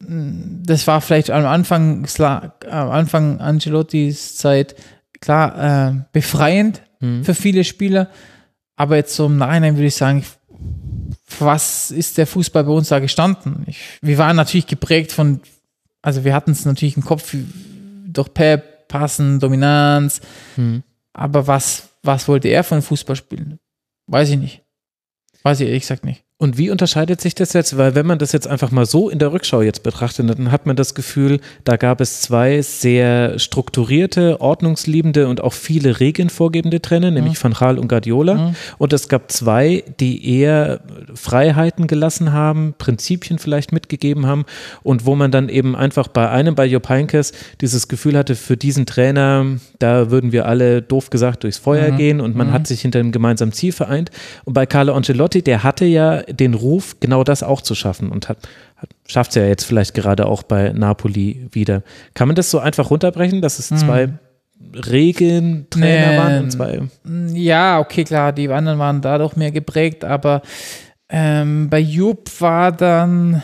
das 0.00 0.86
war 0.86 1.00
vielleicht 1.00 1.30
am 1.30 1.46
Anfang, 1.46 2.06
am 2.18 2.90
Anfang 2.90 3.40
Angelottis 3.40 4.36
Zeit 4.36 4.74
klar, 5.20 5.90
äh, 5.90 6.04
befreiend 6.12 6.82
mhm. 7.00 7.24
für 7.24 7.34
viele 7.34 7.64
Spieler. 7.64 8.10
Aber 8.76 8.96
jetzt 8.96 9.14
so 9.14 9.26
im 9.26 9.38
Nachhinein 9.38 9.76
würde 9.76 9.86
ich 9.86 9.94
sagen, 9.94 10.24
was 11.38 11.90
ist 11.90 12.18
der 12.18 12.26
Fußball 12.26 12.64
bei 12.64 12.72
uns 12.72 12.88
da 12.88 12.98
gestanden? 12.98 13.64
Ich, 13.66 13.78
wir 14.02 14.18
waren 14.18 14.36
natürlich 14.36 14.66
geprägt 14.66 15.12
von, 15.12 15.40
also 16.02 16.24
wir 16.24 16.34
hatten 16.34 16.50
es 16.50 16.64
natürlich 16.64 16.96
im 16.96 17.04
Kopf 17.04 17.34
durch 18.06 18.34
Pep, 18.34 18.88
Passen, 18.88 19.40
Dominanz. 19.40 20.20
Mhm. 20.56 20.82
Aber 21.12 21.46
was, 21.46 21.88
was 22.02 22.28
wollte 22.28 22.48
er 22.48 22.64
von 22.64 22.82
Fußball 22.82 23.16
spielen? 23.16 23.58
Weiß 24.06 24.28
ich 24.30 24.38
nicht. 24.38 24.62
Weiß 25.42 25.60
ich 25.60 25.68
ehrlich 25.68 25.82
gesagt 25.82 26.04
nicht. 26.04 26.24
Und 26.44 26.58
wie 26.58 26.68
unterscheidet 26.68 27.22
sich 27.22 27.34
das 27.34 27.54
jetzt? 27.54 27.78
Weil 27.78 27.94
wenn 27.94 28.04
man 28.04 28.18
das 28.18 28.32
jetzt 28.32 28.46
einfach 28.46 28.70
mal 28.70 28.84
so 28.84 29.08
in 29.08 29.18
der 29.18 29.32
Rückschau 29.32 29.62
jetzt 29.62 29.82
betrachtet, 29.82 30.28
dann 30.28 30.52
hat 30.52 30.66
man 30.66 30.76
das 30.76 30.94
Gefühl, 30.94 31.40
da 31.64 31.76
gab 31.76 32.02
es 32.02 32.20
zwei 32.20 32.60
sehr 32.60 33.38
strukturierte, 33.38 34.42
ordnungsliebende 34.42 35.26
und 35.26 35.40
auch 35.40 35.54
viele 35.54 36.00
Regeln 36.00 36.28
vorgebende 36.28 36.82
Trainer, 36.82 37.08
mhm. 37.08 37.14
nämlich 37.14 37.42
Van 37.42 37.54
Gaal 37.54 37.78
und 37.78 37.88
Guardiola. 37.88 38.34
Mhm. 38.34 38.56
Und 38.76 38.92
es 38.92 39.08
gab 39.08 39.32
zwei, 39.32 39.84
die 40.00 40.38
eher 40.38 40.80
Freiheiten 41.14 41.86
gelassen 41.86 42.34
haben, 42.34 42.74
Prinzipien 42.76 43.38
vielleicht 43.38 43.72
mitgegeben 43.72 44.26
haben 44.26 44.44
und 44.82 45.06
wo 45.06 45.14
man 45.14 45.30
dann 45.30 45.48
eben 45.48 45.74
einfach 45.74 46.08
bei 46.08 46.28
einem, 46.28 46.54
bei 46.54 46.66
Jupp 46.66 46.90
Heynckes, 46.90 47.32
dieses 47.62 47.88
Gefühl 47.88 48.18
hatte, 48.18 48.34
für 48.34 48.58
diesen 48.58 48.84
Trainer, 48.84 49.46
da 49.78 50.10
würden 50.10 50.30
wir 50.30 50.44
alle 50.44 50.82
doof 50.82 51.08
gesagt 51.08 51.44
durchs 51.44 51.56
Feuer 51.56 51.92
mhm. 51.92 51.96
gehen 51.96 52.20
und 52.20 52.36
man 52.36 52.52
hat 52.52 52.62
mhm. 52.62 52.66
sich 52.66 52.82
hinter 52.82 52.98
einem 52.98 53.12
gemeinsamen 53.12 53.52
Ziel 53.52 53.72
vereint. 53.72 54.10
Und 54.44 54.52
bei 54.52 54.66
Carlo 54.66 54.92
Ancelotti, 54.92 55.40
der 55.40 55.62
hatte 55.62 55.86
ja 55.86 56.20
den 56.34 56.54
Ruf, 56.54 56.96
genau 57.00 57.24
das 57.24 57.42
auch 57.42 57.62
zu 57.62 57.74
schaffen 57.74 58.10
und 58.10 58.28
hat, 58.28 58.38
hat 58.76 58.90
schafft 59.06 59.30
es 59.30 59.36
ja 59.36 59.46
jetzt 59.46 59.64
vielleicht 59.64 59.94
gerade 59.94 60.26
auch 60.26 60.42
bei 60.42 60.72
Napoli 60.72 61.46
wieder. 61.52 61.82
Kann 62.14 62.28
man 62.28 62.34
das 62.34 62.50
so 62.50 62.58
einfach 62.58 62.90
runterbrechen, 62.90 63.42
dass 63.42 63.58
es 63.58 63.68
zwei 63.68 64.04
hm. 64.04 64.18
Regeln 64.74 65.66
Trainer 65.70 66.10
nee, 66.10 66.18
waren 66.18 66.44
und 66.44 66.50
zwei? 66.50 66.82
Ja, 67.34 67.80
okay, 67.80 68.04
klar, 68.04 68.32
die 68.32 68.48
anderen 68.48 68.78
waren 68.78 69.00
dadurch 69.00 69.36
mehr 69.36 69.50
geprägt, 69.50 70.04
aber 70.04 70.42
ähm, 71.08 71.68
bei 71.70 71.80
Jupp 71.80 72.30
war 72.40 72.72
dann 72.72 73.42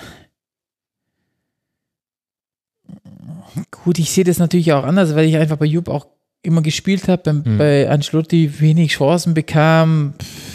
gut, 3.84 3.98
ich 3.98 4.10
sehe 4.10 4.24
das 4.24 4.38
natürlich 4.38 4.72
auch 4.72 4.84
anders, 4.84 5.14
weil 5.14 5.26
ich 5.26 5.36
einfach 5.36 5.56
bei 5.56 5.66
Jupp 5.66 5.88
auch 5.88 6.06
immer 6.42 6.62
gespielt 6.62 7.08
habe, 7.08 7.22
bei, 7.22 7.32
hm. 7.32 7.58
bei 7.58 7.90
Ancelotti 7.90 8.60
wenig 8.60 8.92
Chancen 8.92 9.34
bekam. 9.34 10.14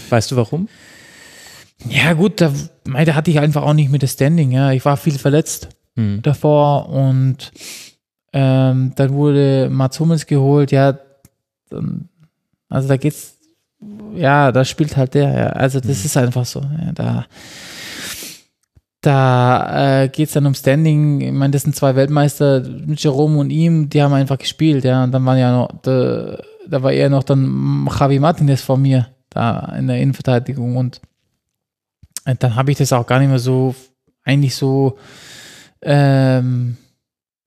Weißt 0.10 0.32
du 0.32 0.36
warum? 0.36 0.68
Ja, 1.90 2.14
gut, 2.14 2.42
da, 2.42 2.52
da 2.86 3.16
hatte 3.16 3.32
ich 3.32 3.40
einfach 3.40 3.64
auch 3.64 3.74
nicht 3.74 3.92
mit 3.92 4.04
das 4.04 4.14
Standing. 4.14 4.52
Ja. 4.52 4.72
Ich 4.72 4.86
war 4.86 4.98
viel 4.98 5.18
verletzt 5.18 5.70
mhm. 5.96 6.22
davor 6.22 6.90
und 6.90 7.52
ähm, 8.34 8.94
dann 8.96 9.14
wurde 9.14 9.70
Mats 9.70 10.00
Hummels 10.00 10.26
geholt. 10.26 10.72
Ja, 10.72 10.98
dann, 11.70 12.10
also 12.70 12.88
da 12.88 12.98
geht's, 12.98 13.38
ja, 14.16 14.52
da 14.52 14.66
spielt 14.66 14.98
halt 14.98 15.14
der. 15.14 15.32
Ja. 15.32 15.48
Also 15.50 15.80
das 15.80 16.00
mhm. 16.00 16.06
ist 16.06 16.18
einfach 16.18 16.46
so. 16.46 16.62
Ja, 16.62 16.92
da 16.94 17.26
da 19.06 20.04
äh, 20.04 20.10
geht 20.10 20.30
es 20.30 20.34
dann 20.34 20.48
um 20.48 20.56
Standing. 20.56 21.22
Ich 21.22 21.32
meine, 21.32 21.52
das 21.52 21.62
sind 21.62 21.76
zwei 21.76 21.96
Weltmeister, 21.96 22.64
Jerome 22.98 23.38
und 23.38 23.52
ihm, 23.52 23.88
die 23.88 24.02
haben 24.02 24.14
einfach 24.14 24.38
gespielt, 24.38 24.84
ja. 24.84 25.04
Und 25.04 25.12
dann 25.12 25.26
waren 25.26 25.38
ja 25.38 25.56
noch, 25.56 25.70
da, 25.84 26.40
da 26.68 26.82
war 26.82 26.92
eher 26.92 27.10
noch 27.10 27.24
dann 27.24 27.88
Javi 27.88 28.20
Martinez 28.20 28.62
vor 28.62 28.78
mir 28.78 29.08
da 29.30 29.74
in 29.78 29.88
der 29.88 30.00
Innenverteidigung 30.00 30.76
und 30.78 31.02
dann 32.26 32.56
habe 32.56 32.72
ich 32.72 32.78
das 32.78 32.92
auch 32.94 33.06
gar 33.06 33.20
nicht 33.20 33.30
mehr 33.30 33.40
so, 33.40 33.76
eigentlich 34.24 34.56
so 34.56 34.98
ähm, 35.82 36.78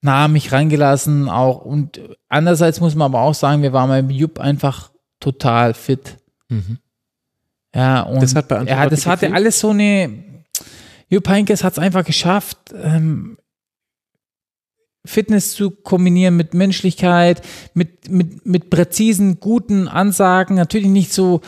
nah 0.00 0.26
an 0.26 0.32
mich 0.32 0.52
reingelassen. 0.52 1.28
Auch 1.28 1.64
und 1.64 2.00
andererseits 2.28 2.80
muss 2.80 2.94
man 2.94 3.06
aber 3.06 3.20
auch 3.20 3.34
sagen, 3.34 3.62
wir 3.62 3.72
waren 3.72 3.88
beim 3.88 4.10
Jupp 4.10 4.38
einfach 4.38 4.90
total 5.20 5.74
fit. 5.74 6.18
Mhm. 6.48 6.78
Ja, 7.74 8.02
und 8.02 8.22
das, 8.22 8.34
hat 8.34 8.48
bei 8.48 8.62
ja, 8.62 8.88
das 8.88 9.06
hatte 9.06 9.32
alles 9.32 9.60
so 9.60 9.70
eine. 9.70 10.24
Jupp 11.10 11.28
Heynckes 11.28 11.64
hat 11.64 11.72
es 11.72 11.78
einfach 11.78 12.04
geschafft, 12.04 12.58
ähm, 12.74 13.38
Fitness 15.06 15.52
zu 15.52 15.70
kombinieren 15.70 16.36
mit 16.36 16.52
Menschlichkeit, 16.52 17.40
mit, 17.72 18.10
mit, 18.10 18.44
mit 18.44 18.68
präzisen, 18.68 19.40
guten 19.40 19.88
Ansagen. 19.88 20.56
Natürlich 20.56 20.88
nicht 20.88 21.12
so 21.12 21.40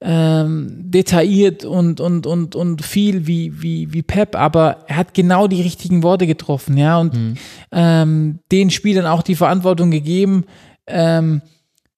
ähm, 0.00 0.90
detailliert 0.90 1.64
und, 1.64 2.00
und, 2.00 2.26
und, 2.26 2.54
und 2.54 2.84
viel 2.84 3.26
wie, 3.26 3.62
wie, 3.62 3.92
wie 3.92 4.02
Pep, 4.02 4.36
aber 4.36 4.84
er 4.88 4.96
hat 4.96 5.14
genau 5.14 5.46
die 5.46 5.62
richtigen 5.62 6.02
Worte 6.02 6.26
getroffen, 6.26 6.76
ja, 6.76 6.98
und 6.98 7.14
mhm. 7.14 7.34
ähm, 7.72 8.38
den 8.52 8.70
Spielern 8.70 9.06
auch 9.06 9.22
die 9.22 9.36
Verantwortung 9.36 9.90
gegeben, 9.90 10.44
ähm, 10.86 11.40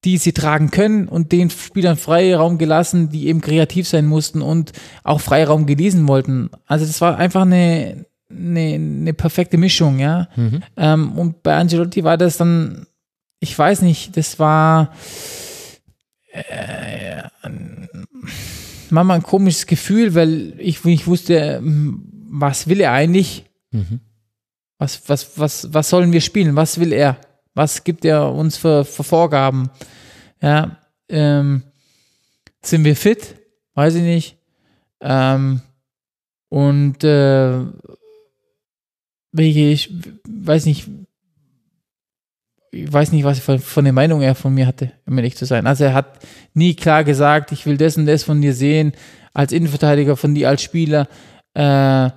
die 0.05 0.17
sie 0.17 0.33
tragen 0.33 0.71
können 0.71 1.09
und 1.09 1.33
den 1.33 1.51
Spielern 1.51 1.97
Freiraum 1.97 2.57
gelassen, 2.57 3.11
die 3.11 3.27
eben 3.27 3.41
kreativ 3.41 3.89
sein 3.89 4.07
mussten 4.07 4.43
und 4.43 4.73
auch 5.03 5.21
Freiraum 5.21 5.67
gelesen 5.67 6.07
wollten. 6.07 6.51
Also 6.67 6.87
das 6.87 7.01
war 7.01 7.19
einfach 7.19 7.43
eine, 7.43 8.07
eine, 8.31 8.75
eine 8.75 9.13
perfekte 9.13 9.59
Mischung, 9.59 9.99
ja. 9.99 10.29
Mhm. 10.37 10.63
Ähm, 10.77 11.13
und 11.13 11.43
bei 11.43 11.57
Angelotti 11.57 12.05
war 12.05 12.17
das 12.17 12.37
dann, 12.37 12.87
ich 13.41 13.59
weiß 13.59 13.83
nicht, 13.83 14.17
das 14.17 14.39
war 14.39 14.93
äh, 16.39 17.29
manchmal 18.91 19.19
ein 19.19 19.23
komisches 19.23 19.67
Gefühl, 19.67 20.15
weil 20.15 20.55
ich 20.59 20.85
nicht 20.85 21.07
wusste, 21.07 21.61
was 21.63 22.69
will 22.69 22.81
er 22.81 22.93
eigentlich? 22.93 23.45
Mhm. 23.71 24.01
Was, 24.79 25.09
was, 25.09 25.39
was, 25.39 25.73
was 25.75 25.89
sollen 25.89 26.13
wir 26.13 26.21
spielen? 26.21 26.57
Was 26.57 26.79
will 26.79 26.93
er? 26.93 27.19
Was 27.55 27.83
gibt 27.83 28.05
er 28.05 28.33
uns 28.33 28.57
für, 28.57 28.85
für 28.85 29.03
Vorgaben? 29.03 29.71
Ja, 30.41 30.79
ähm, 31.09 31.63
sind 32.63 32.85
wir 32.85 32.95
fit? 32.95 33.35
Weiß 33.75 33.95
ich 33.97 34.03
nicht. 34.03 34.37
Ähm, 35.01 35.61
und 36.49 37.03
äh, 37.05 37.61
welche, 39.33 39.61
ich 39.61 39.93
weiß 40.29 40.67
nicht, 40.67 40.89
ich 42.71 42.93
weiß 42.93 43.13
nicht, 43.13 43.25
was 43.25 43.39
von, 43.39 43.59
von 43.59 43.85
der 43.85 43.93
Meinung 43.93 44.21
er 44.23 44.35
von 44.35 44.55
mir 44.55 44.67
hatte, 44.67 44.93
um 45.07 45.17
ehrlich 45.17 45.37
zu 45.37 45.45
sein. 45.45 45.67
Also 45.67 45.85
er 45.85 45.95
hat 45.95 46.19
nie 46.55 46.75
klar 46.75 47.05
gesagt, 47.05 47.53
ich 47.53 47.67
will 47.67 47.77
das 47.77 47.97
und 47.97 48.07
das 48.07 48.25
von 48.25 48.41
dir 48.41 48.55
sehen, 48.55 48.93
als 49.33 49.53
Innenverteidiger, 49.53 50.17
von 50.17 50.35
dir 50.35 50.49
als 50.49 50.63
Spieler, 50.63 51.09
äh, 51.55 52.11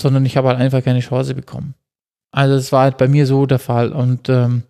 sondern 0.00 0.24
ich 0.24 0.36
habe 0.36 0.48
halt 0.48 0.58
einfach 0.58 0.82
keine 0.82 1.00
Chance 1.00 1.34
bekommen. 1.34 1.74
Also 2.30 2.54
es 2.54 2.72
war 2.72 2.82
halt 2.82 2.98
bei 2.98 3.08
mir 3.08 3.26
so 3.26 3.46
der 3.46 3.58
Fall. 3.58 3.92
Und 3.92 4.28
ähm, 4.28 4.62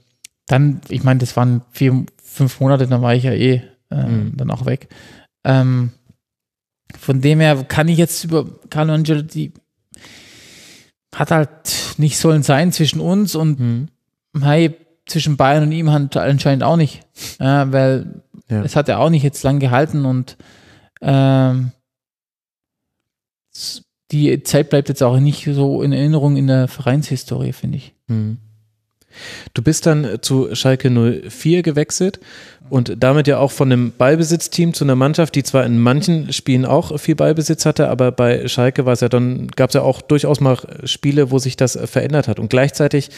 dann, 0.46 0.80
ich 0.88 1.02
meine, 1.02 1.20
das 1.20 1.36
waren 1.36 1.62
vier, 1.70 2.04
fünf 2.22 2.60
Monate, 2.60 2.86
dann 2.86 3.02
war 3.02 3.14
ich 3.14 3.24
ja 3.24 3.32
eh 3.32 3.62
ähm, 3.90 4.24
mhm. 4.24 4.36
dann 4.36 4.50
auch 4.50 4.66
weg. 4.66 4.88
Ähm, 5.44 5.90
von 6.98 7.20
dem 7.20 7.40
her 7.40 7.64
kann 7.64 7.88
ich 7.88 7.98
jetzt 7.98 8.24
über 8.24 8.46
Carlo 8.70 8.94
Angelotti 8.94 9.52
hat 11.14 11.30
halt 11.30 11.48
nicht 11.96 12.18
sollen 12.18 12.42
sein 12.42 12.72
zwischen 12.72 13.00
uns 13.00 13.34
und 13.34 13.58
mhm 13.58 13.88
hey, 14.42 14.74
zwischen 15.06 15.36
Bayern 15.36 15.64
und 15.64 15.72
ihm 15.72 15.90
halt 15.92 16.16
anscheinend 16.16 16.64
auch 16.64 16.76
nicht, 16.76 17.00
ja, 17.38 17.70
weil 17.72 18.22
Ja. 18.48 18.62
es 18.62 18.76
hat 18.76 18.88
ja 18.88 18.98
auch 18.98 19.10
nicht 19.10 19.22
jetzt 19.22 19.42
lang 19.42 19.58
gehalten 19.60 20.04
und 20.04 20.36
ähm, 21.00 21.72
die 24.12 24.42
Zeit 24.42 24.70
bleibt 24.70 24.88
jetzt 24.88 25.02
auch 25.02 25.18
nicht 25.18 25.44
so 25.52 25.82
in 25.82 25.92
Erinnerung 25.92 26.36
in 26.36 26.46
der 26.46 26.68
Vereinshistorie, 26.68 27.52
finde 27.52 27.78
ich. 27.78 27.94
Hm. 28.08 28.38
Du 29.54 29.62
bist 29.62 29.86
dann 29.86 30.04
äh, 30.04 30.20
zu 30.20 30.54
Schalke 30.54 30.90
04 30.90 31.62
gewechselt 31.62 32.20
und 32.68 33.02
damit 33.02 33.26
ja 33.26 33.38
auch 33.38 33.50
von 33.50 33.72
einem 33.72 33.92
Ballbesitzteam 33.96 34.74
zu 34.74 34.84
einer 34.84 34.94
Mannschaft, 34.96 35.34
die 35.34 35.42
zwar 35.42 35.64
in 35.64 35.78
manchen 35.78 36.32
Spielen 36.32 36.66
auch 36.66 36.98
viel 37.00 37.14
Ballbesitz 37.14 37.64
hatte, 37.64 37.88
aber 37.88 38.12
bei 38.12 38.46
Schalke 38.48 38.84
war 38.84 38.92
es 38.92 39.00
ja 39.00 39.08
dann, 39.08 39.48
gab 39.48 39.70
es 39.70 39.74
ja 39.74 39.82
auch 39.82 40.02
durchaus 40.02 40.40
mal 40.40 40.58
Spiele, 40.84 41.30
wo 41.30 41.38
sich 41.38 41.56
das 41.56 41.76
äh, 41.76 41.86
verändert 41.86 42.28
hat. 42.28 42.38
Und 42.38 42.50
gleichzeitig 42.50 43.10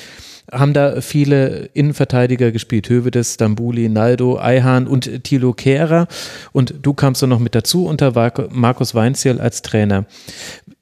haben 0.52 0.72
da 0.72 1.00
viele 1.00 1.66
Innenverteidiger 1.74 2.52
gespielt. 2.52 2.88
Hövedes, 2.88 3.34
Stambuli, 3.34 3.88
Naldo, 3.88 4.38
Eihan 4.38 4.86
und 4.86 5.24
Thilo 5.24 5.52
Kehrer. 5.52 6.08
Und 6.52 6.74
du 6.82 6.94
kamst 6.94 7.22
dann 7.22 7.30
noch 7.30 7.38
mit 7.38 7.54
dazu 7.54 7.86
unter 7.86 8.12
Markus 8.50 8.94
Weinziel 8.94 9.40
als 9.40 9.62
Trainer. 9.62 10.06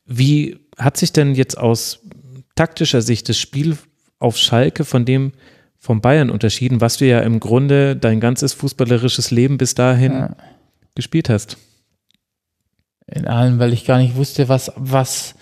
Wie 0.06 0.58
hat 0.78 0.96
sich 0.96 1.12
denn 1.12 1.34
jetzt 1.34 1.58
aus 1.58 2.00
taktischer 2.54 3.02
Sicht 3.02 3.28
das 3.28 3.38
Spiel 3.38 3.76
auf 4.18 4.36
Schalke 4.36 4.84
von 4.84 5.04
dem 5.04 5.32
vom 5.78 6.00
Bayern 6.00 6.30
unterschieden, 6.30 6.80
was 6.80 6.96
du 6.96 7.06
ja 7.06 7.20
im 7.20 7.38
Grunde 7.38 7.96
dein 7.96 8.18
ganzes 8.18 8.52
fußballerisches 8.54 9.30
Leben 9.30 9.58
bis 9.58 9.74
dahin 9.74 10.12
Ja. 10.12 10.36
gespielt 10.94 11.28
hast? 11.28 11.58
In 13.06 13.26
allem, 13.26 13.58
weil 13.58 13.72
ich 13.72 13.84
gar 13.84 13.98
nicht 13.98 14.16
wusste, 14.16 14.48
was, 14.48 14.72
was. 14.76 15.34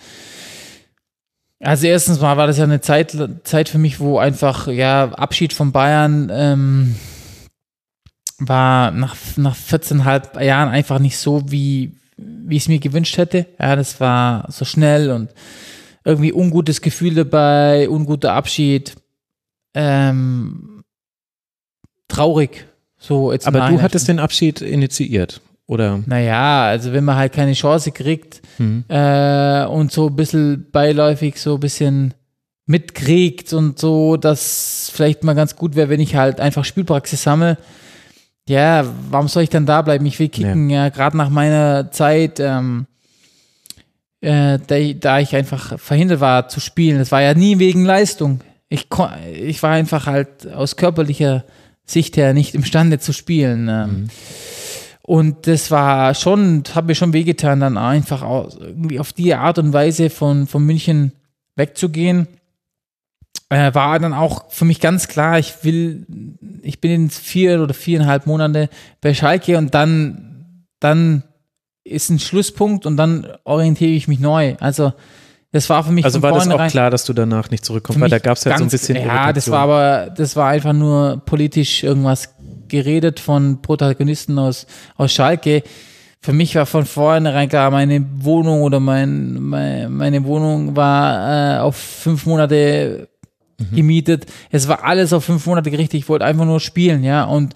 Also 1.65 1.87
erstens 1.87 2.19
mal 2.19 2.37
war 2.37 2.45
das 2.45 2.59
ja 2.59 2.63
eine 2.63 2.79
Zeit, 2.79 3.17
Zeit 3.43 3.69
für 3.69 3.79
mich, 3.79 3.99
wo 3.99 4.19
einfach, 4.19 4.67
ja, 4.67 5.11
Abschied 5.13 5.51
von 5.51 5.71
Bayern 5.71 6.29
ähm, 6.31 6.95
war 8.37 8.91
nach, 8.91 9.15
nach 9.35 9.55
14,5 9.55 10.41
Jahren 10.43 10.69
einfach 10.69 10.99
nicht 10.99 11.17
so, 11.17 11.41
wie, 11.51 11.95
wie 12.17 12.57
ich 12.57 12.63
es 12.63 12.67
mir 12.67 12.79
gewünscht 12.79 13.17
hätte. 13.17 13.47
Ja, 13.59 13.75
das 13.75 13.99
war 13.99 14.45
so 14.51 14.63
schnell 14.63 15.09
und 15.09 15.31
irgendwie 16.03 16.33
ungutes 16.33 16.81
Gefühl 16.81 17.15
dabei, 17.15 17.89
unguter 17.89 18.33
Abschied. 18.33 18.95
Ähm, 19.73 20.83
traurig. 22.07 22.67
So 22.99 23.31
jetzt 23.31 23.47
Aber 23.47 23.69
du 23.69 23.81
hattest 23.81 24.07
den 24.07 24.19
Abschied 24.19 24.61
initiiert, 24.61 25.41
oder? 25.67 26.01
Naja, 26.05 26.65
also 26.65 26.93
wenn 26.93 27.03
man 27.03 27.15
halt 27.15 27.33
keine 27.33 27.53
Chance 27.53 27.91
kriegt 27.91 28.41
Hm. 28.57 28.83
äh, 28.87 29.65
und 29.65 29.91
so 29.91 30.07
ein 30.07 30.15
bisschen 30.15 30.67
beiläufig 30.71 31.39
so 31.39 31.55
ein 31.55 31.59
bisschen 31.59 32.13
mitkriegt 32.67 33.53
und 33.53 33.77
so, 33.79 34.17
dass 34.17 34.91
vielleicht 34.93 35.23
mal 35.23 35.33
ganz 35.35 35.55
gut 35.55 35.75
wäre, 35.75 35.89
wenn 35.89 35.99
ich 35.99 36.15
halt 36.15 36.39
einfach 36.39 36.65
Spielpraxis 36.65 37.21
sammle. 37.23 37.57
Ja, 38.47 38.85
warum 39.09 39.27
soll 39.27 39.43
ich 39.43 39.49
dann 39.49 39.65
da 39.65 39.81
bleiben? 39.81 40.05
Ich 40.05 40.19
will 40.19 40.29
kicken, 40.29 40.69
ja, 40.69 40.89
gerade 40.89 41.17
nach 41.17 41.29
meiner 41.29 41.91
Zeit, 41.91 42.39
ähm, 42.39 42.85
äh, 44.21 44.59
da, 44.65 44.93
da 44.99 45.19
ich 45.19 45.35
einfach 45.35 45.79
verhindert 45.79 46.19
war 46.21 46.47
zu 46.47 46.59
spielen. 46.59 46.99
Das 46.99 47.11
war 47.11 47.21
ja 47.21 47.33
nie 47.33 47.59
wegen 47.59 47.85
Leistung. 47.85 48.41
Ich, 48.69 48.87
ich 49.33 49.61
war 49.61 49.71
einfach 49.71 50.05
halt 50.07 50.51
aus 50.51 50.75
körperlicher 50.75 51.43
Sicht 51.85 52.17
her 52.17 52.33
nicht 52.33 52.55
imstande 52.55 52.99
zu 52.99 53.13
spielen. 53.13 53.67
Ähm, 53.69 54.07
und 55.07 55.45
das 55.45 55.69
war 55.69 56.15
schon, 56.15 56.63
hat 56.73 56.87
mir 56.87 56.95
schon 56.95 57.13
wehgetan, 57.13 57.59
dann 57.59 57.77
einfach 57.77 58.23
irgendwie 58.59 58.99
auf 58.99 59.13
die 59.13 59.35
Art 59.35 59.59
und 59.59 59.71
Weise 59.71 60.09
von, 60.09 60.47
von 60.47 60.65
München 60.65 61.11
wegzugehen. 61.55 62.27
Äh, 63.49 63.75
war 63.75 63.99
dann 63.99 64.15
auch 64.15 64.49
für 64.49 64.65
mich 64.65 64.79
ganz 64.79 65.07
klar, 65.07 65.37
ich 65.37 65.63
will, 65.63 66.07
ich 66.63 66.81
bin 66.81 66.89
in 66.89 67.09
vier 67.11 67.61
oder 67.61 67.75
viereinhalb 67.75 68.25
Monate 68.25 68.67
bei 69.01 69.13
Schalke 69.13 69.59
und 69.59 69.75
dann, 69.75 70.65
dann 70.79 71.23
ist 71.83 72.09
ein 72.09 72.17
Schlusspunkt 72.17 72.87
und 72.87 72.97
dann 72.97 73.27
orientiere 73.43 73.91
ich 73.91 74.07
mich 74.07 74.19
neu. 74.19 74.55
Also 74.59 74.91
das 75.51 75.69
war 75.69 75.83
für 75.83 75.91
mich 75.91 76.03
Also 76.03 76.21
war 76.21 76.33
das 76.33 76.49
auch 76.49 76.67
klar, 76.67 76.89
dass 76.89 77.05
du 77.05 77.13
danach 77.13 77.51
nicht 77.51 77.63
zurückkommst, 77.63 78.01
weil 78.01 78.09
da 78.09 78.19
gab 78.19 78.37
es 78.37 78.45
halt 78.45 78.57
so 78.57 78.63
ein 78.63 78.69
bisschen 78.69 78.97
Ja, 78.97 79.31
das 79.31 79.47
Irritation. 79.47 79.53
war 79.53 79.61
aber, 79.61 80.09
das 80.09 80.35
war 80.35 80.49
einfach 80.49 80.73
nur 80.73 81.21
politisch 81.25 81.83
irgendwas 81.83 82.34
geredet 82.75 83.19
von 83.19 83.61
Protagonisten 83.61 84.37
aus, 84.37 84.67
aus 84.95 85.11
Schalke. 85.11 85.63
Für 86.21 86.33
mich 86.33 86.55
war 86.55 86.65
von 86.65 86.85
vornherein 86.85 87.49
klar, 87.49 87.71
meine 87.71 88.03
Wohnung 88.19 88.61
oder 88.63 88.79
mein, 88.79 89.41
mein, 89.41 89.93
meine 89.93 90.23
Wohnung 90.23 90.75
war 90.75 91.57
äh, 91.57 91.59
auf 91.59 91.75
fünf 91.75 92.25
Monate 92.25 93.07
gemietet. 93.73 94.25
Es 94.51 94.67
war 94.67 94.83
alles 94.83 95.13
auf 95.13 95.23
fünf 95.23 95.45
Monate 95.45 95.71
gerichtet. 95.71 95.99
Ich 95.99 96.09
wollte 96.09 96.25
einfach 96.25 96.45
nur 96.45 96.59
spielen, 96.59 97.03
ja. 97.03 97.23
Und 97.25 97.53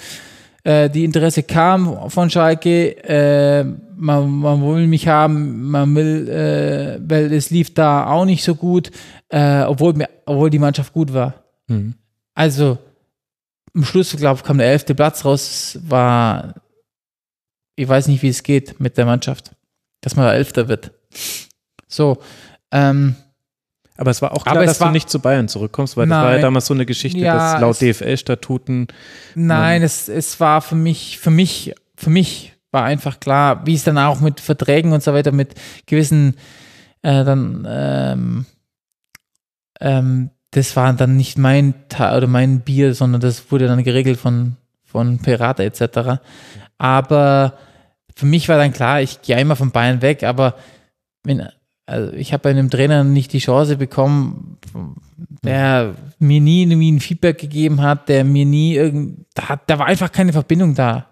äh, 0.63 0.89
die 0.89 1.03
Interesse 1.03 1.43
kam 1.43 2.09
von 2.09 2.29
Schalke. 2.29 3.03
Äh, 3.03 3.65
man, 3.97 4.29
man 4.29 4.61
will 4.61 4.87
mich 4.87 5.07
haben, 5.07 5.69
man 5.69 5.93
will, 5.95 6.29
äh, 6.29 6.99
weil 7.05 7.33
es 7.33 7.49
lief 7.49 7.73
da 7.73 8.07
auch 8.07 8.25
nicht 8.25 8.43
so 8.43 8.55
gut, 8.55 8.91
äh, 9.29 9.63
obwohl, 9.63 9.93
mir, 9.93 10.09
obwohl 10.25 10.49
die 10.49 10.59
Mannschaft 10.59 10.93
gut 10.93 11.13
war. 11.13 11.33
Mhm. 11.67 11.95
Also 12.33 12.77
am 13.75 13.83
Schluss, 13.85 14.15
glaube 14.15 14.39
ich, 14.39 14.43
kam 14.45 14.57
der 14.57 14.67
elfte 14.71 14.95
Platz 14.95 15.23
raus. 15.25 15.77
War, 15.83 16.55
ich 17.75 17.87
weiß 17.87 18.07
nicht, 18.07 18.21
wie 18.21 18.29
es 18.29 18.43
geht 18.43 18.79
mit 18.79 18.97
der 18.97 19.05
Mannschaft, 19.05 19.51
dass 20.01 20.15
man 20.15 20.25
da 20.25 20.33
Elfter 20.33 20.67
wird. 20.67 20.91
So, 21.87 22.17
ähm, 22.71 23.15
Aber 23.97 24.11
es 24.11 24.21
war 24.21 24.31
auch 24.33 24.43
klar, 24.43 24.63
dass 24.63 24.77
du 24.77 24.85
war- 24.85 24.91
nicht 24.91 25.09
zu 25.09 25.19
Bayern 25.19 25.47
zurückkommst, 25.47 25.97
weil 25.97 26.07
das 26.07 26.15
war 26.17 26.25
ja 26.27 26.31
Nein. 26.33 26.41
damals 26.41 26.67
so 26.67 26.73
eine 26.73 26.85
Geschichte, 26.85 27.19
Ja, 27.19 27.53
dass 27.53 27.61
laut 27.61 27.81
DFL-Statuten 27.81 28.87
Nein, 29.35 29.81
es, 29.83 30.07
es 30.07 30.39
war 30.39 30.61
für 30.61 30.75
mich, 30.75 31.19
für 31.19 31.31
mich, 31.31 31.73
für 31.95 32.09
mich 32.09 32.53
war 32.71 32.83
einfach 32.83 33.19
klar, 33.19 33.65
wie 33.65 33.73
es 33.75 33.83
dann 33.83 33.97
auch 33.97 34.19
mit 34.21 34.39
Verträgen 34.39 34.93
und 34.93 35.01
so 35.03 35.13
weiter, 35.13 35.31
mit 35.31 35.55
gewissen, 35.87 36.35
äh, 37.01 37.23
dann, 37.23 37.65
ähm, 37.69 38.45
ähm, 39.81 40.29
das 40.51 40.75
war 40.75 40.91
dann 40.93 41.15
nicht 41.15 41.37
mein 41.37 41.73
Teil 41.89 42.17
oder 42.17 42.27
mein 42.27 42.61
Bier, 42.61 42.93
sondern 42.93 43.21
das 43.21 43.51
wurde 43.51 43.67
dann 43.67 43.83
geregelt 43.83 44.19
von, 44.19 44.55
von 44.83 45.19
Pirata 45.19 45.63
etc. 45.63 46.21
Aber 46.77 47.53
für 48.15 48.25
mich 48.25 48.49
war 48.49 48.57
dann 48.57 48.73
klar, 48.73 49.01
ich 49.01 49.21
gehe 49.21 49.35
einmal 49.35 49.57
von 49.57 49.71
Bayern 49.71 50.01
weg, 50.01 50.23
aber 50.23 50.55
wenn, 51.23 51.47
also 51.85 52.13
ich 52.13 52.33
habe 52.33 52.43
bei 52.43 52.49
einem 52.49 52.69
Trainer 52.69 53.03
nicht 53.03 53.31
die 53.33 53.39
Chance 53.39 53.77
bekommen, 53.77 54.57
der 55.43 55.93
mir 56.17 56.41
nie 56.41 56.63
irgendwie 56.63 56.91
ein 56.91 56.99
Feedback 56.99 57.37
gegeben 57.37 57.81
hat, 57.81 58.09
der 58.09 58.23
mir 58.23 58.45
nie 58.45 58.75
irgend, 58.75 59.25
da, 59.35 59.59
da 59.67 59.79
war 59.79 59.85
einfach 59.85 60.11
keine 60.11 60.33
Verbindung 60.33 60.73
da. 60.73 61.05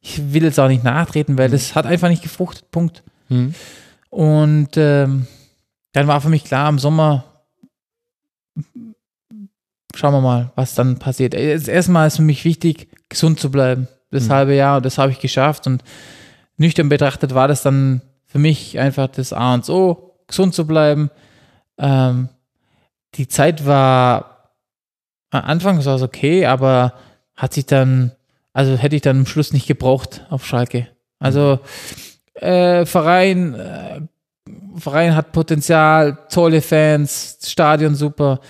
Ich 0.00 0.32
will 0.32 0.42
jetzt 0.42 0.58
auch 0.58 0.68
nicht 0.68 0.84
nachtreten, 0.84 1.38
weil 1.38 1.48
das 1.48 1.74
hat 1.74 1.86
einfach 1.86 2.08
nicht 2.08 2.22
gefruchtet, 2.22 2.70
Punkt. 2.70 3.02
Mhm. 3.28 3.54
Und 4.10 4.76
ähm, 4.76 5.26
dann 5.92 6.06
war 6.06 6.20
für 6.20 6.28
mich 6.28 6.44
klar, 6.44 6.68
im 6.68 6.78
Sommer 6.78 7.24
schauen 9.94 10.14
wir 10.14 10.20
mal, 10.20 10.52
was 10.54 10.74
dann 10.74 10.98
passiert. 10.98 11.34
Äh, 11.34 11.54
Das 11.54 11.68
erste 11.68 11.92
Mal 11.92 12.06
ist 12.06 12.16
für 12.16 12.22
mich 12.22 12.44
wichtig, 12.44 12.88
gesund 13.08 13.38
zu 13.40 13.50
bleiben. 13.50 13.88
Das 14.10 14.24
Mhm. 14.28 14.32
halbe 14.32 14.54
Jahr, 14.54 14.76
und 14.78 14.86
das 14.86 14.98
habe 14.98 15.12
ich 15.12 15.20
geschafft. 15.20 15.66
Und 15.66 15.82
nüchtern 16.56 16.88
betrachtet 16.88 17.34
war 17.34 17.48
das 17.48 17.62
dann 17.62 18.02
für 18.26 18.38
mich 18.38 18.78
einfach 18.78 19.08
das 19.08 19.32
A 19.32 19.54
und 19.54 19.68
O, 19.68 20.14
gesund 20.26 20.54
zu 20.54 20.66
bleiben. 20.66 21.10
Ähm, 21.78 22.28
die 23.14 23.28
Zeit 23.28 23.66
war, 23.66 24.50
am 25.30 25.44
Anfang 25.44 25.84
war 25.84 25.96
es 25.96 26.02
okay, 26.02 26.46
aber 26.46 26.94
hat 27.36 27.54
sich 27.54 27.66
dann, 27.66 28.12
also 28.52 28.76
hätte 28.76 28.96
ich 28.96 29.02
dann 29.02 29.20
am 29.20 29.26
Schluss 29.26 29.52
nicht 29.52 29.66
gebraucht 29.66 30.26
auf 30.30 30.46
Schalke. 30.46 30.88
Also 31.18 31.60
äh, 32.34 32.84
Verein, 32.86 33.54
äh, 33.54 34.00
Verein 34.76 35.14
hat 35.14 35.32
Potenzial, 35.32 36.18
tolle 36.30 36.62
Fans, 36.62 37.38
Stadion 37.44 37.94
super. 37.94 38.40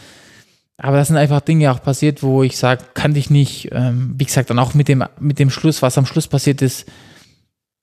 Aber 0.83 0.97
das 0.97 1.09
sind 1.09 1.17
einfach 1.17 1.41
Dinge 1.41 1.71
auch 1.71 1.81
passiert, 1.81 2.23
wo 2.23 2.43
ich 2.43 2.57
sage, 2.57 2.85
kann 2.95 3.15
ich 3.15 3.31
nicht. 3.31 3.69
Ähm, 3.71 4.15
wie 4.19 4.25
gesagt, 4.25 4.51
dann 4.51 4.59
auch 4.59 4.75
mit 4.75 4.89
dem, 4.89 5.05
mit 5.21 5.39
dem 5.39 5.49
Schluss, 5.49 5.81
was 5.81 5.97
am 5.97 6.07
Schluss 6.07 6.27
passiert 6.27 6.61
ist, 6.61 6.87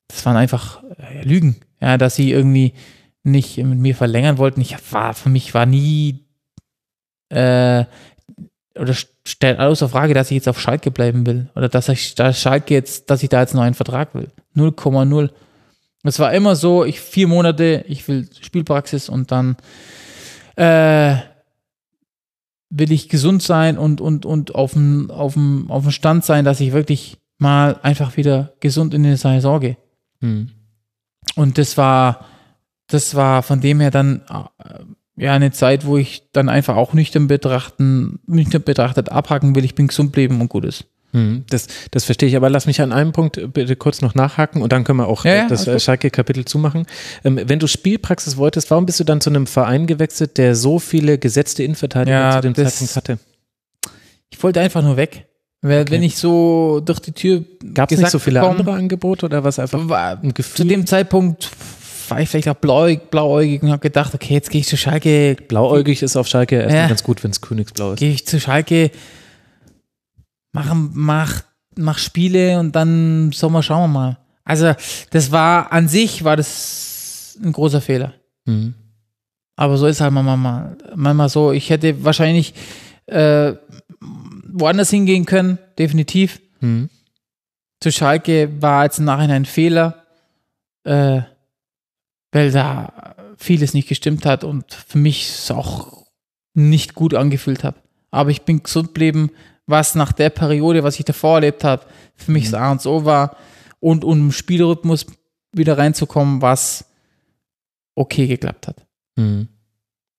das 0.10 0.26
waren 0.26 0.36
einfach 0.36 0.84
äh, 0.98 1.24
Lügen. 1.24 1.56
Ja, 1.80 1.98
dass 1.98 2.16
sie 2.16 2.32
irgendwie 2.32 2.74
nicht 3.24 3.58
mit 3.58 3.80
mir 3.80 3.96
verlängern 3.96 4.38
wollten. 4.38 4.60
Ich 4.60 4.76
war, 4.92 5.14
für 5.14 5.30
mich 5.30 5.54
war 5.54 5.66
nie 5.66 6.26
äh, 7.30 7.86
oder 8.78 8.94
stellt 9.26 9.60
außer 9.60 9.88
Frage, 9.88 10.14
dass 10.14 10.30
ich 10.32 10.36
jetzt 10.36 10.50
auf 10.50 10.60
Schalke 10.60 10.92
bleiben 10.92 11.26
will. 11.26 11.50
Oder 11.56 11.70
dass 11.70 11.88
ich 11.88 12.16
dass 12.16 12.40
Schalke 12.40 12.74
jetzt, 12.74 13.10
dass 13.10 13.24
ich 13.24 13.30
da 13.30 13.40
jetzt 13.40 13.54
einen 13.54 13.62
neuen 13.62 13.74
Vertrag 13.76 14.14
will. 14.14 14.30
0,0. 14.58 15.30
Es 16.04 16.20
war 16.20 16.34
immer 16.34 16.56
so, 16.56 16.84
ich 16.84 17.00
vier 17.00 17.28
Monate, 17.28 17.86
ich 17.88 18.08
will 18.08 18.30
Spielpraxis 18.42 19.08
und 19.08 19.32
dann 19.32 19.56
äh, 20.56 21.16
will 22.70 22.92
ich 22.92 23.10
gesund 23.10 23.42
sein 23.42 23.78
und, 23.78 24.02
und, 24.02 24.26
und 24.26 24.56
auf 24.56 24.74
dem, 24.74 25.10
auf, 25.12 25.34
dem, 25.34 25.70
auf 25.70 25.84
dem 25.84 25.92
Stand 25.92 26.24
sein, 26.24 26.46
dass 26.46 26.60
ich 26.60 26.72
wirklich 26.72 27.18
mal 27.38 27.80
einfach 27.82 28.18
wieder 28.18 28.54
gesund 28.60 28.94
in 28.94 29.04
die 29.04 29.16
Saison 29.16 29.60
gehe. 29.60 29.78
Mhm. 30.20 30.52
Und 31.36 31.58
das 31.58 31.78
war, 31.78 32.26
das 32.88 33.16
war 33.16 33.44
von 33.44 33.62
dem 33.62 33.80
her 33.80 33.92
dann, 33.92 34.22
äh, 34.30 34.84
ja, 35.24 35.34
eine 35.34 35.52
Zeit, 35.52 35.86
wo 35.86 35.98
ich 35.98 36.30
dann 36.32 36.48
einfach 36.48 36.78
auch 36.78 36.94
nüchtern 36.94 37.28
betrachten, 37.28 38.20
nüchtern 38.26 38.64
betrachtet 38.64 39.10
abhaken 39.10 39.56
will, 39.56 39.66
ich 39.66 39.76
bin 39.76 39.88
gesund 39.88 40.12
bleiben 40.12 40.40
und 40.40 40.50
gut 40.50 40.66
ist. 40.66 40.86
Hm, 41.12 41.44
Das, 41.50 41.68
das 41.92 42.04
verstehe 42.06 42.30
ich, 42.30 42.36
aber 42.36 42.50
lass 42.50 42.66
mich 42.68 42.82
an 42.82 42.92
einem 42.92 43.12
Punkt 43.12 43.40
bitte 43.54 43.76
kurz 43.76 44.02
noch 44.02 44.14
nachhaken 44.16 44.62
und 44.62 44.72
dann 44.72 44.84
können 44.84 45.00
wir 45.00 45.08
auch 45.08 45.26
Ja, 45.26 45.36
ja, 45.36 45.48
das 45.48 45.68
alles 45.68 45.82
äh. 45.82 45.86
Schalke-Kapitel 45.86 46.46
zumachen. 46.46 46.86
Ähm, 47.24 47.40
wenn 47.46 47.58
du 47.60 47.68
Spielpraxis 47.68 48.38
wolltest, 48.38 48.70
warum 48.70 48.86
bist 48.86 49.00
du 49.00 49.04
dann 49.04 49.20
zu 49.22 49.30
einem 49.30 49.48
Verein 49.48 49.88
gewechselt, 49.88 50.38
der 50.38 50.56
so 50.56 50.78
viele 50.80 51.18
gesetzte 51.18 51.64
Innenverteidiger 51.64 52.18
Ja, 52.20 52.32
zu 52.36 52.42
dem 52.42 52.56
Zeitpunkt 52.56 52.96
hatte? 52.96 53.20
Ich 54.32 54.42
wollte 54.44 54.60
einfach 54.62 54.84
nur 54.84 54.98
weg. 54.98 55.26
Weil 55.62 55.82
Okay. 55.82 55.92
wenn 55.92 56.04
ich 56.04 56.16
so 56.16 56.80
durch 56.86 57.00
die 57.00 57.12
Tür 57.12 57.44
Gab 57.74 57.92
es 57.92 57.98
nicht 58.00 58.12
so 58.12 58.20
viele 58.20 58.40
bekomme, 58.40 58.60
andere 58.60 58.76
Angebote 58.76 59.26
oder 59.26 59.44
was 59.44 59.60
einfach 59.60 59.90
war, 59.90 60.12
ein 60.22 60.30
zu 60.30 60.34
Gefühl? 60.36 60.68
dem 60.68 60.86
Zeitpunkt 60.86 61.50
war 62.08 62.22
ich 62.22 62.30
vielleicht 62.30 62.48
auch 62.48 62.56
blauäugig, 62.56 63.10
blauäugig 63.12 63.62
und 63.62 63.70
habe 63.72 63.82
gedacht, 63.82 64.14
okay, 64.16 64.34
jetzt 64.36 64.50
gehe 64.52 64.62
ich 64.62 64.68
zu 64.68 64.78
Schalke, 64.78 65.36
Blauäugig 65.48 66.02
ist 66.02 66.16
auf 66.16 66.28
Schalke 66.28 66.56
erstmal 66.62 66.88
ganz 66.88 67.04
gut, 67.04 67.24
wenn 67.24 67.32
es 67.32 67.42
Königsblau 67.42 67.92
ist. 67.94 68.00
gehe 68.00 68.12
ich 68.12 68.26
zu 68.26 68.40
Schalke, 68.40 68.90
mach, 70.52 70.74
mach, 70.74 71.42
mach 71.76 71.98
Spiele 71.98 72.60
und 72.60 72.76
dann 72.76 73.32
Sommer 73.32 73.64
schauen 73.64 73.92
wir 73.92 74.00
mal. 74.00 74.18
Also 74.44 74.74
das 75.12 75.32
war 75.32 75.72
an 75.72 75.88
sich 75.88 76.24
war 76.24 76.36
das 76.36 77.38
ein 77.44 77.52
großer 77.52 77.82
Fehler. 77.82 78.14
Mhm. 78.46 78.74
Aber 79.56 79.78
so 79.78 79.88
ist 79.88 80.02
halt 80.02 80.14
manchmal, 80.14 80.78
manchmal 80.96 81.30
so. 81.30 81.52
Ich 81.52 81.70
hätte 81.70 82.04
wahrscheinlich 82.04 82.54
äh, 83.08 83.54
woanders 84.48 84.90
hingehen 84.90 85.26
können, 85.26 85.58
definitiv. 85.78 86.42
Mhm. 86.62 86.90
Zu 87.82 87.92
Schalke 87.92 88.50
war 88.62 88.86
jetzt 88.86 89.00
im 89.00 89.06
Nachhinein 89.06 89.44
ein 89.44 89.46
Fehler, 89.46 90.06
äh, 90.84 91.22
weil 92.32 92.52
da 92.52 93.16
vieles 93.38 93.74
nicht 93.74 93.88
gestimmt 93.88 94.26
hat 94.26 94.44
und 94.44 94.74
für 94.74 94.98
mich 94.98 95.30
es 95.30 95.52
auch 95.52 96.06
nicht 96.54 96.96
gut 96.96 97.14
angefühlt 97.14 97.64
habe. 97.64 97.78
Aber 98.12 98.32
ich 98.32 98.42
bin 98.42 98.64
gesund 98.64 98.88
geblieben, 98.88 99.32
was 99.70 99.96
nach 99.96 100.12
der 100.12 100.30
Periode, 100.30 100.84
was 100.84 100.98
ich 100.98 101.06
davor 101.06 101.36
erlebt 101.36 101.64
habe, 101.64 101.86
für 102.16 102.32
mich 102.32 102.46
das 102.46 102.54
A 102.56 102.72
und 102.72 102.86
O 102.86 103.06
war 103.06 103.38
und 103.80 104.04
um 104.04 104.20
im 104.20 104.32
Spielrhythmus 104.32 105.06
wieder 105.52 105.78
reinzukommen, 105.78 106.42
was 106.42 106.86
okay 107.96 108.28
geklappt 108.28 108.68
hat. 108.68 108.86
Mhm. 109.16 109.48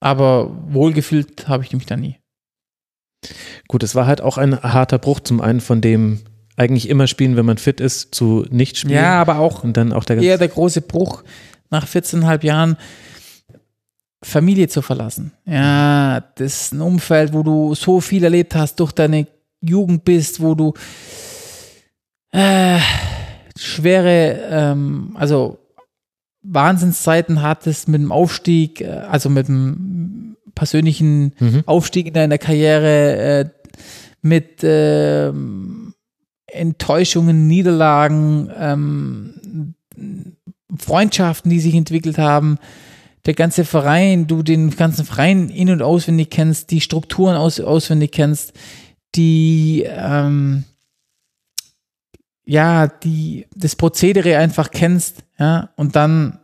Aber 0.00 0.50
wohlgefühlt 0.68 1.48
habe 1.48 1.64
ich 1.64 1.72
mich 1.72 1.86
da 1.86 1.96
nie. 1.96 2.16
Gut, 3.68 3.82
es 3.82 3.94
war 3.94 4.06
halt 4.06 4.20
auch 4.20 4.38
ein 4.38 4.62
harter 4.62 4.98
Bruch 4.98 5.20
zum 5.20 5.40
einen 5.40 5.60
von 5.60 5.80
dem 5.80 6.20
eigentlich 6.56 6.88
immer 6.88 7.06
spielen, 7.06 7.36
wenn 7.36 7.46
man 7.46 7.58
fit 7.58 7.80
ist, 7.80 8.14
zu 8.14 8.46
nicht 8.50 8.78
spielen. 8.78 8.94
Ja, 8.94 9.20
aber 9.20 9.38
auch 9.38 9.64
Und 9.64 9.76
dann 9.76 9.92
auch 9.92 10.04
der 10.04 10.18
eher 10.18 10.38
der 10.38 10.48
große 10.48 10.82
Bruch 10.82 11.22
nach 11.70 11.86
14,5 11.86 12.44
Jahren 12.44 12.76
Familie 14.22 14.68
zu 14.68 14.82
verlassen. 14.82 15.32
Ja, 15.46 16.20
das 16.20 16.62
ist 16.62 16.72
ein 16.72 16.82
Umfeld, 16.82 17.32
wo 17.32 17.42
du 17.42 17.74
so 17.74 18.00
viel 18.00 18.24
erlebt 18.24 18.54
hast, 18.54 18.78
durch 18.80 18.92
deine 18.92 19.26
Jugend 19.60 20.04
bist, 20.04 20.40
wo 20.40 20.54
du 20.54 20.74
äh, 22.32 22.78
schwere, 23.56 24.40
ähm, 24.50 25.16
also 25.18 25.58
Wahnsinnszeiten 26.42 27.42
hattest 27.42 27.88
mit 27.88 28.00
dem 28.00 28.12
Aufstieg, 28.12 28.80
äh, 28.80 28.86
also 28.86 29.28
mit 29.28 29.48
dem 29.48 30.36
persönlichen 30.54 31.34
Mhm. 31.38 31.62
Aufstieg 31.66 32.06
in 32.06 32.14
deiner 32.14 32.38
Karriere, 32.38 33.16
äh, 33.16 33.48
mit 34.22 34.60
ähm, 34.62 35.94
Enttäuschungen, 36.46 37.46
Niederlagen, 37.46 38.50
ähm, 38.58 39.74
Freundschaften, 40.78 41.50
die 41.50 41.60
sich 41.60 41.74
entwickelt 41.74 42.18
haben, 42.18 42.58
der 43.26 43.34
ganze 43.34 43.64
Verein, 43.64 44.26
du 44.26 44.42
den 44.42 44.70
ganzen 44.70 45.04
Verein 45.04 45.48
in- 45.48 45.70
und 45.70 45.82
auswendig 45.82 46.30
kennst, 46.30 46.70
die 46.70 46.80
Strukturen 46.80 47.36
aus, 47.36 47.60
auswendig 47.60 48.12
kennst, 48.12 48.52
die 49.14 49.84
ähm, 49.86 50.64
ja, 52.44 52.88
die 52.88 53.46
das 53.54 53.76
Prozedere 53.76 54.36
einfach 54.36 54.70
kennst, 54.70 55.22
ja, 55.38 55.70
und 55.76 55.94
dann 55.94 56.40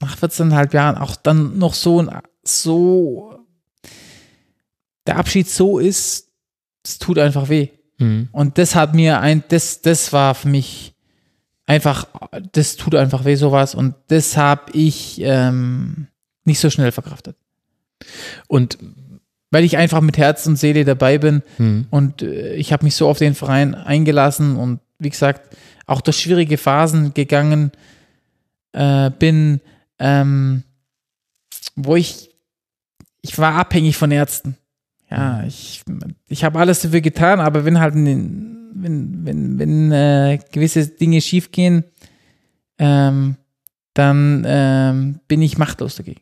nach 0.00 0.16
14,5 0.16 0.74
Jahren 0.74 0.98
auch 0.98 1.16
dann 1.16 1.58
noch 1.58 1.74
so 1.74 2.00
ein 2.00 2.20
so 2.44 3.36
der 5.06 5.16
Abschied 5.18 5.48
so 5.48 5.78
ist, 5.78 6.28
es 6.84 6.98
tut 6.98 7.18
einfach 7.18 7.48
weh. 7.48 7.68
Mhm. 7.98 8.28
Und 8.32 8.58
das 8.58 8.74
hat 8.74 8.94
mir 8.94 9.20
ein, 9.20 9.44
das, 9.48 9.80
das 9.80 10.12
war 10.12 10.34
für 10.34 10.48
mich 10.48 10.94
einfach, 11.64 12.06
das 12.52 12.76
tut 12.76 12.94
einfach 12.94 13.24
weh, 13.24 13.36
sowas. 13.36 13.74
Und 13.74 13.94
das 14.08 14.36
habe 14.36 14.72
ich 14.72 15.20
ähm, 15.22 16.08
nicht 16.44 16.60
so 16.60 16.70
schnell 16.70 16.92
verkraftet. 16.92 17.36
Und 18.46 18.78
Weil 19.50 19.64
ich 19.64 19.76
einfach 19.76 20.00
mit 20.00 20.18
Herz 20.18 20.46
und 20.46 20.56
Seele 20.56 20.84
dabei 20.84 21.18
bin 21.18 21.42
mhm. 21.58 21.86
und 21.90 22.22
äh, 22.22 22.54
ich 22.54 22.72
habe 22.72 22.84
mich 22.84 22.96
so 22.96 23.08
auf 23.08 23.18
den 23.18 23.34
Verein 23.34 23.74
eingelassen 23.74 24.56
und 24.56 24.80
wie 24.98 25.10
gesagt, 25.10 25.56
auch 25.86 26.00
durch 26.00 26.18
schwierige 26.18 26.58
Phasen 26.58 27.14
gegangen 27.14 27.70
äh, 28.72 29.10
bin, 29.10 29.60
ähm, 29.98 30.64
wo 31.76 31.94
ich, 31.96 32.30
ich 33.22 33.38
war 33.38 33.54
abhängig 33.54 33.96
von 33.96 34.10
Ärzten. 34.10 34.56
Ja, 35.10 35.44
ich, 35.44 35.82
ich 36.28 36.42
habe 36.42 36.58
alles 36.58 36.80
dafür 36.80 37.00
getan, 37.00 37.38
aber 37.38 37.64
wenn 37.64 37.78
halt, 37.78 37.94
ein- 37.94 38.72
wenn, 38.74 39.24
wenn, 39.24 39.58
wenn 39.60 39.92
äh, 39.92 40.38
gewisse 40.50 40.88
Dinge 40.88 41.20
schiefgehen, 41.20 41.84
ähm, 42.78 43.36
dann 43.94 44.44
ähm, 44.46 45.20
bin 45.28 45.40
ich 45.40 45.56
machtlos 45.56 45.94
dagegen. 45.96 46.20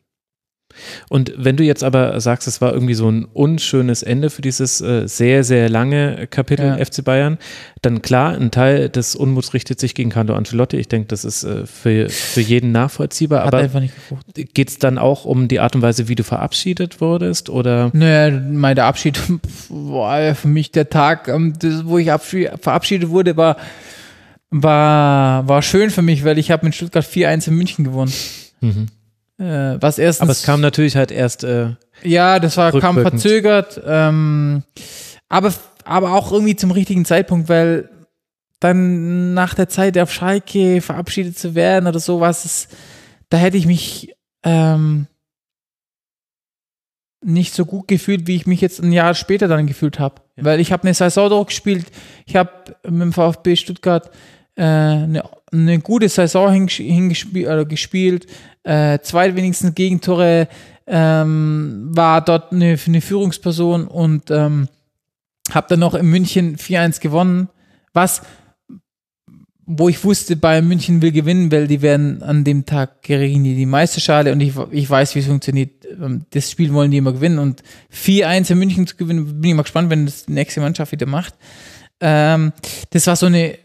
Und 1.09 1.33
wenn 1.37 1.57
du 1.57 1.63
jetzt 1.63 1.83
aber 1.83 2.19
sagst, 2.19 2.47
es 2.47 2.61
war 2.61 2.73
irgendwie 2.73 2.93
so 2.93 3.09
ein 3.09 3.25
unschönes 3.25 4.03
Ende 4.03 4.29
für 4.29 4.41
dieses 4.41 4.81
äh, 4.81 5.07
sehr, 5.07 5.43
sehr 5.43 5.69
lange 5.69 6.27
Kapitel 6.27 6.65
Ja. 6.65 6.83
FC 6.83 7.03
Bayern, 7.03 7.37
dann 7.81 8.01
klar, 8.01 8.33
ein 8.33 8.51
Teil 8.51 8.89
des 8.89 9.15
Unmuts 9.15 9.53
richtet 9.53 9.79
sich 9.79 9.95
gegen 9.95 10.09
Carlo 10.09 10.35
Ancelotti. 10.35 10.77
Ich 10.77 10.87
denke, 10.87 11.07
das 11.07 11.25
ist 11.25 11.43
äh, 11.43 11.65
für, 11.65 12.09
für 12.09 12.41
jeden 12.41 12.71
nachvollziehbar. 12.71 13.45
Hat 13.45 13.53
aber 13.53 13.83
geht 14.53 14.69
es 14.69 14.79
dann 14.79 14.97
auch 14.97 15.25
um 15.25 15.47
die 15.47 15.59
Art 15.59 15.75
und 15.75 15.81
Weise, 15.81 16.07
wie 16.07 16.15
du 16.15 16.23
verabschiedet 16.23 17.01
wurdest? 17.01 17.49
Oder 17.49 17.91
Naja, 17.93 18.39
mein 18.51 18.75
der 18.75 18.85
Abschied 18.85 19.19
war 19.69 20.35
für 20.35 20.47
mich 20.47 20.71
der 20.71 20.89
Tag, 20.89 21.27
ähm, 21.27 21.53
das, 21.59 21.85
wo 21.85 21.97
ich 21.97 22.11
abschied, 22.11 22.51
verabschiedet 22.59 23.09
wurde, 23.09 23.37
war, 23.37 23.57
war, 24.49 25.47
war 25.47 25.61
schön 25.61 25.89
für 25.89 26.01
mich, 26.01 26.23
weil 26.23 26.37
ich 26.37 26.51
habe 26.51 26.65
mit 26.65 26.75
Stuttgart 26.75 27.05
4-1 27.05 27.49
in 27.49 27.55
München 27.55 27.85
gewonnen. 27.85 28.13
Mhm. 28.61 28.87
Äh, 29.37 29.81
was 29.81 29.97
erstens, 29.97 30.21
aber 30.21 30.31
es 30.31 30.43
kam 30.43 30.61
natürlich 30.61 30.95
halt 30.95 31.11
erst 31.11 31.43
äh, 31.43 31.71
ja, 32.03 32.39
das 32.39 32.57
war 32.57 32.71
kam 32.79 33.01
verzögert, 33.01 33.81
ähm, 33.85 34.63
aber, 35.29 35.53
aber 35.83 36.13
auch 36.13 36.31
irgendwie 36.31 36.55
zum 36.55 36.71
richtigen 36.71 37.05
Zeitpunkt, 37.05 37.49
weil 37.49 37.89
dann 38.59 39.33
nach 39.33 39.53
der 39.53 39.69
Zeit 39.69 39.97
auf 39.97 40.11
Schalke 40.11 40.81
verabschiedet 40.81 41.37
zu 41.37 41.55
werden 41.55 41.87
oder 41.87 41.99
sowas, 41.99 42.45
es, 42.45 42.67
da 43.29 43.37
hätte 43.37 43.57
ich 43.57 43.65
mich 43.65 44.15
ähm, 44.43 45.07
nicht 47.23 47.53
so 47.53 47.65
gut 47.65 47.87
gefühlt, 47.87 48.27
wie 48.27 48.35
ich 48.35 48.45
mich 48.45 48.61
jetzt 48.61 48.81
ein 48.81 48.91
Jahr 48.91 49.15
später 49.15 49.47
dann 49.47 49.67
gefühlt 49.67 49.99
habe. 49.99 50.21
Weil 50.35 50.59
ich 50.59 50.71
habe 50.71 50.83
eine 50.83 50.93
Saison 50.93 51.29
durchgespielt, 51.29 51.87
ich 52.25 52.35
habe 52.35 52.51
mit 52.83 53.01
dem 53.01 53.13
VfB 53.13 53.55
Stuttgart 53.55 54.11
äh, 54.55 54.63
eine, 54.63 55.23
eine 55.61 55.79
gute 55.79 56.09
Saison 56.09 56.51
hingespielt, 56.51 57.47
oder 57.47 57.65
gespielt, 57.65 58.27
äh, 58.63 58.99
zwei 58.99 59.35
wenigstens 59.35 59.75
Gegentore, 59.75 60.47
ähm, 60.87 61.89
war 61.91 62.23
dort 62.23 62.51
eine, 62.51 62.77
eine 62.85 63.01
Führungsperson 63.01 63.87
und 63.87 64.29
ähm, 64.29 64.67
habe 65.51 65.67
dann 65.69 65.79
noch 65.79 65.95
in 65.95 66.07
München 66.07 66.57
4-1 66.57 67.01
gewonnen, 67.01 67.49
was 67.93 68.21
wo 69.67 69.89
ich 69.89 70.03
wusste, 70.03 70.35
Bayern 70.35 70.67
München 70.67 71.01
will 71.01 71.11
gewinnen, 71.11 71.51
weil 71.51 71.67
die 71.67 71.81
werden 71.81 72.21
an 72.21 72.43
dem 72.43 72.65
Tag 72.65 73.01
die 73.01 73.55
die 73.55 73.65
Meisterschale 73.65 74.31
und 74.31 74.39
ich, 74.39 74.53
ich 74.71 74.87
weiß, 74.87 75.15
wie 75.15 75.19
es 75.19 75.25
funktioniert. 75.25 75.85
Ähm, 75.85 76.25
Das 76.29 76.51
Spiel 76.51 76.71
wollen 76.71 76.91
die 76.91 76.97
immer 76.97 77.13
gewinnen 77.13 77.39
und 77.39 77.63
4-1 77.91 78.51
in 78.51 78.59
München 78.59 78.87
zu 78.87 78.95
gewinnen, 78.95 79.41
bin 79.41 79.49
ich 79.49 79.55
mal 79.55 79.63
gespannt, 79.63 79.89
wenn 79.89 80.05
das 80.05 80.25
die 80.25 80.33
nächste 80.33 80.61
Mannschaft 80.61 80.91
wieder 80.91 81.07
macht. 81.07 81.33
Ähm, 81.99 82.53
das 82.91 83.07
war 83.07 83.15
so 83.15 83.25
eine 83.25 83.57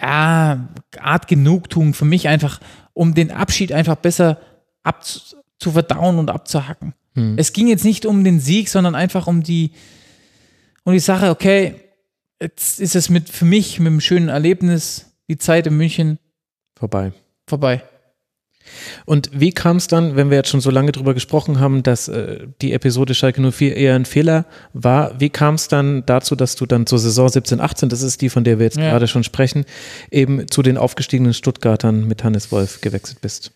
ja, 0.00 0.68
Art 1.00 1.28
Genugtuung 1.28 1.94
für 1.94 2.04
mich 2.04 2.28
einfach, 2.28 2.60
um 2.92 3.14
den 3.14 3.30
Abschied 3.30 3.72
einfach 3.72 3.96
besser 3.96 4.38
abzu 4.82 5.36
zu 5.58 5.72
verdauen 5.72 6.18
und 6.18 6.30
abzuhacken. 6.30 6.94
Hm. 7.14 7.34
Es 7.36 7.52
ging 7.52 7.66
jetzt 7.66 7.84
nicht 7.84 8.06
um 8.06 8.22
den 8.24 8.40
Sieg, 8.40 8.68
sondern 8.68 8.94
einfach 8.94 9.26
um 9.26 9.42
die, 9.42 9.72
um 10.84 10.92
die 10.92 11.00
Sache, 11.00 11.30
okay, 11.30 11.74
jetzt 12.40 12.80
ist 12.80 12.94
es 12.94 13.10
mit 13.10 13.28
für 13.28 13.44
mich 13.44 13.80
mit 13.80 13.88
einem 13.88 14.00
schönen 14.00 14.28
Erlebnis 14.28 15.12
die 15.28 15.36
Zeit 15.36 15.66
in 15.66 15.76
München 15.76 16.18
vorbei. 16.76 17.12
vorbei. 17.46 17.82
Und 19.06 19.30
wie 19.32 19.52
kam 19.52 19.76
es 19.76 19.86
dann, 19.86 20.16
wenn 20.16 20.30
wir 20.30 20.36
jetzt 20.36 20.48
schon 20.50 20.60
so 20.60 20.70
lange 20.70 20.92
drüber 20.92 21.14
gesprochen 21.14 21.60
haben, 21.60 21.82
dass 21.82 22.08
äh, 22.08 22.46
die 22.62 22.72
Episode 22.72 23.14
Schalke 23.14 23.40
04 23.52 23.76
eher 23.76 23.94
ein 23.94 24.04
Fehler 24.04 24.46
war, 24.72 25.18
wie 25.20 25.30
kam 25.30 25.54
es 25.54 25.68
dann 25.68 26.04
dazu, 26.06 26.36
dass 26.36 26.56
du 26.56 26.66
dann 26.66 26.86
zur 26.86 26.98
Saison 26.98 27.28
17, 27.28 27.60
18, 27.60 27.88
das 27.88 28.02
ist 28.02 28.20
die, 28.20 28.28
von 28.30 28.44
der 28.44 28.58
wir 28.58 28.64
jetzt 28.66 28.78
Ja. 28.78 28.90
gerade 28.90 29.08
schon 29.08 29.24
sprechen, 29.24 29.64
eben 30.10 30.48
zu 30.50 30.62
den 30.62 30.76
aufgestiegenen 30.76 31.34
Stuttgartern 31.34 32.06
mit 32.06 32.24
Hannes 32.24 32.50
Wolf 32.52 32.80
gewechselt 32.80 33.20
bist? 33.20 33.52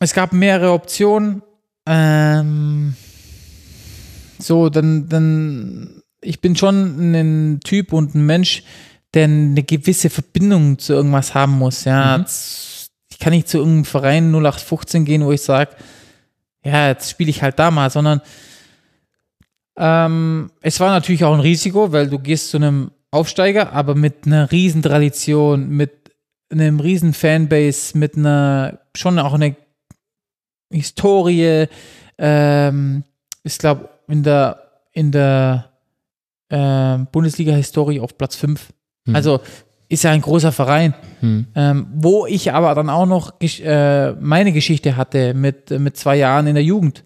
es 0.00 0.14
gab 0.14 0.32
mehrere 0.32 0.72
Optionen. 0.72 1.42
Ähm, 1.86 2.94
so, 4.38 4.68
dann, 4.68 5.08
dann, 5.08 6.02
ich 6.20 6.40
bin 6.40 6.56
schon 6.56 7.12
ein 7.12 7.60
Typ 7.60 7.92
und 7.92 8.14
ein 8.14 8.26
Mensch, 8.26 8.64
der 9.14 9.24
eine 9.24 9.62
gewisse 9.62 10.10
Verbindung 10.10 10.78
zu 10.78 10.92
irgendwas 10.94 11.34
haben 11.34 11.58
muss. 11.58 11.84
Ja, 11.84 12.18
Mhm. 12.18 12.24
ich 13.10 13.18
kann 13.18 13.32
nicht 13.32 13.48
zu 13.48 13.58
irgendeinem 13.58 13.84
Verein 13.84 14.30
0815 14.30 15.04
gehen, 15.04 15.24
wo 15.24 15.32
ich 15.32 15.42
sage, 15.42 15.70
ja, 16.64 16.88
jetzt 16.88 17.10
spiele 17.10 17.30
ich 17.30 17.42
halt 17.42 17.58
da 17.58 17.70
mal, 17.70 17.90
sondern 17.90 18.20
ähm, 19.76 20.50
es 20.60 20.80
war 20.80 20.90
natürlich 20.90 21.24
auch 21.24 21.34
ein 21.34 21.40
Risiko, 21.40 21.92
weil 21.92 22.08
du 22.08 22.18
gehst 22.18 22.50
zu 22.50 22.56
einem 22.58 22.90
Aufsteiger, 23.10 23.72
aber 23.72 23.94
mit 23.94 24.26
einer 24.26 24.50
riesen 24.52 24.82
Tradition, 24.82 25.68
mit 25.68 25.92
einem 26.50 26.80
riesen 26.80 27.14
Fanbase, 27.14 27.96
mit 27.96 28.16
einer 28.16 28.80
schon 28.94 29.18
auch 29.18 29.34
eine 29.34 29.56
Historie. 30.70 31.66
Ähm, 32.18 33.04
ich 33.42 33.58
glaube, 33.58 33.88
in 34.08 34.22
der, 34.22 34.62
in 34.92 35.10
der 35.12 35.70
ähm, 36.50 37.08
Bundesliga-Historie 37.10 38.00
auf 38.00 38.16
Platz 38.18 38.36
5. 38.36 38.72
Hm. 39.06 39.14
Also 39.14 39.40
ist 39.88 40.04
ja 40.04 40.10
ein 40.10 40.22
großer 40.22 40.52
Verein. 40.52 40.94
Hm. 41.20 41.46
Ähm, 41.54 41.86
wo 41.94 42.26
ich 42.26 42.52
aber 42.52 42.74
dann 42.74 42.88
auch 42.88 43.06
noch 43.06 43.34
äh, 43.40 44.12
meine 44.12 44.52
Geschichte 44.52 44.96
hatte 44.96 45.34
mit, 45.34 45.70
mit 45.70 45.96
zwei 45.96 46.16
Jahren 46.16 46.46
in 46.46 46.54
der 46.54 46.64
Jugend. 46.64 47.04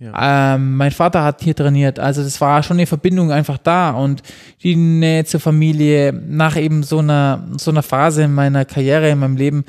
Ähm, 0.00 0.76
mein 0.76 0.92
Vater 0.92 1.22
hat 1.22 1.42
hier 1.42 1.54
trainiert, 1.54 1.98
also 1.98 2.22
das 2.22 2.40
war 2.40 2.62
schon 2.62 2.78
eine 2.78 2.86
Verbindung 2.86 3.32
einfach 3.32 3.58
da 3.58 3.90
und 3.90 4.22
die 4.62 4.74
Nähe 4.74 5.26
zur 5.26 5.40
Familie 5.40 6.10
nach 6.12 6.56
eben 6.56 6.82
so 6.82 7.00
einer, 7.00 7.46
so 7.58 7.70
einer 7.70 7.82
Phase 7.82 8.22
in 8.22 8.32
meiner 8.32 8.64
Karriere, 8.64 9.10
in 9.10 9.18
meinem 9.18 9.36
Leben, 9.36 9.64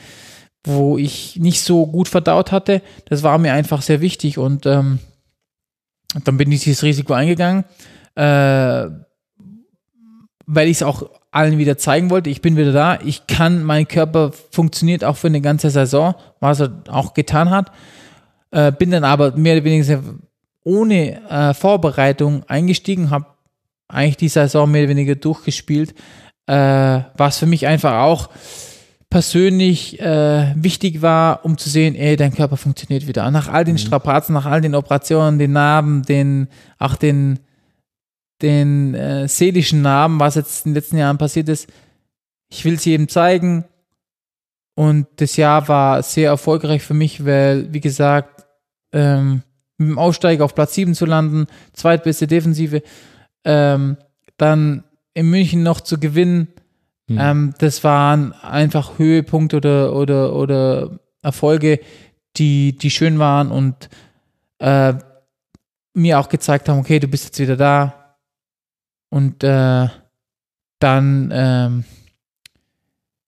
wo 0.65 0.97
ich 0.97 1.37
nicht 1.37 1.61
so 1.61 1.85
gut 1.85 2.07
verdaut 2.07 2.53
hatte, 2.53 2.81
das 3.09 3.23
war 3.23 3.37
mir 3.39 3.51
einfach 3.51 3.81
sehr 3.81 3.99
wichtig 3.99 4.37
und 4.37 4.65
ähm, 4.65 4.99
dann 6.23 6.37
bin 6.37 6.49
ich 6.49 6.63
dieses 6.63 6.83
Risiko 6.83 7.11
eingegangen, 7.11 7.65
äh, 8.15 8.87
weil 10.45 10.67
ich 10.69 10.77
es 10.77 10.83
auch 10.83 11.09
allen 11.31 11.57
wieder 11.57 11.77
zeigen 11.77 12.09
wollte, 12.09 12.29
ich 12.29 12.41
bin 12.41 12.57
wieder 12.57 12.73
da, 12.73 12.99
ich 13.03 13.25
kann, 13.25 13.63
mein 13.63 13.87
Körper 13.87 14.31
funktioniert 14.51 15.03
auch 15.03 15.15
für 15.17 15.27
eine 15.27 15.41
ganze 15.41 15.69
Saison, 15.69 16.13
was 16.39 16.59
er 16.59 16.83
auch 16.89 17.13
getan 17.13 17.49
hat. 17.49 17.71
Äh, 18.51 18.73
bin 18.73 18.91
dann 18.91 19.05
aber 19.05 19.35
mehr 19.37 19.55
oder 19.55 19.63
weniger 19.63 20.01
ohne 20.63 21.21
äh, 21.29 21.53
Vorbereitung 21.53 22.43
eingestiegen, 22.47 23.09
habe 23.09 23.25
eigentlich 23.87 24.17
die 24.17 24.27
Saison 24.27 24.69
mehr 24.69 24.83
oder 24.83 24.89
weniger 24.89 25.15
durchgespielt, 25.15 25.95
äh, 26.47 26.99
was 27.15 27.37
für 27.37 27.45
mich 27.45 27.65
einfach 27.65 28.01
auch 28.01 28.29
persönlich 29.09 29.99
äh, 29.99 30.53
wichtig 30.55 31.01
war, 31.01 31.43
um 31.43 31.57
zu 31.57 31.69
sehen, 31.69 31.95
ey, 31.95 32.15
dein 32.15 32.33
Körper 32.33 32.57
funktioniert 32.57 33.07
wieder. 33.07 33.29
Nach 33.31 33.49
all 33.49 33.65
den 33.65 33.77
Strapazen, 33.77 34.33
nach 34.33 34.45
all 34.45 34.61
den 34.61 34.75
Operationen, 34.75 35.37
den 35.37 35.51
Narben, 35.51 36.03
den, 36.03 36.47
auch 36.79 36.95
den, 36.95 37.39
den 38.41 38.95
äh, 38.95 39.27
seelischen 39.27 39.81
Narben, 39.81 40.19
was 40.19 40.35
jetzt 40.35 40.65
in 40.65 40.71
den 40.71 40.75
letzten 40.75 40.97
Jahren 40.97 41.17
passiert 41.17 41.49
ist, 41.49 41.69
ich 42.49 42.65
will 42.65 42.79
sie 42.79 42.93
eben 42.93 43.07
zeigen. 43.07 43.65
Und 44.75 45.07
das 45.17 45.37
Jahr 45.37 45.67
war 45.67 46.01
sehr 46.03 46.29
erfolgreich 46.29 46.81
für 46.81 46.93
mich, 46.93 47.25
weil, 47.25 47.71
wie 47.73 47.81
gesagt, 47.81 48.45
ähm, 48.93 49.43
mit 49.77 49.89
dem 49.89 49.99
Aufsteiger 49.99 50.45
auf 50.45 50.55
Platz 50.55 50.73
7 50.75 50.95
zu 50.95 51.05
landen, 51.05 51.47
zweitbeste 51.73 52.27
Defensive, 52.27 52.81
ähm, 53.43 53.97
dann 54.37 54.83
in 55.13 55.29
München 55.29 55.63
noch 55.63 55.81
zu 55.81 55.99
gewinnen, 55.99 56.47
Hm. 57.11 57.17
ähm, 57.19 57.53
das 57.57 57.83
waren 57.83 58.33
einfach 58.33 58.97
Höhepunkte 58.97 59.57
oder, 59.57 59.93
oder, 59.93 60.33
oder 60.33 60.99
Erfolge, 61.21 61.79
die, 62.37 62.77
die 62.77 62.89
schön 62.89 63.19
waren 63.19 63.51
und 63.51 63.89
äh, 64.59 64.93
mir 65.93 66.19
auch 66.19 66.29
gezeigt 66.29 66.69
haben, 66.69 66.79
okay, 66.79 66.99
du 66.99 67.07
bist 67.07 67.25
jetzt 67.25 67.39
wieder 67.39 67.57
da. 67.57 68.00
Und 69.11 69.43
äh, 69.43 69.87
dann, 70.79 71.29
ähm, 71.31 71.83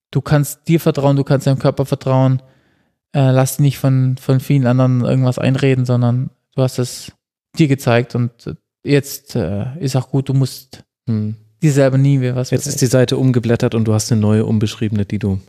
du 0.09 0.21
kannst 0.21 0.67
dir 0.67 0.79
vertrauen, 0.79 1.15
du 1.15 1.23
kannst 1.23 1.45
deinem 1.45 1.59
Körper 1.59 1.85
vertrauen. 1.85 2.41
Äh, 3.13 3.29
lass 3.29 3.57
dich 3.57 3.59
nicht 3.59 3.77
von, 3.77 4.17
von 4.17 4.39
vielen 4.39 4.65
anderen 4.65 5.01
irgendwas 5.01 5.37
einreden, 5.37 5.85
sondern 5.85 6.31
du 6.55 6.63
hast 6.63 6.79
es 6.79 7.11
dir 7.59 7.67
gezeigt 7.67 8.15
und 8.15 8.47
äh, 8.47 8.55
jetzt 8.83 9.35
äh, 9.35 9.77
ist 9.79 9.95
auch 9.95 10.09
gut, 10.09 10.29
du 10.29 10.33
musst 10.33 10.83
Hm. 11.07 11.35
dir 11.61 11.71
selber 11.71 11.97
nie 11.97 12.17
mehr 12.17 12.35
was 12.35 12.51
Jetzt 12.51 12.67
ist 12.67 12.81
die 12.81 12.85
Seite 12.85 13.17
umgeblättert 13.17 13.75
und 13.75 13.85
du 13.85 13.93
hast 13.93 14.11
eine 14.11 14.21
neue 14.21 14.45
umbeschriebene, 14.45 15.05
die 15.05 15.19
du, 15.19 15.39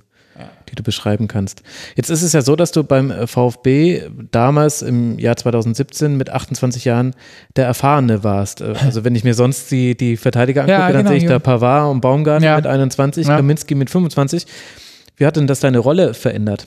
die 0.74 0.82
du 0.82 0.82
beschreiben 0.82 1.28
kannst. 1.28 1.62
Jetzt 1.94 2.10
ist 2.10 2.22
es 2.22 2.32
ja 2.32 2.42
so, 2.42 2.56
dass 2.56 2.72
du 2.72 2.82
beim 2.84 3.10
äh, 3.10 3.26
VfB 3.26 4.02
damals 4.30 4.82
im 4.82 5.18
Jahr 5.18 5.36
2017 5.36 6.16
mit 6.16 6.30
28 6.30 6.84
Jahren 6.84 7.14
der 7.56 7.66
Erfahrene 7.66 8.24
warst. 8.24 8.60
Äh, 8.60 8.74
Also 8.84 9.04
wenn 9.04 9.14
ich 9.14 9.24
mir 9.24 9.34
sonst 9.34 9.70
die, 9.70 9.96
die 9.96 10.16
Verteidiger 10.16 10.62
angucke, 10.62 10.78
Ja, 10.78 10.88
dann 10.88 10.98
genau, 10.98 11.08
sehe 11.10 11.18
ich 11.18 11.26
da. 11.26 11.38
Pavard 11.38 11.90
und 11.90 12.00
Baumgarten 12.00 12.44
Ja. 12.44 12.56
mit 12.56 12.66
21, 12.66 13.26
Ja. 13.26 13.36
Kaminski 13.36 13.74
mit 13.74 13.88
25. 13.90 14.46
Wie 15.16 15.26
hat 15.26 15.36
denn 15.36 15.46
das 15.46 15.60
deine 15.60 15.78
Rolle 15.78 16.12
verändert? 16.14 16.66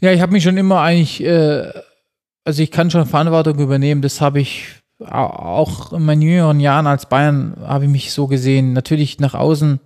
Ja, 0.00 0.12
ich 0.12 0.20
habe 0.20 0.32
mich 0.32 0.44
schon 0.44 0.56
immer 0.56 0.80
eigentlich, 0.80 1.22
äh, 1.24 1.70
also 2.44 2.62
ich 2.62 2.70
kann 2.70 2.90
schon 2.90 3.06
Verantwortung 3.06 3.58
übernehmen. 3.58 4.00
Das 4.02 4.20
habe 4.20 4.40
ich 4.40 4.66
au- 5.00 5.06
auch 5.06 5.92
in 5.92 6.04
meinen 6.04 6.22
jüngeren 6.22 6.60
Jahren 6.60 6.86
als 6.86 7.06
Bayern 7.06 7.56
habe 7.62 7.84
ich 7.84 7.90
mich 7.90 8.12
so 8.12 8.26
gesehen. 8.26 8.72
Natürlich 8.72 9.18
nach 9.20 9.34
außen, 9.34 9.80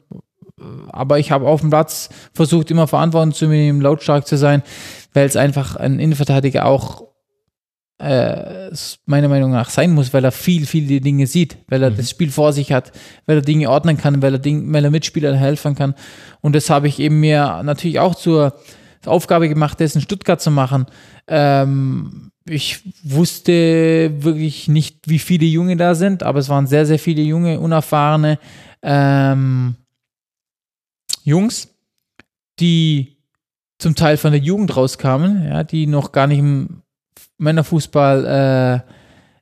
aber 0.92 1.18
ich 1.18 1.30
habe 1.30 1.46
auf 1.46 1.60
dem 1.60 1.70
Platz 1.70 2.08
versucht, 2.32 2.70
immer 2.70 2.86
Verantwortung 2.86 3.32
zu 3.32 3.46
übernehmen, 3.46 3.80
lautstark 3.80 4.26
zu 4.26 4.36
sein, 4.36 4.62
weil 5.12 5.26
es 5.26 5.36
einfach 5.36 5.76
ein 5.76 5.98
Innenverteidiger 5.98 6.66
auch 6.66 7.04
äh, 7.98 8.70
meiner 9.06 9.28
Meinung 9.28 9.52
nach 9.52 9.70
sein 9.70 9.92
muss, 9.92 10.12
weil 10.12 10.24
er 10.24 10.32
viel, 10.32 10.66
viele 10.66 11.00
Dinge 11.00 11.26
sieht, 11.26 11.58
weil 11.68 11.82
er 11.82 11.90
das 11.90 12.10
Spiel 12.10 12.30
vor 12.30 12.52
sich 12.52 12.72
hat, 12.72 12.92
weil 13.26 13.38
er 13.38 13.42
Dinge 13.42 13.70
ordnen 13.70 13.96
kann, 13.96 14.20
weil 14.20 14.34
er, 14.34 14.38
Ding, 14.38 14.72
weil 14.72 14.84
er 14.84 14.90
Mitspielern 14.90 15.36
helfen 15.36 15.74
kann. 15.74 15.94
Und 16.40 16.54
das 16.54 16.70
habe 16.70 16.88
ich 16.88 16.98
eben 16.98 17.20
mir 17.20 17.62
natürlich 17.64 18.00
auch 18.00 18.14
zur 18.14 18.54
Aufgabe 19.06 19.48
gemacht, 19.48 19.80
das 19.80 19.94
in 19.94 20.00
Stuttgart 20.00 20.40
zu 20.40 20.50
machen. 20.50 20.86
Ähm, 21.28 22.30
ich 22.46 22.80
wusste 23.04 24.12
wirklich 24.18 24.68
nicht, 24.68 25.08
wie 25.08 25.18
viele 25.18 25.46
Junge 25.46 25.76
da 25.76 25.94
sind, 25.94 26.22
aber 26.22 26.40
es 26.40 26.48
waren 26.48 26.66
sehr, 26.66 26.86
sehr 26.86 26.98
viele 26.98 27.22
junge, 27.22 27.60
unerfahrene 27.60 28.38
ähm, 28.82 29.76
Jungs, 31.24 31.68
die 32.60 33.16
zum 33.78 33.94
Teil 33.94 34.16
von 34.16 34.30
der 34.30 34.40
Jugend 34.40 34.76
rauskamen, 34.76 35.48
ja, 35.48 35.64
die 35.64 35.86
noch 35.86 36.12
gar 36.12 36.26
nicht 36.26 36.38
im 36.38 36.82
Männerfußball 37.38 38.84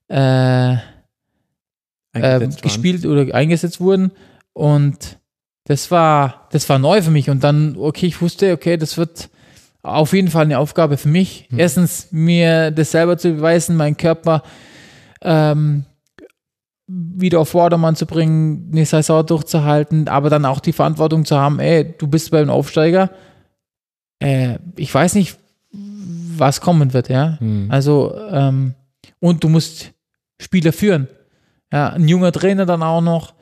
äh, 0.08 0.14
äh, 0.14 0.78
waren? 2.14 2.56
gespielt 2.62 3.04
oder 3.04 3.34
eingesetzt 3.34 3.80
wurden. 3.80 4.12
Und 4.52 5.18
das 5.64 5.90
war, 5.90 6.48
das 6.52 6.68
war 6.68 6.78
neu 6.78 7.02
für 7.02 7.10
mich. 7.10 7.30
Und 7.30 7.44
dann, 7.44 7.76
okay, 7.76 8.06
ich 8.06 8.20
wusste, 8.20 8.52
okay, 8.52 8.76
das 8.76 8.96
wird 8.96 9.28
auf 9.82 10.12
jeden 10.12 10.28
Fall 10.28 10.44
eine 10.44 10.58
Aufgabe 10.58 10.96
für 10.96 11.08
mich. 11.08 11.46
Hm. 11.50 11.58
Erstens, 11.58 12.08
mir 12.12 12.70
das 12.70 12.92
selber 12.92 13.18
zu 13.18 13.34
beweisen, 13.34 13.76
meinen 13.76 13.96
Körper 13.96 14.42
ähm, 15.20 15.84
wieder 16.94 17.40
auf 17.40 17.50
Vordermann 17.50 17.96
zu 17.96 18.06
bringen, 18.06 18.70
eine 18.72 18.84
Saison 18.84 19.24
durchzuhalten, 19.24 20.08
aber 20.08 20.30
dann 20.30 20.44
auch 20.44 20.60
die 20.60 20.72
Verantwortung 20.72 21.24
zu 21.24 21.36
haben, 21.38 21.58
ey, 21.58 21.94
du 21.96 22.06
bist 22.06 22.30
beim 22.30 22.50
Aufsteiger. 22.50 23.10
Äh, 24.18 24.58
ich 24.76 24.92
weiß 24.92 25.14
nicht, 25.14 25.38
was 25.72 26.60
kommen 26.60 26.92
wird, 26.92 27.08
ja. 27.08 27.38
Hm. 27.38 27.68
Also, 27.70 28.14
ähm, 28.30 28.74
und 29.20 29.42
du 29.42 29.48
musst 29.48 29.92
Spieler 30.40 30.72
führen. 30.72 31.08
Ja, 31.72 31.90
ein 31.90 32.08
junger 32.08 32.32
Trainer 32.32 32.66
dann 32.66 32.82
auch 32.82 33.00
noch, 33.00 33.34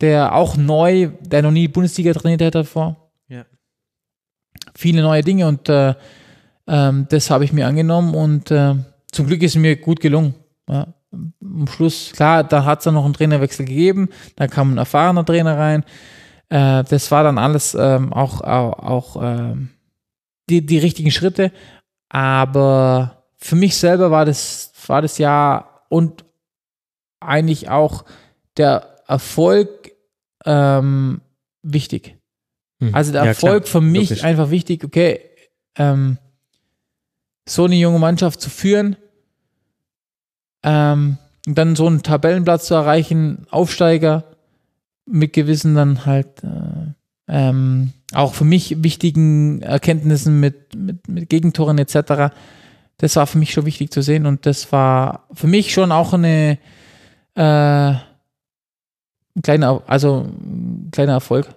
der 0.00 0.34
auch 0.34 0.56
neu, 0.56 1.10
der 1.20 1.42
noch 1.42 1.50
nie 1.50 1.68
Bundesliga 1.68 2.12
trainiert 2.12 2.42
hat 2.42 2.54
davor. 2.54 3.10
Ja. 3.28 3.44
Viele 4.74 5.02
neue 5.02 5.22
Dinge 5.22 5.46
und 5.46 5.68
äh, 5.68 5.94
ähm, 6.66 7.06
das 7.10 7.30
habe 7.30 7.44
ich 7.44 7.52
mir 7.52 7.66
angenommen 7.66 8.14
und 8.14 8.50
äh, 8.50 8.74
zum 9.12 9.26
Glück 9.26 9.42
ist 9.42 9.54
es 9.54 9.60
mir 9.60 9.76
gut 9.76 10.00
gelungen. 10.00 10.34
Ja. 10.68 10.88
Am 11.12 11.66
Schluss, 11.68 12.12
klar, 12.14 12.44
da 12.44 12.64
hat 12.64 12.80
es 12.80 12.84
dann 12.84 12.94
noch 12.94 13.04
einen 13.04 13.14
Trainerwechsel 13.14 13.64
gegeben, 13.64 14.08
da 14.36 14.46
kam 14.46 14.74
ein 14.74 14.78
erfahrener 14.78 15.24
Trainer 15.24 15.56
rein. 15.56 15.84
Äh, 16.50 16.84
das 16.84 17.10
war 17.10 17.22
dann 17.24 17.38
alles 17.38 17.74
ähm, 17.78 18.12
auch, 18.12 18.40
auch, 18.42 18.78
auch 18.78 19.16
ähm, 19.22 19.70
die, 20.50 20.64
die 20.64 20.78
richtigen 20.78 21.10
Schritte. 21.10 21.52
Aber 22.10 23.24
für 23.36 23.56
mich 23.56 23.76
selber 23.76 24.10
war 24.10 24.24
das, 24.24 24.72
war 24.86 25.02
das 25.02 25.18
Jahr 25.18 25.84
und 25.88 26.24
eigentlich 27.20 27.68
auch 27.68 28.04
der 28.56 28.96
Erfolg 29.06 29.92
ähm, 30.44 31.20
wichtig. 31.62 32.16
Hm. 32.80 32.94
Also 32.94 33.12
der 33.12 33.22
Ja, 33.22 33.28
Erfolg 33.28 33.64
klar, 33.64 33.72
für 33.72 33.80
mich 33.80 34.10
logisch. 34.10 34.24
einfach 34.24 34.50
wichtig, 34.50 34.84
okay, 34.84 35.20
ähm, 35.76 36.18
so 37.48 37.64
eine 37.64 37.76
junge 37.76 37.98
Mannschaft 37.98 38.40
zu 38.40 38.50
führen, 38.50 38.96
ähm, 40.68 41.16
dann 41.46 41.76
so 41.76 41.86
einen 41.86 42.02
Tabellenplatz 42.02 42.66
zu 42.66 42.74
erreichen, 42.74 43.46
Aufsteiger 43.50 44.24
mit 45.06 45.32
gewissen 45.32 45.74
dann 45.74 46.04
halt 46.04 46.44
äh, 46.44 46.92
ähm, 47.28 47.92
auch 48.12 48.34
für 48.34 48.44
mich 48.44 48.82
wichtigen 48.82 49.62
Erkenntnissen 49.62 50.40
mit, 50.40 50.76
mit, 50.76 51.08
mit 51.08 51.30
Gegentoren 51.30 51.78
etc. 51.78 52.34
Das 52.98 53.16
war 53.16 53.26
für 53.26 53.38
mich 53.38 53.52
schon 53.52 53.64
wichtig 53.64 53.90
zu 53.90 54.02
sehen 54.02 54.26
und 54.26 54.44
das 54.44 54.70
war 54.72 55.24
für 55.32 55.46
mich 55.46 55.72
schon 55.72 55.90
auch 55.90 56.12
eine 56.12 56.58
äh, 57.34 57.94
ein 59.38 59.42
kleiner, 59.42 59.82
also 59.86 60.26
ein 60.28 60.90
kleiner 60.92 61.12
Erfolg. 61.12 61.48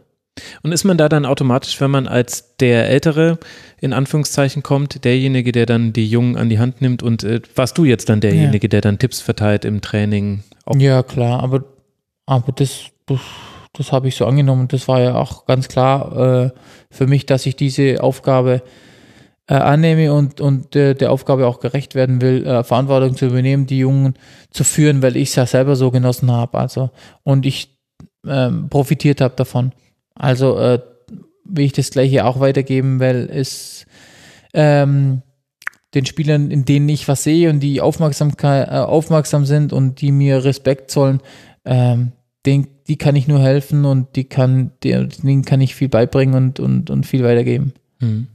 Und 0.63 0.71
ist 0.71 0.85
man 0.85 0.97
da 0.97 1.09
dann 1.09 1.25
automatisch, 1.25 1.81
wenn 1.81 1.91
man 1.91 2.07
als 2.07 2.55
der 2.57 2.87
Ältere 2.89 3.37
in 3.79 3.93
Anführungszeichen 3.93 4.63
kommt, 4.63 5.03
derjenige, 5.03 5.51
der 5.51 5.65
dann 5.65 5.91
die 5.91 6.07
Jungen 6.07 6.37
an 6.37 6.49
die 6.49 6.59
Hand 6.59 6.81
nimmt 6.81 7.03
und 7.03 7.23
äh, 7.23 7.41
warst 7.55 7.77
du 7.77 7.83
jetzt 7.83 8.09
dann 8.09 8.21
derjenige, 8.21 8.67
ja. 8.67 8.69
der 8.69 8.81
dann 8.81 8.97
Tipps 8.99 9.19
verteilt 9.19 9.65
im 9.65 9.81
Training? 9.81 10.43
Ja, 10.77 11.03
klar, 11.03 11.43
aber, 11.43 11.65
aber 12.25 12.51
das, 12.53 12.85
das, 13.07 13.19
das 13.73 13.91
habe 13.91 14.07
ich 14.07 14.15
so 14.15 14.25
angenommen. 14.25 14.67
Das 14.69 14.87
war 14.87 15.01
ja 15.01 15.15
auch 15.15 15.45
ganz 15.45 15.67
klar 15.67 16.45
äh, 16.45 16.51
für 16.89 17.07
mich, 17.07 17.25
dass 17.25 17.45
ich 17.45 17.57
diese 17.57 18.01
Aufgabe 18.01 18.61
äh, 19.47 19.55
annehme 19.55 20.13
und, 20.13 20.39
und 20.39 20.75
äh, 20.77 20.95
der 20.95 21.11
Aufgabe 21.11 21.45
auch 21.45 21.59
gerecht 21.59 21.93
werden 21.93 22.21
will, 22.21 22.45
äh, 22.45 22.63
Verantwortung 22.63 23.17
zu 23.17 23.25
übernehmen, 23.25 23.65
die 23.65 23.79
Jungen 23.79 24.13
zu 24.49 24.63
führen, 24.63 25.01
weil 25.01 25.17
ich 25.17 25.29
es 25.29 25.35
ja 25.35 25.45
selber 25.45 25.75
so 25.75 25.91
genossen 25.91 26.31
habe. 26.31 26.57
Also 26.57 26.91
und 27.23 27.45
ich 27.45 27.77
ähm, 28.25 28.69
profitiert 28.69 29.19
habe 29.19 29.35
davon. 29.35 29.73
Also 30.21 30.59
äh, 30.59 30.79
will 31.45 31.65
ich 31.65 31.73
das 31.73 31.89
gleiche 31.89 32.25
auch 32.25 32.39
weitergeben, 32.39 32.99
weil 32.99 33.27
es 33.33 33.87
ähm, 34.53 35.23
den 35.95 36.05
Spielern, 36.05 36.51
in 36.51 36.63
denen 36.63 36.87
ich 36.89 37.07
was 37.07 37.23
sehe 37.23 37.49
und 37.49 37.59
die 37.59 37.81
Aufmerksamkeit, 37.81 38.67
äh, 38.67 38.71
aufmerksam 38.71 39.45
sind 39.45 39.73
und 39.73 39.99
die 39.99 40.11
mir 40.11 40.43
Respekt 40.43 40.91
zollen, 40.91 41.21
ähm, 41.65 42.11
den, 42.45 42.67
die 42.87 42.97
kann 42.97 43.15
ich 43.15 43.27
nur 43.27 43.41
helfen 43.41 43.83
und 43.83 44.15
die 44.15 44.25
kann, 44.25 44.71
denen 44.83 45.43
kann 45.43 45.59
ich 45.59 45.73
viel 45.73 45.89
beibringen 45.89 46.35
und, 46.35 46.59
und, 46.59 46.91
und 46.91 47.07
viel 47.07 47.23
weitergeben. 47.23 47.73
Mhm. 47.99 48.27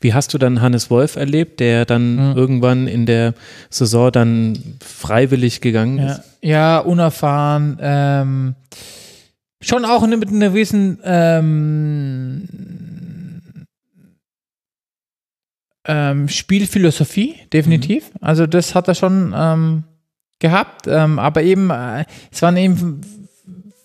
Wie 0.00 0.14
hast 0.14 0.32
du 0.32 0.38
dann 0.38 0.60
Hannes 0.60 0.90
Wolf 0.90 1.16
erlebt, 1.16 1.58
der 1.58 1.86
dann 1.86 2.30
mhm. 2.30 2.36
irgendwann 2.36 2.86
in 2.86 3.04
der 3.04 3.34
Saison 3.68 4.12
dann 4.12 4.58
freiwillig 4.80 5.60
gegangen 5.60 5.98
ist? 5.98 6.20
Ja, 6.40 6.50
ja 6.50 6.78
unerfahren. 6.78 7.78
Ähm, 7.80 8.54
schon 9.60 9.84
auch 9.84 10.06
mit 10.06 10.28
einer 10.28 10.50
gewissen 10.50 10.98
ähm, 11.04 12.48
ähm, 15.86 16.28
Spielphilosophie, 16.28 17.36
definitiv. 17.52 18.12
Mhm. 18.14 18.18
Also 18.20 18.46
das 18.46 18.74
hat 18.74 18.88
er 18.88 18.94
schon 18.94 19.34
ähm, 19.36 19.84
gehabt. 20.38 20.86
Ähm, 20.86 21.18
aber 21.18 21.42
eben, 21.42 21.70
äh, 21.70 22.04
es 22.30 22.42
waren 22.42 22.56
eben 22.56 23.00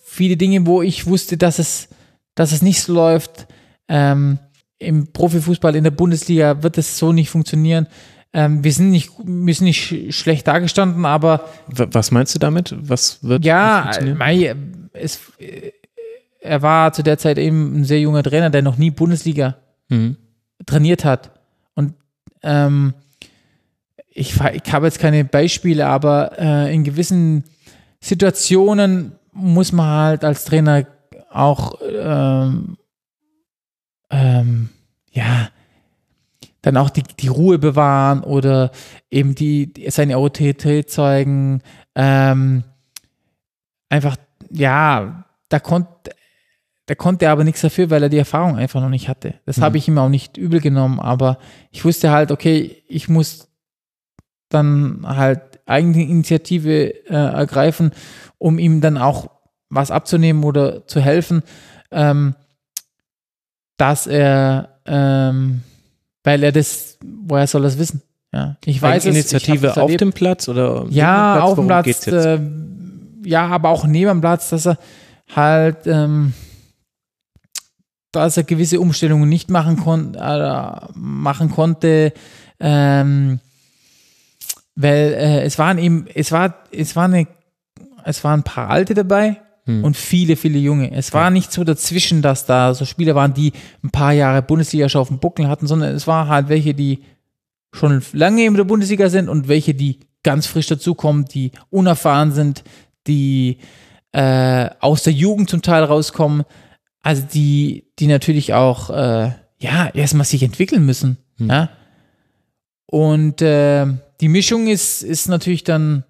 viele 0.04 0.36
Dinge, 0.36 0.66
wo 0.66 0.82
ich 0.82 1.06
wusste, 1.06 1.36
dass 1.36 1.58
es, 1.58 1.88
dass 2.34 2.52
es 2.52 2.62
nicht 2.62 2.80
so 2.82 2.92
läuft. 2.92 3.46
Ähm, 3.88 4.38
Im 4.78 5.12
Profifußball 5.12 5.76
in 5.76 5.84
der 5.84 5.90
Bundesliga 5.90 6.62
wird 6.62 6.78
es 6.78 6.98
so 6.98 7.12
nicht 7.12 7.30
funktionieren. 7.30 7.86
Ähm, 8.34 8.64
wir 8.64 8.72
sind 8.72 8.90
nicht, 8.90 9.10
wir 9.24 9.54
sind 9.54 9.66
nicht 9.66 10.14
schlecht 10.14 10.46
dargestanden, 10.48 11.04
aber. 11.04 11.48
Was 11.66 12.10
meinst 12.10 12.34
du 12.34 12.38
damit? 12.38 12.74
Was 12.78 13.22
wird? 13.22 13.44
Ja, 13.44 13.90
Mai, 14.16 14.54
es, 14.92 15.20
er 16.40 16.62
war 16.62 16.92
zu 16.92 17.02
der 17.02 17.18
Zeit 17.18 17.38
eben 17.38 17.80
ein 17.80 17.84
sehr 17.84 18.00
junger 18.00 18.22
Trainer, 18.22 18.50
der 18.50 18.62
noch 18.62 18.76
nie 18.76 18.90
Bundesliga 18.90 19.56
mhm. 19.88 20.16
trainiert 20.66 21.04
hat. 21.04 21.30
Und 21.74 21.94
ähm, 22.42 22.94
ich, 24.10 24.34
ich 24.40 24.72
habe 24.72 24.86
jetzt 24.86 24.98
keine 24.98 25.24
Beispiele, 25.24 25.86
aber 25.86 26.38
äh, 26.38 26.74
in 26.74 26.84
gewissen 26.84 27.44
Situationen 28.00 29.12
muss 29.32 29.72
man 29.72 29.86
halt 29.88 30.24
als 30.24 30.44
Trainer 30.44 30.86
auch 31.30 31.80
ähm, 31.80 32.76
ähm, 34.10 34.68
ja 35.12 35.48
dann 36.62 36.76
auch 36.76 36.90
die, 36.90 37.02
die 37.02 37.28
Ruhe 37.28 37.58
bewahren 37.58 38.22
oder 38.22 38.70
eben 39.10 39.34
die, 39.34 39.72
die 39.72 39.90
seine 39.90 40.16
Autorität 40.16 40.90
zeigen. 40.90 41.60
Ähm, 41.94 42.62
einfach, 43.88 44.16
ja, 44.52 45.24
da 45.48 45.58
konnte 45.58 46.12
da 46.86 46.96
konnte 46.96 47.26
er 47.26 47.32
aber 47.32 47.44
nichts 47.44 47.60
dafür, 47.60 47.90
weil 47.90 48.02
er 48.02 48.08
die 48.08 48.18
Erfahrung 48.18 48.56
einfach 48.56 48.80
noch 48.80 48.88
nicht 48.88 49.08
hatte. 49.08 49.34
Das 49.46 49.58
mhm. 49.58 49.62
habe 49.62 49.78
ich 49.78 49.86
ihm 49.86 49.98
auch 49.98 50.08
nicht 50.08 50.36
übel 50.36 50.60
genommen, 50.60 50.98
aber 50.98 51.38
ich 51.70 51.84
wusste 51.84 52.10
halt, 52.10 52.32
okay, 52.32 52.82
ich 52.88 53.08
muss 53.08 53.48
dann 54.48 55.04
halt 55.06 55.40
eigene 55.66 56.02
Initiative 56.02 57.06
äh, 57.06 57.14
ergreifen, 57.14 57.92
um 58.38 58.58
ihm 58.58 58.80
dann 58.80 58.98
auch 58.98 59.30
was 59.70 59.90
abzunehmen 59.90 60.44
oder 60.44 60.86
zu 60.86 61.00
helfen, 61.00 61.42
ähm, 61.90 62.34
dass 63.76 64.06
er, 64.06 64.80
ähm, 64.84 65.62
weil 66.24 66.42
er 66.42 66.52
das, 66.52 66.98
woher 67.02 67.46
soll 67.46 67.62
das 67.62 67.78
wissen? 67.78 68.02
Ja, 68.34 68.56
ich 68.64 68.82
weiß 68.82 69.06
Eine 69.06 69.14
Initiative 69.18 69.68
es, 69.68 69.78
auf 69.78 69.96
dem 69.96 70.12
Platz 70.12 70.48
oder 70.48 70.86
ja, 70.90 71.40
auf 71.40 71.56
dem 71.56 71.66
Platz, 71.66 72.06
äh, 72.06 72.38
ja, 73.24 73.46
aber 73.46 73.70
auch 73.70 73.86
neben 73.86 74.08
dem 74.08 74.20
Platz, 74.20 74.50
dass 74.50 74.66
er 74.66 74.78
halt 75.34 75.86
ähm, 75.86 76.34
dass 78.12 78.36
er 78.36 78.44
gewisse 78.44 78.78
Umstellungen 78.78 79.28
nicht 79.28 79.50
machen, 79.50 79.78
kon 79.78 80.14
äh, 80.14 80.72
machen 80.94 81.50
konnte, 81.50 82.12
ähm, 82.60 83.40
weil 84.76 85.14
äh, 85.14 85.42
es 85.42 85.58
waren 85.58 85.78
eben, 85.78 86.06
es 86.14 86.30
war, 86.30 86.54
es 86.70 86.94
war 86.94 87.06
eine, 87.06 87.26
es 88.04 88.22
waren 88.22 88.40
ein 88.40 88.44
paar 88.44 88.68
Alte 88.68 88.94
dabei 88.94 89.40
hm. 89.64 89.82
und 89.82 89.96
viele, 89.96 90.36
viele 90.36 90.58
Junge. 90.58 90.92
Es 90.92 91.14
war 91.14 91.30
nicht 91.30 91.52
so 91.52 91.64
dazwischen, 91.64 92.20
dass 92.20 92.44
da 92.44 92.74
so 92.74 92.84
Spieler 92.84 93.14
waren, 93.14 93.34
die 93.34 93.52
ein 93.82 93.90
paar 93.90 94.12
Jahre 94.12 94.42
Bundesliga 94.42 94.88
schon 94.88 95.00
auf 95.00 95.08
dem 95.08 95.18
Buckel 95.18 95.48
hatten, 95.48 95.66
sondern 95.66 95.94
es 95.94 96.06
war 96.06 96.28
halt 96.28 96.48
welche, 96.48 96.74
die 96.74 97.02
schon 97.74 98.02
lange 98.12 98.44
in 98.44 98.54
der 98.54 98.64
Bundesliga 98.64 99.08
sind 99.08 99.30
und 99.30 99.48
welche, 99.48 99.72
die 99.72 100.00
ganz 100.22 100.46
frisch 100.46 100.66
dazukommen, 100.66 101.24
die 101.24 101.52
unerfahren 101.70 102.32
sind, 102.32 102.62
die 103.06 103.58
äh, 104.12 104.70
aus 104.80 105.02
der 105.02 105.12
Jugend 105.12 105.50
zum 105.50 105.62
Teil 105.62 105.84
rauskommen. 105.84 106.44
Also 107.02 107.24
die, 107.32 107.90
die 107.98 108.06
natürlich 108.06 108.54
auch 108.54 108.90
äh, 108.90 109.32
ja 109.58 109.88
erstmal 109.92 110.26
sich 110.26 110.42
entwickeln 110.42 110.84
müssen. 110.84 111.18
Hm. 111.38 111.48
Ja? 111.48 111.70
Und 112.86 113.40
äh, 113.42 113.86
die 114.20 114.28
Mischung 114.28 114.68
ist, 114.68 115.02
ist 115.02 115.28
natürlich 115.28 115.64
dann 115.64 116.04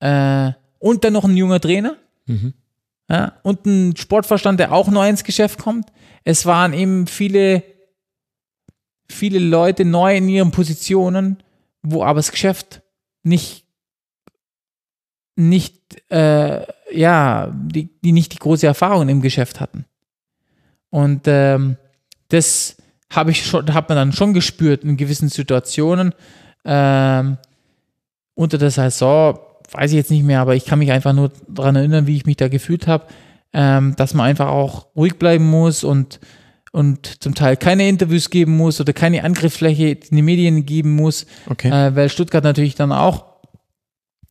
äh, 0.00 0.52
und 0.78 1.04
dann 1.04 1.12
noch 1.12 1.24
ein 1.24 1.36
junger 1.36 1.60
Trainer. 1.60 1.96
Mhm. 2.26 2.54
Ja, 3.08 3.34
und 3.42 3.66
ein 3.66 3.96
Sportverstand, 3.96 4.58
der 4.58 4.72
auch 4.72 4.88
neu 4.88 5.08
ins 5.08 5.24
Geschäft 5.24 5.58
kommt. 5.60 5.92
Es 6.24 6.44
waren 6.44 6.72
eben 6.72 7.06
viele, 7.06 7.62
viele 9.08 9.38
Leute 9.38 9.84
neu 9.84 10.16
in 10.16 10.28
ihren 10.28 10.50
Positionen, 10.50 11.42
wo 11.82 12.02
aber 12.02 12.18
das 12.18 12.32
Geschäft 12.32 12.82
nicht, 13.22 13.65
nicht, 15.36 15.76
äh, 16.10 16.62
ja, 16.92 17.52
die, 17.54 17.90
die 18.00 18.12
nicht 18.12 18.32
die 18.32 18.38
große 18.38 18.66
Erfahrung 18.66 19.08
im 19.08 19.20
Geschäft 19.20 19.60
hatten. 19.60 19.84
Und 20.90 21.22
ähm, 21.26 21.76
das 22.28 22.76
habe 23.10 23.30
ich 23.30 23.44
schon, 23.44 23.72
hat 23.72 23.88
man 23.88 23.96
dann 23.96 24.12
schon 24.12 24.32
gespürt 24.32 24.82
in 24.82 24.96
gewissen 24.96 25.28
Situationen. 25.28 26.14
Ähm, 26.64 27.38
unter 28.34 28.58
der 28.58 28.70
Saison, 28.70 29.38
weiß 29.70 29.90
ich 29.90 29.96
jetzt 29.96 30.10
nicht 30.10 30.24
mehr, 30.24 30.40
aber 30.40 30.54
ich 30.54 30.64
kann 30.64 30.78
mich 30.78 30.90
einfach 30.90 31.12
nur 31.12 31.30
daran 31.48 31.76
erinnern, 31.76 32.06
wie 32.06 32.16
ich 32.16 32.26
mich 32.26 32.36
da 32.36 32.48
gefühlt 32.48 32.86
habe, 32.86 33.06
ähm, 33.52 33.94
dass 33.96 34.14
man 34.14 34.26
einfach 34.26 34.48
auch 34.48 34.86
ruhig 34.96 35.18
bleiben 35.18 35.48
muss 35.48 35.84
und, 35.84 36.20
und 36.72 37.22
zum 37.22 37.34
Teil 37.34 37.56
keine 37.56 37.88
Interviews 37.88 38.30
geben 38.30 38.56
muss 38.56 38.80
oder 38.80 38.92
keine 38.92 39.24
Angriffsfläche 39.24 39.88
in 39.88 40.16
die 40.16 40.22
Medien 40.22 40.66
geben 40.66 40.94
muss, 40.96 41.26
okay. 41.48 41.68
äh, 41.68 41.94
weil 41.94 42.08
Stuttgart 42.08 42.44
natürlich 42.44 42.74
dann 42.74 42.92
auch 42.92 43.35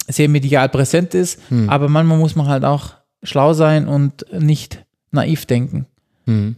sehr 0.08 0.30
medial 0.30 0.70
präsent 0.70 1.14
ist, 1.14 1.40
hm. 1.50 1.70
aber 1.70 1.90
manchmal 1.90 2.18
muss 2.18 2.36
man 2.36 2.48
halt 2.48 2.64
auch 2.64 2.94
schlau 3.24 3.54
sein 3.54 3.88
und 3.88 4.26
nicht 4.32 4.86
naiv 5.12 5.46
denken. 5.46 5.88
Hm. 6.26 6.56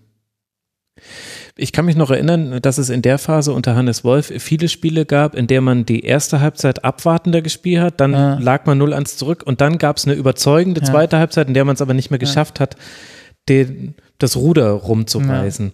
Ich 1.55 1.71
kann 1.71 1.85
mich 1.85 1.95
noch 1.95 2.11
erinnern, 2.11 2.59
dass 2.61 2.77
es 2.77 2.89
in 2.89 3.01
der 3.01 3.17
Phase 3.17 3.51
unter 3.51 3.75
Hannes 3.75 4.03
Wolf 4.03 4.31
viele 4.37 4.67
Spiele 4.67 5.05
gab, 5.05 5.35
in 5.35 5.47
der 5.47 5.61
man 5.61 5.85
die 5.85 6.05
erste 6.05 6.39
Halbzeit 6.39 6.83
abwartender 6.83 7.41
gespielt 7.41 7.81
hat, 7.81 7.99
dann 7.99 8.13
ja. 8.13 8.37
lag 8.39 8.65
man 8.65 8.81
0-1 8.81 9.17
zurück 9.17 9.43
und 9.45 9.61
dann 9.61 9.77
gab 9.79 9.97
es 9.97 10.05
eine 10.05 10.13
überzeugende 10.13 10.81
ja. 10.81 10.87
zweite 10.87 11.17
Halbzeit, 11.17 11.47
in 11.47 11.53
der 11.55 11.65
man 11.65 11.73
es 11.73 11.81
aber 11.81 11.93
nicht 11.93 12.11
mehr 12.11 12.19
geschafft 12.19 12.59
ja. 12.59 12.63
hat, 12.63 12.75
den, 13.49 13.95
das 14.19 14.35
Ruder 14.35 14.69
rumzureißen. 14.69 15.73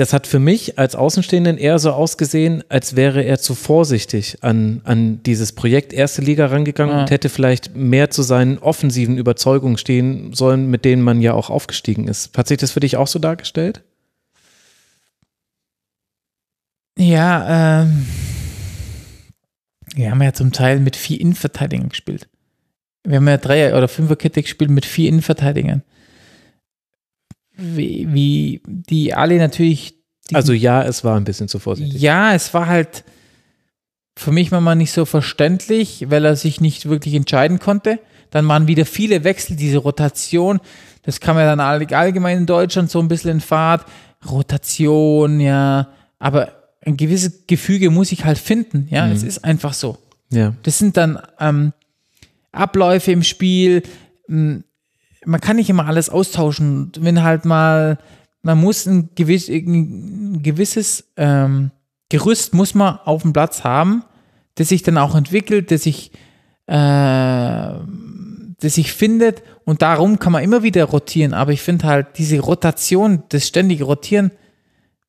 Das 0.00 0.14
hat 0.14 0.26
für 0.26 0.38
mich 0.38 0.78
als 0.78 0.94
Außenstehenden 0.94 1.58
eher 1.58 1.78
so 1.78 1.92
ausgesehen, 1.92 2.64
als 2.70 2.96
wäre 2.96 3.20
er 3.22 3.38
zu 3.38 3.54
vorsichtig 3.54 4.38
an, 4.40 4.80
an 4.84 5.22
dieses 5.24 5.52
Projekt 5.52 5.92
erste 5.92 6.22
Liga 6.22 6.46
rangegangen 6.46 7.00
und 7.00 7.10
hätte 7.10 7.28
vielleicht 7.28 7.76
mehr 7.76 8.08
zu 8.08 8.22
seinen 8.22 8.56
offensiven 8.56 9.18
Überzeugungen 9.18 9.76
stehen 9.76 10.32
sollen, 10.32 10.70
mit 10.70 10.86
denen 10.86 11.02
man 11.02 11.20
ja 11.20 11.34
auch 11.34 11.50
aufgestiegen 11.50 12.08
ist. 12.08 12.34
Hat 12.38 12.48
sich 12.48 12.56
das 12.56 12.70
für 12.70 12.80
dich 12.80 12.96
auch 12.96 13.08
so 13.08 13.18
dargestellt? 13.18 13.82
Ja, 16.96 17.82
ähm, 17.82 18.06
wir 19.96 20.12
haben 20.12 20.22
ja 20.22 20.32
zum 20.32 20.52
Teil 20.52 20.80
mit 20.80 20.96
vier 20.96 21.20
Innenverteidigern 21.20 21.90
gespielt. 21.90 22.26
Wir 23.04 23.16
haben 23.16 23.28
ja 23.28 23.36
Dreier- 23.36 23.76
oder 23.76 23.86
Fünferkette 23.86 24.40
gespielt 24.40 24.70
mit 24.70 24.86
vier 24.86 25.10
Innenverteidigern. 25.10 25.82
Wie, 27.60 28.06
wie 28.12 28.62
die 28.66 29.14
alle 29.14 29.36
natürlich. 29.38 29.94
Die, 30.30 30.34
Also 30.34 30.52
ja, 30.52 30.82
es 30.82 31.04
war 31.04 31.16
ein 31.16 31.24
bisschen 31.24 31.48
zu 31.48 31.58
vorsichtig. 31.58 32.00
ja, 32.00 32.34
es 32.34 32.52
war 32.54 32.66
halt 32.66 33.04
für 34.16 34.32
mich 34.32 34.50
manchmal 34.50 34.76
nicht 34.76 34.92
so 34.92 35.04
verständlich, 35.04 36.06
weil 36.08 36.24
er 36.24 36.36
sich 36.36 36.60
nicht 36.60 36.88
wirklich 36.88 37.14
entscheiden 37.14 37.58
konnte. 37.58 37.98
Dann 38.30 38.46
waren 38.48 38.68
wieder 38.68 38.84
viele 38.86 39.24
Wechsel, 39.24 39.56
diese 39.56 39.78
Rotation. 39.78 40.60
Das 41.02 41.20
kam 41.20 41.36
ja 41.38 41.44
dann 41.46 41.60
all- 41.60 41.92
allgemein 41.94 42.38
in 42.38 42.46
Deutschland 42.46 42.90
so 42.90 43.00
ein 43.00 43.08
bisschen 43.08 43.30
in 43.30 43.40
Fahrt. 43.40 43.86
Rotation, 44.28 45.40
ja. 45.40 45.88
Aber 46.18 46.52
ein 46.84 46.96
gewisses 46.96 47.46
Gefüge 47.46 47.90
muss 47.90 48.12
ich 48.12 48.24
halt 48.24 48.38
finden. 48.38 48.86
Ja, 48.90 49.08
es 49.10 49.22
ist 49.22 49.44
einfach 49.44 49.72
so. 49.74 49.98
Ja. 50.30 50.54
Das 50.62 50.78
sind 50.78 50.96
dann 50.96 51.18
ähm, 51.38 51.72
Abläufe 52.52 53.10
im 53.12 53.22
Spiel. 53.22 53.82
M, 54.28 54.64
Man 55.26 55.40
kann 55.40 55.56
nicht 55.56 55.68
immer 55.70 55.86
alles 55.86 56.08
austauschen. 56.08 56.92
Wenn 56.98 57.22
halt 57.22 57.44
mal, 57.44 57.98
man 58.42 58.58
muss 58.58 58.86
ein, 58.86 59.10
gewiss, 59.14 59.48
ein 59.48 60.42
gewisses 60.42 61.10
ähm, 61.16 61.70
Gerüst 62.08 62.54
muss 62.54 62.74
man 62.74 62.98
auf 63.04 63.22
dem 63.22 63.32
Platz 63.32 63.62
haben, 63.62 64.02
das 64.56 64.68
sich 64.70 64.82
dann 64.82 64.98
auch 64.98 65.14
entwickelt, 65.14 65.70
das 65.70 65.82
sich, 65.84 66.10
äh, 66.66 66.74
das 68.62 68.74
sich 68.74 68.92
findet 68.92 69.42
und 69.64 69.82
darum 69.82 70.18
kann 70.18 70.32
man 70.32 70.42
immer 70.42 70.62
wieder 70.62 70.84
rotieren. 70.84 71.34
Aber 71.34 71.52
ich 71.52 71.62
finde 71.62 71.86
halt 71.86 72.06
diese 72.18 72.40
Rotation, 72.40 73.22
das 73.28 73.46
ständige 73.46 73.84
Rotieren 73.84 74.32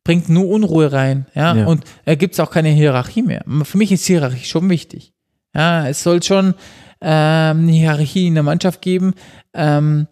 bringt 0.03 0.29
nur 0.29 0.47
Unruhe 0.47 0.91
rein. 0.91 1.25
Ja, 1.33 1.55
Ja. 1.55 1.65
und 1.65 1.83
da 2.05 2.15
gibt 2.15 2.33
es 2.35 2.39
auch 2.39 2.51
keine 2.51 2.69
Hierarchie 2.69 3.21
mehr. 3.23 3.43
Für 3.63 3.77
mich 3.77 3.91
ist 3.91 4.05
Hierarchie 4.05 4.45
schon 4.45 4.69
wichtig. 4.69 5.13
Ja, 5.55 5.87
es 5.87 6.01
soll 6.03 6.23
schon 6.23 6.53
ähm, 7.01 7.59
eine 7.59 7.71
Hierarchie 7.71 8.27
in 8.27 8.35
der 8.35 8.43
Mannschaft 8.43 8.81
geben, 8.81 9.13
ähm, 9.53 10.07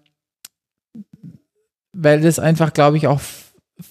weil 1.94 2.22
das 2.22 2.40
einfach, 2.40 2.74
glaube 2.74 2.98
ich, 2.98 3.08
auch 3.08 3.22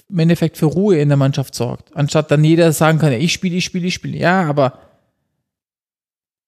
im 0.09 0.19
Endeffekt 0.19 0.57
für 0.57 0.67
Ruhe 0.67 0.99
in 0.99 1.09
der 1.09 1.17
Mannschaft 1.17 1.55
sorgt. 1.55 1.95
Anstatt 1.97 2.31
dann 2.31 2.45
jeder 2.45 2.73
sagen 2.73 2.99
kann, 2.99 3.13
ich 3.13 3.33
spiele, 3.33 3.57
ich 3.57 3.65
spiele, 3.65 3.87
ich 3.87 3.95
spiele. 3.95 4.19
Ja, 4.19 4.43
aber 4.45 4.81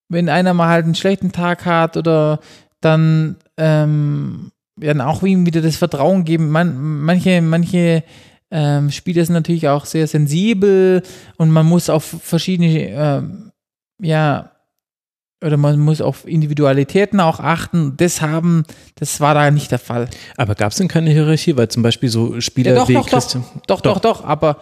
wenn 0.08 0.28
einer 0.28 0.52
mal 0.52 0.68
halt 0.68 0.84
einen 0.84 0.94
schlechten 0.94 1.32
Tag 1.32 1.64
hat 1.64 1.96
oder 1.96 2.40
dann, 2.80 3.36
ähm, 3.56 4.50
dann 4.76 5.00
auch 5.00 5.22
ihm 5.22 5.46
wieder 5.46 5.62
das 5.62 5.76
Vertrauen 5.76 6.24
geben. 6.24 6.50
Man, 6.50 7.00
manche, 7.02 7.40
manche 7.40 8.02
ähm, 8.50 8.90
Spieler 8.90 9.24
sind 9.24 9.34
natürlich 9.34 9.68
auch 9.68 9.84
sehr 9.84 10.06
sensibel 10.06 11.02
und 11.36 11.50
man 11.50 11.66
muss 11.66 11.88
auf 11.88 12.04
verschiedene, 12.04 12.88
ähm, 12.88 13.52
ja, 14.00 14.52
oder 15.42 15.56
man 15.56 15.78
muss 15.78 16.00
auf 16.00 16.26
Individualitäten 16.26 17.18
auch 17.20 17.40
achten. 17.40 17.96
Das 17.96 18.20
haben, 18.20 18.64
das 18.96 19.20
war 19.20 19.34
da 19.34 19.50
nicht 19.50 19.70
der 19.70 19.78
Fall. 19.78 20.08
Aber 20.36 20.54
gab 20.54 20.72
es 20.72 20.78
denn 20.78 20.88
keine 20.88 21.10
Hierarchie? 21.10 21.56
Weil 21.56 21.68
zum 21.68 21.82
Beispiel 21.82 22.08
so 22.10 22.40
Spieler 22.40 22.72
Ja, 22.72 22.76
doch, 22.80 22.88
wie 22.88 22.94
doch, 22.94 23.04
doch, 23.06 23.10
Christian. 23.10 23.44
doch, 23.66 23.80
doch, 23.80 24.00
doch, 24.00 24.24
aber, 24.24 24.58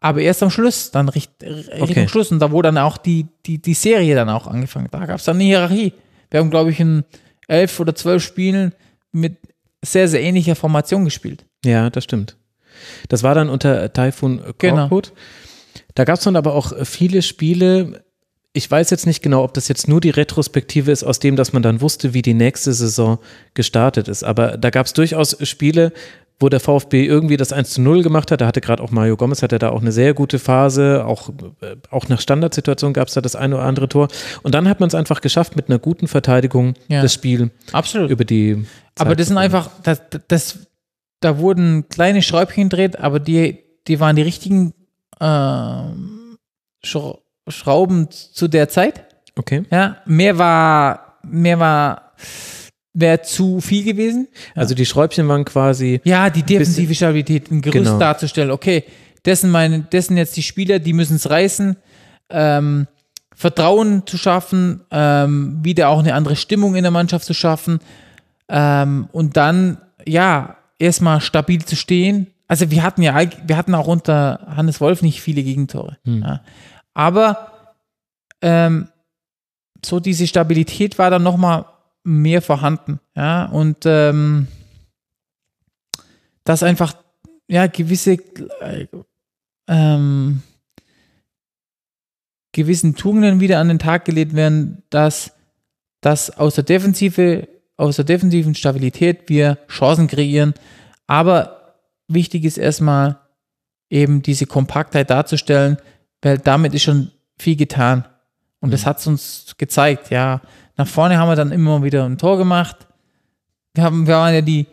aber 0.00 0.20
erst 0.20 0.42
am 0.42 0.50
Schluss, 0.50 0.90
dann 0.90 1.08
richt, 1.08 1.32
Richtung 1.42 1.80
Okay. 1.82 2.08
Schluss 2.08 2.30
und 2.30 2.38
da 2.40 2.52
wo 2.52 2.62
dann 2.62 2.78
auch 2.78 2.96
die, 2.98 3.26
die, 3.46 3.60
die 3.60 3.74
Serie 3.74 4.14
dann 4.14 4.28
auch 4.28 4.46
angefangen. 4.46 4.88
Da 4.90 5.06
gab 5.06 5.18
es 5.18 5.24
dann 5.24 5.36
eine 5.36 5.44
Hierarchie. 5.44 5.92
Wir 6.30 6.40
haben, 6.40 6.50
glaube 6.50 6.70
ich, 6.70 6.78
in 6.80 7.04
elf 7.48 7.80
oder 7.80 7.94
zwölf 7.94 8.22
Spielen 8.22 8.74
mit 9.12 9.38
sehr, 9.82 10.08
sehr 10.08 10.20
ähnlicher 10.22 10.56
Formation 10.56 11.04
gespielt. 11.04 11.46
Ja, 11.64 11.88
das 11.90 12.04
stimmt. 12.04 12.36
Das 13.08 13.22
war 13.22 13.34
dann 13.34 13.48
unter 13.48 13.92
Typhoon 13.92 14.42
Genau. 14.58 14.88
Korkut. 14.88 15.12
Da 15.94 16.04
gab 16.04 16.18
es 16.18 16.24
dann 16.24 16.36
aber 16.36 16.54
auch 16.54 16.72
viele 16.84 17.22
Spiele. 17.22 18.04
Ich 18.58 18.68
weiß 18.68 18.90
jetzt 18.90 19.06
nicht 19.06 19.22
genau, 19.22 19.44
ob 19.44 19.54
das 19.54 19.68
jetzt 19.68 19.86
nur 19.86 20.00
die 20.00 20.10
Retrospektive 20.10 20.90
ist, 20.90 21.04
aus 21.04 21.20
dem, 21.20 21.36
dass 21.36 21.52
man 21.52 21.62
dann 21.62 21.80
wusste, 21.80 22.12
wie 22.12 22.22
die 22.22 22.34
nächste 22.34 22.72
Saison 22.72 23.20
gestartet 23.54 24.08
ist. 24.08 24.24
Aber 24.24 24.56
da 24.58 24.70
gab 24.70 24.86
es 24.86 24.92
durchaus 24.94 25.36
Spiele, 25.48 25.92
wo 26.40 26.48
der 26.48 26.58
VfB 26.58 27.06
irgendwie 27.06 27.36
das 27.36 27.52
1 27.52 27.70
zu 27.70 27.80
0 27.82 28.02
gemacht 28.02 28.32
hat. 28.32 28.40
Da 28.40 28.46
hatte 28.48 28.60
gerade 28.60 28.82
auch 28.82 28.90
Mario 28.90 29.16
Gomez, 29.16 29.44
hatte 29.44 29.60
da 29.60 29.68
auch 29.70 29.80
eine 29.80 29.92
sehr 29.92 30.12
gute 30.12 30.40
Phase. 30.40 31.04
Auch, 31.06 31.28
äh, 31.60 31.76
auch 31.90 32.08
nach 32.08 32.20
Standardsituation 32.20 32.92
gab 32.94 33.06
es 33.06 33.14
da 33.14 33.20
das 33.20 33.36
eine 33.36 33.54
oder 33.54 33.64
andere 33.64 33.88
Tor. 33.88 34.08
Und 34.42 34.56
dann 34.56 34.68
hat 34.68 34.80
man 34.80 34.88
es 34.88 34.94
einfach 34.96 35.20
geschafft, 35.20 35.54
mit 35.54 35.68
einer 35.68 35.78
guten 35.78 36.08
Verteidigung 36.08 36.74
Ja. 36.88 37.00
das 37.00 37.14
Spiel 37.14 37.52
Absolut. 37.70 38.10
über 38.10 38.24
die 38.24 38.66
aber 38.98 39.10
Zeit 39.10 39.20
das 39.20 39.26
zu 39.26 39.28
sind 39.34 39.38
einfach, 39.38 39.70
das, 39.84 40.02
das, 40.26 40.58
da 41.20 41.38
wurden 41.38 41.88
kleine 41.90 42.22
Schräubchen 42.22 42.68
gedreht, 42.70 42.98
aber 42.98 43.20
die, 43.20 43.58
die 43.86 44.00
waren 44.00 44.16
die 44.16 44.22
richtigen 44.22 44.74
ähm, 45.20 46.36
Schra- 46.84 47.18
Schrauben 47.50 48.08
zu 48.10 48.48
der 48.48 48.68
Zeit. 48.68 49.04
Okay. 49.36 49.62
Ja, 49.70 49.98
mehr 50.06 50.38
war, 50.38 51.18
mehr 51.22 51.58
war, 51.58 52.12
wäre 52.92 53.22
zu 53.22 53.60
viel 53.60 53.84
gewesen. 53.84 54.28
Also 54.54 54.74
die 54.74 54.86
Schräubchen 54.86 55.28
waren 55.28 55.44
quasi 55.44 56.00
Ja, 56.04 56.30
die 56.30 56.42
defensive 56.42 56.94
Stabilität, 56.94 57.50
ein 57.50 57.62
Gerüst 57.62 57.84
Genau. 57.84 57.98
darzustellen. 57.98 58.50
Okay, 58.50 58.84
das 59.22 59.42
sind 59.42 59.50
meine, 59.50 59.86
das 59.90 60.06
sind 60.06 60.16
jetzt 60.16 60.36
die 60.36 60.42
Spieler, 60.42 60.78
die 60.78 60.92
müssen 60.92 61.16
es 61.16 61.28
reißen. 61.30 61.76
Ähm, 62.30 62.86
Vertrauen 63.34 64.04
zu 64.06 64.18
schaffen, 64.18 64.80
ähm, 64.90 65.60
wieder 65.62 65.90
auch 65.90 66.00
eine 66.00 66.14
andere 66.14 66.34
Stimmung 66.34 66.74
in 66.74 66.82
der 66.82 66.90
Mannschaft 66.90 67.24
zu 67.24 67.34
schaffen 67.34 67.78
ähm, 68.48 69.08
und 69.12 69.36
dann 69.36 69.78
ja 70.04 70.56
erstmal 70.80 71.20
stabil 71.20 71.64
zu 71.64 71.76
stehen. 71.76 72.28
Also 72.48 72.70
wir 72.72 72.82
hatten 72.82 73.02
ja, 73.02 73.14
wir 73.46 73.56
hatten 73.56 73.74
auch 73.76 73.86
unter 73.86 74.40
Hannes 74.56 74.80
Wolf 74.80 75.02
nicht 75.02 75.20
viele 75.20 75.42
Gegentore. 75.44 75.98
Ja. 76.04 76.40
Aber 76.98 77.52
ähm, 78.42 78.88
so 79.86 80.00
diese 80.00 80.26
Stabilität 80.26 80.98
war 80.98 81.10
dann 81.10 81.22
noch 81.22 81.36
mal 81.36 81.66
mehr 82.02 82.42
vorhanden. 82.42 82.98
Ja, 83.14 83.44
und 83.44 83.84
ähm, 83.84 84.48
dass 86.42 86.64
einfach 86.64 86.96
ja 87.46 87.68
gewisse 87.68 88.14
äh, 88.14 88.88
ähm, 89.68 90.42
gewissen 92.50 92.96
Tugenden 92.96 93.38
wieder 93.38 93.60
an 93.60 93.68
den 93.68 93.78
Tag 93.78 94.04
gelegt 94.04 94.34
werden, 94.34 94.82
dass, 94.90 95.30
dass 96.00 96.36
aus 96.36 96.56
der 96.56 96.64
Defensive, 96.64 97.46
aus 97.76 97.94
der 97.94 98.06
defensiven 98.06 98.56
Stabilität 98.56 99.28
wir 99.28 99.58
Chancen 99.68 100.08
kreieren. 100.08 100.52
Aber 101.06 101.76
wichtig 102.08 102.44
ist 102.44 102.58
erstmal 102.58 103.20
eben 103.88 104.20
diese 104.22 104.46
Kompaktheit 104.46 105.10
darzustellen, 105.10 105.78
weil 106.22 106.38
damit 106.38 106.74
ist 106.74 106.82
schon 106.82 107.10
viel 107.38 107.56
getan. 107.56 108.04
Und 108.60 108.72
das 108.72 108.86
hat 108.86 108.98
es 108.98 109.06
uns 109.06 109.54
gezeigt, 109.56 110.10
ja. 110.10 110.40
Nach 110.76 110.86
vorne 110.86 111.18
haben 111.18 111.28
wir 111.28 111.36
dann 111.36 111.52
immer 111.52 111.82
wieder 111.82 112.04
ein 112.04 112.18
Tor 112.18 112.38
gemacht. 112.38 112.76
Wir, 113.74 113.84
haben, 113.84 114.06
wir 114.06 114.14
waren 114.14 114.34
ja 114.34 114.40
die, 114.40 114.66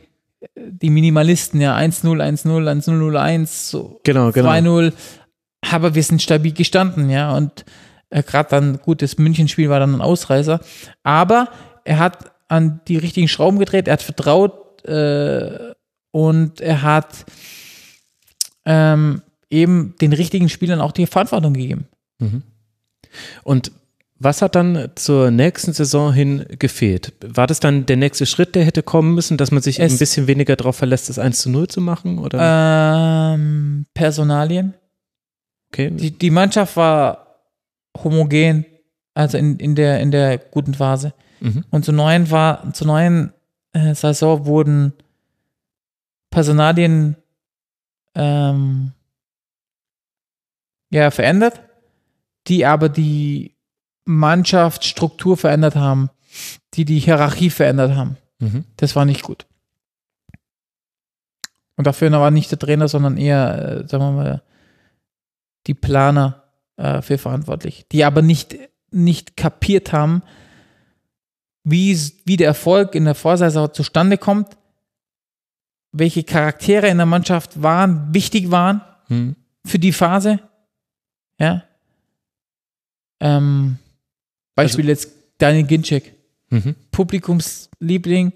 die 0.56 0.90
Minimalisten, 0.90 1.62
ja, 1.62 1.76
1-0, 1.76 2.22
1-0, 2.22 2.46
1-0, 2.46 3.16
1, 3.16 3.70
so 3.70 4.00
Genau, 4.04 4.32
genau. 4.32 4.50
2-0. 4.50 4.94
Aber 5.72 5.96
wir 5.96 6.04
sind 6.04 6.22
stabil 6.22 6.54
gestanden, 6.54 7.10
ja. 7.10 7.36
Und 7.36 7.66
äh, 8.10 8.24
gerade 8.24 8.50
dann, 8.50 8.80
gut, 8.82 9.02
das 9.02 9.18
Münchenspiel 9.18 9.70
war 9.70 9.80
dann 9.80 9.96
ein 9.96 10.02
Ausreißer. 10.02 10.60
Aber 11.04 11.50
er 11.84 12.00
hat 12.00 12.32
an 12.48 12.82
die 12.88 12.98
richtigen 12.98 13.28
Schrauben 13.28 13.60
gedreht, 13.60 13.88
er 13.88 13.94
hat 13.94 14.02
vertraut 14.02 14.84
äh, 14.86 15.74
und 16.12 16.62
er 16.62 16.82
hat 16.84 17.26
ähm, 18.66 19.22
eben 19.50 19.96
den 20.02 20.14
richtigen 20.14 20.50
Spielern 20.50 20.82
auch 20.82 20.92
die 20.92 21.06
Verantwortung 21.08 21.54
gegeben. 21.54 21.88
Und 23.44 23.72
was 24.18 24.42
hat 24.42 24.56
dann 24.56 24.90
zur 24.96 25.30
nächsten 25.30 25.74
Saison 25.74 26.14
hin 26.14 26.46
gefehlt? 26.58 27.14
War 27.22 27.48
das 27.48 27.60
dann 27.60 27.86
der 27.86 27.98
nächste 27.98 28.26
Schritt, 28.26 28.56
der 28.56 28.64
hätte 28.64 28.82
kommen 28.82 29.14
müssen, 29.14 29.36
dass 29.38 29.52
man 29.52 29.62
sich 29.62 29.80
Es- 29.80 29.92
ein 29.94 30.00
bisschen 30.00 30.28
weniger 30.28 30.56
darauf 30.56 30.78
verlässt, 30.78 31.10
das 31.10 31.20
1 31.20 31.40
zu 31.42 31.50
0 31.50 31.68
zu 31.68 31.82
machen? 31.82 32.18
Oder? 32.20 33.34
Ähm, 33.36 33.86
Personalien. 33.94 34.74
okay. 35.72 35.92
Die, 35.92 36.12
die 36.12 36.32
Mannschaft 36.32 36.78
war 36.78 37.42
homogen, 38.04 38.66
also 39.14 39.38
in, 39.38 39.58
in, 39.60 39.76
der, 39.76 40.00
in 40.00 40.12
der 40.12 40.38
guten 40.38 40.74
Phase. 40.74 41.14
Mhm. 41.42 41.66
Und 41.70 41.84
zur 41.86 41.94
neuen, 41.94 42.32
war, 42.32 42.74
zur 42.74 42.88
neuen 42.88 43.34
äh, 43.74 43.94
Saison 43.94 44.46
wurden 44.46 44.94
Personalien 46.30 47.16
ähm, 48.16 48.92
ja, 50.90 51.12
verändert, 51.12 51.62
die 52.48 52.66
aber 52.66 52.90
die 52.90 53.56
Mannschaftsstruktur 54.06 55.36
verändert 55.38 55.76
haben, 55.76 56.10
die 56.74 56.86
die 56.86 57.00
Hierarchie 57.00 57.50
verändert 57.50 57.96
haben. 57.96 58.18
Mhm. 58.40 58.66
Das 58.78 58.96
war 58.96 59.06
nicht 59.06 59.24
gut. 59.24 59.46
Und 61.78 61.88
dafür 61.88 62.12
war 62.12 62.32
nicht 62.32 62.52
der 62.52 62.60
Trainer, 62.60 62.88
sondern 62.88 63.18
eher, 63.18 63.84
äh, 63.84 63.88
sagen 63.88 64.04
wir 64.04 64.12
mal, 64.12 64.44
die 65.68 65.74
Planer 65.74 66.44
äh, 66.78 67.02
für 67.02 67.18
verantwortlich, 67.18 67.86
die 67.92 68.04
aber 68.04 68.22
nicht, 68.22 68.56
nicht 68.92 69.36
kapiert 69.36 69.92
haben, 69.92 70.22
wie, 71.64 72.00
wie 72.26 72.38
der 72.38 72.48
Erfolg 72.48 72.94
in 72.96 73.06
der 73.06 73.16
Vorsaison 73.16 73.74
zustande 73.74 74.18
kommt, 74.18 74.56
welche 75.92 76.24
Charaktere 76.24 76.88
in 76.88 76.98
der 76.98 77.06
Mannschaft 77.06 77.62
waren, 77.62 78.14
wichtig 78.14 78.52
waren 78.52 78.82
Mhm. 79.08 79.36
für 79.64 79.78
die 79.78 79.94
Phase. 79.94 80.40
Ja. 81.40 81.64
Ähm, 83.20 83.78
Beispiel 84.56 84.88
jetzt 84.88 85.12
Daniel 85.38 85.66
Ginczek. 85.66 86.14
Mhm. 86.50 86.76
Publikumsliebling, 86.92 88.34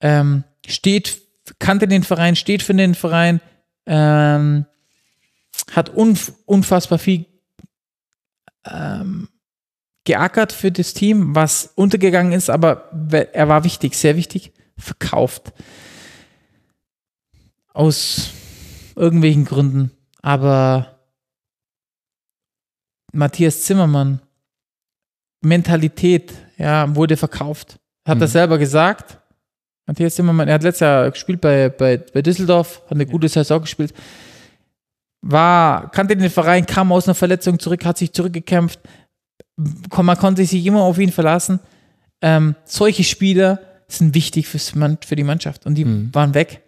ähm, 0.00 0.44
steht 0.66 1.22
kannte 1.58 1.88
den 1.88 2.02
Verein, 2.02 2.36
steht 2.36 2.62
für 2.62 2.74
den 2.74 2.94
Verein, 2.94 3.40
ähm, 3.86 4.66
hat 5.70 5.90
unf 5.90 6.32
unfassbar 6.46 6.98
viel 6.98 7.26
ähm, 8.64 9.28
geackert 10.04 10.52
für 10.52 10.72
das 10.72 10.94
Team, 10.94 11.34
was 11.34 11.72
untergegangen 11.74 12.32
ist, 12.32 12.50
aber 12.50 12.90
er 13.32 13.48
war 13.48 13.64
wichtig, 13.64 13.96
sehr 13.96 14.16
wichtig, 14.16 14.52
verkauft. 14.76 15.52
Aus 17.72 18.30
irgendwelchen 18.96 19.44
Gründen. 19.44 19.92
Aber 20.20 20.91
Matthias 23.12 23.62
Zimmermann, 23.62 24.20
Mentalität, 25.42 26.32
ja, 26.56 26.94
wurde 26.94 27.16
verkauft. 27.16 27.78
Hat 28.06 28.16
mhm. 28.16 28.22
er 28.22 28.28
selber 28.28 28.58
gesagt. 28.58 29.18
Matthias 29.86 30.14
Zimmermann, 30.14 30.48
er 30.48 30.54
hat 30.54 30.62
letztes 30.62 30.80
Jahr 30.80 31.10
gespielt 31.10 31.40
bei, 31.40 31.68
bei, 31.68 31.98
bei 31.98 32.22
Düsseldorf, 32.22 32.82
hat 32.84 32.92
eine 32.92 33.06
gute 33.06 33.28
Saison 33.28 33.60
gespielt. 33.60 33.92
War, 35.20 35.90
kannte 35.90 36.16
den 36.16 36.30
Verein, 36.30 36.66
kam 36.66 36.90
aus 36.92 37.06
einer 37.06 37.14
Verletzung 37.14 37.58
zurück, 37.58 37.84
hat 37.84 37.98
sich 37.98 38.12
zurückgekämpft. 38.12 38.80
Man 39.56 40.16
konnte 40.16 40.44
sich 40.44 40.64
immer 40.64 40.82
auf 40.82 40.98
ihn 40.98 41.12
verlassen. 41.12 41.60
Ähm, 42.20 42.54
solche 42.64 43.04
Spieler 43.04 43.60
sind 43.88 44.14
wichtig 44.14 44.48
fürs, 44.48 44.72
für 45.04 45.16
die 45.16 45.24
Mannschaft 45.24 45.66
und 45.66 45.74
die 45.74 45.84
mhm. 45.84 46.14
waren 46.14 46.34
weg. 46.34 46.62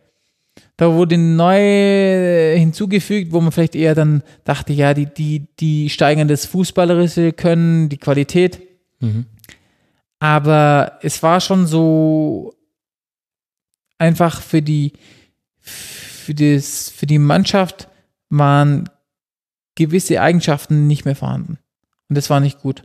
Da 0.76 0.92
wurde 0.92 1.16
neu 1.18 2.56
hinzugefügt, 2.58 3.32
wo 3.32 3.40
man 3.40 3.52
vielleicht 3.52 3.76
eher 3.76 3.94
dann 3.94 4.22
dachte, 4.42 4.72
ja, 4.72 4.92
die, 4.92 5.06
die, 5.06 5.46
die 5.60 5.88
steigern 5.88 6.26
das 6.26 6.46
Fußballerische 6.46 7.32
können, 7.32 7.88
die 7.88 7.98
Qualität. 7.98 8.60
Mhm. 9.00 9.26
Aber 10.18 10.98
es 11.02 11.22
war 11.22 11.40
schon 11.40 11.66
so 11.66 12.54
einfach 13.98 14.40
für 14.40 14.62
die, 14.62 14.94
für 15.60 16.34
das, 16.34 16.90
für 16.90 17.06
die 17.06 17.18
Mannschaft 17.18 17.88
waren 18.30 18.88
gewisse 19.76 20.20
Eigenschaften 20.20 20.86
nicht 20.86 21.04
mehr 21.04 21.16
vorhanden. 21.16 21.58
Und 22.08 22.16
das 22.16 22.30
war 22.30 22.40
nicht 22.40 22.60
gut. 22.60 22.82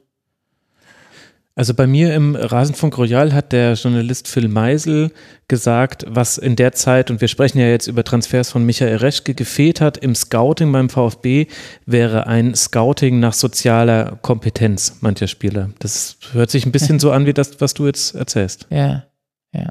Also 1.60 1.74
bei 1.74 1.88
mir 1.88 2.16
im 2.16 2.38
Rasenfunk 2.38 2.98
Royal 2.98 3.34
hat 3.34 3.52
der 3.52 3.74
Journalist 3.74 4.30
Phil 4.30 4.48
Meisel 4.48 5.12
gesagt, 5.50 6.06
was 6.08 6.38
in 6.38 6.56
der 6.56 6.72
Zeit, 6.72 7.12
und 7.12 7.20
wir 7.20 7.28
sprechen 7.28 7.60
ja 7.60 7.68
jetzt 7.68 7.88
über 7.88 8.06
Transfers 8.06 8.50
von 8.50 8.66
Michael 8.66 8.96
Reschke, 8.96 9.34
gefehlt 9.34 9.82
hat 9.82 9.98
im 9.98 10.16
Scouting 10.16 10.72
beim 10.72 10.90
VfB, 10.90 11.48
wäre 11.86 12.28
ein 12.28 12.56
Scouting 12.56 13.20
nach 13.20 13.34
sozialer 13.34 14.18
Kompetenz 14.22 15.00
mancher 15.02 15.28
Spieler. 15.28 15.72
Das 15.80 16.16
hört 16.32 16.50
sich 16.50 16.66
ein 16.66 16.72
bisschen 16.72 16.98
so 16.98 17.12
an 17.12 17.26
wie 17.26 17.34
das, 17.34 17.60
was 17.60 17.74
du 17.74 17.88
jetzt 17.88 18.16
erzählst. 18.16 18.66
Ja, 18.70 19.08
ja. 19.52 19.68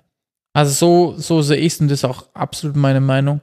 Also 0.53 0.73
so, 0.73 1.15
so 1.17 1.41
sehe 1.41 1.57
ich 1.57 1.73
es 1.73 1.81
und 1.81 1.89
das 1.89 2.01
ist 2.01 2.05
auch 2.05 2.27
absolut 2.35 2.77
meine 2.77 3.01
Meinung, 3.01 3.41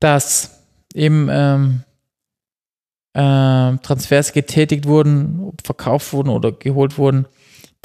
dass 0.00 0.58
eben 0.92 1.28
ähm, 1.30 1.82
äh, 1.84 1.95
Transfers 3.16 4.32
getätigt 4.32 4.84
wurden, 4.86 5.52
verkauft 5.64 6.12
wurden 6.12 6.28
oder 6.28 6.52
geholt 6.52 6.98
wurden, 6.98 7.26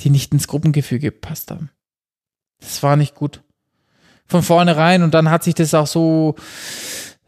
die 0.02 0.10
nicht 0.10 0.34
ins 0.34 0.48
Gruppengefüge 0.48 1.12
gepasst 1.12 1.52
haben. 1.52 1.70
Das 2.60 2.84
war 2.84 2.98
nicht 2.98 3.16
gut. 3.16 3.42
Von 4.26 4.44
vornherein 4.44 5.04
und 5.04 5.14
dann 5.14 5.30
hat 5.30 5.44
sich 5.44 5.56
das 5.56 5.74
auch 5.74 5.88
so, 5.88 6.36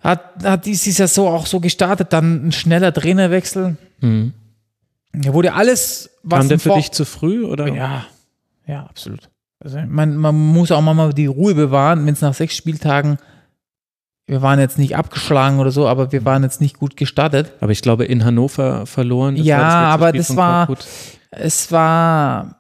hat, 0.02 0.44
hat 0.44 0.66
dieses 0.66 0.98
Jahr 0.98 1.08
so 1.08 1.30
auch 1.30 1.46
so 1.46 1.62
gestartet, 1.62 2.12
dann 2.12 2.48
ein 2.48 2.52
schneller 2.52 2.94
Trainerwechsel. 2.94 3.78
Mhm. 4.02 4.34
Da 5.14 5.34
wurde 5.34 5.54
alles, 5.54 6.10
was. 6.24 6.40
Kam 6.40 6.50
der 6.50 6.60
für 6.60 6.74
dich 6.74 6.92
zu 6.92 7.06
früh 7.06 7.46
oder? 7.46 7.68
Ja, 7.68 8.06
ja, 8.68 8.86
absolut. 8.86 9.30
Also 9.60 9.80
man, 9.88 10.18
man 10.18 10.36
muss 10.36 10.72
auch 10.72 10.82
mal 10.82 11.14
die 11.14 11.28
Ruhe 11.28 11.56
bewahren, 11.56 12.06
wenn 12.06 12.14
es 12.14 12.22
nach 12.22 12.34
sechs 12.34 12.58
Spieltagen 12.58 13.18
wir 14.26 14.42
waren 14.42 14.60
jetzt 14.60 14.77
nicht 14.80 14.95
abgeschlagen 14.95 15.60
oder 15.60 15.72
so, 15.72 15.88
aber 15.88 16.11
wir 16.11 16.24
waren 16.24 16.43
jetzt 16.43 16.61
nicht 16.61 16.80
gut 16.80 16.95
gestartet. 16.95 17.53
Aber 17.60 17.72
ich 17.72 17.82
glaube, 17.82 18.06
in 18.06 18.24
Hannover 18.24 18.85
verloren. 18.85 19.35
ja, 19.35 19.58
das 19.58 19.93
aber 19.93 20.10
Spiel 20.10 20.19
das 20.19 20.35
war, 20.35 20.68
Korkut. 20.68 20.85
es 21.32 21.72
war, 21.72 22.56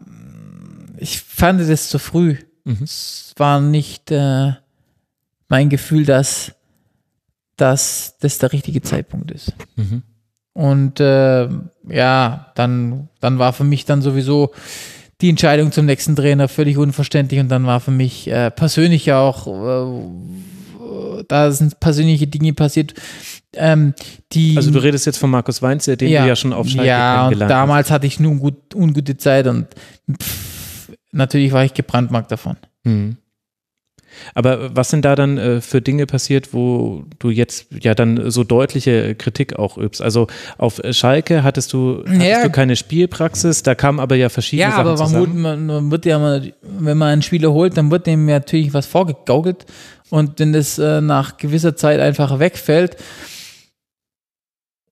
ich 0.97 1.21
fand 1.21 1.61
das 1.61 1.89
zu 1.89 1.99
früh. 1.99 2.37
Mhm. 2.65 2.83
Es 2.83 3.33
war 3.37 3.61
nicht 3.61 4.11
äh, 4.11 4.53
mein 5.47 5.69
Gefühl, 5.69 6.05
dass, 6.05 6.53
dass 7.55 8.17
das 8.19 8.39
der 8.39 8.51
richtige 8.51 8.81
Zeitpunkt 8.81 9.31
ist. 9.31 9.53
Mhm. 9.77 10.03
Und 10.53 10.99
äh, 10.99 11.47
ja, 11.89 12.51
dann, 12.55 13.09
dann 13.21 13.39
war 13.39 13.53
für 13.53 13.63
mich 13.63 13.85
dann 13.85 14.01
sowieso 14.01 14.51
die 15.21 15.29
Entscheidung 15.29 15.71
zum 15.71 15.85
nächsten 15.85 16.15
Trainer 16.15 16.47
völlig 16.47 16.77
unverständlich 16.77 17.39
und 17.39 17.49
dann 17.49 17.65
war 17.65 17.79
für 17.79 17.91
mich 17.91 18.27
äh, 18.27 18.51
persönlich 18.51 19.13
auch 19.13 19.47
äh, 19.47 20.01
da 21.27 21.51
sind 21.51 21.79
persönliche 21.79 22.27
Dinge 22.27 22.53
passiert, 22.53 22.93
ähm, 23.55 23.93
die. 24.31 24.57
Also 24.57 24.71
du 24.71 24.79
redest 24.79 25.05
jetzt 25.05 25.17
von 25.17 25.29
Markus 25.29 25.61
Weinz, 25.61 25.85
den 25.85 25.99
ja, 26.07 26.23
du 26.23 26.27
ja 26.27 26.35
schon 26.35 26.53
auf 26.53 26.67
Schalke 26.67 26.87
Ja, 26.87 27.27
und 27.27 27.39
damals 27.39 27.91
hatte 27.91 28.07
ich 28.07 28.19
nur 28.19 28.35
gut, 28.35 28.75
ungute 28.75 29.17
Zeit 29.17 29.47
und 29.47 29.67
pff, 30.21 30.91
natürlich 31.11 31.51
war 31.51 31.63
ich 31.63 31.73
gebrandmarkt 31.73 32.31
davon. 32.31 32.57
Mhm. 32.83 33.17
Aber 34.33 34.75
was 34.75 34.89
sind 34.89 35.05
da 35.05 35.15
dann 35.15 35.37
äh, 35.37 35.61
für 35.61 35.81
Dinge 35.81 36.05
passiert, 36.05 36.53
wo 36.53 37.03
du 37.19 37.29
jetzt 37.29 37.67
ja 37.81 37.95
dann 37.95 38.31
so 38.31 38.43
deutliche 38.43 39.15
Kritik 39.15 39.57
auch 39.57 39.77
übst? 39.77 40.01
Also 40.01 40.27
auf 40.57 40.81
Schalke 40.91 41.43
hattest 41.43 41.73
du, 41.73 42.03
hattest 42.05 42.23
ja. 42.23 42.43
du 42.43 42.49
keine 42.49 42.75
Spielpraxis, 42.75 43.63
da 43.63 43.75
kamen 43.75 43.99
aber 43.99 44.15
ja 44.15 44.29
verschiedene 44.29 44.69
ja, 44.69 44.75
Sachen 44.75 44.87
aber 44.87 44.97
zusammen. 44.97 45.41
Man, 45.41 45.65
man 45.65 45.91
wird 45.91 46.05
ja 46.05 46.19
mal, 46.19 46.53
wenn 46.61 46.97
man 46.97 47.09
einen 47.09 47.21
Spieler 47.21 47.51
holt, 47.51 47.77
dann 47.77 47.91
wird 47.91 48.07
dem 48.07 48.25
natürlich 48.25 48.73
was 48.73 48.85
vorgegaukelt 48.85 49.65
und 50.09 50.39
wenn 50.39 50.53
das 50.53 50.77
äh, 50.77 51.01
nach 51.01 51.37
gewisser 51.37 51.75
Zeit 51.75 51.99
einfach 51.99 52.39
wegfällt 52.39 52.97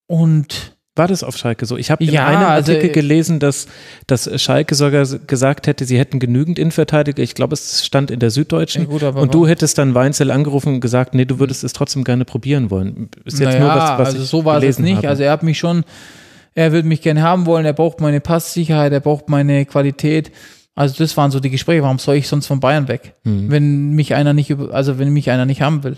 und 0.07 0.75
war 0.95 1.07
das 1.07 1.23
auf 1.23 1.37
Schalke 1.37 1.65
so? 1.65 1.77
Ich 1.77 1.89
habe 1.89 2.03
in 2.03 2.11
ja, 2.11 2.27
einem 2.27 2.39
also, 2.39 2.73
Artikel 2.73 2.89
also, 2.89 2.93
gelesen, 2.93 3.39
dass, 3.39 3.67
dass 4.07 4.29
Schalke 4.41 4.75
sogar 4.75 5.05
gesagt 5.05 5.67
hätte, 5.67 5.85
sie 5.85 5.97
hätten 5.97 6.19
genügend 6.19 6.59
Innenverteidiger. 6.59 7.23
Ich 7.23 7.33
glaube, 7.33 7.53
es 7.53 7.85
stand 7.85 8.11
in 8.11 8.19
der 8.19 8.29
Süddeutschen. 8.29 8.87
Gut, 8.87 9.03
und 9.03 9.33
du 9.33 9.47
hättest 9.47 9.77
dann 9.77 9.95
Weinzel 9.95 10.31
angerufen 10.31 10.73
und 10.75 10.81
gesagt, 10.81 11.13
nee, 11.13 11.23
du 11.23 11.39
würdest 11.39 11.63
es 11.63 11.71
trotzdem 11.71 12.03
gerne 12.03 12.25
probieren 12.25 12.69
wollen. 12.71 13.09
Ist 13.23 13.39
jetzt 13.39 13.53
naja, 13.53 13.59
nur 13.59 13.69
was, 13.69 13.99
was 13.99 14.07
also 14.09 14.23
so 14.25 14.43
war 14.43 14.61
es 14.61 14.79
nicht. 14.79 14.97
Habe. 14.97 15.09
Also 15.09 15.23
er 15.23 15.31
hat 15.31 15.43
mich 15.43 15.57
schon, 15.57 15.85
er 16.55 16.73
würde 16.73 16.87
mich 16.89 17.01
gerne 17.01 17.21
haben 17.21 17.45
wollen, 17.45 17.65
er 17.65 17.73
braucht 17.73 18.01
meine 18.01 18.19
Passsicherheit, 18.19 18.91
er 18.91 18.99
braucht 18.99 19.29
meine 19.29 19.65
Qualität. 19.65 20.31
Also 20.75 20.95
das 20.97 21.15
waren 21.15 21.31
so 21.31 21.39
die 21.39 21.49
Gespräche. 21.49 21.83
Warum 21.83 21.99
soll 21.99 22.15
ich 22.15 22.27
sonst 22.27 22.47
von 22.47 22.59
Bayern 22.59 22.89
weg, 22.89 23.13
mhm. 23.23 23.49
wenn 23.49 23.91
mich 23.91 24.13
einer 24.13 24.33
nicht, 24.33 24.53
also 24.71 24.99
wenn 24.99 25.09
mich 25.13 25.31
einer 25.31 25.45
nicht 25.45 25.61
haben 25.61 25.85
will? 25.85 25.95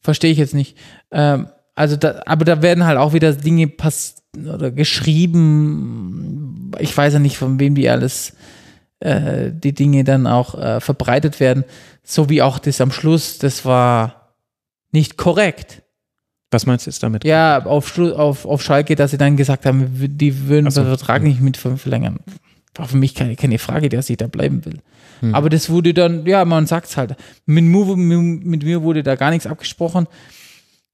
Verstehe 0.00 0.32
ich 0.32 0.38
jetzt 0.38 0.54
nicht. 0.54 0.78
Ähm, 1.10 1.48
also 1.74 1.96
da, 1.96 2.22
aber 2.26 2.44
da 2.44 2.62
werden 2.62 2.84
halt 2.84 2.98
auch 2.98 3.12
wieder 3.12 3.32
Dinge 3.32 3.66
pass 3.68 4.22
oder 4.36 4.70
geschrieben. 4.70 5.92
Ich 6.78 6.96
weiß 6.96 7.14
ja 7.14 7.18
nicht, 7.18 7.36
von 7.38 7.58
wem 7.60 7.74
die 7.74 7.88
alles 7.88 8.34
äh, 9.00 9.50
die 9.52 9.72
Dinge 9.74 10.04
dann 10.04 10.26
auch 10.26 10.54
äh, 10.54 10.80
verbreitet 10.80 11.40
werden. 11.40 11.64
So 12.02 12.28
wie 12.28 12.42
auch 12.42 12.58
das 12.58 12.80
am 12.80 12.92
Schluss, 12.92 13.38
das 13.38 13.64
war 13.64 14.34
nicht 14.92 15.16
korrekt. 15.16 15.82
Was 16.50 16.66
meinst 16.66 16.86
du 16.86 16.90
jetzt 16.90 17.02
damit? 17.02 17.24
Ja, 17.24 17.64
auf, 17.64 17.98
auf, 17.98 18.44
auf 18.44 18.62
Schalke, 18.62 18.94
dass 18.94 19.10
sie 19.12 19.18
dann 19.18 19.36
gesagt 19.36 19.64
haben, 19.64 19.88
die 19.96 20.48
würden 20.48 20.70
so. 20.70 20.82
den 20.82 20.88
Vertrag 20.88 21.22
nicht 21.22 21.40
mit 21.40 21.56
verlängern. 21.56 22.18
War 22.74 22.88
für 22.88 22.96
mich 22.96 23.14
keine, 23.14 23.36
keine 23.36 23.58
Frage, 23.58 23.88
dass 23.88 24.10
ich 24.10 24.18
da 24.18 24.26
bleiben 24.26 24.64
will. 24.64 24.78
Hm. 25.20 25.34
Aber 25.34 25.48
das 25.48 25.70
wurde 25.70 25.94
dann, 25.94 26.26
ja, 26.26 26.44
man 26.44 26.66
sagt 26.66 26.88
es 26.88 26.96
halt. 26.96 27.16
Mit, 27.46 27.64
mit 27.64 28.64
mir 28.64 28.82
wurde 28.82 29.02
da 29.02 29.14
gar 29.16 29.30
nichts 29.30 29.46
abgesprochen. 29.46 30.06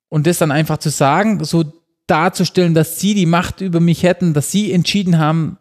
Und 0.08 0.26
das 0.26 0.38
dann 0.38 0.50
einfach 0.50 0.78
zu 0.78 0.90
sagen, 0.90 1.44
so 1.44 1.64
darzustellen, 2.06 2.74
dass 2.74 2.98
sie 2.98 3.14
die 3.14 3.26
Macht 3.26 3.60
über 3.60 3.80
mich 3.80 4.02
hätten, 4.02 4.32
dass 4.32 4.50
sie 4.50 4.72
entschieden 4.72 5.18
haben, 5.18 5.58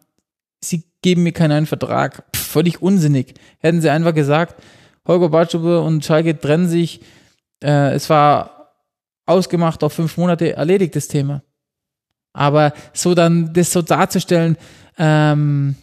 sie 0.60 0.84
geben 1.02 1.22
mir 1.22 1.32
keinen 1.32 1.66
Vertrag. 1.66 2.24
Pff, 2.34 2.42
völlig 2.42 2.82
unsinnig. 2.82 3.34
Hätten 3.58 3.80
sie 3.80 3.90
einfach 3.90 4.14
gesagt, 4.14 4.60
Holger 5.06 5.28
Badstube 5.28 5.80
und 5.80 6.04
Schalke 6.04 6.38
trennen 6.38 6.68
sich. 6.68 7.00
Äh, 7.62 7.94
es 7.94 8.08
war 8.10 8.74
ausgemacht 9.26 9.84
auf 9.84 9.92
fünf 9.92 10.16
Monate, 10.16 10.56
erledigt 10.56 10.96
das 10.96 11.08
Thema. 11.08 11.42
Aber 12.32 12.72
so 12.94 13.14
dann 13.14 13.52
das 13.52 13.72
so 13.72 13.82
darzustellen, 13.82 14.56
ähm, 14.96 15.76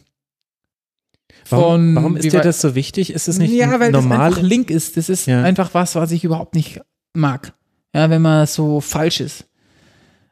Warum, 1.48 1.95
warum 1.95 2.18
ist 2.18 2.34
dir 2.34 2.42
das 2.42 2.60
so 2.60 2.74
wichtig? 2.74 3.14
Ist 3.14 3.27
es 3.27 3.38
nicht 3.38 3.53
ja, 3.53 3.80
weil 3.80 3.92
normal? 3.92 4.18
Das 4.18 4.38
einfach 4.40 4.42
Link 4.42 4.72
ist. 4.72 4.98
Das 4.98 5.10
ist 5.10 5.27
ja. 5.27 5.44
einfach 5.44 5.76
was, 5.76 5.94
was 5.94 6.11
ich 6.11 6.24
überhaupt 6.24 6.56
nicht 6.56 6.82
mag 7.14 7.53
ja, 7.95 8.09
wenn 8.09 8.22
man 8.22 8.45
so 8.45 8.82
falsch 8.82 9.22
ist. 9.22 9.45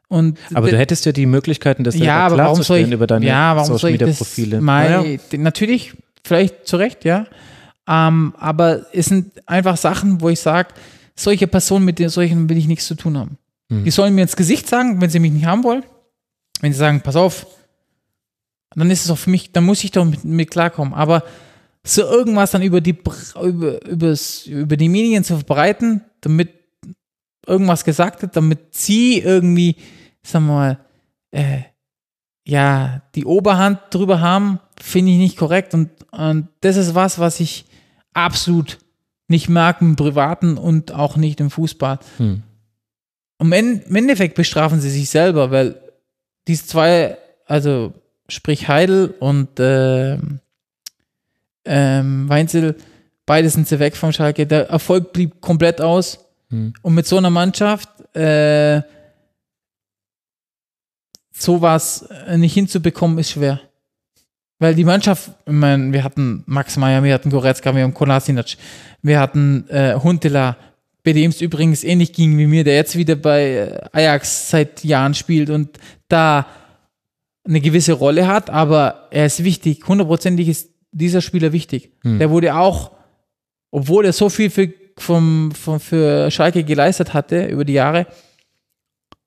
Und 0.08 0.38
aber 0.52 0.70
du 0.70 0.76
hättest 0.76 1.06
ja 1.06 1.12
die 1.12 1.24
Möglichkeiten, 1.24 1.82
das 1.82 1.96
ja, 1.96 2.28
klarzustellen 2.28 2.92
über 2.92 3.06
deine 3.06 3.26
ja, 3.26 3.64
Social 3.64 3.92
Media 3.92 4.06
Profile. 4.08 4.60
Mein, 4.60 5.18
ja. 5.32 5.38
Natürlich, 5.38 5.94
vielleicht 6.22 6.66
zu 6.66 6.76
Recht, 6.76 7.04
ja. 7.04 7.26
Ähm, 7.88 8.34
aber 8.38 8.86
es 8.92 9.06
sind 9.06 9.32
einfach 9.46 9.78
Sachen, 9.78 10.20
wo 10.20 10.28
ich 10.28 10.40
sage, 10.40 10.68
solche 11.16 11.46
Personen, 11.46 11.86
mit 11.86 11.98
solchen 12.10 12.48
will 12.50 12.58
ich 12.58 12.68
nichts 12.68 12.86
zu 12.86 12.96
tun 12.96 13.16
haben. 13.16 13.38
Mhm. 13.70 13.84
Die 13.84 13.90
sollen 13.90 14.14
mir 14.14 14.22
ins 14.22 14.36
Gesicht 14.36 14.68
sagen, 14.68 15.00
wenn 15.00 15.08
sie 15.08 15.18
mich 15.18 15.32
nicht 15.32 15.46
haben 15.46 15.64
wollen. 15.64 15.84
Wenn 16.60 16.72
sie 16.72 16.78
sagen, 16.78 17.00
pass 17.00 17.16
auf, 17.16 17.46
dann 18.76 18.90
ist 18.90 19.06
es 19.06 19.10
auch 19.10 19.18
für 19.18 19.30
mich, 19.30 19.52
dann 19.52 19.64
muss 19.64 19.82
ich 19.84 19.90
doch 19.90 20.04
mit, 20.04 20.22
mit 20.24 20.50
klarkommen. 20.50 20.92
Aber 20.92 21.24
so 21.82 22.02
irgendwas 22.02 22.50
dann 22.50 22.62
über 22.62 22.82
die, 22.82 22.96
über, 23.42 23.84
übers, 23.86 24.46
über 24.46 24.76
die 24.76 24.88
Medien 24.88 25.24
zu 25.24 25.34
verbreiten, 25.34 26.02
damit 26.20 26.63
irgendwas 27.46 27.84
gesagt 27.84 28.22
wird, 28.22 28.36
damit 28.36 28.74
sie 28.74 29.18
irgendwie, 29.18 29.76
sagen 30.22 30.46
wir 30.46 30.52
mal, 30.52 30.78
äh, 31.30 31.62
ja, 32.46 33.02
die 33.14 33.24
Oberhand 33.24 33.80
drüber 33.90 34.20
haben, 34.20 34.60
finde 34.80 35.12
ich 35.12 35.18
nicht 35.18 35.36
korrekt. 35.36 35.72
Und, 35.74 35.90
und 36.12 36.48
das 36.60 36.76
ist 36.76 36.94
was, 36.94 37.18
was 37.18 37.40
ich 37.40 37.64
absolut 38.12 38.78
nicht 39.28 39.48
mag 39.48 39.80
im 39.80 39.96
Privaten 39.96 40.58
und 40.58 40.92
auch 40.92 41.16
nicht 41.16 41.40
im 41.40 41.50
Fußball. 41.50 41.98
Hm. 42.18 42.42
Im, 43.38 43.52
En- 43.52 43.82
Im 43.82 43.96
Endeffekt 43.96 44.34
bestrafen 44.34 44.80
sie 44.80 44.90
sich 44.90 45.08
selber, 45.08 45.50
weil 45.50 45.80
diese 46.46 46.66
zwei, 46.66 47.16
also 47.46 47.94
sprich 48.28 48.68
Heidel 48.68 49.14
und 49.20 49.48
ähm, 49.58 50.40
ähm, 51.64 52.28
Weinzel, 52.28 52.76
beide 53.24 53.48
sind 53.48 53.66
sie 53.66 53.78
weg 53.78 53.96
vom 53.96 54.12
Schalke. 54.12 54.46
Der 54.46 54.68
Erfolg 54.68 55.14
blieb 55.14 55.40
komplett 55.40 55.80
aus. 55.80 56.23
Hm. 56.54 56.72
Und 56.82 56.94
mit 56.94 57.06
so 57.06 57.16
einer 57.16 57.30
Mannschaft 57.30 57.88
äh, 58.14 58.82
sowas 61.32 62.08
äh, 62.26 62.38
nicht 62.38 62.54
hinzubekommen, 62.54 63.18
ist 63.18 63.32
schwer. 63.32 63.60
Weil 64.60 64.74
die 64.74 64.84
Mannschaft, 64.84 65.30
ich 65.46 65.52
meine, 65.52 65.92
wir 65.92 66.04
hatten 66.04 66.44
Max 66.46 66.76
Meyer, 66.76 67.02
wir 67.02 67.12
hatten 67.12 67.30
Goretzka, 67.30 67.74
wir 67.74 67.82
haben 67.82 67.92
Kolasinac, 67.92 68.56
wir 69.02 69.18
hatten 69.18 69.68
äh, 69.68 69.98
Huntela, 70.00 70.56
bei 71.02 71.12
dem 71.12 71.30
es 71.30 71.40
übrigens 71.40 71.82
ähnlich 71.82 72.12
ging 72.12 72.38
wie 72.38 72.46
mir, 72.46 72.62
der 72.62 72.76
jetzt 72.76 72.96
wieder 72.96 73.16
bei 73.16 73.42
äh, 73.42 73.80
Ajax 73.92 74.50
seit 74.50 74.84
Jahren 74.84 75.14
spielt 75.14 75.50
und 75.50 75.78
da 76.08 76.46
eine 77.46 77.60
gewisse 77.60 77.92
Rolle 77.94 78.26
hat, 78.26 78.48
aber 78.48 79.08
er 79.10 79.26
ist 79.26 79.44
wichtig. 79.44 79.86
Hundertprozentig 79.86 80.48
ist 80.48 80.70
dieser 80.92 81.20
Spieler 81.20 81.52
wichtig. 81.52 81.90
Der 82.04 82.30
wurde 82.30 82.54
auch, 82.54 82.92
obwohl 83.70 84.06
er 84.06 84.14
so 84.14 84.30
viel 84.30 84.48
für, 84.48 84.72
vom, 84.96 85.52
vom, 85.52 85.80
für 85.80 86.30
Schalke 86.30 86.64
geleistet 86.64 87.14
hatte 87.14 87.46
über 87.46 87.64
die 87.64 87.72
Jahre, 87.74 88.06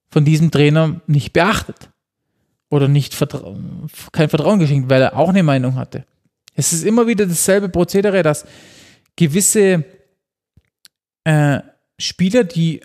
von 0.09 0.25
diesem 0.25 0.51
Trainer 0.51 1.01
nicht 1.07 1.33
beachtet. 1.33 1.89
Oder 2.69 2.87
nicht 2.87 3.13
vertra 3.13 3.55
kein 4.11 4.29
Vertrauen 4.29 4.59
geschenkt, 4.59 4.89
weil 4.89 5.01
er 5.01 5.17
auch 5.17 5.29
eine 5.29 5.43
Meinung 5.43 5.75
hatte. 5.75 6.05
Es 6.53 6.73
ist 6.73 6.83
immer 6.83 7.07
wieder 7.07 7.25
dasselbe 7.25 7.69
Prozedere, 7.69 8.23
dass 8.23 8.45
gewisse 9.15 9.85
äh, 11.23 11.59
Spieler, 11.97 12.43
die 12.43 12.81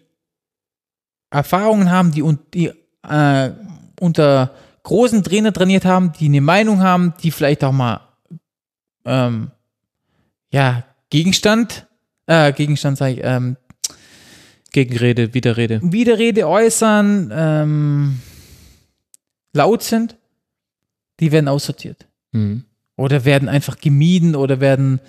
Erfahrungen 1.30 1.90
haben, 1.90 2.12
die, 2.12 2.22
die 2.54 2.72
äh, 3.08 3.50
unter 3.98 4.54
großen 4.82 5.22
Trainer 5.22 5.52
trainiert 5.52 5.84
haben, 5.84 6.12
die 6.12 6.26
eine 6.26 6.40
Meinung 6.40 6.80
haben, 6.80 7.14
die 7.22 7.30
vielleicht 7.30 7.64
auch 7.64 7.72
mal 7.72 8.00
ähm, 9.04 9.50
ja, 10.50 10.84
Gegenstand, 11.10 11.86
äh, 12.26 12.52
Gegenstand 12.52 12.98
sage 12.98 13.14
ich, 13.14 13.20
ähm, 13.22 13.56
Gegenrede, 14.72 15.34
Widerrede. 15.34 15.80
Widerrede 15.82 16.48
äußern, 16.48 17.30
ähm, 17.34 18.20
laut 19.52 19.82
sind, 19.82 20.16
die 21.20 21.30
werden 21.30 21.48
aussortiert. 21.48 22.06
Hm. 22.32 22.64
Oder 22.96 23.24
werden 23.24 23.48
einfach 23.48 23.78
gemieden 23.78 24.34
oder 24.34 24.60
werden 24.60 25.00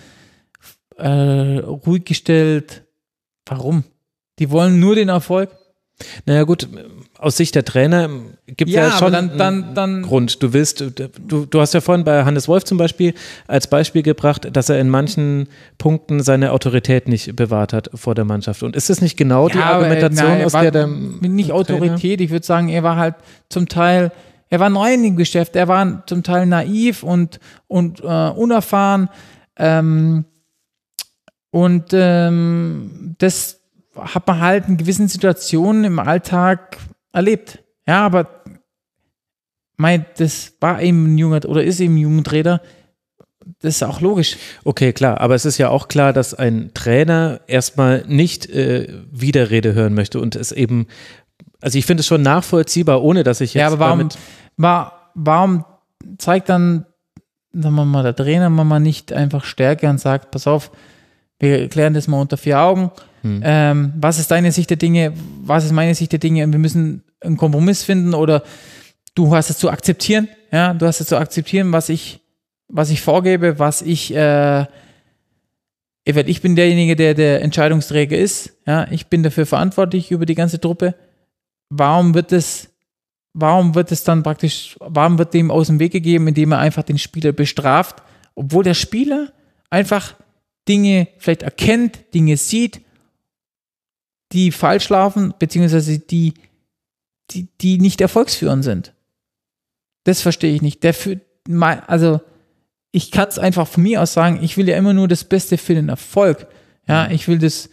äh, 0.97 1.59
ruhig 1.59 2.05
gestellt. 2.05 2.83
Warum? 3.45 3.83
Die 4.39 4.51
wollen 4.51 4.79
nur 4.79 4.95
den 4.95 5.09
Erfolg. 5.09 5.49
Naja 6.25 6.43
gut, 6.43 6.67
aus 7.23 7.37
Sicht 7.37 7.55
der 7.55 7.63
Trainer 7.65 8.09
gibt 8.47 8.69
es 8.69 8.75
ja, 8.75 8.81
Ja, 8.83 8.87
aber 8.89 8.97
schon 8.99 9.11
dann- 9.13 9.37
dann- 9.37 9.63
einen 9.65 9.73
dann- 9.75 10.01
Grund. 10.03 10.43
Du 10.43 10.53
willst, 10.53 10.81
du, 10.81 11.45
du 11.45 11.61
hast 11.61 11.73
ja 11.73 11.81
vorhin 11.81 12.03
bei 12.03 12.23
Hannes 12.25 12.47
Wolf 12.47 12.63
zum 12.65 12.77
Beispiel 12.77 13.13
als 13.47 13.67
Beispiel 13.67 14.03
gebracht, 14.03 14.49
dass 14.51 14.69
er 14.69 14.79
in 14.79 14.89
manchen 14.89 15.47
Punkten 15.77 16.21
seine 16.21 16.51
Autorität 16.51 17.07
nicht 17.07 17.35
bewahrt 17.35 17.73
hat 17.73 17.89
vor 17.95 18.13
der 18.15 18.25
Mannschaft. 18.25 18.61
Und 18.63 18.75
ist 18.75 18.89
es 18.89 19.01
nicht 19.01 19.17
genau 19.17 19.47
die 19.49 19.57
aber, 19.59 19.75
Argumentation, 19.85 20.27
nein, 20.29 20.39
er 20.41 20.45
aus 20.47 20.51
der 20.51 20.71
der 20.71 20.87
nicht 20.87 21.49
Trainer- 21.49 21.53
Autorität, 21.55 22.21
ich 22.21 22.29
würde 22.29 22.45
sagen, 22.45 22.69
er 22.69 22.83
war 22.83 22.97
halt 22.97 23.15
zum 23.49 23.67
Teil, 23.67 24.11
er 24.49 24.59
war 24.59 24.69
neu 24.69 24.93
in 24.93 25.03
dem 25.03 25.15
Geschäft, 25.15 25.55
er 25.55 25.67
war 25.67 26.05
zum 26.05 26.21
Teil 26.23 26.45
naiv 26.45 27.03
und, 27.03 27.39
und 27.67 28.01
äh, 28.01 28.03
unerfahren. 28.29 29.09
Ähm, 29.57 30.25
und 31.51 31.85
ähm, 31.93 33.15
das 33.19 33.59
hat 33.95 34.25
man 34.27 34.39
halt 34.39 34.67
in 34.67 34.77
gewissen 34.77 35.07
Situationen 35.07 35.83
im 35.83 35.99
Alltag 35.99 36.77
erlebt. 37.13 37.59
Ja, 37.87 38.05
aber 38.05 38.43
mein, 39.77 40.05
das 40.17 40.53
war 40.59 40.81
eben 40.81 41.13
ein 41.13 41.17
junger 41.17 41.45
oder 41.45 41.63
ist 41.63 41.79
eben 41.79 41.95
ein 41.95 41.99
Jugendtrainer. 41.99 42.61
Das 43.61 43.75
ist 43.75 43.83
auch 43.83 44.01
logisch. 44.01 44.37
Okay, 44.63 44.93
klar, 44.93 45.19
aber 45.19 45.35
es 45.35 45.45
ist 45.45 45.57
ja 45.57 45.69
auch 45.69 45.87
klar, 45.87 46.13
dass 46.13 46.33
ein 46.33 46.71
Trainer 46.73 47.41
erstmal 47.47 48.03
nicht 48.07 48.49
äh, 48.49 48.87
Widerrede 49.11 49.73
hören 49.73 49.93
möchte 49.93 50.19
und 50.19 50.35
es 50.35 50.51
eben, 50.51 50.87
also 51.61 51.77
ich 51.77 51.85
finde 51.85 52.01
es 52.01 52.07
schon 52.07 52.21
nachvollziehbar, 52.21 53.03
ohne 53.03 53.23
dass 53.23 53.41
ich 53.41 53.53
jetzt 53.53 53.61
Ja, 53.61 53.67
aber 53.67 53.79
warum, 53.79 54.09
war, 54.55 55.11
warum 55.13 55.65
zeigt 56.17 56.47
dann, 56.47 56.85
sagen 57.51 57.75
wir 57.75 57.85
mal, 57.85 58.03
der 58.03 58.15
Trainer 58.15 58.49
mal 58.49 58.79
nicht 58.79 59.11
einfach 59.11 59.43
Stärke 59.43 59.89
und 59.89 59.99
sagt, 59.99 60.31
pass 60.31 60.47
auf, 60.47 60.71
wir 61.43 61.67
klären 61.69 61.93
das 61.93 62.07
mal 62.07 62.21
unter 62.21 62.37
vier 62.37 62.59
Augen. 62.59 62.89
Ähm, 63.25 63.93
was 63.97 64.19
ist 64.19 64.31
deine 64.31 64.51
Sicht 64.51 64.69
der 64.69 64.77
Dinge? 64.77 65.13
Was 65.43 65.65
ist 65.65 65.71
meine 65.71 65.95
Sicht 65.95 66.11
der 66.11 66.19
Dinge? 66.19 66.49
Wir 66.51 66.59
müssen 66.59 67.03
einen 67.21 67.37
Kompromiss 67.37 67.83
finden 67.83 68.13
oder 68.13 68.43
du 69.15 69.33
hast 69.33 69.49
es 69.49 69.57
zu 69.57 69.69
akzeptieren. 69.69 70.27
Ja, 70.51 70.73
du 70.73 70.85
hast 70.85 70.99
es 70.99 71.07
zu 71.07 71.17
akzeptieren, 71.17 71.71
was 71.71 71.89
ich, 71.89 72.19
was 72.67 72.89
ich 72.89 73.01
vorgebe, 73.01 73.59
was 73.59 73.81
ich, 73.81 74.13
äh, 74.13 74.65
ich 76.05 76.41
bin 76.41 76.55
derjenige, 76.55 76.95
der 76.95 77.13
der 77.13 77.41
Entscheidungsträger 77.41 78.17
ist. 78.17 78.57
Ja, 78.65 78.87
ich 78.91 79.07
bin 79.07 79.23
dafür 79.23 79.45
verantwortlich 79.45 80.11
über 80.11 80.25
die 80.25 80.35
ganze 80.35 80.59
Truppe. 80.59 80.95
Warum 81.69 82.13
wird 82.13 82.31
es 82.33 82.69
warum 83.33 83.73
wird 83.73 83.91
es 83.91 84.03
dann 84.03 84.21
praktisch, 84.21 84.75
warum 84.79 85.17
wird 85.17 85.33
dem 85.33 85.49
aus 85.49 85.67
dem 85.67 85.79
Weg 85.79 85.91
gegeben, 85.91 86.27
indem 86.27 86.51
er 86.51 86.59
einfach 86.59 86.83
den 86.83 86.99
Spieler 86.99 87.31
bestraft, 87.31 88.03
obwohl 88.35 88.63
der 88.63 88.75
Spieler 88.75 89.29
einfach 89.69 90.13
Dinge 90.67 91.07
vielleicht 91.17 91.43
erkennt, 91.43 92.13
Dinge 92.13 92.37
sieht, 92.37 92.81
die 94.31 94.51
falsch 94.51 94.89
laufen, 94.89 95.33
beziehungsweise 95.37 95.99
die, 95.99 96.33
die, 97.31 97.47
die 97.61 97.77
nicht 97.77 98.01
erfolgsführend 98.01 98.63
sind. 98.63 98.93
Das 100.03 100.21
verstehe 100.21 100.53
ich 100.53 100.61
nicht. 100.61 100.83
Der 100.83 100.93
für, 100.93 101.21
also 101.87 102.21
ich 102.91 103.11
kann 103.11 103.27
es 103.27 103.39
einfach 103.39 103.67
von 103.67 103.83
mir 103.83 104.01
aus 104.01 104.13
sagen, 104.13 104.39
ich 104.41 104.57
will 104.57 104.67
ja 104.67 104.77
immer 104.77 104.93
nur 104.93 105.07
das 105.07 105.23
Beste 105.23 105.57
für 105.57 105.73
den 105.73 105.89
Erfolg. 105.89 106.47
Ja, 106.87 107.09
ich 107.09 107.27
will 107.27 107.39
das, 107.39 107.69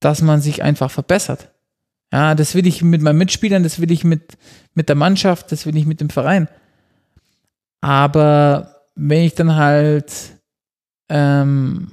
dass 0.00 0.22
man 0.22 0.40
sich 0.40 0.62
einfach 0.62 0.90
verbessert. 0.90 1.50
Ja, 2.12 2.34
das 2.34 2.54
will 2.54 2.66
ich 2.66 2.82
mit 2.82 3.02
meinen 3.02 3.18
Mitspielern, 3.18 3.62
das 3.62 3.80
will 3.80 3.90
ich 3.90 4.04
mit, 4.04 4.38
mit 4.74 4.88
der 4.88 4.96
Mannschaft, 4.96 5.50
das 5.50 5.66
will 5.66 5.76
ich 5.76 5.86
mit 5.86 6.00
dem 6.00 6.10
Verein. 6.10 6.48
Aber 7.80 8.86
wenn 8.94 9.24
ich 9.24 9.34
dann 9.34 9.56
halt 9.56 10.33
ähm, 11.14 11.92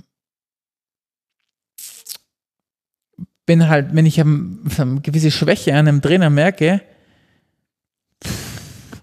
bin 3.45 3.69
halt, 3.69 3.93
wenn 3.93 4.07
ich 4.07 4.19
eine 4.19 5.01
gewisse 5.01 5.29
Schwäche 5.29 5.73
an 5.73 5.87
einem 5.87 6.01
Trainer 6.01 6.31
merke, 6.31 6.81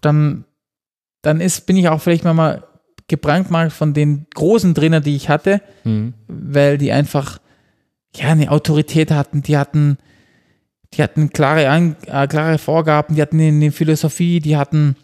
dann, 0.00 0.44
dann 1.22 1.40
ist, 1.40 1.66
bin 1.66 1.76
ich 1.76 1.88
auch 1.88 2.00
vielleicht 2.00 2.24
mal, 2.24 2.64
gebrandmarkt 3.06 3.72
von 3.72 3.94
den 3.94 4.26
großen 4.34 4.74
Trainern, 4.74 5.02
die 5.02 5.16
ich 5.16 5.28
hatte, 5.28 5.62
Hm. 5.84 6.14
weil 6.26 6.76
die 6.78 6.92
einfach 6.92 7.38
ja 8.14 8.28
eine 8.28 8.50
Autorität 8.50 9.10
hatten, 9.10 9.42
die 9.42 9.56
hatten 9.56 9.98
die 10.94 11.02
hatten 11.02 11.30
klare, 11.30 11.68
An 11.68 11.96
äh, 12.06 12.26
klare 12.26 12.58
Vorgaben, 12.58 13.14
die 13.14 13.22
hatten 13.22 13.40
eine 13.40 13.72
Philosophie, 13.72 14.40
die 14.40 14.56
hatten 14.56 14.96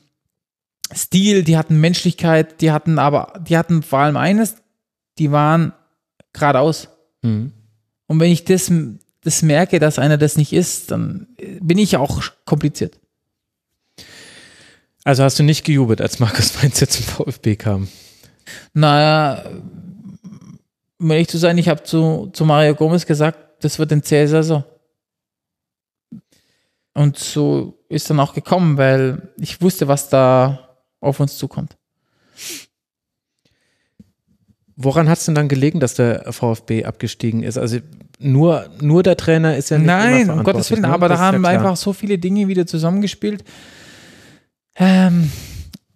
Stil, 0.94 1.44
die 1.44 1.56
hatten 1.56 1.80
Menschlichkeit, 1.80 2.60
die 2.60 2.72
hatten 2.72 2.98
aber, 2.98 3.34
die 3.46 3.56
hatten 3.56 3.82
vor 3.82 4.00
allem 4.00 4.16
eines, 4.16 4.56
die 5.18 5.30
waren 5.30 5.72
geradeaus. 6.32 6.88
Hm. 7.22 7.52
Und 8.06 8.20
wenn 8.20 8.30
ich 8.30 8.44
das, 8.44 8.70
das 9.22 9.42
merke, 9.42 9.78
dass 9.78 9.98
einer 9.98 10.18
das 10.18 10.36
nicht 10.36 10.52
ist, 10.52 10.90
dann 10.90 11.28
bin 11.60 11.78
ich 11.78 11.96
auch 11.96 12.22
kompliziert. 12.44 12.98
Also 15.04 15.22
hast 15.22 15.38
du 15.38 15.42
nicht 15.42 15.64
gejubelt, 15.64 16.00
als 16.00 16.18
Markus 16.18 16.54
Mainz 16.62 16.80
jetzt 16.80 16.94
zum 16.94 17.04
VfB 17.04 17.56
kam? 17.56 17.88
Naja, 18.72 19.44
um 20.98 21.10
ehrlich 21.10 21.28
zu 21.28 21.38
sein, 21.38 21.58
ich 21.58 21.68
habe 21.68 21.82
zu, 21.82 22.30
zu 22.32 22.44
Mario 22.44 22.74
Gomez 22.74 23.04
gesagt, 23.04 23.64
das 23.64 23.78
wird 23.78 23.92
ein 23.92 24.02
zähe 24.02 24.26
Saison. 24.28 24.64
Und 26.94 27.18
so 27.18 27.84
ist 27.88 28.08
dann 28.08 28.20
auch 28.20 28.34
gekommen, 28.34 28.78
weil 28.78 29.34
ich 29.38 29.60
wusste, 29.60 29.88
was 29.88 30.08
da 30.08 30.76
auf 31.00 31.20
uns 31.20 31.36
zukommt. 31.36 31.76
Woran 34.76 35.08
hat 35.08 35.18
es 35.18 35.26
denn 35.26 35.34
dann 35.36 35.48
gelegen, 35.48 35.78
dass 35.80 35.94
der 35.94 36.32
VfB 36.32 36.84
abgestiegen 36.84 37.42
ist? 37.42 37.58
Also 37.58 37.78
nur, 38.18 38.68
nur 38.80 39.02
der 39.02 39.16
Trainer 39.16 39.56
ist 39.56 39.70
ja 39.70 39.78
nicht 39.78 39.86
Nein, 39.86 40.30
um 40.30 40.42
Gottes 40.42 40.70
Willen, 40.70 40.82
ne? 40.82 40.88
aber 40.88 41.08
da 41.08 41.14
Das 41.14 41.20
ja 41.20 41.26
haben 41.26 41.40
klar. 41.40 41.52
einfach 41.52 41.76
so 41.76 41.92
viele 41.92 42.18
Dinge 42.18 42.48
wieder 42.48 42.66
zusammengespielt. 42.66 43.44
Ähm, 44.76 45.30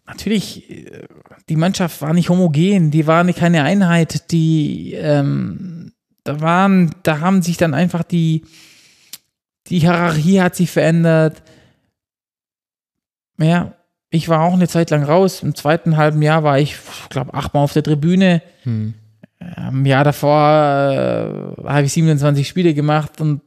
natürlich, 0.07 0.71
äh, 0.71 1.07
die 1.49 1.57
Mannschaft 1.57 2.01
war 2.03 2.13
nicht 2.15 2.29
homogen, 2.29 2.91
die 2.91 3.07
war 3.07 3.25
nicht 3.25 3.39
keine 3.41 3.65
Einheit, 3.65 4.31
die 4.31 4.95
ähm, 4.95 5.93
da 6.23 6.41
waren, 6.41 6.91
da 7.03 7.21
haben 7.21 7.43
sich 7.43 7.57
dann 7.57 7.75
einfach 7.75 8.03
die, 8.05 8.45
die 9.67 9.81
Hierarchie 9.81 10.41
hat 10.41 10.55
sich 10.55 10.71
verändert. 10.71 11.43
Ja, 13.41 13.75
ich 14.11 14.29
war 14.29 14.43
auch 14.43 14.55
eine 14.55 14.69
Zeit 14.69 14.91
lang 14.91 15.05
raus. 15.05 15.43
Im 15.43 15.55
zweiten 15.55 15.97
halben 15.97 16.23
Jahr 16.23 16.43
war 16.43 16.59
ich, 16.59 16.77
glaube 17.11 17.35
achtmal 17.35 17.65
auf 17.65 17.73
der 17.73 17.83
Tribüne. 17.83 18.43
Hm. 18.63 18.95
Im 19.57 19.87
Jahr 19.87 20.05
davor 20.05 21.57
äh, 21.61 21.69
habe 21.69 21.85
ich 21.85 21.93
27 21.93 22.49
Spiele 22.49 22.75
gemacht 22.75 23.21
und 23.21 23.41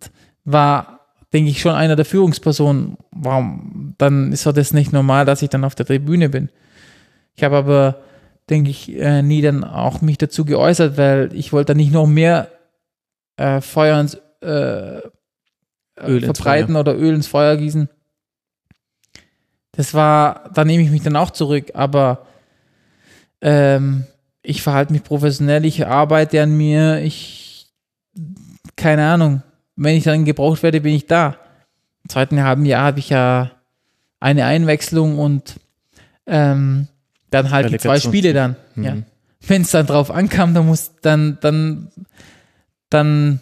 war, 0.45 1.01
denke 1.33 1.49
ich, 1.49 1.61
schon 1.61 1.73
einer 1.73 1.95
der 1.95 2.06
Führungspersonen. 2.06 2.98
Warum? 3.11 3.95
Dann 3.98 4.31
ist 4.31 4.45
doch 4.45 4.53
das 4.53 4.73
nicht 4.73 4.93
normal, 4.93 5.25
dass 5.25 5.41
ich 5.41 5.49
dann 5.49 5.65
auf 5.65 5.75
der 5.75 5.85
Tribüne 5.85 6.30
bin. 6.30 6.49
Ich 7.35 7.43
habe 7.43 7.57
aber, 7.57 8.01
denke 8.49 8.69
ich, 8.69 8.95
äh, 8.98 9.22
nie 9.22 9.41
dann 9.41 9.64
auch 9.64 10.01
mich 10.01 10.17
dazu 10.17 10.45
geäußert, 10.45 10.98
weil 10.98 11.30
ich 11.33 11.51
wollte 11.51 11.67
dann 11.73 11.77
nicht 11.77 11.91
noch 11.91 12.07
mehr 12.07 12.49
äh, 13.38 13.61
Feuer 13.61 13.99
ins 13.99 14.15
äh, 14.41 15.01
Öl 16.03 16.23
ins 16.23 16.25
verbreiten 16.25 16.75
oder 16.75 16.95
Öl 16.95 17.15
ins 17.15 17.27
Feuer 17.27 17.57
gießen. 17.57 17.90
Das 19.74 19.93
war, 19.93 20.50
da 20.53 20.66
nehme 20.66 20.83
ich 20.83 20.91
mich 20.91 21.03
dann 21.03 21.16
auch 21.16 21.32
zurück, 21.32 21.72
aber 21.74 22.27
ähm, 23.41 24.06
ich 24.43 24.61
verhalte 24.61 24.93
mich 24.93 25.03
professionell, 25.03 25.66
ich 25.66 25.85
arbeite 25.85 26.41
an 26.41 26.56
mir, 26.56 27.01
ich, 27.01 27.67
keine 28.75 29.06
Ahnung, 29.08 29.43
wenn 29.75 29.95
ich 29.95 30.03
dann 30.03 30.25
gebraucht 30.25 30.64
werde, 30.64 30.82
bin 30.82 30.93
ich 30.93 31.08
da. 31.08 31.38
Im 32.03 32.09
zweiten 32.09 32.43
halben 32.43 32.66
Jahr 32.66 32.83
habe 32.83 33.00
ich 33.00 33.09
ja 33.09 33.51
eine 34.19 34.45
Einwechslung 34.45 35.19
und 35.19 35.56
ähm, 36.27 36.88
dann 37.30 37.51
halt 37.51 37.72
die 37.72 37.77
zwei 37.77 38.00
Spiele 38.00 38.33
dann. 38.33 38.56
Mhm. 38.75 38.83
Ja. 38.83 38.98
Wenn 39.48 39.64
es 39.64 39.72
dann 39.72 39.88
drauf 39.88 40.11
ankam, 40.11 40.53
dann 40.53 40.67
muss 40.67 40.91
dann, 41.01 41.38
dann, 41.41 41.91
dann, 42.90 43.41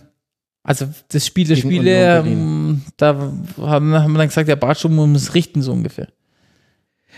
also 0.64 0.88
das 1.10 1.26
Spiel 1.26 1.48
der 1.48 1.58
Spiele, 1.58 2.20
ähm, 2.20 2.84
da 2.98 3.16
haben, 3.58 3.94
haben 3.94 4.12
wir 4.14 4.18
dann 4.18 4.28
gesagt, 4.28 4.48
der 4.48 4.56
Bartschum 4.56 4.96
muss 4.96 5.34
richten, 5.34 5.62
so 5.62 5.74
ungefähr. 5.74 6.08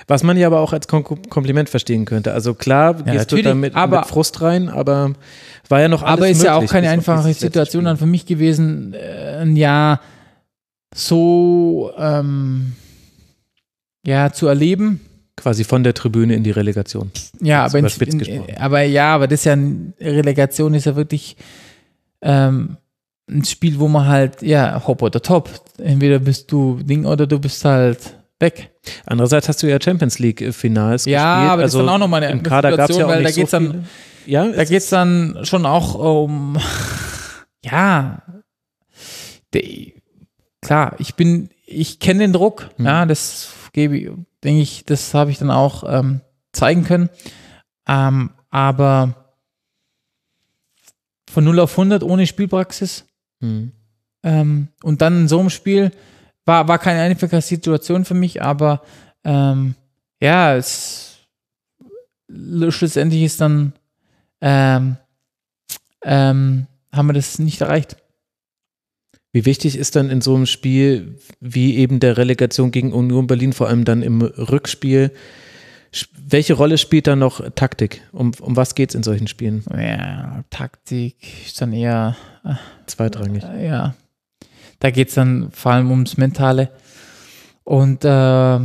Was 0.08 0.24
man 0.24 0.38
ja 0.38 0.48
aber 0.48 0.60
auch 0.60 0.74
als 0.74 0.88
Kom 0.88 1.04
Kompliment 1.30 1.70
verstehen 1.70 2.06
könnte. 2.06 2.34
Also 2.34 2.54
klar, 2.54 2.96
gehst 2.96 3.32
du 3.32 3.42
da 3.42 3.54
mit, 3.56 3.76
aber- 3.76 4.00
mit 4.00 4.08
Frust 4.08 4.42
rein, 4.42 4.70
aber 4.70 5.14
war 5.70 5.80
ja 5.82 5.88
noch 5.88 6.04
alles 6.04 6.18
Aber 6.18 6.30
ist 6.30 6.44
ja 6.44 6.52
auch 6.56 6.62
möglich, 6.62 6.72
keine 6.72 6.90
einfache 6.90 7.34
Situation 7.34 7.86
dann 7.86 7.98
für 7.98 8.06
mich 8.06 8.26
gewesen, 8.26 8.94
äh, 8.94 9.38
ein 9.42 9.56
Jahr 9.56 10.02
so 10.94 11.92
ähm, 11.98 12.74
ja 14.06 14.32
zu 14.32 14.48
erleben. 14.48 15.02
Quasi 15.38 15.64
von 15.64 15.84
der 15.84 15.94
Tribüne 15.94 16.36
in 16.36 16.44
die 16.44 16.52
Relegation. 16.52 17.10
Ja, 17.40 17.66
aber, 17.66 17.80
überspitzt 17.80 18.14
in, 18.28 18.44
in, 18.46 18.58
aber 18.58 18.82
ja, 18.82 19.16
aber 19.16 19.28
das 19.28 19.40
ist 19.40 19.46
ja 19.46 19.56
Relegation 20.00 20.74
ist 20.74 20.86
ja 20.86 20.96
wirklich 20.96 21.38
ähm, 22.22 22.78
ein 23.30 23.46
Spiel, 23.46 23.80
wo 23.80 23.88
man 23.88 24.08
halt 24.08 24.42
ja 24.42 24.86
hopp 24.86 25.02
oder 25.02 25.22
top. 25.22 25.50
Entweder 25.78 26.20
bist 26.20 26.52
du 26.52 26.80
Ding 26.84 27.06
oder 27.06 27.26
du 27.26 27.40
bist 27.40 27.64
halt 27.66 28.18
weg. 28.42 28.72
Andererseits 29.06 29.48
hast 29.48 29.62
du 29.64 29.68
ja 29.70 29.80
Champions 29.82 30.20
League 30.20 30.54
Finals 30.54 31.06
Ja, 31.06 31.36
gespielt. 31.36 31.52
aber 31.52 31.62
das 31.62 31.72
ist 31.72 31.76
also 31.76 31.86
dann 31.86 31.96
auch 31.96 32.00
nochmal 32.00 32.24
eine 32.24 32.32
im 32.32 32.44
Kader 32.44 32.76
gab 32.76 32.90
es 32.90 32.98
ja 32.98 33.06
auch 33.06 33.10
weil 33.10 33.24
da 33.24 33.32
geht's 33.32 33.52
so 33.52 33.58
dann-. 33.60 33.88
Ja, 34.26 34.46
Da 34.48 34.54
es 34.62 34.70
geht 34.70 34.80
es 34.84 34.90
dann 34.90 35.40
schon 35.44 35.66
auch 35.66 35.96
um, 35.96 36.58
ja, 37.64 38.22
de, 39.54 39.94
klar, 40.62 40.96
ich 41.00 41.16
bin, 41.16 41.50
ich 41.66 42.00
kenne 42.00 42.20
den 42.20 42.34
Druck, 42.34 42.70
Mhm. 42.78 42.86
ja, 42.86 43.06
das 43.06 43.50
gebe 43.74 43.98
ich, 43.98 44.10
denke 44.44 44.62
ich, 44.62 44.84
das 44.86 45.14
habe 45.14 45.32
ich 45.32 45.38
dann 45.40 45.52
auch 45.52 45.84
ähm, 45.88 46.22
zeigen 46.54 46.84
können. 46.84 47.10
Ähm, 47.88 48.32
aber 48.50 49.16
von 51.30 51.44
0 51.44 51.60
auf 51.60 51.72
100 51.72 52.04
ohne 52.04 52.28
Spielpraxis 52.28 53.06
Hm. 53.42 53.72
ähm, 54.24 54.68
und 54.84 55.02
dann 55.02 55.22
in 55.22 55.28
so 55.28 55.40
einem 55.40 55.50
Spiel 55.50 55.92
war, 56.46 56.68
war 56.68 56.80
keine 56.80 57.02
einfache 57.02 57.42
Situation 57.42 58.06
für 58.06 58.14
mich, 58.14 58.42
aber 58.42 58.82
ähm, 59.24 59.76
ja, 60.22 60.56
es 60.56 61.20
schlussendlich 62.70 63.24
ist 63.24 63.42
dann 63.42 63.74
ähm, 64.42 64.98
ähm, 66.04 66.68
haben 66.92 67.08
wir 67.08 67.14
das 67.14 67.40
nicht 67.40 67.62
erreicht. 67.62 67.98
Wie 69.34 69.46
wichtig 69.46 69.78
ist 69.78 69.96
dann 69.96 70.10
in 70.10 70.20
so 70.20 70.36
einem 70.36 70.46
Spiel 70.46 71.18
wie 71.40 71.78
eben 71.78 72.00
der 72.00 72.18
Relegation 72.18 72.72
gegen 72.72 72.92
Union 72.92 73.28
Berlin, 73.28 73.54
vor 73.54 73.70
allem 73.70 73.86
dann 73.86 74.02
im 74.02 74.22
Rückspiel, 74.22 75.12
welche 76.18 76.54
Rolle 76.54 76.78
spielt 76.78 77.08
da 77.08 77.16
noch 77.16 77.42
Taktik? 77.52 78.02
Um, 78.12 78.32
um 78.40 78.56
was 78.56 78.76
geht 78.76 78.90
es 78.90 78.96
in 78.96 79.04
solchen 79.04 79.28
Spielen? 79.28 79.64
Ja, 79.78 80.44
Taktik 80.50 81.16
ist 81.46 81.62
dann 81.62 81.74
eher, 81.74 82.16
Zweitrangig. 82.88 83.44
äh, 83.44 83.68
ja, 83.68 83.96
da 84.82 84.90
geht 84.90 85.10
es 85.10 85.16
dann 85.16 85.52
vor 85.52 85.72
allem 85.72 85.90
ums 85.92 86.18
Mentale 86.18 86.70
und 87.64 88.04
äh, 88.04 88.60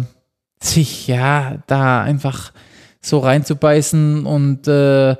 sich 0.61 1.07
ja 1.07 1.62
da 1.67 2.03
einfach 2.03 2.53
so 3.01 3.19
reinzubeißen 3.19 4.27
und 4.27 4.67
äh, 4.67 5.17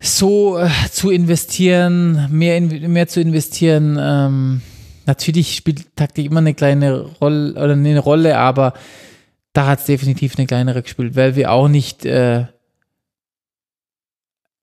so 0.00 0.58
äh, 0.58 0.70
zu 0.90 1.10
investieren, 1.10 2.26
mehr, 2.30 2.56
in, 2.56 2.92
mehr 2.92 3.06
zu 3.06 3.20
investieren. 3.20 3.98
Ähm, 4.00 4.62
natürlich 5.04 5.54
spielt 5.54 5.94
Taktik 5.94 6.26
immer 6.26 6.40
eine 6.40 6.54
kleine 6.54 7.02
Rolle 7.02 7.52
oder 7.52 7.72
eine 7.72 7.98
Rolle, 7.98 8.38
aber 8.38 8.72
da 9.52 9.66
hat 9.66 9.80
es 9.80 9.84
definitiv 9.84 10.38
eine 10.38 10.46
kleinere 10.46 10.82
gespielt, 10.82 11.14
weil 11.16 11.36
wir 11.36 11.52
auch 11.52 11.68
nicht 11.68 12.06
äh, 12.06 12.46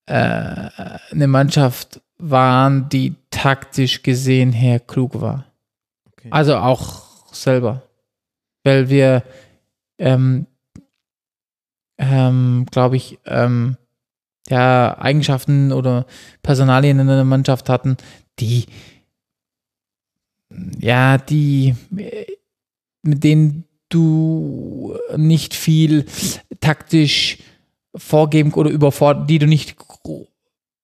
äh, 0.06 0.70
eine 1.12 1.28
Mannschaft 1.28 2.00
waren, 2.20 2.88
die 2.88 3.14
taktisch 3.30 4.02
gesehen 4.02 4.52
her 4.52 4.80
klug 4.80 5.20
war. 5.20 5.46
Okay. 6.12 6.28
Also 6.30 6.56
auch 6.56 7.32
selber. 7.32 7.82
Weil 8.64 8.88
wir, 8.90 9.22
ähm, 9.98 10.46
ähm, 11.98 12.66
glaube 12.70 12.96
ich, 12.96 13.18
ähm, 13.26 13.76
ja, 14.48 14.98
Eigenschaften 14.98 15.72
oder 15.72 16.06
Personalien 16.42 16.98
in 16.98 17.06
der 17.06 17.24
Mannschaft 17.24 17.68
hatten, 17.68 17.96
die, 18.38 18.66
ja, 20.78 21.18
die, 21.18 21.74
äh, 21.96 22.26
mit 23.02 23.24
denen 23.24 23.64
du 23.88 24.96
nicht 25.16 25.54
viel 25.54 26.06
taktisch 26.60 27.38
vorgeben 27.94 28.52
oder 28.54 28.70
überfordern, 28.70 29.26
die 29.26 29.38
du 29.38 29.46
nicht 29.46 29.76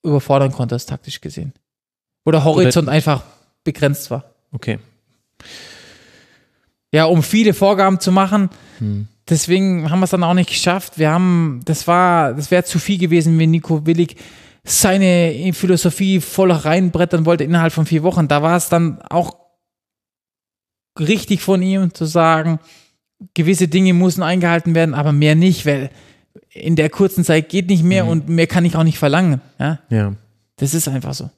überfordern 0.07 0.53
konntest, 0.53 0.89
taktisch 0.89 1.21
gesehen. 1.21 1.53
Wo 2.25 2.31
der 2.31 2.45
Horizont 2.45 2.89
einfach 2.89 3.23
begrenzt 3.65 4.11
war. 4.11 4.25
Okay. 4.53 4.79
Ja, 6.93 7.05
um 7.05 7.23
viele 7.23 7.53
Vorgaben 7.53 8.01
zu 8.01 8.13
machen, 8.13 8.49
Hm. 8.79 9.09
deswegen 9.29 9.91
haben 9.91 10.01
wir 10.01 10.05
es 10.05 10.11
dann 10.11 10.25
auch 10.25 10.35
nicht 10.35 10.49
geschafft. 10.49 10.99
Wir 10.99 11.11
haben, 11.11 11.61
das 11.65 11.87
war, 11.87 12.33
das 12.35 12.51
wäre 12.51 12.65
zu 12.65 12.79
viel 12.79 12.99
gewesen, 12.99 13.39
wenn 13.39 13.51
Nico 13.51 13.85
Willig 13.87 14.17
seine 14.65 15.53
Philosophie 15.53 16.21
voll 16.21 16.51
reinbrettern 16.51 17.27
wollte 17.27 17.45
innerhalb 17.45 17.73
von 17.73 17.87
vier 17.87 18.03
Wochen. 18.03 18.29
Da 18.29 18.43
war 18.43 18.57
es 18.57 18.69
dann 18.69 19.01
auch 19.03 19.37
richtig 20.99 21.43
von 21.43 21.63
ihm 21.63 21.93
zu 21.95 22.05
sagen, 22.05 22.59
gewisse 23.35 23.69
Dinge 23.69 23.93
müssen 23.95 24.23
eingehalten 24.23 24.75
werden, 24.75 24.95
aber 24.95 25.13
mehr 25.13 25.35
nicht, 25.35 25.67
weil 25.67 25.91
in 26.53 26.77
der 26.77 26.91
kurzen 26.91 27.25
Zeit 27.25 27.49
geht 27.49 27.69
nicht 27.69 27.83
mehr 27.85 28.07
und 28.07 28.29
mehr 28.29 28.47
kann 28.47 28.65
ich 28.65 28.77
auch 28.77 28.85
nicht 28.85 28.99
verlangen. 28.99 29.41
Ja, 29.59 29.79
Ja. 29.91 30.15
das 30.57 30.75
ist 30.75 30.89
einfach 30.89 31.15
so. 31.15 31.31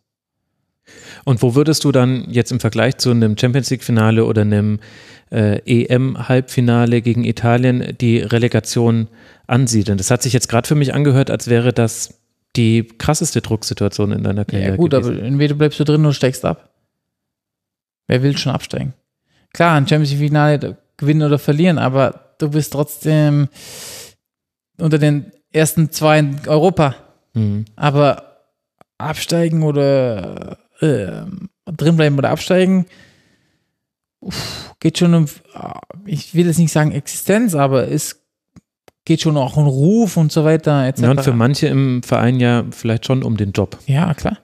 Und 1.25 1.43
wo 1.43 1.55
würdest 1.55 1.85
du 1.85 1.93
dann 1.93 2.25
jetzt 2.31 2.51
im 2.53 2.61
Vergleich 2.61 2.97
zu 2.97 3.11
einem 3.11 3.37
Champions 3.37 3.69
League-Finale 3.71 4.25
oder 4.25 4.43
einem 4.43 4.79
äh, 5.31 5.59
EM-Halbfinale 5.67 7.03
gegen 7.03 7.25
Italien 7.25 7.95
die 8.01 8.19
Relegation 8.21 9.09
ansiedeln? 9.47 9.99
Das 9.99 10.11
hat 10.11 10.23
sich 10.23 10.33
jetzt 10.33 10.49
gerade 10.49 10.67
für 10.67 10.75
mich 10.75 10.95
angehört, 10.95 11.31
als 11.31 11.49
wäre 11.49 11.73
das 11.75 12.15
die 12.57 12.85
krasseste 12.97 13.43
Drucksituation 13.43 14.13
in 14.13 14.23
deiner 14.25 14.47
Karriere. 14.47 14.71
Ja, 14.71 14.77
gut, 14.77 14.93
gewesen. 14.93 15.19
aber 15.19 15.23
entweder 15.27 15.55
bleibst 15.55 15.79
du 15.79 15.85
drin 15.85 16.01
oder 16.07 16.15
steigst 16.15 16.45
ab. 16.47 16.71
Wer 18.07 18.23
will 18.23 18.37
schon 18.39 18.53
absteigen? 18.53 18.95
Klar, 19.53 19.77
ein 19.77 19.87
Champions 19.87 20.11
League-Finale 20.13 20.79
gewinnen 20.97 21.23
oder 21.23 21.39
verlieren, 21.39 21.77
aber 21.79 22.35
du 22.39 22.49
bist 22.51 22.73
trotzdem 22.73 23.49
unter 24.79 24.99
den 24.99 25.33
ersten 25.53 25.91
zwei 25.91 26.19
in 26.19 26.41
Europa. 26.47 26.95
Mhm. 27.35 27.65
Aber 27.77 28.39
absteigen 28.99 29.63
oder 29.63 30.59
äh, 30.81 31.23
drinbleiben 31.67 32.19
oder 32.19 32.31
absteigen, 32.31 32.87
uff, 34.21 34.75
geht 34.81 34.99
schon 34.99 35.15
um, 35.15 35.27
ich 36.05 36.35
will 36.35 36.47
jetzt 36.47 36.59
nicht 36.59 36.73
sagen 36.73 36.93
Existenz, 36.93 37.55
aber 37.55 37.89
es 37.89 38.25
geht 39.05 39.23
schon 39.23 39.37
auch 39.37 39.57
um 39.57 39.67
Ruf 39.67 40.17
und 40.17 40.33
so 40.33 40.45
weiter. 40.45 40.87
Etc. 40.87 41.03
Ja, 41.03 41.11
und 41.11 41.23
für 41.23 41.33
manche 41.33 41.69
im 41.69 42.03
Verein 42.03 42.41
ja 42.41 42.65
vielleicht 42.71 43.07
schon 43.07 43.23
um 43.23 43.37
den 43.37 43.53
Job. 43.53 43.79
Ja, 43.87 44.13
klar. 44.15 44.39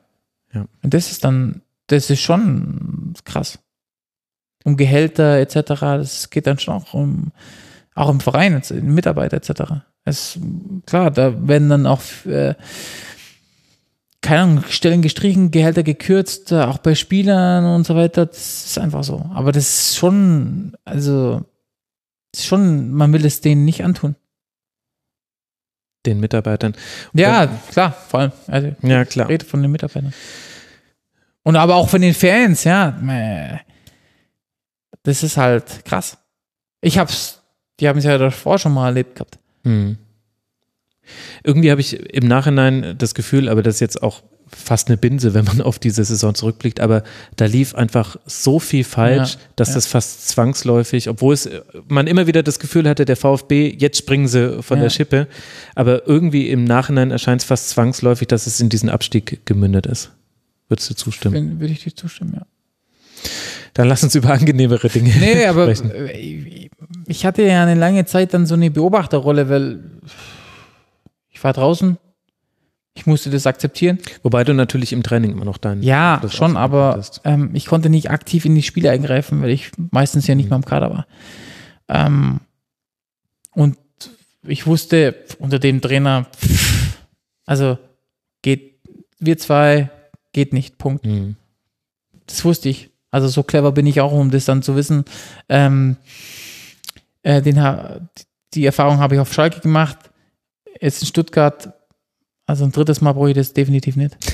Ja. 0.53 0.67
Und 0.83 0.95
das 0.95 1.11
ist 1.11 1.25
dann, 1.25 1.63
das 1.89 2.09
ist 2.11 2.21
schon 2.21 3.15
krass. 3.25 3.59
Um 4.65 4.77
Gehälter 4.77 5.39
etc. 5.39 5.57
Das 5.81 6.31
geht 6.31 6.47
dann 6.47 6.59
schon 6.59 6.75
auch 6.75 6.95
um 6.95 7.33
Auch 7.95 8.11
im 8.11 8.21
Verein, 8.21 8.55
also 8.55 8.75
Mitarbeiter 8.75 9.37
etc. 9.37 9.85
Es, 10.05 10.39
klar, 10.87 11.11
da 11.11 11.49
werden 11.49 11.69
dann 11.71 11.87
auch 11.87 12.03
äh, 12.27 12.55
keine 14.25 14.41
Ahnung, 14.41 14.65
Stellen 14.69 15.03
gestrichen, 15.03 15.51
Gehälter 15.51 15.83
gekürzt, 15.83 16.51
äh, 16.51 16.63
auch 16.63 16.79
bei 16.79 16.95
Spielern 16.95 17.65
und 17.67 17.87
so 17.87 17.95
weiter. 17.95 18.27
Das 18.27 18.65
ist 18.67 18.79
einfach 18.79 19.05
so. 19.05 19.31
Aber 19.35 19.53
das 19.53 19.69
ist 19.69 19.97
schon, 19.97 20.73
also, 20.85 21.45
ist 22.35 22.47
schon, 22.47 22.91
man 22.93 23.13
will 23.13 23.25
es 23.27 23.43
denen 23.43 23.65
nicht 23.67 23.85
antun. 23.85 24.17
Den 26.07 26.21
Mitarbeitern. 26.21 26.75
Ja, 27.13 27.47
klar, 27.71 27.93
vor 27.93 28.21
allem. 28.21 28.33
Also, 28.47 28.75
Ja, 28.83 29.03
ich 29.03 29.09
klar. 29.11 29.29
rede 29.29 29.45
von 29.45 29.61
den 29.63 29.71
Mitarbeitern. 29.71 30.15
Und 31.43 31.57
aber 31.57 31.75
auch 31.77 31.91
von 31.91 32.01
den 32.01 32.15
Fans, 32.15 32.65
ja. 32.65 32.99
Das 35.03 35.23
ist 35.23 35.37
halt 35.37 35.85
krass. 35.85 36.17
Ich 36.81 36.99
hab's, 36.99 37.43
die 37.79 37.89
haben 37.89 37.99
es 37.99 38.05
ja 38.05 38.17
davor 38.17 38.59
schon 38.59 38.73
mal 38.73 38.87
erlebt 38.87 39.17
gehabt. 39.17 39.39
Hm. 39.65 39.97
Irgendwie 41.43 41.71
habe 41.71 41.81
ich 41.81 41.99
im 42.15 42.27
Nachhinein 42.27 42.95
das 42.97 43.15
Gefühl, 43.15 43.49
aber 43.49 43.63
das 43.63 43.77
ist 43.77 43.81
jetzt 43.81 44.03
auch 44.03 44.23
fast 44.47 44.89
eine 44.89 44.97
Binse, 44.97 45.35
wenn 45.35 45.45
man 45.45 45.61
auf 45.63 45.79
diese 45.79 46.05
Saison 46.05 46.35
zurückblickt, 46.35 46.81
aber 46.81 47.03
da 47.37 47.47
lief 47.47 47.75
einfach 47.75 48.17
so 48.27 48.59
viel 48.59 48.85
falsch, 48.85 49.35
Ja, 49.35 49.41
dass 49.57 49.69
ja. 49.71 49.75
das 49.75 49.87
fast 49.87 50.29
zwangsläufig, 50.29 51.09
obwohl 51.09 51.35
es 51.35 51.49
man 51.89 52.07
immer 52.07 52.27
wieder 52.27 52.43
das 52.43 52.59
Gefühl 52.59 52.89
hatte, 52.89 53.05
der 53.05 53.17
VfB, 53.17 53.75
jetzt 53.77 53.99
springen 53.99 54.29
sie 54.29 54.63
von 54.63 54.79
Ja. 54.79 54.85
der 54.85 54.91
Schippe, 54.91 55.27
aber 55.75 56.07
irgendwie 56.07 56.49
im 56.51 56.65
Nachhinein 56.65 57.11
erscheint 57.11 57.43
es 57.43 57.47
fast 57.47 57.71
zwangsläufig, 57.71 58.29
dass 58.29 58.47
es 58.47 58.61
in 58.61 58.69
diesen 58.69 58.89
Abstieg 58.89 59.45
gemündet 59.45 59.87
ist. 59.87 60.11
Würdest 60.69 60.89
du 60.91 60.95
zustimmen? 60.95 61.61
Würde 61.61 61.73
ich 61.73 61.85
dir 61.85 61.95
zustimmen, 61.95 62.35
ja. 62.37 62.47
Dann 63.75 63.89
lass 63.89 64.03
uns 64.05 64.15
über 64.15 64.31
angenehmere 64.31 64.89
Dinge 64.89 65.13
Nee, 65.19 65.47
aber 65.47 65.75
sprechen. 65.75 65.91
äh, 65.91 66.71
ich 67.07 67.27
hatte 67.27 67.43
ja 67.43 67.63
eine 67.63 67.75
lange 67.75 68.05
Zeit 68.07 68.33
dann 68.33 68.47
so 68.47 68.55
eine 68.55 68.71
Beobachterrolle, 68.71 69.49
weil 69.49 69.81
ich 71.31 71.43
war 71.43 71.53
draußen, 71.53 71.99
ich 72.95 73.07
musste 73.07 73.31
das 73.31 73.47
akzeptieren. 73.47 73.99
Wobei 74.23 74.45
du 74.45 74.55
natürlich 74.55 74.93
im 74.93 75.03
Training 75.03 75.33
immer 75.33 75.45
noch 75.45 75.59
deinen 75.59 75.83
Ja, 75.83 76.23
schon, 76.31 76.57
aber 76.57 77.03
ähm, 77.25 77.51
ich 77.55 77.67
konnte 77.67 77.91
nicht 77.91 78.11
aktiv 78.11 78.45
in 78.45 78.55
die 78.55 78.63
Spiele 78.63 78.91
eingreifen, 78.91 79.43
weil 79.43 79.51
ich 79.51 79.73
meistens 79.91 80.27
ja 80.29 80.37
nicht 80.37 80.49
mehr 80.49 80.57
im 80.57 80.65
Kader 80.65 80.91
war. 80.91 81.07
Ähm, 81.89 82.41
und 83.53 83.77
ich 84.47 84.67
wusste 84.67 85.17
unter 85.41 85.59
dem 85.59 85.81
Trainer, 85.81 86.27
also 87.47 87.79
geht, 88.43 88.77
wir 89.19 89.37
zwei, 89.39 89.91
geht 90.33 90.53
nicht, 90.53 90.79
Punkt. 90.79 91.05
Hm. 91.05 91.35
Das 92.27 92.45
wusste 92.45 92.69
ich. 92.69 92.91
Also 93.15 93.29
so 93.29 93.45
clever 93.45 93.71
bin 93.71 93.87
ich 93.87 94.01
auch, 94.01 94.11
um 94.11 94.33
das 94.33 94.45
dann 94.45 94.61
zu 94.61 94.75
wissen. 94.75 95.05
Ähm, 95.49 95.99
äh, 97.23 97.41
den, 97.41 97.55
die 98.55 98.67
Erfahrung 98.67 98.99
habe 98.99 99.15
ich 99.15 99.21
auf 99.21 99.33
Schalke 99.33 99.61
gemacht. 99.61 99.97
Jetzt 100.81 101.01
in 101.01 101.07
Stuttgart, 101.07 101.73
also 102.47 102.65
ein 102.65 102.73
drittes 102.73 103.01
Mal 103.01 103.13
brauche 103.13 103.31
ich 103.31 103.37
das 103.37 103.53
definitiv 103.53 103.97
nicht. 103.97 104.17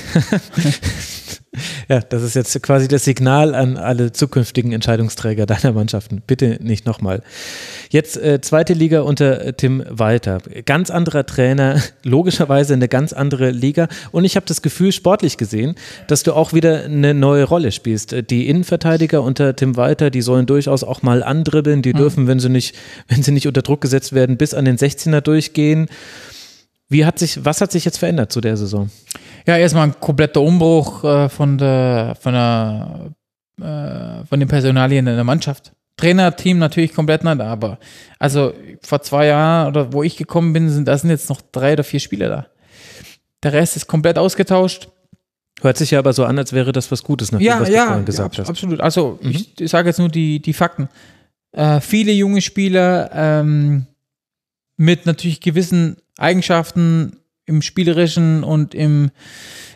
Ja, 1.89 1.99
das 1.99 2.23
ist 2.23 2.35
jetzt 2.35 2.63
quasi 2.63 2.87
das 2.87 3.03
Signal 3.03 3.53
an 3.53 3.75
alle 3.75 4.13
zukünftigen 4.13 4.71
Entscheidungsträger 4.71 5.45
deiner 5.45 5.73
Mannschaften. 5.73 6.21
Bitte 6.25 6.57
nicht 6.61 6.85
nochmal. 6.85 7.21
Jetzt 7.89 8.15
äh, 8.15 8.39
zweite 8.39 8.73
Liga 8.73 9.01
unter 9.01 9.41
äh, 9.41 9.53
Tim 9.53 9.83
Walter. 9.89 10.37
Ganz 10.65 10.89
anderer 10.89 11.25
Trainer, 11.25 11.81
logischerweise 12.03 12.73
eine 12.73 12.87
ganz 12.87 13.11
andere 13.11 13.51
Liga. 13.51 13.89
Und 14.11 14.23
ich 14.23 14.37
habe 14.37 14.45
das 14.45 14.61
Gefühl, 14.61 14.93
sportlich 14.93 15.35
gesehen, 15.35 15.75
dass 16.07 16.23
du 16.23 16.33
auch 16.33 16.53
wieder 16.53 16.85
eine 16.85 17.13
neue 17.13 17.43
Rolle 17.43 17.73
spielst. 17.73 18.15
Die 18.29 18.47
Innenverteidiger 18.47 19.21
unter 19.21 19.53
Tim 19.53 19.75
Walter, 19.75 20.09
die 20.09 20.21
sollen 20.21 20.45
durchaus 20.45 20.85
auch 20.85 21.01
mal 21.01 21.21
andribbeln. 21.21 21.81
Die 21.81 21.91
dürfen, 21.91 22.27
wenn 22.27 22.39
sie 22.39 22.47
nicht, 22.47 22.75
wenn 23.09 23.23
sie 23.23 23.33
nicht 23.33 23.47
unter 23.47 23.61
Druck 23.61 23.81
gesetzt 23.81 24.13
werden, 24.13 24.37
bis 24.37 24.53
an 24.53 24.63
den 24.63 24.77
16er 24.77 25.19
durchgehen. 25.19 25.89
Wie 26.91 27.05
hat 27.05 27.19
sich, 27.19 27.43
was 27.45 27.61
hat 27.61 27.71
sich 27.71 27.85
jetzt 27.85 27.99
verändert 27.99 28.33
zu 28.33 28.41
der 28.41 28.57
Saison? 28.57 28.89
Ja, 29.47 29.55
erstmal 29.55 29.87
ein 29.87 29.95
kompletter 29.97 30.41
Umbruch 30.41 31.05
äh, 31.05 31.29
von 31.29 31.57
der, 31.57 32.17
von 32.19 32.33
der, 32.33 33.11
äh, 33.61 34.25
von 34.25 34.37
den 34.37 34.49
Personalien 34.49 35.07
in 35.07 35.15
der 35.15 35.23
Mannschaft. 35.23 35.71
Trainerteam 35.95 36.59
natürlich 36.59 36.93
komplett 36.93 37.23
neu, 37.23 37.31
aber 37.39 37.79
also 38.19 38.53
vor 38.81 39.01
zwei 39.03 39.27
Jahren 39.27 39.69
oder 39.69 39.93
wo 39.93 40.03
ich 40.03 40.17
gekommen 40.17 40.51
bin, 40.51 40.69
sind 40.69 40.85
da 40.85 40.97
sind 40.97 41.11
jetzt 41.11 41.29
noch 41.29 41.41
drei 41.53 41.73
oder 41.73 41.85
vier 41.85 42.01
Spieler 42.01 42.27
da. 42.27 42.47
Der 43.41 43.53
Rest 43.53 43.77
ist 43.77 43.87
komplett 43.87 44.17
ausgetauscht. 44.17 44.89
Hört 45.61 45.77
sich 45.77 45.91
ja 45.91 45.99
aber 45.99 46.11
so 46.11 46.25
an, 46.25 46.37
als 46.37 46.51
wäre 46.51 46.73
das 46.73 46.91
was 46.91 47.03
Gutes, 47.03 47.31
nach 47.31 47.39
dem, 47.39 47.47
was 47.47 47.69
du 47.69 47.73
vorhin 47.73 48.05
gesagt 48.05 48.35
ja, 48.35 48.43
hast. 48.43 48.49
absolut. 48.49 48.81
Also 48.81 49.17
ich, 49.21 49.61
ich 49.61 49.71
sage 49.71 49.87
jetzt 49.87 49.99
nur 49.99 50.09
die, 50.09 50.41
die 50.41 50.53
Fakten. 50.53 50.89
Äh, 51.53 51.79
viele 51.79 52.11
junge 52.11 52.41
Spieler 52.41 53.09
ähm, 53.13 53.85
mit 54.81 55.05
natürlich 55.05 55.41
gewissen 55.41 55.97
Eigenschaften 56.17 57.17
im 57.45 57.61
spielerischen 57.61 58.43
und 58.43 58.73
im, 58.73 59.11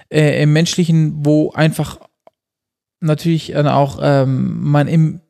äh, 0.10 0.42
im 0.42 0.52
menschlichen, 0.52 1.24
wo 1.24 1.52
einfach 1.52 2.00
natürlich 3.02 3.52
dann 3.52 3.68
auch 3.68 4.00
ähm, 4.02 4.64
man 4.64 4.88
im, 4.88 5.22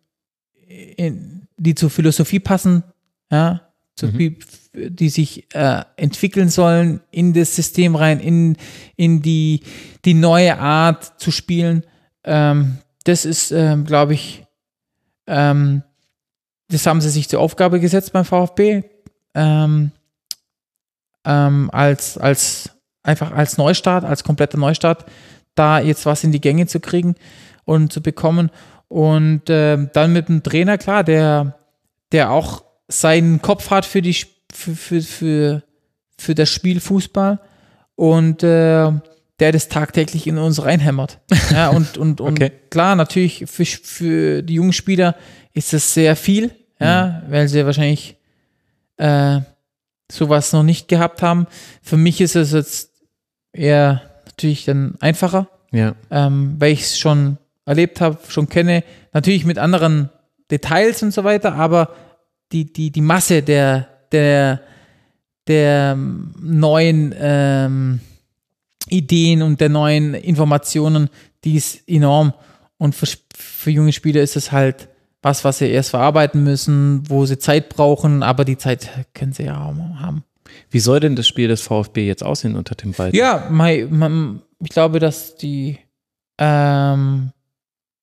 in, 0.95 1.47
die 1.57 1.75
zur 1.75 1.89
Philosophie 1.89 2.39
passen, 2.39 2.83
ja, 3.29 3.67
zu, 3.97 4.07
Mhm. 4.07 4.37
die 4.73 5.09
sich 5.09 5.53
äh, 5.53 5.83
entwickeln 5.97 6.47
sollen 6.47 7.01
in 7.11 7.33
das 7.33 7.55
System 7.55 7.95
rein, 7.95 8.21
in, 8.21 8.55
in 8.95 9.21
die, 9.21 9.61
die 10.05 10.13
neue 10.13 10.57
Art 10.57 11.19
zu 11.19 11.31
spielen. 11.31 11.85
Ähm, 12.23 12.77
das 13.03 13.25
ist, 13.25 13.51
ähm, 13.51 13.83
glaube 13.85 14.13
ich, 14.13 14.45
ähm, 15.27 15.83
das 16.69 16.85
haben 16.85 17.01
sie 17.01 17.09
sich 17.09 17.27
zur 17.27 17.41
Aufgabe 17.41 17.81
gesetzt 17.81 18.13
beim 18.13 18.25
VfB. 18.25 18.83
Ähm, 19.35 19.91
ähm, 21.25 21.69
als, 21.71 22.17
als 22.17 22.69
einfach 23.03 23.31
als 23.31 23.57
Neustart, 23.57 24.03
als 24.03 24.23
kompletter 24.23 24.57
Neustart, 24.57 25.05
da 25.55 25.79
jetzt 25.79 26.05
was 26.05 26.23
in 26.23 26.31
die 26.31 26.41
Gänge 26.41 26.67
zu 26.67 26.79
kriegen 26.79 27.15
und 27.65 27.91
zu 27.91 28.01
bekommen. 28.01 28.49
Und 28.87 29.43
ähm, 29.49 29.89
dann 29.93 30.13
mit 30.13 30.29
dem 30.29 30.43
Trainer, 30.43 30.77
klar, 30.77 31.03
der, 31.03 31.57
der 32.11 32.31
auch 32.31 32.63
seinen 32.87 33.41
Kopf 33.41 33.69
hat 33.71 33.85
für, 33.85 34.01
die, 34.01 34.15
für, 34.51 34.75
für, 34.75 35.01
für, 35.01 35.63
für 36.17 36.35
das 36.35 36.49
Spiel 36.49 36.79
Fußball 36.79 37.39
und 37.95 38.43
äh, 38.43 38.91
der 39.39 39.51
das 39.51 39.67
tagtäglich 39.67 40.27
in 40.27 40.37
uns 40.37 40.63
reinhämmert. 40.63 41.19
Ja, 41.51 41.69
und 41.69 41.97
und, 41.97 42.21
und 42.21 42.33
Okay. 42.41 42.51
klar, 42.69 42.95
natürlich 42.95 43.45
für, 43.47 43.65
für 43.65 44.43
die 44.43 44.55
jungen 44.55 44.73
Spieler 44.73 45.15
ist 45.53 45.73
das 45.73 45.93
sehr 45.93 46.15
viel, 46.15 46.51
ja, 46.79 47.23
weil 47.29 47.47
sie 47.47 47.65
wahrscheinlich 47.65 48.17
äh, 48.97 49.41
sowas 50.11 50.53
noch 50.53 50.63
nicht 50.63 50.87
gehabt 50.87 51.21
haben. 51.21 51.47
Für 51.81 51.97
mich 51.97 52.21
ist 52.21 52.35
es 52.35 52.51
jetzt 52.51 52.91
eher 53.53 54.01
natürlich 54.25 54.65
dann 54.65 54.95
einfacher, 54.99 55.47
Ja. 55.71 55.95
ähm, 56.11 56.55
weil 56.59 56.73
ich 56.73 56.81
es 56.81 56.97
schon 56.99 57.37
erlebt 57.65 58.01
habe, 58.01 58.19
schon 58.27 58.49
kenne. 58.49 58.83
Natürlich 59.13 59.45
mit 59.45 59.57
anderen 59.57 60.09
Details 60.51 61.01
und 61.03 61.11
so 61.13 61.23
weiter, 61.23 61.53
aber 61.55 61.95
die, 62.51 62.71
die, 62.71 62.91
die 62.91 63.01
Masse 63.01 63.41
der, 63.41 63.87
der, 64.11 64.61
der 65.47 65.93
ähm, 65.93 66.33
neuen 66.39 67.13
ähm, 67.17 67.99
Ideen 68.89 69.41
und 69.41 69.59
der 69.61 69.69
neuen 69.69 70.13
Informationen, 70.13 71.09
die 71.43 71.55
ist 71.55 71.87
enorm. 71.87 72.33
Und 72.77 72.93
für, 72.93 73.07
für 73.35 73.71
junge 73.71 73.93
Spieler 73.93 74.21
ist 74.21 74.35
es 74.35 74.51
halt 74.51 74.89
was, 75.25 75.43
was 75.43 75.57
sie 75.57 75.71
erst 75.71 75.89
verarbeiten 75.89 76.43
müssen, 76.43 77.01
wo 77.09 77.25
sie 77.25 77.39
Zeit 77.39 77.69
brauchen, 77.69 78.21
aber 78.21 78.45
die 78.45 78.59
Zeit 78.59 79.07
können 79.15 79.33
sie 79.33 79.45
ja 79.45 79.59
auch 79.59 79.73
haben. 79.99 80.23
Wie 80.69 80.79
soll 80.79 80.99
denn 80.99 81.15
das 81.15 81.27
Spiel 81.27 81.47
des 81.47 81.61
VfB 81.61 82.05
jetzt 82.05 82.23
aussehen 82.23 82.55
unter 82.55 82.75
dem 82.75 82.91
Ball? 82.91 83.13
Ja, 83.15 83.47
mei, 83.49 83.87
man, 83.89 84.43
ich 84.59 84.69
glaube, 84.69 84.99
dass 84.99 85.35
die 85.35 85.79
ähm, 86.37 87.31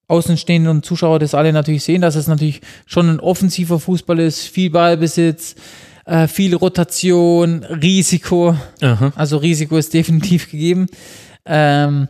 außenstehenden 0.09 0.83
Zuschauer 0.83 1.21
das 1.21 1.37
alle 1.37 1.53
natürlich 1.53 1.85
sehen, 1.85 2.03
dass 2.03 2.17
es 2.17 2.27
natürlich 2.27 2.61
schon 2.87 3.09
ein 3.09 3.21
offensiver 3.21 3.79
Fußball 3.79 4.19
ist, 4.19 4.49
viel 4.49 4.71
Ballbesitz, 4.71 5.55
äh, 6.07 6.27
viel 6.27 6.57
Rotation, 6.57 7.63
Risiko. 7.63 8.57
Aha. 8.81 9.13
Also 9.15 9.37
Risiko 9.37 9.77
ist 9.77 9.95
definitiv 9.95 10.51
gegeben. 10.51 10.89
Ähm, 11.47 12.09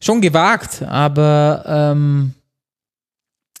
schon 0.00 0.22
gewagt, 0.22 0.82
aber 0.82 1.64
ähm, 1.66 2.32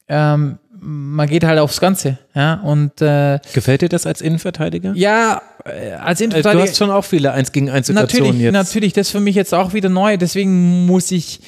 ähm, 0.08 0.58
man 0.80 1.28
geht 1.28 1.42
halt 1.44 1.58
aufs 1.58 1.80
Ganze. 1.80 2.18
Ja, 2.34 2.54
und 2.60 3.02
äh, 3.02 3.40
Gefällt 3.52 3.82
dir 3.82 3.88
das 3.88 4.06
als 4.06 4.20
Innenverteidiger? 4.20 4.92
ja, 4.94 5.42
äh, 5.64 5.92
als 5.92 6.20
Äh, 6.20 6.24
Innenverteidiger. 6.24 6.62
Du 6.64 6.68
hast 6.70 6.76
schon 6.78 6.90
auch 6.90 7.04
viele 7.04 7.32
1 7.32 7.50
gegen 7.52 7.68
1 7.68 7.88
Situationen 7.88 8.26
Natürlich, 8.28 8.42
jetzt. 8.44 8.52
natürlich, 8.52 8.92
das 8.92 9.06
ist 9.08 9.10
für 9.12 9.20
mich 9.20 9.34
jetzt 9.34 9.52
auch 9.54 9.72
wieder 9.72 9.88
neu. 9.88 10.16
Deswegen 10.16 10.86
muss 10.86 11.10
ich, 11.10 11.40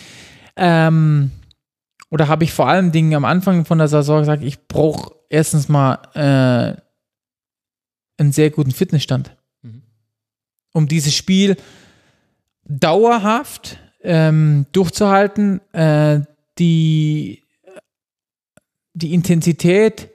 ähm, 0.57 1.31
oder 2.11 2.27
habe 2.27 2.43
ich 2.45 2.53
vor 2.53 2.69
allen 2.69 2.91
Dingen 2.91 3.15
am 3.15 3.25
Anfang 3.25 3.65
von 3.65 3.79
der 3.79 3.87
Saison 3.89 4.19
gesagt, 4.21 4.43
ich 4.43 4.67
brauche 4.67 5.13
erstens 5.29 5.69
mal 5.69 5.99
äh, 6.15 6.81
einen 8.21 8.33
sehr 8.33 8.51
guten 8.51 8.73
Fitnessstand, 8.73 9.37
Mhm. 9.63 9.83
um 10.73 10.89
dieses 10.89 11.15
Spiel 11.15 11.57
dauerhaft 12.65 13.79
ähm, 14.03 14.67
durchzuhalten, 14.73 15.61
äh, 15.73 16.21
die, 16.59 17.40
die 18.95 19.15
Intensität 19.15 20.09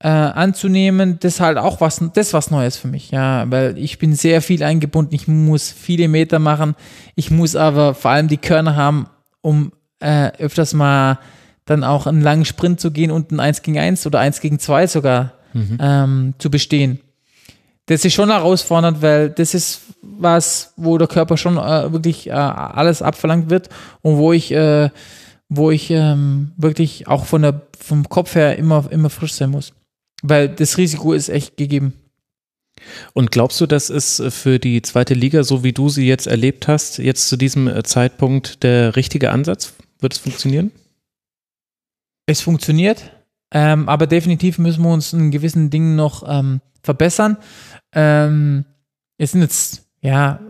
äh, 0.00 0.08
anzunehmen, 0.08 1.18
das 1.20 1.34
ist 1.34 1.40
halt 1.40 1.58
auch 1.58 1.80
was, 1.80 2.02
das 2.14 2.32
was 2.32 2.50
Neues 2.50 2.76
für 2.76 2.88
mich, 2.88 3.10
ja, 3.10 3.50
weil 3.50 3.78
ich 3.78 3.98
bin 3.98 4.14
sehr 4.14 4.42
viel 4.42 4.62
eingebunden, 4.62 5.14
ich 5.14 5.28
muss 5.28 5.70
viele 5.70 6.08
Meter 6.08 6.38
machen, 6.38 6.74
ich 7.14 7.30
muss 7.30 7.56
aber 7.56 7.94
vor 7.94 8.10
allem 8.10 8.28
die 8.28 8.36
Körner 8.36 8.76
haben, 8.76 9.06
um 9.40 9.72
äh, 10.00 10.30
öfters 10.38 10.74
mal 10.74 11.18
dann 11.64 11.84
auch 11.84 12.06
einen 12.06 12.20
langen 12.20 12.44
Sprint 12.44 12.80
zu 12.80 12.90
gehen 12.90 13.10
und 13.10 13.32
ein 13.32 13.40
1 13.40 13.62
gegen 13.62 13.78
1 13.78 14.06
oder 14.06 14.20
1 14.20 14.40
gegen 14.40 14.58
2 14.58 14.86
sogar 14.86 15.32
ähm, 15.80 16.34
zu 16.38 16.50
bestehen. 16.50 17.00
Das 17.86 18.04
ist 18.04 18.14
schon 18.14 18.30
herausfordernd, 18.30 19.02
weil 19.02 19.30
das 19.30 19.54
ist 19.54 19.82
was, 20.02 20.72
wo 20.76 20.98
der 20.98 21.08
Körper 21.08 21.36
schon 21.36 21.56
äh, 21.56 21.92
wirklich 21.92 22.28
äh, 22.28 22.32
alles 22.32 23.02
abverlangt 23.02 23.50
wird 23.50 23.68
und 24.02 24.16
wo 24.16 24.32
ich, 24.32 24.52
äh, 24.52 24.90
wo 25.48 25.70
ich 25.70 25.90
ähm, 25.90 26.52
wirklich 26.56 27.06
auch 27.06 27.26
von 27.26 27.42
der, 27.42 27.62
vom 27.78 28.08
Kopf 28.08 28.34
her 28.34 28.56
immer, 28.58 28.90
immer 28.90 29.10
frisch 29.10 29.34
sein 29.34 29.50
muss. 29.50 29.72
Weil 30.22 30.48
das 30.48 30.78
Risiko 30.78 31.12
ist 31.12 31.28
echt 31.28 31.56
gegeben. 31.56 31.92
Und 33.12 33.30
glaubst 33.30 33.60
du, 33.60 33.66
das 33.66 33.90
ist 33.90 34.22
für 34.30 34.58
die 34.58 34.82
zweite 34.82 35.14
Liga, 35.14 35.44
so 35.44 35.62
wie 35.62 35.72
du 35.72 35.88
sie 35.88 36.06
jetzt 36.06 36.26
erlebt 36.26 36.66
hast, 36.68 36.98
jetzt 36.98 37.28
zu 37.28 37.36
diesem 37.36 37.68
äh, 37.68 37.82
Zeitpunkt 37.82 38.62
der 38.62 38.96
richtige 38.96 39.30
Ansatz? 39.30 39.74
Wird 40.00 40.14
es 40.14 40.18
funktionieren? 40.18 40.72
Es 42.26 42.40
funktioniert, 42.40 43.12
ähm, 43.52 43.88
aber 43.88 44.06
definitiv 44.06 44.58
müssen 44.58 44.82
wir 44.82 44.92
uns 44.92 45.12
in 45.12 45.30
gewissen 45.30 45.70
Dingen 45.70 45.94
noch 45.94 46.24
ähm, 46.26 46.60
verbessern. 46.82 47.36
Ähm, 47.92 48.64
es 49.18 49.32
sind 49.32 49.42
jetzt, 49.42 49.86
ja, 50.00 50.40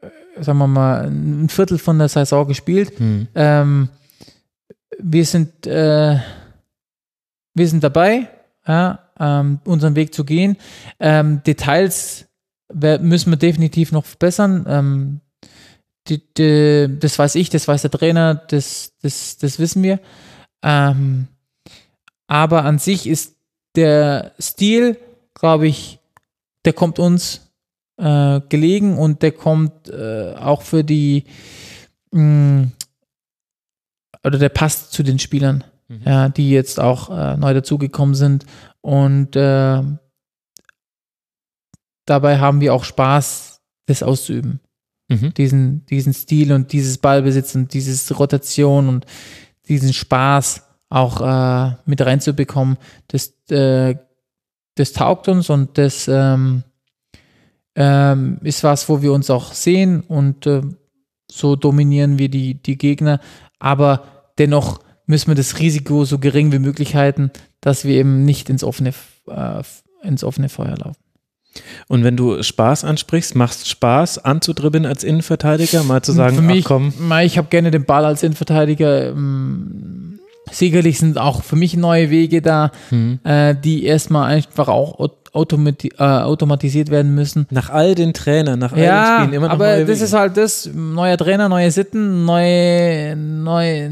äh, 0.00 0.42
sagen 0.42 0.58
wir 0.58 0.68
mal, 0.68 1.06
ein 1.06 1.48
Viertel 1.48 1.78
von 1.78 1.98
der 1.98 2.08
Saison 2.08 2.46
gespielt. 2.46 2.92
Ähm, 3.34 3.88
wir 4.98 5.24
sind, 5.24 5.66
äh, 5.66 6.18
wir 7.54 7.68
sind 7.68 7.82
dabei, 7.82 8.28
ja, 8.66 8.98
ähm, 9.18 9.60
unseren 9.64 9.96
Weg 9.96 10.14
zu 10.14 10.24
gehen. 10.24 10.56
Ähm, 11.00 11.42
Details 11.44 12.26
müssen 12.70 13.32
wir 13.32 13.38
definitiv 13.38 13.92
noch 13.92 14.04
verbessern. 14.04 14.66
Ähm, 14.68 15.20
die, 16.08 16.22
die, 16.34 16.98
das 16.98 17.18
weiß 17.18 17.34
ich, 17.36 17.50
das 17.50 17.66
weiß 17.66 17.82
der 17.82 17.90
Trainer, 17.90 18.34
das, 18.34 18.92
das, 19.02 19.38
das 19.38 19.58
wissen 19.58 19.82
wir. 19.82 20.00
Ähm, 20.62 21.28
aber 22.26 22.64
an 22.64 22.78
sich 22.78 23.06
ist 23.06 23.36
der 23.74 24.32
Stil, 24.40 24.98
glaube 25.34 25.68
ich, 25.68 25.98
der 26.64 26.72
kommt 26.72 26.98
uns 26.98 27.52
äh, 27.96 28.40
gelegen 28.48 28.98
und 28.98 29.22
der 29.22 29.32
kommt 29.32 29.88
äh, 29.88 30.34
auch 30.34 30.62
für 30.62 30.84
die 30.84 31.24
mh, 32.12 32.68
oder 34.28 34.38
der 34.38 34.50
passt 34.50 34.92
zu 34.92 35.02
den 35.02 35.18
Spielern, 35.18 35.64
ja, 36.04 36.28
die 36.28 36.50
jetzt 36.50 36.78
auch 36.78 37.10
äh, 37.10 37.36
neu 37.36 37.54
dazugekommen 37.54 38.14
sind. 38.14 38.44
Und 38.82 39.34
äh, 39.36 39.82
dabei 42.04 42.38
haben 42.38 42.60
wir 42.60 42.74
auch 42.74 42.84
Spaß, 42.84 43.60
das 43.86 44.02
auszuüben. 44.02 44.60
Mhm. 45.10 45.32
diesen, 45.34 45.86
diesen 45.86 46.12
Stil 46.12 46.52
und 46.52 46.72
dieses 46.72 46.98
Ballbesitz 46.98 47.54
und 47.54 47.72
dieses 47.72 48.18
Rotation 48.18 48.90
und 48.90 49.06
diesen 49.66 49.94
Spaß 49.94 50.64
auch 50.90 51.20
äh, 51.22 51.76
mit 51.86 52.02
reinzubekommen, 52.02 52.76
das, 53.08 53.32
äh, 53.50 53.96
das 54.74 54.92
taugt 54.92 55.28
uns 55.28 55.48
und 55.48 55.78
das 55.78 56.08
ähm, 56.08 56.62
ähm, 57.74 58.38
ist 58.42 58.64
was, 58.64 58.88
wo 58.90 59.00
wir 59.00 59.14
uns 59.14 59.30
auch 59.30 59.54
sehen 59.54 60.02
und 60.02 60.46
äh, 60.46 60.60
so 61.30 61.56
dominieren 61.56 62.18
wir 62.18 62.28
die, 62.28 62.54
die 62.54 62.76
Gegner, 62.76 63.20
aber 63.58 64.17
dennoch 64.38 64.80
müssen 65.06 65.28
wir 65.28 65.34
das 65.34 65.58
Risiko 65.58 66.04
so 66.04 66.18
gering 66.18 66.52
wie 66.52 66.58
möglich 66.58 66.94
halten, 66.94 67.30
dass 67.60 67.84
wir 67.84 67.96
eben 67.96 68.24
nicht 68.24 68.50
ins 68.50 68.62
offene, 68.62 68.92
äh, 69.28 69.62
ins 70.02 70.22
offene 70.24 70.48
Feuer 70.48 70.76
laufen. 70.76 71.00
Und 71.88 72.04
wenn 72.04 72.16
du 72.16 72.42
Spaß 72.42 72.84
ansprichst, 72.84 73.34
machst 73.34 73.68
Spaß 73.68 74.18
anzudribbeln 74.24 74.86
als 74.86 75.02
Innenverteidiger, 75.02 75.82
mal 75.82 76.02
zu 76.02 76.12
sagen, 76.12 76.36
für 76.36 76.42
mich, 76.42 76.64
ach 76.66 76.68
komm, 76.68 76.92
ich 77.22 77.38
habe 77.38 77.48
gerne 77.48 77.70
den 77.70 77.84
Ball 77.84 78.04
als 78.04 78.22
Innenverteidiger. 78.22 79.08
ähm, 79.08 80.20
Sicherlich 80.50 80.98
sind 80.98 81.18
auch 81.18 81.42
für 81.42 81.56
mich 81.56 81.76
neue 81.76 82.08
Wege 82.10 82.40
da, 82.40 82.70
Hm. 82.90 83.18
äh, 83.24 83.54
die 83.54 83.84
erstmal 83.84 84.30
einfach 84.30 84.68
auch 84.68 84.98
automati 85.38 85.88
äh, 85.98 86.02
automatisiert 86.02 86.90
werden 86.90 87.14
müssen. 87.14 87.46
nach 87.50 87.70
all 87.70 87.94
den 87.94 88.12
Trainern, 88.12 88.58
nach 88.58 88.72
all 88.72 88.78
den 88.78 89.14
Spielen 89.14 89.32
immer 89.34 89.46
noch 89.46 89.54
aber 89.54 89.78
das 89.78 89.88
Wege. 89.88 90.04
ist 90.04 90.12
halt 90.12 90.36
das, 90.36 90.68
neuer 90.74 91.16
Trainer, 91.16 91.48
neue 91.48 91.70
Sitten, 91.70 92.24
neue, 92.24 93.16
neue, 93.16 93.90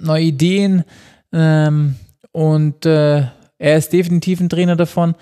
neue 0.00 0.22
Ideen 0.22 0.84
ähm, 1.32 1.96
und 2.32 2.86
äh, 2.86 3.24
er 3.58 3.76
ist 3.76 3.92
definitiv 3.92 4.40
ein 4.40 4.48
Trainer 4.48 4.76
davon. 4.76 5.14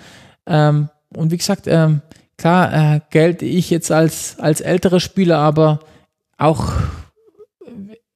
Ähm, 0.47 0.89
und 1.15 1.31
wie 1.31 1.37
gesagt, 1.37 1.67
ähm, 1.67 2.01
klar 2.37 2.95
äh, 2.95 2.99
gelte 3.09 3.45
ich 3.45 3.69
jetzt 3.69 3.91
als, 3.91 4.37
als 4.39 4.61
älterer 4.61 4.99
Spieler, 4.99 5.37
aber 5.37 5.79
auch 6.37 6.71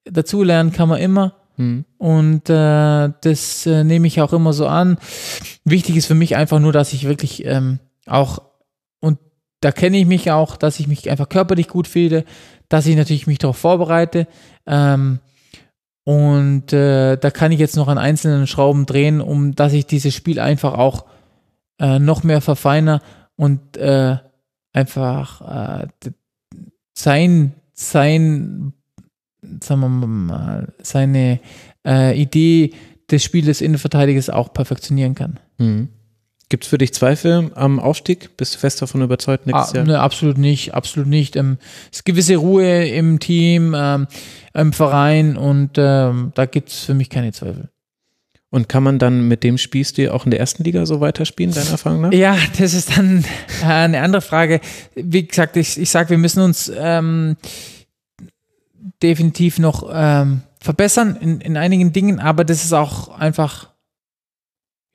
dazulernen 0.06 0.72
kann 0.72 0.90
man 0.90 1.00
immer. 1.00 1.34
Hm. 1.58 1.86
Und 1.98 2.50
äh, 2.50 3.10
das 3.22 3.66
äh, 3.66 3.84
nehme 3.84 4.08
ich 4.08 4.22
auch 4.22 4.34
immer 4.34 4.54
so 4.54 4.68
an. 4.68 4.98
Wichtig 5.64 5.96
ist 5.96 6.06
für 6.06 6.16
mich 6.16 6.36
einfach 6.36 6.60
nur, 6.60 6.74
dass 6.74 6.94
ich 6.94 7.08
wirklich 7.08 7.46
ähm, 7.46 7.80
auch, 8.06 8.42
und 9.00 9.20
da 9.62 9.72
kenne 9.72 9.98
ich 9.98 10.06
mich 10.06 10.32
auch, 10.32 10.58
dass 10.58 10.80
ich 10.80 10.88
mich 10.88 11.10
einfach 11.10 11.30
körperlich 11.30 11.68
gut 11.68 11.88
fühle, 11.88 12.26
dass 12.70 12.88
ich 12.88 12.96
natürlich 12.96 13.28
mich 13.28 13.38
darauf 13.38 13.58
vorbereite. 13.58 14.28
Ähm, 14.66 15.20
und 16.04 16.72
äh, 16.72 17.18
da 17.18 17.32
kann 17.32 17.52
ich 17.52 17.60
jetzt 17.60 17.76
noch 17.76 17.88
an 17.88 17.98
einzelnen 17.98 18.46
Schrauben 18.46 18.86
drehen, 18.86 19.22
um 19.22 19.56
dass 19.56 19.74
ich 19.74 19.88
dieses 19.88 20.14
Spiel 20.14 20.40
einfach 20.40 20.74
auch 20.74 21.06
äh, 21.80 22.00
noch 22.00 22.24
mehr 22.24 22.42
verfeiner 22.42 23.02
und 23.36 23.76
äh, 23.78 24.18
einfach 24.72 25.82
äh, 25.82 25.88
sein, 26.94 27.54
sein, 27.74 28.74
sagen 29.64 29.82
wir 29.82 29.90
mal, 29.90 30.74
seine 30.82 31.40
äh, 31.86 32.20
Idee 32.20 32.74
des 33.12 33.24
Spiels 33.24 33.46
des 33.46 33.62
Innenverteidigers 33.62 34.30
auch 34.30 34.54
perfektionieren 34.54 35.16
kann. 35.16 35.40
Hm. 35.60 35.90
Gibt 36.50 36.64
es 36.64 36.70
für 36.70 36.78
dich 36.78 36.94
Zweifel 36.94 37.52
am 37.56 37.80
Aufstieg? 37.80 38.38
Bist 38.38 38.54
du 38.56 38.60
fest 38.60 38.82
davon 38.82 39.02
überzeugt 39.02 39.48
nächstes 39.48 39.74
Ah, 39.74 39.78
Jahr? 39.78 39.86
ne, 39.86 40.00
absolut 40.00 40.38
nicht, 40.38 40.76
absolut 40.76 41.10
nicht. 41.10 41.36
Ähm, 41.36 41.58
es 41.92 42.00
ist 42.00 42.06
gewisse 42.06 42.36
Ruhe 42.36 42.88
im 42.88 43.20
Team, 43.20 43.74
ähm, 43.76 44.08
im 44.54 44.72
Verein 44.72 45.38
und 45.38 45.72
ähm, 45.78 46.32
da 46.36 46.46
gibt 46.46 46.70
es 46.70 46.84
für 46.84 46.94
mich 46.94 47.10
keine 47.10 47.32
Zweifel. 47.32 47.70
Und 48.52 48.70
kann 48.70 48.84
man 48.84 49.00
dann 49.00 49.28
mit 49.28 49.44
dem 49.44 49.58
Spielstil 49.58 50.10
auch 50.10 50.24
in 50.26 50.32
der 50.32 50.40
ersten 50.40 50.64
Liga 50.64 50.86
so 50.86 51.02
weiterspielen, 51.02 51.54
deiner 51.54 51.72
Erfahrung 51.72 52.02
nach? 52.02 52.14
Ja, 52.14 52.38
das 52.58 52.74
ist 52.76 52.96
dann 52.96 53.26
äh, 53.64 53.66
eine 53.66 54.02
andere 54.02 54.22
Frage. 54.22 54.62
Wie 54.94 55.26
gesagt, 55.28 55.58
ich, 55.58 55.78
ich 55.80 55.90
sage, 55.90 56.12
wir 56.12 56.18
müssen 56.20 56.42
uns 56.42 56.72
ähm, 56.78 57.38
definitiv 59.02 59.60
noch 59.60 59.90
ähm, 59.92 60.42
verbessern 60.60 61.16
in, 61.20 61.42
in 61.42 61.58
einigen 61.58 61.94
Dingen, 61.94 62.20
aber 62.20 62.44
das 62.44 62.64
ist 62.64 62.74
auch 62.74 63.10
einfach, 63.10 63.70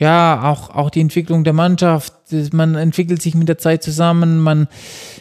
ja, 0.00 0.50
auch, 0.50 0.70
auch 0.70 0.90
die 0.90 1.00
Entwicklung 1.00 1.44
der 1.44 1.52
Mannschaft. 1.52 2.14
Man 2.52 2.74
entwickelt 2.74 3.20
sich 3.20 3.34
mit 3.34 3.48
der 3.48 3.58
Zeit 3.58 3.82
zusammen, 3.82 4.40
man, 4.40 4.68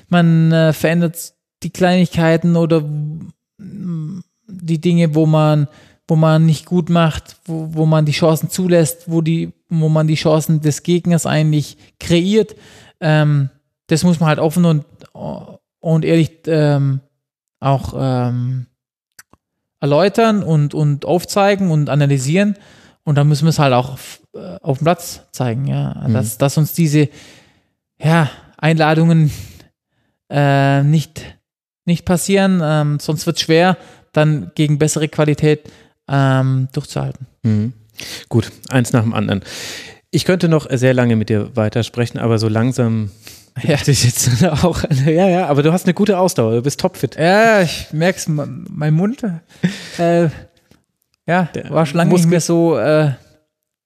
man 0.07 0.51
äh, 0.51 0.73
verändert 0.73 1.33
die 1.64 1.72
Kleinigkeiten 1.72 2.56
oder 2.56 2.81
mm, 2.81 4.23
die 4.48 4.81
Dinge, 4.81 5.15
wo 5.15 5.25
man, 5.25 5.67
wo 6.07 6.15
man 6.15 6.45
nicht 6.45 6.65
gut 6.65 6.89
macht, 6.89 7.38
wo, 7.45 7.69
wo 7.73 7.85
man 7.85 8.06
die 8.06 8.14
Chancen 8.14 8.49
zulässt, 8.49 9.11
wo, 9.11 9.22
die, 9.22 9.51
wo 9.69 9.89
man 9.89 10.07
die 10.07 10.15
Chancen 10.15 10.61
des 10.61 10.83
Gegners 10.83 11.25
eigentlich 11.25 11.77
kreiert. 11.99 12.56
Ähm, 13.01 13.49
das 13.88 14.03
muss 14.03 14.19
man 14.19 14.30
halt 14.30 14.39
offen 14.39 14.65
und, 14.65 14.85
und 15.80 16.06
ehrlich 16.06 16.31
ähm, 16.45 17.01
auch 17.59 17.93
ähm, 17.97 18.67
erläutern 19.79 20.43
und, 20.43 20.73
und 20.73 21.05
aufzeigen 21.05 21.71
und 21.71 21.89
analysieren. 21.89 22.57
Und 23.03 23.15
dann 23.15 23.27
müssen 23.27 23.45
wir 23.45 23.49
es 23.49 23.59
halt 23.59 23.73
auch 23.73 23.93
auf, 23.93 24.21
äh, 24.33 24.57
auf 24.61 24.79
dem 24.79 24.85
Platz 24.85 25.21
zeigen, 25.31 25.67
ja. 25.67 26.07
Dass, 26.09 26.38
dass 26.38 26.57
uns 26.57 26.73
diese 26.73 27.09
ja, 27.97 28.29
Einladungen 28.57 29.31
äh, 30.29 30.83
nicht, 30.83 31.21
nicht 31.85 32.05
passieren, 32.05 32.61
ähm, 32.63 32.99
sonst 32.99 33.25
wird 33.25 33.38
es 33.38 33.43
schwer, 33.43 33.77
dann 34.13 34.51
gegen 34.55 34.77
bessere 34.77 35.07
Qualität 35.07 35.71
ähm, 36.07 36.67
durchzuhalten. 36.71 37.27
Mhm. 37.43 37.73
Gut, 38.29 38.51
eins 38.69 38.93
nach 38.93 39.03
dem 39.03 39.13
anderen. 39.13 39.43
Ich 40.11 40.25
könnte 40.25 40.49
noch 40.49 40.67
sehr 40.69 40.93
lange 40.93 41.15
mit 41.15 41.29
dir 41.29 41.55
weitersprechen, 41.55 42.19
aber 42.19 42.39
so 42.39 42.47
langsam 42.47 43.11
Ja. 43.64 43.78
ich 43.86 44.03
jetzt 44.03 44.44
auch. 44.64 44.84
Ja, 45.06 45.28
ja, 45.28 45.48
aber 45.48 45.64
du 45.64 45.72
hast 45.74 45.86
eine 45.86 45.94
gute 45.94 46.18
Ausdauer, 46.18 46.56
du 46.56 46.61
bist 46.61 46.80
topfit. 46.80 47.16
Ja, 47.18 47.61
ich 47.61 47.88
merke 47.92 48.18
es, 48.19 48.28
mein 48.28 48.94
Mund, 48.94 49.22
äh, 49.98 50.30
ja, 51.28 51.44
Der 51.53 51.69
war 51.69 51.86
schon 51.86 51.98
lange 51.98 52.10
Muskel- 52.10 52.26
nicht 52.26 52.30
mehr 52.32 52.42
so 52.42 52.78
äh, 52.78 53.11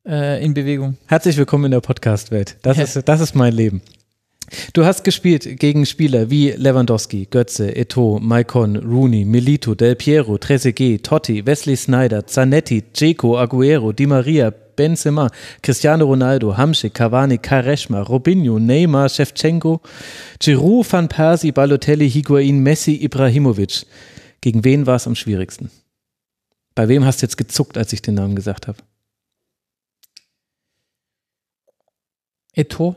äh, 0.08 0.44
in 0.44 0.54
Bewegung. 0.54 0.98
Herzlich 1.08 1.38
willkommen 1.38 1.66
in 1.66 1.72
der 1.72 1.82
Podcast-Welt. 1.82 2.58
Das, 2.62 2.78
Ja. 2.78 2.84
ist, 2.84 3.02
das 3.08 3.20
ist 3.22 3.36
mein 3.36 3.54
Leben. 3.54 3.82
Du 4.74 4.86
hast 4.86 5.04
gespielt 5.04 5.58
gegen 5.60 5.86
Spieler 5.86 6.30
wie 6.30 6.52
Lewandowski, 6.52 7.26
Götze, 7.32 7.72
Eto'o, 7.76 8.20
Maicon, 8.20 8.76
Rooney, 8.76 9.26
Milito, 9.26 9.74
Del 9.74 9.96
Piero, 9.96 10.38
Trezeguet, 10.38 11.04
Totti, 11.04 11.46
Wesley 11.46 11.76
Snyder, 11.76 12.28
Zanetti, 12.28 12.84
Dzeko, 12.94 13.38
Aguero, 13.40 13.94
Di 13.94 14.06
Maria, 14.06 14.54
Benzema, 14.76 15.30
Cristiano 15.62 16.06
Ronaldo, 16.06 16.58
Hamsik, 16.58 16.94
Cavani, 16.94 17.38
Kareshma, 17.38 18.02
Robinho, 18.02 18.60
Neymar, 18.60 19.10
Shevchenko, 19.10 19.82
Giroud, 20.40 20.92
Van 20.92 21.08
Persie, 21.08 21.52
Balotelli, 21.52 22.10
Higuain, 22.10 22.62
Messi, 22.62 22.96
Ibrahimovic. 23.04 23.86
Gegen 24.42 24.64
wen 24.64 24.86
war 24.86 24.96
es 24.96 25.08
am 25.08 25.16
schwierigsten? 25.16 25.72
Bei 26.76 26.88
wem 26.88 27.06
hast 27.06 27.22
du 27.22 27.26
jetzt 27.26 27.38
gezuckt, 27.38 27.78
als 27.78 27.94
ich 27.94 28.02
den 28.02 28.16
Namen 28.16 28.36
gesagt 28.36 28.68
habe? 28.68 28.78
Eto. 32.54 32.96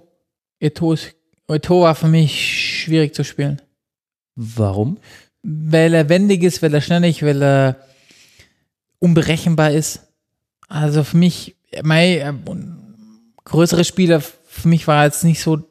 Eto, 0.59 0.93
ist, 0.93 1.15
Eto 1.49 1.83
war 1.83 1.95
für 1.95 2.09
mich 2.09 2.83
schwierig 2.83 3.15
zu 3.15 3.25
spielen. 3.25 3.61
Warum? 4.35 4.99
Weil 5.43 5.95
er 5.95 6.09
wendig 6.09 6.43
ist, 6.43 6.63
weil 6.63 6.75
er 6.75 6.81
schnell 6.81 7.05
ist, 7.05 7.23
weil 7.23 7.43
er 7.43 7.77
unberechenbar 8.99 9.73
ist. 9.73 10.01
Also 10.69 11.05
für 11.05 11.17
mich, 11.17 11.57
mein 11.83 12.19
äh, 12.19 12.33
größere 13.45 13.85
Spieler, 13.85 14.21
für 14.21 14.69
mich 14.69 14.87
war 14.87 15.05
jetzt 15.05 15.25
nicht 15.25 15.41
so 15.41 15.69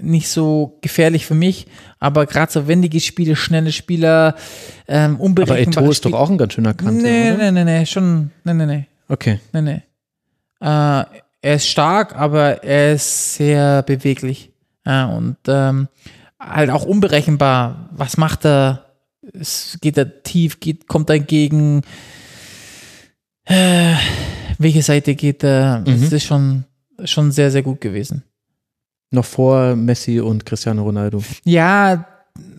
nicht 0.00 0.28
so 0.28 0.78
gefährlich 0.82 1.24
für 1.24 1.34
mich, 1.34 1.66
aber 2.00 2.26
gerade 2.26 2.50
so 2.50 2.66
wendige 2.66 2.98
Spiele, 3.00 3.36
schnelle 3.36 3.70
Spieler, 3.70 4.34
ähm, 4.88 5.14
Aber 5.14 5.24
unberechenbare 5.24 5.84
Eto 5.84 5.90
ist 5.92 6.04
doch 6.04 6.12
auch 6.14 6.28
ein 6.30 6.36
ganz 6.36 6.54
schöner 6.54 6.74
Kanter, 6.74 6.92
Nee, 7.00 7.32
oder? 7.32 7.52
nee, 7.52 7.64
nee, 7.64 7.78
nee, 7.78 7.86
schon, 7.86 8.32
nee, 8.42 8.54
nee, 8.54 8.66
nee, 8.66 8.86
Okay. 9.08 9.38
nee, 9.52 9.60
nee. 9.62 9.82
Äh, 10.60 11.04
er 11.42 11.54
ist 11.56 11.68
stark, 11.68 12.16
aber 12.16 12.64
er 12.64 12.94
ist 12.94 13.34
sehr 13.34 13.82
beweglich. 13.82 14.50
Ja, 14.86 15.06
und 15.06 15.36
ähm, 15.46 15.88
halt 16.40 16.70
auch 16.70 16.84
unberechenbar. 16.84 17.88
Was 17.92 18.16
macht 18.16 18.44
er? 18.44 18.86
Es 19.32 19.78
geht 19.80 19.96
er 19.96 20.22
tief, 20.22 20.58
geht, 20.60 20.88
kommt 20.88 21.08
er 21.10 21.20
gegen 21.20 21.82
äh, 23.44 23.94
welche 24.58 24.82
Seite 24.82 25.14
geht 25.14 25.42
er? 25.44 25.80
Mhm. 25.80 25.84
Das 25.86 26.12
ist 26.12 26.24
schon, 26.24 26.64
schon 27.04 27.32
sehr, 27.32 27.50
sehr 27.50 27.62
gut 27.62 27.80
gewesen. 27.80 28.22
Noch 29.10 29.24
vor 29.24 29.76
Messi 29.76 30.20
und 30.20 30.44
Cristiano 30.44 30.82
Ronaldo. 30.82 31.22
Ja, 31.44 32.04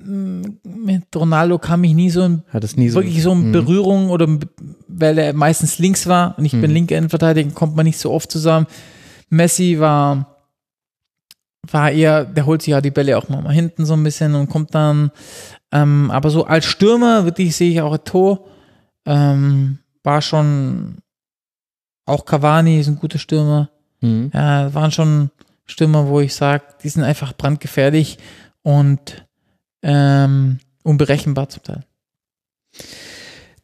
m- 0.05 0.57
mit 0.63 1.03
Ronaldo 1.15 1.57
kam 1.59 1.83
ich 1.83 1.93
nie 1.93 2.09
so 2.09 2.23
in 2.23 2.43
es 2.53 2.77
nie 2.77 2.89
so. 2.89 2.95
wirklich 3.01 3.21
so 3.21 3.31
in 3.33 3.47
Mhm. 3.47 3.51
Berührung 3.51 4.09
oder 4.09 4.27
weil 4.87 5.17
er 5.17 5.33
meistens 5.33 5.79
links 5.79 6.07
war 6.07 6.37
und 6.37 6.45
ich 6.45 6.53
bin 6.53 6.69
Mhm. 6.71 6.75
linke 6.75 6.95
Endverteidiger, 6.95 7.51
kommt 7.51 7.75
man 7.75 7.85
nicht 7.85 7.97
so 7.97 8.11
oft 8.11 8.31
zusammen. 8.31 8.67
Messi 9.29 9.77
war, 9.79 10.37
war 11.69 11.91
eher, 11.91 12.23
der 12.25 12.45
holt 12.45 12.61
sich 12.61 12.71
ja 12.71 12.79
die 12.79 12.91
Bälle 12.91 13.17
auch 13.17 13.27
mal 13.27 13.41
mal 13.41 13.53
hinten 13.53 13.85
so 13.85 13.93
ein 13.93 14.03
bisschen 14.03 14.35
und 14.35 14.49
kommt 14.49 14.73
dann, 14.75 15.11
ähm, 15.71 16.11
aber 16.11 16.29
so 16.29 16.45
als 16.45 16.65
Stürmer 16.65 17.25
wirklich 17.25 17.55
sehe 17.55 17.71
ich 17.71 17.81
auch 17.81 17.97
Tor, 17.97 18.45
ähm, 19.05 19.79
war 20.03 20.21
schon, 20.21 20.99
auch 22.05 22.25
Cavani 22.25 22.79
ist 22.79 22.87
ein 22.87 22.99
guter 22.99 23.19
Stürmer. 23.19 23.69
Mhm. 24.01 24.31
Ja, 24.33 24.73
waren 24.73 24.91
schon 24.91 25.31
Stürmer, 25.65 26.07
wo 26.07 26.19
ich 26.19 26.33
sage, 26.33 26.63
die 26.83 26.89
sind 26.89 27.03
einfach 27.03 27.33
brandgefährlich 27.33 28.17
und 28.61 29.25
ähm, 29.81 30.59
unberechenbar 30.83 31.49
zum 31.49 31.63
Teil. 31.63 31.83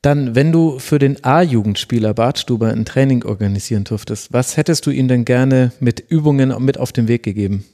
Dann, 0.01 0.33
wenn 0.33 0.51
du 0.51 0.79
für 0.79 0.97
den 0.97 1.23
A-Jugendspieler 1.23 2.15
Bartstuber 2.15 2.71
ein 2.71 2.85
Training 2.85 3.23
organisieren 3.23 3.83
durftest, 3.83 4.33
was 4.33 4.57
hättest 4.57 4.87
du 4.87 4.91
ihm 4.91 5.07
denn 5.07 5.25
gerne 5.25 5.71
mit 5.79 5.99
Übungen 5.99 6.53
mit 6.63 6.79
auf 6.79 6.91
den 6.91 7.07
Weg 7.07 7.21
gegeben? 7.21 7.65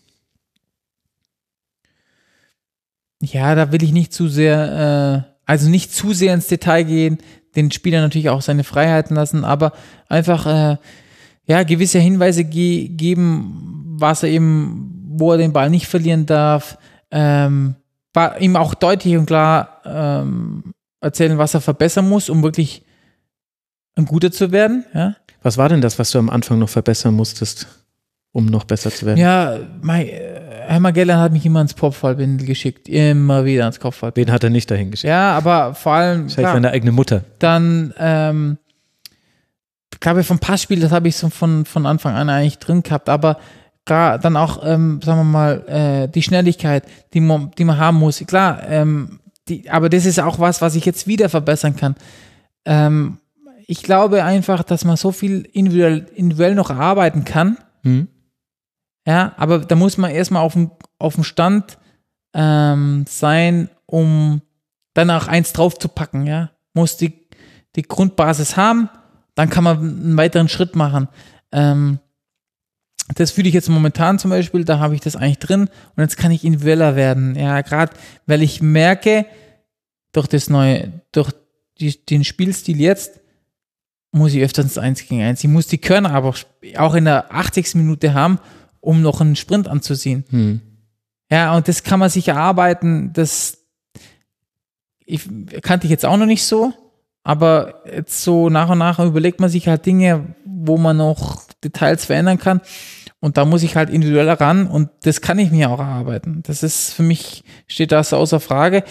Ja, 3.22 3.56
da 3.56 3.72
will 3.72 3.82
ich 3.82 3.94
nicht 3.94 4.14
zu 4.14 4.28
sehr, 4.28 5.26
äh, 5.26 5.34
also 5.46 5.70
nicht 5.70 5.94
zu 5.94 6.14
sehr 6.14 6.34
ins 6.34 6.48
Detail 6.48 6.84
gehen, 6.84 7.18
den 7.58 7.72
Spieler 7.72 8.00
natürlich 8.02 8.30
auch 8.30 8.42
seine 8.42 8.64
Freiheiten 8.64 9.16
lassen, 9.16 9.44
aber 9.44 9.74
einfach, 10.08 10.46
äh, 10.46 10.78
ja, 11.46 11.64
gewisse 11.64 12.00
Hinweise 12.00 12.46
ge 12.46 12.88
geben, 12.88 13.96
was 14.00 14.24
er 14.24 14.30
eben, 14.30 15.04
wo 15.10 15.32
er 15.32 15.38
den 15.38 15.54
Ball 15.54 15.70
nicht 15.70 15.88
verlieren 15.88 16.26
darf, 16.26 16.78
ähm, 17.12 17.76
war 18.14 18.40
ihm 18.40 18.56
auch 18.56 18.74
deutlich 18.74 19.18
und 19.18 19.26
klar 19.26 19.82
ähm, 19.86 20.74
erzählen, 21.02 21.38
was 21.38 21.54
er 21.54 21.62
verbessern 21.62 22.08
muss, 22.08 22.30
um 22.30 22.44
wirklich 22.44 22.84
ein 23.96 24.06
Guter 24.06 24.32
zu 24.32 24.52
werden, 24.52 24.86
ja. 24.94 25.16
Was 25.44 25.58
war 25.58 25.70
denn 25.70 25.82
das, 25.82 25.98
was 26.00 26.12
du 26.12 26.20
am 26.20 26.30
Anfang 26.30 26.60
noch 26.60 26.70
verbessern 26.70 27.14
musstest, 27.14 27.68
um 28.32 28.48
noch 28.48 28.64
besser 28.66 28.92
zu 28.92 29.06
werden? 29.06 29.20
Ja, 29.20 29.60
mein, 29.82 30.10
Herr 30.68 30.80
Magellan 30.80 31.20
hat 31.20 31.32
mich 31.32 31.46
immer 31.46 31.62
ins 31.62 31.76
Kopfballbindel 31.76 32.46
geschickt, 32.46 32.90
immer 32.90 33.46
wieder 33.46 33.66
ins 33.68 33.80
Kopfballbindel. 33.80 34.28
Wen 34.28 34.34
hat 34.34 34.44
er 34.44 34.50
nicht 34.50 34.70
dahin 34.70 34.92
geschickt? 34.92 35.10
Ja, 35.10 35.32
aber 35.38 35.74
vor 35.74 35.94
allem, 35.94 36.24
Wahrscheinlich 36.24 36.36
klar, 36.38 36.54
seine 36.54 36.72
eigene 36.72 36.92
Mutter. 36.92 37.24
dann, 37.40 37.94
ähm, 37.98 38.58
ich 39.94 40.00
glaube, 40.00 40.24
vom 40.24 40.40
Passspiel, 40.40 40.80
das 40.80 40.92
habe 40.92 41.08
ich 41.08 41.16
so 41.16 41.30
von, 41.30 41.66
von 41.66 41.86
Anfang 41.86 42.14
an 42.16 42.30
eigentlich 42.30 42.60
drin 42.60 42.84
gehabt, 42.84 43.10
aber 43.10 43.38
dann 43.86 44.36
auch, 44.36 44.62
ähm, 44.66 45.00
sagen 45.02 45.20
wir 45.20 45.24
mal, 45.24 45.64
äh, 45.70 46.08
die 46.10 46.22
Schnelligkeit, 46.22 46.84
die 47.14 47.22
man, 47.22 47.52
die 47.58 47.64
man 47.64 47.78
haben 47.78 47.98
muss. 47.98 48.20
Klar, 48.28 48.62
ähm, 48.68 49.22
die, 49.48 49.70
aber 49.70 49.88
das 49.88 50.06
ist 50.06 50.20
auch 50.20 50.40
was, 50.40 50.62
was 50.62 50.76
ich 50.76 50.84
jetzt 50.84 51.08
wieder 51.08 51.30
verbessern 51.30 51.78
kann. 51.78 51.96
Ähm, 52.66 53.20
ich 53.66 53.84
glaube 53.84 54.26
einfach, 54.26 54.64
dass 54.64 54.84
man 54.84 54.98
so 54.98 55.14
viel 55.14 55.48
individuell, 55.54 56.06
individuell 56.16 56.54
noch 56.56 56.70
arbeiten 56.70 57.24
kann, 57.24 57.58
Mhm. 57.84 58.10
Ja, 59.08 59.34
aber 59.38 59.60
da 59.60 59.76
muss 59.76 59.98
man 59.98 60.12
erstmal 60.12 60.42
auf 60.42 60.54
dem, 60.54 60.70
auf 61.00 61.16
dem 61.16 61.24
Stand 61.24 61.78
ähm, 62.34 63.06
sein, 63.08 63.70
um 63.86 64.42
dann 64.94 65.10
auch 65.10 65.28
eins 65.28 65.54
drauf 65.54 65.80
zu 65.80 65.88
packen, 65.88 66.28
ja. 66.28 66.52
Muss 66.74 66.98
die, 66.98 67.28
die 67.78 67.84
Grundbasis 67.84 68.58
haben, 68.58 68.90
dann 69.34 69.50
kann 69.50 69.64
man 69.64 69.78
einen 69.78 70.18
weiteren 70.18 70.50
Schritt 70.50 70.76
machen. 70.76 71.08
Ähm, 71.54 72.00
das 73.16 73.32
fühle 73.32 73.48
ich 73.48 73.54
jetzt 73.54 73.70
momentan 73.70 74.20
zum 74.20 74.30
Beispiel, 74.30 74.66
da 74.66 74.80
habe 74.80 74.94
ich 74.94 75.00
das 75.00 75.16
eigentlich 75.16 75.40
drin 75.40 75.70
und 75.96 76.04
jetzt 76.04 76.18
kann 76.18 76.32
ich 76.32 76.44
individueller 76.44 76.98
werden. 76.98 77.36
Ja, 77.36 77.62
gerade 77.62 77.94
weil 78.26 78.44
ich 78.44 78.62
merke, 78.62 79.26
durch 80.12 80.28
das 80.28 80.50
neue, 80.50 80.92
durch 81.14 81.32
die, 81.80 82.06
den 82.06 82.26
Spielstil 82.26 82.82
jetzt, 82.82 83.22
muss 84.12 84.34
ich 84.34 84.44
öfters 84.44 84.78
eins 84.78 85.08
gegen 85.08 85.22
eins. 85.22 85.44
Ich 85.44 85.50
muss 85.50 85.68
die 85.68 85.78
Körner 85.78 86.12
aber 86.12 86.34
auch 86.76 86.96
in 86.96 87.06
der 87.06 87.34
80. 87.34 87.76
Minute 87.76 88.14
haben, 88.14 88.40
um 88.88 89.02
noch 89.02 89.20
einen 89.20 89.36
Sprint 89.36 89.68
anzuziehen. 89.68 90.24
Hm. 90.30 90.62
Ja, 91.30 91.54
und 91.58 91.68
das 91.68 91.84
kann 91.84 92.00
man 92.00 92.10
sich 92.10 92.30
erarbeiten. 92.30 93.12
Das 93.12 93.58
ich, 95.06 95.28
kannte 95.62 95.88
ich 95.88 95.92
jetzt 95.92 96.06
auch 96.06 96.16
noch 96.16 96.26
nicht 96.26 96.46
so, 96.46 96.72
aber 97.22 97.84
jetzt 97.94 98.24
so 98.24 98.50
nach 98.50 98.70
und 98.70 98.78
nach 98.78 99.00
überlegt 99.00 99.42
man 99.42 99.50
sich 99.50 99.68
halt 99.68 99.86
Dinge, 99.86 100.36
wo 100.46 100.78
man 100.78 100.96
noch 100.96 101.44
Details 101.62 102.06
verändern 102.06 102.40
kann. 102.40 102.62
Und 103.20 103.36
da 103.36 103.44
muss 103.44 103.64
ich 103.64 103.76
halt 103.76 103.90
individueller 103.90 104.40
ran 104.40 104.68
und 104.68 104.90
das 105.04 105.20
kann 105.20 105.38
ich 105.38 105.52
mir 105.52 105.70
auch 105.70 105.80
erarbeiten. 105.80 106.44
Das 106.44 106.64
ist 106.64 106.94
für 106.94 107.04
mich, 107.04 107.44
steht 107.68 107.92
das 107.92 108.14
außer 108.14 108.40
Frage. 108.40 108.86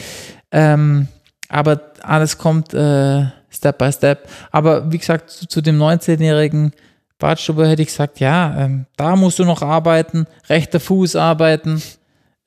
Ähm, 0.50 1.08
aber 1.48 1.92
alles 2.02 2.36
kommt 2.36 2.74
äh, 2.74 3.24
Step 3.48 3.78
by 3.78 3.90
Step. 3.90 4.28
Aber 4.50 4.92
wie 4.92 4.98
gesagt, 4.98 5.30
zu, 5.30 5.46
zu 5.46 5.62
dem 5.62 5.80
19-jährigen 5.80 6.72
Bartstuber 7.18 7.66
hätte 7.66 7.82
ich 7.82 7.88
gesagt, 7.88 8.20
ja, 8.20 8.56
ähm, 8.58 8.86
da 8.96 9.16
musst 9.16 9.38
du 9.38 9.44
noch 9.44 9.62
arbeiten, 9.62 10.26
rechter 10.48 10.80
Fuß 10.80 11.16
arbeiten. 11.16 11.82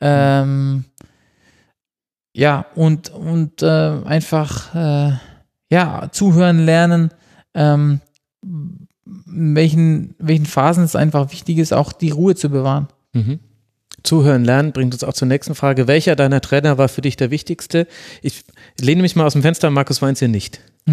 Ähm, 0.01 0.85
ja, 2.35 2.65
und, 2.75 3.09
und 3.09 3.63
äh, 3.63 4.01
einfach 4.05 4.75
äh, 4.75 5.13
ja, 5.71 6.09
zuhören 6.11 6.59
lernen, 6.59 7.11
ähm, 7.53 8.01
in 8.43 9.55
welchen, 9.55 10.15
welchen 10.19 10.45
Phasen 10.45 10.83
es 10.83 10.95
einfach 10.95 11.31
wichtig 11.31 11.57
ist, 11.57 11.73
auch 11.73 11.91
die 11.91 12.11
Ruhe 12.11 12.35
zu 12.35 12.49
bewahren. 12.49 12.87
Mhm. 13.13 13.39
Zuhören 14.03 14.45
lernen 14.45 14.71
bringt 14.71 14.93
uns 14.93 15.03
auch 15.03 15.13
zur 15.13 15.27
nächsten 15.27 15.55
Frage. 15.55 15.87
Welcher 15.87 16.15
deiner 16.15 16.41
Trainer 16.41 16.77
war 16.77 16.87
für 16.87 17.01
dich 17.01 17.17
der 17.17 17.31
wichtigste? 17.31 17.87
Ich 18.21 18.45
lehne 18.79 19.01
mich 19.01 19.15
mal 19.15 19.25
aus 19.25 19.33
dem 19.33 19.41
Fenster, 19.41 19.69
Markus 19.69 20.01
Weinz 20.01 20.19
hier 20.19 20.27
nicht. 20.27 20.61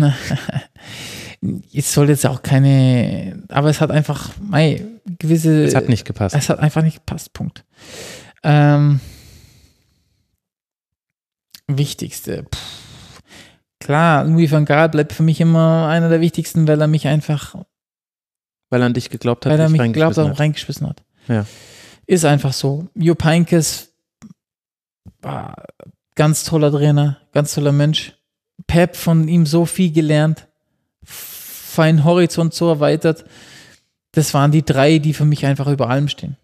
Es 1.73 1.93
soll 1.93 2.09
jetzt 2.09 2.27
auch 2.27 2.43
keine, 2.43 3.43
aber 3.49 3.69
es 3.69 3.81
hat 3.81 3.91
einfach 3.91 4.31
mei, 4.41 4.85
gewisse. 5.19 5.65
Es 5.65 5.75
hat 5.75 5.89
nicht 5.89 6.05
gepasst. 6.05 6.35
Es 6.35 6.49
hat 6.49 6.59
einfach 6.59 6.83
nicht 6.83 7.07
gepasst, 7.07 7.33
Punkt. 7.33 7.65
Ähm, 8.43 9.01
wichtigste. 11.67 12.45
Puh. 12.45 12.59
Klar, 13.81 14.25
Louis 14.25 14.51
van 14.51 14.65
Gaal 14.65 14.89
bleibt 14.89 15.13
für 15.13 15.23
mich 15.23 15.41
immer 15.41 15.87
einer 15.89 16.09
der 16.09 16.21
wichtigsten, 16.21 16.67
weil 16.67 16.81
er 16.81 16.87
mich 16.87 17.07
einfach, 17.07 17.55
Weil 18.71 18.81
er 18.81 18.87
an 18.87 18.95
dich 18.95 19.11
geglaubt 19.11 19.47
hat, 19.47 19.53
weil 19.53 19.61
er 19.61 19.69
mich 19.69 19.93
glaubt 19.93 20.17
reingeschmissen 20.17 20.25
und 20.25 20.41
reingeschmissen 20.41 20.89
hat. 20.89 21.03
Ja. 21.29 21.47
Ist 22.07 22.25
einfach 22.25 22.53
so. 22.53 22.89
Heynckes 22.97 23.93
war 25.21 25.67
ganz 26.15 26.45
toller 26.45 26.73
Trainer, 26.73 27.19
ganz 27.33 27.55
toller 27.55 27.73
Mensch. 27.73 28.15
Pep 28.67 28.97
von 28.97 29.29
ihm 29.29 29.45
so 29.47 29.67
viel 29.67 29.93
gelernt, 29.93 30.46
feinen 31.77 32.05
Horizont 32.05 32.55
so 32.55 32.69
erweitert. 32.69 33.25
Das 34.13 34.35
waren 34.35 34.51
die 34.51 34.65
drei, 34.65 34.99
die 34.99 35.15
für 35.15 35.25
mich 35.25 35.45
einfach 35.47 35.69
über 35.69 35.89
allem 35.89 36.09
stehen. 36.09 36.37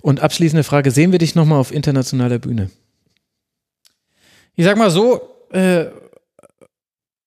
Und 0.00 0.20
abschließende 0.20 0.64
Frage, 0.64 0.90
sehen 0.90 1.12
wir 1.12 1.18
dich 1.18 1.34
nochmal 1.34 1.58
auf 1.58 1.72
internationaler 1.72 2.38
Bühne? 2.38 2.70
Ich 4.54 4.64
sag 4.64 4.76
mal 4.76 4.90
so, 4.90 5.20
äh, 5.52 5.86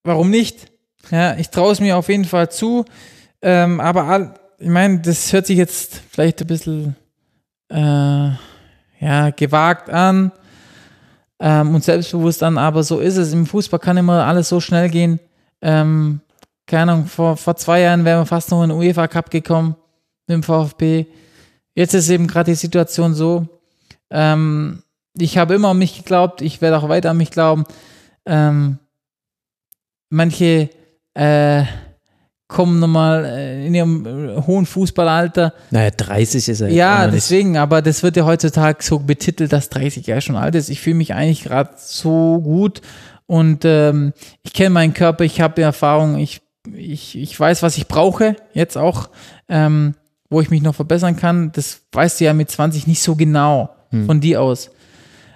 warum 0.03 0.29
nicht? 0.29 0.71
Ja, 1.09 1.35
ich 1.37 1.49
traue 1.49 1.71
es 1.71 1.79
mir 1.79 1.97
auf 1.97 2.09
jeden 2.09 2.25
Fall 2.25 2.51
zu. 2.51 2.85
Ähm, 3.41 3.79
aber 3.79 4.03
all, 4.03 4.33
ich 4.59 4.67
meine, 4.67 4.99
das 4.99 5.31
hört 5.31 5.47
sich 5.47 5.57
jetzt 5.57 6.01
vielleicht 6.09 6.41
ein 6.41 6.47
bisschen 6.47 6.95
äh, 7.69 8.29
ja, 8.99 9.29
gewagt 9.35 9.89
an 9.89 10.31
ähm, 11.39 11.75
und 11.75 11.83
selbstbewusst 11.83 12.43
an, 12.43 12.57
aber 12.57 12.83
so 12.83 12.99
ist 12.99 13.17
es. 13.17 13.33
Im 13.33 13.45
Fußball 13.45 13.79
kann 13.79 13.97
immer 13.97 14.25
alles 14.25 14.49
so 14.49 14.59
schnell 14.59 14.89
gehen. 14.89 15.19
Ähm, 15.61 16.21
keine 16.67 16.91
Ahnung, 16.91 17.05
vor, 17.07 17.35
vor 17.37 17.55
zwei 17.55 17.81
Jahren 17.81 18.05
wären 18.05 18.21
wir 18.21 18.25
fast 18.25 18.51
noch 18.51 18.63
in 18.63 18.69
den 18.69 18.77
UEFA 18.77 19.07
Cup 19.07 19.31
gekommen 19.31 19.75
mit 20.27 20.35
dem 20.35 20.43
VfB. 20.43 21.05
Jetzt 21.73 21.93
ist 21.93 22.09
eben 22.09 22.27
gerade 22.27 22.51
die 22.51 22.55
Situation 22.55 23.13
so. 23.13 23.47
Ähm, 24.11 24.83
ich 25.17 25.37
habe 25.37 25.55
immer 25.55 25.69
an 25.69 25.79
mich 25.79 25.97
geglaubt, 25.97 26.41
ich 26.41 26.61
werde 26.61 26.77
auch 26.77 26.89
weiter 26.89 27.11
an 27.11 27.17
mich 27.17 27.31
glauben. 27.31 27.65
Ähm, 28.25 28.77
manche 30.09 30.69
äh, 31.15 31.63
kommen 32.47 32.79
nochmal 32.79 33.25
äh, 33.25 33.67
in 33.67 33.75
ihrem 33.75 34.05
äh, 34.05 34.41
hohen 34.41 34.65
Fußballalter. 34.65 35.53
Naja, 35.71 35.91
30 35.91 36.49
ist 36.49 36.61
er. 36.61 36.69
Ja, 36.69 37.07
deswegen, 37.07 37.57
aber 37.57 37.81
das 37.81 38.03
wird 38.03 38.17
ja 38.17 38.25
heutzutage 38.25 38.83
so 38.83 38.99
betitelt, 38.99 39.53
dass 39.53 39.69
30 39.69 40.07
Jahre 40.07 40.21
schon 40.21 40.35
alt 40.35 40.55
ist. 40.55 40.69
Ich 40.69 40.81
fühle 40.81 40.95
mich 40.95 41.13
eigentlich 41.13 41.43
gerade 41.43 41.71
so 41.77 42.39
gut 42.41 42.81
und 43.29 43.63
ähm, 43.63 44.13
ich 44.43 44.53
kenne 44.53 44.71
meinen 44.71 44.93
Körper, 44.93 45.23
ich 45.23 45.39
habe 45.39 45.61
Erfahrung, 45.61 46.17
ich, 46.17 46.41
ich, 46.75 47.17
ich 47.17 47.39
weiß, 47.39 47.63
was 47.63 47.77
ich 47.77 47.87
brauche, 47.87 48.35
jetzt 48.53 48.77
auch, 48.77 49.09
ähm, 49.47 49.95
wo 50.29 50.41
ich 50.41 50.49
mich 50.49 50.61
noch 50.61 50.75
verbessern 50.75 51.15
kann. 51.15 51.51
Das 51.53 51.83
weißt 51.91 52.19
du 52.19 52.25
ja 52.25 52.33
mit 52.33 52.49
20 52.49 52.87
nicht 52.87 53.01
so 53.01 53.15
genau 53.15 53.69
hm. 53.91 54.05
von 54.05 54.19
dir 54.19 54.41
aus. 54.41 54.71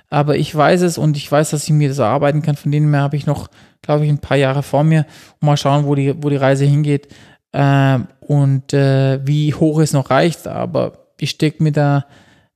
Aber 0.09 0.35
ich 0.35 0.53
weiß 0.53 0.81
es 0.81 0.97
und 0.97 1.17
ich 1.17 1.31
weiß, 1.31 1.51
dass 1.51 1.63
ich 1.63 1.69
mir 1.71 1.89
das 1.89 1.99
erarbeiten 1.99 2.41
kann. 2.41 2.55
Von 2.55 2.71
denen 2.71 2.93
her 2.93 3.01
habe 3.01 3.15
ich 3.15 3.25
noch 3.25 3.49
glaube 3.83 4.05
ich, 4.05 4.09
ein 4.09 4.17
paar 4.17 4.37
Jahre 4.37 4.63
vor 4.63 4.83
mir 4.83 5.05
und 5.39 5.45
mal 5.45 5.57
schauen, 5.57 5.85
wo 5.85 5.93
die, 5.93 6.15
wo 6.23 6.29
die 6.29 6.37
Reise 6.37 6.65
hingeht 6.65 7.09
äh, 7.51 7.99
und 8.21 8.73
äh, 8.73 9.19
wie 9.27 9.53
hoch 9.53 9.79
es 9.79 9.93
noch 9.93 10.09
reicht. 10.09 10.47
Aber 10.47 11.09
ich 11.19 11.29
stecke 11.29 11.61
mir 11.61 11.71
da 11.71 12.07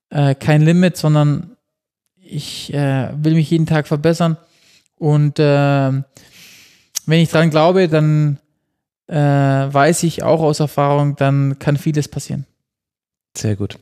äh, 0.09 0.33
kein 0.33 0.61
Limit, 0.61 0.98
sondern 0.98 1.57
ich 2.19 2.74
äh, 2.74 3.09
will 3.16 3.35
mich 3.35 3.51
jeden 3.51 3.67
Tag 3.67 3.88
verbessern. 3.88 4.38
Und 4.98 5.40
äh, 5.40 5.43
wenn 7.06 7.19
ich 7.22 7.30
dran 7.30 7.50
glaube, 7.50 7.88
dann 7.88 8.40
äh, 9.08 9.16
weiß 9.16 10.03
ich 10.03 10.24
auch 10.24 10.42
aus 10.42 10.59
Erfahrung, 10.59 11.16
dann 11.16 11.59
kann 11.59 11.77
vieles 11.77 12.08
passieren. 12.08 12.45
Sehr 13.35 13.56
gut. 13.56 13.77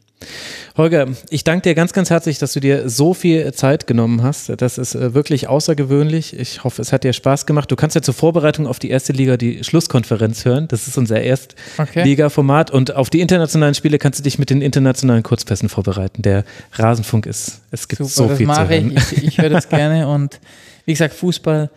Holger, 0.78 1.08
ich 1.30 1.44
danke 1.44 1.70
dir 1.70 1.76
ganz, 1.76 1.94
ganz 1.94 2.10
herzlich, 2.10 2.38
dass 2.38 2.54
du 2.54 2.60
dir 2.60 2.90
so 2.90 3.14
viel 3.14 3.54
Zeit 3.54 3.88
genommen 3.88 4.24
hast. 4.24 4.52
Das 4.58 4.78
ist 4.78 4.94
äh, 4.94 5.14
wirklich 5.14 5.48
außergewöhnlich. 5.48 6.38
Ich 6.38 6.64
hoffe, 6.64 6.82
es 6.82 6.92
hat 6.92 7.04
dir 7.04 7.14
Spaß 7.14 7.46
gemacht. 7.46 7.72
Du 7.72 7.76
kannst 7.76 7.96
ja 7.96 8.02
zur 8.02 8.14
Vorbereitung 8.14 8.68
auf 8.68 8.80
die 8.80 8.90
erste 8.90 9.14
Liga 9.14 9.38
die 9.38 9.64
Schlusskonferenz 9.64 10.44
hören. 10.44 10.68
Das 10.68 10.88
ist 10.88 10.98
unser 10.98 11.22
Erstliga-Format. 11.22 12.72
Und 12.72 12.96
auf 12.96 13.10
die 13.10 13.22
internationalen 13.22 13.74
Spiele 13.74 14.00
kannst 14.00 14.20
du 14.20 14.24
dich 14.24 14.38
mit 14.38 14.50
den 14.50 14.62
internationalen 14.62 15.24
Kurzpässen 15.24 15.70
vorbereiten. 15.70 16.22
Der 16.22 16.44
Rasenfunk 16.74 17.26
ist, 17.26 17.62
es 17.72 17.88
gibt 17.88 18.04
Super, 18.04 18.30
so 18.30 18.36
viel 18.36 18.48
das 18.48 18.58
mache 18.58 18.76
ich. 18.76 18.96
Ich, 18.96 19.24
ich 19.24 19.38
höre 19.38 19.50
das 19.50 19.70
gerne. 19.70 20.10
Und 20.10 20.40
wie 20.86 20.94
gesagt, 20.94 21.14
Fußball 21.14 21.70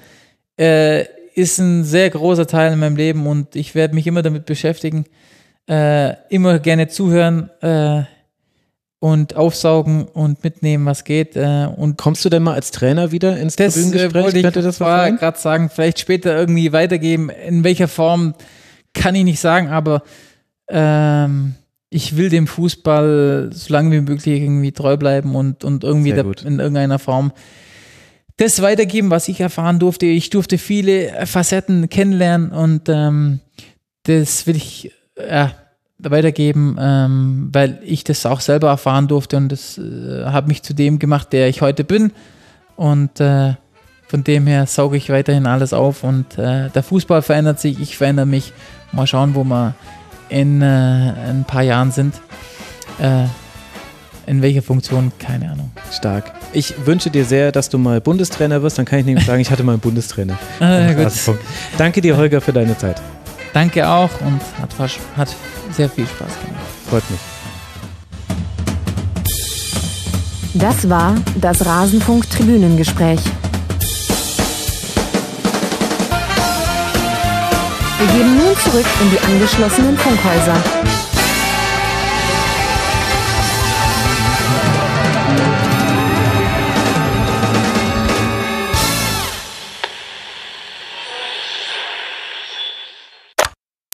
äh, 0.58 1.04
ist 1.34 1.58
ein 1.58 1.84
sehr 1.84 2.10
großer 2.10 2.46
Teil 2.46 2.72
in 2.72 2.78
meinem 2.78 2.96
Leben 2.96 3.26
und 3.26 3.56
ich 3.56 3.74
werde 3.74 3.94
mich 3.94 4.06
immer 4.06 4.22
damit 4.22 4.46
beschäftigen. 4.46 5.04
Äh, 5.68 6.14
immer 6.30 6.58
gerne 6.58 6.88
zuhören. 6.88 7.50
Äh, 7.60 8.04
und 9.00 9.36
aufsaugen 9.36 10.06
und 10.06 10.42
mitnehmen, 10.42 10.86
was 10.86 11.04
geht. 11.04 11.36
Äh, 11.36 11.68
und 11.76 11.98
Kommst 11.98 12.24
du 12.24 12.28
denn 12.28 12.42
mal 12.42 12.54
als 12.54 12.70
Trainer 12.70 13.12
wieder 13.12 13.38
ins 13.38 13.56
das, 13.56 13.74
Tribünengespräch? 13.74 14.20
Äh, 14.20 14.24
wollte 14.24 14.38
ich 14.38 14.64
das 14.64 14.78
gerade 14.78 15.38
sagen, 15.38 15.70
vielleicht 15.70 16.00
später 16.00 16.36
irgendwie 16.36 16.72
weitergeben. 16.72 17.30
In 17.30 17.64
welcher 17.64 17.88
Form 17.88 18.34
kann 18.94 19.14
ich 19.14 19.24
nicht 19.24 19.40
sagen, 19.40 19.68
aber 19.68 20.02
ähm, 20.68 21.54
ich 21.90 22.16
will 22.16 22.28
dem 22.28 22.46
Fußball 22.46 23.50
so 23.52 23.72
lange 23.72 23.92
wie 23.92 24.00
möglich 24.00 24.42
irgendwie 24.42 24.72
treu 24.72 24.96
bleiben 24.96 25.34
und, 25.36 25.64
und 25.64 25.84
irgendwie 25.84 26.10
in 26.10 26.58
irgendeiner 26.58 26.98
Form 26.98 27.32
das 28.38 28.62
weitergeben, 28.62 29.10
was 29.10 29.28
ich 29.28 29.40
erfahren 29.40 29.78
durfte. 29.78 30.06
Ich 30.06 30.30
durfte 30.30 30.58
viele 30.58 31.26
Facetten 31.26 31.88
kennenlernen 31.88 32.50
und 32.50 32.88
ähm, 32.88 33.40
das 34.04 34.46
will 34.46 34.56
ich 34.56 34.92
ja, 35.18 35.52
weitergeben, 35.98 36.76
ähm, 36.80 37.50
weil 37.52 37.80
ich 37.82 38.04
das 38.04 38.24
auch 38.24 38.40
selber 38.40 38.68
erfahren 38.68 39.08
durfte 39.08 39.36
und 39.36 39.50
das 39.50 39.76
äh, 39.78 40.24
hat 40.26 40.46
mich 40.48 40.62
zu 40.62 40.72
dem 40.72 40.98
gemacht, 40.98 41.32
der 41.32 41.48
ich 41.48 41.60
heute 41.60 41.84
bin. 41.84 42.12
Und 42.76 43.20
äh, 43.20 43.54
von 44.06 44.24
dem 44.24 44.46
her 44.46 44.66
sauge 44.66 44.96
ich 44.96 45.10
weiterhin 45.10 45.46
alles 45.46 45.72
auf 45.72 46.04
und 46.04 46.38
äh, 46.38 46.70
der 46.70 46.82
Fußball 46.82 47.22
verändert 47.22 47.60
sich, 47.60 47.80
ich 47.80 47.98
verändere 47.98 48.26
mich. 48.26 48.52
Mal 48.92 49.06
schauen, 49.06 49.34
wo 49.34 49.44
wir 49.44 49.74
in, 50.28 50.62
äh, 50.62 50.64
ein 50.64 51.44
paar 51.46 51.62
Jahren 51.62 51.90
sind. 51.90 52.14
In 54.28 54.42
welcher 54.42 54.60
Funktion, 54.60 55.10
keine 55.18 55.50
Ahnung. 55.50 55.70
Stark. 55.90 56.32
Ich 56.52 56.74
wünsche 56.84 57.08
dir 57.08 57.24
sehr, 57.24 57.50
dass 57.50 57.70
du 57.70 57.78
mal 57.78 57.98
Bundestrainer 58.02 58.62
wirst. 58.62 58.76
Dann 58.76 58.84
kann 58.84 58.98
ich 58.98 59.06
nämlich 59.06 59.24
sagen, 59.24 59.40
ich 59.40 59.50
hatte 59.50 59.62
mal 59.62 59.72
einen 59.72 59.80
Bundestrainer. 59.80 60.38
ah, 60.60 60.88
Danke 61.78 62.02
dir, 62.02 62.14
Holger, 62.14 62.42
für 62.42 62.52
deine 62.52 62.76
Zeit. 62.76 63.00
Danke 63.54 63.88
auch 63.88 64.10
und 64.20 64.40
hat, 64.60 64.98
hat 65.16 65.34
sehr 65.72 65.88
viel 65.88 66.06
Spaß 66.06 66.28
gemacht. 66.40 66.60
Freut 66.90 67.04
mich. 67.10 67.20
Das 70.52 70.88
war 70.90 71.14
das 71.40 71.64
Rasenfunk-Tribünengespräch. 71.64 73.20
Wir 77.98 78.06
gehen 78.06 78.36
nun 78.36 78.56
zurück 78.62 78.86
in 79.00 79.10
die 79.10 79.20
angeschlossenen 79.20 79.96
Funkhäuser. 79.96 80.97